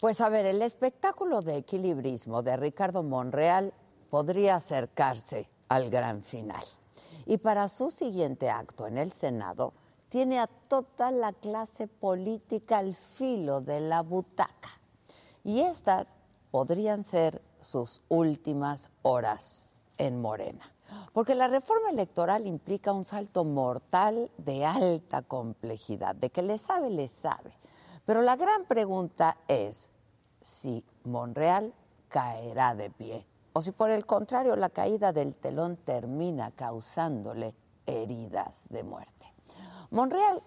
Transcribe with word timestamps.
Pues 0.00 0.20
a 0.20 0.28
ver, 0.28 0.46
el 0.46 0.62
espectáculo 0.62 1.42
de 1.42 1.56
equilibrismo 1.56 2.42
de 2.42 2.56
Ricardo 2.56 3.02
Monreal 3.02 3.74
podría 4.10 4.54
acercarse 4.54 5.48
al 5.68 5.90
gran 5.90 6.22
final. 6.22 6.62
Y 7.26 7.38
para 7.38 7.66
su 7.66 7.90
siguiente 7.90 8.48
acto 8.48 8.86
en 8.86 8.96
el 8.96 9.10
Senado, 9.10 9.72
tiene 10.08 10.38
a 10.38 10.46
toda 10.46 11.10
la 11.10 11.32
clase 11.32 11.88
política 11.88 12.78
al 12.78 12.94
filo 12.94 13.60
de 13.60 13.80
la 13.80 14.02
butaca. 14.02 14.70
Y 15.42 15.62
estas 15.62 16.06
podrían 16.52 17.02
ser 17.02 17.42
sus 17.58 18.00
últimas 18.08 18.90
horas 19.02 19.66
en 19.96 20.20
Morena. 20.20 20.72
Porque 21.12 21.34
la 21.34 21.48
reforma 21.48 21.90
electoral 21.90 22.46
implica 22.46 22.92
un 22.92 23.04
salto 23.04 23.44
mortal 23.44 24.30
de 24.38 24.64
alta 24.64 25.22
complejidad, 25.22 26.14
de 26.14 26.30
que 26.30 26.42
le 26.42 26.56
sabe, 26.56 26.88
le 26.88 27.08
sabe. 27.08 27.57
Pero 28.08 28.22
la 28.22 28.36
gran 28.36 28.64
pregunta 28.64 29.36
es 29.48 29.92
si 30.40 30.82
Monreal 31.04 31.74
caerá 32.08 32.74
de 32.74 32.88
pie 32.88 33.26
o 33.52 33.60
si 33.60 33.70
por 33.70 33.90
el 33.90 34.06
contrario 34.06 34.56
la 34.56 34.70
caída 34.70 35.12
del 35.12 35.34
telón 35.34 35.76
termina 35.76 36.50
causándole 36.52 37.54
heridas 37.84 38.66
de 38.70 38.82
muerte. 38.82 39.26
Monreal, 39.90 40.42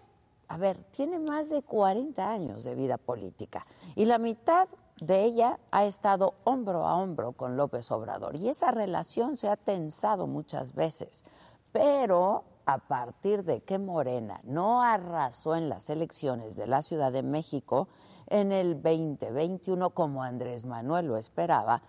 a 0.47 0.57
ver, 0.57 0.83
tiene 0.85 1.19
más 1.19 1.51
de 1.51 1.61
40 1.61 2.27
años 2.27 2.63
de 2.63 2.73
vida 2.73 2.97
política 2.97 3.67
y 3.93 4.05
la 4.05 4.17
mitad 4.17 4.67
de 4.99 5.23
ella 5.23 5.59
ha 5.69 5.85
estado 5.85 6.33
hombro 6.45 6.87
a 6.87 6.95
hombro 6.95 7.33
con 7.33 7.57
López 7.57 7.91
Obrador 7.91 8.37
y 8.37 8.49
esa 8.49 8.71
relación 8.71 9.37
se 9.37 9.49
ha 9.49 9.55
tensado 9.55 10.25
muchas 10.25 10.73
veces, 10.73 11.23
pero 11.71 12.43
a 12.73 12.77
partir 12.77 13.43
de 13.43 13.61
que 13.61 13.77
Morena 13.77 14.39
no 14.43 14.81
arrasó 14.81 15.55
en 15.55 15.69
las 15.69 15.89
elecciones 15.89 16.55
de 16.55 16.67
la 16.67 16.81
Ciudad 16.81 17.11
de 17.11 17.23
México 17.23 17.87
en 18.27 18.51
el 18.51 18.81
2021 18.81 19.89
como 19.89 20.23
Andrés 20.23 20.63
Manuel 20.63 21.07
lo 21.07 21.17
esperaba, 21.17 21.81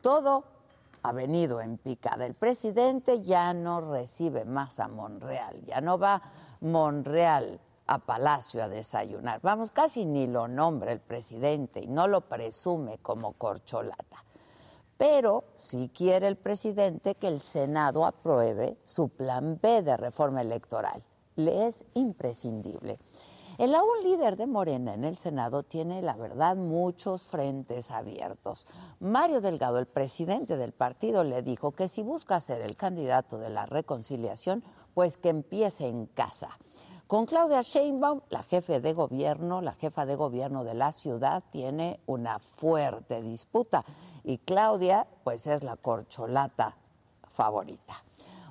todo 0.00 0.44
ha 1.02 1.12
venido 1.12 1.60
en 1.60 1.78
picada. 1.78 2.26
El 2.26 2.34
presidente 2.34 3.22
ya 3.22 3.52
no 3.54 3.80
recibe 3.80 4.44
más 4.44 4.78
a 4.78 4.88
Monreal, 4.88 5.64
ya 5.66 5.80
no 5.80 5.98
va 5.98 6.22
Monreal 6.60 7.60
a 7.86 7.98
Palacio 7.98 8.62
a 8.62 8.68
desayunar. 8.68 9.40
Vamos, 9.42 9.72
casi 9.72 10.04
ni 10.04 10.26
lo 10.26 10.46
nombra 10.46 10.92
el 10.92 11.00
presidente 11.00 11.80
y 11.80 11.88
no 11.88 12.06
lo 12.06 12.20
presume 12.22 12.98
como 12.98 13.32
corcholata 13.32 14.24
pero 15.00 15.44
si 15.56 15.88
quiere 15.88 16.28
el 16.28 16.36
presidente 16.36 17.14
que 17.14 17.28
el 17.28 17.40
Senado 17.40 18.04
apruebe 18.04 18.76
su 18.84 19.08
plan 19.08 19.58
B 19.58 19.80
de 19.80 19.96
reforma 19.96 20.42
electoral. 20.42 21.02
Le 21.36 21.66
es 21.66 21.86
imprescindible. 21.94 22.98
El 23.56 23.74
aún 23.74 24.02
líder 24.02 24.36
de 24.36 24.46
Morena 24.46 24.92
en 24.92 25.04
el 25.04 25.16
Senado 25.16 25.62
tiene, 25.62 26.02
la 26.02 26.16
verdad, 26.16 26.54
muchos 26.54 27.22
frentes 27.22 27.90
abiertos. 27.90 28.66
Mario 28.98 29.40
Delgado, 29.40 29.78
el 29.78 29.86
presidente 29.86 30.58
del 30.58 30.72
partido, 30.72 31.24
le 31.24 31.40
dijo 31.40 31.72
que 31.72 31.88
si 31.88 32.02
busca 32.02 32.38
ser 32.38 32.60
el 32.60 32.76
candidato 32.76 33.38
de 33.38 33.48
la 33.48 33.64
reconciliación, 33.64 34.62
pues 34.92 35.16
que 35.16 35.30
empiece 35.30 35.88
en 35.88 36.08
casa. 36.08 36.58
Con 37.06 37.26
Claudia 37.26 37.62
Sheinbaum, 37.62 38.20
la 38.28 38.42
jefe 38.42 38.80
de 38.80 38.92
gobierno, 38.92 39.62
la 39.62 39.72
jefa 39.72 40.06
de 40.06 40.14
gobierno 40.14 40.62
de 40.62 40.74
la 40.74 40.92
ciudad, 40.92 41.42
tiene 41.50 41.98
una 42.06 42.38
fuerte 42.38 43.22
disputa 43.22 43.84
y 44.24 44.38
Claudia, 44.38 45.06
pues 45.24 45.46
es 45.46 45.62
la 45.62 45.76
corcholata 45.76 46.76
favorita. 47.28 48.02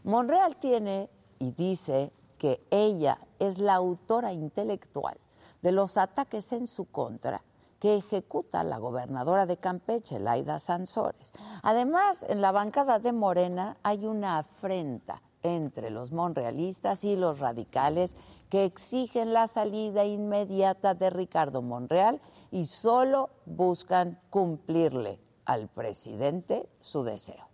Monreal 0.03 0.55
tiene 0.57 1.09
y 1.39 1.51
dice 1.51 2.11
que 2.37 2.61
ella 2.71 3.19
es 3.39 3.59
la 3.59 3.75
autora 3.75 4.33
intelectual 4.33 5.17
de 5.61 5.71
los 5.71 5.97
ataques 5.97 6.51
en 6.53 6.67
su 6.67 6.85
contra 6.85 7.41
que 7.79 7.95
ejecuta 7.95 8.63
la 8.63 8.77
gobernadora 8.77 9.45
de 9.45 9.57
Campeche, 9.57 10.19
Laida 10.19 10.59
Sansores. 10.59 11.31
Además, 11.63 12.25
en 12.27 12.41
la 12.41 12.51
bancada 12.51 12.99
de 12.99 13.13
Morena 13.13 13.77
hay 13.83 14.05
una 14.05 14.39
afrenta 14.39 15.21
entre 15.43 15.89
los 15.89 16.11
monrealistas 16.11 17.05
y 17.05 17.15
los 17.15 17.39
radicales 17.39 18.17
que 18.49 18.65
exigen 18.65 19.31
la 19.31 19.47
salida 19.47 20.03
inmediata 20.03 20.93
de 20.93 21.09
Ricardo 21.09 21.61
Monreal 21.61 22.19
y 22.51 22.65
solo 22.65 23.29
buscan 23.45 24.19
cumplirle 24.29 25.19
al 25.49 25.67
presidente 25.67 26.69
su 26.79 27.03
deseo. 27.03 27.47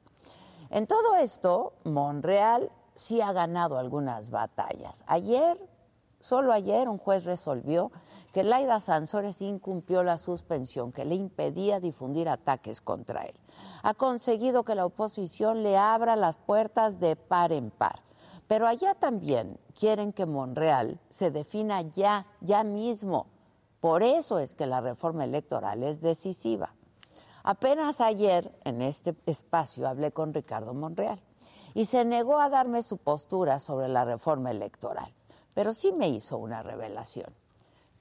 En 0.70 0.86
todo 0.86 1.16
esto, 1.16 1.74
Monreal 1.86 2.70
sí 2.96 3.22
ha 3.22 3.32
ganado 3.32 3.78
algunas 3.78 4.32
batallas. 4.32 5.06
Ayer, 5.08 5.58
solo 6.20 6.52
ayer, 6.52 6.90
un 6.90 6.98
juez 6.98 7.24
resolvió 7.24 7.94
que 8.34 8.44
Laida 8.44 8.82
Sansores 8.82 9.42
incumplió 9.42 10.04
la 10.04 10.18
suspensión 10.18 10.92
que 10.92 11.06
le 11.06 11.16
impedía 11.16 11.80
difundir 11.80 12.28
ataques 12.28 12.82
contra 12.82 13.24
él. 13.24 13.40
Ha 13.82 13.94
conseguido 13.94 14.66
que 14.66 14.76
la 14.76 14.86
oposición 14.86 15.64
le 15.64 15.78
abra 15.78 16.18
las 16.18 16.36
puertas 16.36 17.00
de 17.00 17.16
par 17.16 17.54
en 17.54 17.72
par. 17.72 18.02
Pero 18.50 18.68
allá 18.68 18.94
también 18.94 19.58
quieren 19.74 20.12
que 20.12 20.26
Monreal 20.26 21.00
se 21.10 21.32
defina 21.32 21.82
ya, 21.82 22.28
ya 22.42 22.66
mismo. 22.66 23.28
Por 23.80 24.04
eso 24.04 24.40
es 24.40 24.54
que 24.54 24.66
la 24.66 24.82
reforma 24.82 25.24
electoral 25.24 25.82
es 25.84 26.02
decisiva. 26.02 26.74
Apenas 27.48 28.02
ayer 28.02 28.52
en 28.64 28.82
este 28.82 29.16
espacio 29.28 29.88
hablé 29.88 30.12
con 30.12 30.34
Ricardo 30.34 30.74
Monreal 30.74 31.22
y 31.76 31.86
se 31.86 32.04
negó 32.04 32.40
a 32.40 32.50
darme 32.50 32.82
su 32.82 32.98
postura 32.98 33.60
sobre 33.60 33.88
la 33.88 34.04
reforma 34.04 34.50
electoral, 34.50 35.14
pero 35.54 35.72
sí 35.72 35.92
me 35.92 36.10
hizo 36.10 36.40
una 36.40 36.64
revelación, 36.64 37.32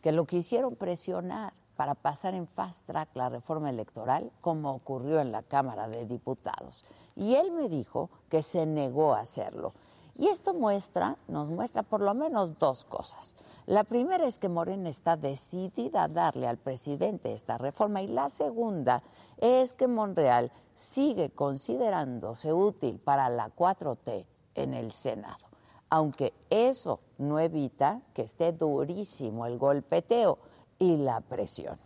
que 0.01 0.13
lo 0.13 0.25
quisieron 0.25 0.77
presionar 0.77 1.53
para 1.77 1.95
pasar 1.95 2.33
en 2.33 2.47
fast 2.47 2.87
track 2.87 3.11
la 3.13 3.29
reforma 3.29 3.69
electoral, 3.69 4.33
como 4.41 4.73
ocurrió 4.73 5.21
en 5.21 5.31
la 5.31 5.43
Cámara 5.43 5.89
de 5.89 6.07
Diputados. 6.07 6.87
Y 7.15 7.35
él 7.35 7.51
me 7.51 7.69
dijo 7.69 8.09
que 8.31 8.43
se 8.43 8.65
negó 8.65 9.13
a 9.13 9.21
hacerlo 9.21 9.75
y 10.17 10.29
esto 10.29 10.55
muestra, 10.55 11.17
nos 11.29 11.49
muestra 11.49 11.83
por 11.83 12.01
lo 12.01 12.15
menos 12.15 12.59
dos 12.59 12.85
cosas. 12.85 13.35
La 13.67 13.85
primera 13.85 14.27
es 14.27 14.39
que 14.39 14.49
Morena 14.49 14.89
está 14.89 15.17
decidida 15.17 16.05
a 16.05 16.09
darle 16.09 16.47
al 16.47 16.59
presidente 16.59 17.33
esta 17.33 17.59
reforma 17.59 18.03
y 18.03 18.07
la 18.07 18.29
segunda 18.29 19.03
es 19.39 19.75
que 19.75 19.89
Monreal 19.89 20.53
sigue 20.75 21.31
considerándose 21.31 22.53
útil 22.53 22.99
para 22.99 23.29
la 23.29 23.51
4T 23.55 24.27
en 24.55 24.75
el 24.75 24.93
Senado, 24.93 25.47
aunque 25.91 26.33
eso 26.51 27.01
no 27.19 27.41
evita 27.41 28.01
que 28.13 28.23
esté 28.23 28.53
durísimo 28.53 29.47
el 29.47 29.59
golpeteo 29.59 30.39
y 30.79 30.97
la 30.97 31.21
presión. 31.21 31.79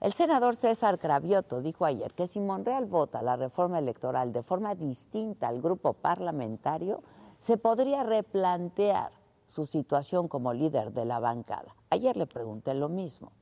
El 0.00 0.12
senador 0.12 0.54
César 0.54 0.98
Cravioto 0.98 1.62
dijo 1.62 1.86
ayer 1.86 2.12
que 2.12 2.26
si 2.26 2.38
Monreal 2.38 2.84
vota 2.84 3.22
la 3.22 3.36
reforma 3.36 3.78
electoral 3.78 4.32
de 4.32 4.42
forma 4.42 4.74
distinta 4.74 5.48
al 5.48 5.62
grupo 5.62 5.94
parlamentario, 5.94 7.02
se 7.38 7.56
podría 7.56 8.02
replantear 8.02 9.10
su 9.48 9.66
situación 9.66 10.28
como 10.28 10.52
líder 10.52 10.92
de 10.92 11.04
la 11.04 11.20
bancada. 11.20 11.74
Ayer 11.90 12.16
le 12.16 12.26
pregunté 12.26 12.74
lo 12.74 12.88
mismo. 12.88 13.32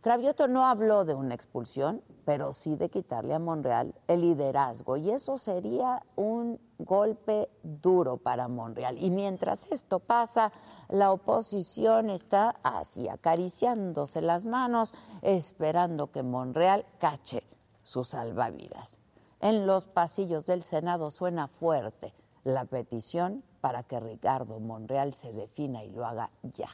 Cravioto 0.00 0.48
no 0.48 0.64
habló 0.64 1.04
de 1.04 1.14
una 1.14 1.34
expulsión, 1.34 2.02
pero 2.24 2.54
sí 2.54 2.74
de 2.74 2.88
quitarle 2.88 3.34
a 3.34 3.38
Monreal 3.38 3.94
el 4.08 4.22
liderazgo 4.22 4.96
y 4.96 5.10
eso 5.10 5.36
sería 5.36 6.02
un 6.16 6.58
golpe 6.78 7.50
duro 7.62 8.16
para 8.16 8.48
Monreal. 8.48 8.96
Y 8.96 9.10
mientras 9.10 9.70
esto 9.70 9.98
pasa, 9.98 10.52
la 10.88 11.12
oposición 11.12 12.08
está 12.08 12.56
así 12.62 13.08
acariciándose 13.08 14.22
las 14.22 14.46
manos, 14.46 14.94
esperando 15.20 16.10
que 16.10 16.22
Monreal 16.22 16.86
cache 16.98 17.42
sus 17.82 18.08
salvavidas. 18.08 18.98
En 19.40 19.66
los 19.66 19.86
pasillos 19.86 20.46
del 20.46 20.62
Senado 20.62 21.10
suena 21.10 21.46
fuerte 21.46 22.14
la 22.44 22.64
petición 22.64 23.42
para 23.60 23.82
que 23.82 24.00
Ricardo 24.00 24.58
Monreal 24.60 25.14
se 25.14 25.32
defina 25.32 25.84
y 25.84 25.90
lo 25.90 26.06
haga 26.06 26.30
ya. 26.54 26.68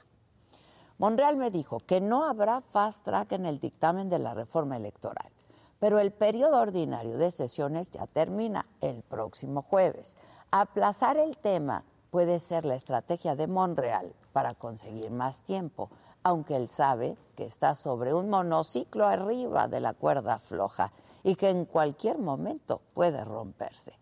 Monreal 0.98 1.36
me 1.36 1.50
dijo 1.50 1.80
que 1.80 2.00
no 2.00 2.24
habrá 2.24 2.60
fast 2.60 3.04
track 3.04 3.32
en 3.32 3.46
el 3.46 3.58
dictamen 3.58 4.08
de 4.08 4.18
la 4.18 4.32
reforma 4.32 4.76
electoral, 4.76 5.30
pero 5.78 5.98
el 5.98 6.10
periodo 6.12 6.60
ordinario 6.60 7.18
de 7.18 7.30
sesiones 7.30 7.90
ya 7.90 8.06
termina 8.06 8.66
el 8.80 9.02
próximo 9.02 9.62
jueves. 9.62 10.16
Aplazar 10.50 11.18
el 11.18 11.36
tema 11.36 11.84
puede 12.10 12.38
ser 12.38 12.64
la 12.64 12.76
estrategia 12.76 13.36
de 13.36 13.46
Monreal 13.46 14.14
para 14.32 14.54
conseguir 14.54 15.10
más 15.10 15.42
tiempo, 15.42 15.90
aunque 16.22 16.56
él 16.56 16.68
sabe 16.68 17.16
que 17.36 17.44
está 17.44 17.74
sobre 17.74 18.14
un 18.14 18.30
monociclo 18.30 19.06
arriba 19.06 19.68
de 19.68 19.80
la 19.80 19.92
cuerda 19.92 20.38
floja 20.38 20.92
y 21.22 21.34
que 21.34 21.50
en 21.50 21.66
cualquier 21.66 22.18
momento 22.18 22.80
puede 22.94 23.22
romperse. 23.22 23.92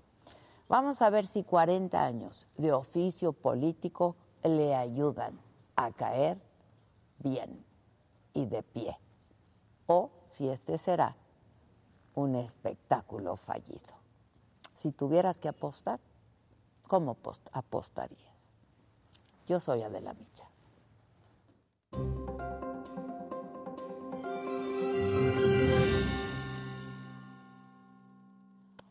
Vamos 0.69 1.03
a 1.03 1.11
ver 1.11 1.27
si 1.27 1.45
40 1.45 2.03
años 2.03 2.47
de 2.57 2.73
oficio 2.73 3.35
político 3.35 4.17
le 4.43 4.75
ayudan 4.75 5.39
a 5.77 5.93
caer 5.93 6.41
bien 7.19 7.65
y 8.33 8.47
de 8.47 8.63
pie, 8.63 8.99
o 9.87 10.11
si 10.31 10.49
este 10.49 10.79
será 10.79 11.17
un 12.15 12.35
espectáculo 12.37 13.37
fallido. 13.37 13.95
Si 14.75 14.93
tuvieras 14.93 15.39
que 15.39 15.49
apostar, 15.49 16.01
¿cómo 16.89 17.17
apostarías? 17.53 18.53
Yo 19.47 19.61
soy 19.61 19.83
Adela 19.83 20.15
Micha. 20.15 20.49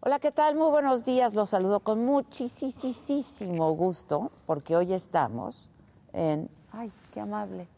Hola, 0.05 0.19
¿qué 0.19 0.31
tal? 0.31 0.57
Muy 0.57 0.69
buenos 0.69 1.05
días. 1.05 1.33
Los 1.33 1.51
saludo 1.51 1.79
con 1.79 2.03
muchísimo 2.03 3.71
gusto 3.71 4.31
porque 4.45 4.75
hoy 4.75 4.91
estamos 4.91 5.69
en... 6.11 6.49
¡Ay, 6.73 6.91
qué 7.13 7.21
amable! 7.21 7.69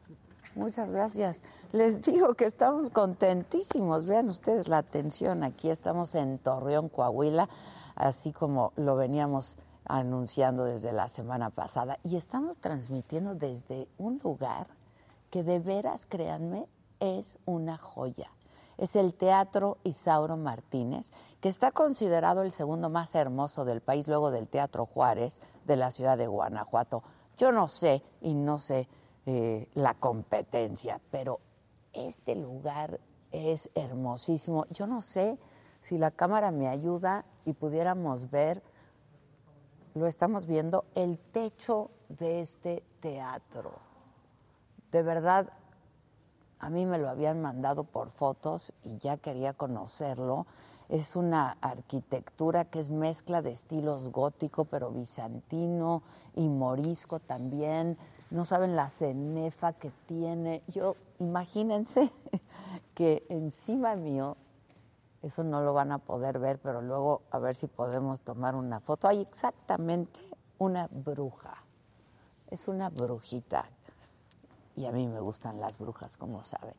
Muchas 0.56 0.89
gracias. 0.89 1.44
Les 1.72 2.01
digo 2.01 2.33
que 2.33 2.45
estamos 2.45 2.89
contentísimos. 2.89 4.07
Vean 4.07 4.27
ustedes 4.30 4.68
la 4.68 4.80
atención. 4.80 5.44
Aquí 5.44 5.69
estamos 5.69 6.16
en 6.16 6.39
Torreón, 6.39 6.89
Coahuila, 6.89 7.48
así 7.94 8.31
como 8.31 8.74
lo 8.75 8.95
veníamos 8.95 9.57
anunciando 9.86 10.66
desde 10.66 10.94
la 10.94 11.07
semana 11.10 11.51
pasada. 11.51 12.00
Y 12.04 12.16
estamos 12.16 12.57
transmitiendo 12.57 13.36
desde 13.36 13.88
un 14.00 14.19
lugar 14.24 14.66
que 15.30 15.44
de 15.44 15.60
veras, 15.60 16.07
créanme, 16.07 16.66
es 17.00 17.38
una 17.45 17.78
joya. 17.78 18.31
Es 18.77 18.95
el 18.95 19.13
Teatro 19.13 19.77
Isauro 19.83 20.38
Martínez, 20.38 21.12
que 21.39 21.50
está 21.50 21.72
considerado 21.72 22.42
el 22.42 22.51
segundo 22.51 22.89
más 22.89 23.16
hermoso 23.16 23.66
del 23.66 23.81
país 23.81 24.07
luego 24.07 24.31
del 24.31 24.48
Teatro 24.48 24.86
Juárez 24.86 25.42
de 25.66 25.77
la 25.77 25.92
ciudad 25.92 26.18
de 26.18 26.27
Guanajuato. 26.27 27.04
Yo 27.38 27.51
no 27.51 27.68
sé 27.68 28.04
y 28.22 28.33
no 28.33 28.57
sé 28.57 28.88
eh, 29.25 29.68
la 29.74 29.94
competencia, 29.94 31.00
pero 31.12 31.39
este 31.94 32.36
lugar 32.36 33.00
es 33.31 33.69
hermosísimo. 33.75 34.66
Yo 34.69 34.88
no 34.88 35.01
sé 35.01 35.38
si 35.81 35.98
la 35.98 36.12
cámara 36.12 36.51
me 36.51 36.68
ayuda 36.68 37.25
y 37.45 37.54
pudiéramos 37.54 38.30
ver, 38.31 38.63
lo 39.94 40.07
estamos 40.07 40.45
viendo, 40.45 40.86
el 40.95 41.18
techo 41.18 41.92
de 42.10 42.42
este 42.42 42.83
teatro. 43.00 43.74
De 44.92 45.04
verdad, 45.04 45.51
a 46.60 46.69
mí 46.69 46.86
me 46.86 46.98
lo 46.98 47.10
habían 47.10 47.42
mandado 47.42 47.84
por 47.84 48.10
fotos 48.10 48.74
y 48.84 48.98
ya 48.98 49.18
quería 49.18 49.54
conocerlo. 49.54 50.46
Es 50.90 51.16
una 51.16 51.57
arquitectura 51.62 52.66
que 52.66 52.80
es 52.80 52.90
mezcla 52.90 53.42
de 53.42 53.52
estilos 53.52 54.12
gótico, 54.12 54.66
pero 54.66 54.92
bizantino 54.92 56.04
y 56.36 56.48
morisco 56.48 57.19
también 57.19 57.98
no 58.30 58.46
saben 58.46 58.75
la 58.75 58.90
cenefa 58.90 59.74
que 59.74 59.92
tiene. 60.06 60.62
Yo, 60.68 60.96
imagínense 61.19 62.12
que 62.96 63.25
encima 63.30 63.96
mío, 63.96 64.38
eso 65.22 65.44
no 65.44 65.62
lo 65.62 65.74
van 65.74 65.92
a 65.92 65.98
poder 65.98 66.40
ver, 66.40 66.60
pero 66.60 66.81
luego 66.81 67.24
a 67.31 67.40
ver 67.40 67.56
si 67.56 67.68
podemos 67.68 68.22
tomar 68.22 68.56
una 68.56 68.80
foto. 68.80 69.07
Hay 69.07 69.22
exactamente 69.22 70.19
una 70.60 70.88
bruja. 70.92 71.56
Es 72.50 72.68
una 72.68 72.90
brujita. 72.90 73.66
Y 74.75 74.86
a 74.86 74.92
mí 74.92 75.07
me 75.07 75.19
gustan 75.19 75.60
las 75.60 75.77
brujas, 75.77 76.18
como 76.18 76.44
saben. 76.44 76.75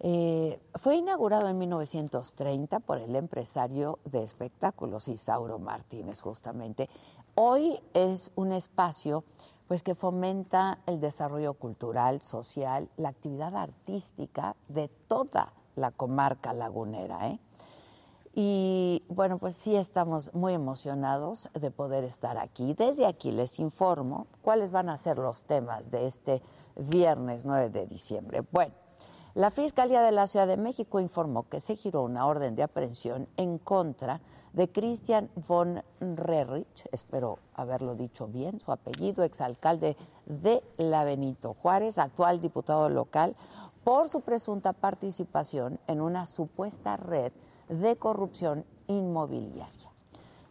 Eh, 0.00 0.60
fue 0.74 0.96
inaugurado 0.96 1.48
en 1.48 1.58
1930 1.58 2.80
por 2.80 2.98
el 2.98 3.16
empresario 3.16 3.98
de 4.04 4.22
espectáculos 4.22 5.08
Isauro 5.08 5.58
Martínez, 5.58 6.20
justamente. 6.20 6.88
Hoy 7.34 7.80
es 7.94 8.30
un 8.34 8.52
espacio 8.52 9.24
pues 9.66 9.82
que 9.82 9.94
fomenta 9.94 10.78
el 10.86 11.00
desarrollo 11.00 11.54
cultural, 11.54 12.20
social, 12.20 12.88
la 12.96 13.08
actividad 13.08 13.56
artística 13.56 14.56
de 14.68 14.88
toda 15.08 15.52
la 15.74 15.90
comarca 15.90 16.52
lagunera. 16.52 17.28
¿eh? 17.28 17.38
Y 18.34 19.02
bueno, 19.08 19.38
pues 19.38 19.56
sí 19.56 19.74
estamos 19.74 20.34
muy 20.34 20.52
emocionados 20.54 21.48
de 21.54 21.70
poder 21.70 22.04
estar 22.04 22.36
aquí. 22.36 22.74
Desde 22.74 23.06
aquí 23.06 23.30
les 23.30 23.58
informo 23.58 24.26
cuáles 24.42 24.70
van 24.70 24.88
a 24.88 24.98
ser 24.98 25.18
los 25.18 25.44
temas 25.44 25.90
de 25.90 26.06
este 26.06 26.42
viernes 26.76 27.44
9 27.44 27.70
de 27.70 27.86
diciembre. 27.86 28.42
Bueno, 28.50 28.74
la 29.34 29.50
Fiscalía 29.50 30.02
de 30.02 30.12
la 30.12 30.26
Ciudad 30.26 30.46
de 30.46 30.56
México 30.56 31.00
informó 31.00 31.48
que 31.48 31.60
se 31.60 31.76
giró 31.76 32.02
una 32.02 32.26
orden 32.26 32.54
de 32.54 32.62
aprehensión 32.62 33.28
en 33.36 33.58
contra 33.58 34.20
de 34.52 34.70
Christian 34.70 35.28
von 35.48 35.82
Rerich, 36.00 36.88
espero 36.92 37.40
haberlo 37.54 37.96
dicho 37.96 38.28
bien, 38.28 38.60
su 38.60 38.70
apellido, 38.70 39.24
exalcalde 39.24 39.96
de 40.26 40.62
La 40.76 41.02
Benito 41.02 41.54
Juárez, 41.54 41.98
actual 41.98 42.40
diputado 42.40 42.88
local, 42.88 43.34
por 43.82 44.08
su 44.08 44.20
presunta 44.20 44.72
participación 44.72 45.80
en 45.88 46.00
una 46.00 46.26
supuesta 46.26 46.96
red 46.96 47.32
de 47.68 47.96
corrupción 47.96 48.64
inmobiliaria. 48.86 49.93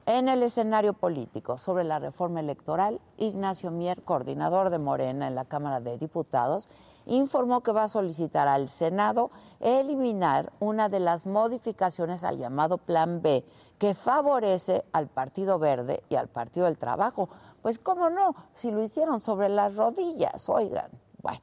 En 0.05 0.27
el 0.27 0.43
escenario 0.43 0.91
político 0.91 1.57
sobre 1.57 1.85
la 1.85 1.97
reforma 1.97 2.41
electoral, 2.41 2.99
Ignacio 3.15 3.71
Mier, 3.71 4.01
coordinador 4.01 4.69
de 4.69 4.77
Morena 4.77 5.29
en 5.29 5.35
la 5.35 5.45
Cámara 5.45 5.79
de 5.79 5.97
Diputados, 5.97 6.67
informó 7.05 7.61
que 7.63 7.71
va 7.71 7.83
a 7.83 7.87
solicitar 7.87 8.49
al 8.49 8.67
Senado 8.67 9.31
eliminar 9.61 10.51
una 10.59 10.89
de 10.89 10.99
las 10.99 11.25
modificaciones 11.25 12.25
al 12.25 12.37
llamado 12.37 12.79
Plan 12.79 13.21
B 13.21 13.45
que 13.77 13.93
favorece 13.93 14.83
al 14.91 15.07
Partido 15.07 15.57
Verde 15.57 16.03
y 16.09 16.15
al 16.15 16.27
Partido 16.27 16.65
del 16.65 16.77
Trabajo. 16.77 17.29
Pues 17.61 17.79
cómo 17.79 18.09
no, 18.09 18.35
si 18.51 18.71
lo 18.71 18.83
hicieron 18.83 19.21
sobre 19.21 19.47
las 19.47 19.73
rodillas, 19.77 20.49
oigan. 20.49 20.91
Bueno, 21.21 21.39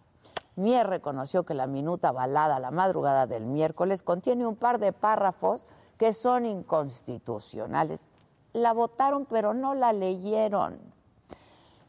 Mier 0.56 0.86
reconoció 0.86 1.44
que 1.44 1.54
la 1.54 1.66
minuta 1.66 2.12
balada 2.12 2.60
la 2.60 2.70
madrugada 2.70 3.26
del 3.26 3.46
miércoles 3.46 4.02
contiene 4.02 4.46
un 4.46 4.56
par 4.56 4.78
de 4.78 4.92
párrafos 4.92 5.64
que 5.96 6.12
son 6.12 6.44
inconstitucionales. 6.44 8.09
La 8.52 8.72
votaron 8.72 9.26
pero 9.26 9.54
no 9.54 9.74
la 9.74 9.92
leyeron. 9.92 10.78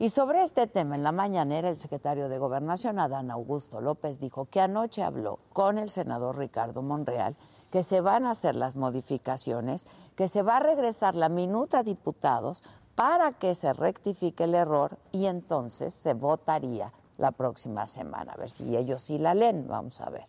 Y 0.02 0.10
sobre 0.10 0.42
este 0.42 0.66
tema, 0.66 0.96
en 0.96 1.04
la 1.04 1.12
mañanera, 1.12 1.70
el 1.70 1.76
secretario 1.76 2.28
de 2.28 2.40
Gobernación, 2.40 2.98
Adán 2.98 3.30
Augusto 3.30 3.82
López, 3.82 4.20
dijo 4.20 4.46
que 4.46 4.60
anoche 4.60 5.04
habló 5.04 5.38
con 5.54 5.78
el 5.78 5.92
senador 5.92 6.40
Ricardo 6.40 6.82
Monreal, 6.82 7.36
que 7.70 7.84
se 7.84 8.02
van 8.02 8.26
a 8.26 8.32
hacer 8.32 8.56
las 8.56 8.76
modificaciones, 8.76 9.88
que 10.16 10.28
se 10.28 10.42
va 10.42 10.58
a 10.58 10.60
regresar 10.60 11.14
la 11.14 11.30
minuta 11.30 11.80
a 11.80 11.84
diputados 11.84 12.64
para 12.96 13.32
que 13.34 13.54
se 13.54 13.74
rectifique 13.74 14.44
el 14.44 14.56
error 14.56 14.98
y 15.12 15.28
entonces 15.28 15.94
se 15.94 16.16
votaría 16.16 16.92
la 17.18 17.32
próxima 17.32 17.86
semana. 17.86 18.34
A 18.34 18.38
ver 18.38 18.50
si 18.50 18.76
ellos 18.76 19.04
sí 19.04 19.20
la 19.20 19.36
leen, 19.36 19.68
vamos 19.68 20.02
a 20.02 20.10
ver. 20.10 20.26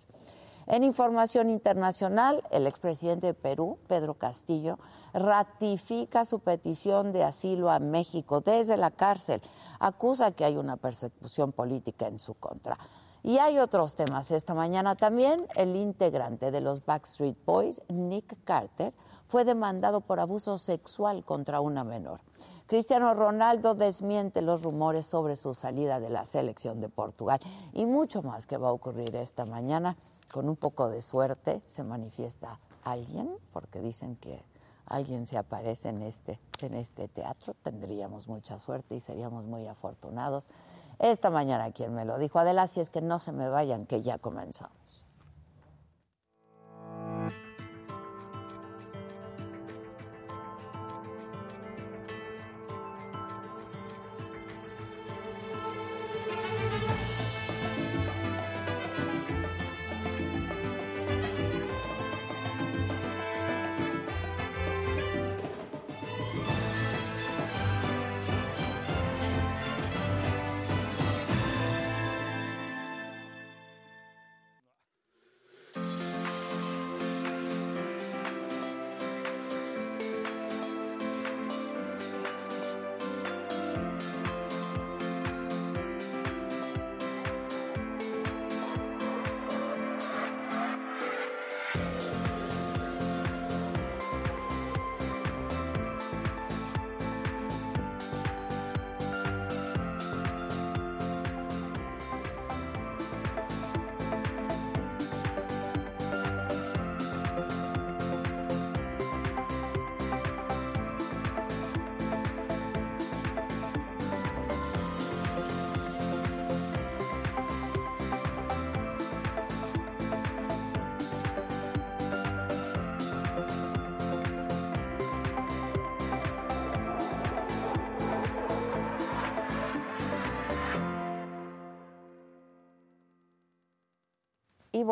En 0.66 0.84
información 0.84 1.50
internacional, 1.50 2.42
el 2.50 2.66
expresidente 2.66 3.28
de 3.28 3.34
Perú, 3.34 3.78
Pedro 3.88 4.14
Castillo, 4.14 4.78
ratifica 5.12 6.24
su 6.24 6.40
petición 6.40 7.12
de 7.12 7.24
asilo 7.24 7.70
a 7.70 7.78
México 7.78 8.40
desde 8.40 8.76
la 8.76 8.90
cárcel. 8.90 9.42
Acusa 9.80 10.32
que 10.32 10.44
hay 10.44 10.56
una 10.56 10.76
persecución 10.76 11.52
política 11.52 12.06
en 12.06 12.18
su 12.18 12.34
contra. 12.34 12.78
Y 13.24 13.38
hay 13.38 13.58
otros 13.58 13.94
temas. 13.94 14.30
Esta 14.30 14.54
mañana 14.54 14.96
también 14.96 15.46
el 15.54 15.76
integrante 15.76 16.50
de 16.50 16.60
los 16.60 16.84
Backstreet 16.84 17.36
Boys, 17.44 17.82
Nick 17.88 18.36
Carter, 18.44 18.92
fue 19.26 19.44
demandado 19.44 20.00
por 20.00 20.20
abuso 20.20 20.58
sexual 20.58 21.24
contra 21.24 21.60
una 21.60 21.84
menor. 21.84 22.20
Cristiano 22.66 23.12
Ronaldo 23.14 23.74
desmiente 23.74 24.40
los 24.42 24.62
rumores 24.62 25.06
sobre 25.06 25.36
su 25.36 25.54
salida 25.54 26.00
de 26.00 26.10
la 26.10 26.24
selección 26.24 26.80
de 26.80 26.88
Portugal 26.88 27.38
y 27.72 27.84
mucho 27.84 28.22
más 28.22 28.46
que 28.46 28.56
va 28.56 28.68
a 28.68 28.72
ocurrir 28.72 29.14
esta 29.14 29.44
mañana. 29.44 29.96
Con 30.32 30.48
un 30.48 30.56
poco 30.56 30.88
de 30.88 31.02
suerte 31.02 31.62
se 31.66 31.84
manifiesta 31.84 32.58
alguien, 32.84 33.30
porque 33.52 33.80
dicen 33.80 34.16
que 34.16 34.42
alguien 34.86 35.26
se 35.26 35.36
aparece 35.36 35.90
en 35.90 36.02
este, 36.02 36.40
en 36.62 36.72
este 36.72 37.06
teatro. 37.08 37.54
Tendríamos 37.62 38.28
mucha 38.28 38.58
suerte 38.58 38.94
y 38.94 39.00
seríamos 39.00 39.46
muy 39.46 39.66
afortunados. 39.66 40.48
Esta 40.98 41.28
mañana 41.28 41.70
quien 41.72 41.94
me 41.94 42.06
lo 42.06 42.16
dijo, 42.16 42.38
Adela, 42.38 42.66
si 42.66 42.80
es 42.80 42.88
que 42.88 43.02
no 43.02 43.18
se 43.18 43.30
me 43.32 43.50
vayan, 43.50 43.84
que 43.84 44.00
ya 44.00 44.18
comenzamos. 44.18 45.04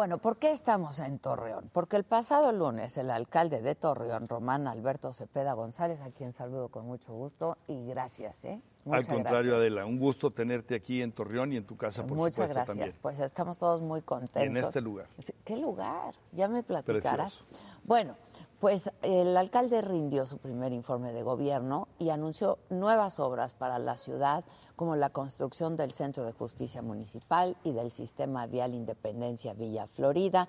Bueno, 0.01 0.17
¿por 0.17 0.39
qué 0.39 0.51
estamos 0.51 0.99
en 0.99 1.19
Torreón? 1.19 1.69
Porque 1.75 1.95
el 1.97 2.05
pasado 2.05 2.53
lunes 2.53 2.97
el 2.97 3.11
alcalde 3.11 3.61
de 3.61 3.75
Torreón, 3.75 4.29
Román 4.29 4.67
Alberto 4.67 5.13
Cepeda 5.13 5.53
González, 5.53 6.01
a 6.01 6.11
quien 6.11 6.33
saludo 6.33 6.69
con 6.69 6.87
mucho 6.87 7.13
gusto 7.13 7.59
y 7.69 7.87
gracias, 7.87 8.47
¿eh? 8.47 8.63
Al 8.91 9.07
contrario, 9.07 9.57
Adela, 9.57 9.85
un 9.85 9.99
gusto 9.99 10.31
tenerte 10.31 10.75
aquí 10.75 11.03
en 11.03 11.13
Torreón 11.13 11.53
y 11.53 11.59
en 11.59 11.67
tu 11.67 11.77
casa, 11.77 12.01
por 12.07 12.17
Muchas 12.17 12.37
supuesto, 12.37 12.55
gracias. 12.55 12.67
también. 12.79 12.99
Pues 13.03 13.19
estamos 13.19 13.59
todos 13.59 13.83
muy 13.83 14.01
contentos. 14.01 14.43
En 14.43 14.57
este 14.57 14.81
lugar. 14.81 15.07
¿Qué 15.45 15.59
lugar? 15.59 16.15
Ya 16.33 16.49
me 16.49 16.63
platicarás. 16.63 17.37
Precioso. 17.37 17.65
Bueno, 17.85 18.17
pues 18.61 18.91
el 19.01 19.39
alcalde 19.39 19.81
rindió 19.81 20.27
su 20.27 20.37
primer 20.37 20.73
informe 20.75 21.15
de 21.15 21.23
gobierno 21.23 21.89
y 21.99 22.11
anunció 22.11 22.59
nuevas 22.69 23.19
obras 23.19 23.55
para 23.55 23.79
la 23.79 23.97
ciudad, 23.97 24.45
como 24.77 24.97
la 24.97 25.09
construcción 25.09 25.79
del 25.79 25.93
Centro 25.93 26.25
de 26.25 26.33
Justicia 26.33 26.83
Municipal 26.83 27.57
y 27.65 27.73
del 27.73 27.91
Sistema 27.91 28.47
Vial 28.47 28.75
Independencia 28.75 29.55
Villa 29.55 29.87
Florida. 29.87 30.47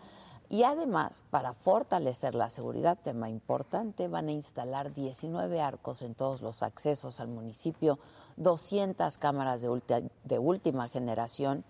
Y 0.49 0.63
además, 0.63 1.23
para 1.29 1.53
fortalecer 1.53 2.35
la 2.35 2.49
seguridad, 2.49 2.97
tema 3.01 3.29
importante, 3.29 4.09
van 4.09 4.27
a 4.27 4.33
instalar 4.33 4.93
19 4.93 5.61
arcos 5.61 6.01
en 6.01 6.13
todos 6.13 6.41
los 6.41 6.63
accesos 6.63 7.21
al 7.21 7.29
municipio, 7.29 7.97
200 8.35 9.17
cámaras 9.19 9.61
de, 9.61 10.39
última 10.39 10.89
generación 10.89 11.63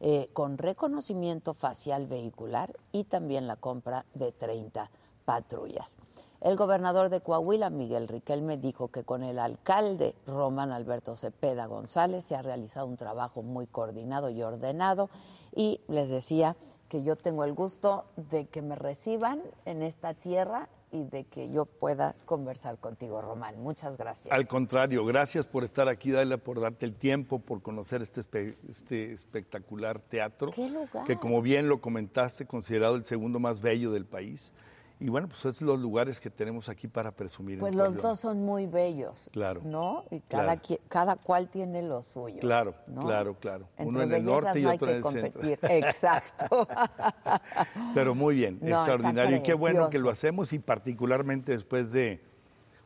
eh, 0.00 0.28
con 0.34 0.58
reconocimiento 0.58 1.54
facial 1.54 2.06
vehicular 2.06 2.76
y 2.92 3.04
también 3.04 3.46
la 3.46 3.56
compra 3.56 4.04
de 4.12 4.32
30 4.32 4.90
patrullas. 5.26 5.98
El 6.40 6.56
gobernador 6.56 7.08
de 7.10 7.20
Coahuila, 7.20 7.68
Miguel 7.70 8.08
Riquelme, 8.08 8.56
dijo 8.56 8.88
que 8.88 9.04
con 9.04 9.22
el 9.22 9.38
alcalde 9.38 10.14
Román 10.26 10.70
Alberto 10.70 11.16
Cepeda 11.16 11.66
González 11.66 12.24
se 12.24 12.36
ha 12.36 12.42
realizado 12.42 12.86
un 12.86 12.96
trabajo 12.96 13.42
muy 13.42 13.66
coordinado 13.66 14.30
y 14.30 14.42
ordenado 14.42 15.10
y 15.54 15.80
les 15.88 16.08
decía 16.08 16.56
que 16.88 17.02
yo 17.02 17.16
tengo 17.16 17.42
el 17.44 17.52
gusto 17.52 18.04
de 18.30 18.46
que 18.46 18.62
me 18.62 18.76
reciban 18.76 19.42
en 19.64 19.82
esta 19.82 20.14
tierra 20.14 20.68
y 20.92 21.02
de 21.02 21.24
que 21.24 21.50
yo 21.50 21.64
pueda 21.64 22.14
conversar 22.26 22.78
contigo, 22.78 23.20
Román. 23.20 23.60
Muchas 23.60 23.96
gracias. 23.96 24.32
Al 24.32 24.46
contrario, 24.46 25.04
gracias 25.04 25.46
por 25.46 25.64
estar 25.64 25.88
aquí, 25.88 26.14
Adela, 26.14 26.36
por 26.36 26.60
darte 26.60 26.86
el 26.86 26.94
tiempo, 26.94 27.40
por 27.40 27.60
conocer 27.60 28.02
este, 28.02 28.20
espe- 28.20 28.56
este 28.68 29.12
espectacular 29.12 29.98
teatro. 29.98 30.52
¿Qué 30.54 30.68
lugar? 30.70 31.04
Que 31.04 31.16
como 31.16 31.42
bien 31.42 31.68
lo 31.68 31.80
comentaste, 31.80 32.46
considerado 32.46 32.94
el 32.94 33.04
segundo 33.04 33.40
más 33.40 33.60
bello 33.60 33.90
del 33.90 34.04
país. 34.04 34.52
Y 34.98 35.10
bueno, 35.10 35.28
pues 35.28 35.44
es 35.44 35.60
los 35.60 35.78
lugares 35.78 36.18
que 36.20 36.30
tenemos 36.30 36.70
aquí 36.70 36.88
para 36.88 37.10
presumir. 37.12 37.54
en 37.56 37.60
Pues 37.60 37.74
los 37.74 37.94
dos 37.96 38.18
son 38.18 38.42
muy 38.46 38.64
bellos. 38.66 39.28
Claro. 39.30 39.60
¿No? 39.62 40.04
Y 40.10 40.20
cada, 40.20 40.44
Claro. 40.56 40.60
qui- 40.62 40.80
cada 40.88 41.16
cual 41.16 41.48
tiene 41.50 41.82
lo 41.82 42.02
suyo. 42.02 42.38
Claro, 42.40 42.74
¿no? 42.86 43.02
claro, 43.02 43.34
claro. 43.38 43.68
Entre 43.76 43.86
Uno 43.88 44.00
en 44.02 44.12
el 44.14 44.24
norte 44.24 44.58
y 44.58 44.62
no 44.62 44.70
otro 44.72 44.88
en 44.90 44.96
el 44.96 45.02
centro. 45.04 45.32
competir. 45.40 45.58
Exacto. 45.70 46.66
Pero 47.94 48.14
muy 48.14 48.36
bien, 48.36 48.58
No, 48.62 48.68
extraordinario. 48.68 49.36
Y 49.36 49.42
qué 49.42 49.52
bueno 49.54 49.90
que 49.90 49.98
lo 49.98 50.08
hacemos 50.08 50.52
y 50.54 50.58
particularmente 50.58 51.52
después 51.52 51.92
de 51.92 52.22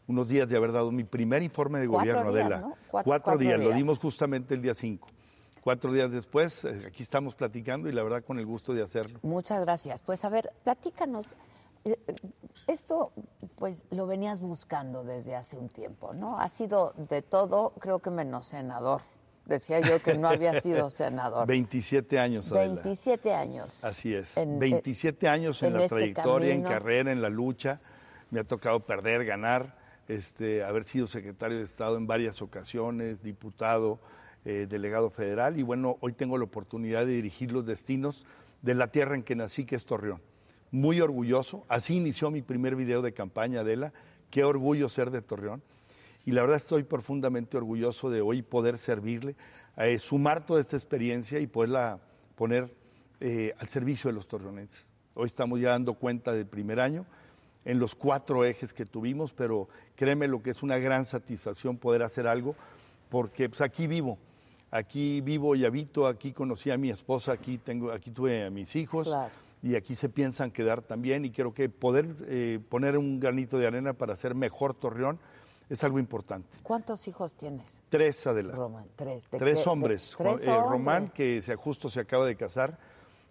unos 0.09 0.27
días 0.27 0.49
de 0.49 0.57
haber 0.57 0.73
dado 0.73 0.91
mi 0.91 1.05
primer 1.05 1.43
informe 1.45 1.79
de 1.79 1.87
Cuatro 1.87 2.13
gobierno, 2.13 2.33
días, 2.33 2.45
Adela. 2.47 2.61
¿no? 2.61 2.75
Cuatro- 2.91 3.09
cuatro 3.09 3.39
días, 3.39 3.61
lo 3.61 3.71
dimos 3.71 4.01
justamente 4.01 4.55
el 4.55 4.63
día 4.63 4.75
5. 4.75 5.07
Cuatro 5.63 5.93
días 5.93 6.11
después, 6.11 6.65
eh, 6.65 6.87
aquí 6.89 7.03
estamos 7.05 7.37
platicando 7.37 7.89
y 7.89 7.93
la 7.93 8.03
verdad 8.03 8.25
con 8.25 8.39
el 8.41 8.47
gusto 8.47 8.73
de 8.75 8.83
hacerlo. 8.83 9.21
Muchas 9.23 9.61
gracias. 9.61 10.03
Pues 10.03 10.25
a 10.25 10.29
ver, 10.31 10.51
platícanos. 10.65 11.27
Eh, 11.85 11.95
eh, 12.07 12.15
Esto, 12.67 13.13
pues, 13.57 13.85
lo 13.91 14.07
venías 14.07 14.41
buscando 14.41 15.03
desde 15.05 15.35
hace 15.35 15.57
un 15.57 15.69
tiempo, 15.69 16.13
¿no? 16.15 16.39
Ha 16.39 16.49
sido 16.49 16.95
de 17.09 17.23
todo, 17.23 17.73
creo 17.79 17.99
que 18.01 18.11
menos 18.11 18.47
senador. 18.47 19.03
Decía 19.47 19.81
yo 19.81 20.01
que 20.01 20.17
no 20.17 20.29
había 20.29 20.61
sido 20.61 20.91
senador. 20.91 21.47
27 21.47 22.19
años, 22.21 22.53
Adela. 22.53 22.75
27 22.75 23.35
años. 23.35 23.77
Así 23.83 24.15
es. 24.15 24.37
En- 24.37 24.59
27 24.59 25.29
años 25.29 25.63
en, 25.63 25.69
en 25.69 25.75
la 25.75 25.85
este 25.85 25.97
trayectoria, 25.97 26.55
en 26.55 26.63
carrera, 26.63 27.11
en 27.11 27.21
la 27.23 27.31
lucha. 27.31 27.81
Me 28.31 28.41
ha 28.41 28.45
tocado 28.45 28.81
perder, 28.81 29.25
ganar, 29.25 29.77
este, 30.07 30.63
haber 30.63 30.85
sido 30.85 31.07
secretario 31.09 31.59
de 31.59 31.65
Estado 31.65 31.97
en 31.97 32.07
varias 32.07 32.43
ocasiones, 32.43 33.23
diputado, 33.23 33.99
eh, 34.45 34.67
delegado 34.69 35.11
federal. 35.11 35.59
Y 35.59 35.63
bueno, 35.65 35.97
hoy 36.01 36.13
tengo 36.13 36.39
la 36.39 36.45
oportunidad 36.45 37.01
de 37.07 37.13
dirigir 37.13 37.51
los 37.51 37.67
destinos 37.67 38.27
de 38.63 38.75
la 38.75 38.89
tierra 38.89 39.17
en 39.17 39.25
que 39.25 39.35
nací, 39.35 39.65
que 39.65 39.75
es 39.75 39.85
Torreón. 39.85 40.21
Muy 40.71 41.01
orgulloso. 41.01 41.65
Así 41.69 41.97
inició 41.97 42.31
mi 42.31 42.43
primer 42.43 42.77
video 42.77 43.03
de 43.03 43.13
campaña, 43.13 43.61
Adela. 43.61 43.93
Qué 44.31 44.45
orgullo 44.45 44.89
ser 44.89 45.11
de 45.11 45.23
Torreón. 45.23 45.63
Y 46.25 46.33
la 46.33 46.43
verdad 46.43 46.59
estoy 46.59 46.85
profundamente 46.85 47.57
orgulloso 47.57 48.11
de 48.11 48.21
hoy 48.21 48.43
poder 48.43 48.79
servirle, 48.79 49.37
eh, 49.77 49.99
sumar 49.99 50.45
toda 50.45 50.61
esta 50.61 50.77
experiencia 50.77 51.41
y 51.41 51.47
poderla 51.47 51.99
poner 52.37 52.73
eh, 53.21 53.55
al 53.59 53.69
servicio 53.69 54.09
de 54.09 54.15
los 54.15 54.29
torreonenses. 54.29 54.91
Hoy 55.15 55.27
estamos 55.27 55.61
ya 55.61 55.71
dando 55.71 55.95
cuenta 55.95 56.33
del 56.33 56.47
primer 56.47 56.79
año 56.79 57.07
en 57.65 57.79
los 57.79 57.95
cuatro 57.95 58.45
ejes 58.45 58.73
que 58.73 58.87
tuvimos, 58.87 59.33
pero 59.33 59.69
créeme 59.97 60.29
lo 60.29 60.43
que 60.43 60.51
es 60.51 60.63
una 60.63 60.79
gran 60.79 61.05
satisfacción 61.05 61.77
poder 61.79 62.03
hacer 62.03 62.27
algo, 62.27 62.55
porque 63.09 63.49
pues, 63.49 63.61
aquí 63.61 63.87
vivo, 63.87 64.19
aquí 64.71 65.21
vivo 65.21 65.55
y 65.55 65.65
habito, 65.65 66.07
aquí 66.07 66.33
conocí 66.33 66.71
a 66.71 66.79
mi 66.79 66.91
esposa, 66.91 67.33
aquí, 67.33 67.59
tengo, 67.59 67.93
aquí 67.93 68.11
tuve 68.11 68.45
a 68.45 68.51
mis 68.51 68.77
hijos. 68.77 69.15
Y 69.63 69.75
aquí 69.77 69.95
se 69.95 70.09
piensan 70.09 70.51
quedar 70.51 70.83
también 70.83 71.25
y 71.25 71.31
creo 71.31 71.53
que 71.53 71.69
poder 71.69 72.15
eh, 72.29 72.61
poner 72.69 72.97
un 72.97 73.21
granito 73.21 73.59
de 73.59 73.67
arena 73.67 73.93
para 73.93 74.15
hacer 74.15 74.35
mejor 74.35 74.75
Torreón 74.75 75.19
es 75.69 75.85
algo 75.85 75.99
importante. 75.99 76.49
¿Cuántos 76.63 77.07
hijos 77.09 77.33
tienes, 77.35 77.65
Tres 77.91 78.27
adelante. 78.27 78.57
Román? 78.57 78.85
Tres. 78.97 79.29
¿De 79.31 79.39
Tres 79.39 79.59
qué? 79.59 79.65
De- 79.65 79.71
hombres. 79.71 80.15
tres 80.17 80.41
Juan- 80.41 80.49
eh, 80.49 80.63
Román, 80.69 80.97
hombres. 81.03 81.13
que 81.15 81.43
se, 81.43 81.55
justo 81.57 81.89
se 81.91 82.01
acaba 82.01 82.25
de 82.27 82.37
casar, 82.37 82.79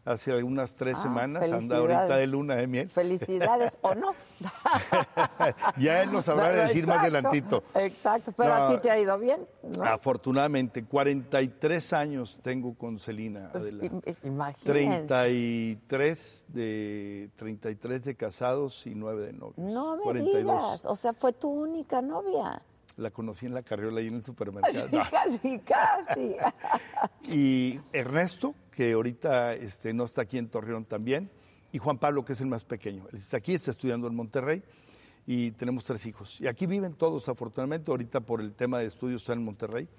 hace 0.05 0.31
algunas 0.31 0.75
tres 0.75 0.97
Ah, 0.97 1.01
semanas, 1.03 1.51
anda 1.51 1.77
ahorita 1.77 2.15
de 2.17 2.27
luna 2.27 2.55
de 2.55 2.67
miel. 2.67 2.89
Felicidades 2.89 3.77
o 3.81 3.93
no. 3.95 4.13
ya 5.77 6.01
él 6.01 6.11
nos 6.11 6.25
sabrá 6.25 6.49
de 6.51 6.65
decir 6.67 6.87
más 6.87 6.99
adelantito. 6.99 7.63
Exacto, 7.75 8.31
pero 8.35 8.53
a 8.53 8.69
ti 8.71 8.81
te 8.81 8.89
ha 8.91 8.97
ido 8.99 9.17
bien. 9.19 9.45
¿no? 9.77 9.83
Afortunadamente, 9.83 10.83
43 10.85 11.93
años 11.93 12.37
tengo 12.41 12.73
con 12.75 12.99
Celina, 12.99 13.49
Pues, 13.51 13.73
Imagínense. 14.23 15.05
33 15.07 16.45
de 16.49 17.29
33 17.35 18.03
de 18.03 18.15
casados 18.15 18.85
y 18.87 18.95
9 18.95 19.25
de 19.27 19.33
novios. 19.33 19.57
No 19.57 19.97
me 19.97 20.03
42. 20.03 20.37
digas, 20.43 20.85
o 20.85 20.95
sea, 20.95 21.13
fue 21.13 21.33
tu 21.33 21.49
única 21.49 22.01
novia. 22.01 22.61
La 22.97 23.11
conocí 23.11 23.45
en 23.45 23.53
la 23.53 23.61
carriola 23.63 24.01
y 24.01 24.07
en 24.07 24.15
el 24.15 24.23
supermercado. 24.25 24.87
No. 24.91 25.03
Casi, 25.09 25.59
casi. 25.59 26.35
Y 27.23 27.79
Ernesto, 27.93 28.55
que 28.79 28.93
ahorita 28.93 29.55
este, 29.55 29.91
no 29.91 30.05
está 30.05 30.21
aquí 30.21 30.37
en 30.37 30.47
Torreón 30.47 30.85
también, 30.85 31.29
y 31.73 31.79
Juan 31.79 31.97
Pablo, 31.97 32.23
que 32.23 32.31
es 32.31 32.39
el 32.39 32.47
más 32.47 32.63
pequeño. 32.63 33.07
Él 33.11 33.17
está 33.17 33.35
aquí, 33.35 33.53
está 33.53 33.71
estudiando 33.71 34.07
en 34.07 34.15
Monterrey 34.15 34.63
y 35.27 35.51
tenemos 35.51 35.83
tres 35.83 36.05
hijos. 36.05 36.39
Y 36.39 36.47
aquí 36.47 36.65
viven 36.65 36.93
todos, 36.93 37.27
afortunadamente, 37.27 37.91
ahorita 37.91 38.21
por 38.21 38.39
el 38.39 38.53
tema 38.53 38.79
de 38.79 38.85
estudios 38.85 39.21
están 39.21 39.39
en 39.39 39.43
Monterrey. 39.43 39.89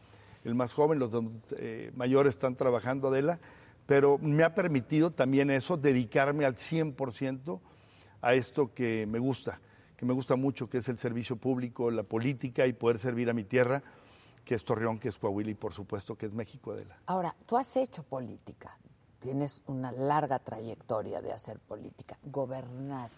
El 0.44 0.54
más 0.54 0.72
joven, 0.72 0.98
los 0.98 1.10
dos 1.10 1.26
eh, 1.58 1.92
mayores 1.94 2.36
están 2.36 2.56
trabajando, 2.56 3.08
Adela, 3.08 3.38
pero 3.84 4.16
me 4.16 4.44
ha 4.44 4.54
permitido 4.54 5.10
también 5.10 5.50
eso, 5.50 5.76
dedicarme 5.76 6.46
al 6.46 6.54
100% 6.54 7.60
a 8.22 8.32
esto 8.32 8.72
que 8.72 9.06
me 9.06 9.18
gusta, 9.18 9.60
que 9.98 10.06
me 10.06 10.14
gusta 10.14 10.36
mucho, 10.36 10.70
que 10.70 10.78
es 10.78 10.88
el 10.88 10.96
servicio 10.96 11.36
público, 11.36 11.90
la 11.90 12.02
política 12.02 12.66
y 12.66 12.72
poder 12.72 12.98
servir 12.98 13.28
a 13.28 13.34
mi 13.34 13.44
tierra, 13.44 13.82
que 14.44 14.54
es 14.54 14.64
Torreón, 14.64 14.98
que 14.98 15.08
es 15.08 15.18
Coahuila 15.18 15.50
y 15.50 15.54
por 15.54 15.72
supuesto 15.72 16.16
que 16.16 16.26
es 16.26 16.32
México, 16.32 16.72
Adela. 16.72 16.96
Ahora, 17.06 17.34
tú 17.46 17.56
has 17.56 17.76
hecho 17.76 18.02
política, 18.02 18.76
tienes 19.20 19.60
una 19.66 19.92
larga 19.92 20.38
trayectoria 20.38 21.20
de 21.20 21.32
hacer 21.32 21.58
política. 21.58 22.18
Gobernar 22.24 23.10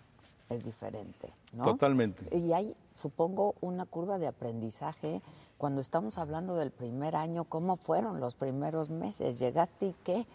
es 0.51 0.65
diferente, 0.65 1.33
¿no? 1.53 1.65
Totalmente. 1.65 2.37
Y 2.37 2.53
hay, 2.53 2.75
supongo, 3.01 3.55
una 3.61 3.87
curva 3.87 4.19
de 4.19 4.27
aprendizaje. 4.27 5.23
Cuando 5.59 5.81
estamos 5.81 6.19
hablando 6.19 6.57
del 6.57 6.71
primer 6.71 7.17
año, 7.17 7.45
¿cómo 7.45 7.77
fueron 7.77 8.21
los 8.21 8.35
primeros 8.35 8.91
meses? 8.91 9.39
¿Llegaste 9.39 9.87
y 9.87 9.95
qué? 10.05 10.27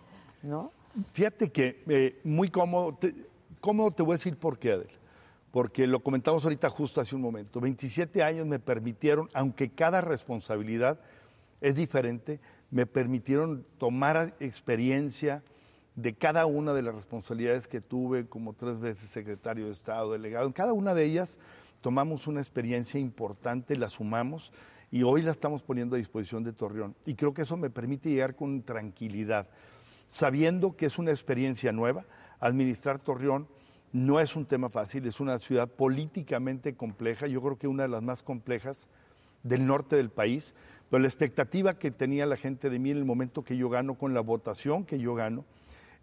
¿No? 0.41 0.71
Fíjate 1.13 1.51
que 1.51 1.83
eh, 1.87 2.19
muy 2.23 2.49
cómodo, 2.49 2.93
te, 2.93 3.13
cómodo 3.59 3.91
te 3.91 4.03
voy 4.03 4.13
a 4.13 4.17
decir 4.17 4.37
por 4.37 4.57
qué, 4.57 4.71
Adel. 4.71 4.89
Porque 5.51 5.87
lo 5.87 6.01
comentamos 6.01 6.43
ahorita 6.43 6.69
justo 6.69 7.01
hace 7.01 7.15
un 7.15 7.21
momento. 7.21 7.59
27 7.59 8.21
años 8.23 8.45
me 8.45 8.59
permitieron, 8.59 9.29
aunque 9.33 9.69
cada 9.69 10.01
responsabilidad 10.01 10.99
es 11.61 11.75
diferente, 11.75 12.39
me 12.69 12.85
permitieron 12.85 13.65
tomar 13.77 14.35
experiencia 14.39 15.41
de 15.95 16.13
cada 16.13 16.45
una 16.45 16.73
de 16.73 16.83
las 16.83 16.93
responsabilidades 16.93 17.67
que 17.67 17.81
tuve 17.81 18.27
como 18.27 18.53
tres 18.53 18.79
veces 18.79 19.09
secretario 19.09 19.65
de 19.65 19.71
Estado, 19.71 20.11
delegado. 20.11 20.45
En 20.45 20.53
cada 20.53 20.73
una 20.73 20.93
de 20.93 21.05
ellas 21.05 21.39
tomamos 21.81 22.27
una 22.27 22.39
experiencia 22.39 22.99
importante, 22.99 23.75
la 23.75 23.89
sumamos 23.89 24.51
y 24.91 25.03
hoy 25.03 25.21
la 25.21 25.31
estamos 25.31 25.63
poniendo 25.63 25.95
a 25.95 25.99
disposición 25.99 26.43
de 26.43 26.53
Torreón. 26.53 26.95
Y 27.05 27.15
creo 27.15 27.33
que 27.33 27.41
eso 27.41 27.57
me 27.57 27.69
permite 27.69 28.09
llegar 28.09 28.35
con 28.35 28.61
tranquilidad, 28.61 29.47
sabiendo 30.07 30.75
que 30.75 30.85
es 30.85 30.99
una 30.99 31.11
experiencia 31.11 31.71
nueva. 31.71 32.05
Administrar 32.39 32.99
Torreón 32.99 33.47
no 33.91 34.19
es 34.19 34.35
un 34.35 34.45
tema 34.45 34.69
fácil, 34.69 35.05
es 35.05 35.19
una 35.19 35.39
ciudad 35.39 35.69
políticamente 35.69 36.75
compleja, 36.75 37.27
yo 37.27 37.41
creo 37.41 37.57
que 37.57 37.67
una 37.67 37.83
de 37.83 37.89
las 37.89 38.01
más 38.01 38.23
complejas 38.23 38.87
del 39.43 39.65
norte 39.65 39.95
del 39.95 40.09
país, 40.09 40.53
pero 40.89 41.01
la 41.01 41.07
expectativa 41.07 41.77
que 41.77 41.91
tenía 41.91 42.25
la 42.25 42.37
gente 42.37 42.69
de 42.69 42.79
mí 42.79 42.91
en 42.91 42.97
el 42.97 43.05
momento 43.05 43.43
que 43.43 43.57
yo 43.57 43.69
gano, 43.69 43.95
con 43.95 44.13
la 44.13 44.21
votación 44.21 44.85
que 44.85 44.99
yo 44.99 45.15
gano, 45.15 45.45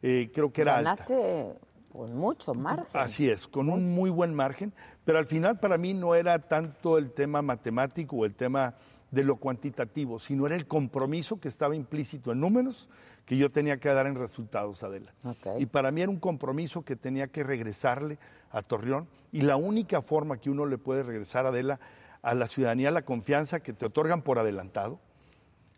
eh, 0.02 0.30
creo 0.32 0.52
que 0.52 0.62
era 0.62 0.78
alta. 0.78 1.06
Ganaste 1.06 1.58
con 1.92 2.16
mucho 2.16 2.54
margen. 2.54 2.86
Así 2.92 3.30
es, 3.30 3.46
con 3.46 3.68
un 3.68 3.94
muy 3.94 4.10
buen 4.10 4.34
margen, 4.34 4.72
pero 5.04 5.18
al 5.18 5.26
final 5.26 5.60
para 5.60 5.78
mí 5.78 5.94
no 5.94 6.14
era 6.14 6.38
tanto 6.40 6.98
el 6.98 7.12
tema 7.12 7.40
matemático 7.40 8.16
o 8.16 8.24
el 8.24 8.34
tema 8.34 8.74
de 9.14 9.24
lo 9.24 9.36
cuantitativo, 9.36 10.18
sino 10.18 10.46
era 10.46 10.56
el 10.56 10.66
compromiso 10.66 11.38
que 11.40 11.48
estaba 11.48 11.74
implícito 11.76 12.32
en 12.32 12.40
números 12.40 12.88
que 13.26 13.36
yo 13.36 13.50
tenía 13.50 13.78
que 13.78 13.88
dar 13.88 14.06
en 14.06 14.16
resultados, 14.16 14.82
Adela. 14.82 15.12
Ok. 15.24 15.58
Y 15.58 15.66
para 15.66 15.90
mí 15.90 16.02
era 16.02 16.10
un 16.10 16.18
compromiso 16.18 16.82
que 16.82 16.96
tenía 16.96 17.28
que 17.28 17.42
regresarle 17.42 18.18
a 18.50 18.62
Torreón 18.62 19.06
y 19.32 19.40
la 19.42 19.56
única 19.56 20.02
forma 20.02 20.36
que 20.38 20.50
uno 20.50 20.66
le 20.66 20.76
puede 20.78 21.02
regresar, 21.02 21.46
Adela, 21.46 21.80
a 22.22 22.34
la 22.34 22.46
ciudadanía 22.46 22.90
la 22.90 23.02
confianza 23.02 23.60
que 23.60 23.72
te 23.72 23.86
otorgan 23.86 24.22
por 24.22 24.38
adelantado. 24.38 24.98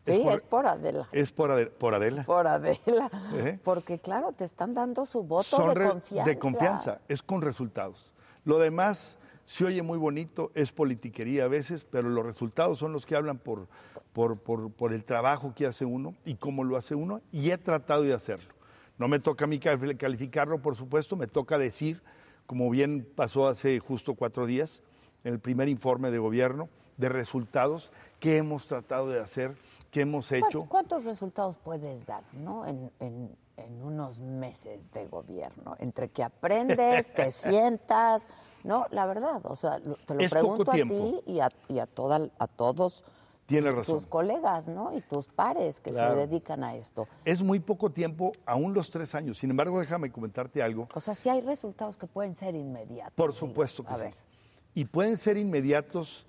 Sí, 0.07 0.21
por- 0.23 0.35
es 0.35 0.43
por 0.43 0.67
Adela. 0.67 1.09
es 1.11 1.33
por, 1.33 1.51
Ade- 1.51 1.67
por 1.71 1.95
Adela. 1.95 2.23
Por 2.25 2.47
Adela. 2.47 3.11
¿Eh? 3.35 3.59
Porque, 3.65 3.99
claro, 3.99 4.33
te 4.33 4.45
están 4.45 4.73
dando 4.73 5.05
su 5.05 5.25
voto 5.25 5.43
son 5.45 5.69
de 5.71 5.75
re- 5.75 5.89
confianza. 5.89 6.31
de 6.31 6.39
confianza, 6.39 7.01
es 7.09 7.23
con 7.23 7.43
resultados. 7.43 8.13
Lo 8.45 8.59
demás 8.59 9.17
se 9.47 9.65
oye 9.65 9.81
muy 9.83 9.97
bonito, 9.97 10.51
es 10.57 10.73
politiquería 10.73 11.45
a 11.45 11.49
veces, 11.49 11.85
pero 11.89 12.09
los 12.09 12.27
resultados 12.27 12.79
son 12.79 12.93
los 12.93 13.07
que 13.07 13.15
hablan 13.15 13.39
por, 13.39 13.69
por, 14.13 14.39
por, 14.41 14.73
por 14.73 14.93
el 14.93 15.05
trabajo 15.05 15.55
que 15.55 15.67
hace 15.67 15.85
uno 15.85 16.17
y 16.25 16.35
cómo 16.35 16.65
lo 16.65 16.77
hace 16.77 16.97
uno, 16.97 17.21
y 17.31 17.51
he 17.53 17.57
tratado 17.59 18.03
de 18.03 18.13
hacerlo. 18.13 18.53
No 18.99 19.07
me 19.07 19.21
toca 19.21 19.45
a 19.45 19.49
mí 19.49 19.61
cali- 19.61 19.97
calificarlo, 19.97 20.59
por 20.61 20.75
supuesto, 20.75 21.15
me 21.15 21.29
toca 21.29 21.59
decir, 21.59 22.03
como 22.47 22.69
bien 22.71 23.07
pasó 23.15 23.47
hace 23.47 23.79
justo 23.79 24.15
cuatro 24.15 24.47
días, 24.47 24.83
en 25.23 25.35
el 25.35 25.39
primer 25.39 25.69
informe 25.69 26.11
de 26.11 26.19
gobierno, 26.19 26.69
de 26.97 27.09
resultados 27.09 27.93
que 28.19 28.39
hemos 28.39 28.67
tratado 28.67 29.09
de 29.11 29.21
hacer, 29.21 29.55
que 29.93 30.01
hemos 30.01 30.33
hecho. 30.33 30.65
¿Cuántos, 30.65 30.69
cuántos 30.69 31.05
resultados 31.05 31.57
puedes 31.57 32.05
dar, 32.05 32.25
no? 32.33 32.67
En, 32.67 32.91
en- 32.99 33.37
en 33.59 33.83
unos 33.83 34.21
meses 34.21 34.91
de 34.93 35.07
gobierno, 35.07 35.77
entre 35.79 36.11
que 36.11 36.23
aprendes, 36.23 37.11
te 37.15 37.31
sientas, 37.31 38.29
no, 38.67 38.87
la 38.91 39.07
verdad, 39.07 39.41
o 39.45 39.57
sea, 39.57 39.79
lo- 39.79 39.97
te 39.97 40.15
lo 40.15 40.21
Es 40.21 40.33
poco 40.35 40.65
pregunto 40.65 40.71
a 40.73 40.75
ti 40.75 41.21
y 41.33 41.41
a, 41.41 41.49
y 41.69 41.79
a 41.79 41.87
toda, 41.87 42.29
a 42.39 42.47
todos 42.47 43.05
Tiene 43.47 43.71
razón. 43.71 43.99
tus 44.01 44.07
colegas, 44.09 44.67
¿no? 44.67 44.93
Y 44.97 45.01
tus 45.03 45.27
pares 45.27 45.81
que 45.81 45.91
Claro. 45.93 46.15
se 46.15 46.27
dedican 46.27 46.65
a 46.65 46.75
esto. 46.75 47.07
Es 47.25 47.43
muy 47.43 47.61
poco 47.61 47.91
tiempo, 47.91 48.33
aún 48.45 48.75
los 48.75 48.91
tres 48.91 49.15
años. 49.15 49.39
Sin 49.39 49.51
embargo, 49.51 49.79
déjame 49.79 50.11
comentarte 50.11 50.63
algo. 50.63 50.89
O 50.95 51.01
sea, 51.01 51.15
sí 51.15 51.29
hay 51.29 51.41
resultados 51.43 51.97
que 51.97 52.07
pueden 52.09 52.35
ser 52.35 52.55
inmediatos. 52.57 53.15
Por 53.15 53.33
supuesto 53.33 53.85
que 53.85 53.93
A 53.93 53.97
sí. 53.97 54.03
ver, 54.03 54.15
Y 54.75 54.85
pueden 54.85 55.17
ser 55.17 55.37
inmediatos 55.37 56.27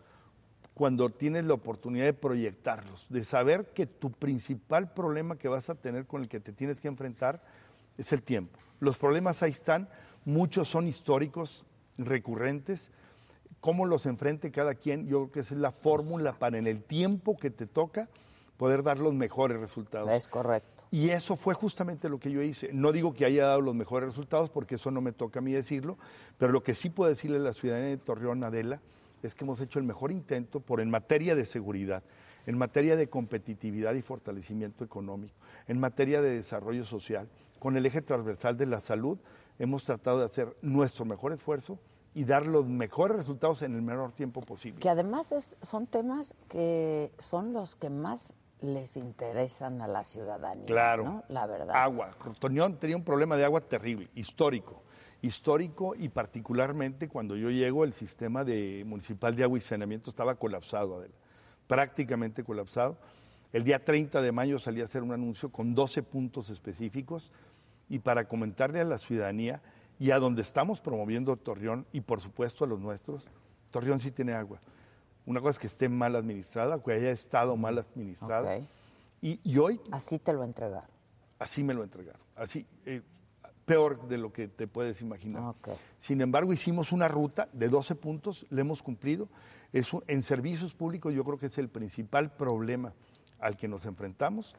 cuando 0.74 1.10
tienes 1.10 1.44
la 1.46 1.56
oportunidad 1.56 2.06
de 2.06 2.14
proyectarlos, 2.14 3.08
de 3.10 3.24
saber 3.24 3.74
que 3.74 3.88
tu 3.88 4.12
principal 4.12 4.94
problema 4.94 5.36
que 5.38 5.48
vas 5.48 5.70
a 5.72 5.76
tener 5.76 6.06
con 6.06 6.22
el 6.22 6.30
que 6.30 6.40
te 6.40 6.54
tienes 6.54 6.80
que 6.82 6.88
enfrentar 6.88 7.42
es 7.98 8.14
el 8.14 8.22
tiempo. 8.22 8.60
Los 8.80 8.98
problemas 9.00 9.42
ahí 9.42 9.50
están, 9.52 9.90
muchos 10.24 10.68
son 10.70 10.88
históricos, 10.88 11.66
recurrentes. 11.98 12.92
Cómo 13.60 13.86
los 13.86 14.06
enfrente 14.06 14.52
cada 14.52 14.76
quien, 14.76 15.08
yo 15.08 15.20
creo 15.20 15.32
que 15.32 15.40
esa 15.42 15.56
es 15.56 15.60
la 15.60 15.72
fórmula 15.72 16.34
para 16.34 16.58
en 16.58 16.68
el 16.68 16.84
tiempo 16.84 17.38
que 17.38 17.50
te 17.50 17.66
toca 17.66 18.08
poder 18.58 18.84
dar 18.84 18.98
los 18.98 19.14
mejores 19.14 19.60
resultados. 19.60 20.10
es 20.12 20.28
correcto. 20.28 20.78
Y 20.90 21.10
eso 21.10 21.36
fue 21.36 21.54
justamente 21.54 22.10
lo 22.10 22.20
que 22.20 22.32
yo 22.32 22.42
hice. 22.42 22.70
No 22.72 22.92
digo 22.92 23.14
que 23.14 23.26
haya 23.26 23.48
dado 23.48 23.62
los 23.62 23.76
mejores 23.76 24.10
resultados, 24.10 24.50
porque 24.50 24.76
eso 24.76 24.90
no 24.90 25.02
me 25.02 25.12
toca 25.12 25.40
a 25.40 25.42
mí 25.42 25.52
decirlo, 25.52 25.98
pero 26.38 26.52
lo 26.52 26.64
que 26.64 26.74
sí 26.74 26.90
puedo 26.90 27.10
decirle 27.10 27.38
a 27.38 27.42
la 27.42 27.54
ciudadanía 27.54 27.90
de 27.90 27.98
Torreón, 27.98 28.44
Adela, 28.44 28.82
es 29.22 29.36
que 29.36 29.44
hemos 29.44 29.60
hecho 29.60 29.80
el 29.80 29.86
mejor 29.86 30.12
intento 30.12 30.60
por 30.60 30.80
en 30.80 30.90
materia 30.90 31.36
de 31.36 31.46
seguridad, 31.46 32.04
en 32.46 32.58
materia 32.58 32.96
de 32.96 33.08
competitividad 33.08 33.94
y 33.96 34.02
fortalecimiento 34.02 34.86
económico, 34.86 35.34
en 35.68 35.80
materia 35.80 36.22
de 36.22 36.30
desarrollo 36.30 36.86
social, 36.86 37.28
con 37.60 37.76
el 37.76 37.86
eje 37.86 38.02
transversal 38.02 38.58
de 38.58 38.68
la 38.68 38.80
salud, 38.80 39.18
hemos 39.60 39.84
tratado 39.84 40.20
de 40.20 40.26
hacer 40.26 40.56
nuestro 40.62 41.06
mejor 41.06 41.32
esfuerzo 41.34 41.80
y 42.14 42.24
dar 42.26 42.48
los 42.48 42.68
mejores 42.68 43.18
resultados 43.18 43.62
en 43.62 43.76
el 43.76 43.82
menor 43.82 44.12
tiempo 44.12 44.42
posible. 44.42 44.80
Que 44.80 44.90
además 44.90 45.32
es- 45.32 45.56
son 45.62 45.86
temas 45.88 46.34
que 46.50 47.12
son 47.20 47.54
los 47.54 47.76
que 47.76 47.90
más 47.90 48.34
les 48.62 48.98
interesan 48.98 49.82
a 49.82 49.88
la 49.88 50.04
ciudadanía. 50.04 50.66
Claro. 50.66 51.04
¿no? 51.04 51.24
La 51.30 51.46
verdad. 51.46 51.76
Agua. 51.76 52.16
Torreón 52.40 52.78
tenía 52.78 52.98
un 52.98 53.04
problema 53.04 53.36
de 53.38 53.46
agua 53.46 53.62
terrible, 53.62 54.10
histórico. 54.16 54.82
Histórico 55.22 55.94
y 55.96 56.10
particularmente 56.10 57.08
cuando 57.10 57.36
yo 57.36 57.50
llego 57.50 57.84
el 57.84 57.94
sistema 57.94 58.44
de 58.44 58.84
municipal 58.86 59.36
de 59.36 59.44
agua 59.44 59.58
y 59.58 59.62
saneamiento 59.62 60.10
estaba 60.10 60.36
colapsado, 60.36 60.96
Adela. 60.96 61.14
prácticamente 61.68 62.44
colapsado. 62.44 62.98
El 63.54 63.64
día 63.64 63.84
30 63.84 64.22
de 64.22 64.32
mayo 64.32 64.58
salí 64.60 64.82
a 64.82 64.86
hacer 64.86 65.04
un 65.04 65.12
anuncio 65.12 65.52
con 65.52 65.74
12 65.76 66.02
puntos 66.04 66.50
específicos 66.50 67.32
y 67.90 68.00
para 68.00 68.28
comentarle 68.28 68.80
a 68.80 68.84
la 68.84 68.98
ciudadanía 69.00 69.62
y 70.00 70.12
a 70.12 70.20
donde 70.20 70.42
estamos 70.42 70.80
promoviendo 70.82 71.36
Torreón 71.38 71.86
y 71.92 72.02
por 72.02 72.20
supuesto 72.22 72.64
a 72.64 72.68
los 72.68 72.80
nuestros, 72.80 73.26
Torreón 73.72 74.00
sí 74.00 74.12
tiene 74.12 74.34
agua. 74.34 74.60
Una 75.26 75.40
cosa 75.42 75.52
es 75.52 75.60
que 75.60 75.68
esté 75.68 75.90
mal 75.90 76.16
administrada, 76.16 76.82
que 76.82 76.92
haya 76.94 77.12
estado 77.12 77.58
mal 77.58 77.78
administrada. 77.78 78.58
Ok. 78.58 78.64
Y, 79.22 79.40
y 79.44 79.58
hoy 79.58 79.82
Así 79.92 80.20
te 80.20 80.32
lo 80.34 80.44
entregaron. 80.44 80.90
Así 81.40 81.64
me 81.64 81.74
lo 81.74 81.84
entregaron. 81.84 82.22
Así, 82.36 82.66
eh, 82.86 83.02
peor 83.66 84.08
de 84.08 84.18
lo 84.18 84.32
que 84.32 84.48
te 84.48 84.68
puedes 84.68 85.02
imaginar. 85.02 85.44
Ok. 85.44 85.70
Sin 85.98 86.22
embargo, 86.22 86.54
hicimos 86.54 86.92
una 86.92 87.08
ruta 87.08 87.50
de 87.52 87.68
12 87.68 87.96
puntos, 87.96 88.46
le 88.50 88.62
hemos 88.62 88.82
cumplido. 88.82 89.28
Es 89.74 89.92
un- 89.94 90.04
en 90.08 90.22
servicios 90.22 90.74
públicos 90.74 91.14
yo 91.14 91.26
creo 91.26 91.38
que 91.38 91.48
es 91.48 91.58
el 91.58 91.68
principal 91.68 92.32
problema 92.32 92.94
al 93.40 93.58
que 93.58 93.68
nos 93.68 93.86
enfrentamos. 93.86 94.56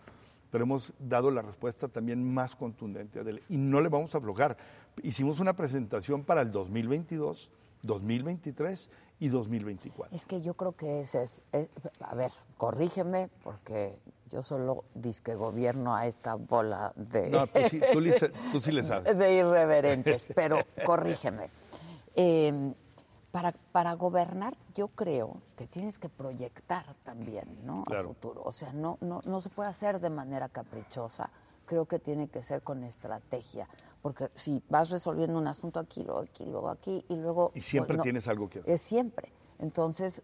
Pero 0.51 0.65
hemos 0.65 0.93
dado 0.99 1.31
la 1.31 1.43
respuesta 1.43 1.89
también 1.89 2.23
más 2.33 2.55
contundente, 2.57 3.21
Adele, 3.21 3.43
y 3.49 3.57
no 3.57 3.81
le 3.81 3.89
vamos 3.89 4.15
a 4.15 4.19
aflojar. 4.19 4.57
Hicimos 5.03 5.41
una 5.41 5.53
presentación 5.55 6.25
para 6.25 6.43
el 6.43 6.51
2022, 6.53 7.51
2023 7.83 8.91
y 9.21 9.29
2024. 9.29 10.15
Es 10.17 10.25
que 10.25 10.41
yo 10.41 10.55
creo 10.55 10.73
que 10.73 11.01
ese 11.03 11.23
es, 11.23 11.43
es- 11.53 11.69
a 12.01 12.15
ver, 12.15 12.33
corrígeme, 12.57 13.29
porque 13.43 13.99
yo 14.31 14.43
solo 14.43 14.85
disque 14.95 15.35
gobierno 15.35 15.95
a 15.95 16.07
esta 16.07 16.35
bola 16.35 16.93
de, 16.97 17.31
No, 17.31 17.47
tú 17.47 17.59
sí, 17.71 17.81
tú, 18.53 18.61
sí 18.61 18.73
le 18.73 18.83
sabes. 18.85 19.17
de 19.19 19.35
irreverentes, 19.35 20.27
pero 20.35 20.59
corrígeme. 20.85 21.51
Eh, 22.21 22.73
para, 23.39 23.53
para 23.71 23.93
gobernar, 23.93 24.57
yo 24.75 24.89
creo 24.89 25.41
que 25.57 25.69
tienes 25.69 25.97
que 26.01 26.09
proyectar 26.09 26.97
también, 27.05 27.45
¿no? 27.65 27.83
A 27.83 27.85
Claro. 27.85 28.09
futuro. 28.09 28.43
O 28.45 28.53
sea, 28.53 28.73
no, 28.73 28.99
no, 29.01 29.21
no 29.25 29.41
se 29.41 29.49
puede 29.49 29.69
hacer 29.69 30.01
de 30.01 30.11
manera 30.11 30.49
caprichosa. 30.49 31.31
Creo 31.65 31.87
que 31.87 32.01
tiene 32.01 32.27
que 32.27 32.43
ser 32.43 32.63
con 32.63 32.83
estrategia. 32.83 33.69
Porque 34.03 34.29
si 34.35 34.61
vas 34.69 34.91
resolviendo 34.91 35.39
un 35.39 35.47
asunto 35.47 35.79
aquí, 35.79 36.03
luego 36.03 36.21
aquí, 36.21 36.45
luego 36.47 36.69
aquí, 36.69 37.05
y 37.09 37.15
luego. 37.15 37.53
Y 37.55 37.61
siempre 37.61 37.95
pues, 37.95 37.99
no, 37.99 38.03
tienes 38.03 38.27
algo 38.27 38.51
que 38.51 38.59
hacer. 38.59 38.75
Es 38.75 38.81
siempre. 38.81 39.31
Entonces, 39.61 40.21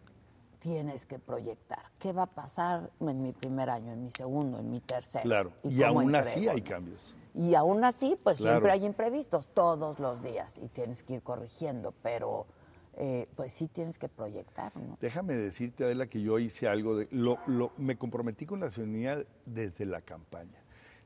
tienes 0.58 1.06
que 1.06 1.20
proyectar. 1.20 1.84
¿Qué 2.00 2.12
va 2.12 2.22
a 2.24 2.26
pasar 2.34 2.90
en 2.98 3.22
mi 3.22 3.30
primer 3.30 3.70
año, 3.70 3.92
en 3.92 4.02
mi 4.02 4.10
segundo, 4.10 4.58
en 4.58 4.72
mi 4.72 4.80
tercero? 4.80 5.22
Claro, 5.22 5.52
y, 5.62 5.84
aún 5.84 6.12
así 6.16 6.48
hay 6.48 6.62
¿no? 6.62 6.68
cambios. 6.68 7.14
Y 7.32 7.54
aún 7.54 7.84
así, 7.84 8.18
pues 8.20 8.38
Claro. 8.38 8.54
siempre 8.54 8.72
hay 8.72 8.84
imprevistos, 8.84 9.46
todos 9.54 10.00
los 10.00 10.20
días, 10.20 10.58
y 10.58 10.66
tienes 10.66 11.04
que 11.04 11.14
ir 11.14 11.22
corrigiendo, 11.22 11.94
pero 12.02 12.46
eh, 12.98 13.28
pues 13.36 13.52
sí 13.52 13.68
tienes 13.68 13.98
que 13.98 14.08
proyectar, 14.08 14.76
¿no? 14.76 14.96
Déjame 15.00 15.34
decirte, 15.34 15.84
Adela, 15.84 16.06
que 16.06 16.20
yo 16.22 16.38
hice 16.38 16.68
algo 16.68 16.96
de. 16.96 17.08
Lo, 17.10 17.38
lo- 17.46 17.72
me 17.78 17.96
comprometí 17.96 18.46
con 18.46 18.60
la 18.60 18.70
ciudadanía 18.70 19.24
desde 19.46 19.86
la 19.86 20.00
campaña. 20.00 20.58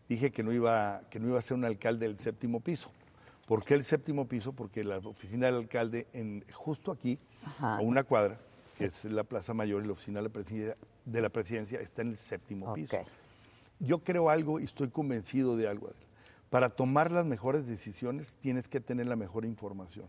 Dije 0.09 0.31
que 0.31 0.43
no, 0.43 0.53
iba, 0.53 1.03
que 1.11 1.19
no 1.21 1.29
iba 1.29 1.39
a 1.39 1.43
ser 1.43 1.57
un 1.57 1.65
alcalde 1.65 2.07
del 2.09 2.19
séptimo 2.19 2.61
piso. 2.61 2.91
¿Por 3.47 3.65
qué 3.65 3.75
el 3.75 3.85
séptimo 3.85 4.27
piso? 4.27 4.53
Porque 4.53 4.85
la 4.85 4.99
oficina 4.99 5.47
del 5.47 5.57
alcalde, 5.57 6.07
en, 6.13 6.45
justo 6.53 6.93
aquí, 6.93 7.19
Ajá. 7.45 7.77
a 7.77 7.81
una 7.81 8.05
cuadra, 8.05 8.39
que 8.77 8.87
es 8.87 9.05
la 9.05 9.25
Plaza 9.25 9.55
Mayor 9.55 9.83
y 9.85 9.87
la 9.87 9.93
oficina 9.93 10.19
de 10.21 10.25
la 10.25 10.33
presidencia, 10.33 10.77
de 11.05 11.21
la 11.23 11.29
presidencia 11.31 11.81
está 11.81 12.03
en 12.03 12.09
el 12.11 12.19
séptimo 12.19 12.73
piso. 12.75 12.99
Yo 13.81 14.01
creo 14.01 14.29
algo 14.31 14.61
y 14.61 14.65
estoy 14.65 14.89
convencido 14.89 15.57
de 15.57 15.69
algo. 15.69 15.89
Adela. 15.89 16.05
Para 16.51 16.71
tomar 16.71 17.13
las 17.13 17.25
mejores 17.27 17.67
decisiones 17.67 18.35
tienes 18.41 18.69
que 18.69 18.81
tener 18.81 19.07
la 19.07 19.17
mejor 19.17 19.45
información. 19.45 20.07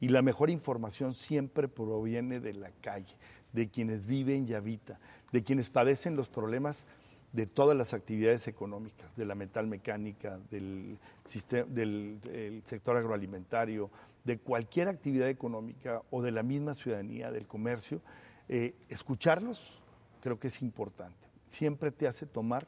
Y 0.00 0.08
la 0.08 0.22
mejor 0.22 0.50
información 0.50 1.14
siempre 1.14 1.68
proviene 1.68 2.40
de 2.40 2.54
la 2.54 2.70
calle, 2.80 3.16
de 3.52 3.68
quienes 3.68 4.06
viven 4.06 4.48
y 4.48 4.54
habitan, 4.54 4.98
de 5.32 5.42
quienes 5.42 5.70
padecen 5.70 6.16
los 6.16 6.28
problemas 6.28 6.86
de 7.32 7.46
todas 7.46 7.76
las 7.76 7.94
actividades 7.94 8.46
económicas, 8.46 9.16
de 9.16 9.24
la 9.24 9.34
metalmecánica, 9.34 10.38
del, 10.50 10.98
del 11.68 12.62
sector 12.64 12.96
agroalimentario, 12.96 13.90
de 14.24 14.38
cualquier 14.38 14.88
actividad 14.88 15.28
económica 15.28 16.02
o 16.10 16.22
de 16.22 16.30
la 16.30 16.42
misma 16.42 16.74
ciudadanía, 16.74 17.30
del 17.30 17.46
comercio. 17.46 18.00
Eh, 18.48 18.74
escucharlos 18.88 19.82
creo 20.20 20.38
que 20.38 20.48
es 20.48 20.62
importante. 20.62 21.28
Siempre 21.46 21.90
te 21.90 22.06
hace 22.06 22.24
tomar 22.24 22.66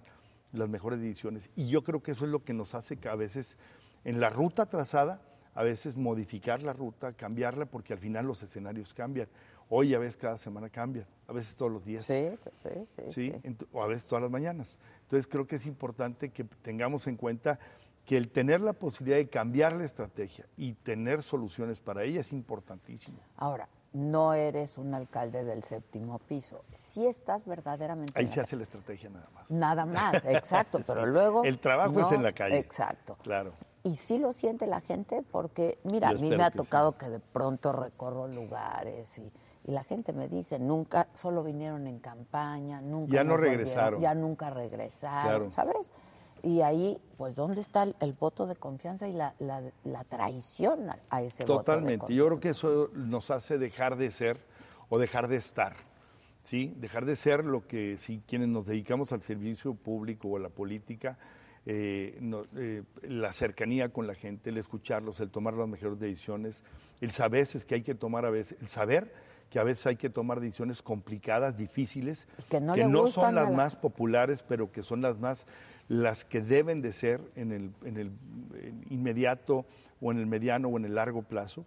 las 0.52 0.68
mejores 0.68 1.00
decisiones. 1.00 1.48
Y 1.56 1.68
yo 1.68 1.82
creo 1.82 2.02
que 2.02 2.12
eso 2.12 2.24
es 2.24 2.30
lo 2.30 2.44
que 2.44 2.52
nos 2.52 2.74
hace 2.74 2.96
que 2.96 3.08
a 3.08 3.14
veces 3.14 3.56
en 4.04 4.20
la 4.20 4.30
ruta 4.30 4.66
trazada, 4.66 5.20
a 5.56 5.64
veces 5.64 5.96
modificar 5.96 6.62
la 6.62 6.72
ruta, 6.72 7.14
cambiarla, 7.14 7.66
porque 7.66 7.94
al 7.94 7.98
final 7.98 8.26
los 8.26 8.42
escenarios 8.42 8.94
cambian. 8.94 9.26
Hoy 9.68 9.94
a 9.94 9.98
veces 9.98 10.16
cada 10.16 10.38
semana 10.38 10.68
cambian, 10.68 11.06
a 11.26 11.32
veces 11.32 11.56
todos 11.56 11.72
los 11.72 11.84
días. 11.84 12.04
Sí, 12.04 12.28
sí, 12.62 12.70
sí. 13.08 13.32
¿sí? 13.42 13.56
o 13.72 13.82
a 13.82 13.88
veces 13.88 14.06
todas 14.06 14.22
las 14.22 14.30
mañanas. 14.30 14.78
Entonces 15.02 15.26
creo 15.26 15.46
que 15.46 15.56
es 15.56 15.66
importante 15.66 16.28
que 16.28 16.44
tengamos 16.44 17.06
en 17.08 17.16
cuenta 17.16 17.58
que 18.04 18.16
el 18.16 18.30
tener 18.30 18.60
la 18.60 18.74
posibilidad 18.74 19.16
de 19.16 19.28
cambiar 19.28 19.72
la 19.72 19.84
estrategia 19.84 20.46
y 20.56 20.74
tener 20.74 21.22
soluciones 21.22 21.80
para 21.80 22.04
ella 22.04 22.20
es 22.20 22.32
importantísimo. 22.32 23.18
Ahora, 23.36 23.68
no 23.92 24.34
eres 24.34 24.78
un 24.78 24.94
alcalde 24.94 25.42
del 25.42 25.64
séptimo 25.64 26.18
piso. 26.18 26.64
Sí 26.76 27.06
estás 27.06 27.46
verdaderamente... 27.46 28.12
Ahí 28.14 28.28
se 28.28 28.40
hace 28.40 28.54
la 28.54 28.62
estrategia 28.62 29.08
nada 29.08 29.28
más. 29.34 29.50
Nada 29.50 29.86
más, 29.86 30.24
exacto, 30.26 30.80
pero 30.86 31.06
luego... 31.06 31.44
El 31.44 31.58
trabajo 31.58 31.98
es 32.00 32.12
en 32.12 32.22
la 32.22 32.32
calle. 32.32 32.58
Exacto. 32.58 33.16
Claro. 33.22 33.54
Y 33.86 33.96
sí 33.96 34.18
lo 34.18 34.32
siente 34.32 34.66
la 34.66 34.80
gente 34.80 35.22
porque, 35.30 35.78
mira, 35.84 36.10
Yo 36.12 36.18
a 36.18 36.20
mí 36.20 36.28
me 36.30 36.42
ha 36.42 36.50
que 36.50 36.58
sí. 36.58 36.64
tocado 36.64 36.96
que 36.98 37.08
de 37.08 37.20
pronto 37.20 37.72
recorro 37.72 38.26
lugares 38.26 39.08
y, 39.18 39.30
y 39.70 39.72
la 39.72 39.84
gente 39.84 40.12
me 40.12 40.28
dice, 40.28 40.58
nunca, 40.58 41.06
solo 41.22 41.44
vinieron 41.44 41.86
en 41.86 42.00
campaña, 42.00 42.80
nunca 42.80 43.12
Ya 43.14 43.22
no 43.24 43.36
regresaron. 43.36 44.00
ya 44.00 44.14
nunca 44.14 44.50
regresaron, 44.50 45.22
Claro. 45.22 45.50
¿sabes? 45.52 45.92
Y 46.42 46.62
ahí, 46.62 46.98
pues, 47.16 47.34
¿dónde 47.34 47.60
está 47.60 47.84
el, 47.84 47.94
el 48.00 48.12
voto 48.12 48.46
de 48.46 48.56
confianza 48.56 49.08
y 49.08 49.12
la, 49.12 49.34
la, 49.38 49.62
la 49.84 50.04
traición 50.04 50.90
a, 50.90 50.98
a 51.10 51.22
ese 51.22 51.44
voto 51.44 51.52
de 51.54 51.58
Totalmente. 51.58 52.14
Yo 52.14 52.26
creo 52.26 52.40
que 52.40 52.50
eso 52.50 52.90
nos 52.94 53.30
hace 53.30 53.56
dejar 53.58 53.96
de 53.96 54.10
ser 54.10 54.38
o 54.88 54.98
dejar 54.98 55.28
de 55.28 55.36
estar. 55.36 55.74
¿sí? 56.42 56.74
Dejar 56.78 57.04
de 57.04 57.16
ser 57.16 57.44
lo 57.44 57.66
que 57.66 57.96
si 57.98 58.18
quienes 58.26 58.48
nos 58.48 58.66
dedicamos 58.66 59.12
al 59.12 59.22
servicio 59.22 59.74
público 59.74 60.28
o 60.28 60.36
a 60.36 60.40
la 60.40 60.48
política, 60.48 61.18
eh, 61.66 62.16
no- 62.20 62.42
eh, 62.56 62.82
la 63.02 63.32
cercanía 63.32 63.88
con 63.90 64.06
la 64.06 64.14
gente, 64.14 64.50
el 64.50 64.56
escucharlos, 64.58 65.18
el 65.20 65.30
tomar 65.30 65.54
las 65.54 65.66
mejores 65.68 65.98
decisiones, 65.98 66.62
el 67.00 67.10
saber 67.10 67.42
es 67.42 67.64
que 67.64 67.74
hay 67.74 67.82
que 67.82 67.94
tomar 67.94 68.24
a 68.24 68.30
veces, 68.30 68.56
el 68.60 68.68
saber 68.68 69.12
que 69.50 69.58
a 69.58 69.64
veces 69.64 69.86
hay 69.86 69.96
que 69.96 70.08
tomar 70.10 70.40
decisiones 70.40 70.80
complicadas, 70.82 71.56
difíciles, 71.56 72.26
que 72.74 72.84
no 72.88 73.02
son 73.08 73.34
las 73.34 73.50
la- 73.50 73.56
más 73.56 73.76
populares, 73.76 74.44
pero 74.48 74.70
que 74.72 74.82
son 74.82 75.02
las 75.02 75.18
más 75.18 75.46
las 75.88 76.24
que 76.24 76.40
deben 76.40 76.82
de 76.82 76.92
ser 76.92 77.20
en 77.36 77.52
el, 77.52 77.70
en 77.84 77.96
el 77.96 78.10
inmediato 78.90 79.66
o 80.00 80.10
en 80.12 80.18
el 80.18 80.26
mediano 80.26 80.68
o 80.68 80.76
en 80.76 80.84
el 80.84 80.94
largo 80.94 81.22
plazo. 81.22 81.64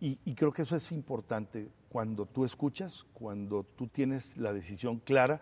Y, 0.00 0.18
y 0.24 0.34
creo 0.34 0.52
que 0.52 0.62
eso 0.62 0.76
es 0.76 0.92
importante 0.92 1.68
cuando 1.88 2.26
tú 2.26 2.44
escuchas, 2.44 3.06
cuando 3.14 3.64
tú 3.76 3.86
tienes 3.86 4.36
la 4.36 4.52
decisión 4.52 4.98
clara 4.98 5.40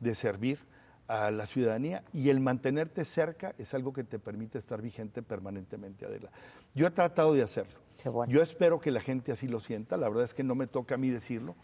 de 0.00 0.14
servir 0.14 0.58
a 1.06 1.30
la 1.30 1.46
ciudadanía 1.46 2.02
y 2.12 2.30
el 2.30 2.40
mantenerte 2.40 3.04
cerca 3.04 3.54
es 3.58 3.74
algo 3.74 3.92
que 3.92 4.04
te 4.04 4.18
permite 4.18 4.58
estar 4.58 4.80
vigente 4.80 5.22
permanentemente, 5.22 6.06
Adela. 6.06 6.30
Yo 6.74 6.86
he 6.86 6.90
tratado 6.90 7.34
de 7.34 7.42
hacerlo. 7.42 7.74
Bueno. 8.04 8.30
Yo 8.30 8.42
espero 8.42 8.80
que 8.80 8.90
la 8.90 9.00
gente 9.00 9.32
así 9.32 9.48
lo 9.48 9.60
sienta, 9.60 9.96
la 9.96 10.08
verdad 10.08 10.24
es 10.24 10.34
que 10.34 10.42
no 10.44 10.54
me 10.54 10.66
toca 10.66 10.96
a 10.96 10.98
mí 10.98 11.08
decirlo. 11.08 11.56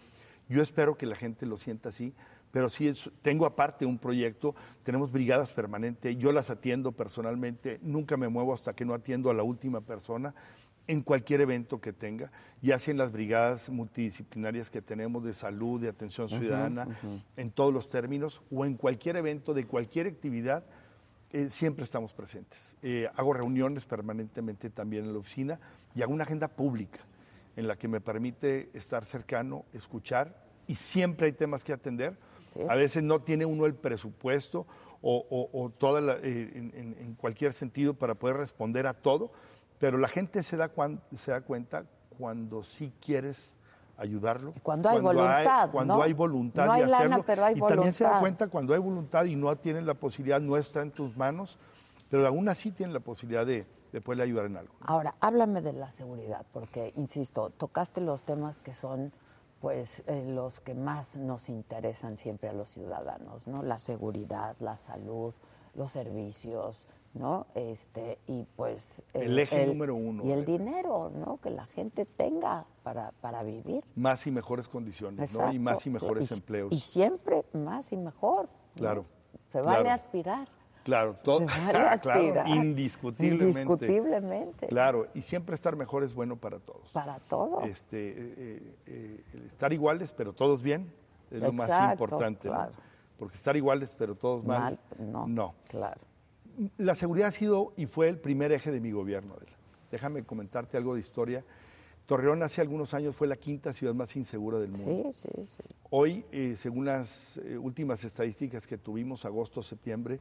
Yo 0.48 0.62
espero 0.62 0.96
que 0.96 1.05
la 1.07 1.14
gente 1.14 1.44
lo 1.44 1.57
sienta 1.59 1.90
así, 1.90 2.14
pero 2.50 2.68
sí 2.70 2.88
es- 2.88 3.11
tengo 3.22 3.44
aparte 3.46 3.85
un 3.87 3.98
proyecto, 3.98 4.55
tenemos 4.83 5.12
brigadas 5.12 5.53
permanentes, 5.53 6.16
yo 6.16 6.33
las 6.33 6.48
atiendo 6.50 6.92
personalmente, 6.92 7.79
nunca 7.83 8.16
me 8.16 8.29
muevo 8.29 8.55
hasta 8.55 8.74
que 8.74 8.85
no 8.87 8.94
atiendo 8.94 9.31
a 9.31 9.35
la 9.35 9.42
última 9.42 9.81
persona 9.83 10.35
en 10.90 11.03
cualquier 11.03 11.40
evento 11.40 11.81
que 11.81 11.92
tenga, 11.92 12.33
ya 12.62 12.79
sea 12.79 12.90
en 12.92 12.98
las 12.98 13.12
brigadas 13.12 13.68
multidisciplinarias 13.70 14.70
que 14.70 14.83
tenemos 14.83 15.22
de 15.22 15.33
salud, 15.33 15.81
de 15.81 15.88
atención 15.88 16.29
ciudadana, 16.29 16.88
en 17.37 17.50
todos 17.50 17.72
los 17.72 17.88
términos, 17.88 18.42
o 18.50 18.64
en 18.64 18.74
cualquier 18.74 19.16
evento 19.16 19.55
de 19.55 19.66
cualquier 19.66 20.09
actividad, 20.09 20.64
eh, 21.33 21.48
siempre 21.48 21.85
estamos 21.85 22.12
presentes. 22.12 22.76
Eh, 22.83 23.09
hago 23.14 23.33
reuniones 23.35 23.85
permanentemente 23.87 24.68
también 24.68 25.05
en 25.05 25.12
la 25.12 25.20
oficina 25.20 25.61
y 25.94 26.03
hago 26.03 26.12
una 26.12 26.24
agenda 26.24 26.48
pública 26.48 26.98
en 27.57 27.68
la 27.68 27.76
que 27.76 27.87
me 27.87 28.00
permite 28.00 28.68
estar 28.74 29.05
cercano, 29.05 29.64
escuchar 29.72 30.35
y 30.66 30.74
siempre 30.74 31.26
hay 31.26 31.33
temas 31.33 31.62
que 31.62 31.72
atender. 31.72 32.16
Sí. 32.55 32.61
A 32.68 32.74
veces 32.74 33.05
no 33.05 33.20
tiene 33.20 33.44
uno 33.46 33.64
el 33.66 33.74
presupuesto 33.74 34.66
o, 35.03 35.24
o- 35.31 35.50
o 35.62 35.70
toda 35.70 36.00
la- 36.00 36.16
eh, 36.22 36.50
en 36.98 37.14
cualquier 37.14 37.53
sentido 37.53 37.94
para 37.94 38.14
poder 38.16 38.37
responder 38.38 38.88
a 38.88 38.94
todo, 38.94 39.31
pero 39.81 39.99
la 39.99 40.07
gente 40.07 40.45
se 40.45 40.57
da, 40.57 40.69
cuan- 40.69 41.01
se 41.19 41.33
da 41.33 41.40
cuenta 41.40 41.85
cuando 42.16 42.62
sí 42.62 42.93
quieres 43.05 43.57
ayudarlo. 43.97 44.53
Y 44.57 44.61
cuando 44.61 44.88
hay 44.88 45.01
voluntad, 45.01 45.71
cuando 45.73 45.97
¿no? 45.97 46.03
hay 46.03 46.12
voluntad 46.12 46.66
No 46.66 46.75
de 46.75 46.79
hay 46.85 46.90
lana, 46.90 46.97
hacerlo. 47.16 47.25
pero 47.27 47.45
hay 47.47 47.57
y 47.57 47.61
también 47.61 47.93
se 47.93 48.05
da 48.05 48.21
cuenta 48.21 48.47
cuando 48.49 48.73
hay 48.75 48.81
voluntad 48.81 49.25
y 49.25 49.35
no 49.35 49.55
tienes 49.57 49.85
la 49.85 49.95
posibilidad, 49.95 50.40
no 50.40 50.57
está 50.57 50.83
en 50.83 50.90
tus 50.93 51.16
manos, 51.16 51.59
pero 52.09 52.27
aún 52.27 52.49
así 52.49 52.71
tienes 52.71 52.95
la 52.95 53.01
posibilidad 53.01 53.45
de, 53.45 53.66
de 53.93 54.01
poderle 54.01 54.25
ayudar 54.25 54.47
en 54.47 54.57
algo. 54.59 54.73
Ahora, 54.81 55.14
háblame 55.21 55.61
de 55.62 55.73
la 55.73 55.90
seguridad, 55.93 56.45
porque, 56.53 56.93
insisto, 56.97 57.51
tocaste 57.51 58.01
los 58.01 58.23
temas 58.23 58.59
que 58.59 58.75
son 58.75 59.12
pues 59.61 60.03
eh, 60.07 60.25
los 60.27 60.61
que 60.61 60.73
más 60.75 61.16
nos 61.16 61.51
interesan 61.51 62.16
siempre 62.16 62.49
a 62.49 62.55
los 62.55 62.71
ciudadanos, 62.71 63.47
¿no? 63.47 63.62
La 63.62 63.77
seguridad, 63.79 64.57
la 64.61 64.79
salud, 64.79 65.35
los 65.75 65.93
servicios, 65.93 66.81
¿no? 67.14 67.46
Este, 67.55 68.18
y 68.27 68.44
pues... 68.57 69.03
El 69.12 69.38
eje 69.38 69.66
número 69.66 69.94
uno, 69.94 70.25
Y 70.25 70.33
el 70.33 70.44
dinero, 70.44 71.11
¿no? 71.14 71.38
Que 71.40 71.51
la 71.51 71.66
gente 71.66 72.07
tenga 72.07 72.66
para, 72.83 73.12
para 73.20 73.42
vivir. 73.42 73.85
Más 73.96 74.27
y 74.27 74.31
mejores 74.31 74.68
condiciones, 74.68 75.33
¿no? 75.35 75.53
Y 75.53 75.59
más 75.59 75.85
y 75.87 75.90
mejores 75.90 76.31
Y- 76.31 76.35
empleos. 76.35 76.73
Y 76.73 76.79
siempre 76.81 77.44
más 77.53 77.92
y 77.92 77.96
mejor. 77.96 78.44
¿no? 78.46 78.81
Claro, 78.81 79.05
Se 79.51 79.61
vale 79.61 79.83
claro. 79.83 79.90
aspirar. 79.90 80.49
Claro, 80.85 81.14
todo, 81.14 81.44
claro, 82.01 82.46
indiscutiblemente. 82.49 83.51
Indiscutiblemente. 83.62 84.66
Claro, 84.68 85.09
y 85.14 85.20
siempre 85.23 85.55
estar 85.55 85.77
mejor 85.77 86.05
es 86.05 86.14
bueno 86.14 86.37
para 86.37 86.59
todos. 86.59 86.90
Para 86.92 87.18
todo. 87.18 87.61
Este, 87.62 88.09
eh, 88.11 88.35
eh, 88.38 88.77
eh, 88.87 89.25
estar 89.46 89.73
iguales, 89.75 90.14
pero 90.16 90.33
todos 90.33 90.62
bien, 90.62 90.90
es 91.31 91.42
lo 91.42 91.53
más 91.53 91.68
importante. 91.92 92.49
¿no? 92.49 92.55
claro. 92.55 92.73
porque 93.18 93.37
estar 93.37 93.55
iguales 93.57 93.94
pero 93.99 94.14
todos 94.14 94.42
mal, 94.42 94.79
Mal, 94.99 95.11
no. 95.12 95.27
no. 95.27 95.55
Claro. 95.68 96.01
La 96.77 96.94
seguridad 96.94 97.29
ha 97.29 97.33
sido 97.33 97.73
y 97.77 97.87
fue 97.87 98.09
el 98.09 98.18
primer 98.18 98.53
eje 98.53 98.70
de 98.70 98.81
mi 98.81 98.90
gobierno. 98.90 99.35
Adela. 99.35 99.57
Déjame 99.90 100.25
comentarte 100.25 100.77
algo 100.77 100.94
de 100.94 101.01
historia. 101.01 101.44
Torreón 102.07 102.42
hace 102.42 102.61
algunos 102.61 102.92
años 102.92 103.14
fue 103.14 103.27
la 103.27 103.37
quinta 103.37 103.73
ciudad 103.73 103.94
más 103.94 104.14
insegura 104.16 104.59
del 104.59 104.73
mundo. 104.73 105.12
Sí, 105.12 105.23
sí, 105.23 105.46
sí. 105.46 105.75
Hoy, 105.90 106.25
eh, 106.33 106.55
según 106.57 106.85
las 106.85 107.38
eh, 107.38 107.57
últimas 107.57 108.05
estadísticas 108.05 108.66
que 108.66 108.79
tuvimos, 108.79 109.25
agosto, 109.25 109.62
septiembre, 109.62 110.20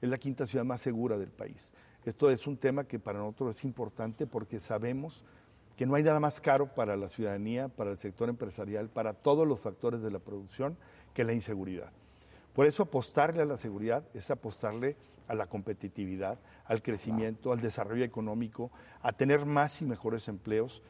es 0.00 0.08
la 0.08 0.18
quinta 0.18 0.46
ciudad 0.46 0.64
más 0.64 0.80
segura 0.80 1.18
del 1.18 1.30
país. 1.30 1.72
Esto 2.04 2.30
es 2.30 2.46
un 2.46 2.56
tema 2.56 2.84
que 2.84 2.98
para 2.98 3.18
nosotros 3.18 3.56
es 3.56 3.64
importante 3.64 4.26
porque 4.26 4.60
sabemos 4.60 5.24
que 5.76 5.86
no 5.86 5.94
hay 5.94 6.02
nada 6.02 6.20
más 6.20 6.40
caro 6.40 6.74
para 6.74 6.96
la 6.96 7.08
ciudadanía, 7.08 7.68
para 7.68 7.90
el 7.90 7.98
sector 7.98 8.28
empresarial, 8.28 8.88
para 8.88 9.12
todos 9.12 9.46
los 9.46 9.60
factores 9.60 10.02
de 10.02 10.10
la 10.10 10.18
producción 10.18 10.76
que 11.14 11.24
la 11.24 11.32
inseguridad. 11.32 11.92
Por 12.54 12.66
eso 12.66 12.82
apostarle 12.82 13.42
a 13.42 13.46
la 13.46 13.58
seguridad 13.58 14.04
es 14.14 14.30
apostarle 14.30 14.96
a 15.28 15.34
la 15.34 15.46
competitividad, 15.46 16.38
al 16.64 16.82
crecimiento, 16.82 17.52
al 17.52 17.60
desarrollo 17.60 18.04
económico, 18.04 18.70
a 19.02 19.12
tener 19.12 19.46
más 19.46 19.80
y 19.82 19.84
mejores 19.84 20.28
empleos. 20.28 20.82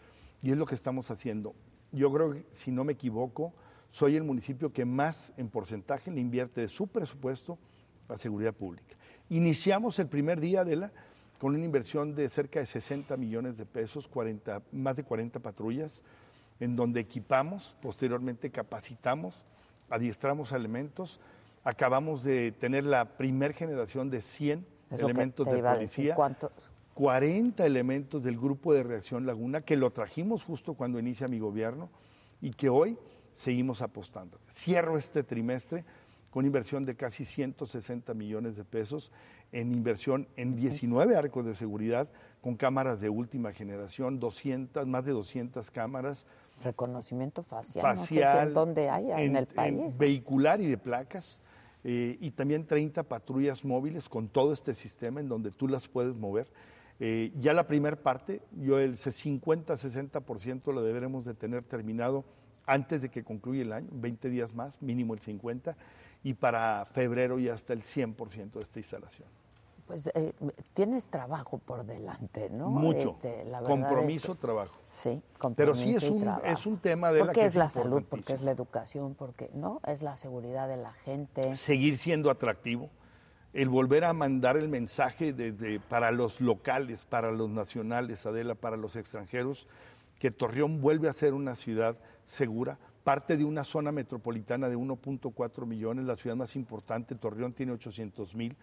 Y 0.43 0.51
es 0.51 0.57
lo 0.57 0.67
que 0.67 0.75
estamos 0.75 1.11
haciendo. 1.11 1.55
Yo 1.93 2.13
creo 2.13 2.33
que, 2.33 2.47
si 2.53 2.71
no 2.71 2.85
me 2.85 2.93
equivoco, 2.93 3.53
soy 3.91 4.17
el 4.17 4.25
municipio 4.25 4.73
que 4.73 4.85
más 4.85 5.33
en 5.37 5.49
porcentaje 5.49 6.11
le 6.11 6.21
invierte 6.21 6.61
de 6.61 6.69
su 6.69 6.87
presupuesto 6.87 7.59
a 8.09 8.17
seguridad 8.19 8.53
pública. 8.53 8.97
Iniciamos 9.31 9.99
el 9.99 10.07
primer 10.07 10.41
día 10.41 10.65
de 10.65 10.77
la 10.77 10.93
con 11.39 11.55
una 11.55 11.65
inversión 11.65 12.15
de 12.15 12.29
cerca 12.29 12.61
de 12.61 12.67
60 12.67 13.17
millones 13.17 13.57
de 13.59 13.67
pesos, 13.67 14.09
40, 14.09 14.63
más 14.73 14.97
de 14.97 15.05
40 15.05 15.41
patrullas, 15.41 16.01
en 16.61 16.77
donde 16.77 17.01
equipamos, 17.01 17.77
posteriormente 17.83 18.51
capacitamos, 18.51 19.45
adiestramos 19.91 20.53
elementos, 20.53 21.21
acabamos 21.67 22.23
de 22.23 22.53
tener 22.53 22.85
la 22.85 23.17
primer 23.17 23.53
generación 23.53 24.09
de 24.09 24.23
100 24.23 24.61
Es 24.61 24.93
lo 24.93 24.97
que 24.99 25.03
elementos 25.13 25.47
de 25.51 25.61
policía. 25.61 26.15
¿cuántos? 26.15 26.53
40 26.95 27.67
elementos 27.67 28.23
del 28.23 28.39
grupo 28.39 28.73
de 28.73 28.85
reacción 28.85 29.27
Laguna 29.27 29.61
que 29.61 29.77
lo 29.77 29.91
trajimos 29.91 30.45
justo 30.45 30.75
cuando 30.75 31.01
inicia 31.01 31.27
mi 31.27 31.41
gobierno 31.41 31.91
y 32.41 32.53
que 32.53 32.69
hoy 32.69 32.97
seguimos 33.33 33.83
apostando. 33.83 34.39
Cierro 34.49 34.97
este 34.97 35.25
trimestre 35.25 35.85
con 36.31 36.47
inversión 36.47 36.85
de 36.85 36.95
casi 36.95 37.25
160 37.25 38.15
millones 38.15 38.57
de 38.57 38.65
pesos 38.65 39.11
en 39.51 39.73
inversión 39.73 40.29
en 40.37 40.55
19 40.55 41.17
arcos 41.17 41.45
de 41.45 41.55
seguridad 41.55 42.09
con 42.43 42.57
cámaras 42.57 43.01
de 43.01 43.09
última 43.09 43.53
generación, 43.53 44.21
200, 44.21 44.87
más 44.87 45.05
de 45.05 45.13
200 45.13 45.69
cámaras 45.73 46.27
Reconocimiento 46.63 47.43
facial. 47.43 47.83
facial, 47.83 48.35
No 48.35 48.41
sé 48.41 48.47
en 48.47 48.55
dónde 48.55 48.89
haya 48.89 49.21
en, 49.21 49.37
el 49.37 49.47
país. 49.47 49.99
vehicular 49.99 50.61
y 50.61 50.67
de 50.67 50.79
placas, 50.79 51.41
eh, 51.89 52.19
y 52.21 52.33
también 52.33 52.67
30 52.67 53.05
patrullas 53.05 53.65
móviles 53.65 54.09
con 54.09 54.27
todo 54.27 54.53
este 54.53 54.75
sistema 54.75 55.21
en 55.21 55.29
donde 55.29 55.53
tú 55.53 55.69
las 55.69 55.87
puedes 55.87 56.17
mover. 56.17 56.49
Eh, 56.99 57.31
ya 57.39 57.55
la 57.55 57.69
primera 57.69 57.95
parte, 57.95 58.43
yo 58.61 58.81
el 58.81 58.97
50-60% 58.97 60.73
lo 60.75 60.83
deberemos 60.83 61.25
de 61.25 61.35
tener 61.35 61.63
terminado 61.63 62.25
antes 62.67 63.03
de 63.03 63.09
que 63.09 63.23
concluya 63.23 63.63
el 63.63 63.73
año, 63.73 63.89
20 63.93 64.31
días 64.31 64.53
más, 64.53 64.83
mínimo 64.83 65.15
el 65.15 65.21
50, 65.21 65.77
y 66.25 66.35
para 66.35 66.85
febrero 66.87 67.39
ya 67.39 67.55
está 67.55 67.73
el 67.73 67.83
100% 67.83 68.51
de 68.51 68.61
esta 68.63 68.81
instalación. 68.81 69.29
Pues 69.87 70.11
eh, 70.15 70.33
tienes 70.75 71.07
trabajo 71.07 71.59
por 71.59 71.85
delante, 71.87 72.51
¿no? 72.51 72.71
Mucho. 72.71 73.11
Este, 73.11 73.45
la 73.45 73.61
compromiso, 73.63 74.33
es 74.33 74.39
que- 74.39 74.43
trabajo. 74.43 74.75
Sí, 74.89 75.11
Pero 75.11 75.39
compromiso 75.39 75.77
sí 75.85 75.95
es 75.95 76.11
un, 76.11 76.21
trabajo. 76.23 76.45
es 76.45 76.67
un 76.67 76.79
tema 76.79 77.13
de 77.13 77.25
la 77.25 77.33
que 77.33 77.45
es 77.45 77.55
la 77.55 77.69
salud, 77.69 78.03
porque 78.09 78.33
es 78.33 78.43
la 78.43 78.51
educación, 78.51 79.15
porque 79.15 79.49
no 79.55 79.81
es 79.87 80.03
la 80.03 80.17
seguridad 80.17 80.67
de 80.69 80.77
la 80.77 80.93
gente. 80.93 81.55
seguir 81.55 81.99
siendo 81.99 82.31
atractivo, 82.31 82.91
el 83.53 83.69
volver 83.69 84.05
a 84.05 84.13
mandar 84.13 84.57
el 84.57 84.69
mensaje 84.69 85.33
desde, 85.33 85.79
para 85.79 86.11
los 86.11 86.41
locales, 86.41 87.05
para 87.05 87.31
los 87.31 87.49
nacionales, 87.49 88.27
Adela, 88.27 88.57
para 88.57 88.77
los 88.77 88.97
extranjeros, 88.97 89.69
que 90.19 90.31
Torreón 90.33 90.81
vuelve 90.81 91.09
a 91.09 91.13
ser 91.13 91.33
una 91.33 91.55
ciudad 91.55 91.97
segura, 92.25 92.77
parte 93.05 93.37
de 93.37 93.45
una 93.45 93.63
zona 93.63 93.93
metropolitana 93.93 94.69
de 94.69 94.77
1.4 94.77 95.65
millones, 95.65 96.07
la 96.07 96.17
ciudad 96.17 96.35
más 96.35 96.57
importante, 96.57 97.15
Torreón 97.15 97.53
tiene 97.53 97.71
800 97.71 98.35
mil, 98.35 98.57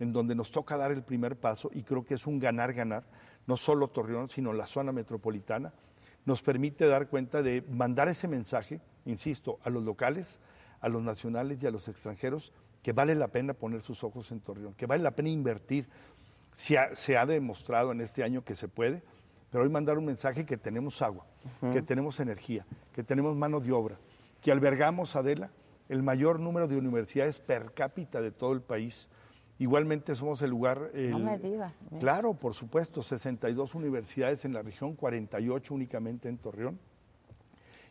en 0.00 0.12
donde 0.12 0.34
nos 0.34 0.50
toca 0.50 0.76
dar 0.76 0.90
el 0.90 1.02
primer 1.02 1.36
paso 1.36 1.70
y 1.72 1.82
creo 1.82 2.04
que 2.04 2.14
es 2.14 2.26
un 2.26 2.38
ganar-ganar, 2.38 3.04
no 3.46 3.56
solo 3.56 3.88
Torreón, 3.88 4.28
sino 4.28 4.52
la 4.52 4.66
zona 4.66 4.92
metropolitana, 4.92 5.72
nos 6.24 6.42
permite 6.42 6.86
dar 6.86 7.08
cuenta 7.08 7.42
de 7.42 7.62
mandar 7.70 8.08
ese 8.08 8.28
mensaje, 8.28 8.80
insisto, 9.04 9.58
a 9.62 9.70
los 9.70 9.84
locales, 9.84 10.40
a 10.80 10.88
los 10.88 11.02
nacionales 11.02 11.62
y 11.62 11.66
a 11.66 11.70
los 11.70 11.88
extranjeros, 11.88 12.52
que 12.82 12.92
vale 12.92 13.14
la 13.14 13.28
pena 13.28 13.54
poner 13.54 13.82
sus 13.82 14.02
ojos 14.04 14.30
en 14.32 14.40
Torreón, 14.40 14.74
que 14.74 14.86
vale 14.86 15.02
la 15.02 15.10
pena 15.12 15.28
invertir. 15.28 15.88
Se 16.52 16.78
ha, 16.78 16.94
se 16.96 17.16
ha 17.16 17.26
demostrado 17.26 17.92
en 17.92 18.00
este 18.00 18.24
año 18.24 18.42
que 18.42 18.56
se 18.56 18.68
puede, 18.68 19.02
pero 19.50 19.64
hoy 19.64 19.70
mandar 19.70 19.98
un 19.98 20.06
mensaje 20.06 20.46
que 20.46 20.56
tenemos 20.56 21.02
agua, 21.02 21.26
que 21.72 21.82
tenemos 21.82 22.20
energía, 22.20 22.66
que 22.92 23.02
tenemos 23.02 23.36
mano 23.36 23.60
de 23.60 23.72
obra, 23.72 23.98
que 24.40 24.52
albergamos, 24.52 25.16
Adela, 25.16 25.50
el 25.88 26.02
mayor 26.02 26.38
número 26.38 26.68
de 26.68 26.76
universidades 26.76 27.40
per 27.40 27.72
cápita 27.74 28.20
de 28.20 28.30
todo 28.30 28.52
el 28.52 28.62
país. 28.62 29.08
Igualmente 29.60 30.14
somos 30.14 30.40
el 30.40 30.48
lugar... 30.50 30.90
No 30.94 31.18
el- 31.18 31.22
me 31.22 31.38
digas. 31.38 31.72
mira. 31.90 32.00
Claro, 32.00 32.32
por 32.34 32.54
supuesto, 32.54 33.02
62 33.02 33.74
universidades 33.74 34.44
en 34.46 34.54
la 34.54 34.62
región, 34.62 34.94
48 34.96 35.74
únicamente 35.74 36.28
en 36.30 36.38
Torreón. 36.38 36.78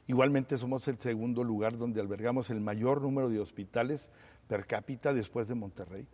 Igualmente 0.07 0.57
somos 0.57 0.87
el 0.87 0.97
segundo 0.97 1.43
lugar 1.43 1.77
donde 1.77 2.01
albergamos 2.01 2.49
el 2.49 2.59
mayor 2.59 3.03
número 3.03 3.29
de 3.29 3.39
hospitales 3.39 4.09
per 4.47 4.65
cápita 4.65 5.13
después 5.13 5.47
de 5.47 5.53
Monterrey. 5.53 6.07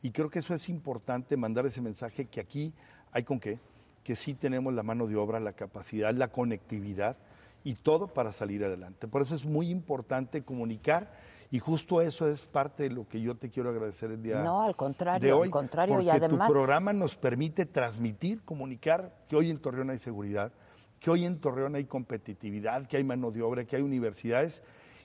Y 0.00 0.12
creo 0.12 0.30
que 0.30 0.38
eso 0.38 0.54
es 0.54 0.70
importante, 0.70 1.36
mandar 1.36 1.66
ese 1.66 1.82
mensaje 1.82 2.24
que 2.24 2.40
aquí 2.40 2.72
hay 3.12 3.22
con 3.24 3.38
qué, 3.38 3.58
que 4.02 4.16
sí 4.16 4.32
tenemos 4.32 4.72
la 4.72 4.82
mano 4.82 5.06
de 5.06 5.16
obra, 5.16 5.38
la 5.40 5.52
capacidad, 5.52 6.14
la 6.14 6.28
conectividad 6.28 7.18
y 7.64 7.74
todo 7.74 8.08
para 8.08 8.32
salir 8.32 8.64
adelante. 8.64 9.06
Por 9.08 9.20
eso 9.20 9.34
es 9.34 9.44
muy 9.44 9.68
importante 9.68 10.42
comunicar 10.42 11.12
y 11.50 11.58
justo 11.58 12.00
eso 12.00 12.28
es 12.28 12.46
parte 12.46 12.84
de 12.84 12.90
lo 12.90 13.08
que 13.08 13.20
yo 13.20 13.36
te 13.36 13.50
quiero 13.50 13.70
agradecer 13.70 14.10
el 14.12 14.22
día 14.22 14.42
No, 14.42 14.62
al 14.62 14.76
contrario, 14.76 15.26
de 15.26 15.32
hoy, 15.32 15.48
al 15.48 15.50
contrario, 15.50 15.94
y 16.00 16.04
porque 16.06 16.10
además- 16.24 16.48
tu 16.48 16.52
programa 16.54 16.92
nos 16.92 17.16
permite 17.16 17.66
transmitir, 17.66 18.42
comunicar 18.44 19.12
que 19.28 19.36
hoy 19.36 19.50
en 19.50 19.58
Torreón 19.58 19.90
hay 19.90 19.98
seguridad, 19.98 20.52
que 21.00 21.10
hoy 21.10 21.24
en 21.24 21.40
Torreón 21.40 21.74
hay 21.74 21.84
competitividad, 21.86 22.86
que 22.86 22.96
hay 22.98 23.04
mano 23.04 23.30
de 23.30 23.42
obra, 23.42 23.64
que 23.64 23.76
hay 23.76 23.82
universidades 23.82 24.62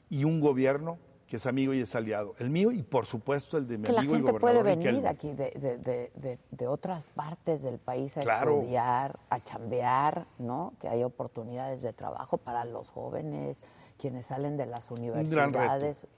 y 0.10 0.24
un 0.24 0.40
gobierno 0.40 1.00
que 1.26 1.38
es 1.38 1.48
amigo 1.48 1.74
y 1.74 1.80
es 1.80 1.96
aliado. 1.96 2.36
El 2.38 2.52
mío 2.52 2.72
y 2.72 2.84
por 2.84 3.08
supuesto 3.08 3.58
el 3.58 3.68
de 3.68 3.80
mi 3.80 3.86
que 3.86 3.94
la 3.94 4.02
amigo 4.02 4.14
el 4.16 4.22
gente 4.26 4.40
puede 4.40 4.58
gobernador 4.60 4.86
venir 4.94 5.08
aquí 5.08 5.32
de, 5.34 5.50
de- 5.60 6.12
de- 6.14 6.40
de- 6.52 6.68
otras 6.68 7.06
partes 7.16 7.64
del 7.64 7.80
país 7.80 8.16
a 8.18 8.22
Claro. 8.22 8.60
estudiar, 8.60 9.18
a 9.32 9.44
chambear, 9.44 10.28
¿no? 10.38 10.74
Que 10.80 10.88
hay 10.88 11.04
oportunidades 11.04 11.82
de 11.82 11.94
trabajo 11.94 12.38
para 12.38 12.64
los 12.66 12.90
jóvenes, 12.90 13.64
quienes 13.98 14.28
salen 14.28 14.56
de 14.58 14.68
las 14.68 14.88
gran 14.88 15.00
universidades. 15.02 16.04
reto. 16.04 16.16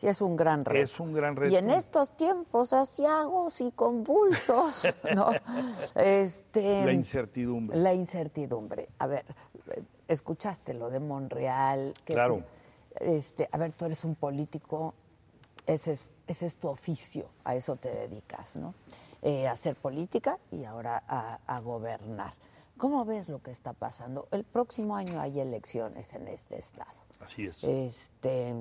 Sí, 0.00 0.06
es 0.08 0.22
un 0.22 0.34
gran 0.34 0.64
reto. 0.64 0.80
Es 0.82 0.98
un 0.98 1.12
gran 1.12 1.36
reto. 1.36 1.52
Y 1.52 1.56
en 1.56 1.68
estos 1.68 2.16
tiempos 2.16 2.72
asiagos 2.72 3.60
y 3.60 3.70
convulsos, 3.70 4.96
¿no? 5.14 5.26
Este, 5.94 6.86
La 6.86 6.92
incertidumbre. 6.92 7.76
La 7.76 7.92
incertidumbre. 7.92 8.88
A 8.98 9.06
ver, 9.06 9.26
escuchaste 10.08 10.72
lo 10.72 10.88
de 10.88 11.00
Monreal. 11.00 11.92
que- 12.06 12.14
Claro. 12.14 12.42
Este, 12.98 13.46
a 13.52 13.58
ver, 13.58 13.72
tú 13.72 13.84
eres 13.84 14.02
un 14.06 14.14
político, 14.14 14.94
ese 15.66 15.92
es, 15.92 16.10
ese 16.26 16.46
es 16.46 16.56
tu 16.56 16.68
oficio, 16.68 17.26
a 17.44 17.54
eso 17.54 17.76
te 17.76 17.90
dedicas, 17.90 18.56
¿no? 18.56 18.72
Eh, 19.20 19.46
a 19.46 19.52
hacer 19.52 19.76
política 19.76 20.38
y 20.50 20.64
ahora 20.64 21.02
a, 21.06 21.40
a 21.46 21.60
gobernar. 21.60 22.32
¿Cómo 22.78 23.04
ves 23.04 23.28
lo 23.28 23.42
que 23.42 23.50
está 23.50 23.74
pasando? 23.74 24.28
El 24.32 24.44
próximo 24.44 24.96
año 24.96 25.20
hay 25.20 25.38
elecciones 25.40 26.14
en 26.14 26.26
este 26.28 26.58
estado. 26.58 26.90
Así 27.20 27.44
es. 27.46 27.62
Este, 27.62 28.54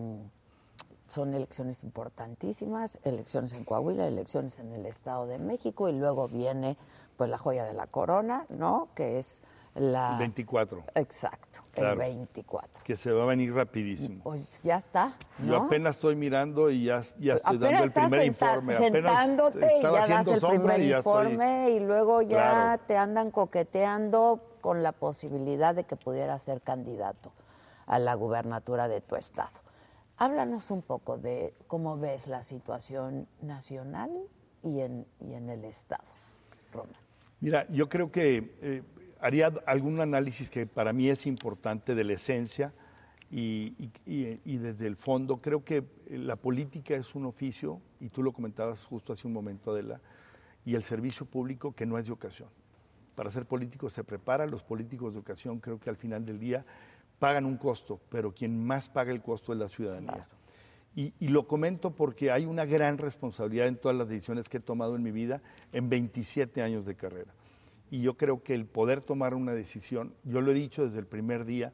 son 1.09 1.33
elecciones 1.33 1.83
importantísimas, 1.83 2.99
elecciones 3.03 3.53
en 3.53 3.63
Coahuila, 3.65 4.07
elecciones 4.07 4.59
en 4.59 4.71
el 4.73 4.85
Estado 4.85 5.25
de 5.27 5.39
México 5.39 5.89
y 5.89 5.93
luego 5.93 6.27
viene 6.27 6.77
pues 7.17 7.29
la 7.29 7.37
joya 7.37 7.65
de 7.65 7.73
la 7.73 7.87
corona, 7.87 8.45
¿no? 8.49 8.89
Que 8.95 9.17
es 9.19 9.41
la... 9.75 10.13
El 10.13 10.19
24, 10.19 10.83
Exacto, 10.95 11.59
Claro. 11.71 11.91
el 11.93 11.97
24. 11.99 12.83
que 12.83 12.95
se 12.95 13.11
va 13.11 13.23
a 13.23 13.25
venir 13.25 13.53
rapidísimo. 13.53 14.23
Pues 14.23 14.61
ya 14.63 14.77
está, 14.77 15.13
Yo 15.45 15.57
apenas 15.57 15.95
estoy 15.95 16.15
mirando 16.15 16.69
y 16.69 16.85
ya, 16.85 17.01
ya 17.19 17.35
estoy 17.35 17.57
Apenas 17.57 17.71
dando 17.71 17.83
el 17.83 17.91
primer 17.91 18.25
informe. 18.25 18.75
Apenas 18.75 18.93
sentándote 18.93 19.59
y 19.73 19.75
estaba 19.77 20.07
ya 20.07 20.23
das 20.23 20.27
el 20.43 20.49
primer 20.49 20.79
y 20.81 20.87
ya 20.89 20.97
estoy. 20.99 21.31
informe 21.31 21.69
y 21.71 21.79
luego 21.79 22.21
ya 22.21 22.27
Claro. 22.37 22.81
te 22.87 22.97
andan 22.97 23.31
coqueteando 23.31 24.39
con 24.61 24.81
la 24.83 24.91
posibilidad 24.91 25.73
de 25.75 25.83
que 25.85 25.95
pudieras 25.95 26.43
ser 26.43 26.61
candidato 26.61 27.31
a 27.85 27.99
la 27.99 28.13
gubernatura 28.15 28.87
de 28.87 29.01
tu 29.01 29.15
estado. 29.15 29.49
Háblanos 30.21 30.69
un 30.69 30.81
poco 30.81 31.17
de 31.17 31.53
cómo 31.67 31.97
ves 31.97 32.27
la 32.27 32.43
situación 32.43 33.25
nacional 33.41 34.11
y 34.61 34.81
en, 34.81 35.07
y 35.21 35.33
en 35.33 35.49
el 35.49 35.63
estado, 35.63 36.03
Roma. 36.73 36.91
Mira, 37.39 37.65
yo 37.69 37.87
creo 37.87 38.11
que 38.11 38.53
eh, 38.61 38.83
haría 39.21 39.47
algún 39.65 40.01
análisis 40.01 40.49
que 40.49 40.67
para 40.67 40.91
mí 40.91 41.07
es 41.07 41.25
importante 41.25 41.95
de 41.95 42.03
la 42.03 42.13
esencia 42.13 42.73
y, 43.31 43.91
y, 44.05 44.57
desde 44.57 44.87
el 44.87 44.97
fondo 44.97 45.37
creo 45.37 45.63
que 45.63 45.85
la 46.09 46.35
política 46.35 46.95
es 46.95 47.15
un 47.15 47.25
oficio, 47.25 47.79
y 48.01 48.09
tú 48.09 48.21
lo 48.21 48.33
comentabas 48.33 48.83
justo 48.85 49.13
hace 49.13 49.25
un 49.25 49.33
momento, 49.33 49.71
Adela, 49.71 50.01
y 50.65 50.75
el 50.75 50.83
servicio 50.83 51.27
público 51.27 51.73
que 51.73 51.85
no 51.85 51.97
es 51.97 52.07
de 52.07 52.11
ocasión. 52.11 52.49
Para 53.15 53.31
ser 53.31 53.45
político 53.45 53.89
se 53.89 54.03
prepara, 54.03 54.47
los 54.47 54.63
políticos 54.63 55.13
de 55.13 55.19
ocasión 55.19 55.59
creo 55.59 55.79
que 55.79 55.89
al 55.89 55.95
final 55.95 56.25
del 56.25 56.39
día 56.39 56.65
pagan 57.19 57.45
un 57.45 57.57
costo, 57.57 57.99
pero 58.09 58.33
quien 58.33 58.65
más 58.65 58.89
paga 58.89 59.11
el 59.11 59.21
costo 59.21 59.53
es 59.53 59.59
la 59.59 59.69
ciudadanía. 59.69 60.27
Y, 60.95 61.13
y, 61.19 61.27
lo 61.27 61.47
comento 61.47 61.91
porque 61.91 62.31
hay 62.31 62.45
una 62.45 62.65
gran 62.65 62.97
responsabilidad 62.97 63.67
en 63.67 63.77
todas 63.77 63.95
las 63.95 64.09
decisiones 64.09 64.49
que 64.49 64.57
he 64.57 64.61
tomado 64.61 64.95
en 64.95 65.03
mi 65.03 65.11
vida 65.11 65.41
en 65.71 65.87
27 65.87 66.63
años 66.63 66.85
de 66.85 66.95
carrera. 66.95 67.31
Y 67.91 68.01
yo 68.01 68.17
creo 68.17 68.41
que 68.41 68.55
el 68.55 68.65
poder 68.65 69.01
tomar 69.01 69.35
una 69.35 69.53
decisión, 69.53 70.13
yo 70.23 70.41
lo 70.41 70.51
he 70.51 70.55
dicho 70.55 70.83
desde 70.83 70.99
el 70.99 71.05
primer 71.05 71.45
día, 71.45 71.73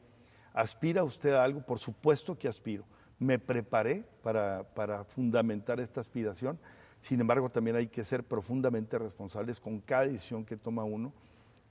¿Aspira 0.55 1.03
usted 1.03 1.33
a 1.33 1.43
algo? 1.43 1.59
Por 1.59 1.79
supuesto 1.79 2.39
que 2.39 2.47
aspiro. 2.47 2.85
Me 3.19 3.39
preparé 3.39 4.05
para, 4.23 4.63
para 4.73 5.03
fundamentar 5.03 5.81
esta 5.81 5.99
aspiración. 5.99 6.57
Sin 7.01 7.19
embargo, 7.19 7.49
también 7.49 7.75
hay 7.75 7.87
que 7.87 8.05
ser 8.05 8.23
profundamente 8.23 8.97
responsables 8.97 9.59
con 9.59 9.81
cada 9.81 10.05
decisión 10.05 10.45
que 10.45 10.55
toma 10.55 10.85
uno, 10.85 11.11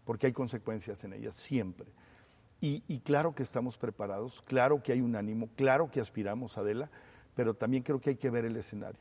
porque 0.05 0.27
hay 0.27 0.35
consecuencias 0.35 1.03
en 1.05 1.15
ella, 1.15 1.33
siempre. 1.33 1.87
Y, 2.61 2.83
y, 2.89 3.01
claro 3.01 3.35
que 3.35 3.43
estamos 3.43 3.77
preparados, 3.77 4.43
claro 4.43 4.83
que 4.83 4.93
hay 4.93 5.01
un 5.01 5.17
ánimo, 5.17 5.49
claro 5.57 5.91
que 5.91 6.01
aspiramos 6.01 6.57
a 6.57 6.63
Adela, 6.63 6.89
pero 7.35 7.55
también 7.55 7.83
creo 7.83 8.01
que 8.01 8.11
hay 8.11 8.17
que 8.17 8.31
ver 8.31 8.45
el 8.45 8.57
escenario. 8.57 8.99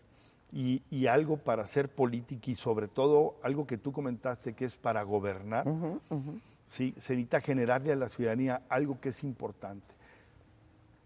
Y, 0.52 0.82
y 0.92 1.08
algo 1.08 1.38
para 1.38 1.64
hacer 1.64 1.90
política 1.90 2.52
y 2.52 2.56
sobre 2.56 2.88
todo 2.88 3.38
algo 3.42 3.66
que 3.66 3.78
tú 3.78 3.92
comentaste 3.92 4.54
que 4.54 4.66
es 4.66 4.76
para 4.76 5.02
gobernar, 5.04 5.66
¿sí? 6.66 6.94
se 6.98 7.14
necesita 7.14 7.42
generarle 7.42 7.92
a 7.92 7.96
la 7.96 8.10
ciudadanía 8.10 8.62
algo 8.70 9.00
que 9.00 9.10
es 9.10 9.24
importante, 9.24 9.94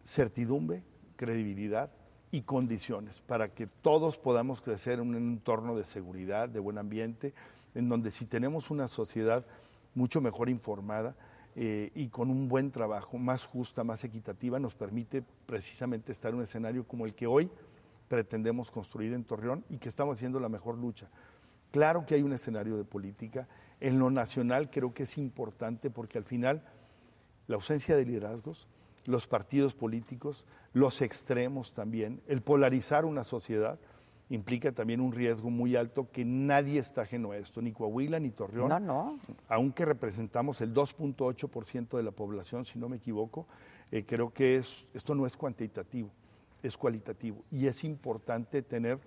certidumbre, 0.04 0.84
credibilidad 1.16 1.92
y 2.32 2.42
condiciones 2.42 3.22
para 3.22 3.50
que 3.50 3.68
todos 3.68 4.18
podamos 4.18 4.62
crecer 4.62 5.00
en 5.00 5.08
un 5.08 5.16
entorno 5.16 5.76
de 5.76 5.86
seguridad, 5.86 6.50
de 6.50 6.60
buen 6.60 6.78
ambiente, 6.78 7.34
en 7.74 7.90
donde 7.90 8.12
si 8.12 8.26
tenemos 8.26 8.70
una 8.70 8.88
sociedad 8.88 9.46
mucho 9.96 10.20
mejor 10.22 10.50
informada 10.50 11.16
eh, 11.60 11.92
y 11.96 12.10
con 12.10 12.30
un 12.30 12.48
buen 12.48 12.70
trabajo, 12.70 13.18
más 13.18 13.44
justa, 13.44 13.84
más 13.84 14.04
equitativa, 14.04 14.60
nos 14.60 14.76
permite 14.76 15.24
precisamente 15.48 16.12
estar 16.12 16.30
en 16.30 16.38
un 16.38 16.44
escenario 16.44 16.88
como 16.88 17.08
el 17.08 17.16
que 17.16 17.26
hoy 17.26 17.50
pretendemos 18.08 18.70
construir 18.70 19.12
en 19.14 19.24
Torreón 19.24 19.66
y 19.68 19.78
que 19.78 19.90
estamos 19.90 20.18
haciendo 20.18 20.40
la 20.40 20.50
mejor 20.50 20.78
lucha. 20.78 21.10
Claro 21.72 22.06
que 22.06 22.14
hay 22.14 22.22
un 22.22 22.32
escenario 22.32 22.78
de 22.78 22.84
política, 22.84 23.48
en 23.80 23.98
lo 23.98 24.12
nacional 24.12 24.70
creo 24.70 24.94
que 24.94 25.04
es 25.04 25.18
importante 25.18 25.90
porque 25.90 26.20
al 26.20 26.26
final 26.26 26.62
la 27.48 27.56
ausencia 27.56 27.96
de 27.96 28.06
liderazgos, 28.06 28.68
los 29.06 29.26
partidos 29.26 29.74
políticos, 29.74 30.46
los 30.74 31.02
extremos 31.02 31.74
también, 31.74 32.22
el 32.28 32.44
polarizar 32.44 33.04
una 33.04 33.24
sociedad 33.24 33.80
implica 34.30 34.72
también 34.72 35.00
un 35.00 35.12
riesgo 35.12 35.50
muy 35.50 35.76
alto 35.76 36.10
que 36.12 36.26
nadie 36.26 36.80
está 36.80 37.02
ajeno 37.02 37.32
a 37.32 37.38
esto, 37.38 37.62
ni 37.62 37.72
Coahuila 37.72 38.20
ni 38.20 38.32
Torreón. 38.32 38.70
No, 38.70 38.80
no. 38.80 39.20
Aunque 39.48 39.86
representamos 39.86 40.62
el 40.62 40.74
2.8% 40.74 41.98
de 41.98 42.04
la 42.04 42.12
población, 42.12 42.66
si 42.66 42.78
no 42.78 42.90
me 42.90 42.98
equivoco, 42.98 43.48
eh, 43.92 44.04
creo 44.06 44.34
que 44.34 44.58
es, 44.58 44.86
esto 44.94 45.16
no 45.16 45.26
es 45.26 45.38
cuantitativo, 45.38 46.10
es 46.62 46.76
cualitativo. 46.76 47.44
Y 47.52 47.68
es 47.68 47.84
importante 47.84 48.62
tener, 48.62 49.00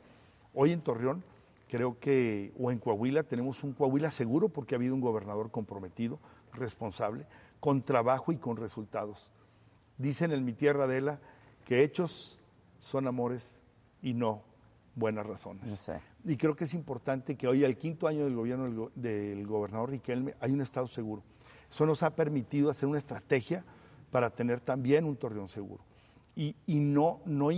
hoy 0.54 0.72
en 0.72 0.80
Torreón, 0.80 1.22
Creo 1.70 2.00
que, 2.00 2.52
o 2.58 2.72
en 2.72 2.80
Coahuila, 2.80 3.22
tenemos 3.22 3.62
un 3.62 3.72
Coahuila 3.72 4.10
seguro 4.10 4.48
porque 4.48 4.74
ha 4.74 4.76
habido 4.78 4.92
un 4.92 5.00
gobernador 5.00 5.52
comprometido, 5.52 6.18
responsable, 6.52 7.26
con 7.60 7.82
trabajo 7.82 8.32
y 8.32 8.38
con 8.38 8.56
resultados. 8.56 9.30
Dicen 9.96 10.32
en 10.32 10.44
mi 10.44 10.52
tierra, 10.52 10.84
Adela, 10.84 11.20
que 11.64 11.84
hechos 11.84 12.40
son 12.80 13.06
amores 13.06 13.62
y 14.02 14.14
no 14.14 14.42
buenas 14.94 15.26
razones. 15.26 15.90
Y 16.24 16.36
creo 16.36 16.54
que 16.54 16.64
es 16.64 16.74
importante 16.74 17.36
que 17.36 17.48
hoy, 17.48 17.64
al 17.64 17.76
quinto 17.76 18.06
año 18.06 18.24
del 18.24 18.34
gobierno 18.34 18.90
del, 18.94 19.46
gobernador 19.46 19.90
Riquelme, 19.90 20.34
hay 20.40 20.52
un 20.52 20.60
Estado 20.60 20.86
seguro. 20.86 21.22
Eso 21.70 21.86
nos 21.86 22.02
ha 22.02 22.14
permitido 22.14 22.70
hacer 22.70 22.88
una 22.88 22.98
estrategia 22.98 23.64
para 24.10 24.30
tener 24.30 24.60
también 24.60 25.04
un 25.04 25.16
Torreón 25.16 25.48
seguro 25.48 25.84
y, 26.36 26.54
no, 26.78 27.20
no, 27.26 27.48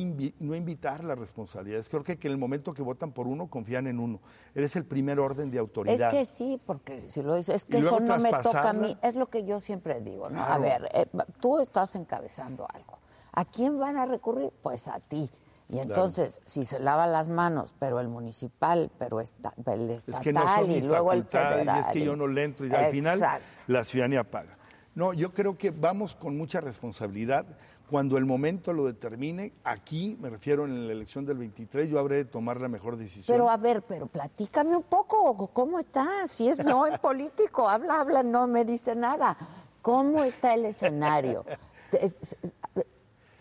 no, 0.41 0.55
invitar 0.55 1.05
las 1.05 1.19
responsabilidades. 1.19 1.89
Creo 1.89 2.03
que, 2.03 2.19
que 2.19 2.27
en 2.27 2.33
el 2.33 2.39
momento 2.39 2.75
que 2.75 2.83
votan 2.83 3.13
por 3.13 3.29
uno, 3.29 3.47
confían 3.47 3.87
en 3.87 4.01
uno. 4.01 4.19
Eres 4.55 4.75
el 4.75 4.85
primer 4.85 5.21
orden 5.21 5.51
de 5.51 5.59
autoridad. 5.59 6.13
Es 6.13 6.19
que 6.19 6.25
sí, 6.25 6.61
porque 6.67 7.01
si 7.01 7.23
lo 7.23 7.37
dices, 7.37 7.57
es 7.57 7.65
que 7.65 7.79
eso 7.79 8.01
no 8.01 8.19
me 8.19 8.31
toca 8.43 8.71
a 8.71 8.73
mí. 8.73 8.97
Es 9.03 9.15
lo 9.15 9.29
que 9.29 9.45
yo 9.45 9.61
siempre 9.61 10.01
digo, 10.01 10.29
¿no? 10.31 10.43
A 10.43 10.59
ver, 10.59 10.89
eh, 10.95 11.07
tú 11.41 11.61
estás 11.61 11.95
encabezando 11.95 12.67
algo. 12.73 12.99
¿A 13.33 13.45
quién 13.45 13.79
van 13.79 13.97
a 13.97 14.07
recurrir? 14.07 14.51
Pues 14.63 14.89
a 14.89 14.99
ti. 14.99 15.31
Y 15.73 15.79
entonces, 15.79 16.43
si 16.45 16.67
se 16.67 16.79
lava 16.79 17.07
las 17.07 17.31
manos, 17.31 17.75
pero 17.79 17.99
el 17.99 18.09
municipal, 18.09 18.91
pero 18.99 19.21
está, 19.21 19.55
el 19.73 19.91
estatal 19.91 20.15
es 20.15 20.21
que 20.21 20.33
no 20.33 20.55
son 20.55 20.71
y 20.71 20.81
luego 20.83 21.13
el 21.13 21.25
federal. 21.25 21.79
Y 21.79 21.81
es 21.81 21.89
que 21.89 22.05
yo 22.05 22.15
no 22.15 22.27
le 22.27 22.45
entro 22.45 22.67
y 22.67 22.75
al 22.75 22.91
final 22.91 23.21
la 23.67 23.85
ciudadanía 23.85 24.23
paga. 24.23 24.59
No, 24.95 25.15
yo 25.15 25.33
creo 25.33 25.57
que 25.57 25.71
vamos 25.71 26.15
con 26.15 26.37
mucha 26.37 26.61
responsabilidad 26.61 27.47
cuando 27.93 28.17
el 28.17 28.25
momento 28.25 28.73
lo 28.73 28.87
determine, 28.87 29.53
aquí, 29.65 30.17
me 30.19 30.31
refiero 30.31 30.65
en 30.65 30.87
la 30.87 30.93
elección 30.95 31.27
del 31.27 31.37
23, 31.37 31.89
yo 31.89 31.99
habré 31.99 32.17
de 32.17 32.25
tomar 32.25 32.59
la 32.59 32.69
mejor 32.69 32.97
decisión. 32.97 33.37
Pero 33.37 33.51
a 33.51 33.57
ver, 33.59 33.83
pero 33.83 34.07
platícame 34.07 34.75
un 34.75 34.83
poco, 34.83 35.49
¿cómo 35.53 35.79
está? 35.79 36.27
Si 36.31 36.49
es 36.49 36.65
no 36.65 36.87
en 36.87 36.99
político, 36.99 37.69
habla, 37.69 38.01
habla, 38.01 38.23
no 38.23 38.47
me 38.47 38.65
dice 38.65 38.95
nada. 38.95 39.37
¿Cómo 39.83 40.25
está 40.25 40.55
el 40.55 40.65
escenario? 40.65 41.45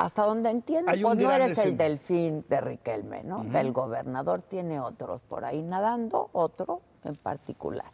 Hasta 0.01 0.23
donde 0.23 0.49
entiendo, 0.49 0.91
pues 0.91 1.17
no 1.17 1.31
eres 1.31 1.57
el 1.59 1.77
delfín 1.77 2.43
de 2.49 2.59
Riquelme, 2.59 3.23
¿no? 3.23 3.45
El 3.57 3.71
gobernador 3.71 4.41
tiene 4.41 4.79
otros 4.79 5.21
por 5.21 5.45
ahí 5.45 5.61
nadando, 5.61 6.29
otro 6.33 6.81
en 7.03 7.15
particular. 7.15 7.91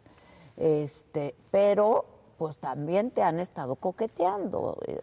Este, 0.56 1.34
pero 1.50 2.06
pues 2.38 2.56
también 2.56 3.10
te 3.10 3.22
han 3.22 3.40
estado 3.40 3.74
coqueteando. 3.76 4.78
Eh, 4.86 5.00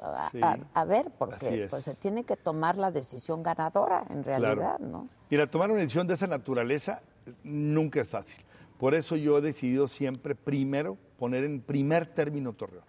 a, 0.74 0.86
ver, 0.86 1.12
porque 1.20 1.68
pues, 1.70 1.84
se 1.84 1.94
tiene 1.96 2.24
que 2.24 2.38
tomar 2.38 2.78
la 2.78 2.90
decisión 2.90 3.44
ganadora 3.44 4.06
en 4.10 4.24
realidad, 4.24 4.80
¿no? 4.80 5.08
Mira, 5.30 5.46
tomar 5.46 5.70
una 5.70 5.82
decisión 5.82 6.08
de 6.08 6.16
esa 6.16 6.28
naturaleza 6.28 7.02
nunca 7.44 8.02
es 8.02 8.08
fácil. 8.08 8.44
Por 8.80 8.96
eso 8.96 9.16
yo 9.16 9.38
he 9.38 9.42
decidido 9.42 9.88
siempre 9.88 10.34
primero 10.34 10.98
poner 11.20 11.44
en 11.44 11.62
primer 11.62 12.08
término 12.08 12.54
Torreón. 12.54 12.84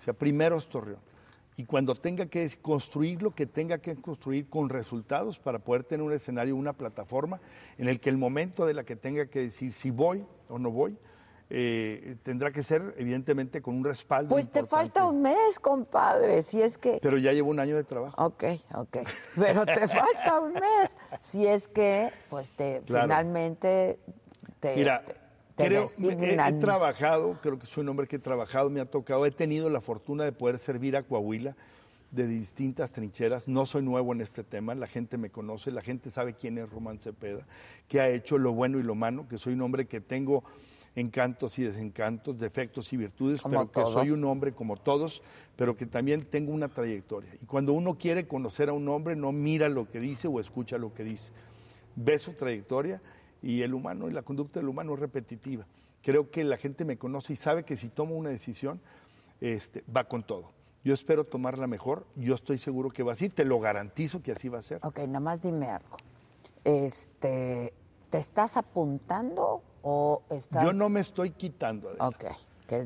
O 0.00 0.02
sea, 0.02 0.12
primero 0.12 0.56
es 0.56 0.68
Torreón. 0.68 1.13
Y 1.56 1.64
cuando 1.64 1.94
tenga 1.94 2.26
que 2.26 2.48
construir 2.60 3.22
lo 3.22 3.32
que 3.32 3.46
tenga 3.46 3.78
que 3.78 3.94
construir 3.96 4.48
con 4.48 4.68
resultados 4.68 5.38
para 5.38 5.60
poder 5.60 5.84
tener 5.84 6.04
un 6.04 6.12
escenario, 6.12 6.56
una 6.56 6.72
plataforma 6.72 7.40
en 7.78 7.88
el 7.88 8.00
que 8.00 8.10
el 8.10 8.16
momento 8.16 8.66
de 8.66 8.74
la 8.74 8.84
que 8.84 8.96
tenga 8.96 9.26
que 9.26 9.40
decir 9.40 9.72
si 9.72 9.90
voy 9.90 10.24
o 10.48 10.58
no 10.58 10.70
voy, 10.70 10.98
eh, 11.50 12.16
tendrá 12.22 12.50
que 12.50 12.62
ser 12.62 12.94
evidentemente 12.98 13.62
con 13.62 13.76
un 13.76 13.84
respaldo. 13.84 14.30
Pues 14.30 14.50
te 14.50 14.64
falta 14.64 15.04
un 15.06 15.22
mes, 15.22 15.60
compadre, 15.60 16.42
si 16.42 16.60
es 16.60 16.78
que... 16.78 16.98
Pero 17.00 17.18
ya 17.18 17.32
llevo 17.32 17.50
un 17.50 17.60
año 17.60 17.76
de 17.76 17.84
trabajo. 17.84 18.14
Ok, 18.24 18.44
ok. 18.74 18.98
Pero 19.36 19.66
te 19.66 19.86
falta 19.88 20.40
un 20.40 20.54
mes, 20.54 20.96
si 21.20 21.46
es 21.46 21.68
que, 21.68 22.10
pues 22.30 22.50
te 22.52 22.82
finalmente 22.86 24.00
te... 24.58 24.74
Mira, 24.74 25.04
creo, 25.56 25.90
he, 25.98 26.34
he, 26.34 26.52
trabajado, 26.54 27.38
creo 27.42 27.58
que 27.58 27.66
soy 27.66 27.82
un 27.82 27.90
hombre 27.90 28.06
que 28.06 28.16
he 28.16 28.20
trabajado, 28.20 28.70
me 28.70 28.80
ha 28.80 28.86
tocado, 28.86 29.26
he 29.26 29.30
tenido 29.30 29.70
la 29.70 29.80
fortuna 29.80 30.24
de 30.24 30.32
poder 30.32 30.58
servir 30.58 30.96
a 30.96 31.02
Coahuila 31.02 31.56
de 32.14 32.26
distintas 32.26 32.92
trincheras. 32.92 33.48
No 33.48 33.66
soy 33.66 33.82
nuevo 33.82 34.12
en 34.12 34.20
este 34.20 34.44
tema, 34.44 34.74
la 34.74 34.86
gente 34.86 35.18
me 35.18 35.30
conoce, 35.30 35.70
la 35.70 35.82
gente 35.82 36.10
sabe 36.10 36.34
quién 36.34 36.58
es 36.58 36.70
Román 36.70 36.98
Cepeda, 36.98 37.46
que 37.88 38.00
ha 38.00 38.08
hecho 38.08 38.38
lo 38.38 38.52
bueno 38.52 38.78
y 38.78 38.82
lo 38.82 38.94
malo, 38.94 39.26
que 39.28 39.38
soy 39.38 39.54
un 39.54 39.62
hombre 39.62 39.86
que 39.86 40.00
tengo 40.00 40.44
encantos 40.96 41.58
y 41.58 41.64
desencantos, 41.64 42.38
defectos 42.38 42.92
y 42.92 42.96
virtudes, 42.96 43.42
pero 43.42 43.70
que 43.70 43.82
soy 43.82 44.10
un 44.10 44.24
hombre 44.24 44.52
como 44.52 44.76
todos, 44.76 45.22
pero 45.56 45.76
que 45.76 45.86
también 45.86 46.22
tengo 46.22 46.52
una 46.52 46.68
trayectoria. 46.68 47.30
Y 47.42 47.46
cuando 47.46 47.72
uno 47.72 47.98
quiere 47.98 48.28
conocer 48.28 48.68
a 48.68 48.72
un 48.72 48.88
hombre, 48.88 49.16
no 49.16 49.32
mira 49.32 49.68
lo 49.68 49.90
que 49.90 49.98
dice 49.98 50.28
o 50.28 50.38
escucha 50.38 50.78
lo 50.78 50.94
que 50.94 51.02
dice. 51.02 51.32
Ve 51.96 52.18
su 52.18 52.34
trayectoria 52.34 53.00
y 53.44 53.62
el 53.62 53.74
humano 53.74 54.08
y 54.08 54.12
la 54.12 54.22
conducta 54.22 54.58
del 54.58 54.68
humano 54.68 54.94
es 54.94 55.00
repetitiva. 55.00 55.66
Creo 56.02 56.30
que 56.30 56.44
la 56.44 56.56
gente 56.56 56.84
me 56.84 56.96
conoce 56.96 57.34
y 57.34 57.36
sabe 57.36 57.64
que 57.64 57.76
si 57.76 57.88
tomo 57.88 58.16
una 58.16 58.30
decisión, 58.30 58.80
este, 59.40 59.84
va 59.94 60.04
con 60.04 60.22
todo. 60.22 60.52
Yo 60.82 60.94
espero 60.94 61.24
tomarla 61.24 61.66
mejor, 61.66 62.06
yo 62.16 62.34
estoy 62.34 62.58
seguro 62.58 62.90
que 62.90 63.02
va 63.02 63.12
a 63.12 63.16
ser, 63.16 63.32
te 63.32 63.44
lo 63.44 63.60
garantizo 63.60 64.22
que 64.22 64.32
así 64.32 64.48
va 64.48 64.58
a 64.58 64.62
ser. 64.62 64.80
Ok, 64.82 64.98
nada 65.00 65.20
más 65.20 65.42
dime 65.42 65.68
algo. 65.70 65.96
Este, 66.64 67.72
¿Te 68.10 68.18
estás 68.18 68.56
apuntando 68.56 69.62
yo 69.84 70.72
no 70.72 70.88
me 70.88 71.00
estoy 71.00 71.30
quitando. 71.30 71.90
Ok. 71.98 72.24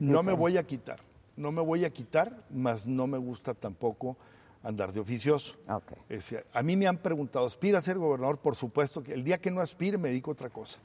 no 0.01 0.23
me 0.23 0.33
voy 0.33 0.57
a 0.57 0.65
quitar. 0.65 0.99
No 1.37 1.53
me 1.53 1.63
voy 1.63 1.85
a 1.85 1.91
quitar, 1.91 2.45
mas 2.51 2.87
no 2.87 3.07
me 3.07 3.19
gusta 3.19 3.55
tampoco 3.55 4.17
andar 4.63 4.93
de 4.93 5.01
oficioso. 5.01 5.57
Okay. 5.69 6.39
a 6.53 6.63
mí 6.63 6.77
me 6.77 6.87
han 6.87 6.99
preguntado, 6.99 7.47
¿aspira 7.47 7.79
a 7.79 7.83
ser 7.83 7.99
gobernador? 7.99 8.39
Por 8.39 8.57
supuesto 8.57 9.03
que 9.03 9.13
el 9.13 9.25
día 9.25 9.39
que 9.39 9.51
no 9.51 9.61
aspire 9.61 9.99
me 9.99 10.09
dedico 10.09 10.31
a 10.31 10.35
otra 10.35 10.51
cosa. 10.51 10.79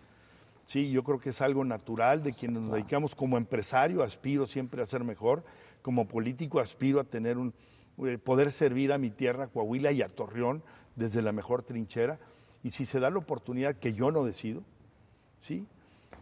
Sí, 0.66 0.90
yo 0.92 1.04
creo 1.04 1.20
que 1.20 1.32
es 1.32 1.42
algo 1.42 1.66
natural 1.66 2.24
de 2.24 2.32
quienes 2.32 2.62
nos 2.62 2.74
dedicamos 2.74 3.16
como 3.16 3.38
empresario, 3.38 4.02
aspiro 4.02 4.46
siempre 4.46 4.82
a 4.82 4.86
ser 4.86 5.04
mejor, 5.04 5.44
como 5.82 6.08
político 6.08 6.60
aspiro 6.60 7.00
a 7.02 7.04
tener 7.04 7.38
un, 7.38 7.54
eh, 8.06 8.18
poder 8.18 8.52
servir 8.52 8.94
a 8.94 8.98
mi 8.98 9.10
tierra, 9.10 9.48
Coahuila 9.48 9.92
y 9.92 10.02
a 10.02 10.08
Torreón 10.08 10.64
desde 10.96 11.22
la 11.22 11.32
mejor 11.32 11.64
trinchera. 11.64 12.20
Y 12.64 12.72
si 12.72 12.86
se 12.86 13.00
da 13.02 13.10
la 13.10 13.20
oportunidad 13.20 13.76
que 13.76 13.94
yo 13.94 14.10
no 14.12 14.24
decido, 14.24 14.64
¿sí? 15.40 15.68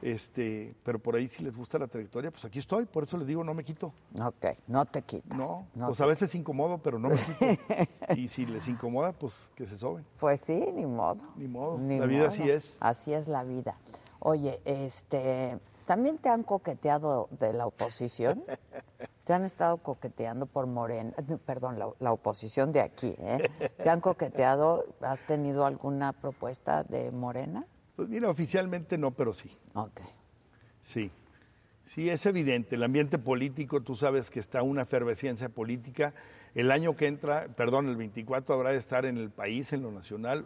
Este, 0.02 0.74
pero 0.84 1.00
por 1.00 1.16
ahí 1.16 1.28
si 1.28 1.44
les 1.44 1.56
gusta 1.56 1.78
la 1.78 1.88
trayectoria, 1.88 2.32
pues 2.32 2.44
aquí 2.46 2.60
estoy, 2.60 2.86
por 2.86 3.04
eso 3.04 3.18
les 3.18 3.28
digo, 3.28 3.44
no 3.44 3.54
me 3.54 3.64
quito. 3.64 3.94
Ok, 4.20 4.46
no 4.68 4.86
te 4.86 5.02
quitas. 5.04 5.38
No, 5.38 5.68
no 5.76 5.88
pues 5.88 5.98
te- 5.98 6.04
a 6.04 6.08
veces 6.08 6.34
incomodo, 6.36 6.80
pero 6.80 6.98
no 7.00 7.10
me 7.10 7.16
quito. 7.16 7.46
y 8.16 8.28
si 8.28 8.46
les 8.46 8.68
incomoda, 8.68 9.14
pues 9.14 9.50
que 9.56 9.66
se 9.66 9.78
soben. 9.78 10.06
Pues 10.20 10.42
sí, 10.42 10.54
ni 10.74 10.86
modo. 10.86 11.20
Ni 11.36 11.48
modo, 11.48 11.78
Ni 11.78 12.00
la 12.00 12.06
vida 12.08 12.28
así 12.28 12.50
es. 12.50 12.78
Así 12.80 13.14
es 13.14 13.28
la 13.28 13.44
vida. 13.44 13.76
Oye, 14.20 14.60
este, 14.66 15.60
¿también 15.86 16.18
te 16.18 16.30
han 16.30 16.44
coqueteado 16.44 17.28
de 17.40 17.54
la 17.54 17.68
oposición? 17.68 18.44
¿Te 19.24 19.34
han 19.34 19.46
estado 19.46 19.78
coqueteando 19.78 20.48
por 20.48 20.66
Morena? 20.66 21.14
Perdón, 21.46 21.78
la, 21.78 21.90
la 22.00 22.12
oposición 22.12 22.72
de 22.72 22.82
aquí, 22.82 23.16
¿eh? 23.20 23.50
¿Te 23.78 23.90
han 23.90 24.02
coqueteado? 24.02 24.84
¿Has 25.00 25.20
tenido 25.28 25.66
alguna 25.66 26.12
propuesta 26.14 26.84
de 26.84 27.12
Morena? 27.12 27.66
Pues 27.96 28.10
mira, 28.10 28.30
oficialmente 28.30 28.98
no, 28.98 29.12
pero 29.12 29.34
sí. 29.34 29.50
Ok. 29.74 30.02
Sí, 30.82 31.12
sí, 31.86 32.10
es 32.10 32.26
evidente. 32.26 32.76
El 32.76 32.84
ambiente 32.84 33.20
político, 33.20 33.82
tú 33.82 33.96
sabes 33.96 34.30
que 34.30 34.40
está 34.40 34.64
una 34.64 34.84
efervescencia 34.84 35.50
política. 35.50 36.14
El 36.56 36.72
año 36.72 36.96
que 36.96 37.08
entra, 37.08 37.48
perdón, 37.56 37.88
el 37.88 37.96
24 37.96 38.56
habrá 38.56 38.72
de 38.72 38.78
estar 38.78 39.06
en 39.06 39.18
el 39.18 39.30
país, 39.30 39.72
en 39.74 39.84
lo 39.84 39.92
nacional. 39.92 40.46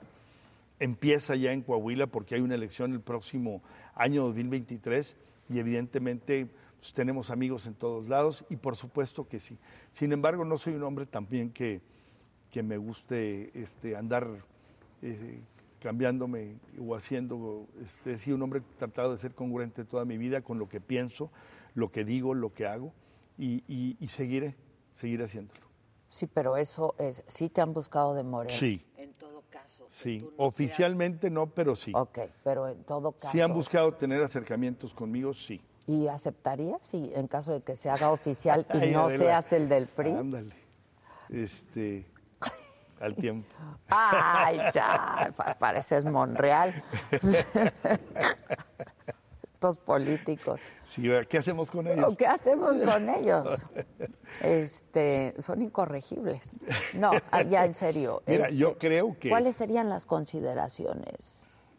Empieza 0.79 1.35
ya 1.35 1.53
en 1.53 1.61
Coahuila 1.61 2.07
porque 2.07 2.35
hay 2.35 2.41
una 2.41 2.55
elección 2.55 2.91
el 2.93 2.99
próximo 2.99 3.61
año 3.95 4.23
2023 4.23 5.15
y 5.49 5.59
evidentemente 5.59 6.47
pues, 6.79 6.93
tenemos 6.93 7.29
amigos 7.31 7.65
en 7.65 7.75
todos 7.75 8.09
lados 8.09 8.45
y 8.49 8.57
por 8.57 8.75
supuesto 8.75 9.27
que 9.27 9.39
sí. 9.39 9.57
Sin 9.91 10.11
embargo, 10.11 10.43
no 10.43 10.57
soy 10.57 10.73
un 10.73 10.83
hombre 10.83 11.05
también 11.05 11.49
que, 11.49 11.81
que 12.51 12.61
me 12.61 12.77
guste 12.77 13.51
este, 13.53 13.95
andar 13.95 14.27
eh, 15.01 15.39
cambiándome 15.89 16.55
o 16.79 16.95
haciendo, 16.95 17.67
este, 17.83 18.17
sí, 18.17 18.31
un 18.33 18.41
hombre 18.41 18.63
tratado 18.79 19.11
de 19.11 19.19
ser 19.19 19.35
congruente 19.35 19.85
toda 19.85 20.03
mi 20.03 20.17
vida 20.17 20.41
con 20.41 20.57
lo 20.57 20.67
que 20.67 20.81
pienso, 20.81 21.29
lo 21.75 21.91
que 21.91 22.03
digo, 22.03 22.33
lo 22.33 22.51
que 22.55 22.65
hago 22.65 22.91
y, 23.37 23.63
y- 23.67 23.95
y 23.99 24.07
seguiré, 24.07 24.55
seguiré 24.93 25.25
haciéndolo. 25.25 25.59
Sí, 26.09 26.25
pero 26.25 26.57
eso 26.57 26.95
es, 26.97 27.21
sí 27.27 27.49
te 27.49 27.61
han 27.61 27.71
buscado 27.71 28.15
de 28.15 28.23
Morena. 28.23 28.57
Sí. 28.57 28.83
En 28.97 29.11
todo 29.13 29.43
caso. 29.51 29.85
Sí, 29.87 30.21
no 30.23 30.29
oficialmente 30.45 31.29
no, 31.29 31.45
pero 31.51 31.75
sí. 31.75 31.91
Ok, 31.93 32.17
pero 32.43 32.67
en 32.67 32.83
todo 32.85 33.11
caso. 33.11 33.31
Si 33.31 33.39
han 33.41 33.53
buscado 33.53 33.93
tener 33.93 34.23
acercamientos 34.23 34.91
conmigo, 34.91 35.35
sí. 35.35 35.61
¿Y 35.85 36.07
aceptarías 36.07 36.79
si 36.81 37.11
en 37.13 37.27
caso 37.27 37.53
de 37.53 37.61
que 37.61 37.75
se 37.75 37.91
haga 37.91 38.09
oficial 38.09 38.65
y 38.73 38.77
Ay, 38.77 38.91
no 38.91 39.01
Adela. 39.03 39.23
seas 39.23 39.53
el 39.53 39.69
del 39.69 39.85
PRI? 39.85 40.11
Ándale. 40.13 40.55
Este, 41.29 42.07
al 42.99 43.15
tiempo. 43.15 43.47
Ay, 43.89 44.59
ya, 44.73 45.31
pa- 45.35 45.55
pareces 45.59 46.05
Monreal. 46.05 46.73
Estos 49.43 49.77
políticos. 49.77 50.59
Sí. 50.85 51.09
¿qué 51.29 51.37
hacemos 51.37 51.71
con 51.71 51.87
ellos? 51.87 52.15
¿Qué 52.17 52.27
hacemos 52.27 52.77
con 52.77 53.09
ellos? 53.09 53.65
Este, 54.41 55.33
son 55.39 55.61
incorregibles. 55.61 56.49
No, 56.93 57.11
ah, 57.31 57.41
ya 57.41 57.65
en 57.65 57.73
serio. 57.73 58.21
Mira, 58.27 58.45
este, 58.45 58.57
yo 58.57 58.77
creo 58.77 59.17
que- 59.19 59.29
¿Cuáles 59.29 59.55
serían 59.55 59.89
las 59.89 60.05
consideraciones 60.05 61.34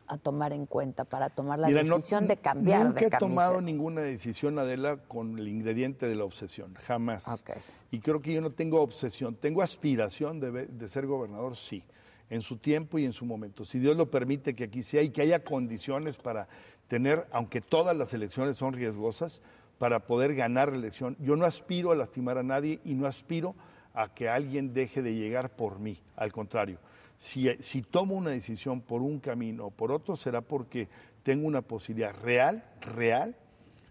a 0.08 0.18
tomar 0.18 0.52
en 0.52 0.66
cuenta 0.66 1.04
para 1.04 1.30
tomar 1.30 1.58
la 1.58 1.68
Mira, 1.68 1.82
no- 1.82 1.96
decisión 1.96 2.26
de 2.26 2.36
cambiar 2.36 2.86
Nunca 2.86 3.00
de 3.00 3.06
he 3.06 3.10
tomado 3.10 3.60
ninguna 3.60 4.00
decisión, 4.02 4.58
Adela, 4.58 4.96
con 5.08 5.38
el 5.38 5.48
ingrediente 5.48 6.06
de 6.08 6.14
la 6.14 6.24
obsesión, 6.24 6.74
jamás. 6.74 7.44
Y 7.90 8.00
creo 8.00 8.20
que 8.20 8.32
yo 8.32 8.40
no 8.40 8.50
tengo 8.52 8.80
obsesión, 8.80 9.34
tengo 9.36 9.62
aspiración 9.62 10.40
de, 10.40 10.66
de 10.66 10.88
ser 10.88 11.06
gobernador, 11.06 11.56
sí, 11.56 11.84
en 12.30 12.42
su 12.42 12.56
tiempo 12.56 12.98
y 12.98 13.04
en 13.04 13.12
su 13.12 13.24
momento. 13.24 13.64
Si 13.64 13.78
Dios 13.78 13.96
lo 13.96 14.10
permite 14.10 14.54
que 14.54 14.64
aquí 14.64 14.82
sea 14.82 15.02
y 15.02 15.10
que 15.10 15.22
haya 15.22 15.44
condiciones 15.44 16.16
para 16.18 16.48
tener, 16.88 17.26
aunque 17.32 17.60
todas 17.60 17.96
las 17.96 18.12
elecciones 18.14 18.56
son 18.56 18.72
riesgosas, 18.74 19.40
para 19.78 20.00
poder 20.06 20.34
ganar 20.34 20.70
la 20.70 20.76
elección. 20.78 21.16
Yo 21.20 21.36
no 21.36 21.44
aspiro 21.44 21.90
a 21.90 21.94
lastimar 21.94 22.38
a 22.38 22.42
nadie 22.42 22.80
y 22.84 22.94
no 22.94 23.06
aspiro 23.06 23.54
a 23.92 24.08
que 24.14 24.28
alguien 24.28 24.72
deje 24.72 25.02
de 25.02 25.14
llegar 25.14 25.50
por 25.50 25.78
mí, 25.80 26.00
al 26.16 26.32
contrario. 26.32 26.78
Si, 27.18 27.48
si 27.60 27.82
tomo 27.82 28.14
una 28.14 28.30
decisión 28.30 28.80
por 28.80 29.02
un 29.02 29.20
camino 29.20 29.66
o 29.66 29.70
por 29.70 29.92
otro, 29.92 30.16
será 30.16 30.40
porque 30.40 30.88
tengo 31.22 31.46
una 31.46 31.62
posibilidad 31.62 32.14
real, 32.22 32.64
real, 32.80 33.34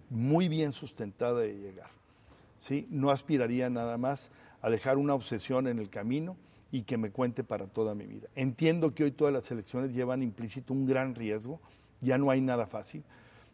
muy 0.10 0.48
bien 0.48 0.72
sustentada 0.72 1.42
de 1.42 1.54
llegar. 1.54 1.90
¿sí? 2.58 2.88
No 2.90 3.10
aspiraría 3.10 3.70
nada 3.70 3.98
más 3.98 4.32
a 4.62 4.70
dejar 4.70 4.98
una 4.98 5.14
obsesión 5.14 5.68
en 5.68 5.80
el 5.80 5.90
camino 5.90 6.38
y 6.72 6.84
que 6.84 6.98
me 6.98 7.12
cuente 7.12 7.44
para 7.44 7.68
toda 7.68 7.96
mi 7.96 8.06
vida. 8.06 8.28
Entiendo 8.36 8.94
que 8.94 9.04
hoy 9.04 9.12
todas 9.12 9.34
las 9.34 9.50
elecciones 9.52 9.94
llevan 9.94 10.24
implícito 10.24 10.74
un 10.74 10.86
gran 10.86 11.16
riesgo, 11.16 11.60
ya 12.02 12.18
no 12.18 12.32
hay 12.32 12.42
nada 12.42 12.68
fácil, 12.68 13.04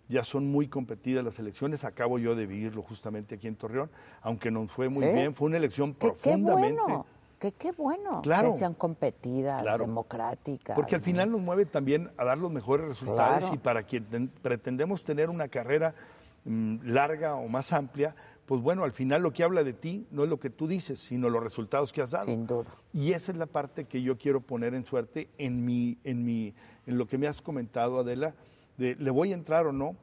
ya 0.09 0.23
son 0.23 0.49
muy 0.49 0.67
competidas 0.67 1.23
las 1.23 1.39
elecciones, 1.39 1.83
acabo 1.83 2.19
yo 2.19 2.35
de 2.35 2.45
vivirlo 2.45 2.81
justamente 2.81 3.35
aquí 3.35 3.47
en 3.47 3.55
Torreón, 3.55 3.89
aunque 4.21 4.51
nos 4.51 4.71
fue 4.71 4.89
muy 4.89 5.05
¿Sí? 5.05 5.11
bien, 5.11 5.33
fue 5.33 5.47
una 5.47 5.57
elección 5.57 5.93
profundamente... 5.93 6.81
bueno, 6.81 7.05
que 7.41 7.51
qué 7.53 7.71
bueno 7.71 8.21
Claro. 8.21 8.51
que 8.51 8.57
sean 8.59 8.75
competidas, 8.75 9.63
Claro. 9.63 9.85
democráticas. 9.85 10.75
Porque 10.75 10.93
al 10.95 11.01
¿no? 11.01 11.05
final 11.05 11.31
nos 11.31 11.41
mueve 11.41 11.65
también 11.65 12.11
a 12.15 12.23
dar 12.23 12.37
los 12.37 12.51
mejores 12.51 12.85
resultados 12.87 13.39
Claro. 13.39 13.55
y 13.55 13.57
para 13.57 13.81
quien 13.83 14.05
ten- 14.05 14.27
pretendemos 14.29 15.03
tener 15.03 15.29
una 15.29 15.47
carrera 15.47 15.95
mm, 16.43 16.77
larga 16.85 17.35
o 17.35 17.47
más 17.47 17.71
amplia, 17.71 18.15
pues 18.47 18.61
bueno, 18.61 18.83
al 18.83 18.91
final 18.93 19.21
lo 19.21 19.31
que 19.31 19.43
habla 19.43 19.63
de 19.63 19.73
ti 19.73 20.07
no 20.09 20.23
es 20.23 20.29
lo 20.29 20.39
que 20.39 20.49
tú 20.49 20.67
dices, 20.67 20.97
sino 20.99 21.29
los 21.29 21.43
resultados 21.43 21.93
que 21.93 22.01
has 22.01 22.09
dado. 22.11 22.25
Sin 22.25 22.47
duda. 22.47 22.65
Y 22.93 23.11
esa 23.13 23.31
es 23.31 23.37
la 23.37 23.45
parte 23.45 23.85
que 23.85 24.01
yo 24.01 24.17
quiero 24.17 24.41
poner 24.41 24.73
en 24.73 24.83
suerte 24.83 25.29
en 25.37 25.63
mi, 25.63 25.99
en 26.03 26.25
mi, 26.25 26.55
en 26.87 26.97
lo 26.97 27.05
que 27.05 27.19
me 27.19 27.27
has 27.27 27.43
comentado, 27.43 27.99
Adela, 27.99 28.33
de 28.77 28.95
le 28.95 29.11
voy 29.11 29.31
a 29.31 29.35
entrar 29.35 29.67
o 29.67 29.71
no, 29.71 29.95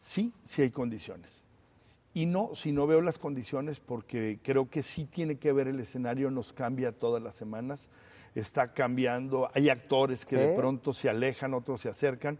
sí, 0.00 0.32
sí 0.42 0.62
hay 0.62 0.70
condiciones. 0.72 1.43
Y 2.14 2.26
no, 2.26 2.54
si 2.54 2.70
no 2.72 2.86
veo 2.86 3.00
las 3.00 3.18
condiciones, 3.18 3.80
porque 3.80 4.38
creo 4.42 4.70
que 4.70 4.82
sí 4.84 5.04
tiene 5.04 5.36
que 5.36 5.52
ver 5.52 5.66
el 5.68 5.80
escenario, 5.80 6.30
nos 6.30 6.52
cambia 6.52 6.92
todas 6.92 7.20
las 7.22 7.34
semanas, 7.36 7.90
está 8.36 8.72
cambiando, 8.72 9.50
hay 9.52 9.68
actores 9.68 10.24
que 10.24 10.36
de 10.36 10.54
pronto 10.56 10.92
se 10.92 11.08
alejan, 11.08 11.54
otros 11.54 11.80
se 11.80 11.88
acercan, 11.88 12.38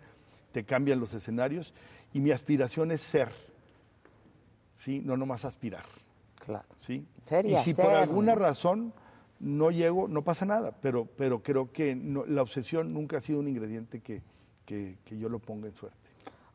te 0.52 0.64
cambian 0.64 1.00
los 1.00 1.12
escenarios, 1.12 1.74
y 2.12 2.20
mi 2.20 2.30
aspiración 2.30 2.92
es 2.92 3.02
ser, 3.02 3.30
¿sí? 4.78 5.00
No 5.04 5.16
nomás 5.16 5.44
aspirar. 5.44 5.84
Claro. 6.44 6.66
¿sí? 6.78 7.04
Ser 7.26 7.46
y 7.46 7.56
si 7.58 7.74
por 7.74 7.86
alguna 8.02 8.34
razón 8.34 8.92
no 9.40 9.70
llego, 9.70 10.06
no 10.08 10.22
pasa 10.22 10.44
nada, 10.46 10.72
pero, 10.80 11.06
pero 11.16 11.42
creo 11.42 11.72
que 11.72 11.94
no- 11.96 12.24
la 12.26 12.42
obsesión 12.42 12.92
nunca 12.92 13.16
ha 13.18 13.20
sido 13.20 13.40
un 13.40 13.48
ingrediente 13.48 14.00
que, 14.00 14.22
que- 14.66 14.98
que 15.04 15.18
yo 15.18 15.28
lo 15.28 15.38
ponga 15.40 15.66
en 15.68 15.74
suerte. 15.74 16.03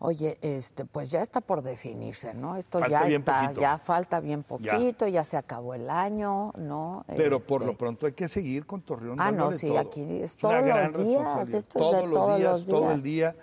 Oye, 0.01 0.37
este, 0.41 0.85
pues 0.85 1.11
ya 1.11 1.21
está 1.21 1.41
por 1.41 1.61
definirse, 1.61 2.33
¿no? 2.33 2.55
Esto 2.55 2.79
Falta 2.79 3.01
ya 3.01 3.05
bien 3.05 3.21
está, 3.21 3.41
poquito. 3.43 3.61
ya 3.61 3.77
falta 3.77 4.19
bien 4.21 4.43
poquito, 4.43 5.07
ya. 5.07 5.25
se 5.25 5.35
acabó 5.35 5.73
el 5.73 5.89
año, 5.89 6.53
¿no? 6.57 7.03
Pero 7.17 7.41
por 7.41 7.61
Este, 7.61 7.71
lo 7.73 7.77
pronto 7.77 8.05
hay 8.05 8.13
que 8.13 8.29
seguir 8.29 8.65
con 8.65 8.81
Torreón. 8.81 9.17
Ah, 9.19 9.31
no, 9.31 9.51
sí, 9.51 9.67
todo. 9.67 9.79
aquí 9.79 10.01
es 10.21 10.37
una 10.41 10.61
todos 10.61 10.93
los 10.93 11.05
días, 11.05 11.53
esto 11.53 11.57
es 11.57 11.65
de 11.65 11.79
todos 11.79 12.03
los 12.05 12.13
todos 12.13 12.37
días, 12.37 12.51
los 12.51 12.65
todo 12.67 12.79
días. 12.81 12.93
el 12.93 13.03
día. 13.03 13.35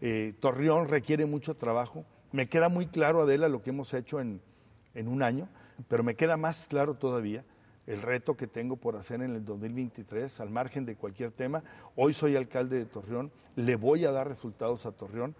Eh, 0.00 0.34
Torreón 0.38 0.86
requiere 0.86 1.26
mucho 1.26 1.56
trabajo. 1.56 2.04
Me 2.30 2.48
queda 2.48 2.68
muy 2.68 2.86
claro, 2.86 3.22
Adela, 3.22 3.48
lo 3.48 3.62
que 3.62 3.70
hemos 3.70 3.92
hecho 3.92 4.20
en, 4.20 4.40
en 4.94 5.08
un 5.08 5.22
año, 5.24 5.48
pero 5.88 6.04
me 6.04 6.14
queda 6.14 6.36
más 6.36 6.68
claro 6.68 6.94
todavía 6.94 7.44
el 7.88 8.02
reto 8.02 8.36
que 8.36 8.46
tengo 8.46 8.76
por 8.76 8.96
hacer 8.96 9.22
en 9.22 9.34
el 9.34 9.44
2023, 9.44 10.40
al 10.40 10.50
margen 10.50 10.84
de 10.86 10.96
cualquier 10.96 11.30
tema. 11.32 11.62
Hoy 11.96 12.14
soy 12.14 12.36
alcalde 12.36 12.78
de 12.78 12.84
Torreón, 12.84 13.32
le 13.56 13.76
voy 13.76 14.04
a 14.04 14.12
dar 14.12 14.28
resultados 14.28 14.86
a 14.86 14.92
Torreón. 14.92 15.34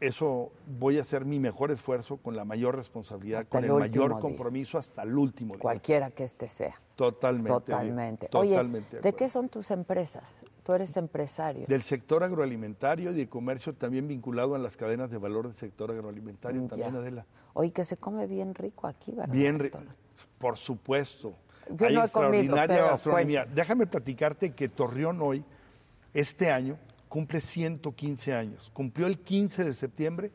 Eso 0.00 0.50
voy 0.66 0.96
a 0.96 1.02
hacer 1.02 1.26
mi 1.26 1.38
mejor 1.38 1.70
esfuerzo 1.70 2.16
con 2.16 2.34
la 2.34 2.46
mayor 2.46 2.74
responsabilidad, 2.74 3.40
Hasta 3.40 3.50
con 3.58 3.64
el 3.64 3.72
mayor 3.72 4.12
día. 4.12 4.20
compromiso 4.20 4.78
hasta 4.78 5.02
el 5.02 5.16
último 5.18 5.52
día. 5.54 5.60
Cualquiera 5.60 6.10
que 6.10 6.24
este 6.24 6.48
sea. 6.48 6.80
Totalmente. 6.96 7.50
Totalmente. 7.50 8.28
Totalmente. 8.28 8.96
De 8.96 9.02
¿de 9.02 9.12
qué 9.14 9.28
son 9.28 9.50
tus 9.50 9.70
empresas? 9.70 10.24
Tú 10.64 10.72
eres 10.72 10.96
empresario. 10.96 11.66
Del 11.68 11.82
sector 11.82 12.24
agroalimentario 12.24 13.10
y 13.10 13.14
de 13.14 13.28
comercio 13.28 13.74
también 13.74 14.08
vinculado 14.08 14.54
a 14.54 14.58
las 14.58 14.76
cadenas 14.78 15.10
de 15.10 15.18
valor 15.18 15.48
del 15.48 15.56
sector 15.56 15.90
agroalimentario 15.90 16.66
también. 16.66 16.96
Adela. 16.96 17.26
Oye, 17.52 17.70
que 17.72 17.84
se 17.84 17.98
come 17.98 18.26
bien 18.26 18.54
rico 18.54 18.86
aquí, 18.86 19.12
¿verdad? 19.12 19.32
Bien, 19.34 19.58
ri- 19.58 19.66
Antonio? 19.66 19.92
por 20.38 20.56
supuesto. 20.56 21.34
Yo 21.76 21.86
Hay 21.86 21.94
no 21.94 22.00
extraordinaria 22.02 22.84
gastronomía. 22.84 23.44
Déjame 23.44 23.86
platicarte 23.86 24.52
que 24.54 24.68
Torreón 24.70 25.20
hoy, 25.20 25.44
este 26.14 26.50
año, 26.50 26.78
cumple 27.10 27.42
115 27.42 28.32
años. 28.32 28.70
Cumplió 28.72 29.06
el 29.06 29.18
15 29.18 29.64
de 29.64 29.74
septiembre 29.74 30.30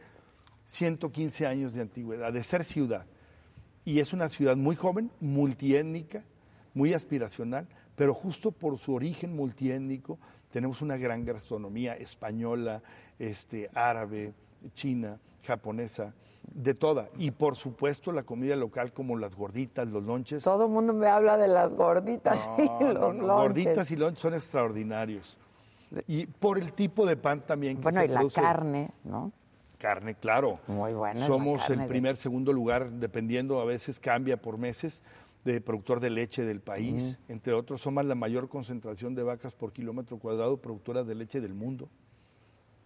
115 0.67 1.47
años 1.47 1.73
de 1.73 1.81
antigüedad, 1.81 2.33
de 2.33 2.43
ser 2.43 2.63
ciudad. 2.63 3.05
Y 3.85 3.99
es 3.99 4.13
una 4.13 4.29
ciudad 4.29 4.57
muy 4.57 4.75
joven, 4.75 5.09
multiétnica, 5.19 6.23
muy 6.73 6.93
aspiracional, 6.93 7.67
pero 7.95 8.13
justo 8.13 8.51
por 8.51 8.77
su 8.77 8.93
origen 8.93 9.35
multiétnico 9.35 10.19
tenemos 10.51 10.81
una 10.81 10.97
gran 10.97 11.23
gastronomía 11.23 11.95
española, 11.95 12.81
este, 13.19 13.69
árabe, 13.73 14.33
china, 14.73 15.19
japonesa, 15.43 16.13
De 16.53 16.75
toda. 16.75 17.09
Y 17.17 17.31
por 17.31 17.55
supuesto 17.55 18.11
la 18.11 18.21
comida 18.23 18.55
local 18.55 18.93
como 18.93 19.17
las 19.17 19.35
gorditas, 19.35 19.87
los 19.87 20.03
lonches. 20.03 20.43
Todo 20.43 20.65
el 20.65 20.71
mundo 20.71 20.93
me 20.93 21.07
habla 21.07 21.37
de 21.37 21.47
las 21.47 21.73
gorditas 21.73 22.47
y 22.59 22.83
los 22.83 23.15
no, 23.15 23.21
no, 23.21 23.27
lonches. 23.27 23.65
Gorditas 23.65 23.91
y 23.91 23.95
lonches 23.95 24.21
son 24.21 24.33
extraordinarios. 24.35 25.39
Y 26.07 26.25
por 26.25 26.57
el 26.57 26.73
tipo 26.73 27.05
de 27.05 27.15
pan 27.17 27.41
también 27.45 27.77
que 27.77 27.83
Bueno, 27.83 27.99
se 28.01 28.05
y 28.05 28.09
la 28.09 28.25
carne, 28.33 28.91
¿no? 29.03 29.31
Carne, 29.77 30.15
claro. 30.15 30.59
Muy 30.67 30.93
buena 30.93 31.25
Somos 31.27 31.59
carne 31.61 31.75
el 31.75 31.81
de- 31.81 31.87
primer, 31.87 32.15
segundo 32.17 32.51
lugar, 32.53 32.89
dependiendo, 32.91 33.59
a 33.59 33.65
veces 33.65 33.99
cambia 33.99 34.37
por 34.41 34.57
meses, 34.57 35.03
de 35.43 35.61
productor 35.61 35.99
de 35.99 36.09
leche 36.09 36.43
del 36.43 36.59
país. 36.59 37.19
Entre 37.29 37.53
otros, 37.53 37.79
somos 37.81 38.03
la 38.05 38.15
mayor 38.15 38.49
concentración 38.49 39.13
de 39.13 39.21
vacas 39.21 39.53
por 39.53 39.73
kilómetro 39.73 40.17
cuadrado 40.17 40.57
productoras 40.57 41.05
de 41.05 41.13
leche 41.13 41.39
del 41.39 41.53
mundo. 41.53 41.87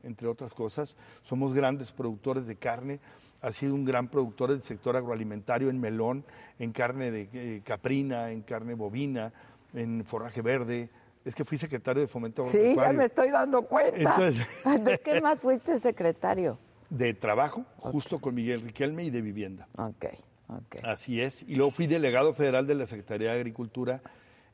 Entre 0.03 0.27
otras 0.27 0.53
cosas, 0.53 0.97
somos 1.23 1.53
grandes 1.53 1.91
productores 1.93 2.47
de 2.47 2.55
carne. 2.57 2.99
Ha 3.41 3.53
sido 3.53 3.75
un 3.75 3.85
gran 3.85 4.09
productor 4.09 4.49
del 4.49 4.61
sector 4.61 4.97
agroalimentario 4.97 5.69
en 5.69 5.79
melón, 5.79 6.25
en 6.57 6.73
carne 6.73 7.11
de 7.11 7.29
eh, 7.33 7.61
caprina, 7.63 8.31
en 8.31 8.41
carne 8.41 8.73
bovina, 8.73 9.31
en 9.73 10.03
forraje 10.05 10.41
verde. 10.41 10.89
Es 11.25 11.35
que 11.35 11.43
fui 11.45 11.57
secretario 11.57 12.01
de 12.01 12.07
Fomento 12.07 12.43
Sí, 12.45 12.51
ya 12.57 12.59
Agropecuario. 12.61 12.97
me 12.97 13.05
estoy 13.05 13.29
dando 13.29 13.61
cuenta. 13.63 13.97
Entonces- 13.97 14.47
¿De 14.85 14.97
qué 14.99 15.21
más 15.21 15.39
fuiste 15.39 15.77
secretario? 15.77 16.57
De 16.89 17.13
trabajo, 17.13 17.65
justo 17.77 18.19
con 18.19 18.33
Miguel 18.33 18.61
Riquelme 18.61 19.03
y 19.03 19.09
de 19.09 19.21
vivienda. 19.21 19.67
Ok, 19.77 20.05
ok. 20.47 20.77
Así 20.83 21.21
es. 21.21 21.43
Y 21.43 21.55
luego 21.55 21.71
fui 21.71 21.85
delegado 21.87 22.33
federal 22.33 22.65
de 22.65 22.73
la 22.75 22.85
Secretaría 22.87 23.31
de 23.33 23.35
Agricultura 23.37 24.01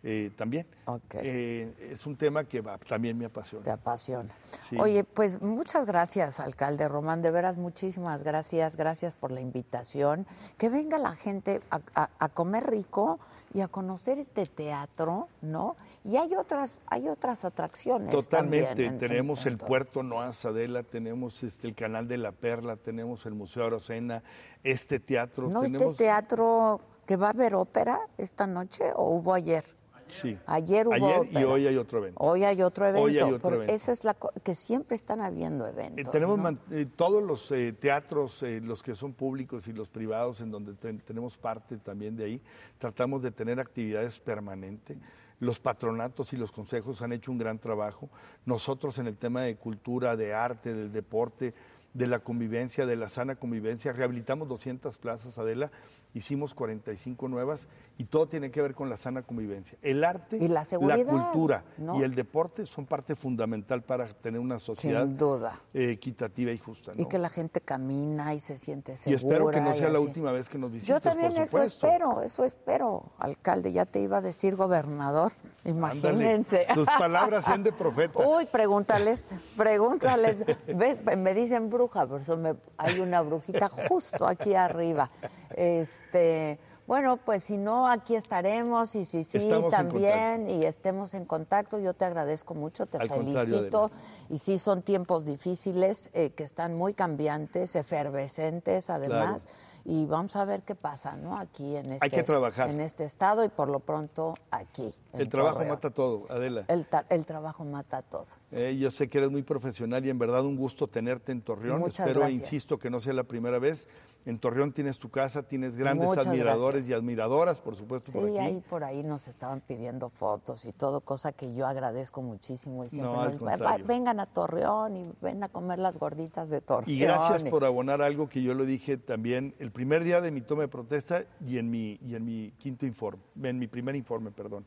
eh, 0.07 0.31
también. 0.35 0.67
Ok. 0.85 1.15
Eh, 1.15 1.73
es 1.91 2.05
un 2.05 2.15
tema 2.17 2.43
que 2.43 2.61
va- 2.61 2.77
también 2.77 3.17
me 3.17 3.23
Te 3.23 3.27
apasiona. 3.27 3.73
apasiona. 3.73 4.35
Sí. 4.67 4.75
Oye, 4.77 5.03
pues 5.03 5.41
muchas 5.41 5.85
gracias, 5.85 6.39
alcalde 6.39 6.87
Román. 6.87 7.21
De 7.21 7.31
veras, 7.31 7.57
muchísimas 7.57 8.21
gracias. 8.23 8.75
Gracias 8.75 9.13
por 9.15 9.31
la 9.31 9.39
invitación. 9.41 10.27
Que 10.57 10.69
venga 10.69 10.97
la 10.97 11.15
gente 11.15 11.61
a, 11.71 11.79
a- 11.95 12.09
a 12.19 12.29
comer 12.29 12.69
rico 12.69 13.19
y 13.55 13.61
a 13.61 13.69
conocer 13.69 14.19
este 14.19 14.45
teatro, 14.47 15.29
¿no? 15.41 15.77
Y 16.03 16.17
hay 16.17 16.35
otras, 16.35 16.77
hay 16.87 17.07
otras 17.07 17.45
atracciones. 17.45 18.11
Totalmente. 18.11 18.65
también 18.73 18.93
en- 18.95 18.99
tenemos 18.99 19.45
en- 19.45 19.53
en 19.53 19.59
el. 19.61 19.65
Puerto 19.65 20.03
Noa 20.03 20.33
Sadela, 20.33 20.83
tenemos 20.83 21.41
este, 21.41 21.65
el 21.67 21.73
Canal 21.73 22.07
de 22.09 22.17
la 22.17 22.33
Perla, 22.33 22.75
tenemos 22.75 23.25
el 23.25 23.33
Museo 23.33 23.65
Arocena, 23.65 24.21
este 24.63 24.99
teatro. 24.99 25.47
¿No 25.47 25.61
tenemos, 25.61 25.91
este 25.93 26.03
teatro 26.03 26.81
que 27.05 27.15
va 27.15 27.27
a 27.27 27.29
haber 27.29 27.55
ópera 27.55 28.01
esta 28.17 28.45
noche 28.45 28.91
o 28.93 29.09
hubo 29.11 29.33
ayer? 29.33 29.63
Sí. 30.07 30.37
Ayer 30.45 30.87
hubo 30.87 30.93
Ayer 30.93 31.27
y 31.31 31.43
hoy 31.43 31.67
hay 31.67 31.77
otro 31.77 31.99
evento. 31.99 32.19
Hoy 32.21 32.43
hay 32.43 32.61
otro 32.61 32.85
evento. 32.87 33.03
Hoy 33.05 33.17
hay 33.17 33.31
otro 33.31 33.55
evento. 33.55 33.73
Esa 33.73 33.91
es 33.91 34.03
la 34.03 34.15
que 34.43 34.55
siempre 34.55 34.95
están 34.95 35.21
habiendo 35.21 35.65
Eh, 35.65 35.71
eventos. 35.71 36.11
tenemos 36.11 36.37
¿no? 36.37 36.57
eh, 36.71 36.85
todos 36.95 37.23
los 37.23 37.51
eh, 37.51 37.73
teatros, 37.73 38.43
eh, 38.43 38.61
los 38.61 38.83
que 38.83 38.93
son 38.95 39.13
públicos 39.13 39.67
y 39.67 39.73
los 39.73 39.89
privados, 39.89 40.41
en 40.41 40.51
donde 40.51 40.73
ten- 40.73 40.99
tenemos 40.99 41.37
parte 41.37 41.77
también 41.77 42.15
de 42.15 42.25
ahí, 42.25 42.41
tratamos 42.77 43.21
de 43.23 43.31
tener 43.31 43.59
actividades 43.59 44.19
permanentes. 44.19 44.97
Los 45.39 45.59
patronatos 45.59 46.31
y 46.33 46.37
los 46.37 46.51
consejos 46.51 47.01
han 47.01 47.11
hecho 47.11 47.31
un 47.31 47.37
gran 47.37 47.59
trabajo. 47.59 48.09
Nosotros 48.45 48.97
en 48.99 49.07
el 49.07 49.17
tema 49.17 49.41
de 49.41 49.55
cultura, 49.57 50.15
de 50.15 50.33
arte, 50.33 50.73
del 50.73 50.91
deporte, 50.93 51.53
de 51.93 52.07
la 52.07 52.19
convivencia, 52.19 52.85
de 52.85 52.95
la 52.95 53.09
sana 53.09 53.35
convivencia, 53.35 53.91
rehabilitamos 53.93 54.47
200 54.47 54.97
plazas, 54.97 55.37
Adela, 55.37 55.71
hicimos 56.15 56.55
45 56.55 57.27
nuevas 57.27 57.67
y 57.97 58.05
todo 58.05 58.27
tiene 58.27 58.49
que 58.49 58.61
ver 58.61 58.73
con 58.73 58.89
la 58.89 58.97
sana 58.97 59.21
convivencia. 59.21 59.77
El 59.83 60.03
arte, 60.03 60.37
Y 60.37 60.47
la 60.47 60.65
seguridad, 60.65 61.05
cultura 61.05 61.63
¿no? 61.77 61.99
y 61.99 62.03
el 62.03 62.15
deporte 62.15 62.65
son 62.65 62.87
parte 62.87 63.15
fundamental 63.15 63.83
para 63.83 64.07
tener 64.07 64.39
una 64.39 64.59
sociedad 64.59 65.05
duda. 65.05 65.59
eh, 65.73 65.91
equitativa 65.91 66.51
y 66.51 66.57
justa. 66.57 66.93
Y 66.95 67.05
que 67.05 67.19
la 67.19 67.29
gente 67.29 67.61
camina 67.61 68.33
y 68.33 68.39
se 68.39 68.57
siente 68.57 68.93
Y 68.93 68.97
segura. 68.97 69.17
espero 69.17 69.49
que 69.51 69.61
no 69.61 69.75
y 69.75 69.77
sea 69.77 69.89
la 69.89 69.99
así. 69.99 70.07
última 70.07 70.31
vez 70.31 70.49
que 70.49 70.57
nos 70.57 70.71
visites, 70.71 70.87
Yo 70.87 70.99
también 70.99 71.31
por 71.33 71.41
eso 71.43 71.61
espero, 71.61 72.21
eso 72.23 72.43
espero, 72.43 73.11
alcalde. 73.19 73.71
Ya 73.73 73.85
te 73.85 73.99
iba 73.99 74.17
a 74.17 74.21
decir 74.21 74.55
gobernador. 74.55 75.33
Ándale, 75.65 75.69
Imagínense. 75.69 76.65
Tus 76.73 76.85
palabras 76.85 77.43
sean 77.45 77.63
de 77.63 77.71
profeta. 77.71 78.19
Uy, 78.27 78.45
pregúntales, 78.45 79.35
pregúntales. 79.57 80.37
¿Ves? 80.67 80.99
Me 81.17 81.33
dicen 81.33 81.69
bruja, 81.69 82.05
por 82.07 82.21
eso 82.21 82.37
me- 82.37 82.55
hay 82.77 82.99
una 82.99 83.21
brujita 83.21 83.69
justo 83.89 84.27
aquí 84.27 84.53
arriba. 84.55 85.09
Este, 85.55 86.59
bueno, 86.87 87.17
pues 87.17 87.43
si 87.45 87.57
no, 87.57 87.87
aquí 87.87 88.15
estaremos 88.15 88.93
y 88.95 89.05
si 89.05 89.23
sí, 89.23 89.37
Estamos 89.39 89.71
también 89.71 90.49
y 90.49 90.65
estemos 90.65 91.13
en 91.13 91.25
contacto. 91.25 91.79
Yo 91.79 91.93
te 91.93 92.05
agradezco 92.05 92.53
mucho, 92.53 92.85
te 92.85 92.97
Al 92.97 93.09
felicito. 93.09 93.89
Y 94.29 94.37
sí, 94.37 94.57
son 94.59 94.81
tiempos 94.83 95.25
difíciles 95.25 96.09
eh, 96.13 96.31
que 96.31 96.43
están 96.43 96.75
muy 96.75 96.93
cambiantes, 96.93 97.75
efervescentes 97.75 98.89
además. 98.89 99.47
Y 99.87 100.07
vamos 100.07 100.35
a 100.35 100.45
ver 100.45 100.63
qué 100.63 100.73
pasa, 100.73 101.15
¿no? 101.15 101.37
Aquí 101.37 101.75
en 101.75 101.93
este, 101.93 102.09
que 102.09 102.23
trabajar. 102.23 102.71
en 102.71 102.79
este 102.81 103.03
estado 103.05 103.43
y 103.45 103.49
por 103.49 103.69
lo 103.69 103.79
pronto 103.79 104.33
aquí. 104.49 104.91
El 105.13 105.29
trabajo 105.29 105.63
mata 105.63 105.91
todo, 105.91 106.25
Adela. 106.27 106.65
El, 106.69 106.85
ta- 106.87 107.05
el 107.09 107.23
trabajo 107.23 107.63
mata 107.63 108.01
todo. 108.01 108.25
Eh, 108.51 108.75
yo 108.79 108.89
sé 108.89 109.07
que 109.09 109.19
eres 109.19 109.29
muy 109.29 109.43
profesional 109.43 110.03
y 110.03 110.09
en 110.09 110.17
verdad 110.17 110.43
un 110.43 110.55
gusto 110.57 110.87
tenerte 110.87 111.31
en 111.31 111.41
Torreón. 111.41 111.81
Muchas 111.81 111.99
Espero, 111.99 112.21
gracias. 112.21 112.41
insisto, 112.41 112.79
que 112.79 112.89
no 112.89 112.99
sea 112.99 113.13
la 113.13 113.25
primera 113.25 113.59
vez. 113.59 113.87
En 114.27 114.39
Torreón 114.39 114.71
tienes 114.71 114.97
tu 114.97 115.09
casa, 115.09 115.43
tienes 115.43 115.77
grandes 115.77 116.07
Muchas 116.07 116.25
admiradores 116.25 116.89
y 116.89 116.93
admiradoras, 116.93 117.59
por 117.59 117.75
supuesto, 117.75 118.11
por 118.11 118.23
Sí, 118.23 118.29
aquí. 118.37 118.39
ahí 118.39 118.63
por 118.67 118.83
ahí 118.83 119.03
nos 119.03 119.27
estaban 119.27 119.61
pidiendo 119.61 120.09
fotos 120.09 120.65
y 120.65 120.71
todo, 120.73 121.01
cosa 121.01 121.31
que 121.31 121.53
yo 121.53 121.67
agradezco 121.67 122.23
muchísimo. 122.23 122.83
Y 122.85 122.89
siempre 122.89 123.11
No, 123.11 123.21
al 123.21 123.31
nos- 123.33 123.43
"Va- 123.43 123.51
contrario. 123.51 123.85
vengan 123.85 124.19
a 124.19 124.25
Torreón 124.25 124.97
y 124.97 125.03
ven 125.21 125.43
a 125.43 125.49
comer 125.49 125.77
las 125.77 125.97
gorditas 125.97 126.49
de 126.49 126.59
Torreón. 126.61 126.89
Y 126.89 126.97
gracias 126.97 127.43
por 127.43 127.63
abonar 127.65 128.01
algo 128.01 128.27
que 128.27 128.41
yo 128.41 128.55
lo 128.55 128.65
dije 128.65 128.97
también 128.97 129.53
el 129.59 129.69
primer 129.71 130.03
día 130.03 130.21
de 130.21 130.31
mi 130.31 130.41
toma 130.41 130.63
de 130.63 130.69
protesta 130.69 131.23
y 131.45 131.59
en 131.59 131.69
mi, 131.69 131.99
y 132.01 132.15
en 132.15 132.25
mi 132.25 132.51
quinto 132.57 132.87
informe, 132.87 133.21
en 133.43 133.59
mi 133.59 133.67
primer 133.67 133.95
informe, 133.95 134.31
perdón, 134.31 134.65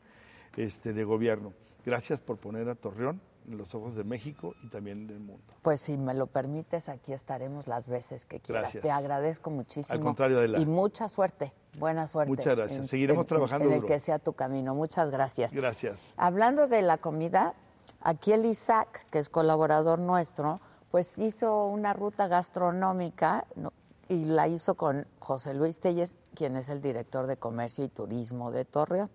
este, 0.55 0.93
de 0.93 1.03
gobierno. 1.03 1.51
Gracias 1.85 2.21
por 2.21 2.37
poner 2.37 2.69
a 2.69 2.75
Torreón 2.75 3.19
en 3.49 3.57
los 3.57 3.73
ojos 3.75 3.95
de 3.95 4.03
México 4.03 4.53
y 4.63 4.69
también 4.69 5.07
del 5.07 5.19
mundo. 5.19 5.53
Pues 5.61 5.81
si 5.81 5.97
me 5.97 6.13
lo 6.13 6.27
permites, 6.27 6.87
aquí 6.87 7.13
estaremos 7.13 7.67
las 7.67 7.87
veces 7.87 8.25
que 8.25 8.39
quieras. 8.39 8.63
Gracias. 8.63 8.83
Te 8.83 8.91
agradezco 8.91 9.49
muchísimo. 9.49 9.93
Al 9.93 10.01
contrario, 10.03 10.37
Adela. 10.37 10.59
Y 10.59 10.65
mucha 10.65 11.07
suerte, 11.09 11.51
buena 11.77 12.07
suerte. 12.07 12.29
Muchas 12.29 12.55
gracias. 12.55 12.87
Seguiremos 12.87 13.25
trabajando 13.25 13.67
En 13.67 13.73
el 13.73 13.81
duro. 13.81 13.87
que 13.93 13.99
sea 13.99 14.19
tu 14.19 14.33
camino. 14.33 14.75
Muchas 14.75 15.11
gracias. 15.11 15.53
Gracias. 15.53 16.11
Hablando 16.15 16.67
de 16.67 16.81
la 16.81 16.97
comida, 16.97 17.53
aquí 18.01 18.31
el 18.31 18.45
Isaac, 18.45 19.05
que 19.09 19.19
es 19.19 19.29
colaborador 19.29 19.99
nuestro, 19.99 20.61
pues 20.91 21.17
hizo 21.17 21.65
una 21.65 21.93
ruta 21.93 22.27
gastronómica 22.27 23.45
¿no? 23.55 23.73
y 24.07 24.25
la 24.25 24.47
hizo 24.47 24.75
con 24.75 25.07
José 25.19 25.53
Luis 25.53 25.79
Telles, 25.79 26.17
quien 26.35 26.55
es 26.55 26.69
el 26.69 26.81
director 26.81 27.27
de 27.27 27.37
Comercio 27.37 27.83
y 27.83 27.89
Turismo 27.89 28.51
de 28.51 28.65
Torreón. 28.65 29.09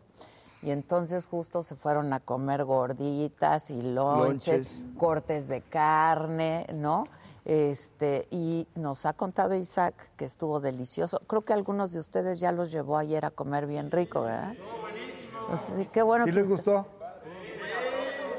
Y 0.64 0.70
entonces 0.70 1.26
justo 1.26 1.62
se 1.62 1.74
fueron 1.74 2.12
a 2.14 2.20
comer 2.20 2.64
gorditas 2.64 3.70
y 3.70 3.82
lonches, 3.82 4.80
Lonches. 4.80 4.84
cortes 4.98 5.46
de 5.46 5.60
carne, 5.60 6.66
¿no? 6.72 7.06
Este, 7.44 8.26
y 8.30 8.66
nos 8.74 9.04
ha 9.04 9.12
contado 9.12 9.54
Isaac 9.54 9.94
que 10.16 10.24
estuvo 10.24 10.60
delicioso. 10.60 11.20
Creo 11.26 11.42
que 11.42 11.52
algunos 11.52 11.92
de 11.92 12.00
ustedes 12.00 12.40
ya 12.40 12.50
los 12.50 12.72
llevó 12.72 12.96
ayer 12.96 13.26
a 13.26 13.30
comer 13.30 13.66
bien 13.66 13.90
rico, 13.90 14.22
¿verdad? 14.22 14.54
Pues 15.48 15.60
sí, 15.60 15.86
qué 15.92 16.00
bueno 16.00 16.24
¿Sí 16.24 16.30
que 16.30 16.36
les 16.36 16.48
gustó? 16.48 16.86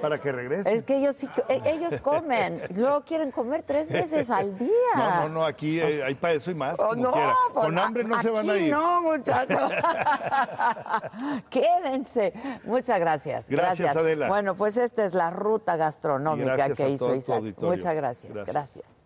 Para 0.09 0.21
que 0.21 0.31
regresen. 0.31 0.73
es 0.75 0.83
que 0.83 0.97
ellos 0.97 1.15
sí, 1.15 1.27
e- 1.49 1.61
ellos 1.65 1.95
comen, 2.01 2.61
luego 2.75 3.03
quieren 3.03 3.31
comer 3.31 3.63
tres 3.63 3.87
veces 3.89 4.29
al 4.29 4.57
día. 4.57 4.69
No, 4.95 5.21
no, 5.21 5.29
no, 5.29 5.45
aquí 5.45 5.79
hay 5.81 6.13
para 6.15 6.33
eso 6.33 6.51
y 6.51 6.55
más, 6.55 6.79
Oh, 6.79 6.89
como 6.89 6.95
no, 7.03 7.11
quiera. 7.11 7.33
pues, 7.53 7.65
Con 7.65 7.79
hambre 7.79 8.03
no 8.03 8.21
se 8.21 8.29
van 8.29 8.49
a 8.49 8.57
ir. 8.57 8.71
No, 8.71 9.01
muchachos. 9.01 9.71
Quédense. 11.49 12.33
Muchas 12.63 12.99
gracias. 12.99 13.49
Gracias, 13.49 13.95
Adela. 13.95 14.27
Bueno, 14.27 14.55
pues 14.55 14.77
esta 14.77 15.03
es 15.05 15.13
la 15.13 15.29
ruta 15.29 15.75
gastronómica 15.75 16.55
gracias 16.55 16.77
que 16.77 16.83
a 16.83 16.89
hizo 16.89 17.15
Isaac. 17.15 17.35
auditorio. 17.37 17.69
Muchas 17.75 17.95
gracias. 17.95 18.33
Gracias. 18.33 18.53
gracias. 18.53 18.97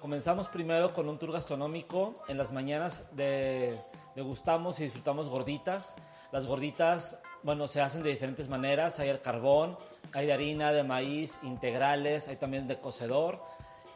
Comenzamos 0.00 0.48
primero 0.48 0.92
con 0.94 1.08
un 1.08 1.18
tour 1.18 1.32
gastronómico. 1.32 2.14
En 2.28 2.38
las 2.38 2.52
mañanas 2.52 3.08
de- 3.16 3.76
degustamos 4.14 4.78
y 4.80 4.84
disfrutamos 4.84 5.28
gorditas. 5.28 5.94
Las 6.32 6.46
gorditas, 6.46 7.18
bueno, 7.46 7.68
se 7.68 7.80
hacen 7.80 8.02
de 8.02 8.10
diferentes 8.10 8.48
maneras. 8.48 8.98
Hay 8.98 9.08
al 9.08 9.20
carbón, 9.20 9.76
hay 10.12 10.26
de 10.26 10.32
harina, 10.32 10.72
de 10.72 10.82
maíz, 10.82 11.38
integrales, 11.44 12.26
hay 12.26 12.34
también 12.34 12.66
de 12.66 12.76
cocedor. 12.80 13.40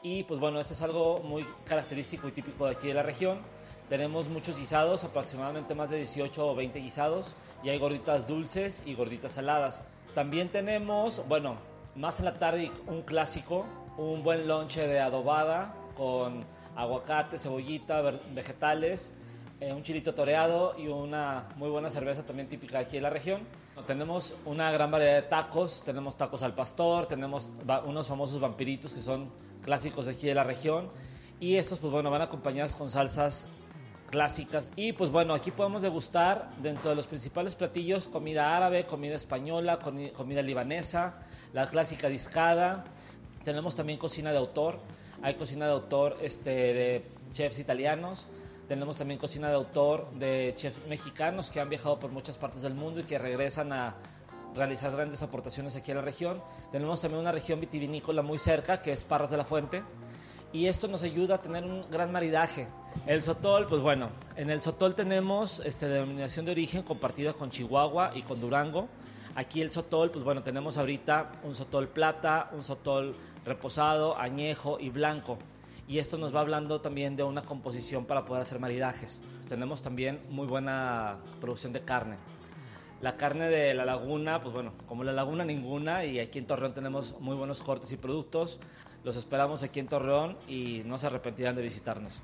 Y 0.04 0.22
pues 0.22 0.38
bueno, 0.38 0.60
esto 0.60 0.72
es 0.72 0.82
algo 0.82 1.18
muy 1.18 1.44
característico 1.64 2.28
y 2.28 2.30
típico 2.30 2.66
de 2.66 2.76
aquí 2.76 2.86
de 2.86 2.94
la 2.94 3.02
región. 3.02 3.40
Tenemos 3.88 4.28
muchos 4.28 4.56
guisados, 4.56 5.02
aproximadamente 5.02 5.74
más 5.74 5.90
de 5.90 5.96
18 5.96 6.46
o 6.46 6.54
20 6.54 6.78
guisados. 6.78 7.34
Y 7.64 7.70
hay 7.70 7.78
gorditas 7.80 8.28
dulces 8.28 8.84
y 8.86 8.94
gorditas 8.94 9.32
saladas. 9.32 9.82
También 10.14 10.50
tenemos, 10.50 11.26
bueno, 11.26 11.56
más 11.96 12.20
en 12.20 12.26
la 12.26 12.34
tarde 12.34 12.70
un 12.86 13.02
clásico, 13.02 13.66
un 13.98 14.22
buen 14.22 14.46
lonche 14.46 14.86
de 14.86 15.00
adobada 15.00 15.74
con 15.96 16.44
aguacate, 16.76 17.36
cebollita, 17.36 18.00
vegetales, 18.32 19.12
eh, 19.60 19.72
un 19.72 19.82
chilito 19.82 20.14
toreado 20.14 20.74
y 20.78 20.88
una 20.88 21.48
muy 21.56 21.68
buena 21.70 21.90
cerveza 21.90 22.24
también 22.24 22.48
típica 22.48 22.78
aquí 22.80 22.96
de 22.96 23.02
la 23.02 23.10
región. 23.10 23.42
Tenemos 23.86 24.36
una 24.44 24.70
gran 24.72 24.90
variedad 24.90 25.14
de 25.14 25.22
tacos, 25.22 25.82
tenemos 25.84 26.16
tacos 26.16 26.42
al 26.42 26.54
pastor, 26.54 27.06
tenemos 27.06 27.48
unos 27.86 28.08
famosos 28.08 28.38
vampiritos 28.40 28.92
que 28.92 29.00
son 29.00 29.30
clásicos 29.62 30.06
de 30.06 30.12
aquí 30.12 30.26
de 30.26 30.34
la 30.34 30.44
región 30.44 30.88
Y 31.40 31.56
estos, 31.56 31.78
pues 31.78 31.90
bueno, 31.90 32.10
van 32.10 32.20
acompañados 32.20 32.74
con 32.74 32.90
salsas 32.90 33.46
clásicas. 34.10 34.68
Y 34.76 34.92
pues 34.92 35.10
bueno, 35.10 35.32
aquí 35.32 35.50
podemos 35.50 35.80
degustar 35.80 36.50
dentro 36.58 36.90
de 36.90 36.96
los 36.96 37.06
principales 37.06 37.54
platillos 37.54 38.08
comida 38.08 38.54
árabe, 38.54 38.84
comida 38.84 39.14
española, 39.14 39.78
comi- 39.78 40.12
comida 40.12 40.42
libanesa, 40.42 41.22
la 41.54 41.66
clásica 41.66 42.08
discada. 42.08 42.84
Tenemos 43.44 43.74
también 43.74 43.98
cocina 43.98 44.32
de 44.32 44.36
autor. 44.36 44.78
Hay 45.22 45.34
cocina 45.36 45.64
de 45.64 45.72
autor 45.72 46.16
este, 46.20 46.50
de 46.50 47.06
chefs 47.32 47.58
italianos. 47.58 48.28
Tenemos 48.70 48.98
también 48.98 49.18
cocina 49.18 49.48
de 49.48 49.54
autor 49.54 50.08
de 50.12 50.54
chefs 50.56 50.86
mexicanos 50.86 51.50
que 51.50 51.58
han 51.58 51.68
viajado 51.68 51.98
por 51.98 52.12
muchas 52.12 52.38
partes 52.38 52.62
del 52.62 52.74
mundo 52.74 53.00
y 53.00 53.02
que 53.02 53.18
regresan 53.18 53.72
a 53.72 53.96
realizar 54.54 54.92
grandes 54.92 55.20
aportaciones 55.24 55.74
aquí 55.74 55.90
a 55.90 55.96
la 55.96 56.02
región. 56.02 56.40
Tenemos 56.70 57.00
también 57.00 57.20
una 57.20 57.32
región 57.32 57.58
vitivinícola 57.58 58.22
muy 58.22 58.38
cerca, 58.38 58.80
que 58.80 58.92
es 58.92 59.02
Parras 59.02 59.32
de 59.32 59.38
la 59.38 59.44
Fuente. 59.44 59.82
Y 60.52 60.66
esto 60.66 60.86
nos 60.86 61.02
ayuda 61.02 61.34
a 61.34 61.38
tener 61.38 61.64
un 61.64 61.90
gran 61.90 62.12
maridaje. 62.12 62.68
El 63.08 63.24
sotol, 63.24 63.66
pues 63.66 63.82
bueno, 63.82 64.10
en 64.36 64.50
el 64.50 64.60
sotol 64.60 64.94
tenemos 64.94 65.60
este, 65.64 65.88
denominación 65.88 66.46
de 66.46 66.52
origen 66.52 66.84
compartida 66.84 67.32
con 67.32 67.50
Chihuahua 67.50 68.12
y 68.14 68.22
con 68.22 68.40
Durango. 68.40 68.86
Aquí 69.34 69.62
el 69.62 69.72
sotol, 69.72 70.12
pues 70.12 70.24
bueno, 70.24 70.44
tenemos 70.44 70.78
ahorita 70.78 71.32
un 71.42 71.56
sotol 71.56 71.88
plata, 71.88 72.48
un 72.52 72.62
sotol 72.62 73.16
reposado, 73.44 74.16
añejo 74.16 74.78
y 74.78 74.90
blanco. 74.90 75.38
Y 75.90 75.98
esto 75.98 76.16
nos 76.18 76.32
va 76.32 76.38
hablando 76.38 76.80
también 76.80 77.16
de 77.16 77.24
una 77.24 77.42
composición 77.42 78.04
para 78.04 78.24
poder 78.24 78.42
hacer 78.42 78.60
maridajes. 78.60 79.22
Tenemos 79.48 79.82
también 79.82 80.20
muy 80.28 80.46
buena 80.46 81.18
producción 81.40 81.72
de 81.72 81.80
carne. 81.80 82.14
La 83.00 83.16
carne 83.16 83.48
de 83.48 83.74
la 83.74 83.84
laguna, 83.84 84.40
pues 84.40 84.54
bueno, 84.54 84.72
como 84.86 85.02
la 85.02 85.10
laguna 85.10 85.44
ninguna 85.44 86.04
y 86.04 86.20
aquí 86.20 86.38
en 86.38 86.46
Torreón 86.46 86.74
tenemos 86.74 87.18
muy 87.18 87.34
buenos 87.34 87.60
cortes 87.60 87.90
y 87.90 87.96
productos. 87.96 88.60
Los 89.02 89.16
esperamos 89.16 89.64
aquí 89.64 89.80
en 89.80 89.88
Torreón 89.88 90.36
y 90.46 90.82
no 90.84 90.96
se 90.96 91.08
arrepentirán 91.08 91.56
de 91.56 91.62
visitarnos. 91.62 92.22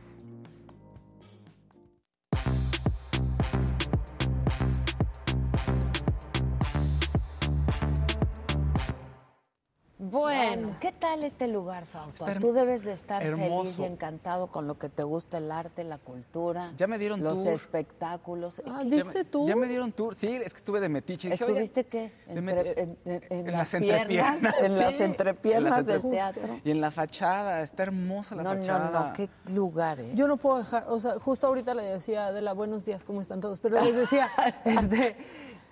Bueno, 10.10 10.76
¿qué 10.80 10.92
tal 10.92 11.24
este 11.24 11.48
lugar, 11.48 11.84
Fausto? 11.86 12.24
Tú 12.40 12.52
debes 12.52 12.84
de 12.84 12.92
estar 12.92 13.22
feliz 13.22 13.78
y 13.78 13.84
encantado 13.84 14.46
con 14.48 14.66
lo 14.66 14.78
que 14.78 14.88
te 14.88 15.02
gusta 15.02 15.38
el 15.38 15.50
arte, 15.50 15.82
la 15.84 15.98
cultura. 15.98 16.72
Ya 16.76 16.86
me 16.86 16.98
dieron 16.98 17.22
los 17.22 17.42
tour. 17.42 17.52
espectáculos. 17.52 18.62
Ah, 18.66 18.80
¿Qué- 18.82 18.88
Ya 18.90 18.96
¿Diste 18.96 19.18
me- 19.18 19.24
tú? 19.24 19.48
Ya 19.48 19.56
me 19.56 19.66
dieron 19.66 19.92
tour. 19.92 20.14
Sí, 20.14 20.28
es 20.28 20.52
que 20.52 20.58
estuve 20.58 20.80
de 20.80 20.88
metiche. 20.88 21.30
Dije, 21.30 21.44
oye, 21.44 21.52
¿Estuviste 21.64 21.86
qué? 21.86 22.12
Entre- 22.28 22.80
en, 22.82 22.98
en- 23.04 23.22
en 23.30 23.46
en 23.48 23.52
las 23.52 23.72
las 23.72 23.82
piernas, 23.82 23.94
entrepiernas, 24.42 24.54
en 24.62 24.78
las 24.78 25.00
entrepiernas 25.00 25.86
del 25.86 26.02
teatro. 26.02 26.60
Y 26.64 26.70
en 26.70 26.80
la 26.80 26.90
fachada, 26.90 27.62
está 27.62 27.82
hermosa 27.84 28.34
la 28.36 28.42
No, 28.42 28.50
fachada. 28.54 28.90
no, 28.90 29.06
no, 29.08 29.12
qué 29.12 29.28
lugar, 29.52 30.00
¿eh? 30.00 30.12
Yo 30.14 30.28
no 30.28 30.36
puedo 30.36 30.58
dejar, 30.58 30.84
o 30.88 31.00
sea, 31.00 31.18
justo 31.18 31.46
ahorita 31.46 31.74
le 31.74 31.82
decía 31.82 32.24
a 32.24 32.28
Adela, 32.28 32.52
buenos 32.52 32.84
días, 32.84 33.02
¿cómo 33.04 33.20
están 33.22 33.40
todos? 33.40 33.58
Pero 33.60 33.80
les 33.82 33.96
decía, 33.96 34.28
este, 34.64 35.16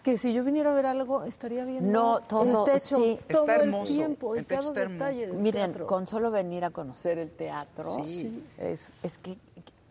que 0.05 0.19
si 0.19 0.33
yo 0.35 0.45
viniera 0.45 0.71
a 0.71 0.75
ver 0.75 0.85
algo, 0.87 1.25
estaría 1.25 1.65
viendo 1.65 1.91
No, 1.91 2.21
todo, 2.21 2.67
el 2.67 2.73
techo 2.73 2.97
sí. 2.97 3.19
todo 3.33 3.43
Está 3.43 3.57
el 3.57 3.61
hermoso, 3.63 3.85
tiempo, 3.87 4.35
el 4.35 4.41
en 4.41 4.45
techo 4.45 4.73
cada 4.75 4.87
detalle 4.87 5.27
del 5.29 5.37
Miren, 5.37 5.65
teatro. 5.73 5.87
con 5.87 6.07
solo 6.07 6.31
venir 6.31 6.63
a 6.65 6.71
conocer 6.71 7.19
el 7.19 7.31
teatro, 7.33 8.05
Sí. 8.05 8.45
es, 8.59 8.93
es 9.03 9.17
que, 9.19 9.37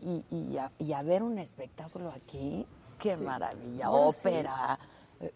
y, 0.00 0.24
y, 0.30 0.56
a, 0.56 0.70
y 0.78 0.92
a 0.92 1.02
ver 1.02 1.22
un 1.24 1.38
espectáculo 1.38 2.10
aquí, 2.10 2.64
qué 2.98 3.16
maravilla, 3.16 3.90
ópera, 3.90 4.78
eh, 5.20 5.32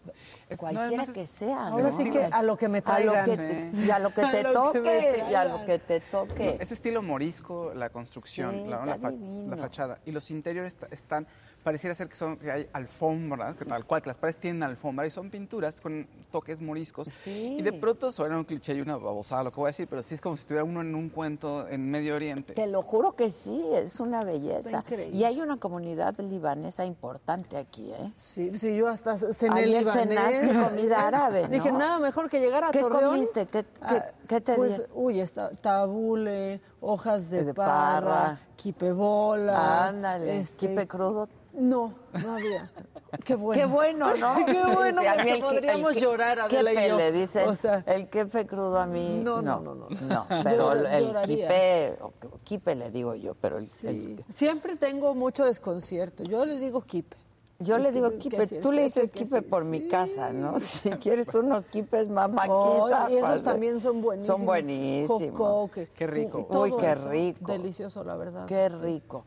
Es- 0.49 0.61
no, 0.61 0.69
cualquiera 0.71 1.05
que 1.07 1.27
sea. 1.27 1.67
Ahora 1.67 1.91
¿no? 1.91 1.97
sí 1.97 2.09
que 2.09 2.23
a 2.23 2.41
lo 2.41 2.55
que 2.57 2.69
me 2.69 2.81
A 2.85 2.99
lo 3.01 3.11
traigan. 3.11 3.25
que- 3.25 3.71
Sí. 3.75 3.85
y 3.85 3.91
a 3.91 3.99
lo 3.99 4.13
que 4.13 4.21
te 4.31 4.43
lo 4.43 4.71
que 4.71 4.79
toque, 4.79 5.23
y 5.29 5.33
a 5.35 5.43
lo 5.43 5.55
traigan. 5.57 5.65
que 5.65 5.79
te 5.79 5.99
toque. 5.99 6.57
Ese 6.59 6.73
estilo 6.73 7.01
morisco, 7.01 7.73
la 7.75 7.89
construcción, 7.89 8.51
Sí, 8.63 8.69
la, 8.69 8.85
la 8.85 8.95
fa- 8.97 9.11
la 9.11 9.57
fachada. 9.57 9.99
Y 10.05 10.11
los 10.11 10.31
interiores 10.31 10.73
está- 10.73 10.87
están, 10.91 11.27
pareciera 11.63 11.93
ser 11.95 12.07
que 12.09 12.15
son 12.15 12.37
que 12.37 12.51
hay 12.51 12.67
alfombras, 12.73 13.55
que 13.57 13.65
tal 13.65 13.85
cual, 13.85 14.01
que 14.01 14.07
las 14.09 14.17
paredes 14.17 14.39
tienen 14.39 14.63
alfombra 14.63 15.05
y 15.05 15.11
son 15.11 15.29
pinturas 15.29 15.79
con 15.81 16.07
toques 16.31 16.61
moriscos. 16.61 17.07
Sí. 17.11 17.57
Y 17.59 17.61
de 17.61 17.73
pronto 17.73 18.11
suena 18.11 18.37
un 18.37 18.43
cliché 18.45 18.73
y 18.75 18.81
una 18.81 18.97
babosada 18.97 19.43
lo 19.43 19.51
que 19.51 19.57
voy 19.57 19.67
a 19.67 19.69
decir, 19.69 19.87
pero 19.87 20.01
sí 20.03 20.15
es 20.15 20.21
como 20.21 20.35
si 20.35 20.41
estuviera 20.41 20.63
uno 20.63 20.81
en 20.81 20.95
un 20.95 21.09
cuento 21.09 21.67
en 21.67 21.89
Medio 21.91 22.15
Oriente. 22.15 22.53
Te 22.53 22.67
lo 22.67 22.81
juro 22.81 23.13
que 23.15 23.31
sí, 23.31 23.63
es 23.73 23.99
una 23.99 24.23
belleza. 24.23 24.83
Y 25.11 25.23
hay 25.23 25.41
una 25.41 25.57
comunidad 25.57 26.17
libanesa 26.19 26.85
importante 26.85 27.57
aquí, 27.57 27.91
¿eh? 27.91 28.11
Sí, 28.19 28.57
sí, 28.57 28.75
yo 28.75 28.87
hasta 28.87 29.17
cené 29.17 29.61
Ayer 29.61 29.79
libanés. 29.85 29.93
cenaste 30.41 30.63
comida 30.69 31.07
árabe, 31.07 31.43
¿no? 31.43 31.49
Dije, 31.49 31.71
nada 31.71 31.99
mejor 31.99 32.29
que 32.29 32.39
llegar 32.39 32.63
a 32.63 32.71
¿Qué 32.71 32.79
Torreón. 32.79 33.11
comiste? 33.15 33.45
¿Qué- 33.47 33.63
qué- 33.63 33.67
Ah, 33.81 34.05
qué 34.27 34.41
te 34.41 34.55
Pues, 34.55 34.77
dieron? 34.77 34.91
uy, 34.95 35.19
está 35.19 35.49
tabule, 35.55 36.61
hojas 36.81 37.29
de, 37.29 37.43
De 37.45 37.53
parra, 37.53 38.01
parra. 38.01 38.39
quipebola. 38.55 39.87
Ándale, 39.87 40.39
este, 40.39 40.67
quipe 40.67 40.87
crudo. 40.87 41.27
No, 41.53 41.93
no 42.23 42.35
había. 42.35 42.69
Qué 43.25 43.35
bueno. 43.35 43.59
Qué 43.59 43.65
bueno, 43.65 44.15
¿no? 44.17 44.35
Qué 44.45 44.61
bueno, 44.75 45.01
Sí, 45.01 45.07
porque 45.15 45.31
el 45.33 45.39
podríamos 45.41 45.95
el 45.95 46.01
llorar, 46.03 46.39
Adela 46.41 46.71
y 46.71 46.75
quepe 46.75 46.89
yo. 46.89 46.97
le 46.97 47.11
dicen, 47.11 47.49
O 47.49 47.55
sea, 47.55 47.83
el 47.87 48.07
quepe 48.07 48.45
crudo 48.45 48.77
a 48.79 48.85
mí, 48.85 49.19
No, 49.23 49.41
no, 49.41 49.59
no, 49.59 49.73
no, 49.73 49.87
no. 49.89 50.07
no, 50.07 50.25
pero 50.43 50.73
Yo 50.75 50.87
el 50.87 51.05
lloraría. 51.07 51.47
quipe, 51.47 51.97
quipe 52.43 52.75
le 52.75 52.91
digo 52.91 53.15
yo, 53.15 53.33
pero 53.33 53.57
el, 53.57 53.67
sí. 53.67 53.87
el- 53.87 54.23
Siempre 54.29 54.75
tengo 54.75 55.15
mucho 55.15 55.43
desconcierto. 55.43 56.23
Yo 56.23 56.45
le 56.45 56.59
digo 56.59 56.81
kipe. 56.81 57.17
Yo 57.59 57.77
le 57.77 57.91
digo 57.91 58.09
sí, 58.19 58.29
tú 58.61 58.71
le 58.71 58.83
dices 58.83 59.11
sí, 59.13 59.25
por 59.41 59.65
mi 59.65 59.87
casa, 59.87 60.31
¿no? 60.31 60.59
Si 60.59 60.89
quieres 61.01 61.33
unos 61.33 61.65
quipes 61.65 62.07
mamaquita. 62.07 63.05
Ay, 63.05 63.15
y 63.15 63.17
esos 63.17 63.29
pues, 63.29 63.43
también 63.43 63.81
son 63.81 64.01
buenísimos. 64.01 64.37
Son 64.37 64.45
buenísimos. 64.45 65.71
Qué 65.71 66.07
rico. 66.07 66.47
Sí, 66.49 66.57
Uy, 66.57 66.73
qué 66.79 66.95
rico. 66.95 67.51
Delicioso, 67.51 68.03
la 68.05 68.15
verdad. 68.15 68.45
Qué 68.45 68.69
rico. 68.69 69.25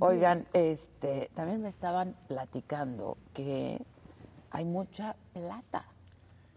Oigan, 0.00 0.46
este, 0.52 1.30
también 1.34 1.60
me 1.60 1.68
estaban 1.68 2.14
platicando 2.28 3.18
que 3.34 3.84
hay 4.50 4.64
mucha 4.64 5.16
plata, 5.32 5.84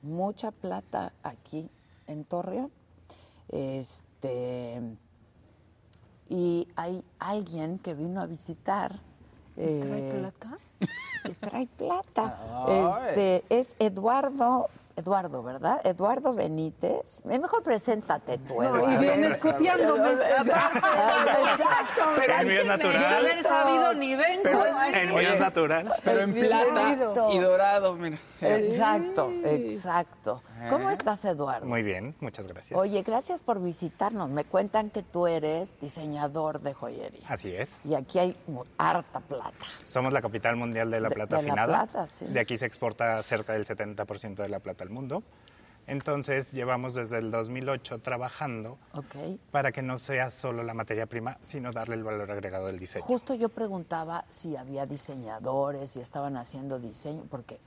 mucha 0.03 0.51
plata 0.51 1.11
aquí 1.23 1.69
en 2.07 2.23
Torreón. 2.23 2.71
Este, 3.49 4.79
y 6.29 6.67
hay 6.75 7.03
alguien 7.17 7.79
que 7.79 7.95
vino 7.95 8.21
a 8.21 8.27
visitar. 8.27 8.99
¿Trae 9.55 10.09
eh, 10.09 10.19
plata? 10.19 10.57
que 11.25 11.33
trae 11.35 11.67
plata. 11.77 12.37
Este 13.07 13.43
es 13.49 13.75
Eduardo, 13.79 14.69
Eduardo, 14.95 15.43
¿verdad? 15.43 15.81
Eduardo 15.83 16.31
Benítez. 16.33 17.21
Eh, 17.29 17.37
Mejor 17.39 17.63
preséntate 17.63 18.37
tú, 18.37 18.55
No, 18.61 18.63
Eduardo. 18.77 18.91
y 18.93 18.97
vienes 18.97 19.37
copiándome. 19.37 20.11
Exacto. 20.39 22.01
Pero 22.15 22.33
es 22.49 22.65
natural. 22.65 23.13
haber 23.15 23.43
sabido 23.43 23.93
ni 23.93 24.15
vengo. 24.15 24.49
El 25.09 25.15
mío 25.15 25.33
es 25.33 25.39
natural. 25.39 25.93
Pero 26.03 26.21
en 26.21 26.33
plata 26.33 26.97
y 27.33 27.39
dorado, 27.39 27.95
mira. 27.95 28.17
Exacto, 28.41 29.31
exacto. 29.43 30.41
¿Cómo 30.69 30.89
estás, 30.89 31.23
Eduardo? 31.25 31.65
Muy 31.65 31.83
bien, 31.83 32.15
muchas 32.19 32.47
gracias. 32.47 32.79
Oye, 32.79 33.01
gracias 33.03 33.41
por 33.41 33.61
visitarnos. 33.61 34.29
Me 34.29 34.43
cuentan 34.43 34.89
que 34.89 35.03
tú 35.03 35.27
eres 35.27 35.79
diseñador 35.79 36.61
de 36.61 36.73
joyería. 36.73 37.21
Así 37.27 37.53
es. 37.55 37.85
Y 37.85 37.95
aquí 37.95 38.19
hay 38.19 38.35
mu- 38.47 38.63
harta 38.77 39.19
plata. 39.19 39.53
Somos 39.83 40.11
la 40.13 40.21
capital 40.21 40.55
mundial 40.55 40.89
de 40.91 40.99
la 40.99 41.09
plata 41.09 41.37
de 41.37 41.43
la 41.43 41.53
afinada. 41.53 41.85
plata, 41.87 42.07
sí. 42.07 42.25
De 42.25 42.39
aquí 42.39 42.57
se 42.57 42.65
exporta 42.65 43.21
cerca 43.23 43.53
del 43.53 43.65
70% 43.65 44.35
de 44.35 44.49
la 44.49 44.59
plata 44.59 44.83
al 44.83 44.89
mundo. 44.89 45.23
Entonces, 45.87 46.51
llevamos 46.51 46.93
desde 46.95 47.19
el 47.19 47.29
2008 47.31 47.99
trabajando 47.99 48.77
para 49.51 49.71
que 49.71 49.81
no 49.81 49.97
sea 49.97 50.29
solo 50.29 50.63
la 50.63 50.73
materia 50.73 51.05
prima, 51.05 51.37
sino 51.41 51.71
darle 51.71 51.95
el 51.95 52.03
valor 52.03 52.31
agregado 52.31 52.67
del 52.67 52.79
diseño. 52.79 53.05
Justo 53.05 53.35
yo 53.35 53.49
preguntaba 53.49 54.25
si 54.29 54.55
había 54.55 54.85
diseñadores, 54.85 55.91
si 55.91 55.99
estaban 55.99 56.37
haciendo 56.37 56.79
diseño, 56.79 57.23
porque 57.29 57.59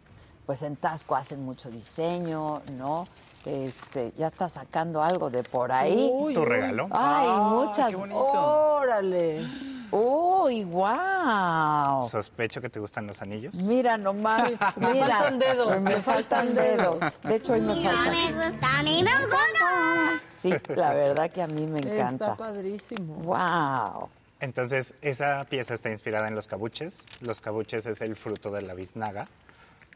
pues 0.46 0.62
en 0.62 0.76
Tasco 0.76 1.14
hacen 1.14 1.44
mucho 1.44 1.70
diseño, 1.70 2.62
¿no? 2.72 3.06
Este, 3.44 4.12
ya 4.18 4.26
está 4.26 4.48
sacando 4.48 5.02
algo 5.02 5.30
de 5.30 5.42
por 5.42 5.72
ahí. 5.72 6.10
Uy, 6.12 6.34
Tu 6.34 6.44
regalo. 6.44 6.84
Ay, 6.90 7.26
Ah, 7.28 7.50
muchas. 7.52 7.94
qué. 7.94 8.12
Órale. 8.12 9.46
Uy, 9.90 10.64
wow. 10.64 12.02
Sospecho 12.02 12.60
que 12.60 12.68
te 12.68 12.78
gustan 12.78 13.06
los 13.06 13.22
anillos. 13.22 13.54
Mira 13.54 13.96
nomás, 13.96 14.52
me 14.76 14.92
mira. 14.92 15.06
faltan 15.08 15.38
dedos, 15.38 15.82
Me 15.82 15.90
me 15.94 16.02
faltan 16.02 16.54
dedos. 16.54 17.00
De 17.22 17.36
hecho, 17.36 17.52
hoy 17.54 17.60
me 17.62 17.74
faltan. 17.82 18.34
gusta, 18.50 18.78
a 18.78 18.82
mí 18.82 19.02
me 19.02 19.24
gusta. 19.24 20.22
Sí, 20.32 20.52
la 20.76 20.92
verdad 20.94 21.30
que 21.30 21.42
a 21.42 21.46
mí 21.46 21.66
me 21.66 21.78
Está 21.80 21.90
encanta. 21.94 22.36
padrísimo. 22.36 23.14
Wow. 23.22 24.08
Entonces, 24.40 24.94
esa 25.00 25.44
pieza 25.46 25.74
está 25.74 25.90
inspirada 25.90 26.28
en 26.28 26.34
los 26.34 26.46
cabuches. 26.46 27.02
Los 27.20 27.40
cabuches 27.40 27.86
es 27.86 28.00
el 28.02 28.14
fruto 28.14 28.50
de 28.50 28.62
la 28.62 28.74
biznaga. 28.74 29.26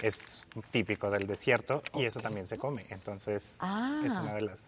Es 0.00 0.41
típico 0.70 1.10
del 1.10 1.26
desierto 1.26 1.82
y 1.94 2.04
eso 2.04 2.20
también 2.20 2.46
se 2.46 2.58
come. 2.58 2.84
Entonces, 2.90 3.56
Ah. 3.60 4.02
es 4.04 4.12
una 4.14 4.34
de 4.34 4.42
las 4.42 4.62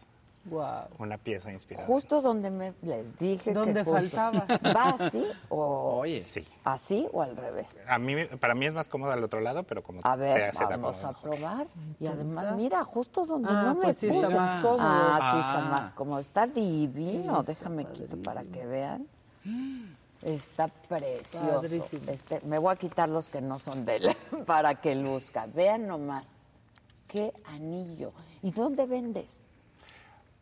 Wow. 0.46 0.88
una 0.98 1.16
pieza 1.16 1.50
inspirada. 1.50 1.86
Justo 1.86 2.20
donde 2.20 2.50
me 2.50 2.74
les 2.82 3.18
dije 3.18 3.54
Donde 3.54 3.82
que 3.82 3.84
justo- 3.90 3.94
faltaba. 4.16 4.46
¿Va 4.76 4.90
así 4.90 5.24
o 5.48 6.00
Oye, 6.00 6.20
Sí. 6.20 6.46
así 6.64 7.08
o 7.14 7.22
al 7.22 7.34
revés? 7.34 7.82
A 7.88 7.98
mí, 7.98 8.14
para 8.38 8.54
mí 8.54 8.66
es 8.66 8.74
más 8.74 8.90
cómodo 8.90 9.12
al 9.12 9.24
otro 9.24 9.40
lado, 9.40 9.62
pero 9.62 9.82
como 9.82 10.00
A 10.04 10.12
te 10.16 10.20
ver, 10.20 10.42
hace 10.50 10.58
te 10.58 10.64
vamos 10.66 11.02
a 11.02 11.08
mejor. 11.08 11.22
probar. 11.38 11.66
Y 11.98 12.06
además, 12.06 12.54
mira, 12.56 12.84
justo 12.84 13.24
donde 13.24 13.48
Ah, 13.50 13.62
no 13.68 13.74
me 13.76 13.80
pues 13.80 13.96
sí 13.96 14.06
está 14.08 14.20
puse. 14.20 14.36
más 14.36 14.62
cómodo. 14.62 14.80
Ah, 14.82 15.18
sí 15.32 15.38
está 15.40 15.66
Ah. 15.66 15.70
más 15.70 15.92
cómodo. 15.92 16.18
Está 16.18 16.46
divino. 16.46 17.42
Déjame 17.42 17.86
quito 17.86 18.18
para 18.18 18.42
que 18.44 18.66
vean. 18.66 19.06
Está 20.24 20.68
precioso. 20.68 21.60
Padrísimo. 21.60 22.10
Este, 22.10 22.40
me 22.46 22.58
voy 22.58 22.72
a 22.72 22.76
quitar 22.76 23.08
los 23.08 23.28
que 23.28 23.40
no 23.40 23.58
son 23.58 23.84
de 23.84 23.96
él 23.96 24.16
para 24.46 24.74
que 24.76 24.94
luzca. 24.94 25.46
Vean 25.46 25.86
nomás. 25.86 26.46
Qué 27.08 27.32
anillo. 27.44 28.12
¿Y 28.42 28.50
dónde 28.50 28.86
vendes? 28.86 29.42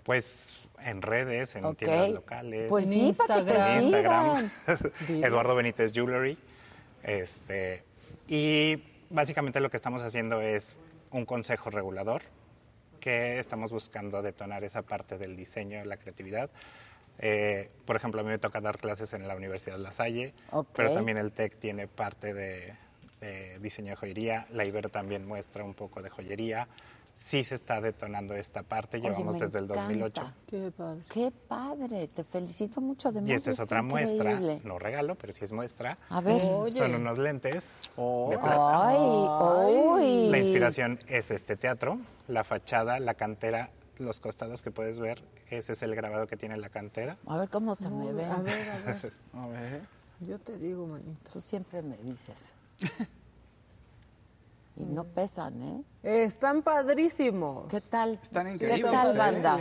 Pues 0.04 0.52
en 0.84 1.02
redes, 1.02 1.54
en 1.56 1.74
tiendas 1.74 2.10
locales. 2.10 2.68
Pues 2.68 2.86
En 2.86 2.92
sí, 2.92 3.12
para 3.12 3.36
que 3.36 3.42
te 3.42 3.52
Instagram. 3.52 4.36
en 4.36 4.44
Instagram. 4.44 4.50
sigan. 5.06 5.24
Eduardo 5.24 5.54
Benítez 5.54 5.92
Jewelry. 5.92 6.38
Este, 7.02 7.82
y 8.28 8.82
básicamente 9.10 9.60
lo 9.60 9.70
que 9.70 9.76
estamos 9.76 10.02
haciendo 10.02 10.40
es 10.40 10.78
un 11.10 11.26
consejo 11.26 11.70
regulador 11.70 12.22
que 13.00 13.38
estamos 13.38 13.72
buscando 13.72 14.22
detonar 14.22 14.62
esa 14.62 14.82
parte 14.82 15.18
del 15.18 15.36
diseño, 15.36 15.84
la 15.84 15.96
creatividad. 15.96 16.50
Eh, 17.24 17.70
por 17.86 17.94
ejemplo, 17.96 18.20
a 18.20 18.24
mí 18.24 18.30
me 18.30 18.38
toca 18.38 18.60
dar 18.60 18.78
clases 18.78 19.12
en 19.12 19.26
la 19.28 19.36
Universidad 19.36 19.78
La 19.78 19.92
Salle, 19.92 20.34
Ok. 20.50 20.68
pero 20.74 20.92
también 20.92 21.16
el 21.18 21.30
TEC 21.32 21.56
tiene 21.58 21.86
parte 21.86 22.34
de, 22.34 22.74
de 23.20 23.58
diseño 23.60 23.90
de 23.90 23.96
joyería. 23.96 24.44
La 24.52 24.64
Ibero 24.64 24.88
también 24.88 25.26
muestra 25.26 25.62
un 25.62 25.74
poco 25.74 26.02
de 26.02 26.10
joyería. 26.10 26.66
Sí 27.14 27.44
se 27.44 27.54
está 27.54 27.80
detonando 27.80 28.34
esta 28.34 28.62
parte, 28.62 28.96
Oye, 28.96 29.08
llevamos 29.10 29.38
desde 29.38 29.58
el 29.58 29.68
2008. 29.68 30.20
encanta. 30.22 30.34
Qué 30.48 30.70
padre. 30.74 31.00
Qué 31.12 31.32
padre. 31.46 32.08
Te 32.08 32.24
felicito 32.24 32.80
mucho. 32.80 33.10
Además, 33.10 33.30
Y 33.30 33.34
esa 33.34 33.50
es 33.50 33.60
otra 33.60 33.82
muestra, 33.82 34.32
increíble. 34.32 34.60
no 34.64 34.78
regalo, 34.78 35.14
pero 35.14 35.32
sí 35.34 35.44
es 35.44 35.52
muestra. 35.52 35.98
A 36.08 36.20
ver. 36.22 36.40
Oye. 36.42 36.72
Son 36.76 36.94
unos 36.94 37.18
lentes 37.18 37.88
Oh. 37.96 38.28
de 38.30 38.38
plata. 38.38 38.88
Ay, 38.88 38.96
uy. 38.98 40.28
La 40.30 40.38
inspiración 40.38 40.98
es 41.06 41.30
este 41.30 41.54
teatro, 41.56 41.98
la 42.28 42.44
fachada, 42.44 42.98
la 42.98 43.12
cantera, 43.14 43.68
los 43.98 44.20
costados 44.20 44.62
que 44.62 44.70
puedes 44.70 44.98
ver, 44.98 45.22
ese 45.48 45.72
es 45.72 45.82
el 45.82 45.94
grabado 45.94 46.26
que 46.26 46.36
tiene 46.36 46.56
la 46.56 46.68
cantera. 46.68 47.18
A 47.26 47.38
ver 47.38 47.48
cómo 47.48 47.74
se 47.74 47.88
me 47.88 48.12
ve. 48.12 48.24
A 48.24 48.42
ver, 48.42 48.70
a 48.70 48.78
ver. 48.78 49.12
A 49.34 49.46
ver. 49.46 49.82
Yo 50.20 50.38
te 50.38 50.56
digo, 50.56 50.86
manita. 50.86 51.30
Tú 51.30 51.40
siempre 51.40 51.82
me 51.82 51.96
dices. 51.98 52.52
Y 54.76 54.84
no 54.84 55.04
pesan, 55.04 55.62
¿eh? 55.62 55.84
Están 56.24 56.62
padrísimos. 56.62 57.68
¿Qué 57.68 57.82
tal? 57.82 58.14
Están 58.14 58.46
¿Qué 58.46 58.52
increíbles, 58.54 58.90
tal, 58.90 59.14
¿eh? 59.14 59.18
banda? 59.18 59.58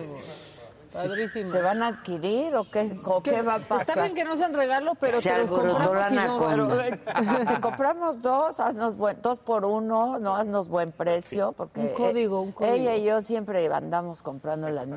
Padrísimos. 0.94 1.50
¿Se 1.50 1.62
van 1.62 1.82
a 1.84 1.88
adquirir 1.88 2.56
o 2.56 2.70
qué, 2.70 3.00
o 3.06 3.22
qué 3.24 3.42
va 3.42 3.56
a 3.56 3.58
Está 3.58 3.78
pasar? 3.78 4.02
bien 4.04 4.14
que 4.16 4.24
no 4.24 4.36
sean 4.38 4.54
regalo, 4.54 4.96
pero 4.96 5.22
Se 5.22 5.30
te 5.30 5.38
los 5.38 5.50
alborotó 5.52 5.74
compramos 5.78 5.96
la 5.96 6.10
no, 6.10 6.48
anaconda. 6.48 7.46
Te 7.56 7.62
compramos 7.62 8.22
dos, 8.22 8.60
haznos 8.60 8.98
buen, 8.98 9.22
dos 9.22 9.40
por 9.40 9.66
uno, 9.66 10.20
no 10.20 10.36
haznos 10.36 10.68
buen 10.68 10.92
precio, 10.92 11.54
porque 11.54 11.80
Un 11.82 11.88
código, 11.90 12.42
un 12.42 12.52
código. 12.52 12.74
ella 12.76 12.96
y 12.98 13.04
yo 13.06 13.22
siempre 13.22 13.66
andamos 13.74 14.22
comprando 14.22 14.70
las. 14.70 14.88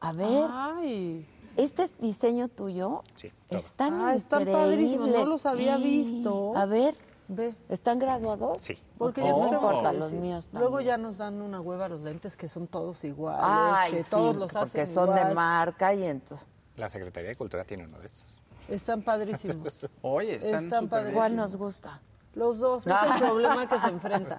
A 0.00 0.12
ver, 0.12 0.46
Ay, 0.50 1.26
¿este 1.56 1.82
es 1.82 1.98
diseño 1.98 2.48
tuyo? 2.48 3.02
Sí, 3.16 3.32
todo. 3.48 3.58
Están 3.58 4.00
Ah, 4.00 4.14
están 4.14 4.44
padrísimos, 4.44 5.08
no 5.08 5.24
los 5.24 5.44
había 5.46 5.76
visto. 5.76 6.52
A 6.56 6.66
ver, 6.66 6.94
ve. 7.28 7.54
¿están 7.68 7.98
graduados? 7.98 8.62
Sí. 8.62 8.78
Porque 8.98 9.20
yo 9.20 9.28
no 9.28 9.50
tengo 9.50 9.54
importa, 9.54 9.90
que 9.92 9.96
los 9.98 10.12
míos 10.12 10.48
Luego 10.52 10.68
también. 10.78 10.86
ya 10.88 10.96
nos 10.98 11.18
dan 11.18 11.40
una 11.40 11.60
hueva 11.60 11.88
los 11.88 12.00
lentes 12.02 12.36
que 12.36 12.48
son 12.48 12.66
todos 12.66 13.04
iguales, 13.04 13.40
Ay, 13.44 13.92
que 13.92 14.02
sí, 14.02 14.10
todos 14.10 14.36
los 14.36 14.50
hacen 14.50 14.60
porque 14.60 14.86
son 14.86 15.14
de 15.14 15.20
igual. 15.20 15.34
marca 15.34 15.94
y 15.94 16.04
entonces. 16.04 16.46
La 16.76 16.88
Secretaría 16.88 17.30
de 17.30 17.36
Cultura 17.36 17.64
tiene 17.64 17.84
uno 17.84 17.98
de 17.98 18.06
estos. 18.06 18.36
Están 18.68 19.02
padrísimos. 19.02 19.86
Oye, 20.02 20.34
están, 20.36 20.64
Están 20.64 20.88
bien. 20.88 21.12
¿Cuál 21.14 21.36
nos 21.36 21.56
gusta? 21.56 22.00
Los 22.34 22.58
dos, 22.58 22.86
es 22.86 22.94
el 23.14 23.20
problema 23.26 23.66
que 23.68 23.78
se 23.78 23.86
enfrenta. 23.88 24.38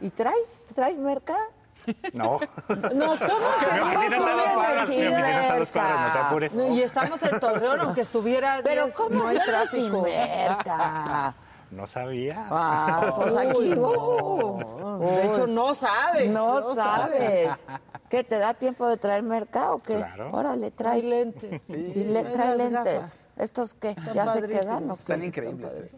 ¿Y 0.00 0.10
traes? 0.10 0.62
¿Traes 0.74 0.98
merca? 0.98 1.36
No. 2.14 2.40
No, 2.94 3.18
¿cómo 3.18 3.46
que 3.60 3.72
Mi 3.72 3.78
no? 3.80 3.92
oficina 3.92 4.08
está 4.08 4.32
a 4.32 4.38
dos 4.38 4.52
cuadras, 4.52 4.88
mi 4.88 4.94
oficina 4.96 5.40
está 5.42 5.54
a 5.54 5.58
dos 5.58 5.72
cuadras, 5.72 6.00
no 6.06 6.12
te 6.12 6.18
apures. 6.18 6.54
No, 6.54 6.66
Y 6.74 6.82
estamos 6.82 7.22
en 7.22 7.40
Torreón, 7.40 7.80
aunque 7.80 8.00
estuviera 8.00 8.60
Pero 8.64 8.84
10, 8.84 8.96
¿cómo 8.96 9.10
no 9.18 9.26
hay 9.28 9.36
no 9.36 9.42
sin 9.42 9.52
tráfico. 9.52 10.02
merca? 10.02 11.34
No 11.74 11.86
sabía. 11.88 12.46
Ah, 12.50 13.12
pues 13.16 13.34
aquí. 13.34 13.72
Uh, 13.72 14.58
no. 14.60 14.98
De 15.00 15.26
hecho, 15.26 15.46
no 15.46 15.74
sabes. 15.74 16.30
no 16.30 16.74
sabes. 16.74 17.50
¿Qué 18.08 18.22
te 18.22 18.38
da 18.38 18.54
tiempo 18.54 18.86
de 18.86 18.96
traer 18.96 19.22
merca 19.24 19.72
o 19.72 19.82
qué? 19.82 19.96
Claro. 19.96 20.30
Órale, 20.32 20.70
Trae 20.70 21.00
trae. 21.00 21.02
lentes. 21.10 21.68
Y 21.68 22.04
le, 22.04 22.22
Trae 22.24 22.56
lentes. 22.56 22.94
gafas. 22.94 23.28
¿Estos 23.36 23.74
qué? 23.74 23.90
Están 23.90 24.14
¿Ya 24.14 24.26
se 24.28 24.42
quedan 24.46 24.90
o 24.90 24.94
qué? 24.94 25.00
Están 25.00 25.24
increíbles. 25.24 25.72
¿eh? 25.74 25.90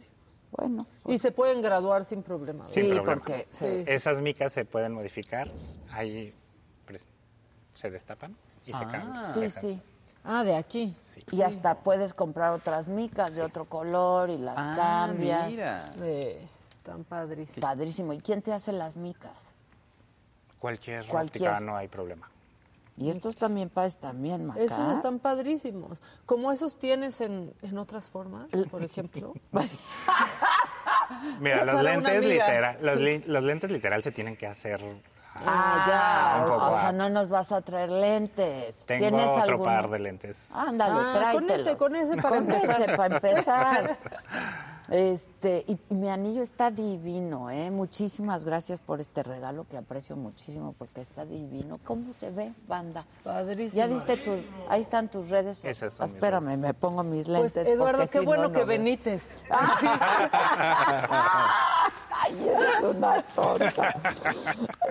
Bueno. 0.53 0.87
Y 1.07 1.19
se 1.19 1.31
pueden 1.31 1.61
graduar 1.61 2.05
sin 2.07 2.23
problema. 2.23 2.61
¿verdad? 2.61 2.71
Sin 2.73 2.85
Sí, 2.85 2.93
problema. 2.95 3.15
porque 3.15 3.47
Sí. 3.51 3.85
Esas 3.87 4.21
micas 4.23 4.53
se 4.53 4.65
pueden 4.65 4.95
modificar. 4.95 5.51
Ahí 5.93 6.33
pues, 6.87 7.07
se 7.75 7.91
destapan 7.91 8.35
y 8.65 8.73
se 8.73 8.87
cambian. 8.87 9.29
Sí, 9.29 9.51
sí. 9.51 9.83
Ah, 10.29 10.43
de 10.45 10.57
aquí. 10.57 10.95
Sí. 11.03 11.23
Y 11.31 11.43
hasta 11.43 11.77
puedes 11.79 12.13
comprar 12.13 12.53
otras 12.53 12.89
micas 12.89 13.35
de 13.37 13.43
otro 13.43 13.65
color 13.65 14.29
y 14.31 14.39
las 14.39 14.57
Ah, 14.59 14.73
cambias. 14.75 15.47
mira. 15.49 15.91
De... 15.97 16.41
Tan 16.83 17.05
padrísimos. 17.05 17.61
Padrísimo. 17.61 18.13
¿Y 18.13 18.19
quién 18.21 18.43
te 18.43 18.53
hace 18.53 18.73
las 18.73 18.97
micas? 18.97 19.53
Cualquier, 20.59 21.07
Cualquier. 21.07 21.43
óptica 21.49 21.61
no 21.61 21.77
hay 21.77 21.89
problema. 21.89 22.29
Y 22.99 23.11
estos 23.11 23.37
también 23.37 23.69
padres 23.69 23.99
también, 23.99 24.47
Maca. 24.47 24.61
Esos 24.61 24.95
están 24.95 25.19
padrísimos. 25.19 25.99
Como 26.25 26.51
esos 26.51 26.79
tienes 26.79 27.21
en, 27.21 27.53
en 27.63 27.77
otras 27.79 28.09
formas, 28.09 28.49
por 28.71 28.83
ejemplo. 28.83 29.35
Mira, 31.41 31.65
los 31.65 31.83
lentes 31.83 32.25
literal, 32.25 32.79
los, 32.81 32.99
los 33.27 33.43
lentes 33.45 33.71
literal 33.71 34.03
se 34.03 34.13
tienen 34.13 34.37
que 34.37 34.47
hacer. 34.47 34.81
Ah, 35.45 36.37
ya. 36.39 36.45
poco 36.47 36.65
O 36.67 36.75
sea, 36.75 36.93
no 36.93 37.09
nos 37.11 37.29
vas 37.29 37.53
a 37.53 37.61
traer 37.61 37.91
lentes. 37.91 38.85
Tengo 38.87 39.09
¿Tienes 39.09 39.29
otro 39.29 39.63
par 39.63 39.91
de 39.91 39.99
lentes. 39.99 40.49
Ándale, 40.55 40.95
Ah, 40.99 41.33
con 41.33 41.51
ese, 41.51 41.77
con 41.77 41.97
ese 41.97 42.17
para 42.17 42.29
Con 42.37 42.51
empezar. 42.53 42.81
ese 42.83 42.97
para 42.97 43.15
empezar. 43.17 43.99
Este, 44.89 45.65
y 45.67 45.77
mi 45.93 46.09
anillo 46.09 46.43
está 46.43 46.71
divino, 46.71 47.51
¿eh? 47.51 47.73
Muchísimas 47.73 48.45
gracias 48.45 48.79
por 48.79 49.01
este 49.01 49.25
regalo 49.25 49.67
que 49.69 49.77
aprecio 49.77 50.15
muchísimo 50.15 50.77
porque 50.79 51.01
está 51.01 51.25
divino. 51.27 51.81
¿Cómo 51.85 52.13
se 52.13 52.31
ve, 52.31 52.53
banda? 52.69 53.05
Padrísimo. 53.25 53.77
Ya 53.77 53.89
diste 53.89 54.17
tus, 54.17 54.39
ahí 54.69 54.83
están 54.83 55.09
tus 55.09 55.29
redes. 55.29 55.59
Esas 55.65 55.93
son 55.95 56.07
mis 56.11 56.15
Espérame, 56.15 56.57
me 56.57 56.73
pongo 56.73 57.03
mis 57.03 57.27
lentes. 57.27 57.53
Pues 57.55 57.67
Eduardo, 57.67 57.99
porque 57.99 58.13
qué 58.13 58.19
si 58.21 58.25
bueno 58.25 58.45
no, 58.45 58.53
que 58.53 58.61
no. 58.61 58.67
Benítez. 58.67 59.43
Ay, 62.19 62.49
una 62.91 63.23
tonta. 63.23 63.95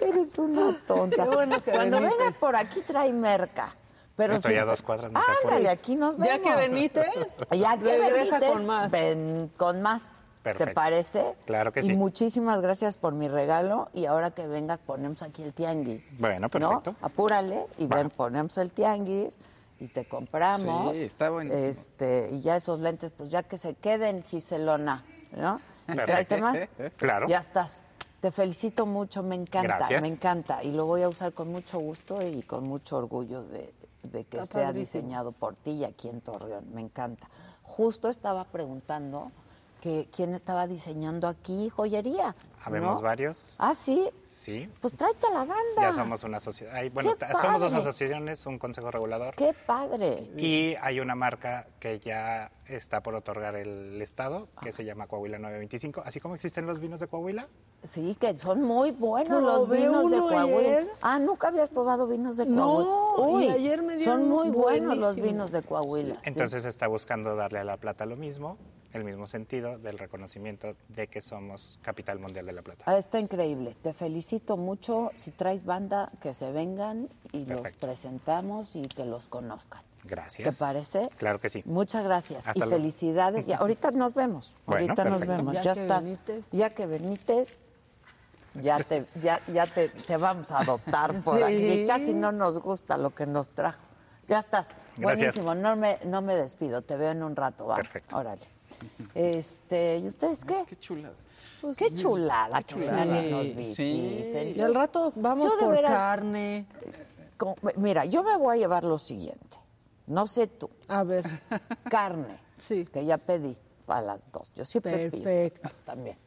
Eres 0.02 0.38
una 0.38 0.78
tonta. 0.88 1.26
Bueno 1.26 1.58
Cuando 1.64 2.02
vengas 2.02 2.34
por 2.40 2.56
aquí 2.56 2.82
trae 2.82 3.12
merca. 3.14 3.76
Pero 4.16 4.34
Estoy 4.36 4.54
si 4.54 4.60
a 4.60 4.66
dos 4.66 4.82
cuadras, 4.82 5.12
no 5.12 5.20
te 5.20 5.48
Ándale, 5.48 5.70
aquí 5.70 5.96
nos 5.96 6.18
vemos. 6.18 6.38
Ya 6.38 6.42
que 6.42 6.56
Benítez, 6.56 7.06
Ya 7.52 7.78
que 7.78 7.98
regresa 7.98 8.40
Benítez, 8.40 8.50
con 8.50 8.66
más. 8.66 8.92
ven 8.92 9.52
con 9.58 9.82
más. 9.82 10.08
¿Te 10.42 10.68
parece? 10.68 11.34
Claro 11.46 11.74
que 11.74 11.80
y 11.80 11.84
sí. 11.84 11.94
muchísimas 11.94 12.62
gracias 12.62 12.96
por 12.96 13.14
mi 13.14 13.28
regalo. 13.28 13.90
Y 13.94 14.06
ahora 14.06 14.32
que 14.32 14.46
vengas, 14.46 14.80
ponemos 14.80 15.22
aquí 15.24 15.42
el 15.42 15.54
tianguis. 15.54 16.18
Bueno, 16.20 16.42
¿no? 16.42 16.50
perfecto. 16.50 16.96
Apúrale 17.02 17.66
y 17.78 17.88
ven, 17.88 18.10
ponemos 18.12 18.58
el 18.58 18.72
tianguis 18.72 19.40
y 19.80 19.88
te 19.88 20.06
compramos. 20.06 20.96
Sí, 20.96 21.06
está 21.06 21.30
buenísimo. 21.30 21.66
Este, 21.66 22.30
y 22.32 22.42
ya 22.42 22.56
esos 22.58 22.80
lentes, 22.80 23.12
pues 23.18 23.32
ya 23.32 23.44
que 23.44 23.58
se 23.58 23.74
queden, 23.74 24.24
Giselona, 24.24 25.04
¿no? 25.36 25.60
Tráete 25.86 26.38
más. 26.42 26.68
Claro. 26.98 27.28
Ya 27.28 27.40
estás. 27.40 27.84
Te 28.22 28.32
felicito 28.32 28.86
mucho, 28.86 29.22
me 29.22 29.36
encanta, 29.36 29.78
Gracias. 29.78 30.02
me 30.02 30.08
encanta. 30.08 30.64
Y 30.64 30.72
lo 30.72 30.86
voy 30.86 31.04
a 31.04 31.10
usar 31.10 31.34
con 31.34 31.50
mucho 31.50 31.80
gusto 31.80 32.22
y 32.26 32.42
con 32.44 32.64
mucho 32.68 32.98
orgullo 32.98 33.44
de, 33.44 33.72
de 34.04 34.24
que 34.26 34.38
Está 34.40 34.46
sea 34.60 34.66
padrísimo. 34.68 35.02
diseñado 35.04 35.32
por 35.32 35.56
ti 35.56 35.72
y 35.72 35.84
aquí 35.84 36.10
en 36.10 36.22
Torreón. 36.22 36.66
Me 36.74 36.82
encanta. 36.82 37.30
Justo 37.62 38.10
estaba 38.10 38.46
preguntando 38.46 39.32
que 39.82 40.08
quién 40.16 40.34
estaba 40.34 40.66
diseñando 40.66 41.28
aquí 41.28 41.70
joyería. 41.70 42.36
Habemos 42.66 42.96
¿no? 42.98 43.02
varios. 43.02 43.56
Ah, 43.60 43.74
sí. 43.74 44.10
Sí. 44.28 44.70
Pues 44.82 44.94
tráete 44.96 45.28
a 45.28 45.30
la 45.32 45.40
banda. 45.46 45.82
Ya 45.82 45.92
somos 45.94 46.24
una 46.24 46.40
sociedad. 46.40 46.74
ay, 46.76 46.90
bueno, 46.90 47.12
¡Qué 47.14 47.20
ta- 47.20 47.40
somos 47.40 47.62
dos 47.62 47.74
asociaciones, 47.74 48.46
un 48.46 48.60
consejo 48.60 48.92
regulador. 48.92 49.34
Qué 49.36 49.54
padre. 49.66 50.30
Y 50.36 50.76
hay 50.82 51.00
una 51.00 51.16
marca 51.16 51.68
que 51.80 52.00
ya 52.00 52.52
está 52.66 53.02
por 53.02 53.16
otorgar 53.16 53.56
el 53.56 54.02
Estado, 54.02 54.50
que 54.62 54.72
se 54.72 54.84
llama 54.84 55.08
Coahuila 55.08 55.38
925. 55.38 56.02
Así 56.06 56.20
como 56.20 56.36
existen 56.36 56.66
los 56.66 56.80
vinos 56.80 57.00
de 57.00 57.08
Coahuila, 57.08 57.48
Sí, 57.84 58.18
que 58.20 58.36
son 58.36 58.64
muy 58.64 58.90
buenos 58.92 59.44
los 59.44 59.70
vinos 59.70 60.10
de 60.10 60.18
Coahuila. 60.18 60.58
ayer. 60.58 60.88
Ah, 61.02 61.20
nunca 61.20 61.50
habías 61.50 61.70
probado 61.70 62.08
vinos 62.08 62.36
de 62.38 62.48
No, 62.48 63.12
Coahuila. 63.16 63.46
y 63.46 63.60
ayer 63.60 63.84
me 63.84 63.96
dieron 63.96 64.22
son 64.22 64.30
muy 64.30 64.50
buenos 64.50 64.98
los 64.98 65.16
vinos 65.16 65.52
de 65.52 65.62
Coahuila. 65.62 66.16
sí. 66.16 66.30
entonces 66.32 66.64
se 66.64 66.70
está 66.70 66.88
buscando 66.88 67.36
darle 67.36 67.60
a 67.60 67.64
La 67.64 67.78
Plata 67.78 68.06
lo 68.08 68.16
mismo, 68.16 68.58
el 68.96 69.04
mismo 69.04 69.28
sentido 69.28 69.78
del 69.78 69.98
reconocimiento 69.98 70.76
de 70.90 71.08
que 71.08 71.22
somos 71.22 71.78
capital 71.82 72.20
mundial 72.20 72.46
de 72.46 72.54
La 72.54 72.62
Plata. 72.62 72.86
Ah, 72.88 72.98
está 72.98 73.20
increíble. 73.20 73.76
Te 73.84 73.94
felicito 73.94 74.58
mucho. 74.58 75.12
Si 75.18 75.32
traes 75.32 75.66
banda, 75.66 76.10
que 76.22 76.34
se 76.34 76.52
vengan 76.52 77.10
y 77.32 77.46
los 77.46 77.70
presentamos 77.74 78.76
y 78.76 78.84
que 78.88 79.06
los 79.06 79.28
conozcan. 79.28 79.82
Gracias. 80.04 80.56
¿Te 80.56 80.60
parece? 80.64 81.10
Claro 81.18 81.40
que 81.42 81.50
sí. 81.50 81.62
Muchas 81.66 82.04
gracias 82.04 82.48
Hasta 82.48 82.58
y 82.58 82.60
luego. 82.62 82.76
felicidades. 82.78 83.48
Y 83.48 83.54
ahorita 83.54 83.92
nos 83.92 84.14
vemos. 84.14 84.56
Bueno, 84.66 84.82
ahorita 84.84 85.04
nos 85.06 85.26
vemos. 85.26 85.54
Ya 85.56 85.62
Ya, 85.62 85.74
que 85.74 85.82
estás. 85.82 86.14
Ya 86.52 86.70
que 86.72 86.86
Benítez. 86.86 87.62
Ya 88.62 88.82
te, 88.82 89.06
ya, 89.22 89.42
ya 89.48 89.68
te, 89.68 89.90
te 89.90 90.16
vamos 90.16 90.50
a 90.52 90.60
adoptar 90.60 91.20
por 91.24 91.38
Sí. 91.38 91.44
aquí. 91.44 91.86
Casi 91.86 92.14
no 92.14 92.32
nos 92.32 92.58
gusta 92.60 92.96
lo 92.98 93.10
que 93.14 93.26
nos 93.26 93.50
trajo. 93.50 93.82
Ya 94.30 94.40
estás. 94.40 94.78
Gracias. 94.98 95.36
Buenísimo. 95.36 95.56
No 95.56 95.76
me, 95.76 96.00
no 96.06 96.22
me 96.22 96.36
despido. 96.36 96.82
Te 96.82 96.96
veo 96.96 97.12
en 97.12 97.22
un 97.22 97.36
rato. 97.36 97.68
Va. 97.68 97.76
Perfecto. 97.76 98.16
Órale. 98.18 98.55
Este, 99.14 99.98
¿y 100.00 100.08
ustedes 100.08 100.44
qué? 100.46 100.64
Qué 100.68 100.78
chulada. 100.78 101.16
Qué 101.78 101.96
chulada 101.96 102.62
que 102.64 102.76
chulada. 102.76 103.06
nos 103.06 103.46
Sí. 103.48 103.54
visiten. 103.54 104.54
Y 104.56 104.62
al 104.62 104.76
rato 104.76 105.12
vamos 105.16 105.46
Yo 105.46 105.60
por 105.60 105.74
veras- 105.76 105.92
carne. 105.92 106.66
Mira, 107.78 108.06
yo 108.06 108.24
me 108.24 108.38
voy 108.38 108.56
a 108.58 108.60
llevar 108.60 108.84
lo 108.84 108.98
siguiente. 108.98 109.58
No 110.08 110.28
sé 110.28 110.48
tú. 110.48 110.70
A 110.88 111.04
ver, 111.04 111.26
Carne. 111.90 112.40
Sí. 112.58 112.86
Que 112.86 113.04
ya 113.06 113.18
pedí 113.18 113.58
a 113.88 114.02
las 114.02 114.24
dos. 114.32 114.54
Yo 114.54 114.64
siempre 114.64 115.10
pido. 115.10 115.24
Perfecto. 115.24 115.70
También. 115.84 116.18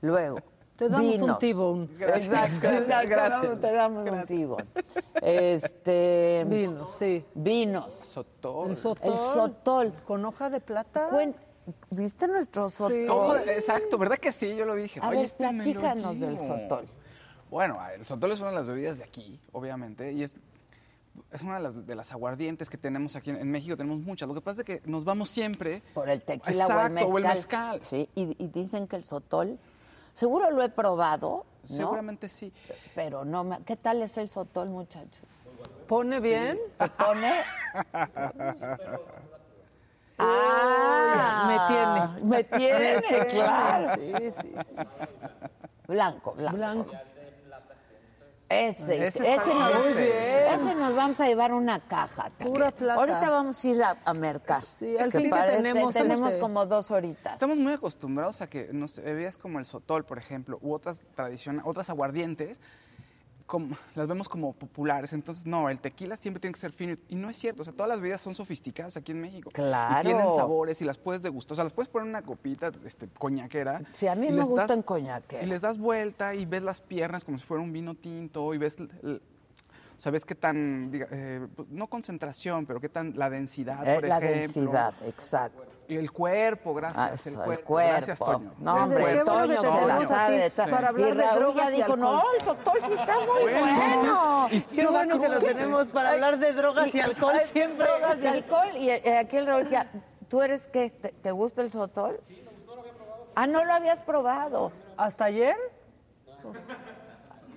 Luego. 0.00 0.38
Te 0.76 0.88
damos 0.88 1.04
un 1.04 1.10
vinos. 1.10 1.38
Exacto, 1.42 1.88
Gracias, 1.98 2.54
exacto, 2.64 3.08
gracias. 3.10 3.60
Te 3.60 3.72
damos 3.72 4.10
un 4.10 4.24
T-bone. 4.24 4.66
Este. 5.20 6.46
vino, 6.48 6.88
sí. 6.98 7.22
Vinos. 7.34 7.92
Sotol. 7.94 8.70
El 8.70 8.76
sotol. 8.78 9.12
El 9.12 9.18
sotol. 9.18 9.92
Con 10.06 10.24
hoja 10.24 10.48
de 10.48 10.60
plata. 10.60 11.08
Cuen- 11.10 11.34
¿Viste 11.90 12.26
nuestro 12.26 12.68
sotol? 12.68 13.08
Ojo, 13.08 13.36
exacto, 13.36 13.98
¿verdad 13.98 14.18
que 14.18 14.32
sí? 14.32 14.56
Yo 14.56 14.64
lo 14.64 14.74
dije. 14.74 15.00
A 15.00 15.08
Oye, 15.08 15.16
ver, 15.18 15.26
este 15.26 15.48
platícanos 15.48 16.18
del 16.18 16.40
sotol. 16.40 16.86
Bueno, 17.50 17.78
el 17.94 18.04
sotol 18.04 18.32
es 18.32 18.40
una 18.40 18.50
de 18.50 18.56
las 18.56 18.66
bebidas 18.66 18.98
de 18.98 19.04
aquí, 19.04 19.40
obviamente, 19.52 20.12
y 20.12 20.22
es, 20.22 20.36
es 21.32 21.42
una 21.42 21.56
de 21.56 21.62
las, 21.62 21.86
de 21.86 21.94
las 21.94 22.12
aguardientes 22.12 22.70
que 22.70 22.76
tenemos 22.78 23.16
aquí 23.16 23.30
en, 23.30 23.36
en 23.36 23.50
México. 23.50 23.76
Tenemos 23.76 23.98
muchas. 24.00 24.28
Lo 24.28 24.34
que 24.34 24.40
pasa 24.40 24.62
es 24.62 24.66
que 24.66 24.82
nos 24.84 25.04
vamos 25.04 25.28
siempre 25.28 25.82
Por 25.94 26.08
el 26.08 26.22
tequila 26.22 26.66
o 26.66 26.86
el 26.86 26.90
mezcal. 26.92 27.12
o 27.12 27.18
el 27.18 27.24
mezcal. 27.24 27.82
Sí, 27.82 28.08
y, 28.14 28.42
y 28.42 28.48
dicen 28.48 28.86
que 28.86 28.96
el 28.96 29.04
sotol, 29.04 29.58
seguro 30.12 30.50
lo 30.50 30.62
he 30.62 30.68
probado, 30.68 31.44
¿no? 31.62 31.66
Seguramente 31.76 32.28
sí. 32.28 32.52
Pero 32.94 33.24
no 33.24 33.44
me... 33.44 33.62
¿Qué 33.64 33.76
tal 33.76 34.02
es 34.02 34.16
el 34.16 34.28
sotol, 34.28 34.68
muchacho? 34.70 35.22
Pone 35.88 36.20
bien. 36.20 36.58
¿Te 36.78 36.88
pone? 36.88 37.42
ah, 40.20 41.44
me 41.46 42.18
tiene. 42.18 42.30
Me 42.30 42.44
tiene, 42.44 43.26
claro. 43.28 43.94
Sí, 44.00 44.12
sí, 44.16 44.32
sí. 44.40 44.54
Blanco, 45.88 46.32
blanco. 46.32 46.56
Blanco. 46.56 46.90
Ese, 48.48 49.06
Ese 49.06 49.20
nos, 49.22 49.46
bien. 49.46 49.78
Muy 49.78 49.94
bien. 49.94 50.42
ese 50.52 50.74
nos 50.74 50.96
vamos 50.96 51.20
a 51.20 51.26
llevar 51.26 51.52
una 51.52 51.78
caja. 51.78 52.30
Pura 52.36 52.72
plata. 52.72 52.98
Ahorita 53.00 53.30
vamos 53.30 53.64
a 53.64 53.68
ir 53.68 53.80
a, 53.80 53.96
a 54.04 54.12
mercar. 54.12 54.62
Sí, 54.64 54.98
al 54.98 55.08
¿Qué 55.08 55.18
fin 55.20 55.30
que 55.30 55.40
tenemos 55.40 55.94
tenemos 55.94 56.28
este- 56.30 56.40
como 56.40 56.66
dos 56.66 56.90
horitas. 56.90 57.34
Estamos 57.34 57.58
muy 57.58 57.74
acostumbrados 57.74 58.40
a 58.42 58.48
que 58.48 58.68
no 58.72 58.88
sé, 58.88 59.02
bebidas 59.02 59.36
como 59.36 59.60
el 59.60 59.66
sotol, 59.66 60.04
por 60.04 60.18
ejemplo, 60.18 60.58
u 60.62 60.72
otras 60.74 61.00
tradiciones, 61.14 61.62
otras 61.64 61.90
aguardientes, 61.90 62.60
como, 63.50 63.76
las 63.96 64.06
vemos 64.06 64.28
como 64.28 64.52
populares. 64.52 65.12
Entonces, 65.12 65.44
no, 65.44 65.68
el 65.68 65.80
tequila 65.80 66.16
siempre 66.16 66.40
tiene 66.40 66.54
que 66.54 66.60
ser 66.60 66.70
fino. 66.70 66.96
Y 67.08 67.16
no 67.16 67.28
es 67.28 67.36
cierto. 67.36 67.62
O 67.62 67.64
sea, 67.64 67.74
todas 67.74 67.88
las 67.88 68.00
bebidas 68.00 68.20
son 68.20 68.36
sofisticadas 68.36 68.96
aquí 68.96 69.10
en 69.10 69.20
México. 69.20 69.50
Claro. 69.52 70.08
Y 70.08 70.12
tienen 70.12 70.32
sabores 70.36 70.80
y 70.80 70.84
las 70.84 70.98
puedes 70.98 71.22
degustar. 71.22 71.54
O 71.54 71.56
sea, 71.56 71.64
las 71.64 71.72
puedes 71.72 71.88
poner 71.88 72.04
en 72.06 72.10
una 72.10 72.22
copita 72.22 72.70
este, 72.86 73.08
coñaquera. 73.18 73.82
Sí, 73.92 74.06
a 74.06 74.14
mí 74.14 74.28
y 74.28 74.30
me 74.30 74.36
les 74.36 74.46
gusta 74.48 74.68
das- 74.68 74.84
coñaquera. 74.84 75.42
Y 75.42 75.46
les 75.46 75.60
das 75.62 75.78
vuelta 75.78 76.34
y 76.36 76.46
ves 76.46 76.62
las 76.62 76.80
piernas 76.80 77.24
como 77.24 77.38
si 77.38 77.44
fuera 77.44 77.60
un 77.62 77.72
vino 77.72 77.96
tinto 77.96 78.54
y 78.54 78.58
ves... 78.58 78.76
ves 80.08 80.24
qué 80.24 80.34
tan, 80.34 80.90
diga, 80.90 81.08
eh, 81.10 81.46
no 81.68 81.88
concentración, 81.88 82.64
pero 82.64 82.80
qué 82.80 82.88
tan 82.88 83.12
la 83.18 83.28
densidad, 83.28 83.86
Eh, 83.86 83.96
por 83.96 84.08
la 84.08 84.16
ejemplo. 84.16 84.40
densidad, 84.62 84.94
exacto. 85.06 85.62
Y 85.88 85.96
el 85.96 86.10
cuerpo, 86.10 86.70
Ah, 86.70 86.80
gracias. 86.80 87.26
eso, 87.26 87.28
el, 87.28 87.34
el 87.34 87.44
cuerpo. 87.44 87.64
cuerpo. 87.66 87.92
Gracias, 87.96 88.18
Toño. 88.18 88.52
No, 88.58 88.74
hombre, 88.84 89.16
Toño 89.24 89.62
se 89.62 89.86
la 89.86 90.00
sabe. 90.06 90.50
para 90.70 90.88
hablar 90.88 91.12
y 91.12 91.16
de 91.16 91.22
Raúl 91.22 91.38
drogas 91.40 91.64
ya 91.66 91.70
y 91.70 91.76
dijo, 91.76 91.92
alcohol. 91.92 92.00
no, 92.00 92.22
el 92.34 92.40
sotol 92.42 92.78
sí 92.86 92.92
está 92.94 93.14
muy 93.18 93.42
Bueno. 93.42 93.76
bueno. 93.76 94.48
Y 94.52 94.60
Qué 94.62 94.84
no 94.84 94.90
bueno 94.92 95.20
que 95.20 95.28
lo 95.28 95.38
tenemos 95.40 95.88
para 95.90 96.10
hablar 96.12 96.38
de 96.38 96.52
drogas 96.52 96.94
y 96.94 97.00
alcohol 97.00 97.34
ay, 97.38 97.46
siempre. 97.52 97.86
Drogas 97.86 98.22
y 98.22 98.26
alcohol. 98.26 98.76
Y 98.78 98.88
eh, 98.90 99.18
aquí 99.18 99.36
el 99.36 99.46
Raúl 99.46 99.68
ya, 99.68 99.86
¿tú 100.28 100.40
eres 100.40 100.66
qué? 100.68 100.88
¿Te, 100.90 101.08
te 101.10 101.30
gusta 101.32 101.60
el 101.60 101.70
sotol? 101.70 102.18
Sí, 102.26 102.42
no, 102.66 102.74
lo 102.76 102.80
había 102.80 102.92
probado. 102.94 103.26
Ah, 103.34 103.46
no 103.46 103.64
lo 103.66 103.72
habías 103.74 104.00
probado. 104.02 104.72
¿Hasta 104.96 105.24
ayer? 105.24 105.56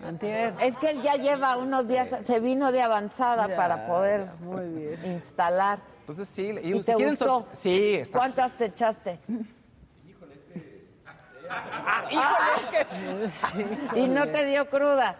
Antier. 0.07 0.53
Es 0.61 0.77
que 0.77 0.89
él 0.91 1.01
ya 1.01 1.15
lleva 1.15 1.57
unos 1.57 1.87
días, 1.87 2.09
se 2.25 2.39
vino 2.39 2.71
de 2.71 2.81
avanzada 2.81 3.47
Ya, 3.47 3.55
para 3.55 3.87
poder 3.87 4.27
muy 4.41 4.67
bien. 4.67 4.99
instalar. 5.15 5.79
Entonces 6.01 6.27
sí, 6.29 6.53
y, 6.61 6.73
¿Y 6.73 6.79
si 6.79 6.85
te 6.85 6.93
quieren 6.95 7.09
gustó? 7.15 7.25
so- 7.25 7.47
Sí, 7.53 7.95
está. 7.95 8.17
¿Cuántas 8.19 8.51
te 8.53 8.65
echaste? 8.65 9.19
Y 13.95 14.07
no 14.07 14.27
te 14.27 14.45
dio 14.45 14.69
cruda. 14.69 15.15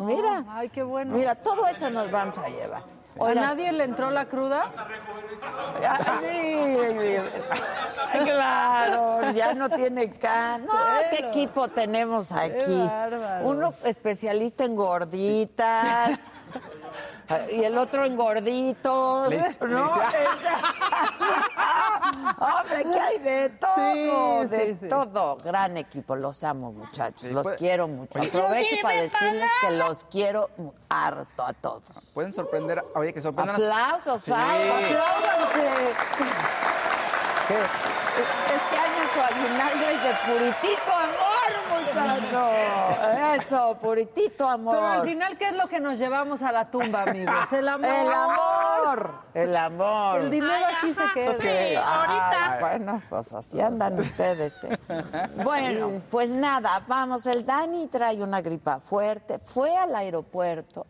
Mira, 0.00 0.44
Ay, 0.48 0.68
qué 0.68 0.82
bueno. 0.82 1.14
mira, 1.16 1.34
todo 1.36 1.66
eso 1.66 1.88
nos 1.90 2.10
vamos 2.10 2.36
a 2.38 2.48
llevar. 2.48 2.82
¿A 3.20 3.34
nadie 3.34 3.72
le 3.72 3.84
entró 3.84 4.10
la 4.10 4.26
cruda? 4.26 4.72
Ay, 6.20 7.18
Claro, 8.24 9.30
ya 9.32 9.54
no 9.54 9.68
tiene 9.68 10.10
can. 10.10 10.66
No, 10.66 10.72
qué 11.10 11.26
equipo 11.26 11.68
tenemos 11.68 12.32
aquí. 12.32 12.88
Uno 13.42 13.74
especialista 13.84 14.64
en 14.64 14.76
gorditas. 14.76 16.24
Y 17.50 17.64
el 17.64 17.76
otro 17.78 18.04
en 18.04 18.16
gorditos, 18.16 19.30
¿no? 19.60 19.90
Hombre, 22.38 22.84
que 22.92 23.00
hay 23.00 23.18
de 23.18 23.48
todo, 23.50 24.42
Sí, 24.42 24.48
de 24.48 24.64
sí, 24.66 24.76
sí. 24.82 24.88
todo. 24.88 25.36
Gran 25.38 25.76
equipo, 25.76 26.14
los 26.16 26.42
amo, 26.44 26.72
muchachos, 26.72 27.22
Sí, 27.22 27.30
los 27.30 27.42
puede- 27.42 27.56
quiero 27.56 27.88
mucho. 27.88 28.18
Aprovecho 28.18 28.76
para 28.82 29.00
decirles 29.02 29.50
que 29.60 29.70
los 29.72 30.04
quiero 30.04 30.50
harto 30.88 31.44
a 31.44 31.52
todos. 31.52 31.82
Pueden 32.14 32.32
sorprender, 32.32 32.84
oye, 32.94 33.12
que 33.12 33.20
sorprendan 33.22 33.56
a- 33.56 33.58
Aplausos, 33.58 34.22
Sí. 34.22 34.30
Fabio, 34.30 34.74
apláudanse. 34.74 35.92
Este 37.46 38.76
año 38.78 39.02
su 39.14 39.20
aguinaldo 39.20 39.86
es 39.88 40.02
de 40.02 40.14
puritito 40.26 40.92
amor, 40.92 41.25
muchacho. 41.96 43.42
Eso, 43.42 43.78
puritito 43.80 44.48
amor. 44.48 44.76
Pero 44.76 44.86
al 44.86 45.02
final, 45.02 45.38
¿qué 45.38 45.46
es 45.46 45.56
lo 45.56 45.66
que 45.66 45.80
nos 45.80 45.98
llevamos 45.98 46.42
a 46.42 46.52
la 46.52 46.70
tumba, 46.70 47.02
amigos? 47.02 47.52
El 47.52 47.68
amor. 47.68 47.90
El 47.90 48.12
amor. 48.12 49.10
El 49.34 49.56
amor. 49.56 50.20
El 50.20 50.30
dinero 50.30 50.64
aquí 50.76 50.94
se 50.94 51.40
queda. 51.40 51.82
Ay, 51.84 52.60
bueno, 52.60 53.02
pues 53.08 53.32
así 53.32 53.60
andan 53.60 53.98
ustedes. 53.98 54.62
¿eh? 54.64 54.78
Bueno, 55.44 56.02
pues 56.10 56.30
nada, 56.30 56.82
vamos, 56.86 57.26
el 57.26 57.44
Dani 57.44 57.86
trae 57.88 58.22
una 58.22 58.40
gripa 58.40 58.80
fuerte, 58.80 59.38
fue 59.38 59.76
al 59.76 59.94
aeropuerto 59.94 60.86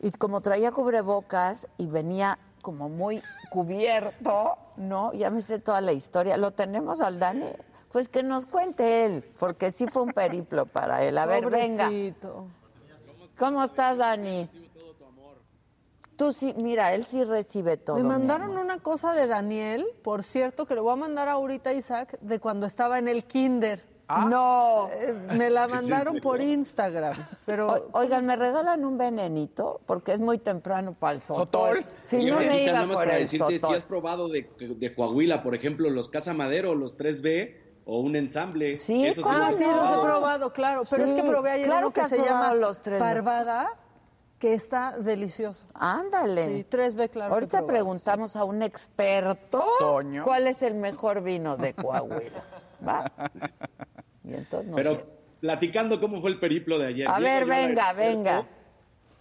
y 0.00 0.10
como 0.12 0.40
traía 0.40 0.72
cubrebocas 0.72 1.68
y 1.76 1.86
venía 1.86 2.38
como 2.62 2.88
muy 2.88 3.22
cubierto, 3.50 4.56
¿no? 4.76 5.12
Ya 5.12 5.30
me 5.30 5.40
sé 5.40 5.58
toda 5.58 5.80
la 5.80 5.92
historia. 5.92 6.36
¿Lo 6.36 6.52
tenemos 6.52 7.00
al 7.00 7.18
Dani? 7.18 7.46
Pues 7.92 8.08
que 8.08 8.22
nos 8.22 8.46
cuente 8.46 9.04
él, 9.04 9.24
porque 9.38 9.70
sí 9.72 9.86
fue 9.88 10.02
un 10.02 10.12
periplo 10.12 10.66
para 10.66 11.04
él. 11.04 11.18
A 11.18 11.26
ver, 11.26 11.50
venga. 11.50 11.84
Pobrecito. 11.86 12.46
¿Cómo 13.38 13.64
estás, 13.64 13.98
Dani? 13.98 14.48
Tú 16.16 16.32
sí, 16.32 16.54
mira, 16.58 16.94
él 16.94 17.04
sí 17.04 17.24
recibe 17.24 17.78
todo. 17.78 17.96
Me 17.96 18.02
mi 18.02 18.08
mandaron 18.10 18.50
amor. 18.50 18.64
una 18.64 18.78
cosa 18.80 19.14
de 19.14 19.26
Daniel, 19.26 19.86
por 20.02 20.22
cierto, 20.22 20.66
que 20.66 20.74
le 20.74 20.82
voy 20.82 20.92
a 20.92 20.96
mandar 20.96 21.28
ahorita 21.28 21.70
a 21.70 21.72
Isaac, 21.72 22.18
de 22.20 22.38
cuando 22.38 22.66
estaba 22.66 22.98
en 22.98 23.08
el 23.08 23.24
kinder. 23.24 23.82
No. 24.28 24.90
Eh, 24.92 25.14
me 25.34 25.48
la 25.50 25.66
mandaron 25.68 26.18
por 26.20 26.40
Instagram, 26.40 27.14
pero 27.46 27.68
O- 27.68 27.88
oigan, 28.00 28.26
¿me 28.26 28.34
regalan 28.36 28.84
un 28.84 28.98
venenito? 28.98 29.80
Porque 29.86 30.12
es 30.12 30.18
muy 30.20 30.36
temprano 30.38 30.94
para 30.98 31.14
el 31.14 31.22
sotol. 31.22 31.76
Sotol. 31.78 31.84
Si 32.02 32.16
Y 32.16 32.26
no 32.30 32.38
me 32.38 32.64
iba 32.64 32.72
nada 32.72 32.86
más 32.86 32.96
por 32.96 33.04
para 33.06 33.16
el 33.16 33.22
decirte 33.22 33.52
si 33.52 33.58
sotol. 33.60 33.76
has 33.76 33.84
probado 33.84 34.28
de, 34.28 34.50
de 34.58 34.94
Coahuila, 34.94 35.42
por 35.44 35.54
ejemplo, 35.54 35.88
los 35.90 36.08
Casa 36.08 36.34
Madero, 36.34 36.74
los 36.74 36.98
3B 36.98 37.59
o 37.84 38.00
un 38.00 38.14
ensamble. 38.16 38.76
Sí, 38.76 39.06
¿cómo 39.22 39.38
los 39.38 39.48
Ah, 39.48 39.52
sí, 39.52 39.64
los 39.64 39.88
he 39.90 40.00
probado. 40.02 40.52
claro. 40.52 40.82
Pero 40.88 41.04
Sí, 41.04 41.10
es 41.10 41.22
que 41.22 41.28
probé 41.28 41.50
ayer 41.52 41.66
claro 41.66 41.86
uno 41.88 41.92
que 41.92 42.08
se 42.08 42.18
llama 42.18 42.54
los 42.54 42.80
tres 42.80 42.98
B. 42.98 43.04
Parvada, 43.04 43.70
que 44.38 44.54
está 44.54 44.96
delicioso. 44.98 45.66
Ándale. 45.74 46.46
Sí, 46.46 46.64
3B, 46.70 47.08
claro. 47.10 47.10
que 47.10 47.18
he 47.18 47.22
Ahorita 47.34 47.58
probado. 47.58 47.66
preguntamos 47.66 48.36
a 48.36 48.44
un 48.44 48.62
experto 48.62 49.64
Toño. 49.78 50.24
cuál 50.24 50.46
es 50.46 50.62
el 50.62 50.74
mejor 50.74 51.22
vino 51.22 51.56
de 51.56 51.74
Coahuila. 51.74 52.42
¿Va? 52.86 53.12
Y 54.24 54.34
entonces 54.34 54.68
nos- 54.70 54.76
Pero 54.76 55.06
platicando 55.40 56.00
cómo 56.00 56.20
fue 56.20 56.30
el 56.30 56.38
periplo 56.38 56.78
de 56.78 56.86
ayer. 56.86 57.08
A 57.08 57.18
Llego 57.18 57.24
ver, 57.30 57.44
venga, 57.46 57.92
venga. 57.92 58.46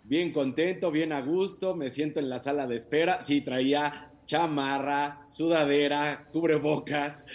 Bien 0.03 0.32
contento, 0.34 0.89
bien 0.91 1.12
a 1.14 1.22
gusto, 1.22 1.76
me 1.76 1.89
siento 1.89 2.20
en 2.20 2.30
la 2.30 2.39
sala 2.39 2.66
de 2.68 2.76
espera. 2.76 3.22
Sí, 3.22 3.41
traía 3.41 4.12
chamarra, 4.26 5.22
sudadera, 5.28 6.28
cubrebocas 6.32 7.26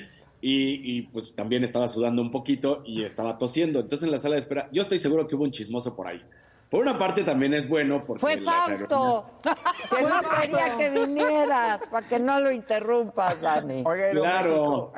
y, 0.46 0.98
y, 0.98 1.02
pues 1.02 1.34
también 1.34 1.64
estaba 1.64 1.88
sudando 1.88 2.20
un 2.20 2.30
poquito 2.30 2.82
y 2.84 3.02
estaba 3.02 3.38
tosiendo. 3.38 3.80
Entonces 3.80 4.04
en 4.04 4.12
la 4.12 4.18
sala 4.18 4.34
de 4.34 4.40
espera, 4.40 4.68
yo 4.72 4.82
estoy 4.82 4.98
seguro 4.98 5.26
que 5.26 5.36
hubo 5.36 5.44
un 5.44 5.50
chismoso 5.50 5.96
por 5.96 6.06
ahí. 6.06 6.22
Por 6.68 6.82
una 6.82 6.98
parte 6.98 7.24
también 7.24 7.54
es 7.54 7.66
bueno 7.66 8.04
porque... 8.04 8.20
Fue 8.20 8.36
Fausto, 8.42 9.24
que 9.42 10.02
no 10.02 10.18
quería 10.38 10.76
que 10.76 10.90
vinieras, 10.90 11.80
para 11.90 12.06
que 12.06 12.18
no 12.18 12.40
lo 12.40 12.52
interrumpas, 12.52 13.40
Dani. 13.40 13.84
Oiga, 13.86 14.10
Claro. 14.10 14.92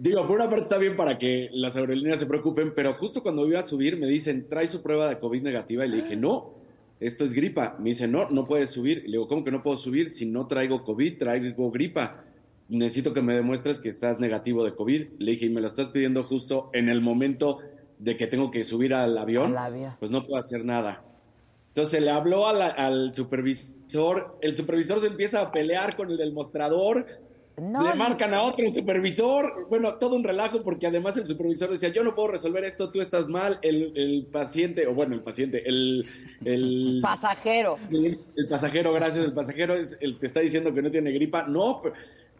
Digo, 0.00 0.26
por 0.26 0.36
una 0.36 0.48
parte 0.48 0.62
está 0.62 0.78
bien 0.78 0.96
para 0.96 1.18
que 1.18 1.50
las 1.52 1.76
aerolíneas 1.76 2.18
se 2.18 2.24
preocupen, 2.24 2.72
pero 2.74 2.94
justo 2.94 3.22
cuando 3.22 3.46
iba 3.46 3.58
a 3.58 3.62
subir 3.62 3.98
me 3.98 4.06
dicen, 4.06 4.48
¿trae 4.48 4.66
su 4.66 4.82
prueba 4.82 5.10
de 5.10 5.18
COVID 5.18 5.42
negativa? 5.42 5.84
Y 5.84 5.90
le 5.90 5.96
dije, 5.98 6.16
no. 6.16 6.54
esto 7.00 7.22
es 7.22 7.34
gripa. 7.34 7.76
Me 7.78 7.90
dice, 7.90 8.08
no, 8.08 8.30
no 8.30 8.46
puedes 8.46 8.70
subir. 8.70 9.02
Le 9.04 9.12
digo, 9.12 9.28
¿cómo 9.28 9.44
que 9.44 9.50
no 9.50 9.62
puedo 9.62 9.76
subir 9.76 10.08
si 10.08 10.24
no 10.24 10.46
traigo 10.46 10.84
COVID, 10.84 11.18
traigo 11.18 11.70
gripa? 11.70 12.22
Necesito 12.68 13.12
que 13.14 13.22
me 13.22 13.34
demuestres 13.34 13.78
que 13.78 13.88
estás 13.88 14.18
negativo 14.18 14.64
de 14.64 14.74
COVID. 14.74 15.06
Le 15.18 15.30
dije, 15.32 15.46
y 15.46 15.50
me 15.50 15.60
lo 15.60 15.66
estás 15.68 15.88
pidiendo 15.88 16.24
justo 16.24 16.70
en 16.72 16.88
el 16.88 17.00
momento 17.00 17.58
de 17.98 18.16
que 18.16 18.26
tengo 18.26 18.50
que 18.50 18.64
subir 18.64 18.92
al 18.92 19.16
avión. 19.16 19.56
Al. 19.56 19.96
Pues 20.00 20.10
no 20.10 20.26
puedo 20.26 20.36
hacer 20.38 20.64
nada. 20.64 21.02
Entonces 21.68 22.00
le 22.02 22.10
habló 22.10 22.50
la- 22.52 22.68
al 22.68 23.12
supervisor, 23.12 24.38
el 24.40 24.54
supervisor 24.54 25.00
se 25.00 25.06
empieza 25.08 25.40
a 25.42 25.52
pelear 25.52 25.94
con 25.96 26.10
el 26.10 26.16
del 26.16 26.32
mostrador, 26.32 27.06
No, 27.58 27.82
le 27.88 27.94
marcan 27.94 28.34
a 28.34 28.42
otro 28.42 28.68
supervisor, 28.68 29.66
bueno, 29.70 29.94
todo 29.94 30.14
un 30.14 30.24
relajo 30.24 30.62
porque 30.62 30.86
además 30.86 31.16
el 31.16 31.24
supervisor 31.24 31.70
decía, 31.70 31.88
yo 31.88 32.04
no 32.04 32.14
puedo 32.14 32.28
resolver 32.28 32.64
esto, 32.64 32.90
tú 32.90 33.00
estás 33.00 33.28
mal, 33.28 33.58
el, 33.62 33.92
el 33.96 34.26
paciente, 34.30 34.86
o 34.86 34.92
bueno, 34.92 35.14
el 35.14 35.22
paciente, 35.22 35.66
el, 35.66 36.04
el, 36.44 36.98
Pasajero. 37.02 37.78
el, 37.90 38.18
el 38.36 38.48
pasajero, 38.48 38.92
gracias, 38.92 39.24
el 39.24 39.32
pasajero 39.32 39.72
es 39.74 39.96
el 40.02 40.18
que 40.18 40.26
está 40.26 40.40
diciendo 40.40 40.74
que 40.74 40.82
no 40.82 40.90
tiene 40.90 41.12
gripa, 41.12 41.44
no, 41.46 41.80
pero 41.82 41.94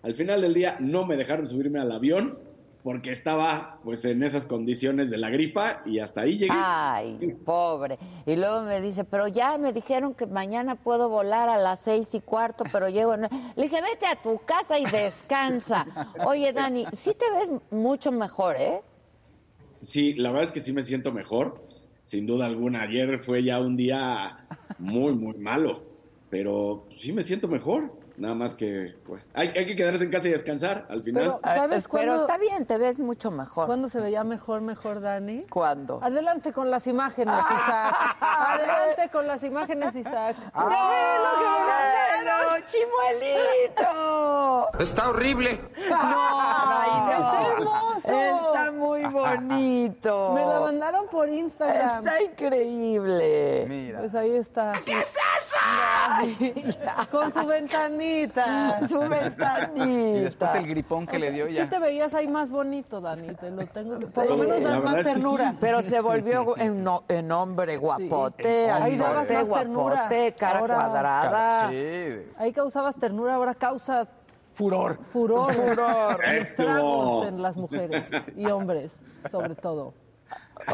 al 0.07 0.15
final 0.15 0.41
del 0.41 0.55
día 0.55 0.77
no 0.79 1.05
me 1.05 1.17
dejaron 1.17 1.47
subirme 1.47 1.81
al 1.81 1.91
avión 1.91 2.39
porque 2.85 3.11
estaba 3.11 3.81
pues 3.83 4.05
en 4.05 4.23
esas 4.23 4.47
condiciones 4.47 5.11
de 5.11 5.19
la 5.19 5.29
gripa 5.29 5.83
y 5.85 5.99
hasta 5.99 6.21
ahí 6.21 6.39
llegué. 6.39 6.53
Ay, 6.55 7.37
pobre. 7.45 7.99
Y 8.25 8.37
luego 8.37 8.63
me 8.63 8.81
dice, 8.81 9.03
pero 9.03 9.27
ya 9.27 9.59
me 9.59 9.73
dijeron 9.73 10.15
que 10.15 10.27
mañana 10.27 10.77
puedo 10.77 11.09
volar 11.09 11.49
a 11.49 11.59
las 11.59 11.81
seis 11.81 12.15
y 12.15 12.21
cuarto, 12.21 12.63
pero 12.71 12.89
llego... 12.89 13.15
en- 13.15 13.23
Le 13.57 13.63
dije, 13.65 13.81
vete 13.83 14.07
a 14.07 14.15
tu 14.23 14.39
casa 14.45 14.79
y 14.79 14.85
descansa. 14.85 15.85
Oye, 16.25 16.53
Dani, 16.53 16.87
sí 16.97 17.11
te 17.19 17.29
ves 17.37 17.51
mucho 17.73 18.13
mejor, 18.13 18.55
¿eh? 18.57 18.81
Sí, 19.81 20.15
la 20.15 20.29
verdad 20.31 20.45
es 20.45 20.53
que 20.53 20.61
sí 20.61 20.73
me 20.73 20.83
siento 20.83 21.11
mejor, 21.11 21.61
sin 22.03 22.25
duda 22.25 22.47
alguna. 22.47 22.83
Ayer 22.83 23.19
fue 23.19 23.43
ya 23.43 23.59
un 23.59 23.77
día 23.77 24.47
muy, 24.79 25.13
muy 25.13 25.37
malo, 25.39 25.83
pero 26.31 26.87
sí 26.97 27.13
me 27.13 27.25
siento 27.25 27.49
mejor. 27.49 27.93
Nada 28.19 28.35
más 28.35 28.55
que 28.55 28.95
pues, 29.07 29.23
hay, 29.35 29.49
hay 29.49 29.67
que 29.67 29.77
quedarse 29.77 30.05
en 30.05 30.11
casa 30.11 30.29
y 30.29 30.31
descansar 30.31 30.87
al 30.89 31.03
final. 31.03 31.23
Pero, 31.23 31.41
¿sabes 31.43 31.85
Eh, 31.85 31.89
Pero 31.93 32.07
cuándo, 32.07 32.21
está 32.23 32.39
bien, 32.39 32.65
te 32.65 32.79
ves 32.79 32.99
mucho 32.99 33.31
mejor. 33.31 33.67
cuándo 33.67 33.89
se 33.91 34.01
veía 34.01 34.25
mejor, 34.25 34.63
mejor, 34.63 35.01
Dani? 35.01 35.43
¿Cuándo? 35.51 36.01
Adelante 36.03 36.53
con 36.53 36.71
las 36.71 36.87
imágenes, 36.87 37.35
Isaac. 37.35 37.95
Adelante 38.21 39.11
con 39.13 39.27
las 39.27 39.43
imágenes, 39.43 39.95
Isaac. 39.97 40.37
¡Bueno, 40.55 40.73
chimuelito! 43.77 44.69
Está 44.79 45.11
horrible. 45.11 45.61
Ay, 45.91 46.91
no. 47.21 47.33
Está 47.33 47.53
hermoso. 47.53 48.47
Está 48.49 48.73
muy 48.73 49.05
bonito. 49.05 50.33
Me 50.35 50.45
la 50.47 50.61
mandaron 50.61 51.07
por 51.09 51.29
Instagram. 51.29 51.99
Está 51.99 52.23
increíble. 52.23 53.67
Mira. 53.69 53.99
Pues 54.01 54.15
ahí 54.15 54.37
está. 54.37 54.73
¿Qué 54.85 54.99
es 55.01 55.17
eso? 55.37 55.59
Con 57.11 57.33
su 57.33 57.47
ventanita. 57.47 58.06
Su 58.89 59.01
ventanita. 59.01 59.85
Y 59.87 60.21
después 60.21 60.55
el 60.55 60.67
gripón 60.67 61.07
que 61.07 61.19
le 61.19 61.31
dio 61.31 61.47
Sí 61.47 61.55
ya. 61.55 61.69
te 61.69 61.79
veías 61.79 62.15
ahí 62.15 62.29
más 62.29 62.51
bonito, 62.51 63.01
Dani. 63.01 63.35
Te 63.35 63.51
lo 63.51 63.67
tengo 63.67 63.99
que... 63.99 64.07
Por 64.07 64.27
lo 64.27 64.35
Sí, 64.35 64.41
menos 64.41 64.63
das 64.63 64.83
más 64.83 64.97
es 64.97 65.07
que 65.07 65.13
ternura. 65.15 65.51
sí. 65.53 65.57
Pero 65.61 65.83
se 65.83 66.01
volvió 66.01 66.57
en, 66.59 66.85
no- 66.85 67.05
en 67.09 67.33
hombre 67.33 67.77
guapote, 67.77 68.71
Ahí 68.71 68.97
dabas 68.97 69.29
más 69.31 69.49
ternura. 69.49 69.95
guapote, 69.97 70.35
cara 70.39 70.59
Ahora- 70.61 70.75
cuadrada. 70.75 71.71
Sí. 71.71 72.33
Ahí 72.39 72.53
causabas 72.53 72.97
ternura, 72.97 73.35
ahora 73.35 73.55
causas 73.55 74.09
Furor. 74.55 74.99
furor. 75.13 75.53
Furor. 75.53 76.25
Eso. 76.25 77.27
En 77.27 77.43
las 77.43 77.57
mujeres 77.57 78.05
y 78.37 78.47
hombres, 78.47 79.03
sobre 79.31 79.55
todo. 79.55 79.93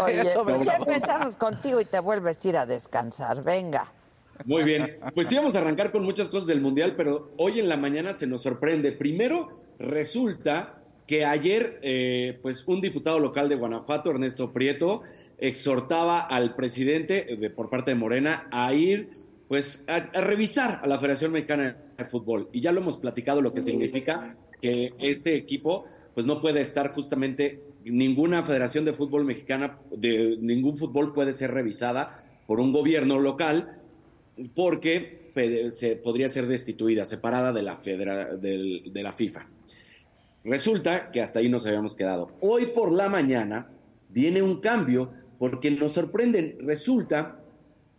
Oye, 0.04 0.22
ya 0.62 0.76
empezamos 0.76 1.36
contigo 1.36 1.80
y 1.80 1.84
te 1.84 1.98
vuelves 1.98 2.44
a 2.44 2.48
ir 2.48 2.56
a 2.58 2.66
descansar. 2.66 3.42
Venga. 3.42 3.86
Muy 4.44 4.64
bien, 4.64 4.98
pues 5.14 5.28
sí 5.28 5.36
vamos 5.36 5.54
a 5.54 5.60
arrancar 5.60 5.92
con 5.92 6.04
muchas 6.04 6.28
cosas 6.28 6.46
del 6.46 6.60
Mundial, 6.60 6.94
pero 6.96 7.32
hoy 7.36 7.60
en 7.60 7.68
la 7.68 7.76
mañana 7.76 8.14
se 8.14 8.26
nos 8.26 8.42
sorprende. 8.42 8.92
Primero, 8.92 9.48
resulta 9.78 10.82
que 11.06 11.24
ayer, 11.24 11.78
eh, 11.82 12.38
pues 12.42 12.66
un 12.66 12.80
diputado 12.80 13.18
local 13.18 13.48
de 13.48 13.56
Guanajuato, 13.56 14.10
Ernesto 14.10 14.52
Prieto, 14.52 15.02
exhortaba 15.38 16.20
al 16.20 16.54
presidente 16.54 17.36
de, 17.36 17.50
por 17.50 17.68
parte 17.68 17.90
de 17.90 17.96
Morena 17.96 18.48
a 18.50 18.72
ir, 18.72 19.10
pues, 19.48 19.84
a, 19.88 19.96
a 19.96 20.20
revisar 20.20 20.80
a 20.82 20.86
la 20.86 20.98
Federación 20.98 21.32
Mexicana 21.32 21.76
de 21.98 22.04
Fútbol. 22.04 22.48
Y 22.52 22.60
ya 22.60 22.72
lo 22.72 22.80
hemos 22.80 22.98
platicado 22.98 23.42
lo 23.42 23.52
que 23.52 23.62
significa 23.62 24.36
que 24.60 24.94
este 24.98 25.34
equipo, 25.34 25.84
pues, 26.14 26.26
no 26.26 26.40
puede 26.40 26.60
estar 26.60 26.92
justamente 26.94 27.60
ninguna 27.84 28.44
Federación 28.44 28.84
de 28.84 28.92
Fútbol 28.92 29.24
Mexicana, 29.24 29.78
de 29.90 30.36
ningún 30.40 30.76
fútbol 30.76 31.12
puede 31.12 31.34
ser 31.34 31.52
revisada 31.52 32.24
por 32.46 32.60
un 32.60 32.72
gobierno 32.72 33.18
local 33.18 33.81
porque 34.54 35.20
se 35.70 35.96
podría 35.96 36.28
ser 36.28 36.46
destituida, 36.46 37.04
separada 37.04 37.52
de 37.52 37.62
la, 37.62 37.76
federa- 37.76 38.34
del- 38.36 38.92
de 38.92 39.02
la 39.02 39.12
FIFA. 39.12 39.46
Resulta 40.44 41.10
que 41.10 41.20
hasta 41.20 41.38
ahí 41.38 41.48
nos 41.48 41.66
habíamos 41.66 41.94
quedado. 41.94 42.30
Hoy 42.40 42.66
por 42.66 42.90
la 42.92 43.08
mañana 43.08 43.68
viene 44.08 44.42
un 44.42 44.60
cambio 44.60 45.10
porque 45.38 45.70
nos 45.70 45.92
sorprenden. 45.92 46.56
Resulta 46.60 47.38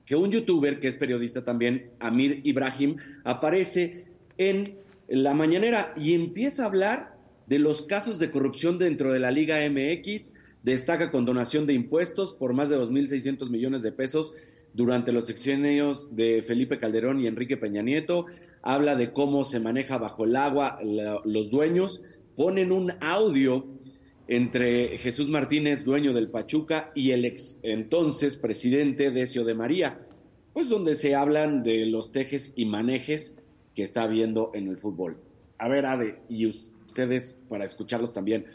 que 0.05 0.15
un 0.15 0.31
youtuber 0.31 0.79
que 0.79 0.89
es 0.89 0.95
periodista 0.97 1.45
también, 1.45 1.91
Amir 1.99 2.41
Ibrahim, 2.43 2.97
aparece 3.23 4.05
en 4.37 4.75
la 5.07 5.33
mañanera 5.33 5.93
y 5.95 6.13
empieza 6.13 6.63
a 6.63 6.65
hablar 6.67 7.15
de 7.47 7.59
los 7.59 7.83
casos 7.83 8.19
de 8.19 8.31
corrupción 8.31 8.77
dentro 8.77 9.11
de 9.13 9.19
la 9.19 9.31
Liga 9.31 9.57
MX, 9.69 10.33
destaca 10.63 11.11
con 11.11 11.25
donación 11.25 11.65
de 11.65 11.73
impuestos 11.73 12.33
por 12.33 12.53
más 12.53 12.69
de 12.69 12.77
2.600 12.77 13.49
millones 13.49 13.81
de 13.83 13.91
pesos 13.91 14.33
durante 14.73 15.11
los 15.11 15.27
sexenios 15.27 16.15
de 16.15 16.41
Felipe 16.41 16.79
Calderón 16.79 17.21
y 17.21 17.27
Enrique 17.27 17.57
Peña 17.57 17.81
Nieto, 17.81 18.25
habla 18.61 18.95
de 18.95 19.11
cómo 19.13 19.45
se 19.45 19.59
maneja 19.59 19.97
bajo 19.97 20.25
el 20.25 20.35
agua 20.35 20.79
los 20.83 21.49
dueños, 21.49 22.01
ponen 22.35 22.71
un 22.71 22.93
audio 23.01 23.65
entre 24.27 24.97
Jesús 24.97 25.29
Martínez, 25.29 25.83
dueño 25.83 26.13
del 26.13 26.29
Pachuca, 26.29 26.91
y 26.95 27.11
el 27.11 27.25
ex 27.25 27.59
entonces 27.61 28.35
presidente 28.35 29.11
Decio 29.11 29.43
de 29.43 29.53
María, 29.53 29.99
pues 30.53 30.69
donde 30.69 30.95
se 30.95 31.13
hablan 31.13 31.61
de 31.61 31.85
los 31.85 32.11
tejes 32.11 32.53
y 32.55 32.65
manejes 32.65 33.37
que 33.75 33.83
está 33.83 34.03
habiendo 34.03 34.51
en 34.53 34.67
el 34.67 34.77
fútbol. 34.77 35.17
A 35.57 35.67
ver, 35.67 35.85
Ade, 35.85 36.19
y 36.29 36.47
ustedes 36.47 37.35
para 37.49 37.65
escucharlos 37.65 38.13
también, 38.13 38.45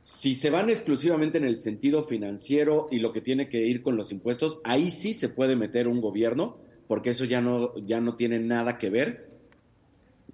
si 0.00 0.34
se 0.34 0.50
van 0.50 0.70
exclusivamente 0.70 1.38
en 1.38 1.44
el 1.44 1.56
sentido 1.56 2.02
financiero 2.02 2.88
y 2.90 2.98
lo 2.98 3.12
que 3.12 3.20
tiene 3.20 3.48
que 3.48 3.60
ir 3.60 3.82
con 3.82 3.96
los 3.96 4.12
impuestos, 4.12 4.60
ahí 4.64 4.90
sí 4.90 5.12
se 5.14 5.28
puede 5.28 5.56
meter 5.56 5.88
un 5.88 6.00
gobierno, 6.00 6.56
porque 6.86 7.10
eso 7.10 7.24
ya 7.24 7.40
no, 7.40 7.76
ya 7.78 8.00
no 8.00 8.14
tiene 8.14 8.38
nada 8.38 8.78
que 8.78 8.90
ver 8.90 9.28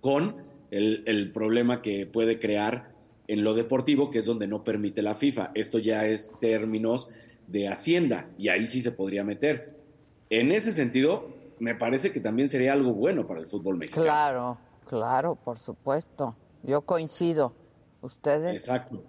con 0.00 0.36
el, 0.70 1.02
el 1.06 1.32
problema 1.32 1.82
que 1.82 2.06
puede 2.06 2.38
crear 2.38 2.92
en 3.26 3.42
lo 3.42 3.54
deportivo, 3.54 4.10
que 4.10 4.18
es 4.18 4.26
donde 4.26 4.46
no 4.46 4.62
permite 4.64 5.02
la 5.02 5.14
FIFA. 5.14 5.50
Esto 5.54 5.78
ya 5.78 6.06
es 6.06 6.32
términos 6.40 7.08
de 7.46 7.68
Hacienda 7.68 8.28
y 8.38 8.48
ahí 8.48 8.66
sí 8.66 8.80
se 8.80 8.92
podría 8.92 9.24
meter. 9.24 9.74
En 10.30 10.52
ese 10.52 10.72
sentido, 10.72 11.28
me 11.58 11.74
parece 11.74 12.12
que 12.12 12.20
también 12.20 12.48
sería 12.48 12.72
algo 12.72 12.92
bueno 12.92 13.26
para 13.26 13.40
el 13.40 13.46
fútbol 13.46 13.76
mexicano. 13.76 14.04
Claro, 14.04 14.58
claro, 14.86 15.34
por 15.36 15.58
supuesto. 15.58 16.34
Yo 16.62 16.82
coincido. 16.82 17.52
¿Ustedes? 18.02 18.52
Exacto. 18.52 19.02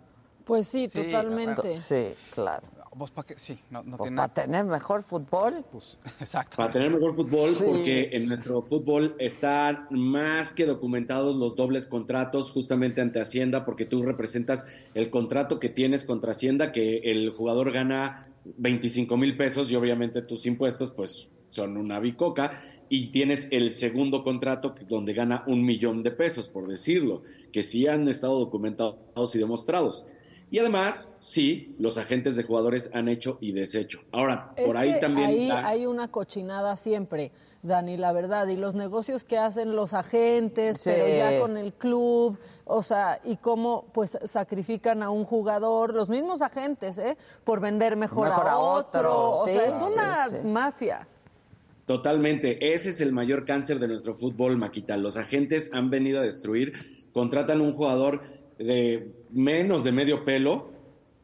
Pues 0.45 0.67
sí, 0.67 0.87
Sí, 0.87 1.03
totalmente. 1.03 1.75
Sí, 1.75 2.13
claro. 2.31 2.67
¿Vos 2.97 3.11
para 3.11 3.27
qué? 3.27 3.37
Sí, 3.37 3.59
no, 3.71 3.83
no 3.83 3.97
Pues 3.97 4.07
tiene 4.07 4.15
para 4.21 4.33
tener 4.33 4.63
mejor 4.63 5.03
fútbol. 5.03 5.65
Pues, 5.69 5.99
exacto. 6.21 6.55
Para 6.55 6.71
tener 6.71 6.91
mejor 6.91 7.13
fútbol, 7.15 7.49
Sí. 7.53 7.65
porque 7.67 8.09
en 8.13 8.27
nuestro 8.29 8.61
fútbol 8.61 9.15
están 9.19 9.87
más 9.89 10.53
que 10.53 10.65
documentados 10.65 11.35
los 11.35 11.57
dobles 11.57 11.87
contratos 11.87 12.51
justamente 12.51 13.01
ante 13.01 13.19
Hacienda, 13.19 13.65
porque 13.65 13.85
tú 13.85 14.01
representas 14.01 14.65
el 14.93 15.09
contrato 15.09 15.59
que 15.59 15.67
tienes 15.67 16.05
contra 16.05 16.31
Hacienda, 16.31 16.71
que 16.71 16.99
el 16.99 17.31
jugador 17.31 17.71
gana 17.73 18.27
25 18.57 19.17
mil 19.17 19.35
pesos 19.35 19.69
y 19.71 19.75
obviamente 19.75 20.21
tus 20.21 20.45
impuestos 20.45 20.91
pues 20.91 21.27
son 21.49 21.75
una 21.77 21.99
bicoca 21.99 22.61
y 22.87 23.07
tienes 23.07 23.47
el 23.51 23.71
segundo 23.71 24.23
contrato 24.23 24.73
donde 24.87 25.13
gana 25.13 25.43
un 25.47 25.65
millón 25.65 26.01
de 26.03 26.11
pesos, 26.11 26.47
por 26.47 26.67
decirlo, 26.67 27.23
que 27.51 27.61
sí 27.63 27.87
han 27.87 28.07
estado 28.07 28.39
documentados 28.39 29.35
y 29.35 29.39
demostrados. 29.39 30.05
Y 30.51 30.59
además, 30.59 31.11
sí, 31.19 31.75
los 31.79 31.97
agentes 31.97 32.35
de 32.35 32.43
jugadores 32.43 32.89
han 32.93 33.09
hecho 33.09 33.37
y 33.41 33.51
deshecho. 33.51 34.01
Ahora, 34.11 34.53
Es 34.55 34.65
por 34.65 34.77
ahí 34.77 34.93
que 34.93 34.99
también... 34.99 35.29
ahí 35.29 35.51
hay 35.51 35.85
una 35.85 36.09
cochinada 36.09 36.75
siempre, 36.75 37.31
Dani, 37.63 37.97
la 37.97 38.13
verdad. 38.13 38.47
Y 38.47 38.55
los 38.55 38.75
negocios 38.75 39.23
que 39.23 39.37
hacen 39.37 39.75
los 39.75 39.93
agentes, 39.93 40.79
Sí. 40.79 40.91
pero 40.93 41.07
ya 41.07 41.39
con 41.39 41.57
el 41.57 41.73
club, 41.73 42.37
o 42.63 42.83
sea, 42.83 43.19
y 43.25 43.37
cómo 43.37 43.85
pues 43.91 44.17
sacrifican 44.25 45.01
a 45.03 45.09
un 45.09 45.25
jugador, 45.25 45.93
los 45.93 46.09
mismos 46.09 46.41
agentes, 46.43 46.99
¿eh? 46.99 47.17
Por 47.43 47.59
vender 47.59 47.95
mejor, 47.95 48.29
Mejor 48.29 48.47
a 48.47 48.51
a 48.51 48.57
otro. 48.59 48.99
otro, 48.99 49.29
o 49.39 49.45
sea, 49.45 49.65
es 49.65 49.73
sí, 49.73 49.93
una 49.93 50.29
sí. 50.29 50.35
mafia. 50.45 51.07
Totalmente, 51.85 52.73
ese 52.73 52.89
es 52.89 53.01
el 53.01 53.11
mayor 53.11 53.45
cáncer 53.45 53.79
de 53.79 53.87
nuestro 53.87 54.15
fútbol, 54.15 54.57
Maquita. 54.57 54.97
Los 54.97 55.17
agentes 55.17 55.69
han 55.73 55.89
venido 55.91 56.19
a 56.19 56.23
destruir, 56.23 56.73
contratan 57.13 57.61
un 57.61 57.73
jugador 57.73 58.21
de 58.59 59.11
menos 59.31 59.83
de 59.83 59.91
medio 59.91 60.23
pelo 60.25 60.73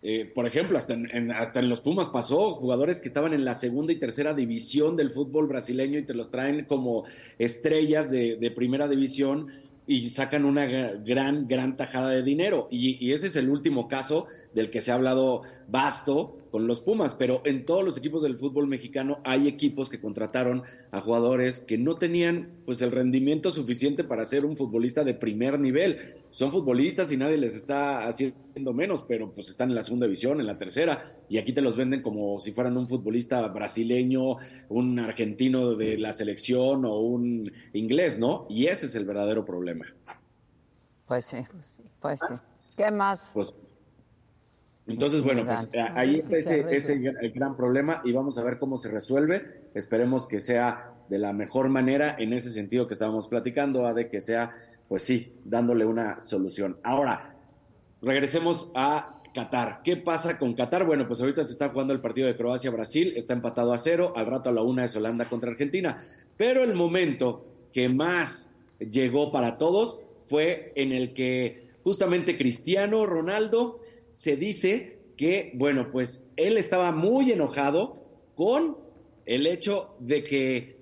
Eh, 0.03 0.25
por 0.25 0.47
ejemplo, 0.47 0.79
hasta 0.79 0.95
en, 0.95 1.07
en- 1.15 1.31
hasta 1.31 1.59
en 1.59 1.69
los 1.69 1.79
Pumas 1.79 2.07
pasó, 2.09 2.55
jugadores 2.55 2.99
que 2.99 3.07
estaban 3.07 3.33
en 3.35 3.45
la 3.45 3.53
segunda 3.53 3.93
y 3.93 3.99
tercera 3.99 4.33
división 4.33 4.97
del 4.97 5.11
fútbol 5.11 5.45
brasileño 5.45 5.99
y 5.99 6.03
te 6.03 6.15
los 6.15 6.31
traen 6.31 6.65
como 6.65 7.03
estrellas 7.37 8.09
de, 8.09 8.35
primera 8.49 8.87
división 8.87 9.49
y 9.85 10.09
sacan 10.09 10.45
una 10.45 10.65
gra- 10.65 11.03
gran, 11.05 11.47
gran 11.47 11.77
tajada 11.77 12.09
de 12.09 12.23
dinero. 12.23 12.67
Y, 12.71 12.97
y 12.99 13.13
ese 13.13 13.27
es 13.27 13.35
el 13.35 13.47
último 13.47 13.87
caso 13.87 14.25
del 14.55 14.71
que 14.71 14.81
se 14.81 14.91
ha 14.91 14.95
hablado 14.95 15.43
basto 15.67 16.35
con 16.51 16.67
los 16.67 16.81
Pumas, 16.81 17.15
pero 17.15 17.41
en 17.45 17.65
todos 17.65 17.83
los 17.83 17.97
equipos 17.97 18.21
del 18.21 18.37
fútbol 18.37 18.67
mexicano 18.67 19.19
hay 19.23 19.47
equipos 19.47 19.89
que 19.89 20.01
contrataron 20.01 20.63
a 20.91 20.99
jugadores 20.99 21.61
que 21.61 21.77
no 21.77 21.95
tenían 21.95 22.49
pues 22.65 22.81
el 22.81 22.91
rendimiento 22.91 23.51
suficiente 23.51 24.03
para 24.03 24.25
ser 24.25 24.45
un 24.45 24.57
futbolista 24.57 25.03
de 25.03 25.13
primer 25.13 25.59
nivel. 25.59 25.97
Son 26.29 26.51
futbolistas 26.51 27.11
y 27.11 27.17
nadie 27.17 27.37
les 27.37 27.55
está 27.55 28.05
haciendo 28.05 28.73
menos, 28.73 29.01
pero 29.01 29.31
pues 29.31 29.49
están 29.49 29.69
en 29.69 29.75
la 29.75 29.81
segunda 29.81 30.05
división, 30.05 30.41
en 30.41 30.47
la 30.47 30.57
tercera, 30.57 31.03
y 31.29 31.37
aquí 31.37 31.53
te 31.53 31.61
los 31.61 31.75
venden 31.77 32.01
como 32.01 32.39
si 32.39 32.51
fueran 32.51 32.77
un 32.77 32.87
futbolista 32.87 33.47
brasileño, 33.47 34.35
un 34.69 34.99
argentino 34.99 35.75
de 35.75 35.97
la 35.97 36.11
selección 36.11 36.85
o 36.85 36.99
un 36.99 37.51
inglés, 37.73 38.19
¿no? 38.19 38.45
Y 38.49 38.65
ese 38.67 38.87
es 38.87 38.95
el 38.95 39.05
verdadero 39.05 39.45
problema. 39.45 39.85
Pues 41.07 41.25
sí, 41.25 41.37
pues 42.01 42.19
sí. 42.27 42.35
¿Qué 42.75 42.91
más? 42.91 43.31
Pues 43.33 43.53
entonces, 44.91 45.21
bueno, 45.21 45.45
pues 45.45 45.69
ahí 45.95 46.17
está 46.19 46.37
ese, 46.37 46.97
gran 47.33 47.55
problema 47.55 48.01
y 48.03 48.11
vamos 48.11 48.37
a 48.37 48.43
ver 48.43 48.59
cómo 48.59 48.77
se 48.77 48.89
resuelve. 48.89 49.61
Esperemos 49.73 50.27
que 50.27 50.39
sea 50.39 50.93
de 51.09 51.17
la 51.17 51.33
mejor 51.33 51.69
manera 51.69 52.15
en 52.17 52.33
ese 52.33 52.49
sentido 52.51 52.87
que 52.87 52.93
estábamos 52.93 53.27
platicando, 53.27 53.85
a 53.85 53.93
de 53.93 54.09
que 54.09 54.21
sea, 54.21 54.55
pues 54.87 55.03
sí, 55.03 55.33
dándole 55.43 55.85
una 55.85 56.21
solución. 56.21 56.77
Ahora, 56.83 57.35
regresemos 58.01 58.71
a 58.75 59.21
Qatar. 59.33 59.81
¿Qué 59.83 59.97
pasa 59.97 60.37
con 60.37 60.53
Qatar? 60.53 60.85
Bueno, 60.85 61.07
pues 61.07 61.21
ahorita 61.21 61.43
se 61.43 61.53
está 61.53 61.69
jugando 61.69 61.93
el 61.93 62.01
partido 62.01 62.27
de 62.27 62.35
Croacia-Brasil, 62.35 63.13
está 63.15 63.33
empatado 63.33 63.73
a 63.73 63.77
cero, 63.77 64.13
al 64.15 64.25
rato 64.25 64.49
a 64.49 64.53
la 64.53 64.61
una 64.61 64.83
es 64.83 64.95
Holanda 64.95 65.25
contra 65.25 65.51
Argentina. 65.51 66.03
Pero 66.37 66.63
el 66.63 66.75
momento 66.75 67.45
que 67.71 67.87
más 67.89 68.53
llegó 68.79 69.31
para 69.31 69.57
todos 69.57 69.99
fue 70.25 70.73
en 70.75 70.91
el 70.91 71.13
que 71.13 71.71
justamente 71.83 72.37
Cristiano 72.37 73.05
Ronaldo 73.05 73.79
se 74.11 74.35
dice 74.35 74.99
que, 75.17 75.51
bueno, 75.55 75.89
pues 75.91 76.29
él 76.35 76.57
estaba 76.57 76.91
muy 76.91 77.31
enojado 77.31 77.93
con 78.35 78.77
el 79.25 79.47
hecho 79.47 79.95
de 79.99 80.23
que 80.23 80.81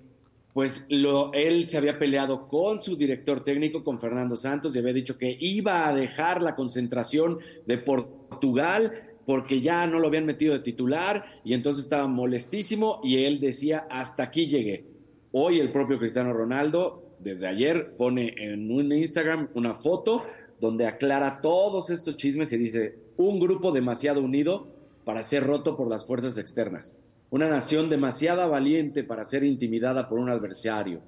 pues 0.53 0.87
lo, 0.89 1.31
él 1.33 1.67
se 1.67 1.77
había 1.77 1.97
peleado 1.97 2.47
con 2.47 2.81
su 2.81 2.95
director 2.95 3.43
técnico, 3.43 3.83
con 3.83 3.99
Fernando 3.99 4.35
Santos, 4.35 4.75
y 4.75 4.79
había 4.79 4.93
dicho 4.93 5.17
que 5.17 5.37
iba 5.39 5.87
a 5.87 5.95
dejar 5.95 6.41
la 6.41 6.55
concentración 6.55 7.37
de 7.65 7.77
Portugal 7.77 9.09
porque 9.25 9.61
ya 9.61 9.85
no 9.85 9.99
lo 9.99 10.07
habían 10.07 10.25
metido 10.25 10.53
de 10.53 10.59
titular 10.59 11.23
y 11.43 11.53
entonces 11.53 11.83
estaba 11.83 12.07
molestísimo 12.07 12.99
y 13.03 13.25
él 13.25 13.39
decía, 13.39 13.85
hasta 13.89 14.23
aquí 14.23 14.47
llegué. 14.47 14.85
Hoy 15.31 15.59
el 15.59 15.71
propio 15.71 15.99
Cristiano 15.99 16.33
Ronaldo, 16.33 17.15
desde 17.19 17.47
ayer, 17.47 17.93
pone 17.95 18.33
en 18.37 18.71
un 18.71 18.91
Instagram 18.91 19.49
una 19.53 19.75
foto 19.75 20.23
donde 20.59 20.87
aclara 20.87 21.41
todos 21.41 21.91
estos 21.91 22.15
chismes 22.15 22.51
y 22.53 22.57
dice, 22.57 22.95
un 23.19 23.37
grupo 23.37 23.73
demasiado 23.73 24.21
unido 24.21 24.67
para 25.03 25.23
ser 25.23 25.45
roto 25.45 25.75
por 25.75 25.89
las 25.89 26.05
fuerzas 26.05 26.37
externas. 26.37 26.95
Una 27.29 27.49
nación 27.49 27.89
demasiado 27.89 28.49
valiente 28.49 29.03
para 29.03 29.25
ser 29.25 29.43
intimidada 29.43 30.07
por 30.07 30.19
un 30.19 30.29
adversario. 30.29 31.01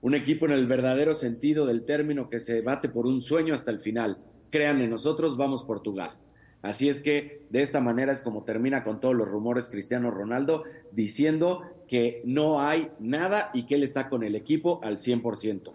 Un 0.00 0.14
equipo 0.14 0.46
en 0.46 0.52
el 0.52 0.66
verdadero 0.66 1.12
sentido 1.12 1.66
del 1.66 1.84
término 1.84 2.30
que 2.30 2.40
se 2.40 2.62
bate 2.62 2.88
por 2.88 3.06
un 3.06 3.20
sueño 3.20 3.52
hasta 3.52 3.70
el 3.70 3.80
final. 3.80 4.16
Créanme, 4.48 4.88
nosotros 4.88 5.36
vamos 5.36 5.62
Portugal. 5.62 6.12
Así 6.62 6.88
es 6.88 7.02
que 7.02 7.46
de 7.50 7.60
esta 7.60 7.80
manera 7.80 8.10
es 8.10 8.22
como 8.22 8.42
termina 8.44 8.82
con 8.82 8.98
todos 8.98 9.14
los 9.14 9.28
rumores 9.28 9.68
Cristiano 9.68 10.10
Ronaldo 10.10 10.64
diciendo 10.92 11.60
que 11.86 12.22
no 12.24 12.62
hay 12.62 12.90
nada 13.00 13.50
y 13.52 13.66
que 13.66 13.74
él 13.74 13.82
está 13.82 14.08
con 14.08 14.22
el 14.22 14.34
equipo 14.34 14.80
al 14.82 14.96
100%. 14.96 15.72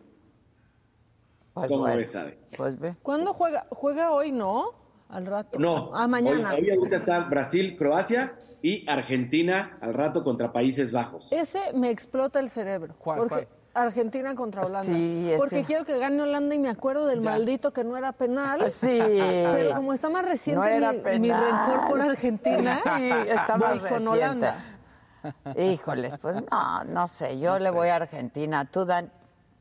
Pues 1.54 1.68
¿Cómo 1.68 1.82
bueno, 1.82 1.96
ves, 1.96 2.16
Ade? 2.16 2.40
Pues 2.58 2.80
ve. 2.80 2.96
¿Cuándo 3.04 3.36
juega? 3.36 3.68
Juega 3.70 4.12
hoy, 4.12 4.32
¿no? 4.32 4.85
Al 5.10 5.26
rato. 5.26 5.60
No, 5.60 5.92
Ah, 5.94 6.08
mañana. 6.08 6.54
Hoy, 6.54 6.62
hoy 6.70 6.78
ahorita 6.78 6.96
está 6.96 7.20
Brasil, 7.22 7.76
Croacia 7.78 8.34
y 8.62 8.84
Argentina 8.90 9.78
al 9.82 9.94
rato 9.94 10.24
contra 10.24 10.52
Países 10.52 10.92
Bajos. 10.92 11.32
Ese 11.32 11.60
me 11.74 11.90
explota 11.92 12.40
el 12.40 12.50
cerebro. 12.50 12.96
¿Cuál, 12.98 13.20
porque 13.20 13.48
Argentina 13.76 14.34
contra 14.36 14.62
Holanda. 14.64 14.84
Sí, 14.84 15.26
ese. 15.30 15.38
Porque 15.38 15.64
quiero 15.64 15.86
que 15.86 15.98
gane 16.00 16.22
Holanda 16.22 16.56
y 16.56 16.60
me 16.60 16.70
acuerdo 16.70 17.06
del 17.08 17.22
Ya. 17.22 17.30
maldito 17.30 17.72
que 17.72 17.84
no 17.84 17.96
era 17.98 18.14
penal. 18.14 18.60
Sí. 18.72 19.00
Pero 19.00 19.76
como 19.76 19.94
está 19.94 20.10
más 20.10 20.26
reciente 20.26 20.80
No 20.80 20.94
mi, 21.20 21.32
rencor 21.32 21.88
por 21.90 22.02
Argentina, 22.02 22.82
Sí, 22.98 23.10
está 23.30 23.58
más 23.58 23.70
voy 23.72 23.80
con 23.80 23.90
reciente. 23.90 24.10
Holanda. 24.10 24.66
Híjoles, 25.58 26.18
pues 26.20 26.38
no, 26.52 26.84
no 26.86 27.08
sé. 27.08 27.40
Yo 27.40 27.58
le 27.60 27.70
voy 27.70 27.90
a 27.90 27.96
Argentina. 27.96 28.66
Tú, 28.72 28.86
Dan. 28.86 29.12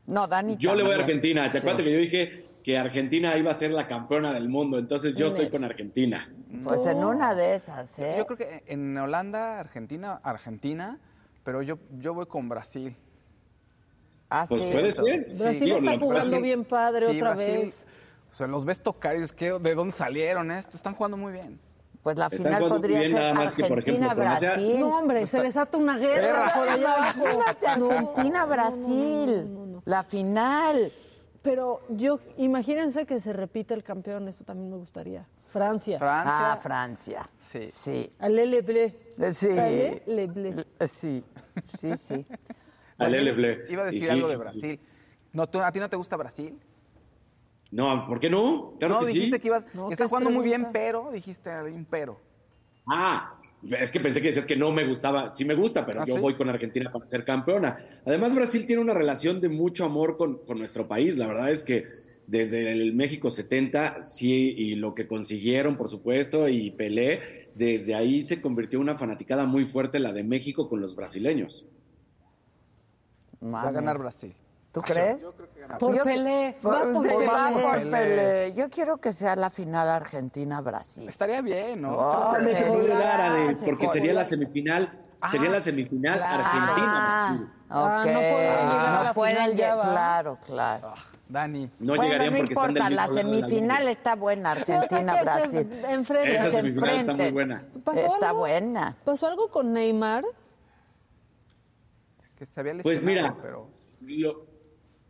No, 0.07 0.27
Dani. 0.27 0.57
Yo 0.57 0.75
le 0.75 0.83
voy 0.83 0.93
a. 0.93 0.95
Argentina. 0.99 1.45
¿Te 1.45 1.53
Sí. 1.53 1.57
acuerdas 1.57 1.81
que 1.83 1.91
yo 1.91 1.97
dije 1.99 2.45
que 2.65 2.79
Argentina 2.79 3.37
iba 3.37 3.51
a 3.51 3.53
ser 3.53 3.69
la 3.69 3.87
campeona 3.87 4.33
del 4.33 4.49
mundo? 4.49 4.79
Entonces 4.79 5.15
yo 5.15 5.27
estoy 5.27 5.51
con 5.51 5.63
Argentina. 5.63 6.27
Pues 6.63 6.83
en 6.87 6.97
una 7.03 7.35
de 7.35 7.53
esas, 7.53 7.99
¿eh? 7.99 8.15
Yo 8.17 8.25
creo 8.25 8.37
que 8.39 8.63
en 8.65 8.97
Holanda, 8.97 9.59
Argentina, 9.59 10.19
Argentina, 10.23 10.97
pero 11.43 11.61
yo, 11.61 11.77
yo 11.99 12.15
voy 12.15 12.25
con 12.25 12.49
Brasil. 12.49 12.95
Ah, 14.31 14.45
Pues 14.49 14.63
sí. 14.63 14.69
puede 14.71 14.91
ser. 14.91 15.27
Brasil 15.37 15.71
está 15.73 15.99
jugando 15.99 16.07
Brasil- 16.07 16.41
bien 16.41 16.65
padre 16.65 17.05
Sí, 17.11 17.17
otra 17.17 17.35
Brasil, 17.35 17.57
vez. 17.65 17.85
O 18.31 18.33
sea, 18.33 18.47
los 18.47 18.65
ves 18.65 18.81
tocar 18.81 19.15
y 19.15 19.19
dices, 19.19 19.35
¿qué? 19.35 19.51
¿de 19.59 19.75
dónde 19.75 19.93
salieron 19.93 20.49
esto? 20.49 20.75
Están 20.75 20.95
jugando 20.95 21.17
muy 21.17 21.33
bien. 21.33 21.59
Pues 22.01 22.17
la 22.17 22.25
Están 22.31 22.55
final 22.55 22.67
podría 22.67 22.99
bien, 23.01 23.11
ser 23.11 23.37
Argentina-Brasil. 23.37 24.79
No, 24.79 24.97
hombre, 24.97 25.27
se 25.27 25.39
les 25.43 25.55
ata 25.55 25.77
una 25.77 25.99
guerra 25.99 26.51
por 26.55 26.67
allá 26.67 26.93
abajo. 26.95 27.25
Imagínate 27.31 27.67
Argentina-Brasil. 27.67 29.81
La 29.85 30.01
final. 30.03 30.91
Pero 31.45 31.81
yo, 31.89 32.19
imagínense 32.37 33.05
que 33.05 33.19
se 33.19 33.31
repite 33.31 33.73
el 33.73 33.83
campeón, 33.83 34.27
eso 34.27 34.43
también 34.43 34.71
me 34.71 34.77
gustaría. 34.77 35.25
Francia. 35.45 35.97
Francia. 35.99 36.51
Ah, 36.53 36.57
Francia. 36.57 37.29
Sí. 37.37 37.69
Sí. 37.69 38.09
Allez 38.19 38.49
les 38.49 38.65
bleus. 38.65 38.91
Sí. 39.37 39.51
Allez 39.51 40.01
les 40.07 40.33
bleus. 40.33 40.65
Sí. 40.87 41.23
Sí, 41.77 41.95
sí. 41.95 42.25
Alele, 42.97 43.31
ble. 43.33 43.59
Iba 43.69 43.83
a 43.83 43.85
decir 43.85 44.03
sí, 44.03 44.09
algo 44.09 44.27
sí, 44.27 44.31
de 44.31 44.37
Brasil. 44.37 44.79
No, 45.33 45.47
¿tú- 45.47 45.61
¿A 45.61 45.71
ti 45.71 45.79
no 45.79 45.89
te 45.89 45.95
gusta 45.97 46.17
Brasil? 46.17 46.59
No, 47.71 48.07
¿por 48.07 48.19
qué 48.19 48.29
no? 48.29 48.73
Claro 48.79 48.95
no, 48.95 48.99
que 49.01 49.07
dijiste 49.07 49.35
sí. 49.35 49.41
que 49.41 49.47
ibas. 49.47 49.63
No, 49.73 49.83
que 49.83 49.89
¿qué 49.89 49.93
están 49.93 50.05
es 50.05 50.09
jugando 50.09 50.29
muy 50.29 50.43
bien, 50.43 50.69
pero 50.71 51.11
dijiste 51.11 51.49
un 51.63 51.85
pero. 51.85 52.19
Ah, 52.87 53.35
es 53.69 53.91
que 53.91 53.99
pensé 53.99 54.21
que 54.21 54.27
decías 54.27 54.45
que 54.45 54.55
no 54.55 54.71
me 54.71 54.85
gustaba. 54.85 55.33
Sí 55.33 55.45
me 55.45 55.55
gusta, 55.55 55.85
pero 55.85 56.01
¿Ah, 56.01 56.05
yo 56.05 56.15
sí? 56.15 56.21
voy 56.21 56.35
con 56.35 56.49
Argentina 56.49 56.91
para 56.91 57.05
ser 57.05 57.25
campeona. 57.25 57.77
Además, 58.05 58.35
Brasil 58.35 58.65
tiene 58.65 58.81
una 58.81 58.93
relación 58.93 59.41
de 59.41 59.49
mucho 59.49 59.85
amor 59.85 60.17
con, 60.17 60.45
con 60.45 60.57
nuestro 60.57 60.87
país. 60.87 61.17
La 61.17 61.27
verdad 61.27 61.51
es 61.51 61.63
que 61.63 61.85
desde 62.27 62.71
el 62.71 62.93
México 62.93 63.29
70, 63.29 64.01
sí, 64.01 64.53
y 64.57 64.75
lo 64.75 64.95
que 64.95 65.07
consiguieron, 65.07 65.77
por 65.77 65.89
supuesto, 65.89 66.47
y 66.47 66.71
Pelé, 66.71 67.49
desde 67.55 67.95
ahí 67.95 68.21
se 68.21 68.41
convirtió 68.41 68.77
en 68.77 68.83
una 68.83 68.95
fanaticada 68.95 69.45
muy 69.45 69.65
fuerte 69.65 69.99
la 69.99 70.11
de 70.11 70.23
México 70.23 70.67
con 70.67 70.81
los 70.81 70.95
brasileños. 70.95 71.65
Va 73.43 73.63
a 73.63 73.71
ganar 73.71 73.97
Brasil. 73.97 74.33
¿Tú 74.75 74.81
crees? 74.81 75.25
Por 75.79 75.95
Yo- 75.95 76.03
Pelé. 76.03 76.57
Por, 76.61 76.73
Va 76.73 76.91
por 76.91 77.01
sí, 77.01 77.07
Pelé. 77.07 77.27
va 77.27 77.49
por 77.49 77.71
Pelé. 77.77 77.91
Pelé. 77.91 78.53
Yo 78.55 78.69
quiero 78.69 78.97
que 78.97 79.13
sea 79.13 79.37
la 79.37 79.49
final 79.49 79.87
Argentina-Brasil. 79.87 81.07
Estaría 81.07 81.39
bien, 81.41 81.81
¿no? 81.81 81.93
Oh, 81.97 82.33
porque 83.63 83.87
sería 83.87 84.11
la 84.13 84.25
semifinal, 84.25 84.99
sería 85.31 85.49
la 85.49 85.61
semifinal 85.61 86.21
Ah, 86.21 86.35
Argentina-Brasil. 86.35 87.49
ok. 87.69 87.71
Ah, 87.71 88.03
no 88.03 88.03
pueden 88.03 88.67
llegar 88.67 88.87
a 88.89 89.01
la 89.01 89.03
No 89.07 89.13
pueden. 89.13 89.55
Claro, 89.55 90.37
claro. 90.45 90.93
Dani. 91.29 91.71
No 91.79 91.87
bueno, 91.95 92.03
llegarían 92.03 92.33
no 92.33 92.37
porque 92.39 92.53
están 92.53 92.69
importa, 92.71 92.83
del 92.89 92.95
la 92.97 93.07
semifinal 93.07 93.87
está 93.87 94.15
buena, 94.15 94.51
Argentina-Brasil. 94.51 95.69
se 95.71 95.91
enfrenten. 95.93 96.35
Esa 96.35 96.43
Se 96.43 96.49
semifinal 96.51 96.89
está 96.97 97.13
muy 97.13 97.31
buena. 97.31 97.63
¿Pasó 97.85 97.99
Está 98.05 98.27
algo? 98.27 98.39
buena. 98.41 98.95
¿Pasó 99.05 99.27
algo 99.27 99.47
con 99.49 99.71
Neymar? 99.71 100.25
Que 102.37 102.45
se 102.45 102.59
había 102.59 102.73
Pues 102.83 103.01
lesionado, 103.01 103.35
mira, 103.35 103.41
pero. 103.41 103.67
lo, 104.01 104.45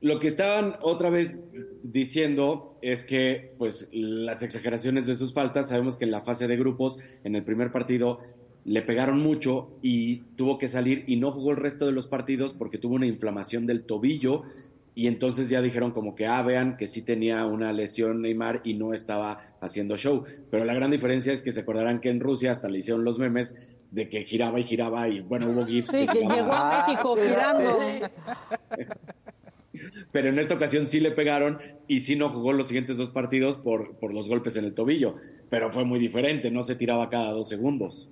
lo 0.02 0.20
que 0.20 0.28
estaban 0.28 0.76
otra 0.82 1.10
vez 1.10 1.42
diciendo 1.84 2.78
es 2.82 3.06
que, 3.06 3.56
pues, 3.58 3.90
las 3.92 4.44
exageraciones 4.44 5.08
de 5.08 5.16
sus 5.16 5.34
faltas, 5.34 5.70
sabemos 5.70 5.98
que 5.98 6.06
en 6.06 6.12
la 6.12 6.22
fase 6.22 6.48
de 6.48 6.58
grupos, 6.58 6.98
en 7.24 7.36
el 7.36 7.44
primer 7.44 7.72
partido, 7.72 8.20
le 8.66 8.82
pegaron 8.82 9.20
mucho 9.20 9.78
y 9.82 10.24
tuvo 10.36 10.58
que 10.58 10.68
salir 10.68 11.04
y 11.08 11.18
no 11.18 11.32
jugó 11.32 11.52
el 11.52 11.58
resto 11.58 11.86
de 11.86 11.92
los 11.92 12.08
partidos 12.08 12.54
porque 12.54 12.80
tuvo 12.80 12.96
una 12.96 13.06
inflamación 13.06 13.68
del 13.68 13.84
tobillo 13.84 14.44
y 14.96 15.08
entonces 15.08 15.50
ya 15.50 15.62
dijeron 15.62 15.92
como 15.92 16.16
que, 16.16 16.26
ah, 16.26 16.42
vean 16.42 16.78
que 16.78 16.88
sí 16.88 17.02
tenía 17.02 17.46
una 17.46 17.74
lesión 17.74 18.22
Neymar 18.22 18.62
y 18.64 18.76
no 18.76 18.94
estaba 18.94 19.42
haciendo 19.60 19.98
show. 19.98 20.24
Pero 20.50 20.64
la 20.64 20.74
gran 20.74 20.90
diferencia 20.90 21.34
es 21.34 21.42
que 21.42 21.52
se 21.52 21.62
acordarán 21.62 22.00
que 22.00 22.10
en 22.10 22.22
Rusia 22.22 22.52
hasta 22.52 22.70
le 22.70 22.80
hicieron 22.80 23.04
los 23.04 23.20
memes 23.20 23.56
de 23.92 24.08
que 24.10 24.24
giraba 24.24 24.60
y 24.60 24.64
giraba 24.64 25.10
y 25.10 25.20
bueno, 25.20 25.50
hubo 25.50 25.66
GIFs. 25.66 25.92
Sí, 25.92 26.08
que 26.08 26.20
giraba. 26.20 26.36
llegó 26.36 26.54
a 26.54 26.86
México 26.88 27.18
girando. 27.18 27.70
Pero 30.16 30.30
en 30.30 30.40
esta 30.40 30.56
ocasión 30.56 30.88
sí 30.88 31.02
le 31.02 31.12
pegaron 31.12 31.60
y 31.90 32.00
sí 32.00 32.16
no 32.16 32.30
jugó 32.30 32.54
los 32.54 32.68
siguientes 32.70 32.96
dos 32.96 33.10
partidos 33.10 33.58
por, 33.58 33.96
por 33.98 34.14
los 34.14 34.30
golpes 34.30 34.56
en 34.56 34.64
el 34.64 34.74
tobillo, 34.74 35.16
pero 35.50 35.74
fue 35.74 35.84
muy 35.84 36.00
diferente, 36.00 36.50
no 36.52 36.64
se 36.64 36.76
tiraba 36.76 37.10
cada 37.10 37.32
dos 37.32 37.50
segundos. 37.50 38.10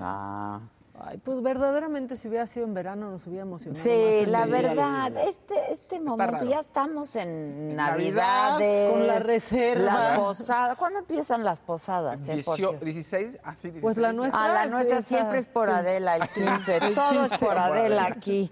Ah. 0.00 0.60
Ay, 1.00 1.18
pues 1.22 1.42
verdaderamente 1.42 2.16
si 2.16 2.26
hubiera 2.28 2.46
sido 2.46 2.64
en 2.66 2.72
verano 2.74 3.10
nos 3.10 3.26
hubiera 3.26 3.42
emocionado. 3.42 3.80
Sí, 3.80 3.90
más. 4.22 4.28
la 4.30 4.44
Sí. 4.46 4.50
verdad, 4.50 5.12
este, 5.28 5.54
este 5.70 6.00
momento, 6.00 6.32
raro. 6.32 6.48
ya 6.50 6.58
estamos 6.60 7.14
en 7.14 7.76
Navidad, 7.76 8.52
Navidades. 8.58 8.90
con 8.92 9.06
la 9.06 9.18
reserva. 9.20 9.84
Las 9.84 10.18
posadas. 10.18 10.76
¿Cuándo 10.78 10.98
empiezan 11.00 11.44
las 11.44 11.60
posadas? 11.60 12.22
eh, 12.22 12.42
por 12.44 12.56
Diecio- 12.56 12.56
cierto? 12.70 12.84
16, 12.86 13.38
ah, 13.44 13.52
sí, 13.54 13.68
16. 13.70 13.82
Pues 13.82 13.96
la 13.98 14.12
nuestra- 14.14 14.44
Ah, 14.44 14.48
la 14.54 14.66
nuestra 14.66 14.96
empieza- 14.98 15.16
siempre 15.18 15.38
es 15.40 15.46
por 15.46 15.68
sí. 15.68 15.74
Adela, 15.74 16.16
el 16.16 16.22
15. 16.30 16.80
Todo 16.94 17.24
es 17.26 17.38
por 17.38 17.58
Adela 17.58 18.06
aquí. 18.06 18.50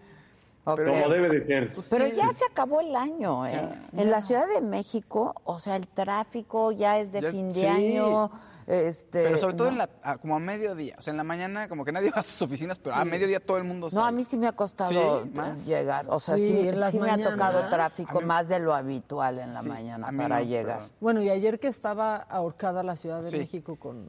Ok. 0.69 0.81
Como 0.85 1.09
debe 1.09 1.29
de 1.29 1.41
ser. 1.41 1.73
Pero 1.91 2.07
ya 2.09 2.33
se 2.33 2.45
acabó 2.45 2.81
el 2.81 2.95
año, 2.97 3.47
¿eh? 3.47 3.69
En 3.97 4.11
la 4.11 4.21
Ciudad 4.21 4.47
de 4.53 4.61
México, 4.61 5.35
o 5.45 5.59
sea, 5.61 5.77
el 5.77 5.87
tráfico 5.87 6.73
ya 6.73 6.99
es 6.99 7.13
de 7.13 7.21
Ya- 7.23 7.31
fin 7.31 7.53
de 7.53 7.61
sí. 7.61 7.67
año. 7.67 8.31
Este, 8.67 9.23
Pero 9.23 9.39
sobre 9.39 9.55
todo 9.55 9.69
no. 9.69 9.73
en 9.75 9.79
la, 9.79 9.91
a- 10.03 10.19
como 10.19 10.35
a 10.35 10.41
mediodía. 10.41 10.97
O 10.99 11.01
sea, 11.01 11.13
en 11.13 11.17
la 11.19 11.23
mañana 11.23 11.69
como 11.69 11.85
que 11.85 11.93
nadie 11.93 12.11
va 12.17 12.19
a 12.19 12.23
sus 12.25 12.43
oficinas, 12.43 12.81
pero 12.81 12.97
a 12.97 13.05
mediodía 13.05 13.39
todo 13.39 13.59
el 13.59 13.63
mundo 13.63 13.87
No, 13.87 13.91
sale. 13.93 14.09
a 14.09 14.11
mí 14.11 14.25
sí 14.25 14.37
me 14.37 14.49
ha 14.49 14.53
costado 14.53 15.23
llegar. 15.65 16.07
O 16.09 16.19
sea, 16.19 16.37
sí, 16.37 16.47
Sí, 16.49 16.69
en 16.69 16.81
las 16.81 16.91
sí 16.91 16.99
me 16.99 17.09
ha 17.13 17.17
tocado 17.23 17.69
tráfico 17.69 18.21
mí- 18.21 18.27
más 18.27 18.49
de 18.49 18.59
lo 18.59 18.75
habitual 18.75 19.39
en 19.39 19.55
la 19.55 19.63
Sí, 19.63 19.69
mañana 19.69 20.07
para 20.09 20.41
no, 20.41 20.45
llegar. 20.45 20.79
pero- 20.79 20.91
Bueno, 21.01 21.23
y 21.23 21.31
ayer 21.31 21.61
que 21.61 21.69
estaba 21.69 22.17
ahorcada 22.17 22.83
la 22.83 22.97
Ciudad 22.97 23.23
de 23.23 23.31
Sí. 23.31 23.37
México 23.39 23.77
con 23.77 24.09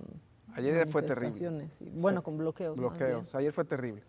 Ayer 0.56 0.88
fue 0.88 1.04
terrible. 1.04 1.68
y- 1.80 1.90
bueno, 2.02 2.24
con 2.24 2.36
bloqueos. 2.40 2.76
Bloqueos. 2.76 3.36
Ayer 3.36 3.54
fue 3.54 3.64
terrible. 3.64 4.02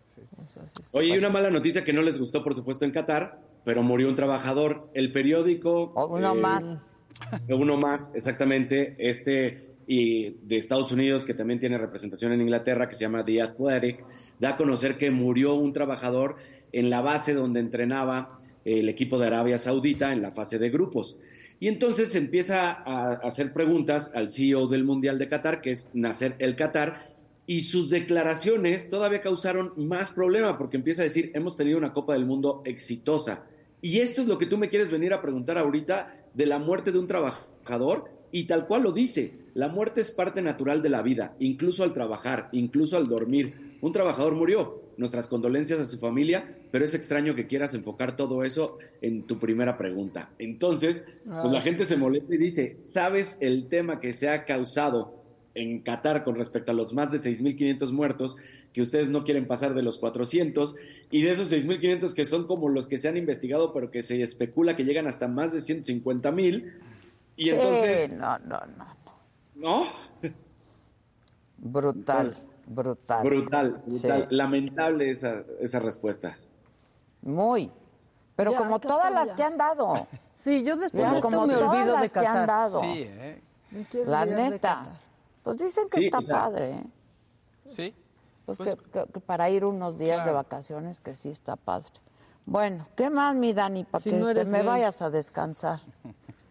Oye, 0.91 1.13
y 1.13 1.17
una 1.17 1.29
mala 1.29 1.49
noticia 1.49 1.83
que 1.83 1.93
no 1.93 2.01
les 2.01 2.17
gustó, 2.17 2.43
por 2.43 2.55
supuesto, 2.55 2.85
en 2.85 2.91
Qatar, 2.91 3.39
pero 3.63 3.83
murió 3.83 4.09
un 4.09 4.15
trabajador. 4.15 4.89
El 4.93 5.11
periódico... 5.11 5.91
O 5.95 6.07
uno 6.15 6.33
eh, 6.33 6.39
más. 6.39 6.79
Uno 7.49 7.75
más, 7.75 8.11
exactamente. 8.15 8.95
Este 8.97 9.75
y 9.91 10.37
de 10.43 10.57
Estados 10.57 10.91
Unidos, 10.91 11.25
que 11.25 11.33
también 11.33 11.59
tiene 11.59 11.79
representación 11.79 12.31
en 12.31 12.41
Inglaterra, 12.41 12.87
que 12.87 12.93
se 12.93 13.01
llama 13.01 13.25
The 13.25 13.41
Athletic, 13.41 14.05
da 14.39 14.49
a 14.49 14.55
conocer 14.55 14.99
que 14.99 15.09
murió 15.09 15.55
un 15.55 15.73
trabajador 15.73 16.35
en 16.71 16.91
la 16.91 17.01
base 17.01 17.33
donde 17.33 17.59
entrenaba 17.59 18.35
el 18.65 18.87
equipo 18.87 19.17
de 19.17 19.25
Arabia 19.25 19.57
Saudita 19.57 20.13
en 20.13 20.21
la 20.21 20.31
fase 20.31 20.59
de 20.59 20.69
grupos. 20.69 21.17
Y 21.59 21.67
entonces 21.67 22.15
empieza 22.15 22.69
a 22.69 23.13
hacer 23.13 23.51
preguntas 23.51 24.11
al 24.13 24.29
CEO 24.29 24.67
del 24.67 24.83
Mundial 24.83 25.17
de 25.17 25.27
Qatar, 25.27 25.59
que 25.59 25.71
es 25.71 25.89
Nasser 25.93 26.35
El 26.37 26.55
Qatar, 26.55 27.01
y 27.49 27.61
sus 27.61 27.89
declaraciones 27.89 28.91
todavía 28.91 29.23
causaron 29.23 29.73
más 29.75 30.11
problema, 30.11 30.55
porque 30.59 30.77
empieza 30.77 31.01
a 31.01 31.05
decir, 31.05 31.31
hemos 31.33 31.55
tenido 31.55 31.79
una 31.79 31.93
Copa 31.93 32.13
del 32.13 32.27
Mundo 32.27 32.61
exitosa. 32.63 33.43
Y 33.81 34.01
esto 34.01 34.21
es 34.21 34.27
lo 34.27 34.37
que 34.37 34.45
tú 34.45 34.59
me 34.59 34.69
quieres 34.69 34.91
venir 34.91 35.13
a 35.13 35.21
preguntar 35.23 35.57
ahorita 35.57 36.25
de 36.31 36.45
la 36.45 36.59
muerte 36.59 36.91
de 36.91 36.99
un 36.99 37.07
trabajador, 37.07 38.05
y 38.31 38.43
tal 38.43 38.67
cual 38.67 38.83
lo 38.83 38.91
dice, 38.91 39.33
la 39.55 39.67
muerte 39.67 39.99
es 39.99 40.11
parte 40.11 40.43
natural 40.43 40.83
de 40.83 40.89
la 40.89 41.01
vida, 41.01 41.35
incluso 41.39 41.83
al 41.83 41.91
trabajar, 41.91 42.49
incluso 42.51 42.97
al 42.97 43.07
dormir. 43.07 43.77
Un 43.81 43.93
trabajador 43.93 44.35
murió, 44.35 44.83
nuestras 44.97 45.27
condolencias 45.27 45.79
a 45.79 45.85
su 45.85 45.97
familia, 45.97 46.51
pero 46.69 46.85
es 46.85 46.93
extraño 46.93 47.33
que 47.33 47.47
quieras 47.47 47.73
enfocar 47.73 48.15
todo 48.15 48.43
eso 48.43 48.77
en 49.01 49.23
tu 49.23 49.39
primera 49.39 49.75
pregunta. 49.75 50.29
Entonces, 50.37 51.03
pues 51.25 51.51
la 51.51 51.61
gente 51.61 51.85
se 51.85 51.97
molesta 51.97 52.35
y 52.35 52.37
dice, 52.37 52.77
¿sabes 52.81 53.39
el 53.41 53.69
tema 53.69 53.99
que 53.99 54.13
se 54.13 54.29
ha 54.29 54.45
causado 54.45 55.18
en 55.59 55.79
Qatar 55.81 56.23
con 56.23 56.35
respecto 56.35 56.71
a 56.71 56.75
los 56.75 56.93
más 56.93 57.11
de 57.11 57.17
6.500 57.19 57.91
muertos, 57.91 58.35
que 58.73 58.81
ustedes 58.81 59.09
no 59.09 59.23
quieren 59.23 59.47
pasar 59.47 59.73
de 59.73 59.81
los 59.81 59.97
400, 59.97 60.75
y 61.11 61.21
de 61.23 61.31
esos 61.31 61.51
6.500 61.51 62.13
que 62.13 62.25
son 62.25 62.47
como 62.47 62.69
los 62.69 62.87
que 62.87 62.97
se 62.97 63.09
han 63.09 63.17
investigado, 63.17 63.73
pero 63.73 63.91
que 63.91 64.01
se 64.01 64.21
especula 64.21 64.75
que 64.75 64.85
llegan 64.85 65.07
hasta 65.07 65.27
más 65.27 65.51
de 65.51 65.59
150.000, 65.59 66.73
y 67.35 67.43
Sí, 67.43 67.49
entonces, 67.49 68.11
no, 68.13 68.37
no, 68.39 68.59
no. 68.77 68.85
¿no? 69.55 69.83
Brutal, 71.57 72.35
brutal. 72.67 73.23
Brutal, 73.25 73.81
brutal. 73.85 74.21
Sí. 74.29 74.35
Lamentable 74.35 75.11
esa- 75.11 75.43
esas 75.59 75.81
respuestas. 75.81 76.49
Muy. 77.21 77.69
Pero 78.35 78.51
Ya, 78.51 78.57
como 78.59 78.79
Qatar, 78.79 78.91
todas 78.91 79.13
las 79.13 79.33
que 79.33 79.43
han 79.43 79.57
dado. 79.57 80.07
Sí, 80.41 80.63
yo 80.63 80.77
después 80.77 81.03
Ya, 81.03 81.09
de 81.11 81.17
esto 81.17 81.29
como 81.29 81.45
me 81.47 81.53
todas 81.55 81.69
olvido 81.69 81.95
de 81.95 82.01
las 82.01 82.13
que 82.13 82.19
han 82.19 82.25
Qatar. 82.25 82.47
dado. 82.47 82.81
Sí, 82.81 83.03
¿eh? 83.05 83.41
La 84.05 84.25
neta. 84.25 84.85
Pues 85.43 85.57
dicen 85.57 85.85
que 85.91 85.99
Sí, 86.01 86.05
está 86.07 86.21
padre, 86.21 86.71
¿eh? 86.71 86.83
Sí. 87.65 87.95
Pues, 88.45 88.57
Pues- 88.57 88.75
que, 88.75 88.81
que- 88.91 89.05
que 89.13 89.19
para 89.19 89.49
ir 89.49 89.63
unos 89.65 89.97
días 89.97 90.25
de 90.25 90.31
vacaciones, 90.31 91.01
que 91.01 91.15
sí 91.15 91.29
está 91.29 91.55
padre. 91.55 91.89
Bueno, 92.45 92.87
¿qué 92.95 93.09
más, 93.09 93.35
mi 93.35 93.53
Dani? 93.53 93.83
Para 93.83 94.01
Si 94.03 94.09
que 94.09 94.17
no 94.17 94.33
te 94.33 94.43
me 94.45 94.63
vayas 94.63 95.01
a 95.01 95.09
descansar. 95.09 95.79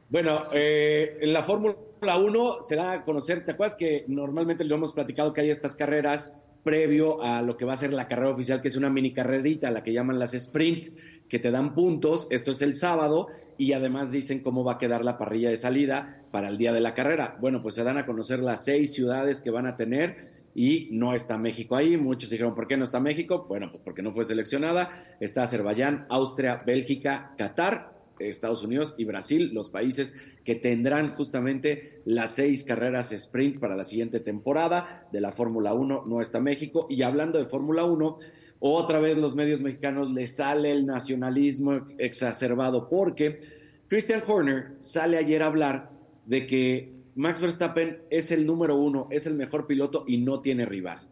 Bueno, 0.09 0.43
eh, 0.52 1.19
en 1.20 1.32
la 1.32 1.43
Fórmula 1.43 1.74
1 2.01 2.62
se 2.62 2.77
da 2.77 2.93
a 2.93 3.05
conocer, 3.05 3.44
¿te 3.44 3.51
acuerdas 3.52 3.77
que 3.77 4.05
normalmente 4.06 4.65
lo 4.65 4.77
hemos 4.77 4.93
platicado 4.93 5.32
que 5.32 5.40
hay 5.40 5.51
estas 5.51 5.74
carreras 5.74 6.32
previo 6.62 7.22
a 7.22 7.43
lo 7.43 7.56
que 7.56 7.64
va 7.64 7.72
a 7.72 7.76
ser 7.76 7.93
la 7.93 8.09
carrera 8.09 8.30
oficial, 8.30 8.60
que 8.60 8.68
es 8.68 8.76
una 8.76 8.90
mini 8.90 9.12
carrerita, 9.12 9.70
la 9.70 9.82
que 9.82 9.93
llaman 9.93 10.18
las 10.18 10.35
sprint, 10.35 10.89
que 11.28 11.39
te 11.39 11.51
dan 11.51 11.74
puntos, 11.74 12.26
esto 12.30 12.51
es 12.51 12.62
el 12.62 12.74
sábado, 12.74 13.28
y 13.56 13.72
además 13.72 14.12
dicen 14.12 14.40
cómo 14.40 14.64
va 14.64 14.74
a 14.74 14.78
quedar 14.78 15.05
la 15.05 15.18
parrilla 15.18 15.51
de 15.51 15.56
salida 15.56 16.22
para 16.30 16.48
el 16.48 16.59
día 16.59 16.72
de 16.72 16.80
la 16.80 16.94
carrera. 16.94 17.36
Bueno, 17.40 17.60
pues 17.62 17.74
se 17.74 17.85
dan 17.85 17.98
a 17.98 18.06
conocer 18.06 18.39
las 18.39 18.64
seis 18.64 18.93
ciudades 18.93 19.40
que 19.40 19.51
van 19.51 19.66
a 19.66 19.76
tener 19.76 20.16
y 20.55 20.89
no 20.93 21.14
está 21.14 21.39
México 21.39 21.76
ahí. 21.76 21.97
Muchos 21.97 22.30
dijeron, 22.30 22.55
¿por 22.55 22.68
qué 22.68 22.76
no 22.76 22.85
está 22.85 23.01
México? 23.01 23.47
Bueno, 23.48 23.70
pues 23.70 23.82
porque 23.85 24.02
no 24.02 24.12
fue 24.12 24.24
seleccionada. 24.24 25.16
Está 25.20 25.43
Azerbaiyán, 25.43 26.06
Austria, 26.09 26.62
Bélgica, 26.64 27.35
Qatar, 27.36 27.98
Estados 28.20 28.62
Unidos 28.62 28.95
y 28.99 29.05
Brasil, 29.05 29.51
los 29.53 29.70
países 29.70 30.15
que 30.45 30.55
tendrán 30.55 31.15
justamente 31.15 32.01
las 32.05 32.35
seis 32.35 32.65
carreras 32.65 33.12
sprint 33.12 33.59
para 33.59 33.77
la 33.77 33.85
siguiente 33.85 34.20
temporada 34.20 35.09
de 35.12 35.20
la 35.20 35.32
Fórmula 35.32 35.74
1. 35.74 36.05
No 36.07 36.20
está 36.20 36.40
México. 36.40 36.86
Y 36.90 37.03
hablando 37.03 37.39
de 37.39 37.47
Fórmula 37.47 37.85
1, 37.85 38.16
otra 38.61 38.99
vez 38.99 39.16
los 39.19 39.35
medios 39.35 39.61
mexicanos 39.61 40.11
les 40.11 40.36
sale 40.36 40.73
el 40.73 40.85
nacionalismo 40.85 41.86
exacerbado 41.99 42.89
porque 42.89 43.40
Christian 43.89 44.23
Horner 44.27 44.73
sale 44.78 45.16
ayer 45.16 45.43
a 45.43 45.47
hablar 45.47 45.90
de 46.27 46.47
que 46.47 46.93
Max 47.15 47.40
Verstappen 47.40 48.03
es 48.11 48.31
el 48.32 48.47
número 48.47 48.77
uno, 48.77 49.09
es 49.11 49.27
el 49.27 49.35
mejor 49.35 49.66
piloto 49.66 50.05
y 50.07 50.19
no 50.19 50.40
tiene 50.40 50.66
rival. 50.66 51.07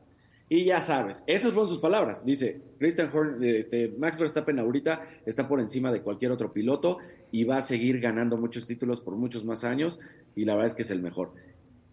Y 0.48 0.64
ya 0.64 0.80
sabes, 0.80 1.24
esas 1.26 1.52
fueron 1.52 1.68
sus 1.68 1.78
palabras. 1.78 2.24
Dice, 2.24 2.60
Christian 2.78 3.10
Horner, 3.12 3.56
este, 3.56 3.92
Max 3.98 4.18
Verstappen 4.18 4.58
ahorita 4.60 5.02
está 5.24 5.48
por 5.48 5.58
encima 5.58 5.90
de 5.90 6.02
cualquier 6.02 6.30
otro 6.30 6.52
piloto 6.52 6.98
y 7.32 7.42
va 7.44 7.56
a 7.56 7.60
seguir 7.60 8.00
ganando 8.00 8.36
muchos 8.36 8.66
títulos 8.66 9.00
por 9.00 9.16
muchos 9.16 9.44
más 9.44 9.64
años 9.64 9.98
y 10.36 10.44
la 10.44 10.54
verdad 10.54 10.66
es 10.66 10.74
que 10.74 10.82
es 10.82 10.90
el 10.92 11.02
mejor. 11.02 11.32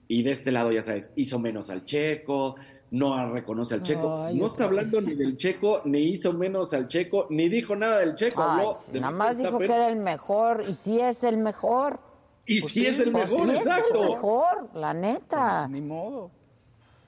Y 0.07 0.21
de 0.21 0.31
este 0.31 0.51
lado, 0.51 0.71
ya 0.71 0.83
sabes, 0.83 1.11
hizo 1.15 1.39
menos 1.39 1.71
al 1.71 1.85
checo, 1.85 2.55
no 2.91 3.31
reconoce 3.31 3.73
al 3.73 3.81
checo. 3.81 4.25
Ay, 4.25 4.37
no 4.37 4.45
está 4.45 4.65
hablando 4.65 5.01
ni 5.01 5.15
del 5.15 5.35
checo, 5.35 5.81
ni 5.85 6.11
hizo 6.11 6.31
menos 6.33 6.73
al 6.75 6.87
checo, 6.87 7.25
ni 7.31 7.49
dijo 7.49 7.75
nada 7.75 7.99
del 7.99 8.13
checo. 8.13 8.43
Ay, 8.43 8.59
habló 8.59 8.75
sí, 8.75 8.91
de 8.91 8.99
nada 8.99 9.13
más 9.13 9.39
dijo 9.39 9.57
que 9.57 9.65
era 9.65 9.89
el 9.89 9.95
mejor, 9.95 10.63
y 10.69 10.75
sí 10.75 10.99
es 10.99 11.23
el 11.23 11.37
mejor. 11.37 11.99
Y 12.45 12.59
Pues 12.59 12.71
sí, 12.71 12.81
sí, 12.81 12.85
es 12.85 12.99
el 12.99 13.11
Pues 13.11 13.31
mejor, 13.31 13.47
sí 13.47 13.53
es 13.53 13.59
exacto. 13.61 14.03
el 14.03 14.09
mejor, 14.09 14.69
la 14.75 14.93
neta. 14.93 15.67
Ni 15.69 15.81
modo. 15.81 16.29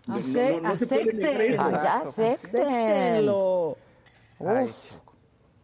No, 0.07 0.17
Ace- 0.17 0.51
no, 0.51 0.59
no 0.61 0.77
se 0.77 0.85
acepten. 0.85 1.51
ya. 1.53 1.99
Acéptenlo. 1.99 3.77
Uf, 4.39 4.89
Choco. 4.89 5.04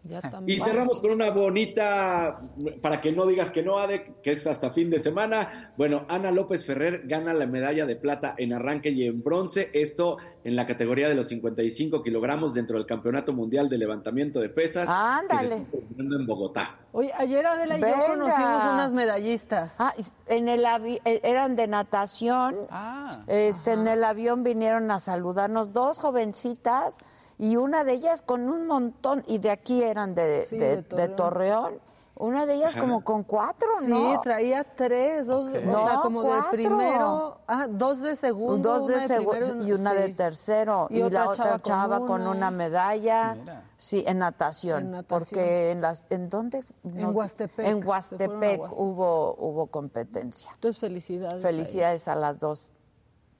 Ya 0.03 0.19
Y 0.47 0.59
cerramos 0.59 0.99
con 0.99 1.11
una 1.11 1.29
bonita, 1.29 2.41
para 2.81 2.99
que 3.01 3.11
no 3.11 3.27
digas 3.27 3.51
que 3.51 3.61
no, 3.61 3.77
Ade, 3.77 4.15
que 4.23 4.31
es 4.31 4.47
hasta 4.47 4.71
fin 4.71 4.89
de 4.89 4.97
semana. 4.97 5.73
Bueno, 5.77 6.05
Ana 6.09 6.31
López 6.31 6.65
Ferrer 6.65 7.03
gana 7.05 7.35
la 7.35 7.45
medalla 7.45 7.85
de 7.85 7.95
plata 7.95 8.33
en 8.37 8.51
arranque 8.51 8.89
y 8.89 9.03
en 9.03 9.21
bronce. 9.21 9.69
Esto 9.73 10.17
en 10.43 10.55
la 10.55 10.65
categoría 10.65 11.07
de 11.07 11.13
los 11.13 11.27
55 11.27 12.01
kilogramos 12.01 12.55
dentro 12.55 12.77
del 12.77 12.87
Campeonato 12.87 13.31
Mundial 13.31 13.69
de 13.69 13.77
Levantamiento 13.77 14.39
de 14.39 14.49
Pesas 14.49 14.89
que 14.89 14.95
Ándale. 14.95 15.47
se 15.47 15.57
está 15.57 15.77
celebrando 15.77 16.15
en 16.15 16.25
Bogotá. 16.25 16.79
Oye, 16.93 17.13
ayer 17.15 17.45
Adela 17.45 17.77
y 17.77 17.81
yo 17.81 18.05
conocimos 18.07 18.63
unas 18.73 18.93
medallistas. 18.93 19.75
Ah, 19.77 19.93
y 19.97 20.33
en 20.33 20.49
el 20.49 20.65
eh, 20.65 21.21
eran 21.23 21.55
de 21.55 21.67
natación. 21.67 22.55
Ah. 22.71 23.23
Este, 23.27 23.73
en 23.73 23.87
el 23.87 24.03
avión 24.03 24.43
vinieron 24.43 24.89
a 24.89 24.97
saludarnos 24.97 25.73
dos 25.73 25.99
jovencitas 25.99 26.97
y 27.41 27.55
una 27.57 27.83
de 27.83 27.93
ellas 27.93 28.21
con 28.21 28.47
un 28.47 28.67
montón, 28.67 29.23
y 29.27 29.39
de 29.39 29.49
aquí 29.49 29.83
eran 29.83 30.13
de, 30.13 30.45
Sí, 30.47 30.57
de- 30.57 30.77
de 30.83 30.95
de 30.95 31.07
Torreón. 31.09 31.63
Torreón. 31.63 31.91
Una 32.13 32.45
de 32.45 32.53
ellas 32.53 32.73
Ajá. 32.73 32.81
como 32.81 33.03
con 33.03 33.23
cuatro, 33.23 33.67
Sí, 33.79 33.87
¿no? 33.87 34.21
traía 34.21 34.63
tres, 34.63 35.25
dos, 35.25 35.49
Ok. 35.49 35.55
o 35.55 35.83
sea, 35.83 35.93
No, 35.95 36.01
como 36.03 36.21
cuatro. 36.21 36.51
de 36.51 36.57
primero, 36.57 37.37
ah, 37.47 37.65
dos 37.67 37.99
de 38.01 38.15
segundo, 38.15 38.69
Dos 38.77 38.85
de 38.87 38.93
una 38.93 39.07
segundo 39.07 39.39
primero, 39.39 39.63
y 39.67 39.71
una 39.71 39.93
de 39.95 40.05
sí. 40.07 40.13
tercero. 40.13 40.87
Y 40.91 40.99
Y, 40.99 41.01
otra 41.01 41.23
la 41.25 41.29
otra 41.31 41.43
chava 41.45 41.59
chava, 41.63 41.97
con 41.97 42.07
con, 42.07 42.21
una. 42.21 42.31
una 42.31 42.51
medalla. 42.51 43.33
Mira. 43.33 43.63
Sí, 43.77 44.03
en 44.05 44.19
natación. 44.19 44.83
En 44.83 44.91
natación. 44.91 45.19
Porque 45.19 45.71
en 45.71 45.81
las, 45.81 46.05
¿en 46.11 46.29
dónde? 46.29 46.63
En 46.83 47.15
Huastepec. 47.15 47.65
En 47.65 47.81
a 47.81 47.85
Huastepec 47.87 48.29
Huastepec. 48.61 48.71
hubo, 48.79 49.35
hubo 49.39 49.65
competencia. 49.67 50.51
Entonces, 50.53 50.79
felicidades. 50.79 51.41
Felicidades 51.41 52.07
a 52.07 52.13
las 52.13 52.37
dos 52.37 52.71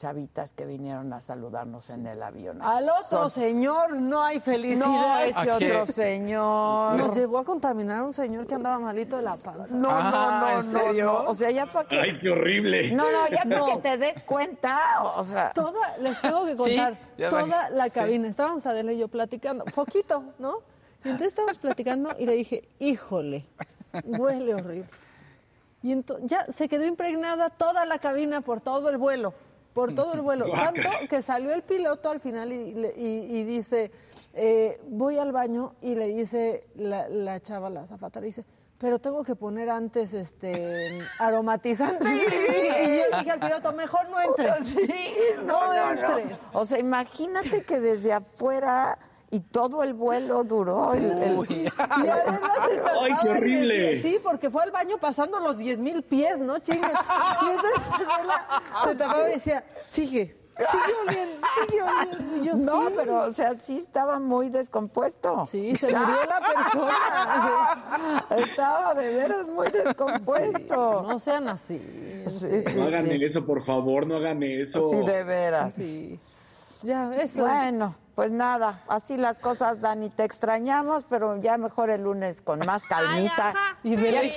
chavitas 0.02 0.54
que 0.54 0.66
vinieron 0.66 1.14
a 1.14 1.22
saludarnos 1.22 1.92
en 1.92 2.08
el 2.08 2.24
avión. 2.24 2.60
Al 2.64 2.90
otro 2.90 3.04
Son- 3.08 3.30
señor 3.30 3.94
no 4.00 4.24
hay 4.24 4.38
No, 4.38 4.42
felicidad. 4.44 5.26
ese 5.28 5.52
¿A 5.52 5.58
qué? 5.60 5.72
otro 5.74 5.86
señor. 5.94 6.96
Nos 6.98 7.16
llegó 7.16 7.38
a 7.38 7.46
contaminar 7.46 8.02
un 8.02 8.12
señor 8.14 8.48
que 8.48 8.56
andaba 8.56 8.80
malito 8.80 9.18
de 9.18 9.22
la 9.22 9.38
panza. 9.38 9.72
No, 9.76 9.90
Ah, 9.92 10.10
no, 10.12 10.40
no, 10.40 10.60
¿en 10.62 10.74
no, 10.74 10.80
serio? 10.80 11.06
no. 11.06 11.30
O 11.30 11.36
sea, 11.36 11.52
ya 11.52 11.68
para 11.68 11.88
que. 11.88 12.00
Ay, 12.00 12.18
qué 12.20 12.32
horrible. 12.32 12.92
No, 12.94 13.04
no, 13.12 13.28
ya 13.30 13.44
para 13.44 13.60
No. 13.60 13.66
que 13.68 13.78
te 13.78 13.98
des 14.00 14.24
cuenta. 14.24 15.04
O 15.16 15.24
sea. 15.24 15.52
Toda, 15.54 15.98
les 16.00 16.20
tengo 16.20 16.46
que 16.46 16.56
contar, 16.56 16.98
toda 17.30 17.70
la 17.70 17.86
Sí. 17.86 17.92
cabina. 17.92 18.28
Estábamos 18.28 18.66
Adela 18.66 18.92
y 18.94 18.98
yo 18.98 19.08
platicando, 19.08 19.66
poquito, 19.66 20.24
¿no? 20.40 20.58
Y 21.04 21.10
entonces 21.10 21.28
estábamos 21.28 21.60
platicando 21.60 22.10
y 22.18 22.26
le 22.26 22.34
dije, 22.34 22.68
híjole, 22.80 23.46
huele 24.04 24.56
horrible. 24.56 24.90
Y 25.84 25.92
entonces 25.92 26.28
ya 26.28 26.46
se 26.52 26.68
quedó 26.68 26.86
impregnada 26.86 27.50
toda 27.52 27.86
la 27.86 28.00
cabina 28.00 28.42
por 28.42 28.62
todo 28.62 28.90
el 28.90 28.98
vuelo, 28.98 29.34
por 29.74 29.94
todo 29.96 30.14
el 30.14 30.22
vuelo. 30.22 30.46
Tanto 30.52 30.90
que 31.10 31.22
salió 31.22 31.52
el 31.54 31.64
piloto 31.64 32.10
al 32.10 32.20
final 32.20 32.52
y, 32.52 32.74
le- 32.74 32.94
y- 32.96 33.38
y 33.40 33.44
dice, 33.44 33.92
eh, 34.34 34.80
voy 34.88 35.18
al 35.18 35.32
baño 35.32 35.76
y 35.82 35.96
le 35.96 36.08
dice 36.08 36.68
la, 36.76 37.08
la 37.10 37.40
chava, 37.42 37.70
la 37.70 37.82
azafata, 37.82 38.20
le 38.20 38.28
dice, 38.28 38.46
pero 38.78 38.98
tengo 39.00 39.24
que 39.24 39.36
poner 39.36 39.70
antes 39.70 40.14
este 40.14 41.00
aromatizante. 41.20 42.06
Y 42.84 42.98
yo 43.12 43.18
dije 43.20 43.32
al 43.32 43.40
piloto, 43.40 43.74
mejor 43.74 44.10
no 44.10 44.20
entres. 44.20 44.68
Sí, 44.68 44.90
no, 45.46 45.74
no, 45.74 45.94
no. 45.94 46.18
entres. 46.18 46.40
O 46.54 46.66
sea, 46.66 46.80
imagínate 46.80 47.64
que 47.64 47.80
desde 47.80 48.12
afuera 48.14 48.98
y 49.32 49.40
todo 49.40 49.82
el 49.84 49.94
vuelo 49.94 50.44
duró. 50.44 50.94
El, 50.94 51.06
el- 51.12 51.52
Y 51.52 51.68
además 51.78 52.42
¡Ay, 53.02 53.14
qué 53.22 53.28
y 53.28 53.32
horrible! 53.32 53.76
decía, 53.96 54.02
sí, 54.12 54.20
porque 54.22 54.50
fue 54.50 54.64
al 54.64 54.72
baño 54.72 54.98
pasando 55.00 55.40
los 55.40 55.58
10 55.58 55.80
mil 55.80 56.04
pies, 56.04 56.38
¿no? 56.40 56.60
Chinguen. 56.60 56.92
Y 56.92 57.50
entonces 57.50 57.82
se 58.84 58.96
tapaba 58.96 59.30
y 59.30 59.34
decía, 59.34 59.64
sigue, 59.78 60.36
sigue 60.58 60.94
oliendo, 61.08 61.48
sigue 61.66 61.82
oliendo. 61.82 62.38
Y 62.38 62.46
yo, 62.46 62.56
No, 62.56 62.88
sí. 62.90 62.94
pero, 62.98 63.20
o 63.20 63.32
sea, 63.32 63.54
sí 63.54 63.78
estaba 63.78 64.20
muy 64.20 64.50
descompuesto. 64.50 65.46
Sí, 65.46 65.76
se 65.78 65.88
murió 65.88 66.26
la 66.28 66.42
persona. 66.54 68.26
Estaba 68.38 68.94
de 68.96 69.14
veras 69.14 69.48
muy 69.48 69.70
descompuesto. 69.70 71.04
No 71.04 71.20
sean 71.20 71.48
así. 71.48 71.80
Sí, 72.28 72.62
sí, 72.62 72.78
No 72.78 72.84
hagan 72.88 73.06
sí. 73.06 73.24
eso, 73.24 73.46
por 73.46 73.62
favor, 73.62 74.06
no 74.06 74.16
hagan 74.18 74.44
eso. 74.44 74.90
Sí, 74.90 74.98
de 74.98 75.24
veras. 75.24 75.74
Sí. 75.76 76.20
Ya, 76.84 77.16
eso. 77.16 77.42
Bueno, 77.42 77.96
pues 78.16 78.32
nada, 78.32 78.84
así 78.88 79.18
las 79.18 79.40
cosas, 79.40 79.82
Dani, 79.82 80.10
te 80.10 80.24
extrañamos, 80.24 81.06
pero 81.10 81.40
ya 81.42 81.58
mejor 81.58 81.90
el 81.90 82.04
lunes 82.04 82.42
con 82.42 82.60
más 82.66 82.84
calmita. 82.86 83.54
Y 83.84 83.96
de 83.96 84.32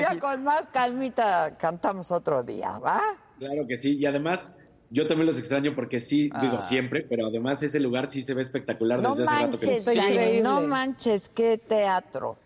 Ya- 0.00 0.18
con 0.20 0.44
más 0.44 0.66
calmita 0.68 1.56
cantamos 1.58 2.10
otro 2.10 2.42
día, 2.42 2.78
¿va? 2.78 3.00
Claro 3.38 3.66
que 3.66 3.76
sí. 3.76 3.96
Y 3.96 4.06
además, 4.06 4.56
yo 4.90 5.06
también 5.06 5.26
los 5.26 5.38
extraño 5.38 5.74
porque 5.74 6.00
sí, 6.00 6.30
Ah. 6.32 6.40
digo 6.40 6.60
siempre, 6.62 7.02
pero 7.08 7.26
además 7.26 7.62
ese 7.62 7.78
lugar 7.80 8.08
sí 8.08 8.22
se 8.22 8.34
ve 8.34 8.40
espectacular 8.40 9.00
No 9.00 9.10
desde 9.10 9.24
hace 9.24 9.44
rato 9.44 9.58
que 9.58 9.66
manches, 9.66 9.86
no- 9.86 9.92
increíble. 9.92 10.66
manches, 10.66 11.28
qué 11.28 11.58
teatro, 11.58 12.36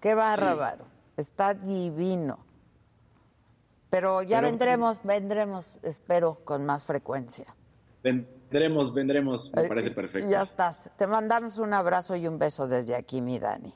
qué 0.00 0.14
bárbaro, 0.14 0.84
está 1.16 1.54
divino. 1.54 2.38
Pero 3.90 4.22
ya 4.22 4.38
Pero- 4.38 4.48
vendremos, 4.48 5.00
vendremos, 5.04 5.72
espero, 5.82 6.40
con 6.44 6.66
más 6.66 6.84
frecuencia. 6.84 7.46
Vendremos, 8.54 8.94
vendremos, 8.94 9.52
me 9.52 9.64
parece 9.64 9.90
perfecto. 9.90 10.30
Ya 10.30 10.42
estás. 10.42 10.88
Te 10.96 11.08
mandamos 11.08 11.58
un 11.58 11.74
abrazo 11.74 12.14
y 12.14 12.28
un 12.28 12.38
beso 12.38 12.68
desde 12.68 12.94
aquí, 12.94 13.20
mi 13.20 13.40
Dani. 13.40 13.74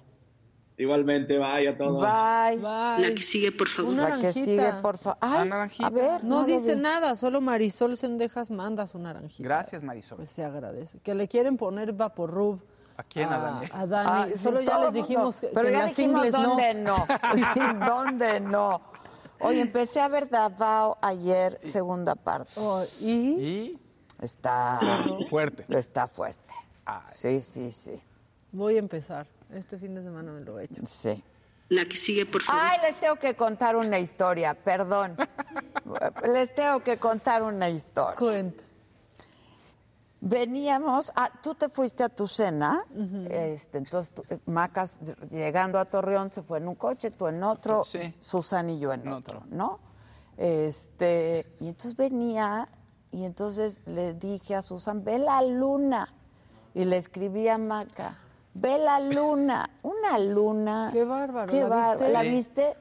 Igualmente, 0.77 1.37
bye 1.37 1.67
a 1.67 1.77
todos. 1.77 2.01
Bye. 2.01 2.59
Bye. 2.59 3.09
La 3.09 3.13
que 3.13 3.23
sigue, 3.23 3.51
por 3.51 3.67
favor. 3.67 3.93
Una 3.93 4.09
La 4.09 4.19
que 4.21 4.33
sigue, 4.33 4.73
por 4.81 4.97
favor. 4.97 5.19
A 5.21 5.91
ver. 5.91 6.23
No 6.23 6.45
dice 6.45 6.77
vi. 6.77 6.81
nada, 6.81 7.17
solo 7.17 7.41
Marisol 7.41 7.97
Sendejas 7.97 8.53
manda 8.53 8.87
su 8.87 9.01
naranjita. 9.01 9.43
Gracias, 9.43 9.83
Marisol. 9.83 10.19
Pues 10.19 10.31
se 10.31 10.45
agradece. 10.45 11.01
Que 11.01 11.13
le 11.13 11.27
quieren 11.27 11.57
poner 11.57 11.93
Vaporrub. 11.93 12.61
¿A 12.97 13.03
quién, 13.03 13.33
a 13.33 13.39
Dani? 13.41 13.67
A 13.73 13.85
Dani. 13.85 14.09
Ah, 14.09 14.27
sí, 14.33 14.39
Solo 14.39 14.61
ya 14.61 14.79
les 14.79 14.93
dijimos 14.93 15.41
que, 15.41 15.49
Pero 15.49 15.67
que 15.67 15.73
ya 15.73 15.79
las 15.81 15.97
dijimos 15.97 16.31
no. 16.31 16.41
dónde 16.41 16.75
no. 16.75 16.97
Sí, 17.35 17.61
dónde 17.85 18.39
no. 18.39 18.81
Oye, 19.41 19.61
empecé 19.61 20.01
a 20.01 20.07
ver 20.07 20.29
Davao 20.29 20.99
ayer, 21.03 21.59
segunda 21.65 22.15
parte. 22.15 22.53
Oh, 22.57 22.85
¿Y? 23.01 23.11
Y 23.11 23.79
Está 24.21 24.81
fuerte. 25.31 25.65
Está 25.69 26.07
fuerte. 26.07 26.53
Ay. 26.85 27.03
Sí, 27.15 27.43
sí, 27.43 27.73
sí. 27.73 28.01
Voy 28.53 28.77
a 28.77 28.79
empezar. 28.81 29.27
Este 29.53 29.79
fin 29.79 29.95
de 29.95 30.03
semana 30.03 30.33
me 30.33 30.41
lo 30.41 30.59
he 30.59 30.65
hecho. 30.65 30.83
Sí. 30.87 31.23
La 31.71 31.85
que 31.85 31.97
sigue, 31.97 32.25
por 32.27 32.43
favor. 32.43 32.63
Ay, 32.65 32.79
les 32.83 32.99
tengo 33.01 33.17
que 33.17 33.35
contar 33.35 33.77
una 33.77 33.99
historia, 33.99 34.55
perdón. 34.55 35.17
les 36.33 36.55
tengo 36.55 36.81
que 36.83 36.97
contar 36.99 37.43
una 37.43 37.69
historia. 37.69 38.17
Cuenta. 38.17 38.63
Veníamos, 40.21 41.13
ah, 41.15 41.31
tú 41.43 41.55
te 41.55 41.69
fuiste 41.69 42.03
a 42.03 42.09
tu 42.09 42.27
cena, 42.27 42.85
este, 43.31 43.79
entonces 43.79 44.13
tú- 44.13 44.25
Macas 44.47 44.99
llegando 45.31 45.79
a 45.79 45.85
Torreón 45.85 46.31
se 46.33 46.43
fue 46.43 46.59
en 46.59 46.67
un 46.67 46.75
coche, 46.75 47.13
tú 47.13 47.29
en 47.29 47.41
otro, 47.45 47.85
Sí. 47.85 48.13
Susan 48.19 48.69
y 48.71 48.81
yo 48.81 48.93
en, 48.93 49.03
En 49.03 49.13
otro, 49.13 49.39
otro. 49.39 49.47
¿no? 49.51 49.79
Este, 50.37 51.47
y 51.61 51.69
entonces 51.69 51.95
venía 51.97 52.69
y 53.13 53.25
entonces 53.25 53.83
le 53.87 54.15
dije 54.15 54.55
a 54.55 54.63
Susan, 54.63 55.05
ve 55.05 55.19
la 55.19 55.43
luna. 55.43 56.13
Y 56.75 56.85
le 56.85 56.97
escribí 56.99 57.49
a 57.49 57.59
Maca, 57.59 58.19
ve 58.55 58.79
la 58.79 59.01
luna, 59.01 59.71
una 59.83 60.19
luna. 60.19 60.91
Qué 60.93 61.05
bárbaro, 61.05 61.51
Qué 61.51 61.61
¿la 61.63 61.69
bárbaro. 61.69 61.99
viste? 61.99 62.13
¿La 62.13 62.21
Sí. 62.23 62.29
viste? 62.29 62.77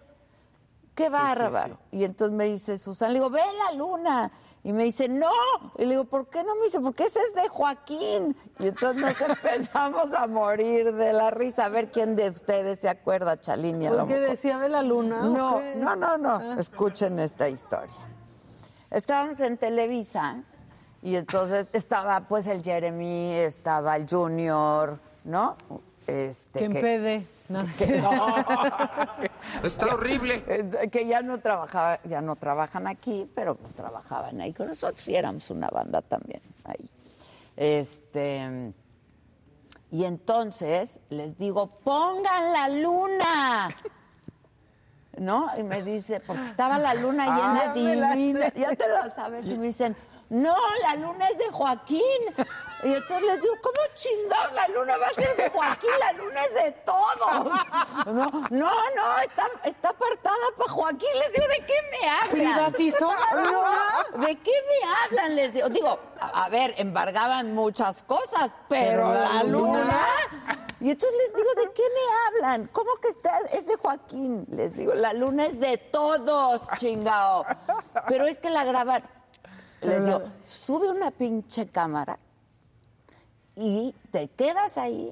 Qué 0.93 1.09
bárbaro. 1.09 1.77
Y 1.91 2.03
entonces 2.03 2.35
me 2.35 2.45
dice 2.45 2.77
Susana, 2.77 3.11
le 3.11 3.19
digo, 3.19 3.29
ve 3.29 3.41
la 3.65 3.71
luna. 3.77 4.31
Y 4.63 4.73
me 4.73 4.83
dice, 4.83 5.07
no. 5.07 5.29
Y 5.77 5.83
le 5.85 5.91
digo, 5.91 6.03
¿por 6.05 6.27
qué 6.27 6.43
no? 6.43 6.55
Me 6.55 6.63
dice, 6.63 6.79
porque 6.81 7.05
ese 7.05 7.19
es 7.21 7.33
de 7.35 7.47
Joaquín. 7.47 8.35
Y 8.59 8.67
entonces 8.67 9.01
nos 9.01 9.21
empezamos 9.43 10.13
a 10.13 10.27
morir 10.27 10.93
de 10.93 11.13
la 11.13 11.29
risa. 11.31 11.65
A 11.65 11.69
ver 11.69 11.91
quién 11.91 12.15
de 12.15 12.29
ustedes 12.29 12.79
se 12.79 12.89
acuerda, 12.89 13.39
Chalín. 13.39 13.81
y 13.81 13.85
a 13.87 13.91
lo 13.91 13.99
¿Por 13.99 14.07
qué 14.09 14.13
mejor- 14.15 14.29
decía 14.31 14.57
ve 14.57 14.69
la 14.69 14.81
luna? 14.81 15.21
No, 15.21 15.61
no, 15.75 15.95
no, 15.95 16.17
no. 16.17 16.29
Ah. 16.33 16.55
Escuchen 16.59 17.17
esta 17.19 17.47
historia. 17.47 17.93
Estábamos 18.91 19.39
en 19.41 19.57
Televisa 19.57 20.43
y 21.01 21.15
entonces 21.15 21.68
estaba 21.73 22.22
pues 22.22 22.47
el 22.47 22.64
Jeremy, 22.64 23.34
estaba 23.34 23.95
el 23.97 24.07
Junior, 24.09 24.99
¿no? 25.26 25.55
Este, 26.07 26.59
Que 26.59 26.65
en 26.65 26.73
que- 26.73 26.81
pede. 26.81 27.27
No, 27.49 27.64
no. 28.01 28.35
Está 29.64 29.85
horrible. 29.93 30.43
que 30.91 31.07
ya 31.07 31.22
no 31.22 31.38
trabajaba, 31.38 31.99
ya 32.03 32.19
no 32.19 32.35
trabajan 32.35 32.88
aquí, 32.88 33.30
pero 33.34 33.55
pues 33.55 33.73
trabajaban 33.73 34.41
ahí 34.41 34.51
con 34.53 34.68
nosotros 34.68 35.07
y 35.07 35.15
éramos 35.15 35.49
una 35.49 35.69
banda 35.69 36.01
también 36.01 36.41
ahí. 36.65 36.89
Este 37.55 38.73
y 39.91 40.03
entonces 40.03 40.99
les 41.09 41.38
digo, 41.38 41.68
pongan 41.68 42.51
la 42.51 42.68
luna. 42.68 43.69
¿No? 45.18 45.49
Y 45.57 45.64
me 45.64 45.81
dice, 45.81 46.19
porque 46.19 46.44
estaba 46.44 46.77
la 46.77 46.94
luna 46.94 47.26
llena 47.35 47.61
Ah, 47.68 47.72
me 47.76 47.95
la 47.95 48.11
divina. 48.14 48.49
Ya 48.53 48.76
te 48.76 48.88
lo 48.88 49.10
sabes. 49.14 49.45
Y 49.48 49.57
me 49.57 49.68
dicen, 49.68 49.95
no, 50.30 50.56
la 50.84 50.95
luna 50.95 51.27
es 51.30 51.38
de 51.38 51.49
Joaquín. 51.52 52.02
Y 52.84 52.94
entonces 52.94 53.22
les 53.23 53.41
digo, 53.41 53.56
¿cómo 53.64 53.77
chingados 53.95 54.53
la 54.53 54.68
luna 54.68 54.98
va 54.98 55.07
a 55.07 55.10
ser 55.11 55.35
de 55.38 55.49
Joaquín? 55.49 55.89
La 55.99 56.11
luna 56.14 56.44
es 56.44 56.53
de 56.53 56.72
todos. 56.85 57.52
No, 58.06 58.30
no, 58.52 58.69
no, 58.95 59.19
está, 59.23 59.48
está 59.64 59.89
apartada 59.89 60.35
para 60.57 60.69
Joaquín. 60.72 61.10
Les 61.19 61.31
digo, 61.34 61.48
¿de 61.48 61.65
qué 61.65 61.73
me 61.91 62.10
hablan? 62.10 62.72
¿Privatizó 62.72 63.14
la 63.15 63.41
luna? 63.41 64.27
¿De 64.27 64.35
qué 64.39 64.52
me 64.52 64.89
hablan? 65.18 65.35
Les 65.35 65.53
digo, 65.53 65.69
digo, 65.69 65.99
a 66.22 66.45
a 66.45 66.49
ver, 66.49 66.76
embargaban 66.77 67.53
muchas 67.56 68.03
cosas, 68.03 68.53
pero, 68.69 69.07
Pero 69.07 69.14
la 69.14 69.34
la 69.34 69.44
luna. 69.44 69.80
luna. 69.84 70.66
Y 70.79 70.91
entonces 70.91 71.17
les 71.25 71.35
digo, 71.35 71.49
¿de 71.55 71.73
qué 71.73 71.81
me 71.81 72.45
hablan? 72.45 72.69
¿Cómo 72.71 72.91
que 73.01 73.07
está? 73.07 73.39
Es 73.51 73.65
de 73.65 73.75
Joaquín. 73.77 74.45
Les 74.51 74.75
digo, 74.75 74.93
la 74.93 75.13
luna 75.13 75.47
es 75.47 75.59
de 75.59 75.77
todos, 75.77 76.61
chingao. 76.77 77.45
Pero 78.07 78.27
es 78.27 78.37
que 78.39 78.49
la 78.49 78.63
graban. 78.63 79.03
Les 79.81 80.05
digo, 80.05 80.23
sube 80.43 80.89
una 80.89 81.11
pinche 81.11 81.67
cámara 81.67 82.19
y 83.55 83.95
te 84.11 84.27
quedas 84.29 84.77
ahí 84.77 85.11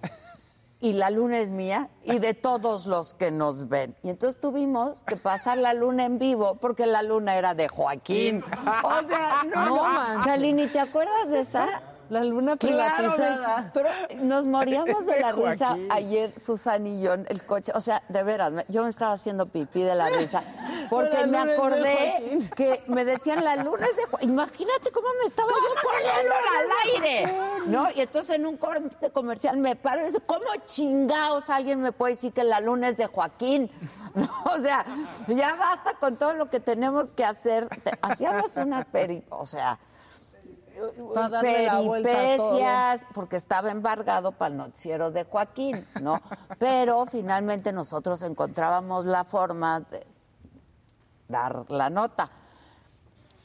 y 0.80 0.94
la 0.94 1.10
luna 1.10 1.40
es 1.40 1.50
mía 1.50 1.90
y 2.04 2.20
de 2.20 2.34
todos 2.34 2.86
los 2.86 3.14
que 3.14 3.32
nos 3.32 3.70
ven. 3.70 3.96
Y 4.04 4.10
entonces 4.10 4.40
tuvimos 4.40 5.04
que 5.06 5.16
pasar 5.16 5.58
la 5.58 5.74
luna 5.74 6.06
en 6.06 6.20
vivo 6.20 6.56
porque 6.56 6.86
la 6.86 7.02
luna 7.02 7.36
era 7.38 7.56
de 7.56 7.68
Joaquín. 7.68 8.44
O 8.84 9.08
sea, 9.08 9.44
no, 9.44 9.66
No 9.66 10.16
no. 10.18 10.24
Chalini, 10.24 10.68
¿te 10.68 10.80
acuerdas 10.80 11.30
de 11.30 11.40
esa? 11.40 11.82
La 12.10 12.24
luna 12.24 12.56
Claro, 12.58 13.14
privatizada. 13.14 13.62
les- 13.62 13.72
pero 13.72 13.90
nos 14.24 14.46
moríamos 14.46 15.06
de 15.06 15.20
la 15.22 15.32
risa 15.32 15.76
ayer, 15.90 16.34
Susan 16.42 16.86
y 16.88 17.02
yo, 17.02 17.14
en 17.14 17.26
el 17.30 17.46
coche. 17.46 17.72
O 17.76 17.82
sea, 17.82 18.04
de 18.10 18.24
veras, 18.24 18.54
yo 18.68 18.84
me 18.84 18.90
estaba 18.90 19.14
haciendo 19.14 19.48
pipí 19.48 19.82
de 19.82 19.96
la 19.96 20.10
risa. 20.10 20.44
Porque 20.90 21.26
me 21.26 21.38
acordé 21.40 22.50
que 22.56 22.84
me 22.88 23.06
decían 23.06 23.44
la 23.44 23.56
luna 23.56 23.88
es 23.90 23.98
de 23.98 24.04
Joaquín. 24.06 24.30
Imagínate 24.32 24.92
cómo 24.92 25.08
me 25.20 25.26
estaba 25.26 25.50
yo 25.50 25.82
poniendo 25.82 26.36
al 26.36 27.04
aire. 27.04 27.34
¿No? 27.68 27.88
Y 27.96 28.02
entonces 28.02 28.36
en 28.36 28.46
un 28.46 28.58
corte 28.58 29.10
comercial 29.12 29.58
me 29.58 29.76
paro 29.76 30.04
y 30.04 30.08
digo, 30.08 30.20
¿cómo 30.26 30.46
chingados 30.68 31.50
alguien 31.50 31.82
me 31.82 31.92
puede 31.92 32.14
decir 32.14 32.34
que 32.34 32.44
la 32.44 32.60
luna 32.60 32.90
es 32.90 32.98
de 32.98 33.08
Joaquín? 33.08 33.72
No, 34.14 34.30
o 34.46 34.60
sea, 34.60 34.86
ya 35.28 35.56
basta 35.56 35.96
con 36.00 36.16
todo 36.18 36.34
lo 36.34 36.50
que 36.50 36.60
tenemos 36.60 37.12
que 37.14 37.26
hacer. 37.26 37.68
Hacíamos 38.02 38.56
unas 38.58 38.86
peri... 38.86 39.24
O 39.30 39.46
sea, 39.46 39.78
peripecias, 41.42 43.08
porque 43.14 43.36
estaba 43.38 43.72
embargado 43.72 44.32
para 44.32 44.52
el 44.52 44.58
noticiero 44.58 45.12
de 45.12 45.24
Joaquín, 45.24 45.86
¿no? 46.02 46.22
Pero 46.60 47.06
finalmente 47.06 47.72
nosotros 47.72 48.22
encontrábamos 48.24 49.06
la 49.06 49.24
forma 49.24 49.82
de 49.82 50.06
dar 51.28 51.66
la 51.70 51.90
nota. 51.90 52.30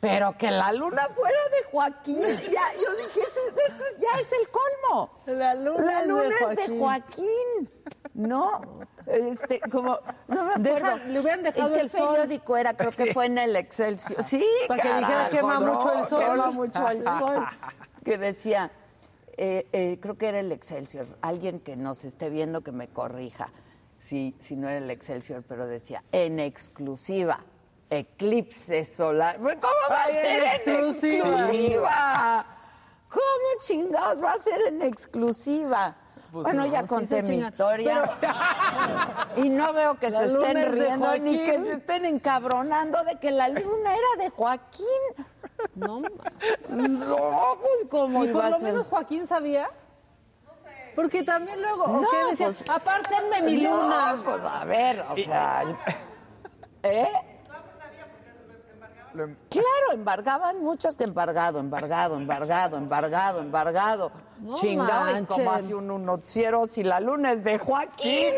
Pero 0.01 0.35
que 0.39 0.51
la 0.51 0.73
luna 0.73 1.09
fuera 1.15 1.39
de 1.51 1.71
Joaquín, 1.71 2.21
ya, 2.23 2.73
yo 2.83 2.97
dije, 2.97 3.21
"Ese- 3.21 3.63
esto 3.69 3.85
ya 3.99 4.21
es 4.21 4.29
el 4.33 4.49
colmo. 4.49 5.11
La 5.27 5.55
luna, 5.55 5.85
La 5.85 6.01
es 6.01 6.07
de 6.09 6.35
es 6.35 6.57
de 6.57 6.79
Joaquín. 6.79 6.79
Joaquín. 6.79 7.71
No, 8.15 8.63
este, 9.11 9.61
como, 9.71 9.99
no 10.29 10.45
me 10.45 10.55
Deja- 10.59 10.89
acuerdo. 10.95 11.09
le 11.09 11.21
hubieran 11.21 11.43
dejado 11.43 11.69
¿En 11.69 11.75
qué 11.75 11.81
el 11.81 11.91
sol. 11.91 12.09
periódico 12.11 12.57
era? 12.57 12.75
Creo 12.75 12.91
que 12.93 13.13
fue 13.15 13.27
en 13.27 13.39
el 13.39 13.57
Excelsior. 13.57 14.23
Sí, 14.23 14.45
Para 14.69 14.83
que 14.83 14.89
dijera, 14.95 15.29
quema 15.31 15.61
no, 15.61 15.73
mucho 15.75 15.93
el 15.93 16.05
sol. 16.07 16.21
Quema 16.25 16.51
mucho 16.51 16.89
el 16.89 17.05
sol. 17.05 17.47
Que 18.05 18.19
decía, 18.19 18.71
eh, 19.37 19.67
eh, 19.73 19.99
creo 20.01 20.17
que 20.17 20.29
era 20.29 20.41
el 20.41 20.53
Excelsior. 20.53 21.07
Alguien 21.23 21.61
que 21.61 21.77
nos 21.77 22.05
esté 22.05 22.31
viendo 22.31 22.63
que 22.63 22.73
me 22.73 22.89
corrija. 22.89 23.51
Si, 23.99 24.35
si 24.41 24.57
no 24.57 24.69
era 24.69 24.79
el 24.79 24.91
Excelsior, 24.91 25.43
pero 25.47 25.67
decía, 25.67 26.03
en 26.13 26.41
exclusiva, 26.41 27.41
eclipse 27.91 28.85
solar. 28.85 29.37
¿Cómo 29.39 29.57
va 29.91 29.97
a 29.97 30.05
Ay, 30.05 30.15
ser 30.15 30.27
en 30.27 30.47
exclusiva. 30.47 31.29
exclusiva? 31.41 32.47
¿Cómo 33.09 33.63
chingados 33.65 34.23
va 34.25 34.33
a 34.35 34.39
ser 34.39 34.61
en 34.69 34.83
exclusiva? 34.83 35.97
Pues 36.33 36.45
bueno, 36.45 36.67
ya 36.67 36.85
conté 36.85 37.23
mi 37.23 37.37
historia. 37.39 38.05
y 39.37 39.49
no 39.49 39.73
veo 39.73 39.97
que 39.99 40.11
La 40.11 40.19
se 40.21 40.25
estén 40.27 40.57
es 40.57 40.71
riendo 40.71 41.19
ni 41.19 41.37
que 41.39 41.59
se 41.61 41.73
estén 41.73 42.05
encabronando 42.05 43.03
de 43.05 43.19
que 43.19 43.31
la 43.33 43.49
luna 43.49 43.93
era 43.95 44.25
de 44.25 44.31
Joaquín. 44.31 44.87
No, 45.75 46.01
No, 46.69 47.59
pues 47.61 47.89
cómo 47.91 48.25
y 48.25 48.29
por 48.29 48.49
lo 48.49 48.59
menos 48.61 48.87
Joaquín 48.87 49.27
sabía. 49.27 49.69
Porque 50.95 51.23
también 51.23 51.61
luego, 51.63 51.85
¿o 51.85 52.01
No, 52.01 52.09
qué 52.11 52.17
decía? 52.31 52.47
pues- 52.47 52.65
Apártenme 52.69 53.43
mi 53.43 53.63
No, 53.63 53.83
luna. 53.83 54.23
pues 54.25 54.43
a 54.45 54.65
ver, 54.65 55.05
o 55.11 55.17
sea, 55.17 55.65
¿eh? 56.83 57.09
Em- 59.15 59.37
Claro, 59.49 59.93
embargaban 59.93 60.63
muchas 60.63 60.97
que 60.97 61.05
embargado, 61.05 61.59
embargado, 61.59 62.17
embargado, 62.17 62.77
embargado, 62.77 63.41
embargado. 63.41 64.13
No 64.41 64.55
Chingado, 64.55 65.19
y 65.19 65.25
como 65.27 65.51
hace 65.53 65.75
un, 65.75 65.91
un 65.91 66.05
noticiero 66.07 66.67
si 66.67 66.83
la 66.83 66.99
luna 67.01 67.33
es 67.33 67.45
de 67.45 67.59
Joaquín. 67.59 68.33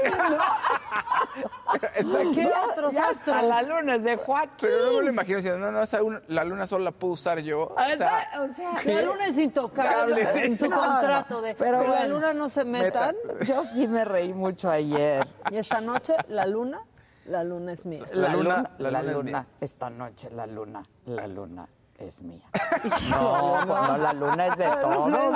¿no? 2.04 2.32
¿Qué 2.34 2.42
Ya- 2.44 2.62
otros 2.70 2.92
ya 2.94 3.04
astros? 3.08 3.36
hasta 3.36 3.42
la 3.42 3.62
luna 3.62 3.94
es 3.96 4.04
de 4.04 4.16
Joaquín. 4.16 4.56
Pero 4.68 4.78
luego 4.78 5.02
lo 5.02 5.08
imagino 5.10 5.36
diciendo, 5.36 5.58
no, 5.60 5.70
no, 5.72 5.82
esa 5.82 5.98
la 6.28 6.44
luna 6.44 6.66
solo 6.66 6.84
la 6.84 6.90
puedo 6.90 7.12
usar 7.14 7.38
yo. 7.40 7.68
O 7.68 7.76
sea, 7.78 7.92
Esa- 7.94 8.42
o 8.42 8.48
sea, 8.48 8.72
La 8.84 9.02
luna 9.02 9.26
es 9.26 9.38
intocable 9.38 10.26
Sí. 10.26 10.38
en 10.40 10.58
su 10.58 10.68
No, 10.68 10.76
contrato 10.78 11.34
no, 11.34 11.40
de 11.42 11.54
pero 11.54 11.82
que 11.82 11.88
la 11.88 12.06
luna 12.06 12.34
no 12.34 12.48
se 12.48 12.64
metan. 12.64 13.14
Yo 13.46 13.64
sí 13.66 13.86
me 13.86 14.04
reí 14.04 14.32
mucho 14.32 14.70
ayer. 14.70 15.26
Y 15.50 15.56
esta 15.56 15.80
noche, 15.80 16.14
la 16.28 16.46
luna, 16.46 16.80
la 17.26 17.44
luna 17.44 17.72
es 17.72 17.84
mía. 17.86 18.04
La, 18.12 18.28
La 18.28 18.36
luna, 18.36 18.56
luna- 18.56 18.70
la, 18.78 18.90
la 18.90 19.02
luna, 19.02 19.12
luna 19.14 19.28
es 19.30 19.32
mía. 19.34 19.46
esta 19.60 19.90
noche, 19.90 20.30
la 20.30 20.46
luna, 20.46 20.82
la 21.06 21.26
luna 21.26 21.68
es 21.98 22.22
mía. 22.22 22.44
No, 23.10 23.64
no, 23.64 23.96
la 23.96 24.12
luna 24.12 24.46
es 24.48 24.56
de 24.58 24.64
todos, 24.80 25.08
¿no? 25.08 25.30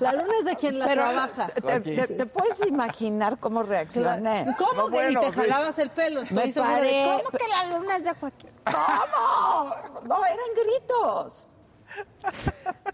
La 0.00 0.12
luna 0.12 0.32
es 0.38 0.44
de 0.44 0.56
quien 0.56 0.78
la 0.78 0.86
Pero 0.86 1.02
trabaja. 1.02 1.46
te, 1.48 1.80
te- 1.80 2.06
te 2.06 2.26
puedes 2.26 2.64
imaginar 2.66 3.38
cómo 3.38 3.62
reaccioné. 3.62 4.46
¿Cómo 4.58 4.72
No, 4.82 4.84
que 4.86 4.90
bueno, 4.92 5.22
y 5.22 5.24
te 5.26 5.32
sí. 5.32 5.40
jalabas 5.40 5.78
el 5.78 5.90
pelo? 5.90 6.20
Estoy 6.22 6.36
Me 6.36 6.52
de- 6.52 6.60
paré. 6.60 7.04
¿Cómo 7.24 7.30
que 7.38 7.48
la 7.48 7.76
luna 7.76 7.96
es 7.96 8.04
de 8.04 8.14
Joaquín? 8.14 8.50
¿Cómo? 8.64 9.74
No, 10.06 10.24
eran 10.24 10.46
gritos. 10.54 11.48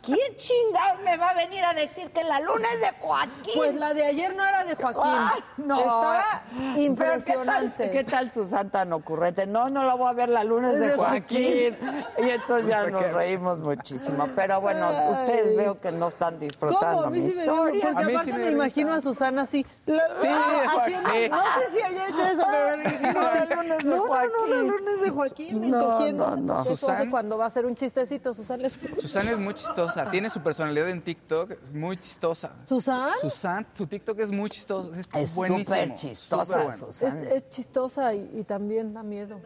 ¿Quién 0.03 0.37
chingados 0.37 1.01
me 1.05 1.17
va 1.17 1.31
a 1.31 1.35
venir 1.35 1.63
a 1.65 1.73
decir 1.75 2.11
que 2.11 2.25
la 2.25 2.41
luna 2.41 2.67
es 2.75 2.81
de 2.81 2.91
Joaquín? 3.01 3.53
Pues 3.55 3.75
la 3.77 3.95
de 3.95 4.05
ayer 4.05 4.35
no 4.35 4.45
era 4.45 4.65
de 4.65 4.75
Joaquín. 4.75 5.03
Ay, 5.05 5.41
no. 5.59 5.79
Estaba 5.79 6.43
impresionante. 6.77 7.85
¿Qué 7.91 8.03
tal, 8.03 8.05
qué 8.05 8.11
tal 8.11 8.31
su 8.33 8.47
santa 8.47 8.81
tan 8.81 8.93
ocurrente? 8.95 9.47
No, 9.47 9.71
no 9.71 9.85
la 9.85 9.95
voy 9.95 10.11
a 10.11 10.13
ver, 10.13 10.29
la 10.29 10.43
luna 10.43 10.73
es 10.73 10.81
de 10.81 10.97
Joaquín. 10.97 11.77
Y 12.19 12.31
entonces 12.31 12.67
ya 12.67 12.81
Pues, 12.83 12.93
nos 12.93 13.13
reímos 13.13 13.61
muchísimo. 13.61 14.29
Pero 14.35 14.61
bueno, 14.61 14.89
Ay. 14.89 15.13
ustedes 15.13 15.57
veo 15.57 15.81
que 15.81 15.93
no 15.93 16.09
están 16.09 16.39
disfrutando 16.41 16.97
¿Cómo? 16.97 17.03
A 17.07 17.11
mí 17.11 17.21
mi 17.21 17.31
sí 17.31 17.37
me 17.37 17.43
dio, 17.45 17.53
historia. 17.69 17.83
porque 17.93 18.03
A 18.03 18.07
mí 18.07 18.13
aparte 18.15 18.33
sí 18.33 18.39
me 18.39 18.51
imagino 18.51 18.95
a 18.95 19.01
Susana 19.01 19.43
así. 19.43 19.65
la- 19.87 20.03
Sí, 20.21 20.29
ah, 20.29 20.69
Joaquín. 20.73 20.97
haciendo- 21.07 21.37
no 21.37 21.45
sé 21.45 21.71
si 21.79 21.83
haya 21.83 22.09
hecho 22.09 22.23
eso, 22.27 22.47
pero 22.51 23.13
No, 23.13 23.23
la 23.23 23.45
luna 23.57 23.77
es 23.77 23.85
de 23.85 23.91
no, 23.91 23.97
no, 23.97 24.03
no, 24.03 24.03
la 24.03 24.09
Joaquín. 24.09 24.69
luna 24.69 24.91
es 24.97 25.01
de 25.03 25.11
Joaquín, 25.11 25.71
No, 25.71 26.13
no, 26.13 26.37
no. 26.37 26.63
Eso 26.63 26.77
Susan- 26.77 26.97
hace 26.97 27.11
cuando 27.11 27.39
va 27.39 27.45
a 27.45 27.49
hacer 27.49 27.67
un 27.67 27.77
chistecito, 27.77 28.35
Susana. 28.35 28.63
les- 28.65 28.79
Susana 29.01 29.31
es 29.33 29.39
muy 29.39 29.55
chistosa. 29.55 30.11
Tiene 30.11 30.31
su 30.31 30.41
personalidad 30.43 30.89
en 30.89 31.03
TikTok, 31.03 31.53
es 31.53 31.73
muy 31.73 31.97
chistosa. 31.97 32.53
¿Susana? 32.67 33.13
Susan, 33.21 33.67
su 33.75 33.87
TikTok 33.87 34.19
es 34.21 34.31
muy 34.31 34.51
chistoso. 34.51 34.93
Es, 34.95 35.09
Es 35.15 35.35
buenísimo. 35.35 35.65
súper 35.65 35.95
chistosa, 35.95 36.57
bueno. 36.57 36.71
Es, 36.71 36.79
Susana. 36.81 37.23
es 37.31 37.51
chistosa 37.51 38.15
y, 38.15 38.31
y 38.41 38.45
también 38.45 38.93
da 38.95 39.03
miedo. 39.03 39.41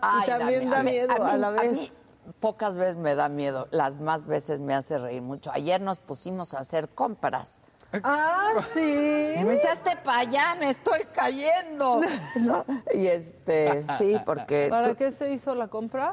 Ay, 0.00 0.22
y 0.24 0.26
también 0.30 0.70
da 0.70 0.82
miedo 0.82 1.12
a, 1.22 1.32
mí- 1.32 1.38
la 1.40 1.50
vez. 1.50 1.72
mí 1.72 1.92
pocas 2.38 2.74
veces 2.76 2.96
me 2.96 3.14
da 3.14 3.28
miedo, 3.28 3.66
las 3.70 3.96
más 4.00 4.26
veces 4.26 4.60
me 4.60 4.74
hace 4.74 4.98
reír 4.98 5.22
mucho. 5.22 5.50
Ayer 5.52 5.80
nos 5.80 5.98
pusimos 6.00 6.54
a 6.54 6.58
hacer 6.60 6.88
compras. 6.88 7.62
Ah, 8.04 8.52
sí. 8.64 9.32
Y 9.36 9.42
me 9.44 9.56
para 10.04 10.18
allá, 10.20 10.54
me 10.54 10.70
estoy 10.70 11.00
cayendo. 11.12 12.00
¿No? 12.36 12.64
Y 12.94 13.06
este, 13.08 13.84
sí, 13.98 14.16
porque 14.24 14.68
¿Para 14.70 14.90
tú- 14.90 14.96
qué 14.96 15.10
se 15.10 15.32
hizo 15.32 15.54
la 15.56 15.66
compra? 15.66 16.12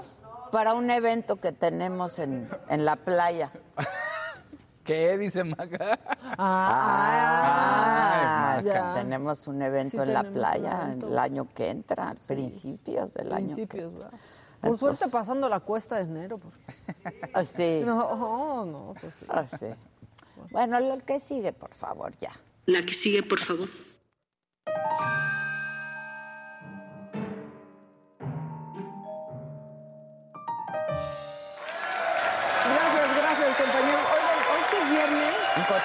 Para 0.52 0.74
un 0.74 0.90
evento 0.90 1.38
que 1.38 1.52
tenemos 1.52 2.20
en, 2.20 2.50
en 2.70 2.86
la 2.86 2.96
playa. 2.96 3.52
¿Qué 4.84 5.18
dice 5.18 5.44
Maga? 5.44 6.00
Ah, 6.38 8.56
Ay, 8.58 8.64
que 8.64 8.70
Maca. 8.70 8.94
tenemos 8.96 9.48
un 9.48 9.62
evento 9.62 9.98
Sí, 9.98 10.04
en 10.04 10.14
la 10.14 10.24
playa 10.24 10.96
el 11.02 11.18
año 11.20 11.48
que 11.54 11.70
entra, 11.70 12.16
principios 12.26 13.14
del 13.14 13.34
año. 13.34 13.48
Principios, 13.56 13.92
que... 13.92 13.98
¿verdad? 13.98 14.12
Por 14.12 14.20
Entonces- 14.72 14.98
suerte 15.00 15.10
pasando 15.12 15.50
la 15.50 15.60
cuesta 15.60 15.98
de 15.98 16.04
enero. 16.04 16.38
Porque... 16.38 17.30
Ah, 17.34 17.44
sí, 17.44 17.82
No, 17.86 18.00
oh, 18.08 18.66
no, 18.66 18.94
pues 19.00 19.14
sí. 19.20 19.26
ah, 19.30 19.46
sí. 19.60 19.68
Bueno, 20.52 20.78
el 20.78 21.04
que 21.04 21.20
sigue, 21.20 21.52
por 21.52 21.74
favor, 21.74 22.14
ya. 22.20 22.32
La 22.66 22.82
que 22.84 22.94
sigue, 22.94 23.24
por 23.24 23.40
favor. 23.40 23.68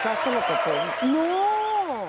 ¿Encontraste 0.02 0.32
lo 0.32 0.40
que 0.40 1.06
No, 1.06 2.06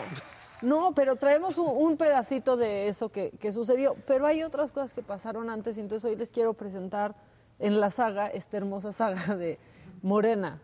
no, 0.64 0.96
pero 0.96 1.16
traemos 1.16 1.60
un, 1.60 1.96
pedacito 1.96 2.58
de 2.58 2.88
eso 2.88 3.10
que, 3.10 3.30
que 3.40 3.52
sucedió. 3.52 3.96
Pero 4.08 4.26
hay 4.26 4.42
otras 4.42 4.72
cosas 4.72 4.96
que 4.96 5.04
pasaron 5.04 5.52
antes 5.52 5.78
y 5.78 5.82
entonces 5.82 6.10
hoy 6.10 6.16
les 6.16 6.32
quiero 6.32 6.56
presentar 6.56 7.14
en 7.60 7.80
la 7.80 7.92
saga, 7.92 8.28
esta 8.30 8.58
hermosa 8.58 8.94
saga 8.94 9.36
de 9.36 9.60
Morena, 10.02 10.60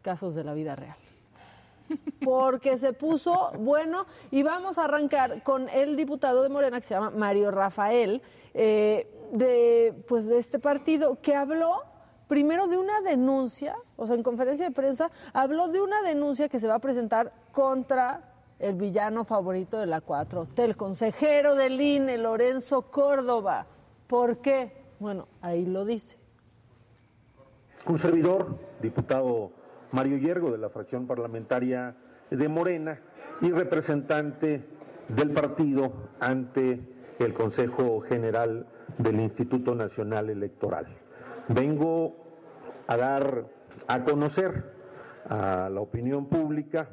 casos 0.00 0.34
de 0.34 0.42
la 0.42 0.54
vida 0.54 0.74
real. 0.74 0.96
Porque 2.24 2.78
se 2.78 2.94
puso 2.94 3.52
bueno 3.58 4.06
y 4.30 4.42
vamos 4.42 4.78
a 4.78 4.84
arrancar 4.84 5.42
con 5.42 5.68
el 5.68 5.96
diputado 5.96 6.42
de 6.42 6.48
Morena 6.48 6.80
que 6.80 6.86
se 6.86 6.94
llama 6.94 7.10
Mario 7.10 7.50
Rafael, 7.50 8.22
eh, 8.54 9.06
de, 9.32 10.02
pues 10.08 10.26
de 10.26 10.38
este 10.38 10.58
partido, 10.58 11.20
que 11.20 11.36
habló 11.36 11.82
primero 12.30 12.68
de 12.68 12.78
una 12.78 13.00
denuncia, 13.00 13.74
o 13.96 14.06
sea, 14.06 14.14
en 14.14 14.22
conferencia 14.22 14.64
de 14.64 14.70
prensa, 14.70 15.10
habló 15.32 15.66
de 15.66 15.80
una 15.80 16.00
denuncia 16.02 16.48
que 16.48 16.60
se 16.60 16.68
va 16.68 16.76
a 16.76 16.78
presentar 16.78 17.32
contra 17.50 18.20
el 18.60 18.76
villano 18.76 19.24
favorito 19.24 19.80
de 19.80 19.86
la 19.86 20.00
4T, 20.00 20.60
el 20.60 20.76
consejero 20.76 21.56
del 21.56 21.80
INE, 21.80 22.18
Lorenzo 22.18 22.82
Córdoba. 22.82 23.66
¿Por 24.06 24.38
qué? 24.38 24.72
Bueno, 25.00 25.26
ahí 25.40 25.66
lo 25.66 25.84
dice. 25.84 26.18
Un 27.86 27.98
servidor, 27.98 28.56
diputado 28.80 29.50
Mario 29.90 30.18
Yergo 30.18 30.52
de 30.52 30.58
la 30.58 30.68
fracción 30.68 31.08
parlamentaria 31.08 31.96
de 32.30 32.48
Morena 32.48 33.00
y 33.40 33.50
representante 33.50 34.68
del 35.08 35.30
partido 35.30 35.92
ante 36.20 36.78
el 37.18 37.34
Consejo 37.34 38.02
General 38.02 38.68
del 38.98 39.18
Instituto 39.18 39.74
Nacional 39.74 40.30
Electoral. 40.30 40.86
Vengo 41.48 42.19
a 42.90 42.96
dar 42.96 43.46
a 43.86 44.02
conocer 44.02 44.64
a 45.28 45.70
la 45.70 45.80
opinión 45.80 46.26
pública 46.26 46.88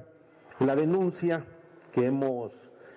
la 0.60 0.76
denuncia 0.76 1.44
que 1.92 2.06
hemos 2.06 2.54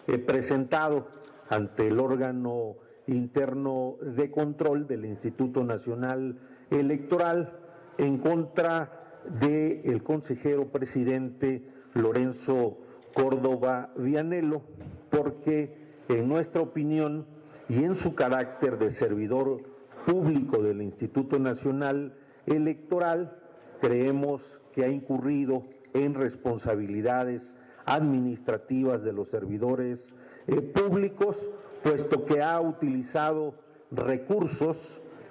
eh, 0.06 0.18
presentado 0.18 1.08
ante 1.48 1.88
el 1.88 1.98
órgano 1.98 2.76
interno 3.06 3.96
de 4.02 4.30
control 4.30 4.86
del 4.86 5.06
Instituto 5.06 5.64
Nacional 5.64 6.38
Electoral 6.70 7.58
en 7.96 8.18
contra 8.18 9.22
del 9.40 10.02
consejero 10.02 10.68
presidente 10.68 11.62
Lorenzo 11.94 12.76
Córdoba 13.14 13.94
Vianelo, 13.96 14.60
porque 15.08 15.74
en 16.10 16.28
nuestra 16.28 16.60
opinión 16.60 17.24
y 17.66 17.82
en 17.82 17.94
su 17.94 18.14
carácter 18.14 18.76
de 18.78 18.94
servidor 18.94 19.62
público 20.04 20.62
del 20.62 20.82
Instituto 20.82 21.38
Nacional 21.38 22.12
Electoral, 22.46 23.36
creemos 23.80 24.42
que 24.72 24.84
ha 24.84 24.88
incurrido 24.88 25.64
en 25.94 26.14
responsabilidades 26.14 27.42
administrativas 27.86 29.02
de 29.02 29.12
los 29.12 29.28
servidores 29.28 29.98
eh, 30.46 30.60
públicos, 30.60 31.36
puesto 31.82 32.24
que 32.24 32.42
ha 32.42 32.60
utilizado 32.60 33.54
recursos 33.90 34.76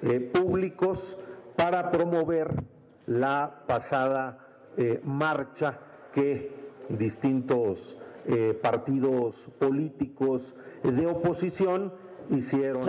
eh, 0.02 0.20
públicos 0.20 1.18
para 1.56 1.92
promover 1.92 2.64
la 3.06 3.64
pasada 3.68 4.40
eh, 4.78 5.02
marcha 5.04 5.80
que 6.14 6.52
distintos 6.90 7.96
partidos 8.62 9.36
políticos 9.58 10.54
de 10.84 11.08
oposición 11.08 11.92
hicieron. 12.30 12.82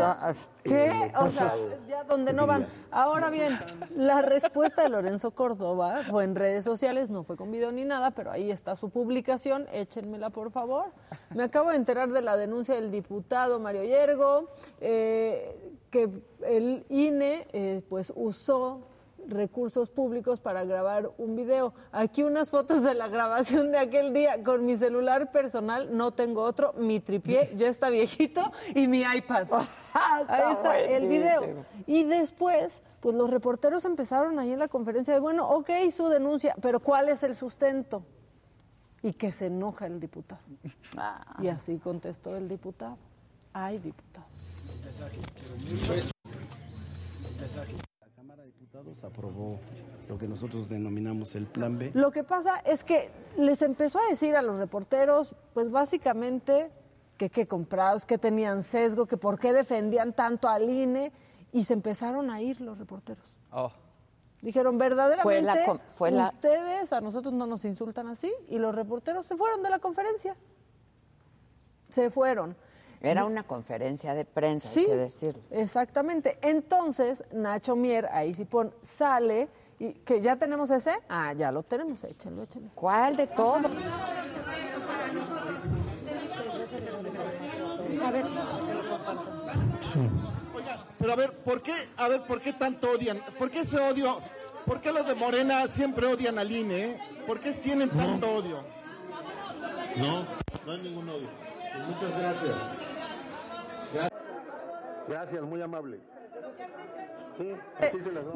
¿Qué? 0.63 1.13
O 1.19 1.29
sea, 1.29 1.51
ya 1.89 2.05
donde 2.05 2.33
no 2.33 2.47
van. 2.47 2.67
Ahora 2.91 3.31
bien, 3.31 3.59
la 3.97 4.23
respuesta 4.23 4.83
de 4.83 4.89
Lorenzo 4.89 5.31
Córdoba 5.33 6.03
fue 6.09 6.25
en 6.25 6.35
redes 6.35 6.65
sociales, 6.65 7.11
no 7.11 7.25
fue 7.25 7.37
con 7.37 7.51
video 7.51 7.73
ni 7.73 7.85
nada, 7.85 8.11
pero 8.11 8.31
ahí 8.31 8.51
está 8.51 8.77
su 8.77 8.91
publicación, 8.91 9.67
échenmela 9.73 10.31
por 10.31 10.51
favor. 10.51 10.87
Me 11.35 11.45
acabo 11.45 11.71
de 11.71 11.77
enterar 11.77 12.11
de 12.11 12.23
la 12.23 12.37
denuncia 12.37 12.75
del 12.75 12.91
diputado 12.91 13.59
Mario 13.59 13.85
Yergo, 13.85 14.49
eh, 14.81 15.77
que 15.91 16.09
el 16.47 16.85
INE 16.89 17.47
eh, 17.53 17.83
pues 17.89 18.13
usó 18.15 18.90
recursos 19.29 19.91
públicos 19.91 20.41
para 20.41 20.65
grabar 20.65 21.11
un 21.19 21.37
video. 21.37 21.75
Aquí 21.93 22.23
unas 22.23 22.51
fotos 22.51 22.83
de 22.83 22.95
la 22.95 23.09
grabación 23.09 23.73
de 23.73 23.79
aquel 23.79 24.13
día 24.13 24.43
con 24.43 24.65
mi 24.65 24.77
celular 24.77 25.33
personal, 25.33 25.97
no 25.97 26.13
tengo 26.13 26.43
otro, 26.43 26.73
mi 26.75 27.01
tripié 27.01 27.53
ya 27.57 27.69
está 27.69 27.91
viejito 27.91 28.53
y 28.75 28.89
mi 28.89 29.03
iPad. 29.03 29.49
Ahí 29.95 30.53
está 30.53 30.79
el 30.79 31.09
video. 31.09 31.65
Y 31.87 32.05
después, 32.05 32.83
pues 33.01 33.15
los 33.15 33.31
reporteros 33.31 33.85
empezaron 33.85 34.39
ahí 34.39 34.53
en 34.53 34.59
la 34.59 34.69
conferencia 34.69 35.15
de, 35.15 35.21
bueno, 35.21 35.49
ok, 35.49 35.71
su 35.95 36.09
denuncia, 36.09 36.55
pero 36.61 36.81
¿cuál 36.81 37.09
es 37.09 37.23
el 37.23 37.35
sustento? 37.35 38.05
Y 39.03 39.15
que 39.15 39.33
se 39.33 39.47
enoja 39.47 39.87
el 39.87 39.99
diputado. 39.99 40.43
Ah. 40.97 41.37
Y 41.41 41.49
así 41.49 41.79
contestó 41.79 42.37
el 42.37 42.49
diputado. 42.49 42.99
Ay, 43.53 43.79
diputado. 43.79 44.27
Diputados 48.73 49.03
aprobó 49.03 49.59
lo 50.09 50.17
que 50.17 50.29
nosotros 50.29 50.69
denominamos 50.69 51.35
el 51.35 51.47
Plan 51.49 51.77
B. 51.77 51.91
Lo 51.93 52.13
que 52.13 52.23
pasa 52.23 52.59
es 52.61 52.85
que 52.85 53.11
les 53.37 53.63
empezó 53.63 53.99
a 53.99 54.07
decir 54.09 54.37
a 54.37 54.43
los 54.43 54.59
reporteros, 54.59 55.35
pues 55.55 55.73
básicamente 55.73 56.71
que 57.17 57.31
qué 57.31 57.49
comprados, 57.49 58.05
que 58.07 58.17
tenían 58.17 58.63
sesgo, 58.63 59.07
que 59.07 59.17
por 59.17 59.41
qué 59.41 59.53
defendían 59.53 60.13
tanto 60.13 60.49
al 60.49 60.71
INE, 60.71 61.11
y 61.51 61.65
se 61.65 61.73
empezaron 61.73 62.31
a 62.31 62.43
ir 62.43 62.61
los 62.61 62.79
reporteros. 62.79 63.35
Oh. 63.51 63.73
Dijeron, 64.41 64.79
verdaderamente, 64.79 65.23
Fue 65.25 65.43
la 65.43 65.65
com- 65.65 65.79
fue 65.97 66.11
la- 66.13 66.29
ustedes 66.29 66.93
a 66.93 67.01
nosotros 67.01 67.35
no 67.35 67.49
nos 67.49 67.65
insultan 67.65 68.07
así, 68.07 68.33
y 68.49 68.61
los 68.61 68.73
reporteros 68.73 69.27
se 69.27 69.37
fueron 69.37 69.65
de 69.65 69.71
la 69.71 69.81
conferencia. 69.81 70.37
Se 71.89 72.09
fueron. 72.09 72.55
Era 73.03 73.25
una 73.25 73.45
conferencia 73.45 74.15
de 74.15 74.25
prensa, 74.27 74.69
Sí, 74.69 74.81
hay 74.81 74.87
que 74.87 74.97
decirlo. 74.97 75.43
exactamente. 75.51 76.39
Entonces, 76.43 77.25
Nacho 77.33 77.75
Mier, 77.75 78.07
ahí 78.13 78.35
sí 78.35 78.45
pon, 78.45 78.75
sale, 78.83 79.49
y 79.79 79.93
que 79.95 80.21
ya 80.21 80.37
tenemos 80.37 80.69
ese, 80.71 80.93
ah, 81.09 81.33
ya 81.33 81.51
lo 81.51 81.63
tenemos, 81.63 82.05
échenlo, 82.05 82.43
échenlo. 82.43 82.71
¿Cuál 82.75 83.17
de 83.17 83.27
todo? 83.27 83.69
A 88.05 88.11
ver. 88.11 88.25
Pero 90.99 91.13
a 91.13 91.17
ver, 91.17 91.33
¿por 91.39 91.63
qué, 91.63 91.73
a 91.97 92.09
ver, 92.09 92.23
¿por 92.27 92.41
qué 92.43 92.53
tanto 92.53 92.91
odian? 92.91 93.21
¿Por 93.39 93.51
qué 93.51 93.61
ese 93.61 93.79
odio? 93.81 94.19
¿Por 94.67 94.81
qué 94.83 94.93
los 94.93 95.07
de 95.07 95.15
Morena 95.15 95.67
siempre 95.69 96.07
odian 96.07 96.39
al 96.39 96.51
INE? 96.53 96.85
eh? 96.91 96.99
¿Por 97.27 97.41
qué 97.41 97.53
tienen 97.53 97.89
tanto 97.89 98.29
odio? 98.31 98.59
No, 99.97 100.23
no 100.67 100.73
hay 100.73 100.83
ningún 100.83 101.09
odio. 101.09 101.29
Pues 101.73 101.87
muchas 101.87 102.19
gracias. 102.21 102.57
Gracias, 105.09 105.43
muy 105.43 105.61
amable. 105.61 106.01
Sí. 107.37 107.53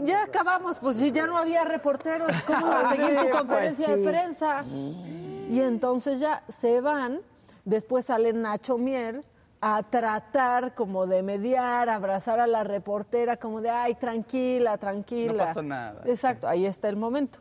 Ya 0.05 0.25
acabamos, 0.25 0.77
pues 0.79 0.97
si 0.97 1.13
ya 1.13 1.27
no 1.27 1.37
había 1.37 1.63
reporteros, 1.63 2.31
¿cómo 2.47 2.67
iba 2.67 2.91
a 2.91 2.91
seguir 2.97 3.15
su 3.15 3.21
pues 3.21 3.37
conferencia 3.37 3.87
sí. 3.87 3.93
de 3.93 4.09
prensa? 4.09 4.65
Y 4.65 5.61
entonces 5.61 6.19
ya 6.21 6.43
se 6.49 6.81
van, 6.81 7.21
después 7.65 8.07
sale 8.07 8.33
Nacho 8.33 8.77
Mier 8.77 9.23
a 9.61 9.83
tratar 9.83 10.75
como 10.75 11.07
de 11.07 11.23
mediar, 11.23 11.89
abrazar 11.89 12.41
a 12.41 12.47
la 12.47 12.65
reportera, 12.65 13.37
como 13.37 13.61
de, 13.61 13.71
ay, 13.71 13.95
tranquila, 13.95 14.77
tranquila. 14.79 15.33
No 15.33 15.39
pasó 15.39 15.63
nada. 15.63 16.03
Exacto, 16.07 16.49
ahí 16.49 16.67
está 16.67 16.89
el 16.89 16.97
momento. 16.97 17.39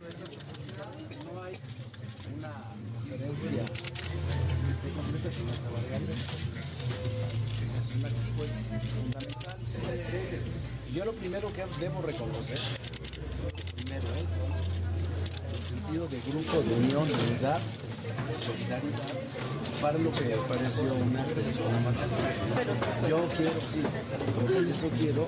No 0.00 1.42
hay 1.42 1.58
una 2.38 2.52
conferencia 2.98 3.93
completa 5.24 5.30
sin 5.30 5.48
hasta 5.48 5.70
variable. 5.70 6.12
El 7.94 8.04
activo 8.04 8.44
es 8.44 8.74
fundamental. 8.94 9.56
Y 10.90 10.94
yo 10.94 11.04
lo 11.04 11.12
primero 11.12 11.52
que 11.52 11.64
debo 11.80 12.02
reconocer, 12.02 12.58
primero 13.76 14.06
es 14.16 15.56
el 15.56 15.62
sentido 15.62 16.08
de 16.08 16.20
grupo, 16.28 16.60
de 16.62 16.74
unión, 16.74 17.08
de 17.08 17.14
unidad, 17.14 17.60
de 18.30 18.38
solidaridad, 18.38 19.08
para 19.80 19.98
lo 19.98 20.10
que 20.12 20.36
pareció 20.48 20.92
una 20.94 21.22
agresión. 21.22 21.72
Yo 23.08 23.24
quiero, 23.36 23.60
sí, 23.66 23.80
eso 24.70 24.88
quiero 24.98 25.26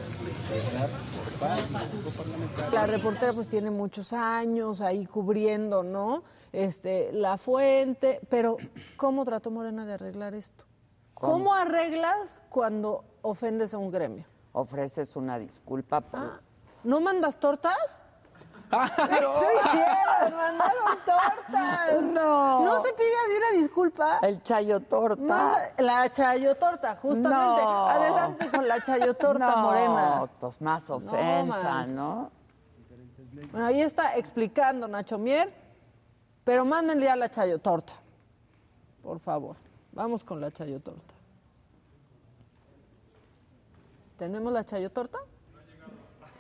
por 1.25 1.33
parte 1.41 1.73
del 1.73 1.89
grupo 1.93 2.11
parlamentario. 2.11 2.71
La 2.73 2.87
reportera 2.87 3.33
pues 3.33 3.49
tiene 3.49 3.71
muchos 3.71 4.13
años 4.13 4.81
ahí 4.81 5.07
cubriendo, 5.07 5.83
¿no? 5.83 6.23
Este, 6.53 7.13
la 7.13 7.37
fuente, 7.39 8.21
pero 8.29 8.57
¿cómo 8.97 9.25
trató 9.25 9.51
Morena 9.51 9.85
de 9.85 9.95
arreglar 9.95 10.35
esto? 10.35 10.65
¿Cómo, 11.15 11.55
arreglas 11.55 12.43
cuando 12.51 13.05
ofendes 13.23 13.73
a 13.73 13.79
un 13.79 13.91
gremio? 13.91 14.27
Ofreces 14.53 15.17
una 15.17 15.39
disculpa 15.39 16.01
por... 16.03 16.21
Ah, 16.21 16.41
¿No 16.85 17.01
mandas 17.01 17.39
tortas? 17.41 17.77
pero- 18.71 19.35
¡Eso 19.35 19.47
hicieron! 19.65 20.37
¡Mandaron 20.37 20.99
tortas! 21.05 22.03
No. 22.03 22.65
¿No 22.65 22.81
se 22.81 22.93
pide 22.95 23.09
una 23.37 23.61
disculpa? 23.63 24.19
El 24.23 24.43
chayo 24.43 24.81
torta. 24.81 25.23
Manda- 25.23 25.73
la 25.79 26.11
chayo 26.13 26.55
torta, 26.57 26.97
justamente. 27.01 27.63
No. 27.63 27.87
Adelante 27.87 28.51
con 28.51 28.69
la 28.69 28.83
chayo 28.83 29.15
torta 29.15 29.51
no, 29.57 29.63
morena. 29.63 30.31
pues 30.41 30.61
más 30.61 30.91
ofensa, 30.91 31.63
manches. 31.63 31.93
¿no? 31.95 32.31
Bueno, 33.53 33.67
ahí 33.67 33.81
está 33.83 34.17
explicando 34.17 34.89
Nacho 34.89 35.19
Mier, 35.19 35.53
pero 36.47 36.65
mándenle 36.65 37.11
a 37.11 37.17
la 37.17 37.29
chayo 37.29 37.59
torta. 37.59 37.93
Por 39.03 39.19
favor, 39.19 39.57
vamos 39.93 40.23
con 40.23 40.41
la 40.41 40.51
chayo 40.53 40.79
torta. 40.81 41.13
¿Tenemos 44.17 44.53
la 44.53 44.65
chayo 44.65 44.91
torta? 44.91 45.19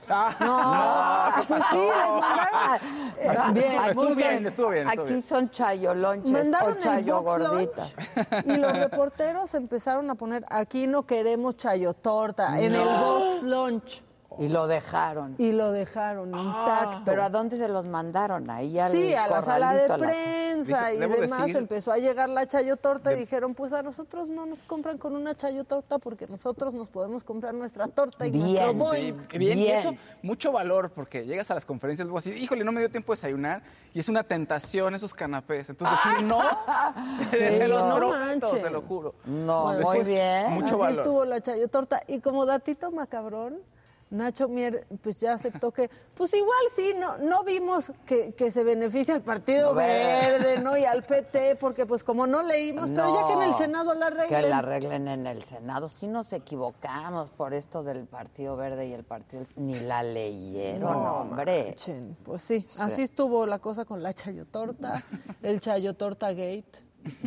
No, 0.09 1.27
pues 1.49 1.65
sí, 1.71 1.77
les 1.77 2.07
mandaron. 2.21 2.81
Eh, 3.19 3.37
Ah, 3.37 3.51
bien, 3.53 3.95
son- 3.95 4.17
bien. 4.17 4.47
estuvo 4.47 4.69
bien, 4.71 4.87
estuvo 4.89 5.03
Aquí 5.03 5.13
bien. 5.15 5.23
son 5.23 5.51
chayolonches 5.51 6.33
Mandaron 6.33 6.73
o 6.77 6.81
chayo 6.81 7.23
box 7.23 7.49
gordita. 7.49 7.83
lunch 7.83 8.47
y 8.47 8.57
los 8.59 8.79
reporteros 8.79 9.55
empezaron 9.55 10.09
a 10.11 10.15
poner, 10.15 10.45
aquí 10.49 10.87
no 10.87 11.05
queremos 11.07 11.57
chayo 11.57 11.93
torta, 11.95 12.61
en 12.61 12.75
el 12.77 12.85
No. 12.85 13.01
box 13.19 13.43
lunch. 13.43 14.03
Y 14.39 14.49
lo 14.49 14.67
dejaron. 14.67 15.35
Y 15.39 15.53
lo 15.53 15.73
dejaron 15.73 16.37
intacto. 16.39 17.03
¿Pero 17.05 17.23
a 17.25 17.31
dónde 17.31 17.57
se 17.57 17.69
los 17.69 17.87
mandaron? 17.87 18.51
Ahí 18.51 18.79
al 18.79 18.93
Sí, 18.93 19.15
a 19.15 19.29
la 19.29 19.43
sala 19.43 19.73
de 19.75 19.87
corralito, 19.87 19.95
a 19.95 19.99
la- 19.99 20.07
prensa 20.07 20.93
y 20.93 20.99
demás 20.99 21.41
decir- 21.47 21.57
empezó 21.57 21.93
a 21.93 21.99
llegar 21.99 22.29
la 22.29 22.47
chayotorta 22.47 23.13
y 23.13 23.15
De- 23.15 23.21
dijeron, 23.21 23.55
pues 23.55 23.73
a 23.73 23.83
nosotros 23.83 24.29
no 24.29 24.47
nos 24.47 24.63
compran 24.65 24.99
con 24.99 25.15
una 25.17 25.35
chayotorta 25.35 25.99
porque 25.99 26.27
nosotros 26.27 26.75
nos 26.75 26.89
podemos 26.89 27.25
comprar 27.25 27.55
nuestra 27.55 27.87
torta 27.89 28.27
y 28.27 28.31
Bien. 28.31 28.45
nuestro 28.79 28.95
Sí, 28.97 29.13
Boeing. 29.13 29.29
bien, 29.39 29.59
y 29.59 29.63
Bien. 29.65 29.77
eso, 29.79 29.95
mucho 30.23 30.53
valor, 30.53 30.91
porque 30.91 31.25
llegas 31.25 31.51
a 31.51 31.55
las 31.55 31.65
conferencias 31.65 32.07
luego 32.07 32.19
así, 32.19 32.31
híjole, 32.33 32.65
no 32.65 32.73
me 32.73 32.81
dio 32.81 32.91
tiempo 32.91 33.13
de 33.13 33.17
desayunar, 33.17 33.63
y 33.95 34.01
es 34.01 34.09
una 34.09 34.23
tentación 34.23 34.95
esos 34.95 35.15
canapés. 35.15 35.71
Entonces, 35.71 35.99
decir 36.11 36.27
no, 36.27 36.41
se 37.31 37.69
los 37.69 37.87
no 37.87 37.97
prometo, 37.97 38.57
se 38.59 38.71
lo 38.71 38.83
juro. 38.83 39.15
No, 39.25 39.63
Bueno, 39.65 39.87
muy 39.87 40.01
bien. 40.05 40.53
mucho 40.53 40.75
Así 40.75 40.77
valor. 40.83 40.99
estuvo 40.99 41.25
la 41.25 41.41
chayotorta. 41.41 42.03
Y 42.07 42.21
como 42.21 42.45
datito 42.47 42.91
macabrón, 42.91 43.59
Nacho 44.09 44.49
Mier 44.49 44.87
pues 45.03 45.19
ya 45.19 45.33
aceptó 45.33 45.73
que, 45.73 45.91
pues 46.15 46.33
igual 46.33 46.59
sí, 46.77 46.95
no, 46.99 47.19
no 47.19 47.43
vimos 47.43 47.93
que, 48.07 48.35
que 48.35 48.51
se 48.53 48.63
beneficia 48.63 49.15
al 49.15 49.23
Partido 49.23 49.75
Verde. 49.75 50.39
Verde, 50.39 50.59
¿no? 50.63 50.77
Y 50.77 50.85
al 50.85 51.03
PT, 51.03 51.57
porque 51.57 51.87
pues 51.87 52.05
como 52.05 52.27
no 52.27 52.43
leímos, 52.45 52.89
pero 52.89 53.13
ya 53.15 53.27
que 53.27 53.33
en 53.33 53.43
el 53.43 53.51
No, 53.51 53.59
Senado 53.59 53.95
la 53.95 54.07
arreglen. 54.07 54.43
Que 54.43 54.49
la 54.49 54.59
arreglen 54.59 55.09
en 55.09 55.27
el 55.27 55.43
Senado. 55.43 55.89
Si 55.89 56.07
nos 56.07 56.33
equivocamos 56.33 57.31
por 57.31 57.53
esto 57.53 57.83
del 57.83 58.07
Partido 58.07 58.57
Verde 58.57 58.87
y 58.87 58.93
el 58.93 59.03
Partido... 59.03 59.45
Ni 59.57 59.81
la 59.81 60.03
leyeron, 60.05 60.95
hombre. 61.07 61.65
manchen. 61.71 62.17
Pues 62.23 62.43
sí, 62.43 62.65
Sí. 62.69 62.79
así 62.81 63.03
estuvo 63.03 63.45
la 63.47 63.59
cosa 63.59 63.85
con 63.85 64.03
la 64.03 64.15
chayotorta, 64.15 65.03
el 65.43 65.61
chayotorta 65.61 66.31
gate. 66.31 66.65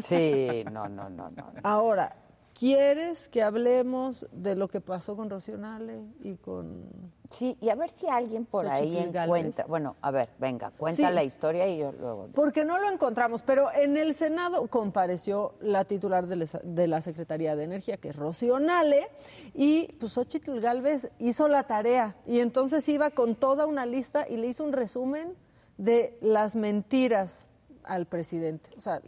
Sí, 0.02 0.64
no, 0.72 0.88
no, 0.90 1.10
no, 1.10 1.30
no. 1.30 1.52
Ahora, 1.64 2.16
¿Quieres 2.60 3.30
que 3.30 3.42
hablemos 3.42 4.28
de 4.34 4.54
lo 4.54 4.68
que 4.68 4.82
pasó 4.82 5.16
con 5.16 5.30
Rocío 5.30 5.58
Nale 5.58 6.04
y 6.22 6.36
con... 6.36 6.90
Sí, 7.30 7.58
y 7.62 7.70
a 7.70 7.76
ver 7.76 7.90
si 7.90 8.06
alguien 8.08 8.46
por 8.46 8.68
ahí 8.68 8.98
encuentra. 8.98 9.66
Bueno, 9.66 9.96
a 10.02 10.12
ver, 10.12 10.30
venga, 10.40 10.72
cuenta 10.72 11.08
Sí. 11.08 11.14
la 11.14 11.24
historia 11.24 11.66
y 11.68 11.78
yo 11.78 11.94
luego. 11.94 12.28
Porque 12.34 12.66
no 12.66 12.78
lo 12.78 12.90
encontramos, 12.92 13.44
pero 13.44 13.72
en 13.74 13.96
el 13.96 14.14
Senado 14.14 14.68
compareció 14.68 15.54
la 15.62 15.86
titular 15.86 16.28
de 16.28 16.36
la- 16.36 16.60
de 16.64 16.88
la 16.88 17.00
Secretaría 17.02 17.56
de 17.56 17.64
Energía, 17.64 17.96
que 17.96 18.10
es 18.10 18.16
Rocío 18.18 18.60
Nale, 18.60 19.08
y 19.54 19.94
pues 20.00 20.12
Xochitl 20.12 20.60
Galvez 20.60 21.10
hizo 21.20 21.48
la 21.48 21.64
tarea 21.64 22.18
y 22.28 22.40
entonces 22.42 22.90
iba 22.90 23.12
con 23.12 23.36
toda 23.36 23.68
una 23.68 23.86
lista 23.86 24.28
y 24.28 24.36
le 24.36 24.48
hizo 24.48 24.66
un 24.66 24.74
resumen 24.74 25.34
de 25.78 26.18
las 26.20 26.58
mentiras 26.58 27.46
al 27.86 28.06
presidente, 28.06 28.70
o 28.78 28.82
sea, 28.82 29.02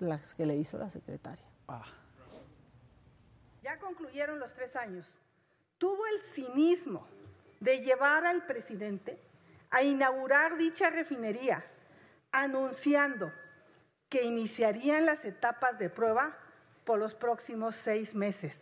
las 0.00 0.34
que 0.34 0.46
le 0.46 0.56
hizo 0.56 0.78
la 0.78 0.90
secretaria. 0.90 1.44
Ya 3.68 3.76
concluyeron 3.76 4.38
los 4.38 4.50
tres 4.54 4.74
años. 4.76 5.06
Tuvo 5.76 6.06
el 6.06 6.22
cinismo 6.22 7.06
de 7.60 7.80
llevar 7.80 8.24
al 8.24 8.46
presidente 8.46 9.18
a 9.68 9.82
inaugurar 9.82 10.56
dicha 10.56 10.88
refinería, 10.88 11.62
anunciando 12.32 13.30
que 14.08 14.24
iniciarían 14.24 15.04
las 15.04 15.22
etapas 15.26 15.78
de 15.78 15.90
prueba 15.90 16.34
por 16.86 16.98
los 16.98 17.14
próximos 17.14 17.76
seis 17.76 18.14
meses, 18.14 18.58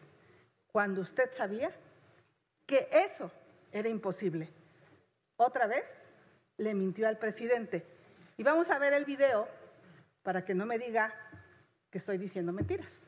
cuando 0.72 1.02
usted 1.02 1.32
sabía 1.34 1.70
que 2.66 2.88
eso 2.90 3.30
era 3.70 3.88
imposible. 3.88 4.48
Otra 5.36 5.68
vez 5.68 5.84
le 6.56 6.74
mintió 6.74 7.06
al 7.06 7.16
presidente. 7.16 7.86
Y 8.36 8.42
vamos 8.42 8.70
a 8.70 8.80
ver 8.80 8.92
el 8.92 9.04
video 9.04 9.46
para 10.24 10.44
que 10.44 10.56
no 10.56 10.66
me 10.66 10.80
diga 10.80 11.14
que 11.92 11.98
estoy 11.98 12.18
diciendo 12.18 12.52
mentiras. 12.52 13.05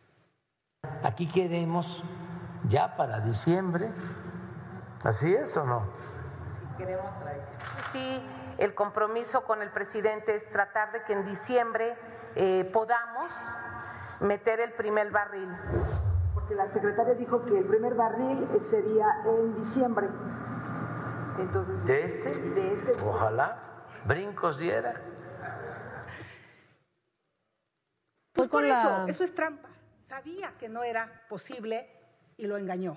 Aquí 1.02 1.28
queremos 1.28 2.02
ya 2.68 2.96
para 2.96 3.20
diciembre. 3.20 3.90
¿Así 5.04 5.32
es 5.34 5.56
o 5.56 5.64
no? 5.64 5.82
Queremos 6.76 7.06
tradición. 7.20 7.58
Sí, 7.92 8.22
el 8.58 8.74
compromiso 8.74 9.44
con 9.44 9.62
el 9.62 9.70
presidente 9.70 10.34
es 10.34 10.48
tratar 10.50 10.92
de 10.92 11.02
que 11.04 11.12
en 11.12 11.24
diciembre 11.24 11.96
eh, 12.34 12.68
podamos 12.72 13.32
meter 14.20 14.60
el 14.60 14.72
primer 14.72 15.10
barril. 15.10 15.48
Porque 16.34 16.54
la 16.54 16.68
secretaria 16.68 17.14
dijo 17.14 17.44
que 17.44 17.58
el 17.58 17.64
primer 17.64 17.94
barril 17.94 18.48
sería 18.68 19.06
en 19.26 19.54
diciembre. 19.62 20.08
Entonces, 21.38 21.84
¿De 21.84 22.02
este? 22.04 22.34
de 22.34 22.72
este 22.74 22.92
Ojalá 23.04 23.58
brincos 24.04 24.58
diera. 24.58 24.94
Pues 28.32 28.48
por 28.48 28.60
con 28.60 28.68
la- 28.68 28.80
eso, 28.82 29.06
eso 29.08 29.24
es 29.24 29.34
trampa. 29.34 29.67
Sabía 30.08 30.54
que 30.58 30.68
no 30.68 30.82
era 30.82 31.10
posible 31.28 31.86
y 32.36 32.46
lo 32.46 32.56
engañó. 32.56 32.96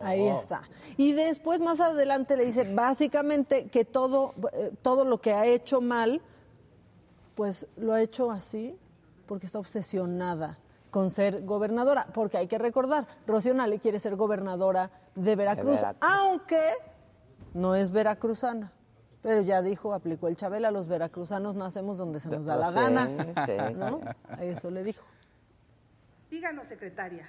Ahí 0.00 0.28
Oh. 0.28 0.38
está. 0.38 0.62
Y 0.96 1.12
después, 1.12 1.60
más 1.60 1.80
adelante, 1.80 2.36
le 2.36 2.44
dice 2.44 2.72
básicamente 2.74 3.68
que 3.68 3.84
todo, 3.84 4.34
eh, 4.52 4.72
todo 4.82 5.04
lo 5.04 5.20
que 5.20 5.32
ha 5.32 5.46
hecho 5.46 5.80
mal, 5.80 6.20
pues 7.34 7.66
lo 7.76 7.92
ha 7.94 8.00
hecho 8.02 8.30
así 8.30 8.76
porque 9.26 9.46
está 9.46 9.58
obsesionada 9.58 10.58
con 10.90 11.10
ser 11.10 11.44
gobernadora. 11.44 12.06
Porque 12.12 12.36
hay 12.36 12.48
que 12.48 12.58
recordar, 12.58 13.06
Rocío 13.26 13.54
Nale 13.54 13.78
quiere 13.78 13.98
ser 14.00 14.16
gobernadora 14.16 14.90
de 15.14 15.36
Veracruz, 15.36 15.76
Veracruz. 15.76 16.02
aunque 16.10 16.72
no 17.54 17.74
es 17.74 17.90
veracruzana. 17.90 18.72
Pero 19.22 19.40
ya 19.42 19.62
dijo, 19.62 19.94
aplicó 19.94 20.26
el 20.28 20.36
Chabela, 20.36 20.70
los 20.70 20.88
veracruzanos 20.88 21.54
nacemos 21.54 21.96
donde 21.98 22.18
se 22.18 22.28
nos 22.28 22.44
da 22.44 22.56
la 22.56 22.68
Sí, 22.70 22.74
gana. 22.74 23.06
sí, 23.46 23.56
¿no? 23.78 24.00
sí. 24.00 24.04
Eso 24.40 24.70
le 24.70 24.82
dijo. 24.82 25.04
Díganos, 26.30 26.66
secretaria, 26.66 27.28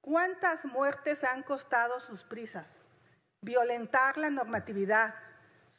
¿cuántas 0.00 0.64
muertes 0.64 1.22
han 1.22 1.42
costado 1.42 2.00
sus 2.00 2.24
prisas? 2.24 2.66
Violentar 3.40 4.18
la 4.18 4.30
normatividad, 4.30 5.14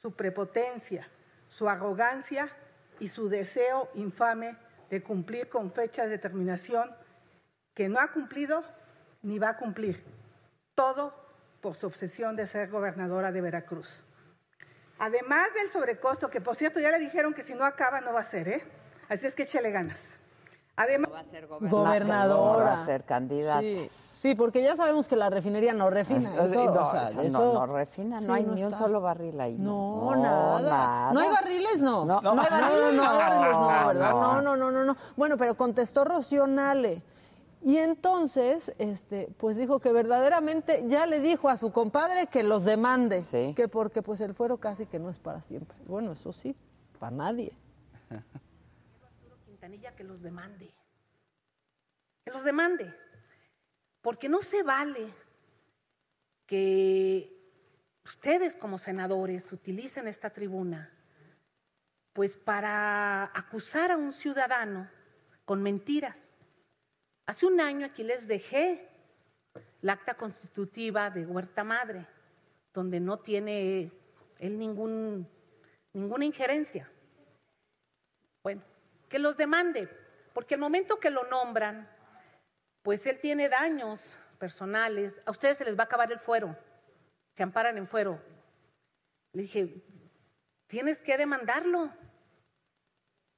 su 0.01 0.11
prepotencia, 0.13 1.07
su 1.49 1.67
arrogancia 1.67 2.49
y 2.99 3.09
su 3.09 3.27
deseo 3.27 3.89
infame 3.95 4.55
de 4.89 5.01
cumplir 5.03 5.49
con 5.49 5.71
fecha 5.71 6.07
de 6.07 6.19
terminación 6.19 6.89
que 7.73 7.89
no 7.89 7.99
ha 7.99 8.11
cumplido 8.11 8.63
ni 9.23 9.39
va 9.39 9.49
a 9.49 9.57
cumplir. 9.57 10.03
Todo 10.75 11.13
por 11.61 11.75
su 11.75 11.87
obsesión 11.87 12.35
de 12.35 12.45
ser 12.45 12.69
gobernadora 12.69 13.31
de 13.31 13.41
Veracruz. 13.41 13.89
Además 14.99 15.47
del 15.55 15.71
sobrecosto, 15.71 16.29
que 16.29 16.39
por 16.41 16.55
cierto 16.55 16.79
ya 16.79 16.91
le 16.91 16.99
dijeron 16.99 17.33
que 17.33 17.43
si 17.43 17.53
no 17.53 17.65
acaba 17.65 18.01
no 18.01 18.13
va 18.13 18.21
a 18.21 18.25
ser, 18.25 18.47
¿eh? 18.47 18.63
Así 19.09 19.25
es 19.27 19.33
que 19.33 19.43
échele 19.43 19.71
ganas. 19.71 19.99
Además, 20.75 21.11
Gobernadora. 21.59 22.63
Va 22.65 22.73
a 22.73 22.85
ser 22.85 23.03
candidata. 23.03 23.59
Sí, 23.59 23.91
sí, 24.15 24.33
porque 24.35 24.63
ya 24.63 24.75
sabemos 24.75 25.07
que 25.07 25.15
la 25.15 25.29
refinería 25.29 25.73
no 25.73 25.89
refina. 25.89 26.29
Es- 26.29 26.51
eso, 26.51 26.65
no, 26.65 26.87
o 26.87 26.91
sea, 26.91 27.03
esa 27.03 27.15
no, 27.17 27.21
eso- 27.21 27.53
no 27.53 27.65
refina, 27.67 28.15
no 28.19 28.21
Sí, 28.25 28.31
hay 28.31 28.43
ni 28.43 28.63
un 28.63 28.75
solo 28.75 29.01
barril 29.01 29.39
ahí. 29.39 29.55
No, 29.57 30.15
nada. 30.15 31.11
¿No 31.11 31.19
hay 31.19 31.29
barriles? 31.29 31.81
No. 31.81 32.05
No, 32.05 32.21
no, 32.21 32.35
no 32.35 32.41
hay 32.41 32.49
barriles, 32.49 32.93
no, 32.93 33.03
no, 33.03 33.81
no, 33.81 33.87
¿verdad? 33.87 34.09
no. 34.11 34.21
No, 34.21 34.41
no, 34.41 34.55
no, 34.57 34.71
no, 34.71 34.83
no. 34.83 34.97
Bueno, 35.15 35.37
pero 35.37 35.55
contestó 35.55 36.05
Rocío 36.05 36.47
Nale. 36.47 37.03
Y 37.63 37.77
entonces, 37.77 38.73
este, 38.77 39.29
pues 39.37 39.55
dijo 39.55 39.79
que 39.79 39.93
verdaderamente 39.93 40.83
ya 40.87 41.05
le 41.05 41.21
dijo 41.21 41.47
a 41.47 41.55
su 41.55 41.71
compadre 41.71 42.27
que 42.27 42.43
los 42.43 42.65
demande. 42.65 43.23
Que 43.55 43.69
porque 43.69 44.01
pues 44.01 44.19
el 44.19 44.33
fuero 44.33 44.57
casi 44.57 44.85
que 44.85 44.99
no 44.99 45.09
es 45.09 45.17
para 45.17 45.41
siempre. 45.41 45.77
Bueno, 45.85 46.11
eso 46.11 46.33
sí, 46.33 46.55
para 46.99 47.15
nadie. 47.15 47.53
Quintanilla 49.45 49.95
que 49.95 50.03
los 50.03 50.21
demande. 50.21 50.73
Que 52.25 52.31
los 52.31 52.43
demande. 52.43 52.93
Porque 54.01 54.27
no 54.27 54.41
se 54.41 54.61
vale 54.61 55.07
que 56.45 57.33
ustedes 58.03 58.57
como 58.57 58.77
senadores 58.77 59.49
utilicen 59.53 60.09
esta 60.09 60.31
tribuna 60.31 60.91
pues 62.11 62.35
para 62.35 63.31
acusar 63.33 63.91
a 63.91 63.97
un 63.97 64.11
ciudadano 64.11 64.89
con 65.45 65.63
mentiras. 65.63 66.32
Hace 67.25 67.45
un 67.45 67.59
año 67.61 67.85
aquí 67.85 68.03
les 68.03 68.27
dejé 68.27 68.89
la 69.81 69.93
acta 69.93 70.15
constitutiva 70.15 71.09
de 71.09 71.25
Huerta 71.25 71.63
Madre, 71.63 72.05
donde 72.73 72.99
no 72.99 73.19
tiene 73.19 73.91
él 74.39 74.59
ningún, 74.59 75.27
ninguna 75.93 76.25
injerencia. 76.25 76.89
Bueno, 78.43 78.61
que 79.07 79.19
los 79.19 79.37
demande, 79.37 79.87
porque 80.33 80.55
el 80.55 80.59
momento 80.59 80.99
que 80.99 81.09
lo 81.09 81.23
nombran, 81.29 81.89
pues 82.81 83.07
él 83.07 83.19
tiene 83.19 83.47
daños 83.47 84.01
personales, 84.37 85.15
a 85.25 85.31
ustedes 85.31 85.57
se 85.57 85.65
les 85.65 85.77
va 85.77 85.83
a 85.83 85.85
acabar 85.85 86.11
el 86.11 86.19
fuero, 86.19 86.57
se 87.37 87.43
amparan 87.43 87.77
en 87.77 87.87
fuero. 87.87 88.21
Le 89.31 89.43
dije, 89.43 89.81
tienes 90.67 90.99
que 90.99 91.17
demandarlo, 91.17 91.89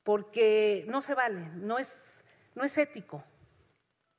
porque 0.03 0.85
no 0.87 1.01
se 1.01 1.13
vale, 1.13 1.41
no 1.55 1.77
es, 1.77 2.23
no 2.55 2.63
es 2.63 2.75
ético. 2.77 3.23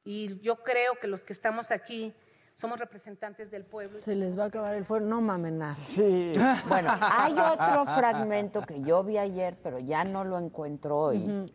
Y 0.07 0.41
yo 0.41 0.63
creo 0.63 0.95
que 1.01 1.09
los 1.09 1.25
que 1.25 1.33
estamos 1.33 1.73
aquí 1.73 2.15
somos 2.55 2.79
representantes 2.79 3.51
del 3.51 3.65
pueblo. 3.65 3.99
Se 3.99 4.15
les 4.15 4.39
va 4.39 4.45
a 4.45 4.47
acabar 4.47 4.75
el 4.77 4.85
fuero. 4.85 5.05
No 5.05 5.21
mames 5.21 5.53
nada. 5.53 5.75
Sí. 5.75 6.33
Bueno, 6.69 6.91
hay 7.01 7.33
otro 7.33 7.85
fragmento 7.85 8.63
que 8.63 8.81
yo 8.83 9.03
vi 9.05 9.19
ayer, 9.19 9.59
pero 9.63 9.79
ya 9.79 10.05
no 10.05 10.25
lo 10.25 10.39
encuentro 10.39 10.97
hoy, 10.97 11.53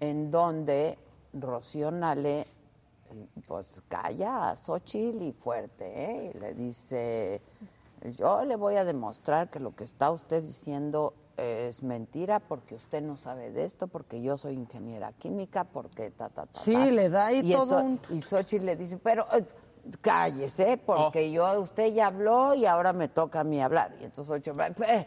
en 0.00 0.30
donde 0.30 0.98
Rocío 1.32 1.90
Nale 1.90 2.46
pues 3.46 3.80
calla 3.88 4.50
a 4.50 4.56
Xochitl 4.56 5.22
y 5.22 5.32
fuerte, 5.32 5.84
¿eh? 5.84 6.32
Y 6.34 6.38
le 6.38 6.54
dice, 6.54 7.40
yo 8.16 8.44
le 8.44 8.56
voy 8.56 8.74
a 8.74 8.84
demostrar 8.84 9.50
que 9.50 9.60
lo 9.60 9.74
que 9.76 9.84
está 9.84 10.10
usted 10.10 10.42
diciendo 10.42 11.14
es 11.36 11.82
mentira 11.82 12.40
porque 12.40 12.74
usted 12.76 13.02
no 13.02 13.16
sabe 13.16 13.50
de 13.50 13.64
esto, 13.64 13.86
porque 13.88 14.22
yo 14.22 14.36
soy 14.36 14.54
ingeniera 14.54 15.12
química, 15.12 15.64
porque 15.64 16.10
ta, 16.10 16.28
ta, 16.28 16.46
ta. 16.46 16.60
Sí, 16.60 16.72
ta". 16.74 16.86
le 16.86 17.08
da 17.10 17.26
ahí 17.26 17.40
y 17.44 17.52
todo 17.52 17.80
un- 17.82 18.00
Y 18.10 18.20
Xochitl 18.20 18.64
le 18.66 18.76
dice, 18.76 18.98
pero 18.98 19.26
eh, 19.32 19.44
cállese, 20.00 20.76
porque 20.78 21.30
yo, 21.30 21.60
usted 21.60 21.92
ya 21.92 22.06
habló 22.08 22.54
y 22.54 22.66
ahora 22.66 22.92
me 22.92 23.08
toca 23.08 23.40
a 23.40 23.44
mí 23.44 23.60
hablar. 23.62 23.94
Y 24.00 24.04
entonces 24.04 24.34
Xochitl, 24.44 24.60
"Eh". 24.84 25.06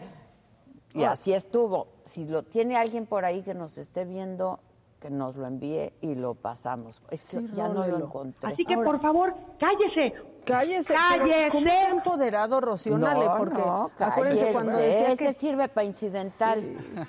y 0.94 1.04
Ah. 1.04 1.12
así 1.12 1.34
estuvo. 1.34 1.88
Si 2.06 2.26
lo 2.26 2.44
tiene 2.44 2.76
alguien 2.78 3.06
por 3.06 3.26
ahí 3.26 3.42
que 3.44 3.54
nos 3.54 3.78
esté 3.78 4.06
viendo, 4.06 4.60
que 5.00 5.10
nos 5.12 5.36
lo 5.36 5.46
envíe 5.46 5.94
y 6.02 6.16
lo 6.16 6.34
pasamos. 6.34 7.04
Es 7.12 7.24
que 7.30 7.40
Sí, 7.40 7.50
ya 7.54 7.68
no 7.68 7.86
lo 7.88 7.98
encontré. 8.06 8.52
Así 8.52 8.66
que, 8.66 8.76
por 8.78 9.00
favor, 9.00 9.34
cállese. 9.60 10.14
Cállese, 10.48 10.96
pero 11.20 11.52
¿cómo 11.52 11.68
se 11.68 11.72
ha 11.76 11.90
empoderado 11.90 12.62
Rocío 12.62 12.98
Nale? 12.98 13.26
No, 13.26 13.38
Porque 13.38 13.60
no, 13.60 13.92
acuérdense 14.00 14.52
cuando 14.54 14.72
cállese, 14.74 14.92
decía 15.00 15.12
ese 15.14 15.26
que 15.26 15.34
sirve 15.34 15.68
para 15.68 15.86
incidental. 15.86 16.64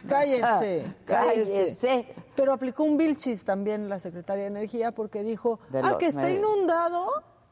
cállese, 0.08 0.84
Ah, 0.86 0.94
cállese. 1.04 2.14
Pero 2.34 2.52
aplicó 2.52 2.82
un 2.84 2.96
Vilchis 2.96 3.44
también 3.44 3.88
la 3.88 4.00
secretaria 4.00 4.42
de 4.44 4.48
Energía 4.48 4.92
porque 4.92 5.22
dijo, 5.22 5.60
De 5.70 5.80
ah, 5.84 5.96
que 5.98 6.06
está 6.06 6.22
medios. 6.22 6.38
inundado, 6.40 7.08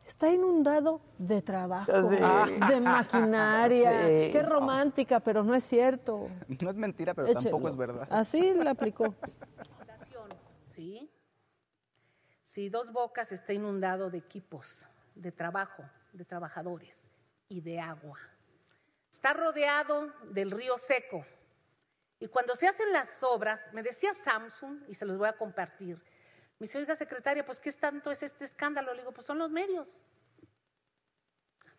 está 0.07 0.29
inundado 0.31 1.01
de 1.19 1.41
trabajo, 1.43 1.91
Sí. 2.03 2.17
de 2.17 2.81
maquinaria. 2.81 3.91
Sí. 4.07 4.31
Qué 4.33 4.43
romántica, 4.43 5.21
pero 5.21 5.43
no 5.45 5.55
es 5.55 5.65
cierto. 5.65 6.27
No 6.61 6.71
es 6.71 6.77
mentira, 6.77 7.15
pero 7.15 7.29
Échelo. 7.29 7.43
tampoco 7.43 7.69
es 7.69 7.77
verdad. 7.77 8.09
Así 8.11 8.55
la 8.55 8.73
aplicó. 8.73 9.15
¿sí? 10.75 11.11
si 12.45 12.69
Dos 12.71 12.93
Bocas 12.93 13.33
está 13.33 13.53
inundado 13.53 14.09
de 14.11 14.19
equipos, 14.19 14.67
de 15.17 15.33
trabajo, 15.33 15.83
de 16.13 16.25
trabajadores 16.25 16.95
y 17.49 17.61
de 17.61 17.81
agua. 17.81 18.19
Está 19.11 19.33
rodeado 19.33 20.13
del 20.31 20.51
río 20.51 20.79
seco. 20.79 21.27
Y 22.21 22.29
cuando 22.29 22.55
se 22.55 22.69
hacen 22.69 22.93
las 22.93 23.23
obras, 23.23 23.61
me 23.73 23.83
decía 23.83 24.15
Samsung, 24.15 24.83
y 24.89 24.95
se 24.95 25.05
los 25.05 25.19
voy 25.19 25.29
a 25.29 25.37
compartir, 25.37 25.97
me 26.59 26.67
dice, 26.67 26.79
oiga, 26.79 26.95
secretaria, 26.95 27.45
pues 27.45 27.61
¿qué 27.61 27.71
tanto 27.73 28.11
es 28.11 28.23
este 28.23 28.47
escándalo? 28.47 28.95
Le 28.95 29.01
digo, 29.01 29.13
pues 29.13 29.27
son 29.27 29.39
los 29.39 29.51
medios. 29.51 30.01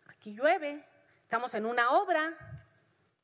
Aquí 0.08 0.34
llueve, 0.36 0.86
estamos 1.24 1.56
en 1.56 1.66
una 1.66 1.92
obra, 1.92 2.36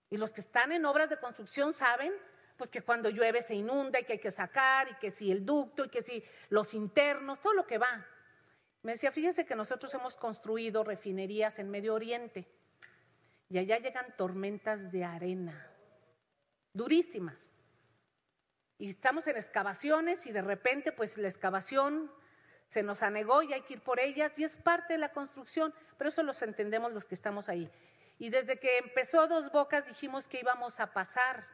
y 0.10 0.18
los 0.18 0.32
que 0.32 0.42
están 0.42 0.72
en 0.72 0.86
obras 0.86 1.10
de 1.10 1.18
construcción 1.18 1.74
saben 1.74 2.14
pues 2.58 2.70
que 2.70 2.82
cuando 2.82 3.10
llueve 3.10 3.42
se 3.42 3.56
inunda 3.56 4.00
y 4.00 4.06
que 4.06 4.14
hay 4.14 4.20
que 4.20 4.32
sacar, 4.32 4.88
y 4.90 4.96
que 4.96 5.12
si 5.12 5.32
el 5.32 5.46
ducto, 5.46 5.86
y 5.86 5.90
que 5.90 6.04
si 6.04 6.24
los 6.50 6.74
internos, 6.74 7.40
todo 7.40 7.54
lo 7.54 7.66
que 7.66 7.78
va. 7.78 8.06
Me 8.84 8.92
decía, 8.92 9.12
fíjese 9.12 9.46
que 9.46 9.56
nosotros 9.56 9.94
hemos 9.94 10.16
construido 10.16 10.84
refinerías 10.84 11.58
en 11.58 11.72
Medio 11.72 11.94
Oriente 11.94 12.46
y 13.50 13.58
allá 13.58 13.80
llegan 13.80 14.14
tormentas 14.18 14.92
de 14.92 15.06
arena, 15.06 15.72
durísimas. 16.74 17.54
Y 18.78 18.90
estamos 18.90 19.26
en 19.28 19.38
excavaciones 19.38 20.28
y 20.28 20.34
de 20.34 20.42
repente 20.42 20.92
pues 20.92 21.18
la 21.18 21.30
excavación 21.30 22.12
se 22.68 22.84
nos 22.84 23.04
anegó 23.04 23.42
y 23.42 23.54
hay 23.54 23.62
que 23.62 23.76
ir 23.76 23.82
por 23.82 24.02
ellas 24.02 24.38
y 24.38 24.44
es 24.44 24.58
parte 24.58 24.94
de 24.94 25.00
la 25.00 25.14
construcción, 25.14 25.74
pero 25.98 26.10
eso 26.10 26.22
los 26.22 26.42
entendemos 26.42 26.92
los 26.92 27.06
que 27.06 27.16
estamos 27.16 27.48
ahí. 27.48 27.72
Y 28.20 28.30
desde 28.32 28.60
que 28.60 28.80
empezó 28.80 29.28
Dos 29.28 29.50
Bocas 29.52 29.88
dijimos 29.88 30.28
que 30.28 30.42
íbamos 30.42 30.82
a 30.82 30.92
pasar 30.92 31.48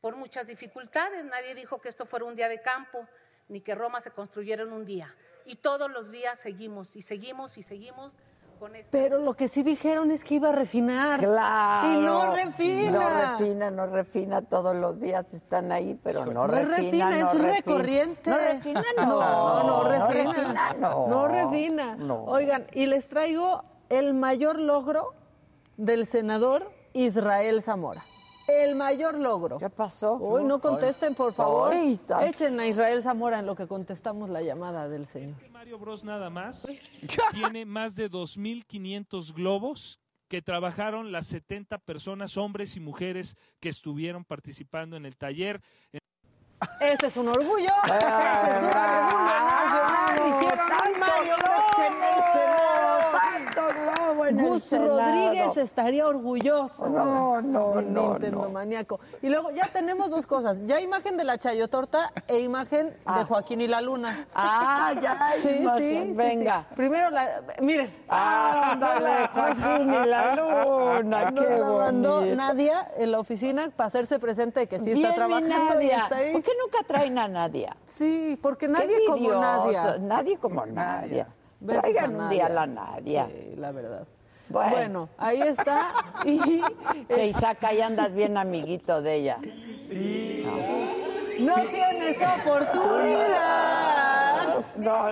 por 0.00 0.14
muchas 0.14 0.46
dificultades. 0.46 1.24
Nadie 1.24 1.54
dijo 1.56 1.80
que 1.80 1.88
esto 1.88 2.06
fuera 2.06 2.26
un 2.26 2.36
día 2.36 2.48
de 2.48 2.62
campo, 2.62 3.08
ni 3.48 3.60
que 3.60 3.74
Roma 3.74 4.00
se 4.00 4.12
construyera 4.12 4.62
en 4.62 4.72
un 4.72 4.84
día. 4.84 5.12
Y 5.50 5.56
todos 5.56 5.90
los 5.90 6.12
días 6.12 6.38
seguimos 6.38 6.94
y 6.94 7.02
seguimos 7.02 7.58
y 7.58 7.64
seguimos 7.64 8.14
con 8.60 8.76
esto. 8.76 8.88
Pero 8.92 9.18
lo 9.18 9.34
que 9.34 9.48
sí 9.48 9.64
dijeron 9.64 10.12
es 10.12 10.22
que 10.22 10.36
iba 10.36 10.50
a 10.50 10.52
refinar. 10.52 11.18
Claro. 11.18 11.88
Y 11.92 12.00
no 12.00 12.32
refina. 12.36 12.90
No 12.92 13.08
refina, 13.32 13.70
no 13.72 13.86
refina. 13.86 14.42
Todos 14.42 14.76
los 14.76 15.00
días 15.00 15.34
están 15.34 15.72
ahí, 15.72 15.98
pero 16.04 16.24
no, 16.24 16.32
No 16.32 16.46
refina. 16.46 16.76
refina, 16.76 17.18
es 17.18 17.32
refina. 17.32 17.52
recorriente. 17.54 18.30
No 18.30 18.38
refina, 18.38 18.84
no. 18.96 19.06
No, 19.06 19.62
no 19.64 19.84
refina. 19.88 20.32
refina, 20.32 20.72
no. 20.74 21.08
No 21.08 21.26
refina. 21.26 21.96
No. 21.96 22.22
Oigan, 22.26 22.66
y 22.72 22.86
les 22.86 23.08
traigo 23.08 23.64
el 23.88 24.14
mayor 24.14 24.56
logro 24.56 25.14
del 25.76 26.06
senador 26.06 26.70
Israel 26.92 27.60
Zamora. 27.60 28.04
El 28.50 28.74
mayor 28.74 29.18
logro. 29.18 29.58
¿Qué 29.58 29.70
pasó? 29.70 30.14
Uy, 30.14 30.44
no 30.44 30.60
contesten, 30.60 31.14
por 31.14 31.32
favor. 31.32 31.72
Echen 31.72 32.58
a 32.58 32.66
Israel 32.66 33.02
Zamora 33.02 33.38
en 33.38 33.46
lo 33.46 33.54
que 33.54 33.66
contestamos 33.66 34.28
la 34.28 34.42
llamada 34.42 34.88
del 34.88 35.06
señor. 35.06 35.36
Mario 35.52 35.78
Bros 35.78 36.04
nada 36.04 36.30
más 36.30 36.66
tiene 37.32 37.64
más 37.64 37.94
de 37.94 38.10
2.500 38.10 39.32
globos 39.34 40.00
que 40.28 40.42
trabajaron 40.42 41.12
las 41.12 41.26
70 41.26 41.78
personas, 41.78 42.36
hombres 42.36 42.76
y 42.76 42.80
mujeres 42.80 43.36
que 43.58 43.68
estuvieron 43.68 44.24
participando 44.24 44.96
en 44.96 45.04
el 45.04 45.16
taller. 45.16 45.60
Ese 46.80 47.06
es 47.06 47.16
un 47.16 47.28
orgullo. 47.28 47.68
Ese 47.84 47.96
es 47.96 48.04
un 48.04 48.68
orgullo 48.68 49.24
nacional. 49.24 50.28
Hicieron 50.28 50.70
un 50.70 51.00
Mario 51.00 51.34
Bros 51.36 51.78
en 51.78 51.94
el 52.02 52.20
Senado. 52.32 53.00
Tanto 53.12 53.62
globo 53.80 54.19
en 54.19 54.19
el 54.19 54.19
Gus. 54.32 54.72
Rodríguez 54.72 55.56
estaría 55.56 56.06
orgulloso. 56.06 56.88
No, 56.88 57.40
no, 57.42 57.80
no, 57.80 58.10
Nintendo 58.12 58.42
no. 58.44 58.50
maníaco. 58.50 59.00
Y 59.22 59.28
luego 59.28 59.50
ya 59.50 59.66
tenemos 59.72 60.10
dos 60.10 60.26
cosas. 60.26 60.56
Ya 60.66 60.80
imagen 60.80 61.16
de 61.16 61.24
la 61.24 61.38
Chayotorta 61.38 62.12
e 62.28 62.40
imagen 62.40 62.88
de 63.16 63.24
Joaquín 63.24 63.60
y 63.60 63.68
la 63.68 63.80
Luna. 63.80 64.26
Ah, 64.34 64.92
ya 65.00 65.32
Sí, 65.36 65.48
sí, 65.48 65.56
imagen. 65.62 66.06
sí, 66.12 66.12
Venga. 66.16 66.66
sí. 66.68 66.74
Primero 66.76 67.10
la... 67.10 67.42
Miren. 67.60 67.94
Ah, 68.08 68.72
ándale, 68.72 69.28
Joaquín 69.34 69.88
y 69.94 70.06
la 70.06 70.36
Luna, 70.36 71.32
qué 71.34 71.58
la 71.58 71.64
mandó 71.66 72.16
bonito. 72.16 72.36
Nadia 72.36 72.90
en 72.96 73.12
la 73.12 73.18
oficina 73.20 73.70
para 73.76 73.86
hacerse 73.88 74.18
presente 74.18 74.60
de 74.60 74.66
que 74.66 74.78
sí 74.78 74.86
Bien, 74.92 74.98
está 74.98 75.14
trabajando 75.14 75.80
y 75.80 75.86
Nadia. 75.86 75.98
está 76.04 76.16
ahí. 76.16 76.32
¿Por 76.32 76.42
qué 76.42 76.52
nunca 76.62 76.78
traen 76.86 77.18
a 77.18 77.28
Nadia? 77.28 77.76
Sí, 77.86 78.38
porque 78.42 78.68
nadie 78.68 78.96
como 79.06 79.32
Nadia. 79.34 79.98
Nadie 80.00 80.38
como 80.38 80.66
Nadia. 80.66 81.26
Traigan 81.66 82.14
a 82.18 82.24
un 82.24 82.30
día 82.30 82.46
a 82.46 82.48
la 82.48 82.66
Nadia. 82.66 83.26
Sí, 83.26 83.54
la 83.56 83.70
verdad. 83.70 84.06
Bueno. 84.50 84.70
Bueno, 84.70 85.08
ahí 85.16 85.40
está. 85.42 85.92
Y 86.24 86.38
Che, 87.14 87.26
Isaac, 87.26 87.62
ahí 87.64 87.80
andas 87.80 88.12
bien 88.12 88.36
amiguito 88.36 89.00
de 89.00 89.14
ella. 89.14 89.38
no 91.40 91.54
tienes 91.70 92.18
oportunidad. 92.40 94.64
No, 94.76 95.06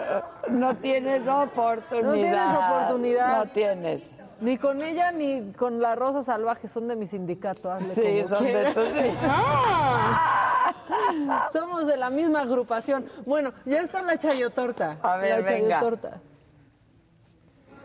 no 0.51 0.77
tienes 0.77 1.27
oportunidad. 1.27 2.05
No 2.05 2.13
tienes 2.15 2.57
oportunidad. 2.57 3.39
No 3.39 3.47
tienes. 3.47 4.07
Ni 4.41 4.57
con 4.57 4.81
ella 4.83 5.11
ni 5.11 5.53
con 5.53 5.81
la 5.81 5.97
Rosa 5.97 6.23
Salvaje 6.23 6.69
son 6.69 6.87
de 6.89 6.95
mi 6.97 7.07
sindicato. 7.07 7.73
hazle 7.73 7.95
Sí, 7.95 8.23
como 8.23 8.37
son 8.37 8.45
de 8.45 8.65
tus- 8.73 8.89
sí. 8.91 8.95
Somos 11.53 11.87
de 11.87 11.97
la 11.97 12.11
misma 12.11 12.43
agrupación. 12.43 13.07
Bueno, 13.27 13.53
ya 13.65 13.81
está 13.81 14.03
la 14.03 14.17
chayotorta. 14.19 14.99
A 15.03 15.17
ver, 15.17 15.43
la 15.43 15.51
venga. 15.51 15.69
chayotorta. 15.81 16.21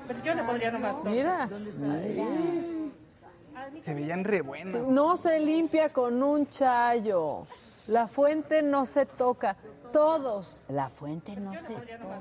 Pero 0.08 0.20
yo 0.24 0.34
le 0.36 0.44
pondría 0.44 0.72
nomás. 0.72 0.96
Mira. 1.04 1.50
Se 3.82 3.94
veían 3.94 4.24
re 4.24 4.42
buenas. 4.42 4.88
No 4.88 5.18
se 5.18 5.40
limpia 5.40 5.90
con 5.90 6.22
un 6.22 6.50
chayo. 6.50 7.46
La 7.88 8.08
fuente 8.08 8.62
no 8.62 8.86
se 8.86 9.06
toca. 9.06 9.56
Todos 9.92 10.60
La 10.70 10.90
fuente 10.90 11.36
no 11.36 11.54
se 11.54 11.76
toca. 11.76 12.18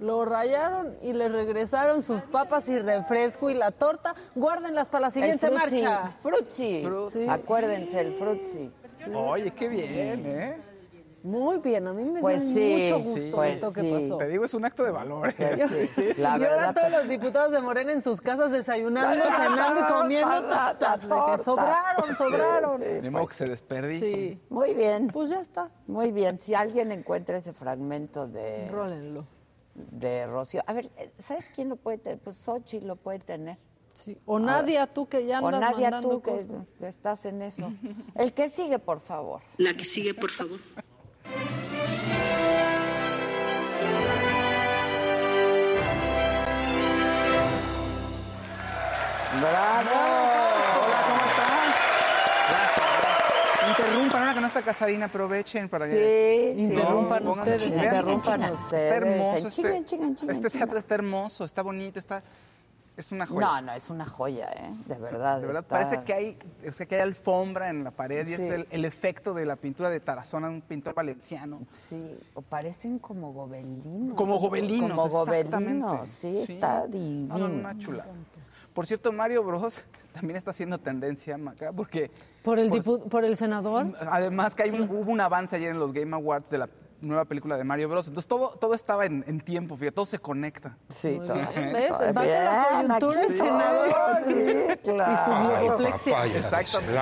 lo 0.00 0.24
rayaron 0.24 0.96
y 1.02 1.12
le 1.12 1.28
regresaron 1.28 2.02
sus 2.02 2.20
papas 2.22 2.68
y 2.68 2.78
refresco 2.80 3.48
y 3.50 3.54
la 3.54 3.70
torta. 3.70 4.14
Guárdenlas 4.34 4.88
para 4.88 5.02
la 5.02 5.10
siguiente 5.12 5.46
el 5.46 5.52
frutzi, 5.56 5.82
marcha. 5.84 6.10
Frutzi. 6.22 6.84
Sí. 7.12 7.26
Acuérdense, 7.28 8.00
el 8.00 8.12
frutzi. 8.14 8.70
Oye, 9.14 9.52
qué 9.52 9.68
bien, 9.68 10.22
¿eh? 10.26 10.56
Muy 11.24 11.58
bien, 11.58 11.86
a 11.86 11.92
mí 11.92 12.04
me 12.04 12.20
Pues 12.20 12.52
dio 12.52 12.54
sí, 12.54 12.92
mucho 12.92 13.04
gusto 13.04 13.20
sí, 13.20 13.30
pues 13.32 13.54
esto 13.54 13.72
que 13.72 13.80
sí. 13.80 13.90
pasó. 14.02 14.16
Te 14.18 14.26
digo, 14.28 14.44
es 14.44 14.54
un 14.54 14.64
acto 14.64 14.82
de 14.84 14.90
valor. 14.90 15.32
Pues 15.36 15.70
sí, 15.94 16.08
la 16.18 16.36
y 16.38 16.44
ahora 16.44 16.74
todos 16.74 16.90
los 16.90 17.08
diputados 17.08 17.52
de 17.52 17.60
Morena 17.60 17.92
en 17.92 18.02
sus 18.02 18.20
casas 18.20 18.50
desayunando, 18.50 19.24
cenando 19.40 19.80
y 19.80 19.84
comiendo 19.92 20.34
de 20.42 20.48
que 20.48 20.84
torta. 20.84 21.38
sobraron, 21.38 22.08
Sí, 22.08 22.14
sobraron. 22.16 22.78
sí, 22.80 22.84
Ni 23.02 23.10
modo 23.10 23.26
que 23.26 23.34
se 23.34 23.44
desperdicie. 23.44 24.14
Sí. 24.14 24.40
Muy 24.50 24.74
bien. 24.74 25.08
Pues 25.08 25.30
ya 25.30 25.40
está. 25.40 25.70
Muy 25.86 26.10
bien. 26.10 26.40
Si 26.40 26.54
alguien 26.54 26.90
encuentra 26.90 27.36
ese 27.36 27.52
fragmento 27.52 28.26
de, 28.26 28.68
Rólenlo. 28.68 29.24
de 29.74 30.26
Rocío. 30.26 30.64
A 30.66 30.72
ver, 30.72 30.90
¿sabes 31.20 31.48
quién 31.54 31.68
lo 31.68 31.76
puede 31.76 31.98
tener? 31.98 32.18
Pues 32.18 32.36
Sochi 32.36 32.80
lo 32.80 32.96
puede 32.96 33.20
tener. 33.20 33.58
Sí. 33.94 34.18
O 34.26 34.38
Nadia, 34.38 34.86
tú 34.86 35.06
que 35.06 35.24
ya 35.26 35.40
O 35.40 35.46
andas 35.48 35.60
Nadia, 35.60 35.90
mandando 35.90 36.08
tú 36.16 36.22
que 36.22 36.30
cosas. 36.46 36.66
que 36.80 36.88
estás 36.88 37.24
en 37.26 37.42
eso. 37.42 37.70
El 38.14 38.32
que 38.32 38.48
sigue, 38.48 38.78
por 38.78 39.00
favor. 39.00 39.42
La 39.58 39.74
que 39.74 39.84
sigue, 39.84 40.14
por 40.14 40.30
favor. 40.30 40.58
¡Bravo! 49.40 49.98
Hola, 50.84 50.98
¿cómo 51.08 51.22
están? 51.30 51.72
Interrumpan, 53.70 54.20
ahora 54.22 54.34
que 54.34 54.40
no 54.40 54.46
está 54.48 54.62
Casarina, 54.62 55.06
aprovechen 55.06 55.68
para 55.68 55.86
que... 55.86 56.50
Sí, 56.52 56.56
sí. 56.56 56.62
Interrumpan 56.64 57.26
ustedes. 57.28 57.70
vean, 57.70 57.84
Interrumpan 57.86 58.42
Está 58.42 58.52
ustedes. 58.54 58.92
hermoso. 58.92 59.50
Chingan, 59.50 59.72
Este, 59.72 59.84
chingan, 59.88 60.16
chingan, 60.16 60.36
este 60.36 60.50
teatro 60.50 60.78
está 60.78 60.94
hermoso, 60.96 61.44
está 61.44 61.62
bonito, 61.62 61.98
está... 61.98 62.22
Es 62.96 63.10
una 63.10 63.26
joya. 63.26 63.46
No, 63.46 63.60
no, 63.62 63.72
es 63.72 63.88
una 63.88 64.04
joya, 64.06 64.50
¿eh? 64.50 64.70
De 64.86 64.96
verdad. 64.96 65.40
De 65.40 65.46
verdad, 65.46 65.62
está- 65.62 65.76
parece 65.76 66.02
que 66.04 66.12
hay, 66.12 66.38
o 66.68 66.72
sea, 66.72 66.84
que 66.84 66.96
hay 66.96 67.00
alfombra 67.00 67.70
en 67.70 67.84
la 67.84 67.90
pared 67.90 68.26
y 68.26 68.34
Sí. 68.36 68.42
es 68.42 68.52
el, 68.52 68.66
el 68.70 68.84
efecto 68.84 69.32
de 69.32 69.46
la 69.46 69.56
pintura 69.56 69.88
de 69.88 69.98
Tarazona, 70.00 70.48
un 70.50 70.60
pintor 70.60 70.92
valenciano. 70.94 71.60
Sí, 71.88 72.18
o 72.34 72.42
parecen 72.42 72.98
como 72.98 73.32
gobelinos. 73.32 74.14
Como 74.14 74.38
gobelinos, 74.38 74.90
Como 75.00 75.22
exactamente. 75.22 75.80
gobelinos, 75.86 76.08
sí, 76.18 76.38
está 76.40 76.86
divino. 76.86 77.38
No, 77.38 77.48
no, 77.48 77.54
una 77.54 77.78
chula. 77.78 78.04
Por 78.74 78.86
cierto, 78.86 79.10
Mario 79.10 79.42
Bros 79.42 79.82
también 80.12 80.36
está 80.36 80.50
haciendo 80.50 80.78
tendencia 80.78 81.36
acá 81.48 81.72
porque 81.72 82.10
¿Por 82.42 82.58
el, 82.58 82.70
dipu- 82.70 83.08
¿Por 83.08 83.24
el 83.24 83.36
senador? 83.38 83.96
además 84.10 84.54
que 84.54 84.64
hay 84.64 84.70
un- 84.70 84.82
hubo 84.90 85.10
un 85.10 85.20
avance 85.20 85.56
ayer 85.56 85.70
en 85.70 85.78
los 85.78 85.92
Game 85.94 86.14
Awards 86.14 86.50
de 86.50 86.58
la 86.58 86.68
nueva 87.02 87.24
película 87.26 87.56
de 87.56 87.64
Mario 87.64 87.88
Bros. 87.88 88.08
Entonces 88.08 88.28
todo, 88.28 88.50
todo 88.58 88.74
estaba 88.74 89.04
en, 89.04 89.24
en 89.26 89.40
tiempo, 89.40 89.76
fíjate, 89.76 89.94
todo 89.94 90.06
se 90.06 90.18
conecta. 90.18 90.76
Sí, 91.00 91.16
todo. 91.26 91.34
¿Ves? 91.34 91.88
todo 91.88 92.12
Baja 92.12 92.12
la 92.12 92.22
bien, 92.82 93.00
coyuntura 93.00 93.22
el 93.22 93.36
senador. 93.36 93.88
sí, 94.26 94.78
claro. 94.84 95.12
Y 95.12 95.16
su 95.24 95.30
biorreflexia. 95.66 96.26
Exactamente. 96.26 96.92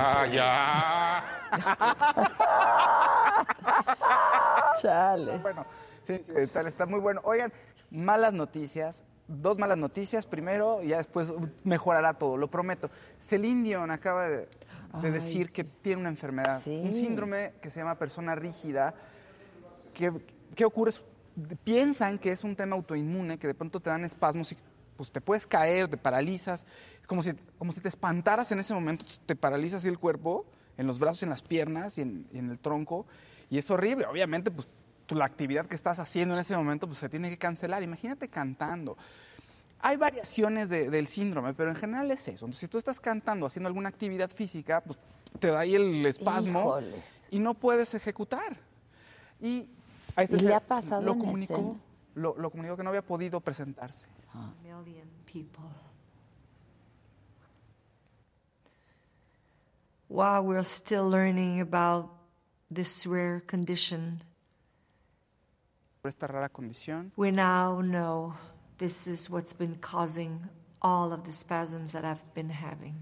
Chale. 4.81 5.39
Bueno, 5.39 5.65
sí, 6.07 6.23
sí, 6.27 6.47
tal, 6.53 6.67
está 6.67 6.87
muy 6.87 7.01
bueno. 7.01 7.21
Oigan, 7.25 7.53
malas 7.91 8.33
noticias. 8.33 9.05
Dos 9.29 9.59
malas 9.59 9.79
noticias. 9.79 10.27
Primero, 10.27 10.83
y 10.83 10.89
ya 10.89 10.99
después 10.99 11.33
mejorará 11.65 12.15
todo, 12.15 12.37
lo 12.37 12.49
prometo. 12.49 12.91
Celine 13.21 13.63
Dion 13.63 13.91
acaba 13.91 14.29
de, 14.29 14.37
de 14.39 14.49
Ay, 14.93 15.11
decir 15.11 15.53
que 15.53 15.65
tiene 15.65 16.01
una 16.01 16.09
enfermedad, 16.09 16.61
Sí. 16.61 16.81
un 16.85 16.95
síndrome 16.95 17.53
que 17.63 17.71
se 17.71 17.81
llama 17.81 17.95
persona 17.97 18.35
rígida. 18.35 18.95
¿Qué, 19.95 20.13
qué 20.55 20.65
ocurre? 20.65 20.93
Piensan 21.65 22.19
que 22.19 22.33
es 22.33 22.45
un 22.45 22.57
tema 22.57 22.77
autoinmune, 22.77 23.39
que 23.39 23.47
de 23.47 23.55
pronto 23.55 23.81
te 23.81 23.91
dan 23.91 24.05
espasmos 24.05 24.53
y 24.53 24.57
pues 24.97 25.11
te 25.11 25.21
puedes 25.21 25.47
caer, 25.47 25.89
te 25.89 25.97
paralizas, 25.97 26.67
es 27.01 27.07
como 27.07 27.23
si, 27.23 27.33
como 27.59 27.73
si 27.73 27.81
te 27.81 27.89
espantaras 27.89 28.53
en 28.53 28.59
ese 28.59 28.75
momento, 28.75 29.05
te 29.25 29.35
paralizas 29.35 29.85
el 29.87 29.99
cuerpo, 29.99 30.45
en 30.77 30.87
los 30.87 30.99
brazos, 30.99 31.23
en 31.23 31.31
las 31.31 31.41
piernas 31.43 31.97
y 31.97 32.03
en, 32.03 32.27
y 32.33 32.39
en 32.39 32.51
el 32.51 32.59
tronco, 32.59 33.07
y 33.49 33.57
es 33.57 33.71
horrible, 33.71 34.05
obviamente 34.07 34.51
pues 34.51 34.69
la 35.09 35.25
actividad 35.25 35.67
que 35.67 35.75
estás 35.75 35.99
haciendo 35.99 36.35
en 36.35 36.41
ese 36.41 36.55
momento 36.57 36.87
pues 36.87 36.99
se 36.99 37.09
tiene 37.09 37.31
que 37.31 37.39
cancelar, 37.39 37.83
imagínate 37.83 38.29
cantando. 38.29 38.97
Hay 39.81 39.97
variaciones 39.97 40.69
de- 40.69 40.91
del 40.91 41.07
síndrome, 41.07 41.55
pero 41.55 41.71
en 41.71 41.77
general 41.77 42.11
es 42.11 42.21
eso. 42.29 42.45
Entonces, 42.45 42.61
si 42.61 42.69
tú 42.69 42.77
estás 42.77 43.01
cantando, 43.01 43.47
haciendo 43.47 43.69
alguna 43.69 43.89
actividad 43.89 44.29
física, 44.31 44.83
pues 44.83 44.99
te 45.39 45.49
da 45.49 45.61
ahí 45.61 45.75
el 45.75 46.05
espasmo 46.05 46.61
Híjoles. 46.61 47.01
y 47.31 47.39
no 47.39 47.55
puedes 47.55 47.95
ejecutar. 47.95 48.59
Y, 49.41 49.67
a 50.21 50.25
este 50.25 50.37
¿Y 50.37 50.41
le 50.41 50.55
ha 50.55 50.61
pasado 50.61 51.03
lo 51.03 51.13
en 51.13 51.19
comunicó, 51.19 51.55
escena? 51.55 51.81
lo, 52.15 52.37
lo 52.37 52.51
comunicó 52.51 52.77
que 52.77 52.83
no 52.83 52.91
había 52.91 53.03
podido 53.03 53.41
presentarse. 53.41 54.07
million 54.63 55.09
people. 55.27 55.65
While 60.09 60.43
we're 60.45 60.65
still 60.65 61.09
learning 61.09 61.61
about 61.61 62.11
this 62.73 63.07
rare 63.07 63.41
condition, 63.47 64.21
Por 66.03 66.09
esta 66.09 66.27
rara 66.27 66.49
condición, 66.49 67.13
we 67.17 67.31
now 67.31 67.81
know 67.83 68.35
this 68.79 69.07
is 69.07 69.29
what's 69.31 69.53
been 69.55 69.77
causing 69.81 70.41
all 70.83 71.13
of 71.13 71.25
the 71.25 71.33
spasms 71.33 71.93
that 71.93 72.05
I've 72.05 72.23
been 72.35 72.51
having. 72.51 72.95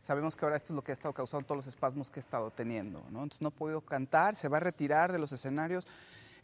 sabemos 0.00 0.36
que 0.36 0.44
ahora 0.44 0.56
esto 0.56 0.72
es 0.72 0.76
lo 0.76 0.82
que 0.82 0.92
ha 0.92 0.94
estado 0.94 1.12
causando 1.14 1.46
todos 1.46 1.64
los 1.64 1.74
espasmos 1.74 2.10
que 2.10 2.20
he 2.20 2.22
estado 2.22 2.50
teniendo. 2.50 3.02
¿no? 3.10 3.22
Entonces 3.24 3.40
no 3.42 3.48
ha 3.48 3.50
podido 3.50 3.80
cantar, 3.80 4.36
se 4.36 4.48
va 4.48 4.58
a 4.58 4.60
retirar 4.60 5.10
de 5.12 5.18
los 5.18 5.32
escenarios, 5.32 5.86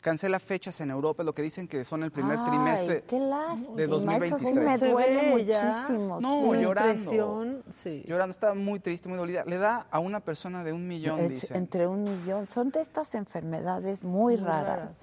cancela 0.01 0.41
fechas 0.41 0.81
en 0.81 0.91
Europa, 0.91 1.23
lo 1.23 1.35
que 1.35 1.43
dicen 1.43 1.69
que 1.69 1.85
son 1.85 2.03
el 2.03 2.11
primer 2.11 2.39
Ay, 2.39 2.47
trimestre 2.47 3.03
qué 3.03 3.19
de 3.19 3.85
eso 3.85 3.91
2023. 3.91 4.41
sí 4.41 4.55
me 4.55 4.79
duele 4.79 5.31
muchísimo. 5.31 6.19
No, 6.21 6.41
sí. 6.55 6.63
llorando. 6.63 7.63
Sí. 7.75 8.05
Llorando, 8.07 8.31
está 8.31 8.55
muy 8.55 8.81
triste, 8.81 9.09
muy 9.09 9.19
dolida. 9.19 9.45
Le 9.45 9.59
da 9.59 9.87
a 9.91 9.99
una 9.99 10.21
persona 10.21 10.65
de 10.65 10.73
un 10.73 10.87
millón, 10.87 11.21
Es 11.21 11.29
dicen. 11.29 11.57
entre 11.57 11.87
un 11.87 12.05
millón. 12.05 12.47
Son 12.47 12.71
de 12.71 12.81
estas 12.81 13.15
enfermedades 13.15 14.03
muy, 14.03 14.37
Muy 14.37 14.37
raras. 14.37 14.67
raras. 14.79 14.97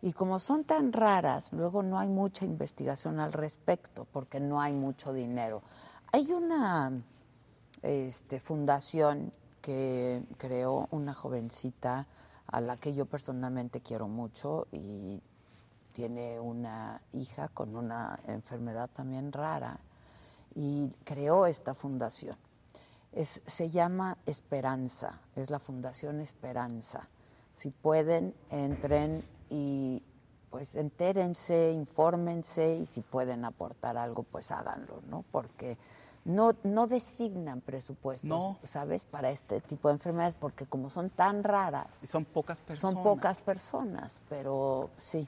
Y 0.00 0.12
como 0.12 0.38
son 0.38 0.64
tan 0.64 0.92
raras, 0.92 1.52
luego 1.52 1.82
no 1.82 1.98
hay 1.98 2.08
mucha 2.08 2.44
investigación 2.44 3.18
al 3.18 3.32
respecto, 3.32 4.06
porque 4.12 4.38
no 4.40 4.60
hay 4.60 4.72
mucho 4.72 5.12
dinero. 5.12 5.62
Hay 6.12 6.32
una 6.32 6.92
este, 7.82 8.38
fundación 8.40 9.30
que 9.60 10.22
creó 10.38 10.86
una 10.92 11.14
jovencita 11.14 12.06
a 12.48 12.60
la 12.60 12.76
que 12.76 12.94
yo 12.94 13.06
personalmente 13.06 13.80
quiero 13.80 14.08
mucho 14.08 14.66
y 14.72 15.20
tiene 15.92 16.40
una 16.40 17.00
hija 17.12 17.48
con 17.48 17.76
una 17.76 18.20
enfermedad 18.26 18.88
también 18.90 19.32
rara 19.32 19.78
y 20.54 20.90
creó 21.04 21.46
esta 21.46 21.74
fundación. 21.74 22.34
Es- 23.12 23.42
se 23.46 23.70
llama 23.70 24.16
Esperanza, 24.26 25.20
es 25.34 25.50
la 25.50 25.58
Fundación 25.58 26.20
Esperanza. 26.20 27.08
Si 27.54 27.70
pueden, 27.70 28.34
entren 28.50 29.24
y 29.50 30.02
pues 30.50 30.74
entérense, 30.76 31.72
infórmense 31.72 32.76
y 32.76 32.86
si 32.86 33.02
pueden 33.02 33.44
aportar 33.44 33.98
algo, 33.98 34.22
pues 34.22 34.50
háganlo, 34.50 35.02
¿no? 35.08 35.24
Porque 35.30 35.76
no, 36.28 36.54
no 36.62 36.86
designan 36.86 37.60
presupuestos, 37.62 38.28
No. 38.28 38.58
¿sabes? 38.64 39.04
Para 39.04 39.30
este 39.30 39.60
tipo 39.62 39.88
de 39.88 39.94
enfermedades, 39.94 40.34
porque 40.34 40.66
como 40.66 40.90
son 40.90 41.08
tan 41.10 41.42
raras, 41.42 41.88
Y 42.02 42.06
son 42.06 42.24
pocas 42.26 42.60
personas. 42.60 42.94
son 42.94 43.02
pocas 43.02 43.38
personas, 43.38 44.20
pero 44.28 44.90
sí. 44.98 45.26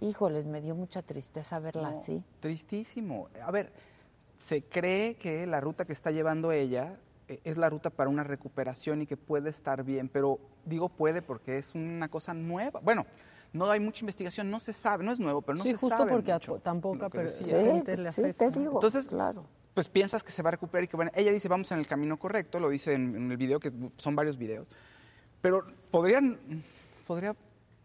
Híjoles, 0.00 0.46
me 0.46 0.60
dio 0.60 0.74
mucha 0.74 1.00
tristeza 1.02 1.60
verla 1.60 1.90
No, 1.92 1.96
así. 1.98 2.22
Tristísimo. 2.40 3.28
A 3.44 3.50
ver, 3.52 3.72
se 4.38 4.62
cree 4.64 5.14
que 5.14 5.46
la 5.46 5.60
ruta 5.60 5.84
que 5.84 5.92
está 5.92 6.10
llevando 6.10 6.50
ella 6.50 6.96
eh, 7.28 7.40
es 7.44 7.56
la 7.56 7.70
ruta 7.70 7.90
para 7.90 8.10
una 8.10 8.24
recuperación 8.24 9.02
y 9.02 9.06
que 9.06 9.16
puede 9.16 9.48
estar 9.50 9.84
bien, 9.84 10.08
pero 10.08 10.40
digo 10.64 10.88
puede 10.88 11.22
porque 11.22 11.56
es 11.58 11.74
una 11.76 12.08
cosa 12.08 12.34
nueva. 12.34 12.80
Bueno, 12.82 13.06
no 13.52 13.70
hay 13.70 13.78
mucha 13.78 14.00
investigación, 14.00 14.50
no 14.50 14.58
se 14.58 14.72
sabe, 14.72 15.04
no 15.04 15.12
es 15.12 15.20
nuevo, 15.20 15.40
pero 15.42 15.58
no 15.58 15.62
sí, 15.62 15.70
se 15.70 15.76
justo 15.76 15.96
sabe 15.98 16.10
porque 16.10 16.32
a 16.32 16.36
mucho, 16.36 16.58
tan 16.58 16.80
poca 16.80 17.04
lo 17.04 17.10
que 17.10 17.18
per- 17.18 17.26
decía. 17.28 17.60
gente 17.62 17.96
le 17.96 18.10
sí, 18.10 18.22
afecta. 18.22 18.50
te 18.50 18.58
digo, 18.58 18.72
Entonces, 18.74 19.08
claro. 19.08 19.44
Pues 19.74 19.88
piensas 19.88 20.22
que 20.22 20.32
se 20.32 20.42
va 20.42 20.48
a 20.48 20.52
recuperar 20.52 20.84
y 20.84 20.88
que 20.88 20.96
bueno, 20.96 21.10
ella 21.14 21.32
dice 21.32 21.48
vamos 21.48 21.70
en 21.72 21.78
el 21.78 21.86
camino 21.86 22.18
correcto, 22.18 22.60
lo 22.60 22.68
dice 22.68 22.94
en, 22.94 23.30
el 23.30 23.36
video, 23.36 23.58
que 23.58 23.72
son 23.96 24.14
varios 24.14 24.36
videos, 24.36 24.68
pero 25.40 25.66
podrían, 25.90 26.38
podría 27.06 27.34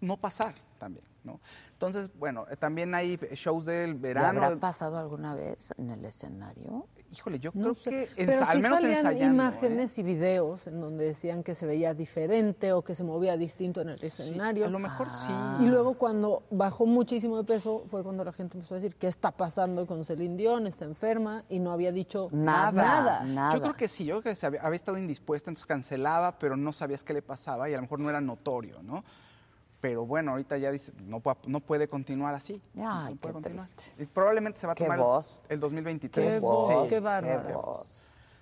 no 0.02 0.18
pasar 0.18 0.56
también, 0.80 1.06
¿no? 1.24 1.40
Entonces, 1.78 2.10
bueno, 2.18 2.48
eh, 2.50 2.56
también 2.58 2.96
hay 2.96 3.18
shows 3.34 3.66
del 3.66 3.92
¿Le 3.94 3.98
verano. 4.00 4.44
habrá 4.44 4.60
pasado 4.60 4.98
alguna 4.98 5.36
vez 5.36 5.72
en 5.78 5.92
el 5.92 6.04
escenario? 6.06 6.88
Híjole, 7.16 7.38
yo 7.40 7.52
No 7.54 7.62
creo 7.62 7.76
sé, 7.76 7.90
que 8.16 8.26
pero 8.26 8.44
al 8.46 8.60
menos 8.64 8.80
salían 8.80 8.98
ensayando. 8.98 9.24
¿eh? 9.24 9.28
imágenes 9.28 9.98
y 10.00 10.04
videos 10.04 10.66
en 10.66 10.82
donde 10.82 11.06
decían 11.06 11.44
que 11.44 11.54
se 11.54 11.68
veía 11.68 11.94
diferente 11.94 12.74
o 12.74 12.82
que 12.82 12.96
se 12.96 13.04
movía 13.04 13.38
distinto 13.38 13.82
en 13.82 13.90
el 13.90 14.04
escenario. 14.04 14.66
a 14.66 14.70
lo 14.70 14.80
mejor 14.80 15.12
sí. 15.12 15.32
Y 15.60 15.68
luego 15.68 15.94
cuando 15.94 16.42
bajó 16.50 16.88
muchísimo 16.88 17.38
de 17.38 17.44
peso 17.44 17.86
fue 17.92 18.02
cuando 18.02 18.24
la 18.24 18.34
gente 18.34 18.58
empezó 18.58 18.74
a 18.74 18.80
decir 18.80 18.96
qué 18.96 19.08
está 19.08 19.30
pasando 19.30 19.86
con 19.86 20.04
Celine 20.04 20.36
Dion, 20.36 20.66
está 20.66 20.86
enferma 20.86 21.44
y 21.48 21.60
no 21.60 21.72
había 21.72 21.92
dicho 21.92 22.28
nada. 22.32 23.24
Yo 23.54 23.62
creo 23.62 23.76
que 23.76 23.88
sí, 23.88 24.04
yo 24.04 24.16
creo 24.22 24.34
que 24.34 24.36
se 24.36 24.48
había, 24.48 24.62
había 24.64 24.78
estado 24.78 24.98
indispuesta, 24.98 25.52
entonces 25.52 25.68
cancelaba, 25.68 26.40
pero 26.40 26.58
no 26.58 26.74
sabías 26.74 27.04
qué 27.04 27.14
le 27.14 27.22
pasaba 27.22 27.70
y 27.70 27.74
a 27.74 27.78
lo 27.78 27.84
mejor 27.84 28.00
no 28.00 28.10
era 28.10 28.20
notorio, 28.20 28.82
¿no? 28.82 29.04
Pero 29.90 30.06
bueno, 30.06 30.32
ahorita 30.32 30.58
ya 30.58 30.70
dice, 30.70 30.92
no, 31.06 31.22
puede- 31.22 31.38
no 31.48 31.62
puede 31.62 31.88
continuar 31.88 32.36
así. 32.36 32.62
Ay, 32.76 33.14
no 33.14 33.20
puede 33.20 33.20
qué 33.20 33.32
continuar. 33.32 33.68
triste. 33.70 34.04
Y 34.04 34.06
probablemente 34.06 34.60
se 34.60 34.68
va 34.68 34.74
a 34.74 34.76
tomar 34.76 35.00
voz. 35.00 35.40
el 35.48 35.62
2023. 35.62 36.34
Qué 36.34 36.40
voz, 36.42 36.68
Sí. 36.84 36.90
qué 36.90 37.00
bárbaro. 37.00 37.86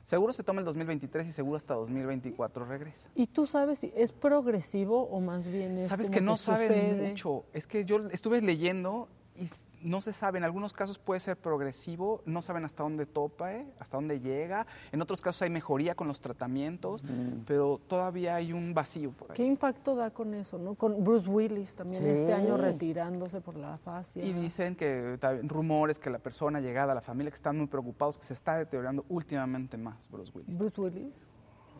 Seguro 0.03 0.33
se 0.33 0.43
toma 0.43 0.59
el 0.61 0.65
2023 0.65 1.27
y 1.27 1.31
seguro 1.33 1.57
hasta 1.57 1.75
2024 1.75 2.65
regresa. 2.65 3.09
¿Y 3.15 3.27
tú 3.27 3.45
sabes 3.45 3.77
si 3.79 3.93
es 3.95 4.11
progresivo 4.11 5.03
o 5.03 5.19
más 5.19 5.47
bien 5.47 5.77
es 5.77 5.87
Sabes 5.89 6.07
como 6.07 6.15
que 6.15 6.21
no 6.21 6.37
saben 6.37 6.67
sucede? 6.67 7.09
mucho. 7.09 7.43
Es 7.53 7.67
que 7.67 7.85
yo 7.85 7.97
estuve 8.11 8.41
leyendo 8.41 9.07
y 9.35 9.47
no 9.85 10.01
se 10.01 10.11
sabe. 10.11 10.39
En 10.39 10.43
algunos 10.43 10.73
casos 10.73 10.97
puede 10.97 11.19
ser 11.19 11.37
progresivo, 11.37 12.21
no 12.25 12.41
saben 12.41 12.65
hasta 12.65 12.83
dónde 12.83 13.05
topa, 13.05 13.53
¿eh? 13.53 13.65
hasta 13.79 13.97
dónde 13.97 14.19
llega. 14.19 14.65
En 14.91 15.01
otros 15.01 15.21
casos 15.21 15.43
hay 15.43 15.49
mejoría 15.49 15.95
con 15.95 16.07
los 16.07 16.19
tratamientos, 16.19 17.03
pero 17.45 17.79
todavía 17.87 18.35
hay 18.35 18.51
un 18.51 18.73
vacío 18.73 19.11
por 19.11 19.31
ahí. 19.31 19.37
¿Qué 19.37 19.45
impacto 19.45 19.95
da 19.95 20.11
con 20.11 20.33
eso, 20.33 20.57
no? 20.57 20.75
Con 20.75 21.03
Bruce 21.03 21.29
Willis 21.29 21.75
también 21.75 22.01
Sí. 22.01 22.09
este 22.09 22.33
año 22.33 22.57
retirándose 22.57 23.41
por 23.41 23.55
la 23.55 23.77
fascia. 23.77 24.23
Y 24.23 24.33
dicen 24.33 24.75
que 24.75 25.17
también 25.19 25.47
rumores 25.47 25.99
que 25.99 26.09
la 26.09 26.19
persona 26.19 26.59
llegada 26.59 26.91
a 26.91 26.95
la 26.95 27.01
familia 27.01 27.31
que 27.31 27.35
están 27.35 27.57
muy 27.57 27.67
preocupados 27.67 28.17
que 28.17 28.25
se 28.25 28.33
está 28.33 28.57
deteriorando 28.57 29.05
últimamente 29.09 29.77
más 29.77 30.09
Bruce 30.09 30.31
Willis. 30.35 30.57
Bruce 30.57 30.81
Willis. 30.81 31.13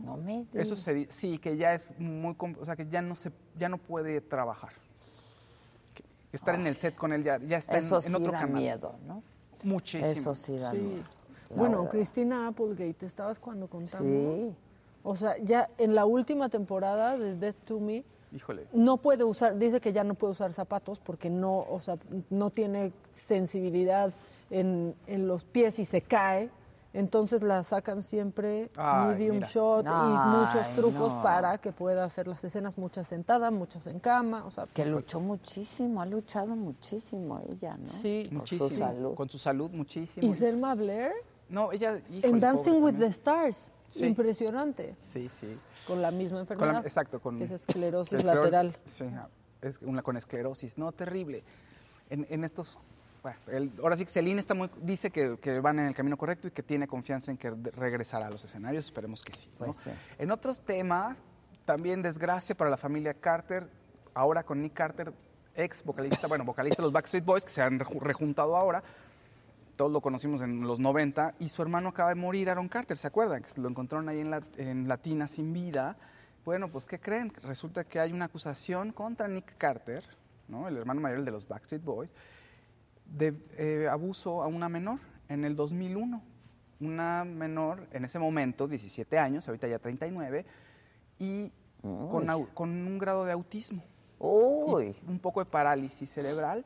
No 0.03 0.17
me 0.17 0.45
Eso 0.53 0.75
se 0.75 1.07
sí 1.09 1.37
que 1.37 1.55
ya 1.55 1.73
es 1.73 1.97
muy 1.97 2.35
o 2.59 2.65
sea 2.65 2.75
que 2.75 2.85
ya 2.87 3.01
no 3.01 3.15
se 3.15 3.31
ya 3.57 3.69
no 3.69 3.77
puede 3.77 4.21
trabajar. 4.21 4.73
Estar 6.35 6.55
en 6.55 6.67
el 6.67 6.75
set 6.75 6.95
con 6.95 7.13
él 7.13 7.23
ya, 7.23 7.37
ya 7.39 7.57
está 7.57 7.77
en- 7.77 7.83
Eso 7.85 7.95
en, 7.97 8.01
sí 8.03 8.13
otro 8.13 8.31
da 8.31 8.39
canal. 8.41 8.61
miedo, 8.61 8.95
¿no? 9.07 9.23
Muchísimo. 9.63 10.05
Eso 10.11 10.35
sí 10.35 10.57
da 10.57 10.71
Sí. 10.71 10.77
miedo. 10.77 11.03
Bueno, 11.55 11.77
verdad. 11.79 11.91
Cristina 11.91 12.47
Applegate, 12.47 13.05
estabas 13.05 13.39
cuando 13.39 13.67
contamos. 13.67 14.07
Sí. 14.07 14.53
O 15.03 15.15
sea, 15.15 15.37
ya 15.37 15.69
en 15.77 15.95
la 15.95 16.05
última 16.05 16.49
temporada 16.49 17.17
de 17.17 17.35
Death 17.35 17.55
to 17.65 17.79
Me 17.79 18.03
Híjole. 18.33 18.65
no 18.73 18.97
puede 18.97 19.23
usar, 19.23 19.57
dice 19.57 19.79
que 19.79 19.93
ya 19.93 20.03
no 20.03 20.15
puede 20.15 20.33
usar 20.33 20.51
zapatos 20.53 20.99
porque 20.99 21.29
no, 21.29 21.59
o 21.59 21.79
sea, 21.79 21.97
no 22.29 22.49
tiene 22.49 22.91
sensibilidad 23.13 24.11
en, 24.49 24.95
en 25.07 25.27
los 25.27 25.45
pies 25.45 25.79
y 25.79 25.85
se 25.85 26.01
cae. 26.01 26.49
Entonces 26.99 27.43
la 27.43 27.61
sacan 27.63 28.01
siempre 28.01 28.69
Ay, 28.77 29.09
medium 29.09 29.35
mira. 29.37 29.47
shot 29.49 29.85
y 29.85 29.89
muchos 29.89 30.75
trucos 30.75 31.13
no. 31.13 31.21
para 31.23 31.57
que 31.57 31.73
pueda 31.73 32.05
hacer 32.05 32.25
las 32.27 32.41
escenas, 32.45 32.77
muchas 32.77 33.07
sentadas, 33.09 33.51
muchas 33.51 33.85
en 33.87 33.99
cama, 33.99 34.45
o 34.45 34.51
sea, 34.51 34.65
Que 34.73 34.85
luchó 34.85 35.19
muchísimo, 35.19 36.01
ha 36.01 36.05
luchado 36.05 36.55
muchísimo 36.55 37.41
ella, 37.49 37.75
¿no? 37.77 37.85
Sí. 37.87 38.23
Muchísimo. 38.31 38.69
su 38.69 38.77
salud. 38.77 39.13
Con 39.15 39.29
su 39.29 39.37
salud 39.37 39.71
muchísimo. 39.71 40.25
y 40.25 40.33
Selma 40.33 40.73
Blair 40.73 41.11
No, 41.49 41.71
ella 41.73 41.97
híjole, 42.09 42.27
en 42.33 42.39
Dancing 42.39 42.63
pobre 42.75 42.85
with 42.85 42.91
también. 42.93 43.11
the 43.11 43.17
Stars, 43.17 43.71
Sí. 43.89 44.05
impresionante, 44.05 44.95
Sí, 45.01 45.29
sí. 45.41 45.57
con 45.85 46.01
la 46.01 46.11
misma 46.11 46.37
Con 46.37 46.53
enfermedad. 46.53 46.73
la- 46.75 46.79
exacto, 46.79 47.19
con 47.19 47.37
que 47.37 47.43
es 47.43 47.51
esclerosis 47.51 48.19
esclero- 48.19 48.35
lateral. 48.41 48.75
Sí, 48.85 49.03
ah, 49.15 49.27
es 49.61 49.79
una 49.81 50.01
con 50.01 50.15
esclerosis. 50.17 50.77
No, 50.77 50.91
terrible. 50.93 51.43
En, 52.09 52.25
en 52.29 52.43
estos. 52.45 52.79
Bueno, 53.25 53.39
el- 53.47 53.71
ahora 53.81 53.97
sí 53.97 54.05
que 54.05 54.11
Celine 54.11 54.39
está 54.39 54.53
muy, 54.53 54.69
dice 54.81 55.09
que, 55.09 55.37
que 55.41 55.59
van 55.59 55.79
en 55.79 55.87
el 55.87 55.95
camino 55.95 56.15
correcto 56.15 56.47
y 56.47 56.51
que 56.51 56.61
tiene 56.61 56.87
confianza 56.87 57.31
en 57.31 57.37
que 57.37 57.49
regresará 57.49 58.27
a 58.27 58.29
los 58.29 58.43
escenarios. 58.45 58.85
Esperemos 58.85 59.23
que 59.23 59.33
sí. 59.33 59.49
¿no? 59.59 59.65
Pues 59.65 59.77
sí. 59.77 59.89
En 60.19 60.29
otros 60.29 60.59
temas, 60.61 61.17
también 61.65 62.03
desgracia 62.03 62.53
para 62.55 62.69
la 62.69 62.77
familia 62.77 63.15
Carter. 63.15 63.67
Ahora 64.13 64.43
con 64.43 64.61
Nick 64.61 64.73
Carter, 64.73 65.11
ex 65.55 65.83
vocalista, 65.83 66.27
bueno, 66.27 66.45
vocalista 66.45 66.77
de 66.77 66.83
los 66.83 66.93
Backstreet 66.93 67.25
Boys, 67.25 67.43
que 67.43 67.49
se 67.51 67.61
han 67.63 67.79
reju- 67.79 67.99
rejuntado 67.99 68.55
ahora. 68.55 68.83
Todos 69.75 69.91
lo 69.91 69.99
conocimos 70.01 70.41
en 70.43 70.61
los 70.61 70.79
90. 70.79 71.33
Y 71.39 71.49
su 71.49 71.61
hermano 71.63 71.89
acaba 71.89 72.09
de 72.09 72.15
morir, 72.15 72.49
Aaron 72.51 72.69
Carter, 72.69 72.95
¿se 72.97 73.07
acuerdan? 73.07 73.41
Que 73.41 73.59
lo 73.59 73.67
encontraron 73.67 74.07
ahí 74.07 74.19
en, 74.19 74.29
la, 74.29 74.41
en 74.57 74.87
Latina 74.87 75.27
sin 75.27 75.51
vida. 75.51 75.97
Bueno, 76.45 76.69
pues 76.69 76.85
¿qué 76.85 76.99
creen? 76.99 77.33
Resulta 77.41 77.83
que 77.83 77.99
hay 77.99 78.13
una 78.13 78.25
acusación 78.25 78.91
contra 78.91 79.27
Nick 79.27 79.57
Carter 79.57 80.03
¿no? 80.47 80.67
el 80.67 80.77
hermano 80.77 81.01
mayor 81.01 81.17
el 81.17 81.25
de 81.25 81.31
los 81.31 81.47
Backstreet 81.47 81.83
Boys, 81.83 82.13
de 83.05 83.33
eh, 83.57 83.87
abuso 83.89 84.43
a 84.43 84.47
una 84.47 84.69
menor 84.69 84.99
en 85.29 85.45
el 85.45 85.55
2001. 85.55 86.21
Una 86.81 87.23
menor 87.23 87.87
en 87.91 88.05
ese 88.05 88.19
momento, 88.19 88.67
17 88.67 89.17
años, 89.17 89.47
ahorita 89.47 89.67
ya 89.67 89.79
39, 89.79 90.45
y 91.19 91.51
con, 91.81 92.27
con 92.53 92.69
un 92.69 92.97
grado 92.97 93.25
de 93.25 93.31
autismo. 93.31 93.81
Uy. 94.19 94.95
Y 95.07 95.09
un 95.09 95.19
poco 95.19 95.39
de 95.39 95.45
parálisis 95.45 96.09
cerebral. 96.09 96.65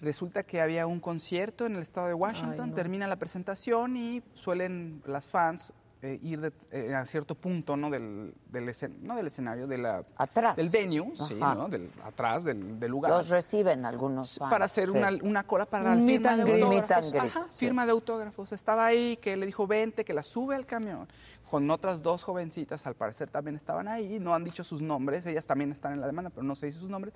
Resulta 0.00 0.44
que 0.44 0.60
había 0.60 0.86
un 0.86 1.00
concierto 1.00 1.66
en 1.66 1.74
el 1.74 1.82
estado 1.82 2.06
de 2.06 2.14
Washington, 2.14 2.60
Ay, 2.60 2.70
no. 2.70 2.74
termina 2.74 3.06
la 3.08 3.16
presentación 3.16 3.96
y 3.96 4.22
suelen 4.34 5.02
las 5.06 5.28
fans 5.28 5.72
eh, 6.00 6.18
ir 6.22 6.40
de- 6.40 6.52
eh, 6.70 6.94
a 6.94 7.04
cierto 7.06 7.34
punto 7.34 7.76
¿no? 7.76 7.90
del, 7.90 8.32
del 8.50 8.68
escen- 8.68 8.98
no 9.00 9.16
del 9.16 9.26
escenario, 9.26 9.66
de 9.66 9.78
la, 9.78 10.04
Atrás. 10.16 10.54
del 10.56 10.68
venue, 10.68 11.10
sí, 11.14 11.36
Ajá. 11.40 11.54
¿no? 11.56 11.68
del, 11.68 11.90
atrás 12.04 12.44
del, 12.44 12.78
del 12.78 12.90
lugar. 12.90 13.10
Los 13.10 13.28
reciben 13.28 13.84
algunos 13.84 14.38
fans, 14.38 14.50
para 14.50 14.66
hacer 14.66 14.90
sí. 14.90 14.96
una, 14.96 15.10
una 15.22 15.42
cola 15.44 15.66
para 15.66 15.94
la 15.96 16.00
firma 16.00 16.36
de 16.36 16.42
greet. 16.44 16.60
autógrafos. 16.62 16.70
Meet 16.70 16.92
and 16.92 17.10
greet, 17.12 17.36
Ajá, 17.36 17.42
sí. 17.48 17.66
firma 17.66 17.84
de 17.84 17.92
autógrafos. 17.92 18.52
Estaba 18.52 18.86
ahí, 18.86 19.16
que 19.16 19.36
le 19.36 19.46
dijo, 19.46 19.66
vente, 19.66 20.04
que 20.04 20.14
la 20.14 20.22
sube 20.22 20.54
al 20.54 20.66
camión. 20.66 21.08
Con 21.50 21.70
otras 21.70 22.02
dos 22.02 22.22
jovencitas, 22.22 22.86
al 22.86 22.94
parecer 22.94 23.30
también 23.30 23.56
estaban 23.56 23.88
ahí. 23.88 24.18
No 24.20 24.34
han 24.34 24.44
dicho 24.44 24.62
sus 24.62 24.82
nombres, 24.82 25.24
ellas 25.26 25.46
también 25.46 25.72
están 25.72 25.94
en 25.94 26.00
la 26.00 26.06
demanda, 26.06 26.30
pero 26.30 26.42
no 26.44 26.54
se 26.54 26.66
dice 26.66 26.78
sus 26.78 26.90
nombres. 26.90 27.14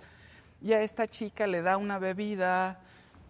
Y 0.61 0.73
a 0.73 0.83
esta 0.83 1.07
chica 1.07 1.47
le 1.47 1.61
da 1.63 1.77
una 1.77 1.99
bebida 1.99 2.81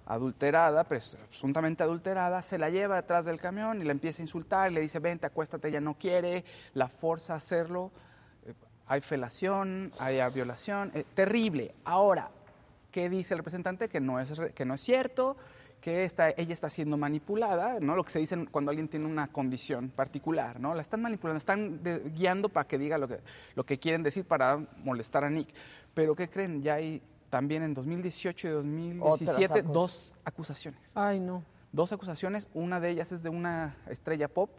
adulterada, 0.07 0.85
pres- 0.89 1.16
presuntamente 1.29 1.83
adulterada, 1.83 2.43
se 2.43 2.59
la 2.59 2.70
lleva 2.70 2.97
detrás 2.97 3.24
del 3.24 3.41
camión 3.41 3.81
y 3.81 3.85
la 3.85 3.93
empieza 3.93 4.23
a 4.23 4.24
insultar, 4.24 4.73
le 4.73 4.81
dice, 4.81 4.99
vente, 4.99 5.27
acuéstate, 5.27 5.69
ella 5.69 5.81
no 5.81 5.95
quiere, 5.95 6.45
la 6.74 6.89
forza 6.89 7.35
a 7.35 7.37
hacerlo. 7.37 7.91
Eh, 8.47 8.53
Hay 8.87 9.01
felación, 9.01 9.93
hay 9.99 10.19
violación, 10.35 10.91
eh, 10.95 11.05
terrible. 11.15 11.74
Ahora, 11.85 12.31
¿qué 12.91 13.09
dice 13.09 13.35
el 13.35 13.39
representante? 13.39 13.89
Que 13.89 14.01
no 14.01 14.20
es, 14.20 14.33
que 14.55 14.65
no 14.65 14.74
es 14.74 14.81
cierto, 14.81 15.37
que 15.81 16.05
está, 16.05 16.31
ella 16.31 16.53
está 16.55 16.69
siendo 16.70 16.97
manipulada, 16.97 17.79
¿no? 17.81 17.97
Lo 17.97 18.05
que 18.05 18.12
se 18.12 18.20
dice 18.20 18.47
cuando 18.53 18.70
alguien 18.70 18.87
tiene 18.89 19.07
una 19.07 19.27
condición 19.29 19.89
particular, 19.89 20.61
¿no? 20.61 20.74
La 20.74 20.83
están 20.83 21.03
manipulando, 21.03 21.39
están 21.39 21.81
guiando 22.15 22.49
para 22.49 22.69
que 22.69 22.79
diga 22.79 22.99
lo 22.99 23.09
que, 23.09 23.19
lo 23.57 23.65
que 23.65 23.79
quieren 23.79 24.03
decir 24.05 24.24
para 24.24 24.59
molestar 24.85 25.24
a 25.24 25.31
Nick. 25.31 25.49
Pero 25.95 26.15
¿qué 26.15 26.29
creen? 26.29 26.62
Ya 26.62 26.74
hay 26.74 27.03
también 27.32 27.62
en 27.62 27.72
2018 27.72 28.46
y 28.46 28.50
2017 28.50 29.44
Otras 29.60 29.72
dos 29.72 30.14
acusaciones. 30.22 30.78
Ay, 30.94 31.18
no. 31.18 31.42
Dos 31.72 31.90
acusaciones, 31.90 32.46
una 32.52 32.78
de 32.78 32.90
ellas 32.90 33.10
es 33.10 33.22
de 33.22 33.30
una 33.30 33.74
estrella 33.88 34.28
pop 34.28 34.50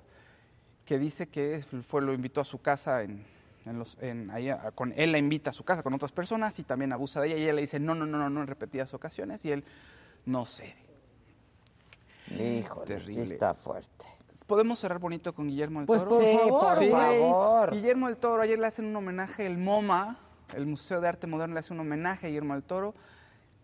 que 0.83 0.97
dice 0.97 1.27
que 1.27 1.63
fue, 1.87 2.01
lo 2.01 2.15
invitó 2.15 2.41
a 2.41 2.43
su 2.43 2.59
casa 2.63 3.03
en, 3.03 3.23
en 3.67 3.77
los, 3.77 3.95
en, 4.01 4.31
ahí 4.31 4.49
a- 4.49 4.71
con, 4.71 4.91
él 4.97 5.11
la 5.11 5.19
invita 5.19 5.51
a 5.51 5.53
su 5.53 5.63
casa 5.63 5.83
con 5.83 5.93
otras 5.93 6.11
personas 6.11 6.57
y 6.57 6.63
también 6.63 6.91
abusa 6.93 7.21
de 7.21 7.27
ella 7.27 7.37
y 7.37 7.43
ella 7.43 7.53
le 7.53 7.61
dice 7.61 7.79
no, 7.79 7.93
no, 7.93 8.07
no, 8.07 8.17
no, 8.17 8.31
no 8.31 8.41
en 8.41 8.47
repetidas 8.47 8.91
ocasiones 8.95 9.45
y 9.45 9.51
él 9.51 9.63
no 10.25 10.43
cede. 10.47 10.75
Híjole, 12.31 13.01
sí 13.01 13.19
está 13.19 13.53
fuerte. 13.53 14.05
¿Podemos 14.47 14.79
cerrar 14.79 14.97
bonito 14.97 15.35
con 15.35 15.47
Guillermo 15.47 15.81
del 15.81 15.85
Pues, 15.85 15.99
Toro? 16.01 16.09
por 16.17 16.23
Sí, 16.23 16.37
favor, 16.39 16.59
por 16.59 16.77
Sí. 16.79 16.89
favor. 16.89 17.71
Guillermo 17.71 18.07
del 18.07 18.17
Toro, 18.17 18.41
ayer 18.41 18.57
le 18.57 18.65
hacen 18.65 18.85
un 18.85 18.95
homenaje, 18.95 19.45
el 19.45 19.59
MoMA, 19.59 20.17
el 20.55 20.65
Museo 20.67 21.01
de 21.01 21.07
Arte 21.07 21.27
Moderno 21.27 21.53
le 21.55 21.59
hace 21.59 21.73
un 21.73 21.79
homenaje 21.79 22.27
a 22.27 22.29
Guillermo 22.29 22.53
del 22.53 22.63
Toro. 22.63 22.93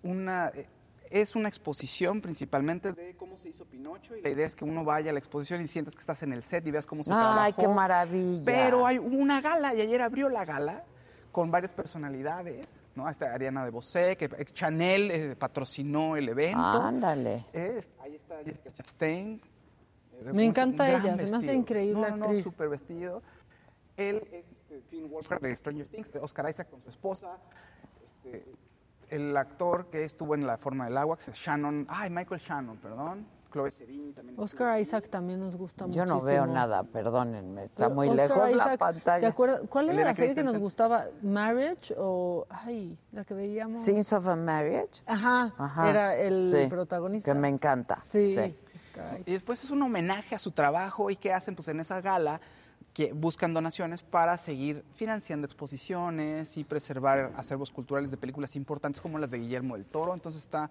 Una, 0.03 0.49
eh, 0.55 0.67
es 1.09 1.35
una 1.35 1.49
exposición 1.49 2.21
principalmente 2.21 2.93
de 2.93 3.15
cómo 3.15 3.35
se 3.37 3.49
hizo 3.49 3.65
Pinocho 3.65 4.15
y 4.15 4.21
la 4.21 4.29
idea 4.29 4.45
es 4.45 4.55
que 4.55 4.63
uno 4.63 4.83
vaya 4.83 5.09
a 5.09 5.13
la 5.13 5.19
exposición 5.19 5.61
y 5.61 5.67
sientas 5.67 5.95
que 5.95 5.99
estás 6.01 6.21
en 6.23 6.33
el 6.33 6.43
set 6.43 6.65
y 6.67 6.71
veas 6.71 6.85
cómo 6.85 7.03
se 7.03 7.09
trabajó. 7.09 7.39
Ay, 7.41 7.53
qué 7.57 7.67
maravilla. 7.67 8.43
Pero 8.45 8.85
hay 8.85 8.97
una 8.99 9.41
gala 9.41 9.73
y 9.73 9.81
ayer 9.81 10.01
abrió 10.01 10.29
la 10.29 10.45
gala 10.45 10.83
con 11.31 11.51
varias 11.51 11.73
personalidades, 11.73 12.67
¿no? 12.95 13.07
Hasta 13.07 13.33
Ariana 13.33 13.63
de 13.65 13.71
Bosé, 13.71 14.15
que 14.17 14.29
Chanel 14.53 15.11
eh, 15.11 15.35
patrocinó 15.35 16.15
el 16.15 16.29
evento. 16.29 16.59
Ándale. 16.59 17.45
Eh, 17.53 17.81
ahí 17.99 18.15
está 18.15 18.35
Jessica 18.45 18.71
Chastain. 18.71 19.41
eh, 20.25 20.33
Me 20.33 20.45
encanta 20.45 20.89
ella, 20.89 21.17
se 21.17 21.23
me 21.23 21.23
hace 21.23 21.29
vestido. 21.31 21.53
increíble 21.53 22.11
no, 22.11 22.33
súper 22.43 22.69
vestido. 22.69 23.21
Él 23.97 24.21
es 24.31 24.45
este, 24.79 24.89
Finn 24.89 25.09
Wolfhard 25.09 25.41
de 25.41 25.55
Stranger 25.55 25.87
Things, 25.87 26.11
de 26.11 26.19
Oscar 26.19 26.49
Isaac 26.49 26.69
con 26.69 26.81
su 26.81 26.89
esposa. 26.89 27.37
Este, 28.23 28.45
el 29.09 29.35
actor 29.35 29.87
que 29.89 30.03
estuvo 30.03 30.35
en 30.35 30.45
La 30.45 30.57
Forma 30.57 30.85
del 30.85 30.97
Agua, 30.97 31.17
que 31.17 31.31
es 31.31 31.37
Shannon, 31.37 31.87
ay, 31.89 32.09
Michael 32.09 32.39
Shannon, 32.39 32.77
perdón. 32.77 33.25
Chloe 33.51 33.71
Sevigny 33.71 34.13
también. 34.13 34.39
Oscar 34.39 34.79
Isaac 34.79 35.09
también 35.09 35.39
nos 35.39 35.55
gusta 35.55 35.87
mucho. 35.87 35.97
Yo 35.97 36.05
no 36.05 36.21
veo 36.21 36.45
nada, 36.45 36.83
perdónenme. 36.83 37.63
Está 37.63 37.85
Pero 37.85 37.95
muy 37.95 38.09
Oscar 38.09 38.27
lejos 38.29 38.37
la 38.43 38.51
Isaac, 38.51 38.71
¿Te 38.71 38.77
pantalla. 38.77 39.27
acuerdas? 39.27 39.61
¿Cuál 39.67 39.89
era 39.89 40.03
la 40.05 40.15
serie 40.15 40.35
que 40.35 40.43
nos 40.43 40.57
gustaba? 40.57 41.07
¿Marriage 41.23 41.95
o. 41.97 42.45
Ay, 42.47 42.95
la 43.11 43.23
que 43.25 43.33
veíamos? 43.33 43.79
Scenes 43.79 44.13
of 44.13 44.27
a 44.27 44.35
Marriage. 44.35 45.01
Ajá, 45.07 45.51
Ajá, 45.57 45.89
era 45.89 46.15
el 46.15 46.51
sí, 46.51 46.67
protagonista. 46.67 47.33
Que 47.33 47.39
me 47.39 47.49
encanta. 47.49 47.95
Sí. 47.95 48.35
sí. 48.35 48.55
Y 49.25 49.31
después 49.31 49.63
es 49.63 49.71
un 49.71 49.81
homenaje 49.81 50.35
a 50.35 50.39
su 50.39 50.51
trabajo 50.51 51.09
y 51.09 51.15
qué 51.15 51.33
hacen 51.33 51.55
pues 51.55 51.67
en 51.69 51.79
esa 51.79 52.01
gala 52.01 52.39
que 52.93 53.13
buscan 53.13 53.53
donaciones 53.53 54.01
para 54.01 54.37
seguir 54.37 54.83
financiando 54.95 55.45
exposiciones 55.45 56.57
y 56.57 56.63
preservar 56.63 57.31
acervos 57.37 57.71
culturales 57.71 58.11
de 58.11 58.17
películas 58.17 58.55
importantes 58.55 58.99
como 59.01 59.19
las 59.19 59.31
de 59.31 59.39
Guillermo 59.39 59.75
del 59.75 59.85
Toro. 59.85 60.13
Entonces 60.13 60.41
está, 60.41 60.69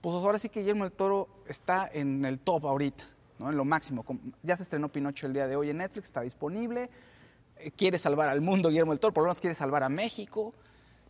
pues 0.00 0.14
ahora 0.16 0.38
sí 0.38 0.48
que 0.48 0.60
Guillermo 0.60 0.84
del 0.84 0.92
Toro 0.92 1.28
está 1.46 1.88
en 1.92 2.24
el 2.24 2.38
top 2.40 2.66
ahorita, 2.66 3.04
¿no? 3.38 3.50
en 3.50 3.56
lo 3.56 3.64
máximo. 3.64 4.04
Ya 4.42 4.56
se 4.56 4.64
estrenó 4.64 4.88
Pinocho 4.90 5.26
el 5.26 5.32
día 5.32 5.46
de 5.46 5.56
hoy 5.56 5.70
en 5.70 5.78
Netflix, 5.78 6.06
está 6.06 6.20
disponible. 6.22 6.90
Eh, 7.56 7.70
Quiere 7.70 7.96
salvar 7.98 8.28
al 8.28 8.40
mundo 8.40 8.68
Guillermo 8.68 8.92
del 8.92 9.00
Toro, 9.00 9.14
por 9.14 9.22
lo 9.22 9.28
menos 9.28 9.40
quiere 9.40 9.54
salvar 9.54 9.82
a 9.84 9.88
México. 9.88 10.52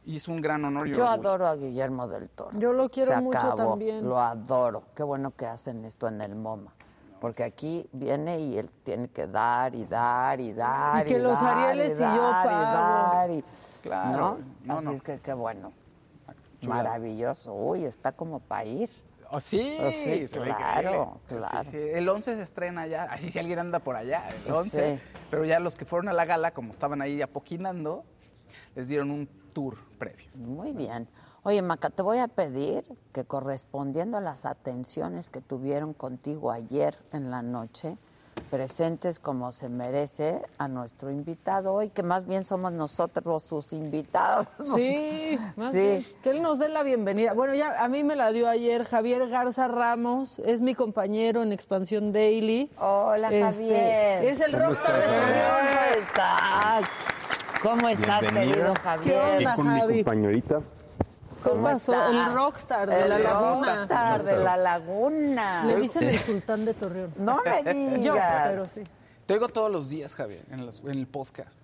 Y 0.05 0.17
es 0.17 0.27
un 0.27 0.41
gran 0.43 0.65
honor. 0.65 0.89
y 0.89 0.91
Yo 0.91 1.05
orgullo. 1.05 1.29
adoro 1.29 1.47
a 1.47 1.55
Guillermo 1.55 2.09
del 2.09 2.29
Toro. 2.29 2.59
Yo 2.59 2.73
lo 2.73 2.89
quiero 2.91 3.13
Se 3.13 3.21
mucho 3.21 3.39
acabó, 3.39 3.71
también. 3.71 4.05
Lo 4.05 4.19
adoro. 4.19 4.83
Qué 4.97 5.05
bueno 5.05 5.31
que 5.37 5.47
hacen 5.47 5.85
esto 5.85 6.09
en 6.09 6.21
el 6.21 6.35
MoMA. 6.35 6.75
Porque 7.23 7.45
aquí 7.45 7.89
viene 7.93 8.41
y 8.41 8.59
él 8.59 8.69
tiene 8.83 9.07
que 9.07 9.29
dar 9.29 9.77
y 9.77 9.85
dar 9.85 10.41
y 10.41 10.53
dar. 10.53 11.07
Y 11.07 11.09
que 11.09 11.21
los 11.21 11.41
dar, 11.41 11.69
Arieles 11.71 11.95
y 11.97 12.01
yo 12.01 12.05
dar, 12.05 12.45
pago. 12.45 12.61
dar, 12.61 13.31
y- 13.31 13.45
Claro. 13.81 14.19
¿no? 14.19 14.39
No, 14.65 14.77
Así 14.79 14.85
no. 14.87 14.93
es 14.95 15.03
que 15.03 15.19
qué 15.21 15.33
bueno. 15.33 15.73
Maravilloso. 16.63 17.55
Uy, 17.55 17.85
está 17.85 18.11
como 18.11 18.41
para 18.41 18.65
ir. 18.65 18.91
Oh, 19.31 19.41
sí, 19.41 19.79
Oh, 19.81 19.91
sí, 19.91 20.27
claro, 20.33 21.21
claro. 21.29 21.63
Sí, 21.65 21.71
sí. 21.71 21.77
El 21.79 22.09
11 22.09 22.35
se 22.35 22.43
estrena 22.43 22.89
ya, 22.89 23.05
así 23.05 23.31
si 23.31 23.39
alguien 23.39 23.61
anda 23.61 23.79
por 23.79 23.95
allá, 23.95 24.25
el 24.45 24.53
11. 24.53 24.97
Sí. 24.97 25.03
Pero 25.31 25.45
ya 25.45 25.61
los 25.61 25.77
que 25.77 25.85
fueron 25.85 26.09
a 26.09 26.13
la 26.13 26.25
gala, 26.25 26.51
como 26.51 26.73
estaban 26.73 27.01
ahí 27.03 27.23
apoquinando, 27.23 28.05
les 28.75 28.89
dieron 28.89 29.13
un 29.13 29.29
tour 29.55 29.77
previo. 29.97 30.29
Muy 30.35 30.73
bien. 30.73 31.09
Oye, 31.45 31.61
Maca, 31.61 31.91
te 31.91 32.03
voy 32.03 32.19
a 32.19 32.29
pedir 32.29 32.85
que 33.13 33.25
correspondiendo 33.25 34.17
a 34.17 34.21
las 34.21 34.45
atenciones 34.45 35.29
que 35.29 35.41
tuvieron 35.41 35.93
contigo 35.93 36.53
ayer 36.53 36.97
en 37.13 37.33
la 37.33 37.43
noche, 37.43 37.97
presentes 38.49 39.19
como 39.19 39.51
se 39.51 39.69
merece 39.69 40.41
a 40.59 40.69
nuestro 40.69 41.11
invitado 41.11 41.73
hoy, 41.75 41.89
que 41.89 42.05
más 42.05 42.27
bien 42.29 42.45
somos 42.45 42.71
nosotros 42.73 43.43
sus 43.43 43.73
invitados. 43.73 44.47
Sí, 44.77 45.37
más 45.57 45.73
sí. 45.73 45.79
bien, 45.79 46.07
que 46.23 46.31
él 46.31 46.43
nos 46.43 46.61
dé 46.61 46.69
la 46.69 46.85
bienvenida. 46.85 47.33
Bueno, 47.33 47.55
ya 47.57 47.83
a 47.83 47.89
mí 47.89 48.05
me 48.05 48.15
la 48.15 48.31
dio 48.31 48.49
ayer 48.49 48.85
Javier 48.85 49.29
Garza 49.29 49.67
Ramos, 49.67 50.39
es 50.47 50.61
mi 50.61 50.77
compañero 50.77 51.43
en 51.43 51.53
Expansión 51.53 52.13
Daily. 52.13 52.71
Hola, 52.79 53.33
Este, 53.33 53.43
Javier. 53.43 54.25
Es 54.27 54.41
el 54.41 54.53
¿Cómo 54.53 54.65
rockstar 54.67 55.01
de. 55.01 55.07
¿Cómo 55.07 56.07
estás? 56.07 56.85
¿Cómo 57.63 57.89
estás, 57.89 58.21
querido 58.33 58.75
¿Qué 58.75 58.81
Javier? 58.81 59.21
Aquí 59.23 59.37
onda, 59.39 59.55
con 59.57 59.73
mi 59.73 59.81
Javi? 59.81 60.05
compañerita. 60.05 60.61
¿Cómo 61.43 61.63
pasó? 61.65 61.93
estás? 61.93 62.11
El 62.11 62.35
rockstar 62.35 62.89
de 62.89 63.03
El 63.03 63.09
la 63.09 63.19
laguna. 63.19 63.67
rockstar 63.75 64.25
de 64.25 64.37
la 64.37 64.57
laguna. 64.57 65.65
Le 65.65 65.77
dicen 65.77 66.05
el 66.05 66.19
sultán 66.19 66.65
de 66.65 66.75
Torreón. 66.75 67.13
No 67.19 67.41
me 67.45 67.73
digas. 67.75 68.05
Yo, 68.05 68.15
pero 68.45 68.67
sí. 68.67 68.83
Te 69.27 69.35
oigo 69.35 69.49
todos 69.49 69.71
los 69.71 69.89
días, 69.89 70.15
Javier, 70.15 70.45
en, 70.51 70.61
el 70.91 71.07
podcast. 71.07 71.61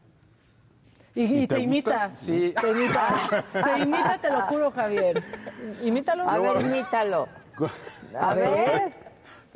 Y, 1.14 1.22
y 1.22 1.42
¿Y 1.42 1.46
te, 1.46 1.56
te 1.56 1.60
imita. 1.62 2.10
Sí. 2.14 2.54
Te 2.60 2.70
imita. 2.70 3.44
Te 3.52 3.78
imita, 3.80 4.18
te 4.20 4.30
lo 4.30 4.40
juro, 4.42 4.70
Javier. 4.70 5.22
Imítalo. 5.82 6.28
A 6.28 6.38
ver, 6.38 6.60
imítalo. 6.60 7.28
A 8.18 8.34
ver. 8.34 8.92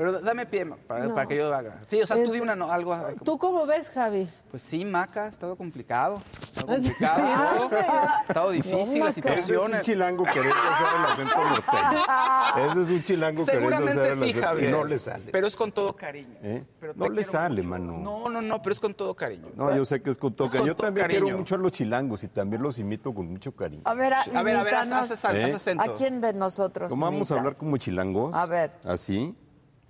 Pero 0.03 0.21
dame 0.21 0.47
pie 0.47 0.67
para, 0.67 1.05
No. 1.07 1.15
para 1.15 1.29
que 1.29 1.37
yo 1.37 1.55
haga. 1.55 1.79
Sí, 1.87 2.03
o 2.03 2.07
sea, 2.09 2.17
tú 2.25 2.33
di 2.33 2.41
una, 2.41 2.57
no, 2.57 2.73
algo. 2.73 2.97
¿Tú 3.25 3.39
cómo 3.39 3.65
ves, 3.67 3.89
Javi? 3.91 4.29
Pues 4.51 4.61
sí, 4.63 4.85
Maca, 4.85 5.27
ha 5.27 5.29
estado 5.29 5.55
complicado. 5.55 6.17
Ha 6.17 6.49
estado 6.51 6.67
complicado. 6.83 7.71
Ha 7.73 8.25
estado 8.27 8.51
difícil 8.51 8.99
la 8.99 9.09
Ese 9.11 9.21
es 9.21 9.27
un 9.27 9.45
situación. 9.45 9.81
chilango 9.83 10.25
queriendo 10.25 10.55
hacer 10.57 10.87
el 10.99 11.05
acento 11.05 11.39
norteño. 11.39 12.71
Ese 12.73 12.81
es 12.83 12.89
un 12.99 13.05
chilango 13.05 13.47
queriendo 13.47 13.69
hacer 13.77 13.79
Seguramente 13.87 14.09
el 14.09 14.19
sí, 14.19 14.31
acento 14.31 14.47
Javier. 14.49 14.69
y 14.69 14.73
no 14.73 14.85
le 14.85 14.99
sale. 14.99 15.25
Pero 15.31 15.47
es 15.47 15.55
con 15.57 15.71
todo 15.71 15.95
cariño. 15.95 16.35
¿eh? 16.43 16.65
Pero 16.81 16.95
No 16.97 17.09
le 17.09 17.23
sale, 17.23 17.63
mano. 17.63 17.99
No, 17.99 18.29
no, 18.29 18.43
no, 18.43 18.61
pero 18.61 18.73
es 18.73 18.81
con 18.81 18.95
todo 18.95 19.15
cariño. 19.15 19.49
No, 19.55 19.73
yo 19.75 19.85
sé 19.85 20.03
que 20.03 20.11
es 20.11 20.19
con 20.19 20.35
todo 20.35 20.47
Es 20.47 20.53
con 20.53 20.59
cariño. 20.63 20.73
Yo 20.77 20.83
también 20.83 21.05
cariño. 21.07 21.23
quiero 21.27 21.39
mucho 21.39 21.55
a 21.55 21.59
los 21.59 21.71
chilangos 21.71 22.25
y 22.25 22.29
también 22.29 22.61
los 22.61 22.77
imito 22.81 23.15
con 23.15 23.31
mucho 23.31 23.53
cariño. 23.53 23.83
A 23.85 23.95
ver, 23.95 24.15
a, 24.15 24.23
A 24.23 24.43
ver, 24.43 24.57
a 24.57 24.63
ver, 24.65 24.75
haz, 24.75 24.87
imítanos. 24.89 25.11
haz- 25.13 25.25
haz- 25.25 25.35
¿Eh? 25.37 25.45
haz 25.45 25.55
acento. 25.55 25.85
¿A 25.85 25.95
quién 25.95 26.21
de 26.21 26.33
nosotros 26.33 26.91
¿Cómo 26.91 27.05
vamos 27.07 27.31
a 27.31 27.39
hablar 27.39 27.55
como 27.57 27.77
chilangos? 27.77 28.35
A 28.35 28.47
ver. 28.47 28.73
¿Así? 28.85 29.35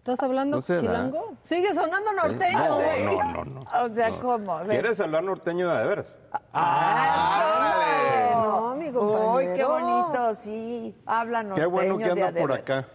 ¿Estás 0.03 0.19
hablando 0.21 0.57
No 0.57 0.63
sé, 0.63 0.81
chilango? 0.81 1.35
Sigue 1.45 1.73
sonando 1.73 2.13
norteño, 2.13 2.75
güey. 2.75 3.05
No, 3.05 3.23
no, 3.23 3.45
no, 3.45 3.45
no. 3.45 3.65
O 3.85 3.89
sea, 3.89 4.11
¿cómo? 4.21 4.59
¿Quieres 4.69 4.99
hablar 4.99 5.23
norteño 5.23 5.73
de 5.73 5.87
veras? 5.87 6.19
Ah, 6.53 8.33
No, 8.35 8.75
mi 8.75 8.91
compañero. 8.91 9.33
Uy, 9.35 9.47
qué 9.55 9.65
bonito, 9.65 10.35
sí. 10.35 10.93
Habla 11.07 11.45
norteño 11.45 11.65
Qué 11.65 11.71
bueno 11.73 11.99
que 11.99 12.05
anda 12.07 12.33
por 12.33 12.53
acá. 12.53 12.89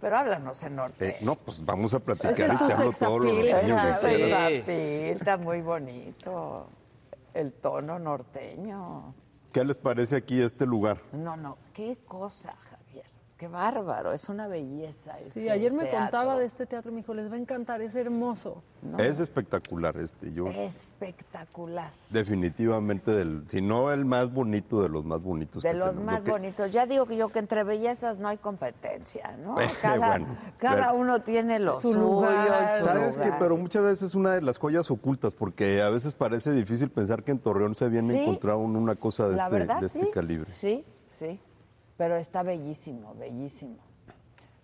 Pero 0.00 0.18
háblanos 0.18 0.60
en 0.64 0.74
norteño. 0.74 1.12
Eh, 1.12 1.18
no, 1.20 1.36
pues 1.36 1.64
vamos 1.64 1.94
a 1.94 2.00
platicar 2.00 2.32
y 2.32 2.56
te 2.56 2.72
hablo 2.72 2.92
todo 2.98 3.18
lo 3.20 3.32
norteño 3.32 3.76
que. 3.76 3.92
Sexapil, 3.92 4.70
está 5.16 5.36
muy 5.36 5.60
bonito. 5.60 6.66
El 7.32 7.52
tono 7.52 8.00
norteño. 8.00 9.14
¿Qué 9.52 9.64
les 9.64 9.78
parece 9.78 10.16
aquí 10.16 10.42
este 10.42 10.66
lugar? 10.66 10.98
No, 11.12 11.36
no, 11.36 11.58
qué 11.74 11.96
cosa. 12.08 12.54
Qué 13.40 13.48
bárbaro, 13.48 14.12
es 14.12 14.28
una 14.28 14.48
belleza. 14.48 15.14
Sí, 15.32 15.48
ayer 15.48 15.72
me 15.72 15.84
teatro. 15.84 15.98
contaba 16.00 16.38
de 16.38 16.44
este 16.44 16.66
teatro, 16.66 16.92
me 16.92 16.98
dijo, 16.98 17.14
les 17.14 17.30
va 17.32 17.36
a 17.36 17.38
encantar, 17.38 17.80
es 17.80 17.94
hermoso. 17.94 18.62
Es 18.98 19.18
espectacular 19.18 19.96
este. 19.96 20.30
Yo 20.34 20.48
Espectacular. 20.48 21.90
definitivamente 22.10 23.10
del, 23.12 23.44
si 23.48 23.62
no 23.62 23.90
el 23.92 24.04
más 24.04 24.30
bonito 24.30 24.82
de 24.82 24.90
los 24.90 25.06
más 25.06 25.22
bonitos. 25.22 25.62
De 25.62 25.70
que 25.70 25.74
los 25.74 25.88
tenemos. 25.88 26.06
Lo 26.06 26.12
más 26.12 26.24
que- 26.24 26.30
bonitos. 26.32 26.70
Ya 26.70 26.84
digo 26.84 27.06
que 27.06 27.16
yo 27.16 27.30
que 27.30 27.38
entre 27.38 27.64
bellezas 27.64 28.18
no 28.18 28.28
hay 28.28 28.36
competencia, 28.36 29.34
¿no? 29.42 29.56
Eh, 29.60 29.68
Cada, 29.80 30.06
bueno, 30.18 30.26
cada 30.58 30.88
pero- 30.88 30.94
uno 30.98 31.22
tiene 31.22 31.58
lo 31.60 31.80
Su 31.80 31.94
suyo. 31.94 32.00
lugar. 32.04 32.76
y 32.76 32.80
su 32.80 32.84
¿Sabes 32.84 33.16
qué? 33.16 33.24
lugar. 33.24 33.38
Pero 33.38 33.56
muchas 33.56 33.82
veces 33.82 34.02
es 34.02 34.14
una 34.14 34.32
de 34.32 34.42
las 34.42 34.58
joyas 34.58 34.90
ocultas, 34.90 35.32
porque 35.34 35.80
a 35.80 35.88
veces 35.88 36.12
parece 36.12 36.52
difícil 36.52 36.90
pensar 36.90 37.22
que 37.24 37.30
en 37.32 37.38
Torreón 37.38 37.74
se 37.74 37.88
viene 37.88 38.12
Sí. 38.12 38.18
a 38.18 38.22
encontrar 38.22 38.56
un- 38.56 38.76
una 38.76 38.96
cosa 38.96 39.28
de, 39.30 39.36
La 39.36 39.44
este, 39.44 39.58
verdad, 39.58 39.80
de 39.80 39.86
este 39.86 40.00
sí. 40.02 40.10
calibre. 40.12 40.50
Sí, 40.52 40.84
sí. 41.18 41.40
Pero 42.00 42.16
está 42.16 42.42
bellísimo, 42.42 43.14
bellísimo. 43.18 43.76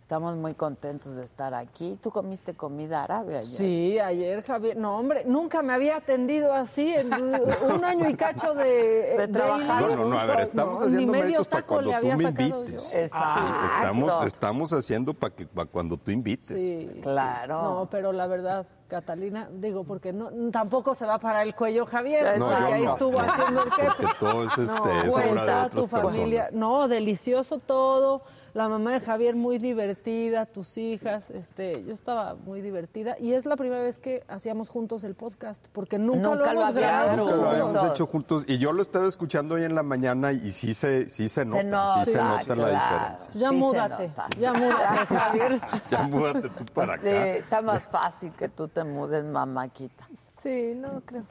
Estamos 0.01 0.37
muy 0.37 0.55
contentos 0.55 1.17
de 1.17 1.25
estar 1.25 1.53
aquí. 1.53 1.99
¿Tú 2.03 2.11
comiste 2.11 2.55
comida 2.55 3.05
árabe 3.05 3.37
ayer? 3.37 3.59
Sí, 3.59 3.99
ayer 3.99 4.43
Javier, 4.43 4.75
no 4.79 4.97
hombre, 4.97 5.23
nunca 5.27 5.61
me 5.61 5.75
había 5.75 5.97
atendido 5.97 6.55
así 6.55 6.95
en 6.95 7.13
un 7.13 7.85
año 7.85 8.09
y 8.09 8.15
cacho 8.15 8.55
de, 8.55 9.19
De 9.19 9.29
trabajar 9.29 9.83
No, 9.83 9.97
no, 9.97 10.05
no, 10.07 10.19
a 10.19 10.25
ver, 10.25 10.41
estamos 10.41 10.81
No, 10.81 10.87
haciendo 10.87 11.13
medio 11.13 11.25
méritos 11.25 11.49
para 11.49 11.67
cuando 11.67 11.91
tú 12.01 12.07
me 12.07 12.25
invites. 12.25 12.93
yo. 12.93 12.99
Exacto. 13.01 13.67
Estamos, 13.75 14.27
estamos 14.27 14.73
haciendo 14.73 15.13
para 15.13 15.35
que 15.35 15.45
para 15.45 15.69
cuando 15.69 15.99
tú 15.99 16.11
invites. 16.13 16.59
Sí, 16.59 16.91
Claro. 17.03 17.61
No, 17.63 17.89
pero 17.91 18.13
la 18.13 18.27
verdad, 18.27 18.67
Catalina, 18.89 19.49
digo, 19.53 19.83
porque 19.85 20.13
no 20.13 20.31
tampoco 20.53 20.95
se 20.95 21.07
va 21.07 21.19
para 21.19 21.43
el 21.43 21.55
cuello 21.55 21.87
Javier, 21.87 22.39
No, 22.39 22.47
porque 22.49 22.63
ahí 22.73 22.85
no, 22.85 22.93
estuvo 22.93 23.19
haciendo 23.21 23.63
el 23.65 23.69
porque 23.71 23.87
quepe. 24.03 24.13
todo 24.21 24.45
es, 24.45 24.59
este, 24.59 24.73
No, 24.75 25.03
es 25.03 25.17
obra 25.17 25.45
de 25.45 25.53
otras 25.53 25.71
tu 25.71 25.89
familia. 25.89 26.43
personas. 26.45 26.53
No, 26.53 26.89
delicioso 26.89 27.59
todo. 27.59 28.23
La 28.57 28.71
mamá 28.71 28.93
de 28.95 29.01
Javier 29.01 29.37
muy 29.37 29.59
divertida, 29.59 30.47
tus 30.47 30.79
hijas, 30.79 31.29
este, 31.29 31.85
yo 31.85 31.93
estaba 31.93 32.37
muy 32.37 32.63
divertida 32.63 33.15
y 33.21 33.35
es 33.35 33.45
la 33.45 33.55
primera 33.55 33.83
vez 33.83 33.99
que 33.99 34.25
hacíamos 34.29 34.71
juntos 34.71 35.05
el 35.05 35.15
podcast, 35.15 35.67
porque 35.75 35.99
nunca, 35.99 36.31
Nunca 36.31 36.55
lo 36.55 36.61
lo 36.61 36.61
hemos 36.63 36.75
grabado. 36.75 37.11
habíamos 37.11 37.31
Nunca 37.31 37.37
lo 37.37 37.51
habíamos 37.51 37.85
hecho 37.93 38.07
juntos. 38.07 38.45
Y 38.49 38.57
yo 38.57 38.73
lo 38.73 38.81
estaba 38.81 39.07
escuchando 39.07 39.57
hoy 39.57 39.65
en 39.65 39.75
la 39.75 39.83
mañana 39.83 40.33
y 40.33 40.53
sí 40.53 40.73
se, 40.73 41.07
sí 41.11 41.29
se 41.29 41.45
nota, 41.45 41.63
nota, 41.65 42.05
sí 42.07 42.13
se 42.13 42.17
nota 42.17 42.57
la 42.57 42.71
diferencia. 42.71 43.27
Ya 43.35 43.35
Sí 43.35 43.41
se 43.41 43.53
múdate, 43.53 44.09
nota. 44.09 44.29
ya 44.39 44.53
múdate, 44.55 45.07
Javier. 45.15 45.61
Ya 45.91 46.03
múdate 46.05 46.49
tú 46.49 46.65
para 46.73 46.95
Sí, 46.97 47.09
acá. 47.09 47.27
está 47.37 47.61
más 47.61 47.85
fácil 47.85 48.33
que 48.33 48.49
tú 48.49 48.69
te 48.69 48.85
mudes, 48.85 49.23
mamáquita. 49.23 50.09
Sí, 50.43 50.73
no 50.75 51.03
creo. 51.05 51.25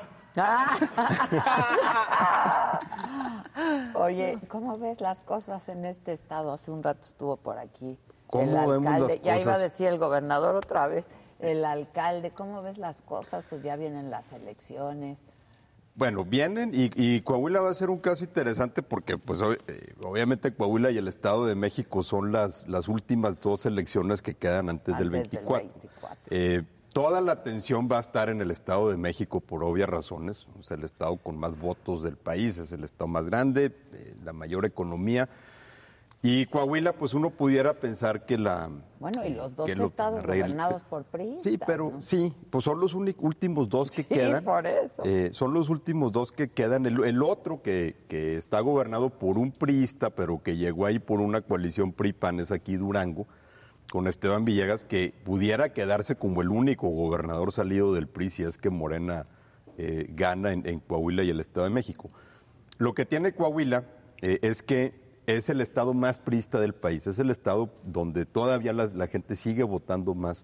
Oye, 3.95 4.37
¿cómo 4.47 4.77
ves 4.77 5.01
las 5.01 5.19
cosas 5.21 5.69
en 5.69 5.85
este 5.85 6.13
estado? 6.13 6.51
Hace 6.51 6.71
un 6.71 6.83
rato 6.83 7.01
estuvo 7.03 7.37
por 7.37 7.57
aquí. 7.57 7.97
¿Cómo 8.27 8.63
el 8.63 8.69
vemos 8.71 8.93
alcalde, 8.93 9.13
las 9.15 9.23
ya 9.23 9.33
iba 9.39 9.51
a 9.51 9.55
cosas? 9.55 9.61
decir 9.71 9.87
el 9.87 9.97
gobernador 9.97 10.55
otra 10.55 10.87
vez, 10.87 11.05
el 11.39 11.63
alcalde, 11.63 12.31
¿cómo 12.31 12.61
ves 12.61 12.77
las 12.77 13.01
cosas? 13.01 13.45
Pues 13.49 13.63
ya 13.63 13.75
vienen 13.75 14.09
las 14.09 14.33
elecciones. 14.33 15.17
Bueno, 15.97 16.25
vienen 16.25 16.71
y, 16.73 16.91
y 16.95 17.21
Coahuila 17.21 17.61
va 17.61 17.69
a 17.69 17.73
ser 17.73 17.89
un 17.89 17.99
caso 17.99 18.25
interesante 18.25 18.83
porque, 18.83 19.17
pues, 19.17 19.39
ob- 19.41 19.57
eh, 19.67 19.93
obviamente 20.03 20.53
Coahuila 20.53 20.91
y 20.91 20.97
el 20.97 21.07
Estado 21.07 21.45
de 21.45 21.55
México 21.55 22.03
son 22.03 22.33
las, 22.33 22.67
las 22.67 22.89
últimas 22.89 23.41
dos 23.41 23.65
elecciones 23.65 24.21
que 24.21 24.33
quedan 24.35 24.67
antes, 24.69 24.97
del 24.97 25.07
Antes 25.15 25.31
del 25.31 25.41
24. 25.45 25.69
24. 25.79 26.17
Eh, 26.31 26.63
toda 26.95 27.19
la 27.19 27.33
atención 27.33 27.89
va 27.91 27.97
a 27.97 27.99
estar 27.99 28.29
en 28.29 28.39
el 28.39 28.51
Estado 28.51 28.89
de 28.89 28.95
México 28.95 29.41
por 29.41 29.65
obvias 29.65 29.89
razones. 29.89 30.47
Es 30.57 30.71
el 30.71 30.85
Estado 30.85 31.17
con 31.17 31.37
más 31.37 31.59
votos 31.59 32.01
del 32.03 32.15
país, 32.15 32.57
es 32.57 32.71
el 32.71 32.85
Estado 32.85 33.09
más 33.09 33.25
grande, 33.25 33.75
eh, 33.91 34.15
la 34.23 34.31
mayor 34.31 34.63
economía. 34.63 35.27
Y 36.21 36.45
Coahuila, 36.45 36.93
pues 36.93 37.13
uno 37.13 37.31
pudiera 37.31 37.73
pensar 37.81 38.25
que 38.25 38.37
la... 38.37 38.69
Bueno, 39.01 39.25
y 39.25 39.33
los 39.33 39.53
dos 39.57 39.69
lo- 39.77 39.87
estados 39.87 40.23
gobernados 40.25 40.81
por 40.83 41.03
PRI. 41.03 41.35
Sí, 41.37 41.59
pero 41.67 41.91
sí, 41.99 42.33
pues 42.49 42.63
son 42.63 42.79
los 42.79 42.93
únicos 42.93 43.25
últimos 43.25 43.67
dos 43.67 43.91
que 43.91 44.05
quedan. 44.05 44.41
por 44.45 44.65
eso. 44.65 45.03
Eh, 45.03 45.31
son 45.33 45.53
los 45.53 45.67
últimos 45.67 46.13
dos 46.13 46.31
que 46.31 46.47
quedan. 46.49 46.85
El, 46.85 47.03
el 47.03 47.21
otro 47.21 47.61
que, 47.61 48.05
que 48.07 48.37
está 48.37 48.61
gobernado 48.61 49.09
por 49.09 49.37
un 49.37 49.51
priista, 49.51 50.11
pero 50.11 50.41
que 50.41 50.55
llegó 50.55 50.85
ahí 50.85 50.97
por 50.97 51.19
una 51.19 51.41
coalición 51.41 51.91
PRI-PAN, 51.91 52.39
es 52.39 52.51
aquí 52.53 52.77
Durango, 52.77 53.27
con 53.95 54.07
Esteban 54.07 54.43
Villegas, 54.43 54.83
que 54.83 55.13
pudiera 55.23 55.71
quedarse 55.71 56.17
como 56.17 56.41
el 56.41 56.49
único 56.49 56.89
gobernador 56.89 57.53
salido 57.53 57.93
del 57.93 58.09
PRI 58.09 58.29
si 58.29 58.43
es 58.43 58.57
que 58.57 58.69
Morena 58.69 59.25
eh, 59.77 60.07
gana 60.09 60.51
en, 60.51 60.79
Coahuila 60.81 61.23
y 61.23 61.29
el 61.29 61.39
Estado 61.39 61.63
de 61.63 61.69
México. 61.69 62.09
Lo 62.77 62.93
que 62.93 63.05
tiene 63.05 63.31
Coahuila 63.31 63.85
eh, 64.21 64.39
es 64.41 64.61
que 64.63 64.99
es 65.27 65.49
el 65.49 65.61
estado 65.61 65.93
más 65.93 66.19
priista 66.19 66.59
del 66.59 66.75
país, 66.75 67.07
es 67.07 67.19
el 67.19 67.29
estado 67.29 67.73
donde 67.85 68.25
todavía 68.25 68.73
la 68.73 69.07
gente 69.07 69.37
sigue 69.37 69.63
votando 69.63 70.13
más 70.13 70.43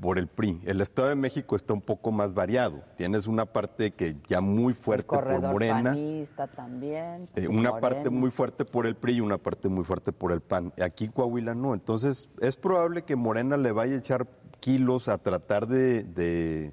por 0.00 0.18
el 0.18 0.26
PRI. 0.26 0.60
El 0.64 0.80
Estado 0.80 1.08
de 1.08 1.14
México 1.14 1.54
está 1.56 1.72
un 1.72 1.80
poco 1.80 2.10
más 2.10 2.34
variado. 2.34 2.82
Tienes 2.96 3.26
una 3.26 3.46
parte 3.46 3.92
que 3.92 4.16
ya 4.26 4.40
muy 4.40 4.74
fuerte 4.74 5.06
por 5.06 5.40
Morena, 5.40 5.90
panista 5.90 6.46
también. 6.48 7.28
eh, 7.36 7.46
una 7.48 7.70
Morena. 7.70 7.80
parte 7.80 8.10
muy 8.10 8.30
fuerte 8.30 8.64
por 8.64 8.86
el 8.86 8.96
PRI 8.96 9.14
y 9.14 9.20
una 9.20 9.38
parte 9.38 9.68
muy 9.68 9.84
fuerte 9.84 10.12
por 10.12 10.32
el 10.32 10.40
PAN. 10.40 10.72
Aquí 10.82 11.04
en 11.04 11.12
Coahuila 11.12 11.54
no. 11.54 11.74
Entonces 11.74 12.28
es 12.40 12.56
probable 12.56 13.02
que 13.02 13.16
Morena 13.16 13.56
le 13.56 13.72
vaya 13.72 13.94
a 13.94 13.98
echar 13.98 14.26
kilos 14.60 15.08
a 15.08 15.18
tratar 15.18 15.66
de, 15.68 16.02
de 16.02 16.72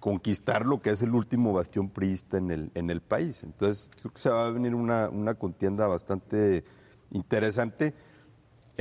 conquistar 0.00 0.66
lo 0.66 0.80
que 0.82 0.90
es 0.90 1.02
el 1.02 1.14
último 1.14 1.52
bastión 1.52 1.88
priista 1.90 2.36
en 2.38 2.50
el, 2.50 2.70
en 2.74 2.90
el 2.90 3.00
país. 3.00 3.42
Entonces 3.44 3.90
creo 4.00 4.12
que 4.12 4.18
se 4.20 4.30
va 4.30 4.46
a 4.46 4.50
venir 4.50 4.74
una, 4.74 5.08
una 5.08 5.34
contienda 5.34 5.86
bastante 5.86 6.64
interesante 7.12 7.94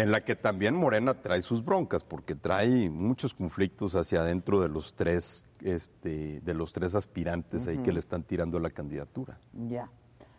en 0.02 0.12
la 0.12 0.24
que 0.24 0.36
también 0.36 0.76
Morena 0.76 1.22
trae 1.22 1.42
sus 1.42 1.64
broncas, 1.64 2.04
porque 2.04 2.36
trae 2.36 2.90
muchos 2.90 3.34
conflictos 3.34 3.96
hacia 3.96 4.22
adentro 4.22 4.62
de 4.62 4.70
los 4.70 4.94
tres, 4.94 5.46
este, 5.62 6.40
de 6.42 6.54
los 6.54 6.72
tres 6.74 6.96
aspirantes 6.96 7.68
ahí 7.68 7.78
que 7.80 7.92
le 7.92 8.00
están 8.00 8.24
tirando 8.24 8.60
la 8.60 8.70
candidatura. 8.70 9.40
Ya. 9.54 9.90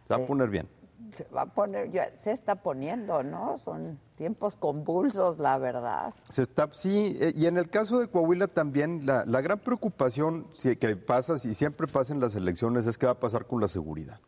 Se 0.09 0.17
va 0.17 0.25
a 0.25 0.27
poner 0.27 0.49
bien. 0.49 0.69
Se 1.13 1.25
va 1.25 1.43
a 1.43 1.47
poner, 1.47 1.91
ya 1.91 2.15
se 2.15 2.31
está 2.31 2.57
poniendo, 2.57 3.23
¿no? 3.23 3.57
Son 3.57 3.99
tiempos 4.17 4.55
convulsos, 4.57 5.39
la 5.39 5.57
verdad. 5.57 6.15
Se 6.31 6.43
está, 6.43 6.69
sí, 6.73 7.17
eh, 7.19 7.33
y 7.35 7.47
en 7.47 7.57
el 7.57 7.71
caso 7.71 8.01
de 8.01 8.09
Coahuila 8.09 8.49
también, 8.49 9.07
la, 9.07 9.25
la 9.25 9.41
gran 9.41 9.59
preocupación 9.61 10.47
que 10.63 10.97
pasa, 10.97 11.37
y 11.43 11.55
siempre 11.55 11.87
pasa 11.87 12.13
en 12.13 12.21
las 12.21 12.35
elecciones, 12.35 12.87
es 12.87 12.99
qué 12.99 13.07
va 13.07 13.13
a 13.13 13.21
pasar 13.21 13.47
con 13.47 13.63
la 13.63 13.69
seguridad. 13.69 14.21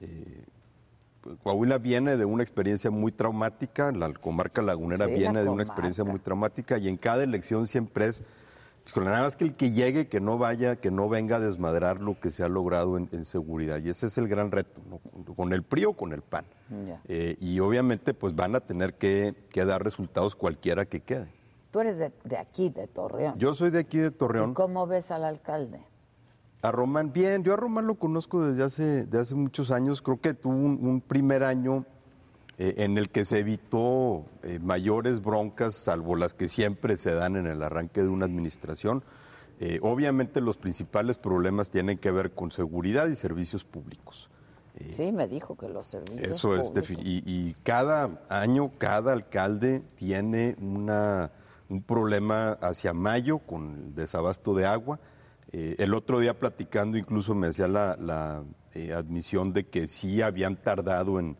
Eh, 0.00 0.45
Coahuila 1.42 1.78
viene 1.78 2.16
de 2.16 2.24
una 2.24 2.42
experiencia 2.42 2.90
muy 2.90 3.12
traumática, 3.12 3.92
la 3.92 4.12
comarca 4.12 4.62
lagunera 4.62 5.06
Sí, 5.06 5.12
la 5.12 5.16
viene 5.18 5.42
de 5.42 5.48
una 5.48 5.62
experiencia 5.62 6.04
muy 6.04 6.18
traumática, 6.18 6.78
y 6.78 6.88
en 6.88 6.96
cada 6.96 7.22
elección 7.24 7.66
siempre 7.66 8.06
es, 8.06 8.24
nada 8.94 9.22
más 9.22 9.36
que 9.36 9.44
el 9.44 9.54
que 9.54 9.72
llegue, 9.72 10.08
que 10.08 10.20
no 10.20 10.38
vaya, 10.38 10.76
que 10.76 10.90
no 10.90 11.08
venga 11.08 11.36
a 11.36 11.40
desmadrar 11.40 12.00
lo 12.00 12.18
que 12.20 12.30
se 12.30 12.42
ha 12.44 12.48
logrado 12.48 12.96
en, 12.96 13.08
en 13.12 13.24
seguridad, 13.24 13.80
y 13.82 13.88
ese 13.88 14.06
es 14.06 14.18
el 14.18 14.28
gran 14.28 14.50
reto, 14.50 14.80
¿no? 14.88 15.00
con 15.34 15.52
el 15.52 15.62
PRI 15.62 15.86
o 15.86 15.92
con 15.94 16.12
el 16.12 16.22
PAN. 16.22 16.44
Eh, 17.08 17.36
y 17.40 17.60
obviamente 17.60 18.14
pues 18.14 18.34
van 18.34 18.54
a 18.56 18.60
tener 18.60 18.94
que, 18.94 19.34
que 19.50 19.64
dar 19.64 19.82
resultados 19.84 20.34
cualquiera 20.34 20.84
que 20.86 21.00
quede. 21.00 21.28
Tú 21.70 21.80
eres 21.80 21.98
de, 21.98 22.10
de 22.24 22.38
aquí, 22.38 22.70
de 22.70 22.86
Torreón. 22.86 23.38
Yo 23.38 23.54
soy 23.54 23.70
de 23.70 23.80
aquí 23.80 23.98
de 23.98 24.08
¿Y 24.08 24.10
Torreón. 24.12 24.54
cómo 24.54 24.86
ves 24.86 25.10
al 25.10 25.24
alcalde? 25.24 25.80
A 26.62 26.72
Román, 26.72 27.12
bien, 27.12 27.44
yo 27.44 27.52
a 27.52 27.56
Román 27.56 27.86
lo 27.86 27.94
conozco 27.96 28.44
desde 28.46 28.64
hace, 28.64 29.04
de 29.06 29.20
hace 29.20 29.34
muchos 29.34 29.70
años. 29.70 30.02
Creo 30.02 30.20
que 30.20 30.34
tuvo 30.34 30.54
un, 30.54 30.78
un 30.84 31.00
primer 31.00 31.44
año 31.44 31.84
eh, 32.58 32.74
en 32.78 32.98
el 32.98 33.10
que 33.10 33.24
se 33.24 33.40
evitó 33.40 34.24
eh, 34.42 34.58
mayores 34.58 35.22
broncas, 35.22 35.74
salvo 35.74 36.16
las 36.16 36.34
que 36.34 36.48
siempre 36.48 36.96
se 36.96 37.12
dan 37.12 37.36
en 37.36 37.46
el 37.46 37.62
arranque 37.62 38.02
de 38.02 38.08
una 38.08 38.24
administración. 38.24 39.04
Eh, 39.60 39.78
obviamente 39.82 40.40
los 40.40 40.56
principales 40.56 41.18
problemas 41.18 41.70
tienen 41.70 41.98
que 41.98 42.10
ver 42.10 42.32
con 42.32 42.50
seguridad 42.50 43.06
y 43.08 43.16
servicios 43.16 43.64
públicos. 43.64 44.28
Sí, 44.94 45.10
me 45.12 45.26
dijo 45.26 45.56
que 45.56 45.68
los 45.70 45.86
servicios 45.86 46.28
Eso 46.36 46.54
es, 46.56 46.70
públicos. 46.70 46.90
defi- 46.98 47.02
y, 47.02 47.22
y 47.24 47.54
cada 47.62 48.20
año, 48.28 48.72
cada 48.76 49.12
alcalde 49.14 49.82
tiene 49.94 50.54
una, 50.60 51.30
un 51.70 51.82
problema 51.82 52.52
hacia 52.60 52.92
mayo 52.92 53.38
con 53.38 53.74
el 53.86 53.94
desabasto 53.94 54.52
de 54.54 54.66
agua. 54.66 54.98
Eh, 55.52 55.76
el 55.78 55.94
otro 55.94 56.18
día 56.18 56.38
platicando 56.38 56.98
incluso 56.98 57.34
me 57.34 57.48
hacía 57.48 57.68
la, 57.68 57.96
la, 57.96 58.44
eh, 58.74 58.92
admisión 58.92 59.52
de 59.52 59.66
que 59.68 59.86
sí 59.86 60.20
habían 60.20 60.56
tardado 60.56 61.20
en, 61.20 61.36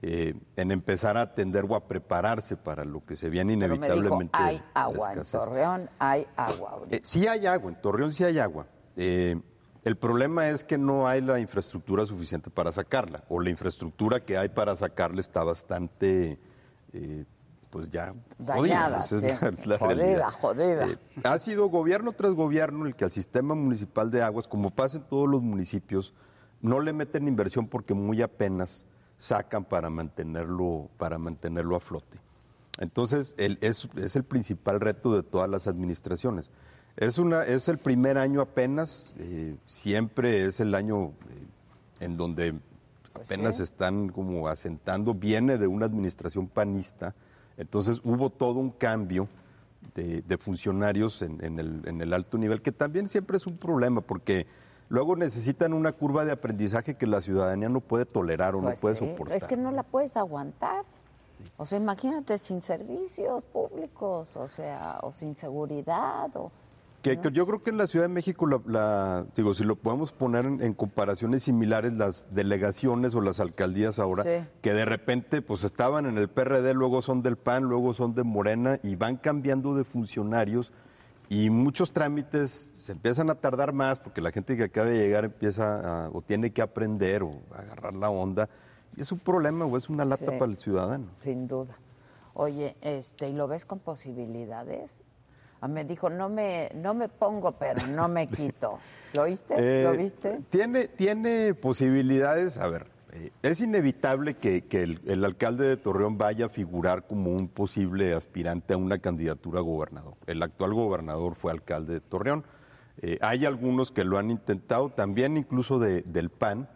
eh, 0.00 0.34
en 0.56 0.70
empezar 0.72 1.16
a 1.18 1.22
atender 1.22 1.66
o 1.68 1.76
a 1.76 1.86
prepararse 1.86 2.56
para 2.56 2.84
lo 2.84 3.04
que 3.04 3.14
se 3.14 3.28
viene 3.28 3.56
Pero 3.58 3.76
me 3.76 3.86
dijo, 3.86 3.96
inevitablemente. 3.98 4.38
hay 4.38 4.62
agua 4.74 5.12
en. 5.12 5.22
Torreón, 5.24 5.90
hay 5.98 6.26
agua 6.36 6.70
ahorita. 6.70 6.98
Sí 7.02 7.26
hay 7.26 7.46
agua, 7.46 7.70
en 7.70 7.80
Torreón 7.80 8.12
sí 8.12 8.24
hay 8.24 8.38
agua. 8.38 8.66
El 8.96 9.96
problema 9.96 10.48
es 10.48 10.64
que 10.64 10.78
no 10.78 11.08
hay 11.08 11.20
la 11.20 11.40
infraestructura 11.40 12.06
suficiente 12.06 12.50
para 12.50 12.72
sacarla, 12.72 13.24
o 13.28 13.40
la 13.40 13.50
infraestructura 13.50 14.20
que 14.20 14.38
hay 14.38 14.48
para 14.48 14.76
sacarla 14.76 15.20
está 15.20 15.42
bastante, 15.44 16.38
pues 17.72 17.88
ya 17.88 18.14
Dañada, 18.38 18.98
Esa 19.00 19.16
es 19.16 19.22
la- 19.22 19.50
la 19.64 19.78
Jodida, 19.78 19.94
realidad. 19.94 20.28
jodida. 20.40 20.86
Eh, 20.88 20.98
ha 21.24 21.38
sido 21.38 21.68
gobierno 21.70 22.12
tras 22.12 22.32
gobierno 22.34 22.84
el 22.84 22.94
que 22.94 23.04
al 23.06 23.10
sistema 23.10 23.54
municipal 23.54 24.10
de 24.10 24.22
aguas, 24.22 24.46
como 24.46 24.70
pasa 24.70 24.98
en 24.98 25.04
todos 25.04 25.26
los 25.26 25.40
municipios, 25.42 26.12
no 26.60 26.80
le 26.80 26.92
meten 26.92 27.26
inversión 27.26 27.66
porque 27.66 27.94
muy 27.94 28.20
apenas 28.20 28.84
sacan 29.16 29.64
para 29.64 29.88
mantenerlo, 29.88 30.90
para 30.98 31.16
mantenerlo 31.16 31.74
a 31.74 31.80
flote. 31.80 32.18
Entonces, 32.78 33.34
el- 33.38 33.56
es, 33.62 33.88
es 33.96 34.16
el 34.16 34.24
principal 34.24 34.78
reto 34.78 35.14
de 35.16 35.22
todas 35.22 35.48
las 35.48 35.66
administraciones. 35.66 36.50
Es, 36.98 37.16
una, 37.18 37.42
es 37.44 37.68
el 37.68 37.78
primer 37.78 38.18
año 38.18 38.42
apenas, 38.42 39.14
eh, 39.18 39.56
siempre 39.66 40.44
es 40.44 40.60
el 40.60 40.74
año 40.74 41.06
eh, 41.06 41.10
en 42.00 42.18
donde 42.18 42.54
apenas 43.14 43.56
sí. 43.56 43.62
están 43.62 44.10
como 44.10 44.46
asentando, 44.48 45.14
viene 45.14 45.56
de 45.56 45.66
una 45.66 45.86
administración 45.86 46.48
panista, 46.48 47.14
entonces 47.56 48.00
hubo 48.04 48.30
todo 48.30 48.58
un 48.58 48.70
cambio 48.70 49.28
de, 49.94 50.22
de 50.22 50.38
funcionarios 50.38 51.22
en, 51.22 51.44
en 51.44 51.58
el, 51.58 51.82
en 51.86 52.00
el 52.00 52.12
alto 52.12 52.38
nivel, 52.38 52.62
que 52.62 52.72
también 52.72 53.08
siempre 53.08 53.36
es 53.36 53.46
un 53.46 53.56
problema, 53.56 54.00
porque 54.00 54.46
luego 54.88 55.16
necesitan 55.16 55.72
una 55.72 55.92
curva 55.92 56.24
de 56.24 56.32
aprendizaje 56.32 56.94
que 56.94 57.06
la 57.06 57.20
ciudadanía 57.20 57.68
no 57.68 57.80
puede 57.80 58.06
tolerar 58.06 58.54
o 58.54 58.60
Pues 58.60 58.74
no 58.74 58.80
puede 58.80 58.94
sí, 58.94 59.06
soportar. 59.06 59.36
Es 59.36 59.44
que 59.44 59.56
no 59.56 59.70
la 59.70 59.82
puedes 59.82 60.16
aguantar. 60.16 60.84
O 61.56 61.66
sea, 61.66 61.78
imagínate 61.78 62.38
sin 62.38 62.60
servicios 62.60 63.42
públicos, 63.52 64.28
o 64.36 64.48
sea, 64.48 64.98
o 65.02 65.12
sin 65.12 65.34
seguridad, 65.34 66.30
o... 66.36 66.52
Que, 67.02 67.18
que 67.20 67.32
yo 67.32 67.46
creo 67.46 67.60
que 67.60 67.70
en 67.70 67.78
la 67.78 67.86
Ciudad 67.88 68.04
de 68.04 68.12
México, 68.12 68.46
la, 68.46 68.60
la- 68.66 69.26
digo, 69.34 69.54
si 69.54 69.64
lo 69.64 69.74
podemos 69.76 70.12
poner 70.12 70.44
en, 70.46 70.62
en 70.62 70.72
comparaciones 70.72 71.42
similares, 71.42 71.92
las 71.94 72.32
delegaciones 72.32 73.14
o 73.16 73.20
las 73.20 73.40
alcaldías 73.40 73.98
ahora, 73.98 74.22
Sí. 74.22 74.46
que 74.60 74.72
de 74.72 74.84
repente 74.84 75.42
pues 75.42 75.64
estaban 75.64 76.06
en 76.06 76.16
el 76.16 76.28
PRD, 76.28 76.74
luego 76.74 77.02
son 77.02 77.22
del 77.22 77.36
PAN, 77.36 77.64
luego 77.64 77.92
son 77.92 78.14
de 78.14 78.22
Morena 78.22 78.78
y 78.84 78.94
van 78.94 79.16
cambiando 79.16 79.74
de 79.74 79.82
funcionarios 79.82 80.72
y 81.28 81.50
muchos 81.50 81.92
trámites 81.92 82.70
se 82.76 82.92
empiezan 82.92 83.30
a 83.30 83.34
tardar 83.34 83.72
más 83.72 83.98
porque 83.98 84.20
la 84.20 84.30
gente 84.30 84.56
que 84.56 84.64
acaba 84.64 84.86
de 84.86 84.98
llegar 84.98 85.24
empieza 85.24 86.04
a- 86.04 86.08
o 86.10 86.22
tiene 86.22 86.52
que 86.52 86.62
aprender 86.62 87.24
o 87.24 87.40
agarrar 87.52 87.96
la 87.96 88.10
onda 88.10 88.48
y 88.96 89.00
es 89.00 89.10
un 89.10 89.18
problema 89.18 89.64
o 89.64 89.76
es 89.76 89.88
una 89.88 90.04
lata 90.04 90.26
Sí. 90.30 90.38
para 90.38 90.50
el 90.52 90.56
ciudadano. 90.56 91.06
Sin 91.24 91.48
duda. 91.48 91.76
Oye, 92.34 92.76
este, 92.80 93.28
¿y 93.28 93.32
lo 93.32 93.48
ves 93.48 93.64
con 93.66 93.80
posibilidades? 93.80 94.92
Ah, 95.62 95.68
me 95.68 95.84
dijo, 95.84 96.10
no 96.10 96.28
me, 96.28 96.70
no 96.74 96.92
me 96.92 97.08
pongo, 97.08 97.52
pero 97.52 97.86
no 97.86 98.08
me 98.08 98.26
quito. 98.26 98.78
¿Lo 99.14 99.22
oíste? 99.22 99.54
¿Lo 99.84 99.92
Eh, 99.94 99.96
viste? 99.96 100.40
Tiene, 100.50 100.88
tiene 100.88 101.54
posibilidades, 101.54 102.58
a 102.58 102.66
ver, 102.66 102.88
eh, 103.12 103.30
es 103.42 103.60
inevitable 103.60 104.34
que, 104.34 104.62
que 104.64 104.82
el, 104.82 105.00
el 105.06 105.24
alcalde 105.24 105.68
de 105.68 105.76
Torreón 105.76 106.18
vaya 106.18 106.46
a 106.46 106.48
figurar 106.48 107.06
como 107.06 107.30
un 107.30 107.46
posible 107.46 108.12
aspirante 108.12 108.74
a 108.74 108.76
una 108.76 108.98
candidatura 108.98 109.60
a 109.60 109.62
gobernador. 109.62 110.14
El 110.26 110.42
actual 110.42 110.74
gobernador 110.74 111.36
fue 111.36 111.52
alcalde 111.52 111.94
de 111.94 112.00
Torreón. 112.00 112.44
Eh, 113.00 113.18
hay 113.20 113.44
algunos 113.46 113.92
que 113.92 114.02
lo 114.04 114.18
han 114.18 114.30
intentado, 114.32 114.90
también 114.90 115.36
incluso 115.36 115.78
de- 115.78 116.02
del 116.02 116.28
PAN. 116.30 116.68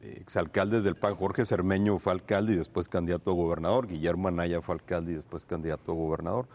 exalcaldes 0.00 0.84
del 0.84 0.96
PAN, 0.96 1.14
Jorge 1.14 1.44
Cermeño 1.44 1.98
fue 1.98 2.12
alcalde 2.12 2.52
y 2.52 2.56
después 2.56 2.88
candidato 2.88 3.30
a 3.30 3.34
gobernador, 3.34 3.86
Guillermo 3.86 4.28
Anaya 4.28 4.60
fue 4.60 4.74
alcalde 4.74 5.12
y 5.12 5.14
después 5.14 5.46
candidato 5.46 5.92
a 5.92 5.94
gobernador. 5.94 6.48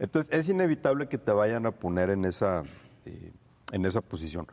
Entonces 0.00 0.34
es 0.36 0.48
inevitable 0.48 1.06
que 1.08 1.18
te 1.18 1.30
vayan 1.30 1.66
a 1.66 1.70
poner 1.70 2.10
en 2.10 2.24
esa, 2.24 2.64
eh, 3.04 3.32
en 3.70 3.86
esa 3.86 4.00
posición. 4.00 4.46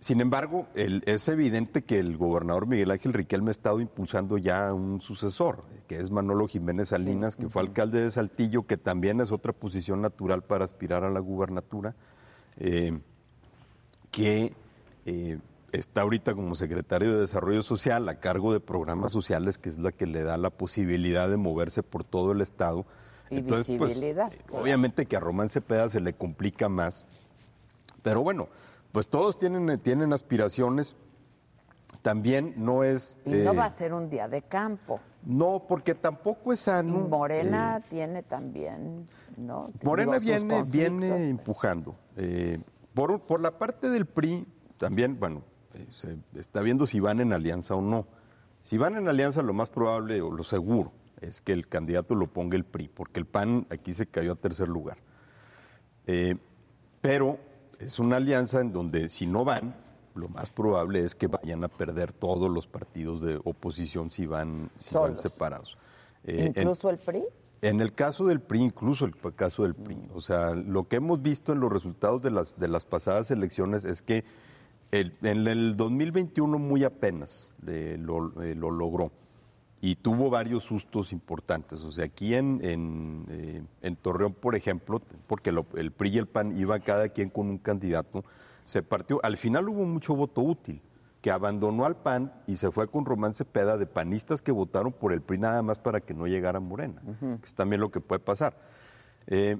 Sin 0.00 0.20
embargo, 0.20 0.66
el- 0.74 1.02
es 1.06 1.28
evidente 1.28 1.84
que 1.84 1.98
el 1.98 2.16
gobernador 2.16 2.66
Miguel 2.66 2.90
Ángel 2.90 3.12
Riquelme 3.12 3.48
ha 3.48 3.52
estado 3.52 3.80
impulsando 3.80 4.36
ya 4.38 4.72
un 4.72 5.00
sucesor, 5.00 5.64
que 5.88 5.98
es 5.98 6.10
Manolo 6.10 6.48
Jiménez 6.48 6.88
Salinas, 6.88 7.36
que 7.36 7.48
fue 7.48 7.62
alcalde 7.62 8.00
de 8.02 8.10
Saltillo, 8.10 8.66
que 8.66 8.76
también 8.76 9.20
es 9.20 9.30
otra 9.30 9.52
posición 9.52 10.02
natural 10.02 10.42
para 10.42 10.64
aspirar 10.64 11.04
a 11.04 11.10
la 11.10 11.20
gubernatura, 11.20 11.94
eh, 12.58 12.98
que 14.10 14.52
eh, 15.06 15.38
está 15.72 16.02
ahorita 16.02 16.34
como 16.34 16.54
secretario 16.56 17.14
de 17.14 17.20
Desarrollo 17.20 17.62
Social 17.62 18.08
a 18.08 18.20
cargo 18.20 18.52
de 18.52 18.60
programas 18.60 19.12
sociales, 19.12 19.58
que 19.58 19.68
es 19.68 19.78
la 19.78 19.92
que 19.92 20.06
le 20.06 20.22
da 20.22 20.36
la 20.36 20.50
posibilidad 20.50 21.28
de 21.28 21.36
moverse 21.36 21.82
por 21.82 22.04
todo 22.04 22.32
el 22.32 22.40
Estado. 22.40 22.86
Y 23.30 23.40
pues, 23.42 23.68
visibilidad. 23.68 24.32
Obviamente 24.50 25.06
que 25.06 25.16
a 25.16 25.20
Román 25.20 25.48
Cepeda 25.48 25.88
se 25.90 26.00
le 26.00 26.12
complica 26.12 26.68
más, 26.68 27.04
pero 28.02 28.22
bueno, 28.22 28.48
pues 28.92 29.08
todos 29.08 29.38
tienen, 29.38 29.78
tienen 29.80 30.12
aspiraciones. 30.12 30.96
También 32.02 32.54
no 32.56 32.84
es... 32.84 33.16
Y 33.24 33.30
no 33.30 33.52
eh, 33.52 33.56
va 33.56 33.64
a 33.64 33.70
ser 33.70 33.92
un 33.92 34.08
día 34.08 34.28
de 34.28 34.42
campo. 34.42 35.00
no, 35.24 35.64
porque 35.66 35.94
tampoco 35.94 36.52
es 36.52 36.60
Y 36.60 36.64
sano. 36.64 37.08
Morena 37.08 37.78
eh, 37.78 37.86
tiene 37.90 38.22
también, 38.22 39.04
¿no? 39.36 39.70
Morena 39.82 40.18
Digo, 40.18 40.24
viene, 40.38 40.62
viene 40.62 41.08
conflictos. 41.08 41.20
empujando. 41.20 41.96
Eh, 42.16 42.60
por, 42.94 43.20
por 43.20 43.40
la 43.40 43.58
parte 43.58 43.90
del 43.90 44.06
PRI, 44.06 44.46
también, 44.78 45.18
bueno, 45.18 45.42
eh, 45.74 45.86
se 45.90 46.16
está 46.38 46.60
viendo 46.60 46.86
si 46.86 47.00
van 47.00 47.20
en 47.20 47.32
alianza 47.32 47.74
o 47.74 47.82
no. 47.82 48.06
Si 48.62 48.78
van 48.78 48.96
en 48.96 49.08
alianza, 49.08 49.42
lo 49.42 49.52
más 49.52 49.68
probable 49.68 50.20
o 50.20 50.30
lo 50.30 50.44
seguro 50.44 50.92
es 51.26 51.40
que 51.40 51.52
el 51.52 51.66
candidato 51.68 52.14
lo 52.14 52.28
ponga 52.28 52.56
el 52.56 52.64
PRI, 52.64 52.88
porque 52.88 53.20
el 53.20 53.26
PAN 53.26 53.66
aquí 53.70 53.92
se 53.94 54.06
cayó 54.06 54.32
a 54.32 54.36
tercer 54.36 54.68
lugar. 54.68 54.98
Eh, 56.06 56.36
pero 57.00 57.38
es 57.78 57.98
una 57.98 58.16
alianza 58.16 58.60
en 58.60 58.72
donde 58.72 59.08
si 59.08 59.26
no 59.26 59.44
van, 59.44 59.74
lo 60.14 60.28
más 60.28 60.48
probable 60.50 61.00
es 61.04 61.14
que 61.14 61.26
vayan 61.26 61.62
a 61.64 61.68
perder 61.68 62.12
todos 62.12 62.50
los 62.50 62.66
partidos 62.66 63.20
de 63.22 63.40
oposición 63.44 64.10
si 64.10 64.24
van, 64.26 64.70
si 64.76 64.94
van 64.94 65.16
separados. 65.18 65.76
Eh, 66.24 66.52
en- 66.54 66.62
Incluso 66.62 66.88
el 66.90 66.98
PRI. 66.98 67.24
en 67.62 67.80
el 67.80 67.92
caso 67.92 68.26
del 68.26 68.40
PRI, 68.40 68.62
incluso 68.62 69.04
el 69.04 69.14
caso 69.34 69.64
del 69.64 69.74
PRI, 69.74 70.08
o 70.14 70.20
sea, 70.20 70.52
lo 70.54 70.88
que 70.88 70.96
hemos 70.96 71.20
visto 71.22 71.52
en 71.52 71.60
los 71.60 71.72
resultados 71.72 72.22
de 72.22 72.30
las, 72.30 72.58
de 72.58 72.68
las 72.68 72.84
pasadas 72.86 73.30
elecciones 73.30 73.84
es 73.84 74.00
que 74.00 74.24
el- 74.92 75.12
en 75.22 75.46
el 75.48 75.76
2021 75.76 76.58
muy 76.58 76.84
apenas 76.84 77.50
eh, 77.66 77.96
lo, 78.00 78.42
eh, 78.42 78.54
lo 78.54 78.70
logró 78.70 79.10
y 79.88 79.94
tuvo 79.94 80.30
varios 80.30 80.64
sustos 80.64 81.12
importantes. 81.12 81.84
O 81.84 81.92
sea, 81.92 82.06
aquí 82.06 82.34
en, 82.34 82.58
en, 82.64 83.24
eh, 83.28 83.62
en 83.82 83.94
Torreón, 83.94 84.32
por 84.34 84.56
ejemplo, 84.56 85.00
porque 85.28 85.52
lo- 85.52 85.64
el 85.76 85.92
PRI 85.92 86.08
y 86.10 86.18
el 86.18 86.26
PAN 86.26 86.58
iban 86.58 86.80
cada 86.80 87.08
quien 87.10 87.30
con 87.30 87.46
un 87.48 87.58
candidato, 87.58 88.24
se 88.64 88.82
partió. 88.82 89.20
Al 89.22 89.36
final 89.36 89.68
hubo 89.68 89.84
mucho 89.84 90.16
voto 90.16 90.40
útil, 90.42 90.82
que 91.20 91.30
abandonó 91.30 91.84
al 91.84 91.94
PAN 91.94 92.32
y 92.48 92.56
se 92.56 92.72
fue 92.72 92.88
con 92.88 93.04
Román 93.04 93.32
Cepeda 93.32 93.76
de 93.76 93.86
panistas 93.86 94.42
que 94.42 94.50
votaron 94.50 94.92
por 94.92 95.12
el 95.12 95.20
PRI 95.20 95.38
nada 95.38 95.62
más 95.62 95.78
para 95.78 96.00
que 96.00 96.14
no 96.14 96.26
llegara 96.26 96.58
Morena, 96.58 97.00
que 97.20 97.46
es 97.46 97.54
también 97.54 97.80
lo 97.80 97.92
que 97.92 98.00
puede 98.00 98.18
pasar. 98.18 98.56
Eh, 99.28 99.56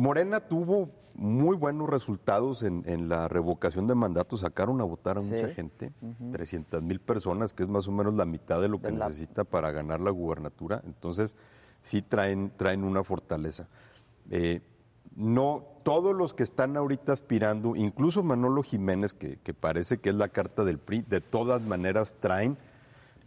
Morena 0.00 0.40
tuvo 0.40 0.88
muy 1.14 1.58
buenos 1.58 1.86
resultados 1.90 2.62
en, 2.62 2.82
en 2.86 3.10
la 3.10 3.28
revocación 3.28 3.86
de 3.86 3.94
mandato, 3.94 4.38
sacaron 4.38 4.80
a 4.80 4.84
votar 4.84 5.18
a 5.18 5.20
Sí. 5.20 5.30
mucha 5.30 5.48
gente, 5.50 5.92
Ujú. 6.00 6.30
300 6.32 6.82
mil 6.82 7.00
personas, 7.00 7.52
que 7.52 7.64
es 7.64 7.68
más 7.68 7.86
o 7.86 7.92
menos 7.92 8.14
la 8.14 8.24
mitad 8.24 8.62
de 8.62 8.68
lo 8.68 8.80
que 8.80 8.92
la- 8.92 9.08
necesita 9.08 9.44
para 9.44 9.70
ganar 9.72 10.00
la 10.00 10.10
gubernatura, 10.10 10.80
entonces 10.86 11.36
sí 11.82 12.00
traen, 12.00 12.50
traen 12.56 12.82
una 12.82 13.04
fortaleza. 13.04 13.68
Eh, 14.30 14.62
no, 15.16 15.64
todos 15.82 16.16
los 16.16 16.32
que 16.32 16.44
están 16.44 16.78
ahorita 16.78 17.12
aspirando, 17.12 17.76
incluso 17.76 18.22
Manolo 18.22 18.62
Jiménez, 18.62 19.12
que, 19.12 19.36
que 19.36 19.52
parece 19.52 19.98
que 19.98 20.08
es 20.08 20.14
la 20.14 20.28
carta 20.28 20.64
del 20.64 20.78
PRI, 20.78 21.02
de 21.02 21.20
todas 21.20 21.60
maneras 21.60 22.14
traen 22.20 22.56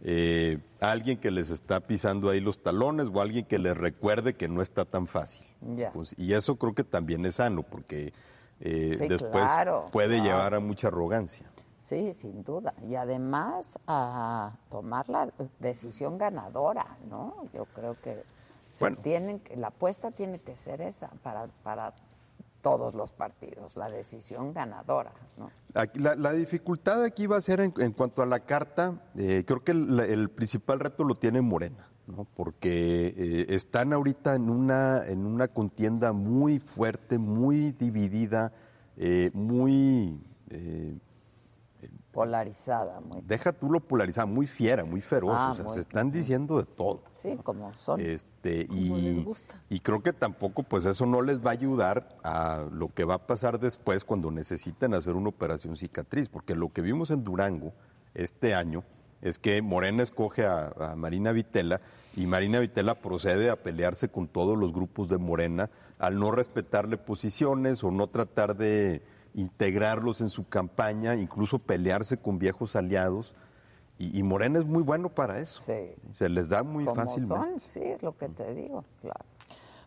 eh, 0.04 0.58
alguien 0.80 1.18
que 1.18 1.30
les 1.30 1.50
está 1.50 1.80
pisando 1.80 2.28
ahí 2.28 2.40
los 2.40 2.62
talones 2.62 3.08
o 3.12 3.20
alguien 3.22 3.46
que 3.46 3.58
les 3.58 3.76
recuerde 3.76 4.34
que 4.34 4.48
no 4.48 4.60
está 4.62 4.84
tan 4.84 5.06
fácil. 5.06 5.46
Pues, 5.94 6.14
y 6.18 6.34
eso 6.34 6.56
creo 6.56 6.74
que 6.74 6.84
también 6.84 7.24
es 7.24 7.36
sano, 7.36 7.62
porque 7.62 8.12
eh, 8.60 8.96
Sí, 8.98 9.08
después 9.08 9.50
claro, 9.50 9.88
puede 9.92 10.16
claro. 10.16 10.24
llevar 10.24 10.54
a 10.54 10.60
mucha 10.60 10.88
arrogancia. 10.88 11.46
Sí, 11.88 12.12
sin 12.12 12.44
duda. 12.44 12.72
Y 12.88 12.94
además 12.94 13.78
a 13.86 14.52
tomar 14.70 15.08
la 15.08 15.28
decisión 15.58 16.16
ganadora, 16.18 16.86
¿no? 17.10 17.34
Yo 17.52 17.64
creo 17.74 17.96
que 18.00 18.22
Bueno. 18.80 18.96
tienen 19.02 19.40
que- 19.40 19.56
la 19.56 19.68
apuesta 19.68 20.10
tiene 20.10 20.38
que 20.38 20.56
ser 20.56 20.80
esa 20.80 21.08
para, 21.22 21.46
para 21.62 21.92
todos 22.64 22.94
los 22.94 23.12
partidos, 23.12 23.76
la 23.76 23.88
decisión 23.90 24.52
ganadora, 24.54 25.12
¿no? 25.36 25.50
Aquí- 25.74 25.98
la, 26.00 26.14
la 26.16 26.32
dificultad 26.32 27.04
aquí 27.04 27.26
va 27.26 27.36
a 27.36 27.40
ser 27.42 27.60
en, 27.60 27.74
en 27.78 27.92
cuanto 27.92 28.22
a 28.22 28.26
la 28.26 28.40
carta, 28.40 29.02
eh, 29.16 29.44
creo 29.46 29.62
que 29.62 29.72
el, 29.72 30.00
el 30.00 30.30
principal 30.30 30.80
reto 30.80 31.04
lo 31.04 31.14
tiene 31.16 31.42
Morena, 31.42 31.88
¿no? 32.06 32.24
porque 32.34 33.14
eh, 33.16 33.46
están 33.50 33.92
ahorita 33.92 34.34
en 34.34 34.48
una, 34.48 35.04
en 35.06 35.26
una 35.26 35.46
contienda 35.48 36.12
muy 36.12 36.58
fuerte, 36.58 37.18
muy 37.18 37.72
dividida, 37.72 38.52
eh, 38.96 39.30
muy, 39.34 40.18
Polarizada, 42.12 43.00
muy. 43.00 43.20
Deja 43.22 43.52
tú 43.52 43.68
lo 43.70 43.80
polarizada, 43.80 44.24
muy 44.26 44.46
fiera, 44.46 44.84
muy 44.84 45.00
feroz. 45.00 45.34
Ah, 45.36 45.50
o 45.50 45.54
sea, 45.54 45.64
muy 45.64 45.74
se 45.74 45.80
están 45.80 46.10
diciendo 46.12 46.58
de 46.58 46.64
todo. 46.64 47.02
Sí, 47.24 47.38
como 47.42 47.72
son. 47.72 48.00
Este, 48.02 48.66
Como 48.66 48.98
y, 48.98 49.00
les 49.00 49.24
gusta. 49.24 49.54
y 49.70 49.80
creo 49.80 50.02
que 50.02 50.12
tampoco, 50.12 50.62
pues 50.62 50.84
eso 50.84 51.06
no 51.06 51.22
les 51.22 51.40
va 51.40 51.50
a 51.50 51.52
ayudar 51.54 52.06
a 52.22 52.66
lo 52.70 52.88
que 52.88 53.04
va 53.04 53.14
a 53.14 53.26
pasar 53.26 53.58
después 53.58 54.04
cuando 54.04 54.30
necesiten 54.30 54.92
hacer 54.92 55.14
una 55.14 55.30
operación 55.30 55.76
cicatriz, 55.78 56.28
porque 56.28 56.54
lo 56.54 56.70
que 56.70 56.82
vimos 56.82 57.10
en 57.10 57.24
Durango 57.24 57.72
este 58.12 58.54
año 58.54 58.84
es 59.22 59.38
que 59.38 59.62
Morena 59.62 60.02
escoge 60.02 60.44
a, 60.44 60.68
a 60.78 60.96
Marina 60.96 61.32
Vitela 61.32 61.80
y 62.14 62.26
Marina 62.26 62.58
Vitela 62.58 62.94
procede 62.94 63.48
a 63.48 63.56
pelearse 63.56 64.10
con 64.10 64.28
todos 64.28 64.58
los 64.58 64.74
grupos 64.74 65.08
de 65.08 65.16
Morena 65.16 65.70
al 65.98 66.18
no 66.18 66.30
respetarle 66.30 66.98
posiciones 66.98 67.82
o 67.82 67.90
no 67.90 68.06
tratar 68.08 68.54
de 68.54 69.02
integrarlos 69.34 70.20
en 70.20 70.28
su 70.28 70.46
campaña, 70.46 71.16
incluso 71.16 71.58
pelearse 71.58 72.18
con 72.18 72.38
viejos 72.38 72.76
aliados. 72.76 73.34
Y, 73.98 74.18
y 74.18 74.22
Morena 74.22 74.58
es 74.58 74.64
muy 74.66 74.82
bueno 74.82 75.08
para 75.08 75.38
eso. 75.38 75.62
Se 76.12 76.28
les 76.28 76.48
da 76.48 76.62
muy 76.62 76.84
como 76.84 76.96
fácilmente. 76.96 77.44
son, 77.44 77.58
sí, 77.60 77.80
es 77.82 78.02
lo 78.02 78.16
que 78.16 78.28
te 78.28 78.52
digo, 78.54 78.84
claro. 79.00 79.24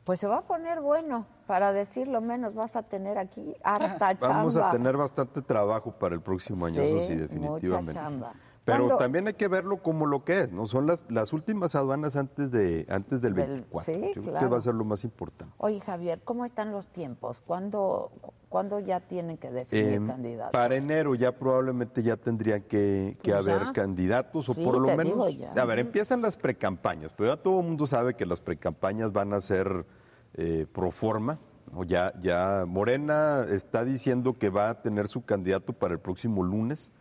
Pues 0.05 0.21
se 0.21 0.27
va 0.27 0.37
a 0.37 0.41
poner 0.41 0.79
bueno, 0.79 1.25
para 1.47 1.73
decirlo 1.73 2.21
menos, 2.21 2.55
vas 2.55 2.77
a 2.77 2.83
tener 2.83 3.17
aquí 3.17 3.53
harta 3.61 4.17
chamba. 4.17 4.27
Vamos 4.29 4.55
a 4.55 4.71
tener 4.71 4.95
bastante 4.95 5.41
trabajo 5.41 5.91
para 5.91 6.15
el 6.15 6.21
próximo 6.21 6.65
año, 6.65 6.81
eso 6.81 7.01
sí, 7.01 7.07
Sí, 7.07 7.15
definitivamente. 7.15 7.91
mucha 7.91 7.93
chamba. 7.93 8.31
Pero 8.67 8.79
¿Cuándo- 8.79 8.97
también 8.97 9.25
hay 9.27 9.33
que 9.35 9.47
verlo 9.47 9.77
como 9.81 10.05
lo 10.05 10.25
que 10.25 10.41
es, 10.41 10.51
¿no? 10.51 10.67
Son 10.67 10.85
las, 10.87 11.05
las 11.07 11.31
últimas 11.31 11.73
aduanas 11.73 12.17
antes 12.17 12.51
de 12.51 12.85
antes 12.89 13.21
del 13.21 13.33
Del- 13.33 13.47
24. 13.47 13.85
sí, 13.93 13.93
Yo 13.93 14.11
creo 14.11 14.23
que 14.25 14.29
claro. 14.31 14.49
va 14.49 14.57
a 14.57 14.61
ser 14.61 14.73
lo 14.73 14.83
más 14.83 15.05
importante. 15.05 15.53
Oye, 15.59 15.79
Javier, 15.79 16.19
¿cómo 16.25 16.43
están 16.43 16.73
los 16.73 16.87
tiempos? 16.89 17.41
¿Cuándo, 17.47 18.11
cu- 18.19 18.33
¿cuándo 18.49 18.81
ya 18.81 18.99
tienen 18.99 19.37
que 19.37 19.49
definir 19.51 19.93
Eh, 19.93 20.05
candidatos? 20.05 20.51
para 20.51 20.75
enero 20.75 21.15
ya 21.15 21.31
probablemente 21.31 22.03
ya 22.03 22.17
tendrían 22.17 22.61
que, 22.63 23.17
que 23.23 23.31
Pues 23.31 23.45
ya. 23.45 23.55
haber 23.55 23.71
candidatos 23.71 24.49
o 24.49 24.53
Sí, 24.53 24.61
por 24.65 24.79
lo 24.79 24.85
te 24.85 24.97
menos. 24.97 25.13
digo 25.13 25.29
ya. 25.29 25.53
A 25.61 25.65
ver, 25.65 25.79
empiezan 25.79 26.21
las 26.21 26.35
precampañas, 26.35 27.13
pero 27.13 27.33
ya 27.33 27.41
todo 27.41 27.61
el 27.61 27.65
mundo 27.67 27.85
sabe 27.85 28.15
que 28.15 28.25
las 28.25 28.41
precampañas 28.41 29.13
van 29.13 29.31
a 29.31 29.39
ser 29.39 29.85
eh, 30.33 30.65
pro 30.69 30.91
forma. 30.91 31.39
¿no? 31.71 31.85
Ya, 31.85 32.11
ya 32.19 32.65
Morena 32.67 33.45
está 33.49 33.85
diciendo 33.85 34.33
que 34.37 34.49
va 34.49 34.69
a 34.71 34.81
tener 34.81 35.07
su 35.07 35.23
candidato 35.23 35.71
para 35.71 35.93
el 35.93 36.01
próximo 36.01 36.43
lunes. 36.43 36.91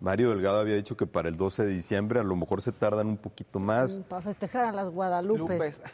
Mario 0.00 0.30
Delgado 0.30 0.60
había 0.60 0.74
dicho 0.74 0.96
que 0.96 1.06
para 1.06 1.28
el 1.28 1.36
12 1.36 1.64
de 1.64 1.72
diciembre, 1.72 2.20
a 2.20 2.22
lo 2.22 2.36
mejor 2.36 2.62
se 2.62 2.72
tardan 2.72 3.06
un 3.06 3.16
poquito 3.16 3.58
más. 3.58 3.98
Para 4.08 4.22
festejar 4.22 4.66
a 4.66 4.72
las 4.72 4.88
Guadalupes. 4.90 5.80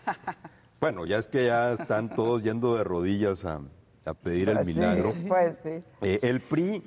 Bueno, 0.80 1.06
ya 1.06 1.18
es 1.18 1.28
que 1.28 1.46
ya 1.46 1.74
están 1.74 2.12
todos 2.12 2.42
yendo 2.42 2.74
de 2.74 2.82
rodillas 2.82 3.44
a, 3.44 3.60
a 4.04 4.14
pedir 4.14 4.48
el 4.48 4.56
Pues 4.56 4.66
sí, 4.66 4.74
milagro. 4.74 5.12
Pues 5.28 5.56
sí. 5.62 5.84
Eh, 6.00 6.18
el 6.22 6.40
PRI, 6.40 6.82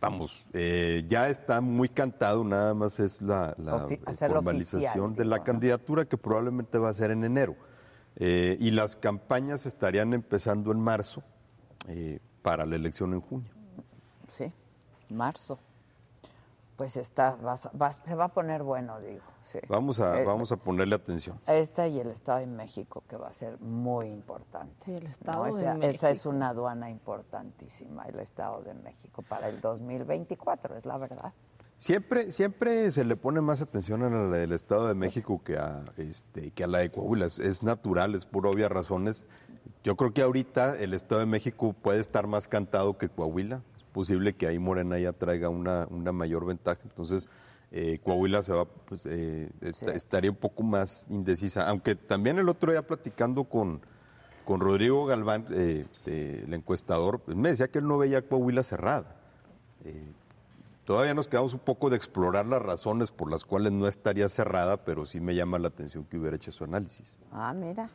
vamos, 0.00 0.44
eh, 0.52 1.04
ya 1.06 1.28
está 1.28 1.60
muy 1.60 1.88
cantado, 1.88 2.42
nada 2.42 2.74
más 2.74 2.98
es 2.98 3.22
la, 3.22 3.54
eh, 3.88 4.00
formalización 4.28 4.82
oficial, 4.82 5.14
de 5.14 5.24
la 5.26 5.44
candidatura 5.44 6.06
que 6.06 6.16
probablemente 6.16 6.76
va 6.78 6.88
a 6.88 6.92
ser 6.92 7.12
en 7.12 7.22
enero. 7.22 7.54
Eh, 8.16 8.56
y 8.58 8.72
las 8.72 8.96
campañas 8.96 9.64
estarían 9.64 10.12
empezando 10.12 10.72
en 10.72 10.80
marzo 10.80 11.22
eh, 11.86 12.18
para 12.42 12.66
la 12.66 12.74
elección 12.76 13.12
en 13.14 13.20
junio. 13.20 13.50
Sí, 14.28 14.52
marzo. 15.08 15.58
Pues 16.80 16.96
está, 16.96 17.32
va- 17.36 17.60
va- 17.78 17.92
se 18.06 18.14
va 18.14 18.24
a 18.24 18.28
poner 18.28 18.62
bueno, 18.62 18.98
digo. 19.02 19.20
Sí. 19.42 19.58
Vamos 19.68 20.00
a, 20.00 20.22
Eh, 20.22 20.24
vamos 20.24 20.50
a 20.50 20.56
ponerle 20.56 20.94
atención. 20.94 21.38
Esta 21.46 21.86
y 21.86 22.00
el 22.00 22.06
Estado 22.08 22.38
de 22.38 22.46
México, 22.46 23.04
que 23.06 23.16
va 23.16 23.28
a 23.28 23.34
ser 23.34 23.60
muy 23.60 24.06
importante. 24.06 24.72
Sí, 24.86 24.94
el 24.94 25.06
Estado 25.06 25.46
¿no? 25.46 25.54
de 25.54 25.60
esa, 25.60 25.74
esa 25.74 26.08
es 26.10 26.16
México. 26.20 26.30
una 26.30 26.48
aduana 26.48 26.88
importantísima, 26.88 28.04
el 28.04 28.18
Estado 28.20 28.62
de 28.62 28.72
México, 28.72 29.20
para 29.20 29.50
el 29.50 29.60
2024, 29.60 30.74
es 30.78 30.86
la 30.86 30.96
verdad. 30.96 31.34
Siempre, 31.76 32.32
siempre 32.32 32.90
se 32.92 33.04
le 33.04 33.14
pone 33.14 33.42
más 33.42 33.60
atención 33.60 34.02
a 34.02 34.08
la 34.08 34.38
del 34.38 34.52
Estado 34.52 34.88
de 34.88 34.94
México 34.94 35.42
que 35.44 35.58
a, 35.58 35.84
este, 35.98 36.50
que 36.52 36.64
a 36.64 36.66
la 36.66 36.78
de 36.78 36.90
Coahuila. 36.90 37.26
Es, 37.26 37.38
es 37.40 37.62
natural, 37.62 38.14
es 38.14 38.24
por 38.24 38.46
obvias 38.46 38.72
razones. 38.72 39.26
Yo 39.84 39.96
creo 39.96 40.14
que 40.14 40.22
ahorita 40.22 40.78
el 40.78 40.94
Estado 40.94 41.20
de 41.20 41.26
México 41.26 41.74
puede 41.74 42.00
estar 42.00 42.26
más 42.26 42.48
cantado 42.48 42.96
que 42.96 43.10
Coahuila. 43.10 43.60
Posible 43.92 44.34
que 44.34 44.46
ahí 44.46 44.58
Morena 44.58 44.98
ya 44.98 45.12
traiga 45.12 45.48
una, 45.48 45.86
una 45.90 46.12
mayor 46.12 46.46
ventaja. 46.46 46.80
Entonces, 46.84 47.28
eh, 47.72 47.98
Coahuila 48.04 48.42
se 48.42 48.52
va, 48.52 48.64
pues, 48.64 49.06
eh, 49.06 49.50
esta- 49.60 49.92
estaría 49.92 50.30
un 50.30 50.36
poco 50.36 50.62
más 50.62 51.06
indecisa. 51.10 51.68
Aunque 51.68 51.94
también 51.94 52.38
el 52.38 52.48
otro 52.48 52.72
día 52.72 52.82
platicando 52.86 53.44
con, 53.44 53.80
con 54.44 54.60
Rodrigo 54.60 55.06
Galván, 55.06 55.46
eh, 55.50 55.86
el 56.06 56.52
encuestador, 56.54 57.20
pues, 57.20 57.36
me 57.36 57.50
decía 57.50 57.68
que 57.68 57.78
él 57.78 57.86
no 57.88 57.98
veía 57.98 58.22
Coahuila 58.22 58.62
cerrada. 58.62 59.16
Eh, 59.84 60.12
Todavía 60.86 61.14
nos 61.14 61.28
quedamos 61.28 61.54
un 61.54 61.60
poco 61.60 61.88
de 61.88 61.96
explorar 61.96 62.46
las 62.46 62.60
razones 62.60 63.12
por 63.12 63.30
las 63.30 63.44
cuales 63.44 63.70
no 63.70 63.86
estaría 63.86 64.28
cerrada, 64.28 64.78
pero 64.84 65.06
sí 65.06 65.20
me 65.20 65.36
llama 65.36 65.56
la 65.60 65.68
atención 65.68 66.02
que 66.04 66.18
hubiera 66.18 66.34
hecho 66.34 66.50
su 66.50 66.64
análisis. 66.64 67.20
Ah, 67.30 67.52
mira. 67.54 67.88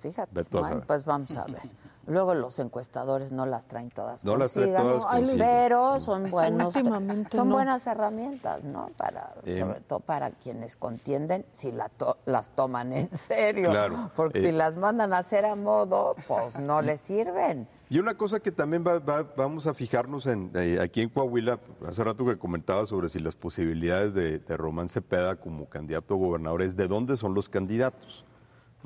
Fíjate. 0.00 0.44
Bueno, 0.50 0.82
pues 0.86 1.04
vamos 1.04 1.34
a 1.36 1.44
ver. 1.44 1.60
Luego 2.06 2.32
los 2.34 2.58
encuestadores 2.58 3.32
no 3.32 3.44
las 3.44 3.66
traen 3.66 3.90
todas 3.90 4.24
No 4.24 4.36
las 4.38 4.52
trae 4.52 4.72
consigo, 4.72 5.00
todas 5.02 5.36
pero 5.36 6.00
son 6.00 6.30
buenos 6.30 6.72
son 6.72 7.48
no. 7.48 7.54
buenas 7.54 7.86
herramientas, 7.86 8.64
¿no? 8.64 8.88
Para 8.96 9.34
Eh, 9.44 9.58
sobre 9.58 9.80
todo 9.82 10.00
para 10.00 10.30
quienes 10.30 10.74
contienden 10.76 11.44
si 11.52 11.70
la 11.70 11.90
to- 11.90 12.16
las 12.24 12.50
toman 12.52 12.92
en 12.94 13.14
serio, 13.14 13.68
Claro. 13.70 14.10
porque 14.16 14.38
Eh, 14.38 14.42
si 14.42 14.52
las 14.52 14.76
mandan 14.76 15.12
a 15.12 15.18
hacer 15.18 15.44
a 15.44 15.54
modo, 15.54 16.14
pues 16.26 16.58
no 16.58 16.80
les 16.80 17.00
sirven. 17.02 17.68
Y 17.90 17.98
una 17.98 18.14
cosa 18.16 18.40
que 18.40 18.52
también 18.52 18.82
va- 18.86 19.00
va- 19.00 19.26
vamos 19.36 19.66
a 19.66 19.74
fijarnos 19.74 20.26
en 20.26 20.50
eh, 20.54 20.78
aquí 20.80 21.02
en 21.02 21.10
Coahuila, 21.10 21.58
hace 21.86 22.04
rato 22.04 22.24
que 22.24 22.38
comentaba 22.38 22.86
sobre 22.86 23.10
si 23.10 23.18
las 23.20 23.34
posibilidades 23.36 24.14
de, 24.14 24.38
de 24.38 24.56
Román 24.56 24.88
Cepeda 24.88 25.36
como 25.36 25.66
candidato 25.68 26.14
a 26.14 26.16
gobernador 26.16 26.62
es 26.62 26.74
de 26.74 26.88
dónde 26.88 27.18
son 27.18 27.34
los 27.34 27.50
candidatos. 27.50 28.24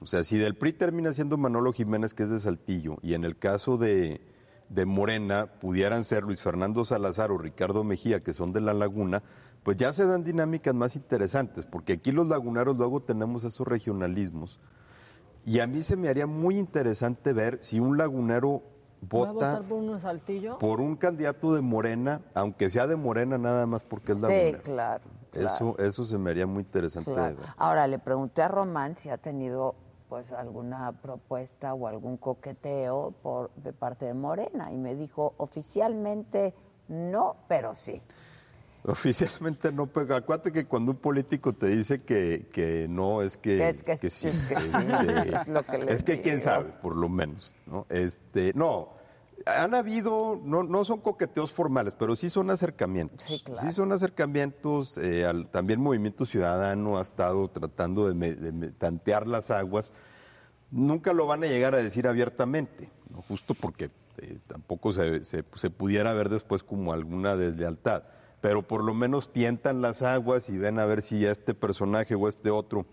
O 0.03 0.07
sea, 0.07 0.25
si 0.25 0.37
del 0.39 0.57
PRI 0.57 0.73
termina 0.73 1.13
siendo 1.13 1.37
Manolo 1.37 1.73
Jiménez, 1.73 2.13
que 2.15 2.25
es 2.25 2.31
de 2.31 2.39
Saltillo, 2.39 2.97
y 3.03 3.15
en 3.15 3.25
el 3.25 3.39
caso 3.39 3.77
de, 3.79 4.21
de 4.69 4.85
Morena 4.87 5.47
pudieran 5.61 6.05
ser 6.05 6.25
Luis 6.25 6.41
Fernando 6.43 6.85
Salazar 6.85 7.31
o 7.31 7.39
Ricardo 7.39 7.85
Mejía, 7.85 8.21
que 8.23 8.33
son 8.35 8.53
de 8.53 8.61
La 8.61 8.75
Laguna, 8.75 9.23
pues 9.63 9.77
ya 9.77 9.93
se 9.93 10.05
dan 10.07 10.25
dinámicas 10.25 10.75
más 10.75 10.97
interesantes, 10.97 11.67
porque 11.67 11.93
aquí 11.95 12.11
los 12.11 12.27
laguneros 12.29 12.77
luego 12.77 13.01
tenemos 13.01 13.45
esos 13.45 13.67
regionalismos. 13.67 14.59
Y 15.45 15.61
a 15.61 15.67
mí 15.67 15.83
se 15.83 15.97
me 15.97 16.09
haría 16.09 16.27
muy 16.27 16.59
interesante 16.59 17.33
ver 17.33 17.59
si 17.63 17.79
un 17.81 17.97
lagunero 17.97 18.63
¿Va 19.03 19.29
a 19.29 19.33
vota 19.33 19.63
por 19.69 19.83
uno 19.83 19.99
saltillo? 19.99 20.59
por 20.59 20.81
un 20.81 20.95
candidato 20.97 21.55
de 21.55 21.61
Morena, 21.61 22.21
aunque 22.35 22.71
sea 22.71 22.87
de 22.87 22.95
Morena 22.97 23.39
nada 23.39 23.67
más 23.67 23.83
porque 23.83 24.13
es 24.13 24.19
Sí, 24.19 24.23
lagunero. 24.25 24.63
claro. 24.63 25.05
Eso, 25.33 25.77
eso 25.79 26.05
se 26.05 26.19
me 26.19 26.31
haría 26.31 26.47
muy 26.47 26.63
interesante 26.63 27.11
de 27.11 27.17
ver. 27.17 27.37
Ahora 27.57 27.87
le 27.87 27.99
pregunté 27.99 28.43
a 28.43 28.49
Román 28.49 28.97
si 28.97 29.09
ha 29.09 29.17
tenido 29.19 29.75
pues 30.13 30.31
alguna 30.31 30.93
propuesta 31.01 31.73
o 31.73 31.87
algún 31.89 32.19
coqueteo 32.19 33.15
por 33.23 33.51
de 33.55 33.73
parte 33.73 34.05
de 34.05 34.13
Morena 34.13 34.71
y 34.71 34.77
me 34.77 34.95
dijo 34.95 35.33
oficialmente 35.39 36.53
no, 36.89 37.37
pero 37.49 37.75
sí. 37.75 37.99
Oficialmente 38.85 39.73
no 39.73 39.87
pega. 39.87 40.17
Acuérdate 40.17 40.53
que 40.53 40.67
cuando 40.67 40.93
un 40.93 40.99
político 40.99 41.55
te 41.55 41.69
dice 41.69 42.01
que, 42.01 42.47
que 42.53 42.89
no, 42.91 43.23
es 43.23 43.39
que, 43.39 43.67
Es 43.67 43.83
que- 43.83 43.97
sí. 44.11 44.29
es 45.89 46.03
que 46.05 46.17
digo. 46.17 46.41
sabe, 46.41 46.73
por 46.83 46.95
lo 46.95 47.09
menos. 47.09 47.55
¿no? 47.65 47.87
Este, 47.89 48.53
no, 48.55 48.91
han 49.47 49.75
habido, 49.75 50.41
no, 50.45 50.63
no 50.63 50.85
son 50.85 51.01
coqueteos 51.01 51.51
formales, 51.53 51.95
pero 51.95 52.15
sí 52.17 52.31
son 52.31 52.51
acercamientos. 52.51 53.23
Sí, 53.27 53.43
claro. 53.45 53.73
son 53.73 53.91
acercamientos. 53.93 54.99
eh, 54.99 55.25
al- 55.27 55.49
también 55.51 55.81
Movimiento 55.81 56.25
Ciudadano 56.25 56.99
ha 56.99 57.03
estado 57.03 57.49
tratando 57.49 58.07
de, 58.07 58.15
me- 58.15 58.35
de 58.35 58.53
me- 58.53 58.69
tantear 58.71 59.27
las 59.27 59.51
aguas. 59.51 59.93
Nunca 60.71 61.13
lo 61.13 61.27
van 61.27 61.43
a 61.45 61.47
llegar 61.49 61.75
a 61.75 61.79
decir 61.79 62.07
abiertamente, 62.07 62.91
¿no? 63.11 63.21
justo 63.23 63.55
porque 63.55 63.91
eh, 64.19 64.39
tampoco 64.47 64.93
se, 64.93 65.25
se- 65.25 65.45
se 65.57 65.71
pudiera 65.71 66.13
ver 66.15 66.29
después 66.29 66.63
como 66.63 66.93
alguna 66.93 67.35
deslealtad. 67.37 68.05
Pero 68.41 68.63
por 68.67 68.83
lo 68.85 68.95
menos 68.95 69.33
tientan 69.33 69.83
las 69.83 70.03
aguas 70.03 70.49
y 70.51 70.59
ven 70.59 70.79
a 70.79 70.85
ver 70.87 71.03
si 71.03 71.25
este 71.27 71.55
personaje 71.55 72.15
o 72.15 72.27
este 72.29 72.51
otro 72.51 72.87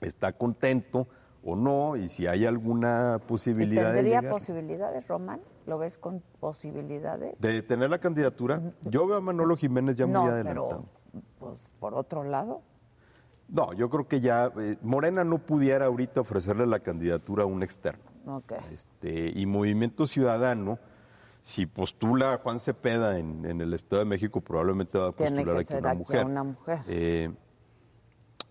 está 0.00 0.32
contento 0.32 1.06
o 1.42 1.54
no, 1.54 1.96
y 1.96 2.08
si 2.08 2.26
hay 2.26 2.44
alguna 2.44 3.18
¿Y 3.22 3.28
posibilidad 3.28 3.90
de 3.90 3.94
tendría 3.98 4.20
llegar. 4.20 4.32
posibilidades, 4.32 5.06
Román? 5.06 5.40
¿Lo 5.66 5.78
ves 5.78 5.98
con 5.98 6.22
posibilidades? 6.40 7.40
De 7.40 7.62
tener 7.62 7.90
la 7.90 7.98
candidatura, 7.98 8.62
yo 8.82 9.06
veo 9.06 9.16
a 9.16 9.20
Manolo 9.20 9.56
Jiménez 9.56 9.96
ya 9.96 10.06
no, 10.06 10.22
muy 10.22 10.30
adelantado. 10.30 10.68
pero 11.12 11.22
pues 11.38 11.66
por 11.80 11.94
otro 11.94 12.24
lado, 12.24 12.62
No, 13.48 13.72
yo 13.74 13.88
creo 13.90 14.08
que 14.08 14.20
ya 14.20 14.50
eh, 14.58 14.76
Morena 14.82 15.22
no 15.24 15.38
pudiera 15.38 15.86
ahorita 15.86 16.20
ofrecerle 16.20 16.66
la 16.66 16.80
candidatura 16.80 17.44
a 17.44 17.46
un 17.46 17.62
externo. 17.62 18.04
ok. 18.26 18.52
Este, 18.72 19.32
y 19.34 19.46
Movimiento 19.46 20.06
Ciudadano, 20.06 20.78
si 21.42 21.66
postula 21.66 22.32
a 22.32 22.38
Juan 22.38 22.58
Cepeda 22.58 23.18
en, 23.18 23.44
en 23.46 23.60
el 23.60 23.72
Estado 23.72 24.00
de 24.00 24.06
México, 24.06 24.40
probablemente 24.40 24.98
va 24.98 25.08
a 25.08 25.12
Tiene 25.12 25.44
postular 25.44 25.56
que 25.56 25.60
aquí 25.60 25.72
a 25.72 25.76
ser 25.76 25.80
una 25.82 25.90
aquí 25.90 25.98
mujer. 25.98 26.20
a 26.20 26.24
una 26.26 26.42
mujer. 26.44 26.78
Eh, 26.88 27.30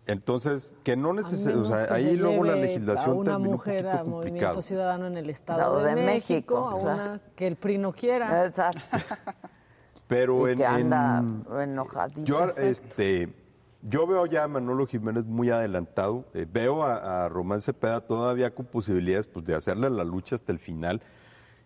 entonces, 0.07 0.75
que 0.83 0.95
no 0.95 1.13
necesariamente, 1.13 1.73
o 1.73 1.77
sea, 1.77 1.87
que 1.87 1.93
ahí 1.93 2.05
se 2.05 2.13
luego 2.17 2.43
la 2.43 2.55
legislación 2.55 3.09
a 3.09 3.13
una 3.13 3.31
termina 3.31 3.49
mujer 3.51 3.87
a 3.87 3.91
Movimiento 4.03 4.11
complicado. 4.21 4.61
Ciudadano 4.61 5.07
en 5.07 5.17
el 5.17 5.29
Estado, 5.29 5.59
Estado 5.59 5.79
de, 5.81 5.95
de 5.95 6.05
México, 6.05 6.55
México, 6.61 6.67
a 6.69 6.81
claro. 6.81 6.95
una 7.03 7.21
que 7.35 7.47
el 7.47 7.55
PRI 7.55 7.77
no 7.79 7.91
quiera. 7.93 8.45
Exacto. 8.45 8.79
Pero 10.07 10.47
y 10.47 10.51
en, 10.51 10.57
que 10.59 10.65
anda 10.65 11.17
en- 11.19 11.45
enojadito. 11.71 12.21
yo, 12.23 12.45
este, 12.49 13.33
yo 13.81 14.05
veo 14.05 14.27
ya 14.27 14.43
a 14.43 14.47
Manolo 14.47 14.85
Jiménez 14.85 15.25
muy 15.25 15.49
adelantado. 15.49 16.25
eh, 16.35 16.45
veo 16.51 16.83
a, 16.83 17.25
a 17.25 17.29
Román 17.29 17.59
Cepeda 17.61 18.01
todavía 18.01 18.53
con 18.53 18.65
posibilidades 18.67 19.25
pues, 19.27 19.45
de 19.45 19.55
hacerle 19.55 19.89
la 19.89 20.03
lucha 20.03 20.35
hasta 20.35 20.51
el 20.51 20.59
final. 20.59 21.01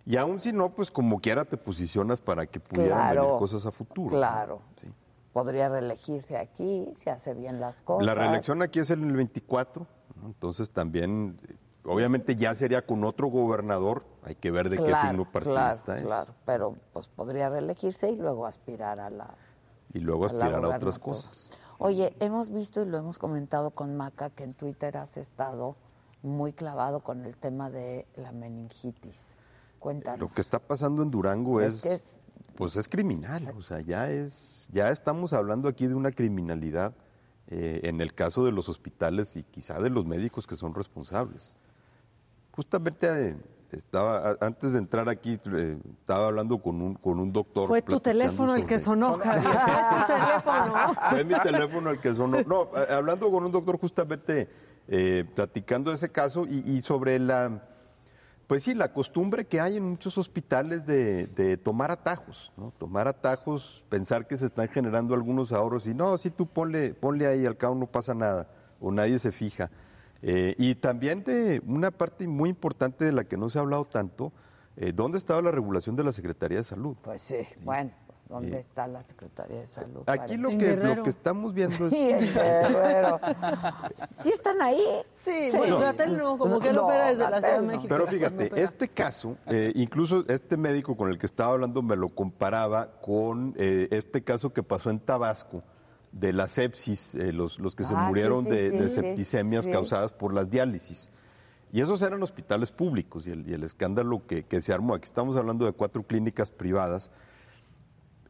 Y 0.05 0.15
aún 0.15 0.39
si 0.39 0.53
no, 0.53 0.69
pues 0.69 0.89
como 0.89 1.19
quiera 1.19 1.43
te 1.45 1.57
posicionas 1.57 2.21
para 2.21 2.45
que 2.47 2.59
pudieran 2.61 2.97
Claro, 2.97 3.23
venir 3.25 3.39
cosas 3.39 3.65
a 3.65 3.71
futuro. 3.71 4.11
¿no? 4.11 4.17
Claro. 4.17 4.61
Podría 5.43 5.69
reelegirse 5.69 6.37
aquí, 6.37 6.93
si 6.95 7.09
hace 7.09 7.33
bien 7.33 7.59
las 7.59 7.81
cosas. 7.81 8.05
La 8.05 8.15
reelección 8.15 8.61
aquí 8.61 8.79
es 8.79 8.89
el 8.89 8.99
24, 8.99 9.85
¿no? 10.21 10.27
entonces 10.27 10.71
también, 10.71 11.39
obviamente 11.83 12.35
ya 12.35 12.53
sería 12.55 12.85
con 12.85 13.03
otro 13.03 13.27
gobernador, 13.27 14.03
hay 14.23 14.35
que 14.35 14.51
ver 14.51 14.69
de 14.69 14.77
qué 14.77 14.93
signo 14.95 15.29
partidista 15.31 15.83
claro, 15.83 15.99
es. 15.99 16.05
Claro, 16.05 16.35
pero 16.45 16.75
pues 16.93 17.07
podría 17.07 17.49
reelegirse 17.49 18.11
y 18.11 18.15
luego 18.17 18.45
aspirar 18.45 18.99
a 18.99 19.09
la... 19.09 19.35
Y 19.93 19.99
luego 19.99 20.25
a 20.25 20.27
aspirar 20.27 20.63
a 20.63 20.67
otras 20.67 20.99
cosas. 20.99 21.49
Oye, 21.77 22.13
hemos 22.19 22.51
visto 22.51 22.81
y 22.81 22.85
lo 22.85 22.97
hemos 22.97 23.17
comentado 23.17 23.71
con 23.71 23.95
Maca 23.95 24.29
que 24.29 24.43
en 24.43 24.53
Twitter 24.53 24.97
has 24.97 25.15
estado 25.15 25.77
muy 26.21 26.51
clavado 26.51 26.99
con 26.99 27.23
el 27.25 27.37
tema 27.37 27.69
de 27.69 28.05
la 28.15 28.31
meningitis. 28.33 29.35
Cuéntanos. 29.79 30.19
Lo 30.19 30.29
que 30.29 30.41
está 30.41 30.59
pasando 30.59 31.01
en 31.03 31.09
Durango 31.09 31.61
Es 31.61 31.75
es, 31.75 31.81
que 31.81 31.93
es- 31.93 32.18
pues 32.59 32.75
es 32.75 32.89
criminal, 32.89 33.53
o 33.55 33.61
sea, 33.61 33.79
ya 33.79 34.11
es, 34.11 34.67
ya 34.69 34.89
estamos 34.89 35.31
hablando 35.31 35.69
aquí 35.69 35.87
de 35.87 35.95
una 35.95 36.11
criminalidad 36.11 36.93
eh, 37.47 37.79
en 37.83 38.01
el 38.01 38.13
caso 38.13 38.43
de 38.43 38.51
los 38.51 38.67
hospitales 38.67 39.37
y 39.37 39.43
quizá 39.43 39.79
de 39.79 39.89
los 39.89 40.05
médicos 40.05 40.45
que 40.45 40.57
son 40.57 40.73
responsables. 40.73 41.55
Justamente 42.51 43.29
eh, 43.29 43.37
estaba, 43.71 44.35
antes 44.41 44.73
de 44.73 44.79
entrar 44.79 45.07
aquí, 45.07 45.39
eh, 45.53 45.77
estaba 46.01 46.27
hablando 46.27 46.57
con 46.57 46.81
un, 46.81 46.95
con 46.95 47.17
un 47.21 47.31
doctor. 47.31 47.69
Fue 47.69 47.81
tu 47.81 48.01
teléfono 48.01 48.53
el 48.55 48.65
que 48.65 48.77
sonó, 48.77 49.17
Javier. 49.17 49.53
Fue 49.53 50.01
tu 50.01 50.13
teléfono. 50.13 50.95
Fue 51.11 51.23
mi 51.23 51.39
teléfono 51.39 51.89
el 51.91 51.99
que 52.01 52.13
sonó. 52.13 52.41
No, 52.43 52.71
hablando 52.89 53.31
con 53.31 53.45
un 53.45 53.53
doctor 53.53 53.79
justamente 53.79 54.49
eh, 54.89 55.23
platicando 55.33 55.91
de 55.91 55.95
ese 55.95 56.11
caso 56.11 56.45
y, 56.45 56.69
y 56.69 56.81
sobre 56.81 57.19
la, 57.19 57.68
pues 58.49 58.63
sí, 58.63 58.73
la 58.73 58.91
costumbre 58.91 59.45
que 59.45 59.61
hay 59.61 59.77
en 59.77 59.83
muchos 59.83 60.17
hospitales 60.17 60.83
de, 60.87 61.27
de 61.27 61.55
tomar 61.55 61.91
atajos, 61.91 62.51
¿no? 62.57 62.73
Tomar 62.79 63.07
atajos, 63.07 63.85
pensar 63.89 64.25
que 64.25 64.37
se 64.37 64.47
están 64.47 64.67
generando 64.69 65.13
algunos 65.13 65.51
ahorros 65.51 65.85
y 65.85 65.93
no, 65.93 66.17
sí 66.17 66.31
tú 66.31 66.47
ponle, 66.47 66.95
ponle 66.95 67.27
ahí, 67.27 67.45
al 67.45 67.57
cabo 67.57 67.75
no 67.75 67.85
pasa 67.85 68.15
nada 68.15 68.49
o 68.81 68.91
nadie 68.91 69.19
se 69.19 69.31
fija. 69.31 69.69
Eh, 70.23 70.55
y 70.57 70.73
también 70.73 71.23
de 71.23 71.61
una 71.67 71.91
parte 71.91 72.27
muy 72.27 72.49
importante 72.49 73.05
de 73.05 73.11
la 73.11 73.25
que 73.25 73.37
no 73.37 73.51
se 73.51 73.59
ha 73.59 73.61
hablado 73.61 73.85
tanto, 73.85 74.33
eh, 74.77 74.93
¿dónde 74.95 75.19
estaba 75.19 75.43
la 75.43 75.51
regulación 75.51 75.95
de 75.95 76.05
la 76.05 76.11
Secretaría 76.11 76.57
de 76.57 76.63
Salud? 76.63 76.97
Pues 77.03 77.21
sí, 77.21 77.35
bueno, 77.63 77.91
pues, 78.29 78.41
¿dónde 78.41 78.57
Eh, 78.57 78.59
está 78.59 78.87
la 78.87 79.03
Secretaría 79.03 79.61
de 79.61 79.67
Salud? 79.67 80.03
Aquí 80.07 80.37
lo 80.37 80.49
que, 80.57 80.75
lo 80.77 81.03
que 81.03 81.09
estamos 81.09 81.53
viendo 81.53 81.87
es... 81.87 81.93
Sí. 81.93 82.15
¿Sí 84.21 84.29
están 84.29 84.61
ahí? 84.61 84.81
Sí, 85.23 85.49
bueno, 85.57 85.79
Gatel 85.79 86.17
no, 86.17 86.37
como 86.37 86.59
que 86.59 86.69
él 86.69 86.77
opera 86.77 87.07
desde 87.09 87.29
la 87.29 87.39
Ciudad 87.39 87.55
de 87.55 87.61
no. 87.61 87.67
México. 87.67 87.85
Pero 87.89 88.05
No 88.05 88.11
fíjate, 88.11 88.51
este 88.61 88.89
caso, 88.89 89.35
eh, 89.47 89.71
incluso 89.75 90.23
este 90.27 90.57
médico 90.57 90.95
con 90.95 91.09
el 91.09 91.17
que 91.17 91.25
estaba 91.25 91.53
hablando 91.53 91.81
me 91.81 91.95
lo 91.95 92.09
comparaba 92.09 92.91
con 93.01 93.53
eh, 93.57 93.87
este 93.91 94.23
caso 94.23 94.53
que 94.53 94.63
pasó 94.63 94.89
en 94.89 94.99
Tabasco 94.99 95.63
de 96.11 96.33
la 96.33 96.47
sepsis, 96.47 97.15
eh, 97.15 97.33
los, 97.33 97.59
los 97.59 97.75
que 97.75 97.83
se 97.83 97.93
Ah, 97.95 97.99
sí, 98.01 98.07
murieron 98.07 98.43
sí, 98.45 98.49
de, 98.51 98.69
sí, 98.69 98.77
de 98.77 98.89
sí, 98.89 98.95
septicemias 98.95 99.65
sí. 99.65 99.71
causadas 99.71 100.13
por 100.13 100.33
las 100.33 100.49
diálisis. 100.49 101.09
Y 101.71 101.81
esos 101.81 102.01
eran 102.01 102.21
hospitales 102.23 102.71
públicos 102.71 103.27
y 103.27 103.31
el, 103.31 103.47
y 103.47 103.53
el 103.53 103.63
escándalo 103.63 104.25
que, 104.25 104.43
que 104.43 104.59
se 104.59 104.73
armó. 104.73 104.95
Aquí 104.95 105.05
estamos 105.05 105.35
hablando 105.35 105.65
de 105.65 105.71
cuatro 105.71 106.01
clínicas 106.03 106.49
privadas. 106.49 107.11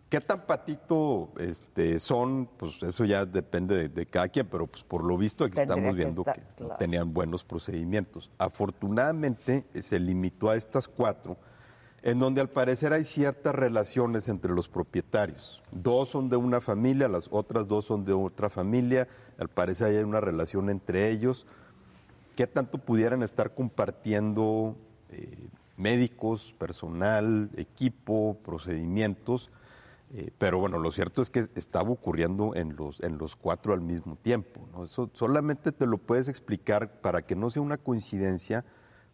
¿Qué 0.09 0.19
tan 0.19 0.47
patito 0.47 1.29
este, 1.37 1.99
son? 1.99 2.49
Pues 2.57 2.81
eso 2.81 3.05
ya 3.05 3.27
depende 3.27 3.75
de, 3.75 3.89
de 3.89 4.07
cada 4.07 4.27
quien, 4.27 4.47
pero 4.47 4.65
pues 4.65 4.83
por 4.83 5.03
lo 5.03 5.15
visto 5.17 5.43
aquí 5.43 5.53
Tendría 5.53 5.75
estamos 5.75 5.95
que 5.95 6.03
viendo 6.03 6.21
estar, 6.21 6.35
que 6.55 6.63
no 6.63 6.75
tenían 6.77 7.13
buenos 7.13 7.43
procedimientos. 7.43 8.31
Afortunadamente 8.39 9.65
se 9.79 9.99
limitó 9.99 10.49
a 10.49 10.55
estas 10.55 10.87
cuatro, 10.87 11.37
en 12.01 12.17
donde 12.17 12.41
al 12.41 12.49
parecer 12.49 12.91
hay 12.91 13.05
ciertas 13.05 13.53
relaciones 13.53 14.29
entre 14.29 14.51
los 14.51 14.67
propietarios. 14.67 15.61
Dos 15.71 16.09
son 16.09 16.27
de 16.27 16.37
una 16.37 16.59
familia, 16.59 17.07
las 17.07 17.27
otras 17.29 17.67
dos 17.67 17.85
son 17.85 18.03
de 18.03 18.13
otra 18.13 18.49
familia, 18.49 19.07
al 19.37 19.49
parecer 19.49 19.95
hay 19.95 20.03
una 20.03 20.21
relación 20.21 20.71
entre 20.71 21.11
ellos. 21.11 21.45
¿Qué 22.35 22.47
tanto 22.47 22.79
pudieran 22.79 23.21
estar 23.21 23.53
compartiendo 23.53 24.75
eh, 25.11 25.49
médicos, 25.77 26.55
personal, 26.57 27.51
equipo, 27.57 28.37
procedimientos? 28.43 29.51
Eh, 30.11 30.31
pero 30.39 30.57
bueno, 30.59 30.79
lo 30.79 30.91
cierto 30.91 31.21
es 31.21 31.29
que 31.29 31.47
estaba 31.55 31.89
ocurriendo 31.91 32.55
en 32.55 32.75
los, 32.75 32.99
en 33.01 33.17
los 33.19 33.35
cuatro 33.35 33.73
al 33.73 33.81
mismo 33.81 34.15
tiempo. 34.15 34.61
¿no? 34.73 34.85
Eso 34.85 35.09
solamente 35.13 35.71
te 35.71 35.85
lo 35.85 35.97
puedes 35.99 36.27
explicar 36.29 36.99
para 37.01 37.21
que 37.21 37.35
no 37.35 37.49
sea 37.51 37.61
una 37.61 37.77
coincidencia 37.77 38.65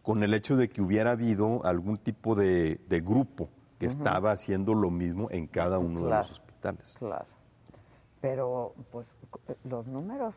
con 0.02 0.22
el 0.22 0.32
hecho 0.32 0.56
de 0.56 0.68
que 0.70 0.80
hubiera 0.80 1.10
habido 1.10 1.64
algún 1.66 1.98
tipo 1.98 2.34
de, 2.34 2.80
de 2.88 3.00
grupo 3.00 3.50
que 3.78 3.86
estaba 3.86 4.30
haciendo 4.30 4.72
lo 4.72 4.90
mismo 4.90 5.28
en 5.30 5.46
cada 5.46 5.78
uno 5.78 6.02
de 6.04 6.10
los 6.10 6.30
hospitales. 6.30 6.96
Claro. 6.98 7.26
Pero, 8.22 8.72
pues, 8.90 9.06
los 9.64 9.86
números, 9.86 10.34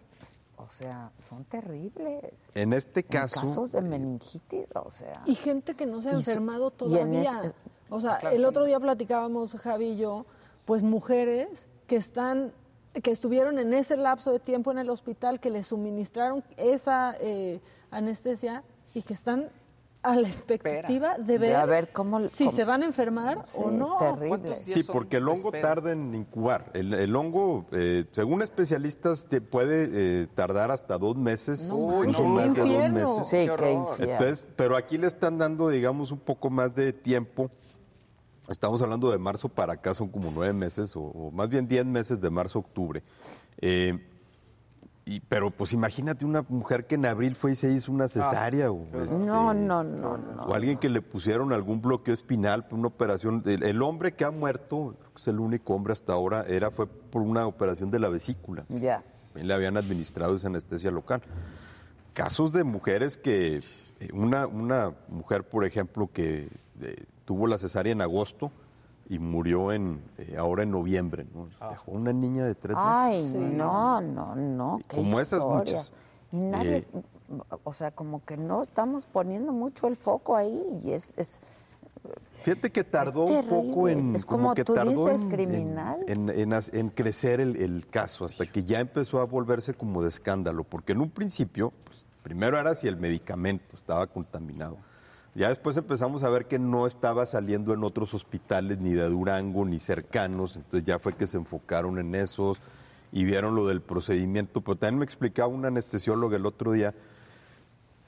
o 0.57 0.67
sea, 0.69 1.11
son 1.29 1.45
terribles. 1.45 2.33
En 2.53 2.73
este 2.73 2.99
En 2.99 3.07
caso, 3.07 3.39
casos 3.41 3.71
de 3.71 3.81
meningitis, 3.81 4.65
o 4.75 4.91
sea. 4.91 5.21
Y 5.25 5.35
gente 5.35 5.73
que 5.75 5.85
no 5.85 6.01
se 6.01 6.09
ha 6.09 6.13
Y 6.13 6.15
enfermado 6.15 6.65
y 6.65 6.67
en 6.67 6.77
todavía. 6.77 7.21
ese- 7.21 7.53
O 7.89 7.99
sea, 8.01 8.17
Claro, 8.17 8.35
el 8.35 8.41
sí. 8.41 8.45
otro 8.47 8.65
día 8.65 8.79
platicábamos, 8.79 9.53
Javi 9.55 9.91
y 9.91 9.97
yo, 9.97 10.25
pues 10.69 10.83
mujeres 10.83 11.65
que 11.87 11.95
están 11.95 12.53
que 13.01 13.09
estuvieron 13.09 13.57
en 13.57 13.73
ese 13.73 13.97
lapso 13.97 14.31
de 14.31 14.39
tiempo 14.39 14.69
en 14.71 14.77
el 14.77 14.91
hospital, 14.91 15.39
que 15.39 15.49
les 15.49 15.65
suministraron 15.65 16.43
esa 16.57 17.15
eh, 17.19 17.59
anestesia 17.89 18.61
y 18.93 19.01
que 19.01 19.15
están 19.15 19.49
a 20.03 20.15
la 20.15 20.27
expectativa 20.27 21.17
de 21.17 21.23
De 21.23 21.37
ver, 21.39 21.55
a 21.55 21.65
ver 21.65 21.91
cómo- 21.91 22.21
si 22.21 22.45
cómo- 22.45 22.55
se 22.55 22.65
van 22.65 22.83
a 22.83 22.85
enfermar 22.85 23.45
o 23.55 23.71
no. 23.71 23.97
terrible. 23.97 24.57
Sí, 24.57 24.81
porque 24.83 25.17
el 25.17 25.27
hongo 25.27 25.51
tarda 25.51 25.91
en 25.91 26.13
incubar. 26.13 26.69
El, 26.75 26.93
el 26.93 27.15
hongo, 27.15 27.65
eh, 27.71 28.05
según 28.11 28.43
especialistas, 28.43 29.25
te 29.25 29.41
puede 29.41 29.89
eh, 29.91 30.27
tardar 30.35 30.69
hasta 30.69 30.99
dos 30.99 31.15
meses. 31.17 31.67
No 31.69 31.87
manches, 31.87 32.25
más 32.27 32.53
de 32.53 32.61
dos 32.61 32.91
meses. 32.91 33.27
Sí. 33.27 33.37
Entonces, 34.03 34.47
pero 34.55 34.75
aquí 34.77 34.99
le 34.99 35.07
están 35.07 35.39
dando, 35.39 35.67
digamos, 35.69 36.11
un 36.11 36.19
poco 36.19 36.51
más 36.51 36.75
de 36.75 36.93
tiempo. 36.93 37.49
Estamos 38.49 38.81
hablando 38.81 39.11
de 39.11 39.17
marzo 39.17 39.49
para 39.49 39.73
acá, 39.73 39.93
son 39.93 40.09
como 40.09 40.31
nueve 40.33 40.53
meses, 40.53 40.95
o, 40.95 41.01
o 41.01 41.31
más 41.31 41.49
bien 41.49 41.67
diez 41.67 41.85
meses 41.85 42.19
de 42.19 42.29
marzo 42.29 42.59
a 42.59 42.61
octubre. 42.61 43.03
Eh, 43.61 44.05
y, 45.05 45.21
pero 45.21 45.49
pues 45.49 45.73
imagínate 45.73 46.23
una 46.23 46.43
mujer 46.49 46.85
que 46.85 46.93
en 46.95 47.05
abril 47.07 47.35
fue 47.35 47.53
y 47.53 47.55
se 47.55 47.71
hizo 47.71 47.91
una 47.91 48.07
cesárea. 48.07 48.71
o, 48.71 48.83
este, 49.01 49.17
No, 49.17 49.53
no, 49.55 49.83
no, 49.83 50.17
no. 50.17 50.43
o 50.43 50.53
alguien 50.53 50.77
que 50.77 50.87
le 50.89 51.01
pusieron 51.01 51.51
algún 51.51 51.81
bloqueo 51.81 52.13
espinal 52.13 52.67
por 52.67 52.77
una 52.77 52.89
operación. 52.89 53.41
El, 53.45 53.63
el 53.63 53.81
hombre 53.81 54.13
que 54.13 54.23
ha 54.23 54.31
muerto, 54.31 54.95
creo 54.99 55.13
que 55.13 55.21
es 55.21 55.27
el 55.27 55.39
único 55.39 55.73
hombre 55.73 55.93
hasta 55.93 56.13
ahora, 56.13 56.45
era 56.47 56.69
fue 56.69 56.85
por 56.85 57.23
una 57.23 57.47
operación 57.47 57.89
de 57.89 57.97
la 57.99 58.09
vesícula. 58.09 58.65
Ya. 58.69 59.03
Le 59.33 59.51
habían 59.53 59.77
administrado 59.77 60.35
esa 60.35 60.47
anestesia 60.47 60.91
local. 60.91 61.21
Casos 62.13 62.51
de 62.51 62.63
mujeres 62.63 63.17
que, 63.17 63.57
eh, 63.57 64.09
una, 64.13 64.45
una 64.45 64.93
mujer, 65.07 65.43
por 65.43 65.65
ejemplo, 65.65 66.09
que 66.11 66.49
eh, 66.81 67.05
tuvo 67.29 67.45
la 67.45 67.59
cesárea 67.59 67.91
en 67.91 68.01
agosto 68.01 68.49
y 69.07 69.19
murió 69.19 69.71
en 69.71 70.01
eh, 70.17 70.35
ahora 70.35 70.63
en 70.63 70.71
noviembre. 70.71 71.27
¿no? 71.31 71.47
Dejó 71.69 71.91
una 71.91 72.11
niña 72.11 72.43
de 72.43 72.55
tres 72.55 72.75
Ay, 72.79 73.21
meses. 73.21 73.35
no, 73.53 74.01
no, 74.01 74.33
no. 74.35 74.79
qué 74.87 74.95
Como 74.97 75.19
esas 75.19 75.39
historia. 75.41 75.57
muchas. 75.73 75.93
Y 76.31 76.37
nadie, 76.37 76.77
Eh, 76.77 76.85
o 77.63 77.71
sea, 77.71 77.91
como 77.91 78.25
que 78.25 78.35
no 78.35 78.63
estamos 78.63 79.05
poniendo 79.05 79.51
mucho 79.53 79.85
el 79.87 79.95
foco 79.95 80.35
ahí 80.35 80.79
y 80.83 80.93
es, 80.93 81.13
es 81.17 81.39
Fíjate 82.41 82.71
que 82.71 82.83
tardó 82.83 83.25
un 83.25 83.27
terrible, 83.27 83.49
poco 83.73 83.89
en. 83.89 84.15
es 84.15 84.25
como 84.25 84.55
que 84.55 84.63
tú 84.63 84.73
tardó 84.73 84.89
dices, 84.89 85.21
en- 85.21 85.29
criminal. 85.29 85.99
En, 86.07 86.29
en- 86.29 86.53
en 86.73 86.89
crecer 86.89 87.41
el, 87.41 87.57
el 87.57 87.85
caso, 87.85 88.25
hasta 88.25 88.47
que 88.47 88.63
ya 88.63 88.79
empezó 88.79 89.19
a 89.19 89.25
volverse 89.25 89.75
como 89.75 90.01
de 90.01 90.07
escándalo. 90.09 90.63
Porque 90.63 90.93
en 90.93 91.01
un 91.01 91.11
principio, 91.11 91.71
pues, 91.83 92.07
primero 92.23 92.57
era 92.59 92.73
si 92.75 92.87
el 92.87 92.97
medicamento 92.97 93.75
estaba 93.75 94.07
contaminado. 94.07 94.77
Ya 95.39 95.47
después 95.47 95.77
empezamos 95.77 96.23
a 96.23 96.29
ver 96.29 96.47
que 96.47 96.59
no 96.59 96.85
estaba 96.85 97.25
saliendo 97.25 97.73
en 97.73 97.85
otros 97.85 98.13
hospitales, 98.13 98.79
ni 98.79 98.91
de 98.91 99.07
Durango, 99.07 99.63
ni 99.63 99.79
cercanos. 99.79 100.57
Entonces 100.57 100.83
ya 100.83 100.99
fue 100.99 101.13
que 101.13 101.25
se 101.27 101.37
enfocaron 101.37 101.97
en 101.97 102.13
esos 102.13 102.57
y 103.13 103.23
vieron 103.23 103.55
lo 103.55 103.65
del 103.65 103.79
procedimiento. 103.81 104.59
Pero 104.59 104.75
también 104.75 104.99
me 104.99 105.05
explicaba 105.05 105.47
un 105.47 105.65
anestesiólogo 105.65 106.35
el 106.35 106.45
otro 106.45 106.73
día. 106.73 106.93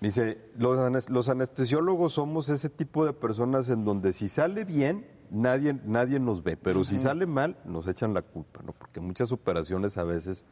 Dice, 0.01 0.39
los, 0.57 0.77
anes- 0.77 1.09
los 1.09 1.29
anestesiólogos 1.29 2.11
somos 2.11 2.49
ese 2.49 2.69
tipo 2.69 3.05
de 3.05 3.13
personas 3.13 3.69
en 3.69 3.85
donde 3.85 4.11
si 4.11 4.27
sale 4.27 4.65
bien, 4.65 5.07
nadie, 5.29 5.79
nadie 5.85 6.19
nos 6.19 6.43
ve, 6.43 6.57
pero 6.57 6.83
si 6.83 6.97
sale 6.97 7.25
mal, 7.27 7.55
nos 7.63 7.87
echan 7.87 8.13
la 8.13 8.23
culpa, 8.23 8.59
¿no? 8.65 8.73
Porque 8.73 8.99
muchas 8.99 9.31
operaciones 9.31 9.97
a 9.97 10.03
veces 10.03 10.43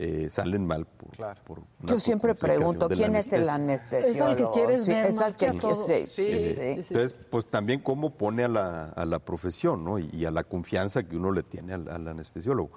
eh, 0.00 0.28
salen 0.30 0.64
mal 0.64 0.86
por, 0.86 1.10
por 1.42 1.58
una 1.58 1.92
Yo 1.92 1.98
siempre 1.98 2.34
pregunto, 2.34 2.88
¿quién 2.88 3.16
es 3.16 3.32
el 3.32 3.48
anestesiólogo? 3.48 4.14
Es 4.14 4.20
al 4.20 4.36
que 4.36 4.50
quieres 4.52 4.84
Sí, 4.86 4.92
ver 4.92 5.06
es 5.06 5.14
más 5.16 5.24
al 5.24 5.36
que 5.36 5.46
a 5.48 5.52
que- 5.52 5.58
todos. 5.58 5.86
sí, 5.86 6.06
Sí, 6.06 6.06
sí, 6.06 6.38
sí, 6.38 6.54
sí. 6.54 6.82
sí. 6.84 6.94
Entonces, 6.94 7.20
pues 7.30 7.46
también 7.46 7.80
cómo 7.80 8.10
pone 8.16 8.44
a 8.44 8.48
la, 8.48 8.84
a 8.90 9.04
la 9.04 9.18
profesión, 9.18 9.84
¿no? 9.84 9.98
Y, 9.98 10.08
y 10.12 10.24
a 10.24 10.30
la 10.30 10.44
confianza 10.44 11.02
que 11.02 11.16
uno 11.16 11.32
le 11.32 11.42
tiene 11.42 11.74
al, 11.74 11.88
al 11.88 12.06
anestesiólogo. 12.06 12.70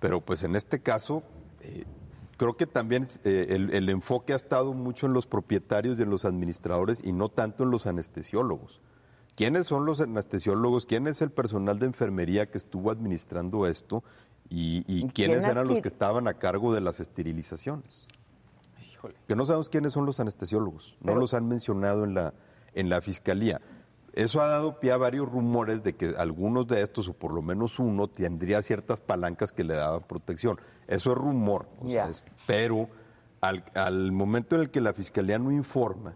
Pero 0.00 0.22
pues 0.22 0.42
en 0.42 0.56
este 0.56 0.80
caso, 0.80 1.22
eh, 1.60 1.84
creo 2.38 2.56
que 2.56 2.66
también 2.66 3.08
eh, 3.24 3.46
el, 3.50 3.72
el 3.74 3.88
enfoque 3.90 4.32
ha 4.32 4.36
estado 4.36 4.72
mucho 4.72 5.06
en 5.06 5.12
los 5.12 5.26
propietarios 5.26 5.98
y 5.98 6.02
en 6.02 6.08
los 6.10 6.24
administradores 6.24 7.02
y 7.04 7.12
no 7.12 7.28
tanto 7.28 7.64
en 7.64 7.70
los 7.70 7.86
anestesiólogos. 7.86 8.80
¿Quiénes 9.36 9.66
son 9.66 9.84
los 9.84 10.00
anestesiólogos? 10.00 10.86
¿Quién 10.86 11.08
es 11.08 11.20
el 11.20 11.30
personal 11.30 11.78
de 11.78 11.86
enfermería 11.86 12.46
que 12.50 12.56
estuvo 12.56 12.90
administrando 12.90 13.66
esto? 13.66 14.02
¿Y, 14.50 14.84
y 14.86 15.08
quiénes 15.08 15.38
quién 15.40 15.50
eran 15.50 15.66
los 15.68 15.80
que 15.80 15.88
estaban 15.88 16.28
a 16.28 16.34
cargo 16.34 16.72
de 16.74 16.80
las 16.80 17.00
esterilizaciones? 17.00 18.06
Que 19.26 19.36
no 19.36 19.44
sabemos 19.44 19.68
quiénes 19.68 19.92
son 19.92 20.06
los 20.06 20.20
anestesiólogos, 20.20 20.96
no 21.00 21.08
Pero- 21.08 21.20
los 21.20 21.34
han 21.34 21.46
mencionado 21.48 22.04
en 22.04 22.14
la, 22.14 22.32
en 22.74 22.88
la 22.88 23.00
fiscalía. 23.00 23.60
Eso 24.14 24.40
ha 24.40 24.46
dado 24.46 24.78
pie 24.78 24.92
a 24.92 24.96
varios 24.96 25.28
rumores 25.30 25.82
de 25.82 25.94
que 25.94 26.14
algunos 26.16 26.66
de 26.68 26.80
estos, 26.82 27.08
o 27.08 27.12
por 27.14 27.32
lo 27.34 27.42
menos 27.42 27.78
uno, 27.80 28.06
tendría 28.08 28.62
ciertas 28.62 29.00
palancas 29.00 29.50
que 29.52 29.64
le 29.64 29.74
daban 29.74 30.02
protección. 30.04 30.58
Eso 30.86 31.10
es 31.12 31.18
rumor, 31.18 31.66
o 31.80 31.86
sea, 31.88 32.04
Ya. 32.04 32.10
es- 32.10 32.24
pero 32.46 32.88
al, 33.40 33.64
al 33.74 34.12
momento 34.12 34.54
en 34.56 34.62
el 34.62 34.70
que 34.70 34.80
la 34.80 34.92
fiscalía 34.94 35.38
no 35.38 35.50
informa, 35.50 36.14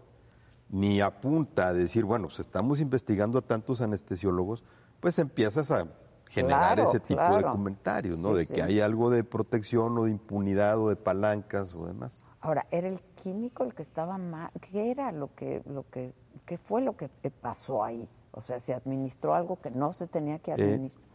ni 0.69 1.01
apunta 1.01 1.67
a 1.67 1.73
decir, 1.73 2.05
bueno, 2.05 2.27
pues 2.27 2.39
estamos 2.39 2.79
investigando 2.79 3.37
a 3.37 3.41
tantos 3.41 3.81
anestesiólogos, 3.81 4.63
pues 4.99 5.19
empiezas 5.19 5.69
a 5.71 5.87
generar 6.29 6.75
Claro, 6.75 6.83
ese 6.89 6.99
tipo 7.01 7.35
de 7.37 7.43
comentarios, 7.43 8.17
¿no? 8.17 8.29
Sí, 8.29 8.37
de 8.37 8.45
sí. 8.45 8.53
que 8.53 8.61
hay 8.63 8.79
algo 8.79 9.09
de 9.09 9.23
protección 9.23 9.97
o 9.97 10.05
de 10.05 10.11
impunidad 10.11 10.79
o 10.79 10.87
de 10.89 10.95
palancas 10.95 11.73
o 11.75 11.85
demás. 11.85 12.25
Ahora, 12.41 12.65
¿era 12.71 12.87
el 12.87 13.01
químico 13.21 13.63
el 13.65 13.73
que 13.73 13.81
estaba 13.81 14.17
mal? 14.17 14.49
¿Qué 14.61 14.91
era 14.91 15.11
lo 15.11 15.33
que, 15.35 15.61
lo 15.65 15.89
que, 15.89 16.13
qué 16.45 16.57
fue 16.57 16.81
lo 16.81 16.95
que 16.95 17.09
pasó 17.41 17.83
ahí? 17.83 18.07
O 18.31 18.41
sea, 18.41 18.59
se 18.59 18.73
administró 18.73 19.33
algo 19.33 19.59
que 19.59 19.71
no 19.71 19.91
se 19.91 20.07
tenía 20.07 20.39
que 20.39 20.51
Eh, 20.51 20.53
administrar. 20.53 21.05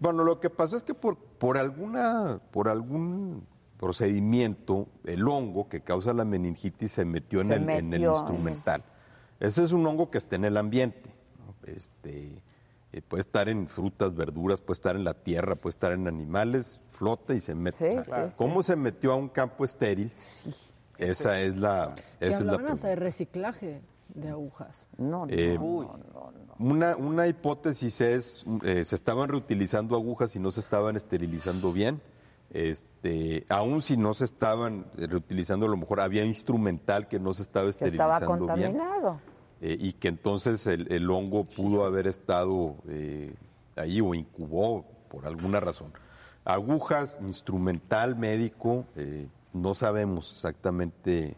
Bueno, 0.00 0.24
lo 0.24 0.40
que 0.40 0.50
pasó 0.50 0.76
es 0.76 0.82
que 0.82 0.94
por, 0.94 1.16
por 1.16 1.56
alguna, 1.58 2.40
por 2.50 2.68
algún 2.68 3.46
procedimiento, 3.78 4.88
el 5.04 5.28
hongo 5.28 5.68
que 5.68 5.82
causa 5.82 6.12
la 6.12 6.24
meningitis 6.24 6.92
se 6.92 7.04
metió 7.04 7.40
en, 7.42 7.48
Se 7.48 7.54
el, 7.54 7.62
en 7.62 7.68
el 7.70 7.84
metió 7.84 7.96
en 7.96 8.02
el- 8.04 8.10
instrumental. 8.10 8.82
Ese 9.38 9.62
es 9.62 9.72
un 9.72 9.86
hongo 9.86 10.10
que 10.10 10.18
está 10.18 10.36
en 10.36 10.44
el 10.46 10.56
ambiente. 10.56 11.10
¿no? 11.38 11.54
Este, 11.70 12.42
eh, 12.92 13.02
puede 13.02 13.22
estar 13.22 13.48
en 13.48 13.68
frutas, 13.68 14.14
verduras, 14.14 14.60
puede 14.60 14.74
estar 14.74 14.96
en 14.96 15.04
la 15.04 15.14
tierra, 15.14 15.56
puede 15.56 15.72
estar 15.72 15.92
en 15.92 16.06
animales, 16.06 16.80
flota 16.90 17.34
y 17.34 17.40
se 17.40 17.54
mete. 17.54 17.92
Sí, 17.92 17.98
sí, 18.04 18.10
sí. 18.30 18.34
¿Cómo 18.36 18.62
se 18.62 18.76
metió 18.76 19.12
a 19.12 19.16
un 19.16 19.28
campo 19.28 19.64
estéril? 19.64 20.12
Esa 20.98 21.40
es 21.40 21.56
la, 21.56 21.94
esa 22.20 22.40
es 22.40 22.44
la 22.44 22.58
de 22.58 22.96
reciclaje 22.96 23.80
de 24.14 24.28
agujas. 24.28 24.86
No, 24.98 25.26
Eh, 25.30 25.58
Una, 26.58 26.96
una 26.96 27.26
hipótesis 27.26 28.00
es, 28.02 28.44
eh, 28.62 28.84
se 28.84 28.94
estaban 28.94 29.28
reutilizando 29.28 29.96
agujas 29.96 30.36
y 30.36 30.38
no 30.38 30.50
se 30.50 30.60
estaban 30.60 30.96
esterilizando 30.96 31.72
bien. 31.72 32.00
Este, 32.50 33.46
aún 33.48 33.80
si 33.80 33.96
no 33.96 34.12
se 34.12 34.26
estaban 34.26 34.84
reutilizando, 34.94 35.64
a 35.64 35.70
lo 35.70 35.78
mejor 35.78 36.00
había 36.00 36.24
instrumental 36.26 37.08
que 37.08 37.18
no 37.18 37.32
se 37.32 37.42
estaba 37.42 37.64
que 37.64 37.70
estaba 37.70 38.18
esterilizando 38.18 38.54
bien. 38.54 38.78
Eh, 39.62 39.76
y 39.80 39.92
que 39.94 40.08
entonces 40.08 40.66
el, 40.66 40.92
el 40.92 41.08
hongo 41.10 41.44
pudo 41.44 41.84
haber 41.86 42.06
estado 42.06 42.74
eh, 42.88 43.32
ahí 43.76 44.00
o 44.00 44.14
incubó 44.14 44.84
por 45.08 45.26
alguna 45.26 45.60
razón. 45.60 45.92
Agujas, 46.44 47.18
instrumental 47.22 48.16
médico, 48.16 48.84
eh, 48.96 49.28
no 49.52 49.74
sabemos 49.74 50.30
exactamente, 50.32 51.36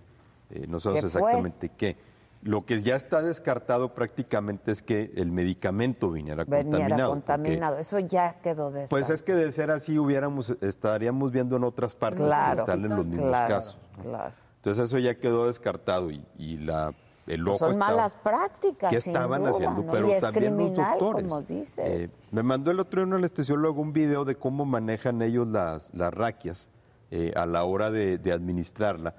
eh, 0.50 0.66
no 0.66 0.80
sabemos 0.80 1.04
exactamente 1.04 1.68
qué. 1.68 1.96
Lo 2.42 2.64
que 2.66 2.78
ya 2.80 2.94
está 2.94 3.22
descartado 3.22 3.94
prácticamente 3.94 4.70
es 4.70 4.82
que 4.82 5.12
el 5.16 5.30
medicamento 5.32 6.10
viniera 6.10 6.44
Veniera 6.44 7.06
contaminado. 7.06 7.78
Eso 7.78 7.98
ya 7.98 8.40
quedó 8.42 8.70
de 8.70 8.86
Pues 8.88 9.08
es 9.10 9.22
que 9.22 9.34
de 9.34 9.50
ser 9.52 9.70
así 9.70 9.98
hubiéramos 9.98 10.50
estaríamos 10.60 11.32
viendo 11.32 11.56
en 11.56 11.64
otras 11.64 11.94
partes 11.94 12.24
Claro, 12.26 12.54
que 12.54 12.60
están 12.60 12.84
en 12.84 12.96
los 12.96 13.06
mismos 13.06 13.28
claro, 13.28 13.48
casos. 13.54 13.78
claro. 14.02 14.32
Entonces 14.56 14.84
eso 14.84 14.98
ya 14.98 15.14
quedó 15.14 15.46
descartado 15.46 16.10
y, 16.10 16.24
y 16.38 16.58
la 16.58 16.92
el 17.26 17.40
ojo 17.42 17.50
Pues 17.50 17.58
Son 17.58 17.70
estaba- 17.70 17.90
malas 17.92 18.16
prácticas. 18.16 18.90
¿Qué 18.90 19.00
sin 19.00 19.12
estaban 19.12 19.40
duda, 19.40 19.50
haciendo? 19.50 19.82
¿no? 19.82 19.90
Pero 19.90 20.08
también 20.20 20.56
los 20.56 20.74
doctores. 20.74 21.32
Eh, 21.78 22.08
me 22.30 22.42
mandó 22.42 22.70
el 22.70 22.80
otro 22.80 23.00
día 23.00 23.06
un 23.06 23.14
anestesiólogo 23.14 23.80
un 23.80 23.92
video 23.92 24.24
de 24.24 24.36
cómo 24.36 24.64
manejan 24.64 25.22
ellos 25.22 25.46
las, 25.48 25.92
las 25.94 26.12
raquias 26.12 26.68
eh, 27.10 27.32
a 27.36 27.46
la 27.46 27.64
hora 27.64 27.90
de, 27.90 28.18
de 28.18 28.32
administrarla. 28.32 29.14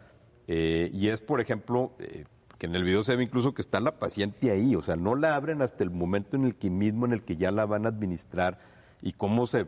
Eh, 0.47 0.89
y 0.93 1.07
es, 1.09 1.21
por 1.21 1.41
ejemplo, 1.41 1.91
eh, 1.99 2.25
que 2.57 2.67
en 2.67 2.75
el 2.75 2.83
video 2.83 3.01
se 3.03 3.15
ve 3.15 3.23
incluso 3.23 3.53
que 3.53 3.61
está 3.61 3.79
la 3.79 3.93
paciente 3.99 4.51
ahí, 4.51 4.75
o 4.75 4.81
sea, 4.81 4.95
no 4.95 5.15
la 5.15 5.35
abren 5.35 5.61
hasta 5.61 5.83
el 5.83 5.89
momento 5.91 6.35
en 6.37 6.45
el 6.45 6.55
que 6.55 6.69
mismo 6.69 7.05
en 7.05 7.13
el 7.13 7.23
que 7.23 7.35
ya 7.37 7.51
la 7.51 7.65
van 7.65 7.85
a 7.85 7.89
administrar 7.89 8.59
y 9.01 9.13
cómo 9.13 9.45
se, 9.47 9.65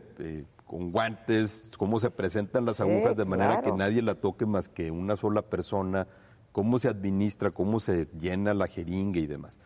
con 0.64 0.90
guantes, 0.92 1.72
cómo 1.76 1.98
se 1.98 2.10
presentan 2.10 2.64
las 2.64 2.76
Sí, 2.76 2.82
agujas 2.82 3.16
de 3.16 3.24
manera 3.24 3.60
que 3.60 3.72
nadie 3.72 4.00
la 4.02 4.14
toque 4.14 4.46
más 4.46 4.68
que 4.68 4.90
una 4.90 5.16
sola 5.16 5.42
persona, 5.42 6.06
cómo 6.52 6.78
se 6.78 6.88
administra, 6.88 7.50
cómo 7.50 7.80
se 7.80 8.08
llena 8.18 8.54
la 8.54 8.66
jeringa 8.66 9.20
y 9.20 9.26
demás. 9.26 9.60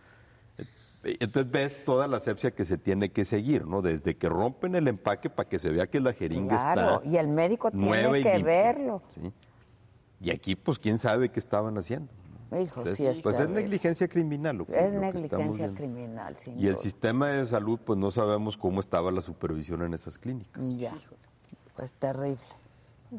Eh, 1.04 1.16
Entonces 1.20 1.50
ves 1.50 1.84
toda 1.84 2.06
la 2.06 2.18
asepsia 2.18 2.52
que 2.52 2.64
se 2.64 2.78
tiene 2.78 3.10
que 3.10 3.24
seguir, 3.24 3.66
¿no? 3.66 3.82
Desde 3.82 4.16
que 4.16 4.28
rompen 4.28 4.74
el 4.74 4.88
empaque 4.88 5.30
para 5.30 5.48
que 5.48 5.58
se 5.58 5.70
vea 5.70 5.86
que 5.86 6.00
la 6.00 6.12
jeringa 6.12 6.56
Claro, 6.56 6.96
está 6.96 7.08
y 7.08 7.16
el 7.16 7.28
médico 7.28 7.70
nueva 7.72 8.12
tiene 8.14 8.22
que 8.22 8.34
limpia, 8.36 8.44
verlo. 8.44 9.02
¿sí? 9.14 9.32
Y 10.20 10.30
aquí, 10.30 10.54
pues, 10.54 10.78
quién 10.78 10.98
sabe 10.98 11.30
qué 11.30 11.40
estaban 11.40 11.76
haciendo. 11.78 12.08
Hijo, 12.52 12.80
Entonces, 12.80 12.96
sí 12.98 13.06
es 13.06 13.20
pues 13.22 13.40
es 13.40 13.48
negligencia 13.48 14.06
criminal. 14.08 14.58
Lo 14.58 14.66
que, 14.66 14.78
Es 14.78 14.92
lo 14.92 15.00
negligencia 15.00 15.72
criminal, 15.74 16.36
sin 16.36 16.60
Y 16.60 16.66
el 16.66 16.76
sistema 16.76 17.30
de 17.30 17.46
salud, 17.46 17.80
pues 17.82 17.98
no 17.98 18.10
sabemos 18.10 18.58
cómo 18.58 18.78
estaba 18.80 19.10
la 19.10 19.22
supervisión 19.22 19.82
en 19.82 19.94
esas 19.94 20.18
clínicas. 20.18 20.62
Ya, 20.78 20.94
pues 21.74 21.94
terrible. 21.94 22.38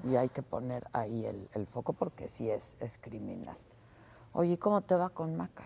Y 0.10 0.16
hay 0.16 0.30
que 0.30 0.42
poner 0.42 0.88
ahí 0.94 1.26
el, 1.26 1.48
el 1.54 1.68
foco 1.68 1.94
porque 1.94 2.28
sí 2.28 2.50
es, 2.50 2.76
es 2.80 2.98
criminal. 2.98 3.56
Oye, 4.36 4.54
¿y 4.54 4.58
¿cómo 4.58 4.82
te 4.82 4.96
va 4.96 5.10
con 5.10 5.36
Maca? 5.36 5.64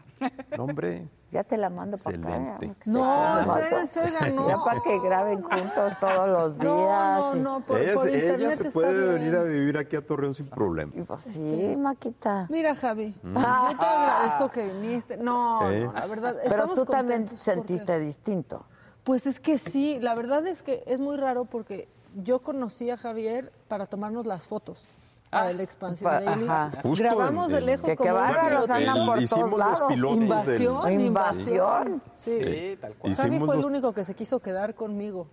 No, 0.58 0.66
hombre. 0.66 1.08
Ya 1.32 1.44
te 1.46 1.56
la 1.58 1.70
mando 1.70 1.98
para 1.98 2.18
acá. 2.18 2.58
¿eh? 2.62 2.74
No, 2.86 3.40
espérense, 3.58 4.34
no. 4.34 4.48
Ya 4.50 4.58
para 4.64 4.82
que 4.82 5.00
graben 5.00 5.42
juntos 5.42 5.94
todos 6.02 6.28
los 6.30 6.58
días. 6.60 6.70
No, 6.74 7.36
no, 7.36 7.42
no, 7.60 7.60
por, 7.66 7.80
ella 7.80 7.94
por 7.94 8.04
se- 8.04 8.10
ella 8.18 8.34
internet 8.34 8.58
se 8.58 8.62
está 8.64 8.72
puede 8.74 8.94
bien. 8.94 9.14
venir 9.16 9.36
a 9.38 9.44
vivir 9.44 9.78
aquí 9.78 9.96
a 9.96 10.06
Torreón 10.06 10.34
sin 10.34 10.48
problema. 10.48 10.92
Pues 11.06 11.22
sí, 11.24 11.76
Maquita. 11.78 12.48
Mira, 12.50 12.76
Javi, 12.76 13.16
Mm. 13.24 13.36
yo 13.36 13.78
te 13.78 13.86
agradezco 13.86 14.50
que 14.50 14.68
viniste. 14.74 15.18
No, 15.18 15.70
¿Eh? 15.72 15.86
no, 15.86 15.94
la 15.94 16.06
verdad. 16.06 16.36
Pero 16.48 16.68
tú 16.74 16.86
también 16.86 17.30
sentiste 17.38 17.86
porque- 17.94 18.00
distinto. 18.00 18.66
Pues 19.06 19.26
es 19.28 19.40
que 19.40 19.58
sí, 19.58 20.00
la 20.02 20.16
verdad 20.16 20.46
es 20.48 20.62
que 20.64 20.84
es 20.86 21.00
muy 21.00 21.16
raro 21.16 21.46
porque 21.46 21.88
yo 22.24 22.40
conocí 22.40 22.90
a 22.90 22.98
Javier 22.98 23.52
para 23.68 23.86
tomarnos 23.86 24.26
las 24.26 24.46
fotos. 24.46 24.84
Para 25.30 25.52
la 25.52 25.62
expansión 25.64 26.10
Pa- 26.10 26.22
de 26.22 26.28
ajá. 26.30 26.72
Justo 26.82 27.04
Grabamos 27.04 27.48
en- 27.50 27.56
de 27.56 27.62
lejos 27.62 27.90
Que 27.90 27.96
como 27.98 28.10
un 28.12 28.16
bárbaros 28.16 28.70
andan 28.70 29.06
por 29.06 29.22
hicimos 29.22 29.50
todos 29.50 29.60
los 29.60 29.60
lados. 29.60 29.90
del- 29.90 30.22
Invasión, 30.24 31.02
Invasión. 31.02 32.02
Sí. 32.18 32.38
Sí, 32.44 32.78
tal 32.80 32.94
cual. 32.94 33.14
Javi 33.16 33.30
Hicimos 33.30 33.46
fue 33.48 33.56
el 33.58 33.66
único 33.66 33.94
que 33.94 34.06
se 34.06 34.14
quiso 34.16 34.40
quedar 34.40 34.74
conmigo. 34.74 35.28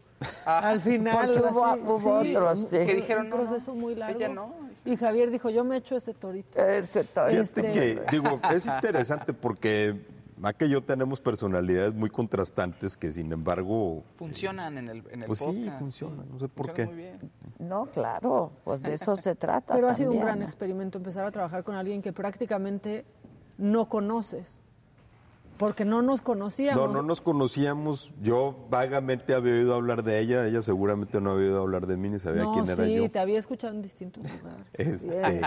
Al 0.47 0.81
final. 0.81 1.31
Porque 1.33 1.53
hubo- 1.55 1.65
así, 1.67 1.81
hubo 1.87 2.23
sí, 2.23 2.35
otros, 2.37 2.59
un- 2.59 2.67
sí. 2.67 2.77
un 2.79 2.87
Que 2.87 2.95
dijeron, 2.97 3.29
no, 3.31 3.37
no, 3.37 3.43
proceso 3.45 3.75
muy 3.75 3.95
largo. 3.95 4.17
ella 4.19 4.29
no. 4.31 4.53
Y 4.85 4.97
Javier 4.97 5.31
dijo, 5.31 5.49
yo 5.51 5.63
me 5.63 5.77
echo 5.77 5.97
ese 5.97 6.13
torito. 6.13 6.59
Ese 6.61 7.05
to- 7.05 7.27
Fíjate 7.27 7.41
Este- 7.41 7.63
que, 7.73 8.03
digo, 8.11 8.41
es 8.53 8.67
interesante 8.67 9.33
porque 9.33 9.95
Maca 10.37 10.67
y 10.67 10.71
yo 10.71 10.83
tenemos 10.83 11.21
personalidades 11.21 11.95
muy 11.95 12.11
contrastantes 12.11 12.97
que, 12.97 13.13
sin 13.13 13.33
embargo, 13.33 14.03
Funcionan 14.17 14.79
en 14.79 14.89
el, 14.89 15.05
en 15.11 15.23
el 15.23 15.27
pues 15.27 15.39
sí, 15.39 15.45
podcast. 15.47 15.79
funcionan, 15.79 16.29
no 16.31 16.39
sé 16.39 16.49
por 16.49 16.67
Funcionan 16.67 16.75
qué. 16.75 16.87
muy 16.87 16.97
bien. 16.97 17.31
No, 17.59 17.87
claro, 17.87 18.51
pues 18.65 18.83
de 18.83 18.95
eso 18.95 19.15
se 19.17 19.35
trata. 19.37 19.75
Pero 19.75 19.89
ha 19.89 19.95
sido 19.95 20.11
un 20.13 20.21
gran 20.21 20.41
¿no? 20.41 20.45
experimento 20.45 20.99
empezar 20.99 21.25
a 21.25 21.31
trabajar 21.31 21.63
con 21.65 21.77
alguien 21.77 22.03
que 22.03 22.13
prácticamente 22.13 23.05
no 23.59 23.89
conoces. 23.89 24.61
Porque 25.57 25.85
no 25.85 26.03
nos 26.03 26.21
conocíamos. 26.21 26.89
No, 26.89 26.93
no 26.93 27.03
nos 27.03 27.21
conocíamos. 27.21 28.11
Yo 28.21 28.67
vagamente 28.71 29.35
había 29.35 29.53
oído 29.53 29.75
hablar 29.75 30.03
de 30.03 30.19
ella. 30.19 30.45
Ella 30.49 30.63
seguramente 30.63 31.21
no 31.21 31.31
había 31.31 31.47
oído 31.47 31.63
hablar 31.63 31.87
de 31.87 31.97
mí 31.97 32.11
ni 32.11 32.19
sabía 32.19 32.43
No, 32.43 32.55
quién 32.55 32.65
era 32.69 32.85
sí, 32.85 32.95
yo. 32.97 33.09
te 33.09 33.21
había 33.21 33.39
escuchado 33.39 33.73
en 33.73 33.81
distintos 33.81 34.25
lugares. 34.25 34.67
Este. 34.73 35.41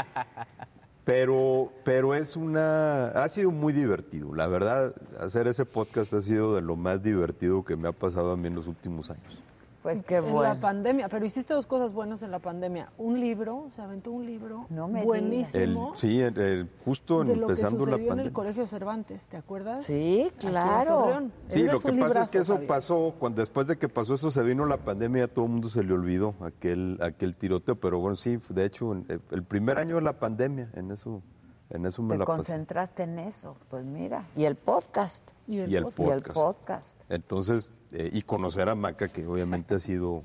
Pero, 1.08 1.72
pero 1.86 2.16
es 2.16 2.36
una, 2.36 3.08
ha 3.12 3.30
sido 3.30 3.50
muy 3.50 3.72
divertido. 3.72 4.36
La 4.36 4.48
verdad, 4.48 4.94
hacer 5.22 5.48
ese 5.48 5.64
podcast 5.64 6.12
ha 6.12 6.22
sido 6.22 6.54
de 6.56 6.62
lo 6.62 6.76
más 6.76 7.02
divertido 7.02 7.64
que 7.64 7.78
me 7.78 7.88
ha 7.88 7.94
pasado 7.94 8.34
a 8.34 8.36
mí 8.36 8.48
en 8.48 8.56
los 8.56 8.68
últimos 8.68 9.10
años. 9.10 9.47
Pues 9.93 10.03
qué 10.03 10.15
en 10.18 10.31
bueno. 10.34 10.53
la 10.53 10.59
pandemia, 10.59 11.07
pero 11.07 11.26
hiciste 11.26 11.53
dos 11.53 11.65
cosas 11.65 11.93
buenas 11.93 12.22
en 12.22 12.31
la 12.31 12.39
pandemia. 12.39 12.91
Un 12.97 13.19
libro, 13.19 13.69
se 13.76 13.81
aventó 13.81 14.11
un 14.11 14.26
libro 14.26 14.65
No 14.69 14.88
me 14.88 14.99
El- 14.99 15.05
buenísimo 15.05 15.93
sí, 15.95 16.19
el- 16.19 16.38
el- 16.38 16.69
justo 16.84 17.19
de 17.23 17.35
lo 17.35 17.47
que 17.47 17.53
empezando 17.53 17.85
la 17.85 17.91
sucedió 17.91 17.95
en 17.95 18.01
el 18.01 18.07
pandemia. 18.09 18.34
Colegio 18.34 18.68
Cervantes, 18.68 19.27
¿te 19.30 19.38
acuerdas? 19.38 19.85
Sí, 19.85 20.30
claro. 20.39 21.30
Sí, 21.49 21.64
lo 21.64 21.80
que 21.80 21.93
pasa 21.93 22.22
es 22.23 22.27
que 22.27 22.38
eso 22.39 22.53
Javier. 22.53 22.68
pasó, 22.68 23.14
cuando 23.18 23.39
después 23.41 23.65
de 23.68 23.77
que 23.77 23.88
pasó 23.88 24.14
eso 24.15 24.30
se 24.30 24.43
vino 24.43 24.65
la 24.65 24.77
pandemia, 24.77 25.26
a 25.26 25.27
todo 25.27 25.45
el 25.45 25.51
mundo 25.51 25.69
se 25.69 25.84
le 25.84 25.93
olvidó 25.93 26.34
aquel, 26.41 26.97
aquel 27.01 27.35
tiroteo, 27.35 27.76
pero 27.80 27.99
bueno, 27.99 28.15
sí, 28.18 28.39
de 28.49 28.65
hecho, 28.65 28.91
en- 28.91 29.05
eh, 29.09 29.19
el 29.31 29.43
primer 29.43 29.77
año 29.80 29.95
de 29.95 30.01
la 30.01 30.19
pandemia, 30.19 30.69
en 30.73 30.91
eso, 30.91 31.22
en 31.69 31.85
eso 31.85 32.01
me 32.01 32.09
Te 32.14 32.18
la 32.19 32.26
pasé. 32.26 32.38
concentraste 32.38 33.03
en 33.03 33.19
eso, 33.19 33.55
pues 33.69 33.85
mira. 33.85 34.26
Y 34.35 34.43
el 34.45 34.55
podcast. 34.55 35.23
Y 35.47 35.59
el 35.59 35.72
Y 35.72 35.76
el 35.77 35.84
podcast. 35.85 36.34
podcast. 36.34 36.97
Entonces, 37.10 37.74
eh, 37.92 38.10
y 38.14 38.22
conocer 38.22 38.70
a 38.70 38.76
Maca, 38.76 39.08
que 39.08 39.26
obviamente 39.26 39.76
ha 39.76 39.80
sido... 39.80 40.24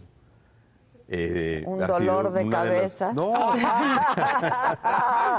eh, 1.08 1.62
Un 1.66 1.78
dolor 1.78 2.32
de 2.32 2.44
las- 2.44 2.52
cabeza. 2.54 3.12
no, 3.12 3.32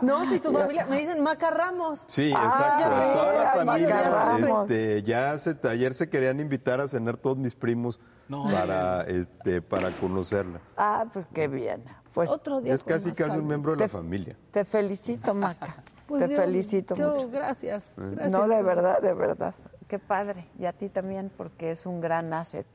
No, 0.01 0.27
si 0.29 0.39
su 0.39 0.51
familia, 0.51 0.85
me 0.85 0.99
dicen 0.99 1.21
Maca 1.21 1.51
Ramos. 1.51 2.03
Sí, 2.07 2.31
Ah, 2.35 2.45
exacto. 2.45 3.19
toda 3.19 3.43
la 3.43 3.51
familia. 3.65 4.11
sabemos. 4.11 4.61
este, 4.71 5.03
ya 5.03 5.37
se, 5.37 5.57
ayer 5.69 5.93
se 5.93 6.09
querían 6.09 6.39
invitar 6.39 6.81
a 6.81 6.87
cenar 6.87 7.17
todos 7.17 7.37
mis 7.37 7.55
primos 7.55 7.99
No. 8.27 8.45
para, 8.49 9.01
este, 9.03 9.61
para 9.61 9.91
conocerla. 9.97 10.59
Ah, 10.77 11.05
pues 11.11 11.27
qué 11.33 11.47
bien. 11.47 11.83
Pues 12.13 12.29
Otro 12.29 12.61
día 12.61 12.73
Es 12.73 12.83
casi 12.83 13.11
casi 13.11 13.37
un 13.37 13.47
miembro 13.47 13.73
de 13.75 13.79
la 13.79 13.89
familia. 13.89 14.35
Te 14.51 14.65
felicito, 14.65 15.33
Maca. 15.33 15.83
Pues 16.07 16.27
Te 16.27 16.35
felicito 16.35 16.95
yo, 16.95 17.13
mucho. 17.13 17.29
Gracias, 17.31 17.93
gracias. 17.97 18.29
No, 18.29 18.47
de 18.47 18.61
verdad, 18.61 19.01
de 19.01 19.13
verdad. 19.13 19.55
Qué 19.93 19.99
padre. 19.99 20.47
Y 20.57 20.65
a 20.65 20.73
ti 20.73 20.89
también, 20.89 21.31
porque 21.37 21.69
es 21.69 21.85
un 21.85 22.01
gran 22.01 22.33
asset. 22.33 22.65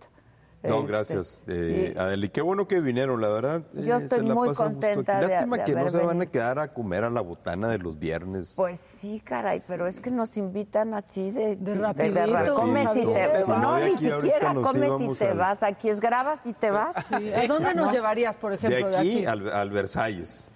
No, 0.62 0.76
Este, 0.76 0.86
gracias, 0.86 1.42
eh, 1.48 1.90
sí. 1.92 1.98
Adel. 1.98 2.22
Y 2.22 2.28
qué 2.28 2.42
bueno 2.42 2.68
que 2.68 2.78
vinieron, 2.80 3.20
la 3.20 3.26
verdad. 3.26 3.62
Yo 3.72 3.94
eh, 3.94 3.96
estoy 3.96 4.20
se 4.20 4.24
la 4.24 4.34
muy 4.36 4.54
contenta 4.54 5.18
de- 5.20 5.26
Lástima 5.28 5.56
de 5.56 5.64
que 5.64 5.74
no 5.74 5.88
se 5.88 5.98
van 5.98 6.22
a 6.22 6.26
quedar 6.26 6.60
a 6.60 6.72
comer 6.72 7.02
a 7.02 7.10
la 7.10 7.20
botana 7.20 7.66
de 7.70 7.78
los 7.78 7.98
viernes. 7.98 8.52
Pues 8.54 8.78
sí, 8.78 9.18
caray, 9.18 9.60
pero 9.66 9.88
es 9.88 9.98
que 9.98 10.12
nos 10.12 10.36
invitan 10.36 10.94
así 10.94 11.32
de, 11.32 11.56
de, 11.56 11.74
rapidito, 11.74 12.24
ra- 12.26 12.54
comes 12.54 12.88
y 12.96 13.04
te 13.04 13.26
Rapidito. 13.26 13.48
no, 13.48 13.58
No, 13.62 13.74
de 13.74 13.90
ni 13.90 13.96
siquiera 13.96 14.54
comes 14.54 14.92
y 15.00 15.18
te 15.18 15.28
al- 15.28 15.38
vas. 15.38 15.62
Aquí 15.64 15.88
es 15.90 16.00
grabas 16.00 16.46
y 16.46 16.52
te 16.52 16.70
vas. 16.70 16.94
Sí, 17.18 17.32
¿A 17.34 17.48
dónde 17.48 17.74
nos 17.74 17.86
¿No? 17.86 17.92
llevarías, 17.92 18.36
por 18.36 18.52
de 18.52 18.58
ejemplo, 18.58 18.90
de 18.90 18.96
aquí, 18.96 19.16
aquí? 19.16 19.26
Al, 19.26 19.50
al 19.50 19.70
Versalles. 19.70 20.46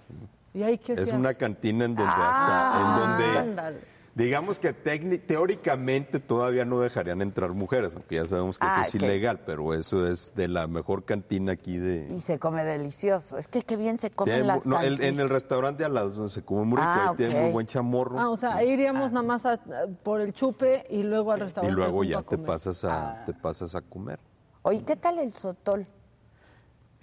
¿Y 0.53 0.63
ahí 0.63 0.77
qué 0.77 0.93
Es 0.93 1.11
una 1.11 1.33
cantina 1.33 1.83
en 1.83 1.95
donde 1.95 2.09
Ah, 2.15 2.71
hasta, 2.71 2.79
en 2.79 2.99
donde 3.19 3.39
ándale. 3.39 3.92
Digamos 4.15 4.59
que 4.59 4.75
técni- 4.75 5.19
teóricamente 5.25 6.19
todavía 6.19 6.65
no 6.65 6.79
dejarían 6.79 7.21
entrar 7.21 7.51
mujeres, 7.53 7.95
aunque 7.95 8.15
ya 8.15 8.27
sabemos 8.27 8.59
que 8.59 8.67
eso 8.67 8.75
Ah, 8.77 8.81
es 8.83 8.91
que- 8.91 8.97
ilegal, 8.97 9.39
pero 9.45 9.73
eso 9.73 10.05
es 10.07 10.33
de 10.35 10.47
la 10.47 10.67
mejor 10.67 11.03
cantina 11.03 11.53
aquí 11.53 11.77
de 11.77 12.07
Y 12.15 12.21
se 12.21 12.37
come 12.39 12.63
delicioso. 12.63 13.37
Es 13.37 13.47
que 13.47 13.61
qué 13.63 13.75
bien 13.77 13.97
se 13.97 14.11
comen 14.11 14.33
Tiene 14.35 14.47
las 14.47 14.65
no, 14.67 14.79
el- 14.81 15.01
en 15.03 15.19
el 15.19 15.29
restaurante 15.29 15.83
al 15.83 15.93
lado 15.95 16.27
se 16.27 16.43
come 16.43 16.63
muy 16.65 16.77
rico, 16.77 16.89
Ah, 16.89 17.09
ahí 17.11 17.15
tiene 17.17 17.35
ok. 17.35 17.41
muy 17.41 17.51
buen 17.53 17.65
chamorro 17.67 18.19
Ah, 18.19 18.29
o 18.29 18.37
sea, 18.37 18.55
ahí 18.55 18.69
iríamos 18.71 19.11
nada 19.11 19.25
más 19.25 19.45
a- 19.45 19.59
por 20.03 20.21
el 20.21 20.33
chupe 20.33 20.85
y 20.89 21.03
luego 21.03 21.31
al 21.31 21.39
y 21.39 21.43
restaurante. 21.43 21.75
luego 21.75 21.97
junto 21.99 22.09
ya 22.11 22.21
te 22.23 22.37
pasas 22.37 22.83
a 22.85 23.23
te 23.25 23.33
pasas 23.33 23.73
a 23.75 23.81
comer. 23.81 24.19
Oye, 24.61 24.83
¿qué 24.85 24.95
tal 24.95 25.19
el 25.19 25.33
sotol? 25.33 25.85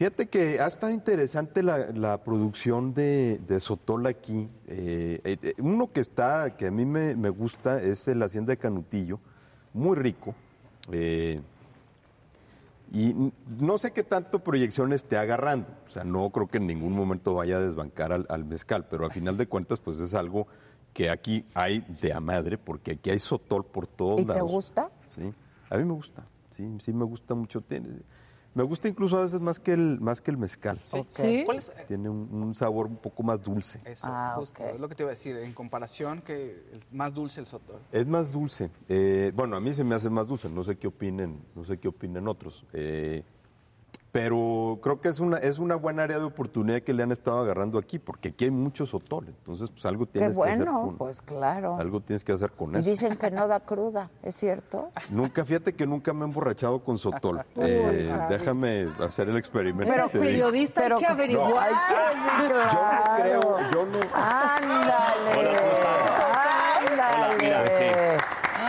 Fíjate 0.01 0.31
que 0.31 0.59
ha 0.61 0.67
estado 0.67 0.95
interesante 0.95 1.63
la, 1.63 1.89
la 1.93 2.25
producción 2.25 2.95
de, 2.95 3.39
de 3.47 3.61
Sotol 3.61 4.07
aquí. 4.07 4.49
Eh, 4.67 5.21
eh, 5.25 5.37
eh, 5.43 5.55
uno 5.59 5.93
que 5.93 6.01
está, 6.01 6.57
que 6.57 6.69
a 6.69 6.71
mí 6.71 6.87
me, 6.87 7.15
me 7.15 7.29
gusta, 7.29 7.83
es 7.83 8.09
el 8.09 8.23
Hacienda 8.23 8.53
de 8.53 8.57
Canutillo, 8.57 9.21
muy 9.75 9.95
rico. 9.99 10.35
eh, 10.91 11.39
y 12.91 13.15
no 13.61 13.77
sé 13.77 13.93
qué 13.93 14.03
tanto 14.03 14.39
proyección 14.39 14.95
esté 14.95 15.19
agarrando. 15.19 15.69
O 15.87 15.91
sea, 15.91 16.03
no 16.03 16.31
creo 16.31 16.47
que 16.49 16.57
en 16.57 16.67
ningún 16.67 16.95
momento 16.95 17.35
vaya 17.35 17.59
a 17.59 17.61
desbancar 17.61 18.11
al, 18.11 18.25
al 18.31 18.47
mezcal, 18.47 18.87
pero 18.89 19.05
a 19.05 19.11
final 19.11 19.37
de 19.37 19.47
cuentas, 19.49 19.81
pues 19.81 20.01
es 20.01 20.15
algo 20.15 20.47
que 20.95 21.11
aquí 21.11 21.45
hay 21.53 21.85
de 22.01 22.15
a 22.15 22.21
madre, 22.21 22.57
porque 22.57 22.93
aquí 22.93 23.11
hay 23.11 23.19
Sotol 23.19 23.67
por 23.67 23.87
todos 23.87 24.23
¿Y 24.23 24.25
te 24.25 24.33
lados. 24.33 24.51
gusta? 24.51 24.89
Sí, 25.15 25.31
a 25.69 25.77
mí 25.77 25.85
me 25.85 25.93
gusta, 25.93 26.25
sí, 26.57 26.67
sí 26.81 26.91
me 26.95 27.05
gusta 27.05 27.35
mucho. 27.35 27.61
Tiene, 27.61 27.91
me 28.55 28.63
gusta 28.65 28.89
incluso 28.89 29.19
a 29.19 29.23
veces 29.23 29.41
más 29.41 29.61
que 29.61 29.73
el, 29.73 30.01
más 30.01 30.21
que 30.21 30.31
el 30.31 30.37
mezcal. 30.37 30.79
Sí. 30.83 31.05
¿Sí? 31.15 31.43
¿Cuál 31.45 31.59
es? 31.59 31.73
Tiene 31.87 32.09
un, 32.09 32.29
un 32.33 32.55
sabor 32.55 32.87
un 32.87 32.97
poco 32.97 33.23
más 33.23 33.43
dulce. 33.43 33.81
Eso, 33.85 34.07
Ah, 34.11 34.35
justo, 34.37 34.67
es 34.67 34.81
lo 34.81 34.89
que 34.89 34.95
te 34.95 35.03
iba 35.05 35.11
a 35.11 35.15
decir, 35.15 35.37
en 35.37 35.53
comparación 35.53 36.21
que 36.21 36.63
es 36.73 36.93
más 36.93 37.15
dulce 37.15 37.41
el 37.41 37.47
sotol. 37.47 37.81
Es 37.93 38.07
más 38.07 38.33
dulce. 38.33 38.71
Eh, 38.89 39.33
bueno, 39.35 39.57
a 39.57 39.61
mí 39.61 39.73
se 39.73 39.85
me 39.85 39.95
hace 39.95 40.11
más 40.11 40.27
dulce. 40.29 40.49
No 40.49 40.65
sé 40.65 40.77
qué 40.77 40.89
opinen, 40.89 41.41
no 41.55 41.65
sé 41.65 41.79
qué 41.79 41.89
opinen 41.89 42.27
otros. 42.29 42.65
Eh, 42.73 43.23
pero 44.13 44.79
creo 44.83 45.01
que 45.01 45.09
es 45.09 45.21
una 45.21 45.37
es 45.39 45.59
una 45.59 45.77
buena 45.77 46.03
área 46.03 46.19
de 46.19 46.25
oportunidad 46.25 46.81
que 46.83 46.93
le 46.93 47.03
han 47.03 47.13
estado 47.13 47.41
agarrando 47.41 47.79
aquí, 47.79 47.99
porque 47.99 48.29
aquí 48.31 48.47
hay 48.47 48.51
mucho 48.51 48.87
sotol. 48.87 49.27
Entonces, 49.29 49.71
pues 49.71 49.85
algo 49.87 50.07
tienes 50.07 50.37
que 50.37 50.43
hacer 50.43 50.65
bueno, 50.65 50.83
con 50.87 50.97
pues 50.97 51.23
claro. 51.23 51.77
algo 51.79 52.01
tienes 52.01 52.25
que 52.25 52.33
hacer 52.33 52.51
con 52.53 52.75
Y 52.75 52.79
eso. 52.79 52.91
dicen 52.91 53.17
que 53.17 53.31
no 53.31 53.47
da 53.47 53.61
cruda, 53.61 54.11
¿es 54.23 54.35
cierto? 54.37 54.91
Nunca, 55.11 55.45
fíjate 55.45 55.75
que 55.75 55.87
nunca 55.87 56.13
me 56.13 56.23
he 56.23 56.25
emborrachado 56.25 56.81
con 56.81 56.99
sotol. 56.99 57.43
Eh, 57.63 58.11
déjame 58.29 58.89
hacer 59.01 59.29
el 59.29 59.37
experimento. 59.37 59.93
Pero 59.93 60.07
y 60.07 60.19
periodista, 60.27 60.81
hay 60.83 60.97
que 60.97 61.07
averiguar. 61.07 61.51
No, 61.51 61.61
hay 61.61 61.71
que- 61.71 62.49
yo 62.49 62.81
no 62.81 63.17
creo, 63.17 63.41
yo 63.73 63.87
no. 63.87 63.99
Ándale. 64.15 65.39
Hola, 65.39 65.59
¿cómo 65.61 65.73
están? 65.73 67.15
Hola, 67.15 67.37
mira, 67.39 67.65
sí. 67.77 67.85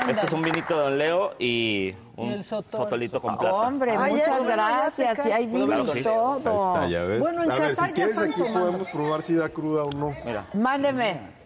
Ándale. 0.02 0.12
Este 0.14 0.26
es 0.26 0.34
un 0.34 0.42
vinito 0.42 0.76
de 0.78 0.84
Don 0.84 0.98
Leo 0.98 1.32
y 1.40 1.96
un 2.18 2.30
Y 2.32 2.34
el 2.34 2.44
sotol. 2.44 2.72
sotolito 2.72 3.22
con 3.22 3.38
plata. 3.38 3.56
Hombre, 3.56 3.96
Ay, 3.98 4.16
muchas 4.16 4.44
gracias. 4.46 5.26
Y 5.26 5.32
hay 5.32 5.46
vino 5.46 5.66
Claro, 5.68 5.84
y 5.84 5.88
sí. 5.88 6.04
todo. 6.04 6.34
Ahí 6.50 6.56
está, 6.56 6.88
ya 6.88 7.04
ves. 7.04 7.20
Bueno, 7.20 7.44
en 7.44 7.52
a 7.52 7.56
ver, 7.56 7.76
si 7.76 7.82
ya 7.82 7.94
quieres 7.94 8.18
aquí 8.18 8.32
tomando. 8.34 8.60
podemos 8.60 8.88
probar 8.90 9.22
si 9.22 9.36
da 9.36 9.50
cruda 9.50 9.84
o 9.84 9.90
no. 9.92 10.14
Mira, 10.26 10.48
Mándeme. 10.54 11.40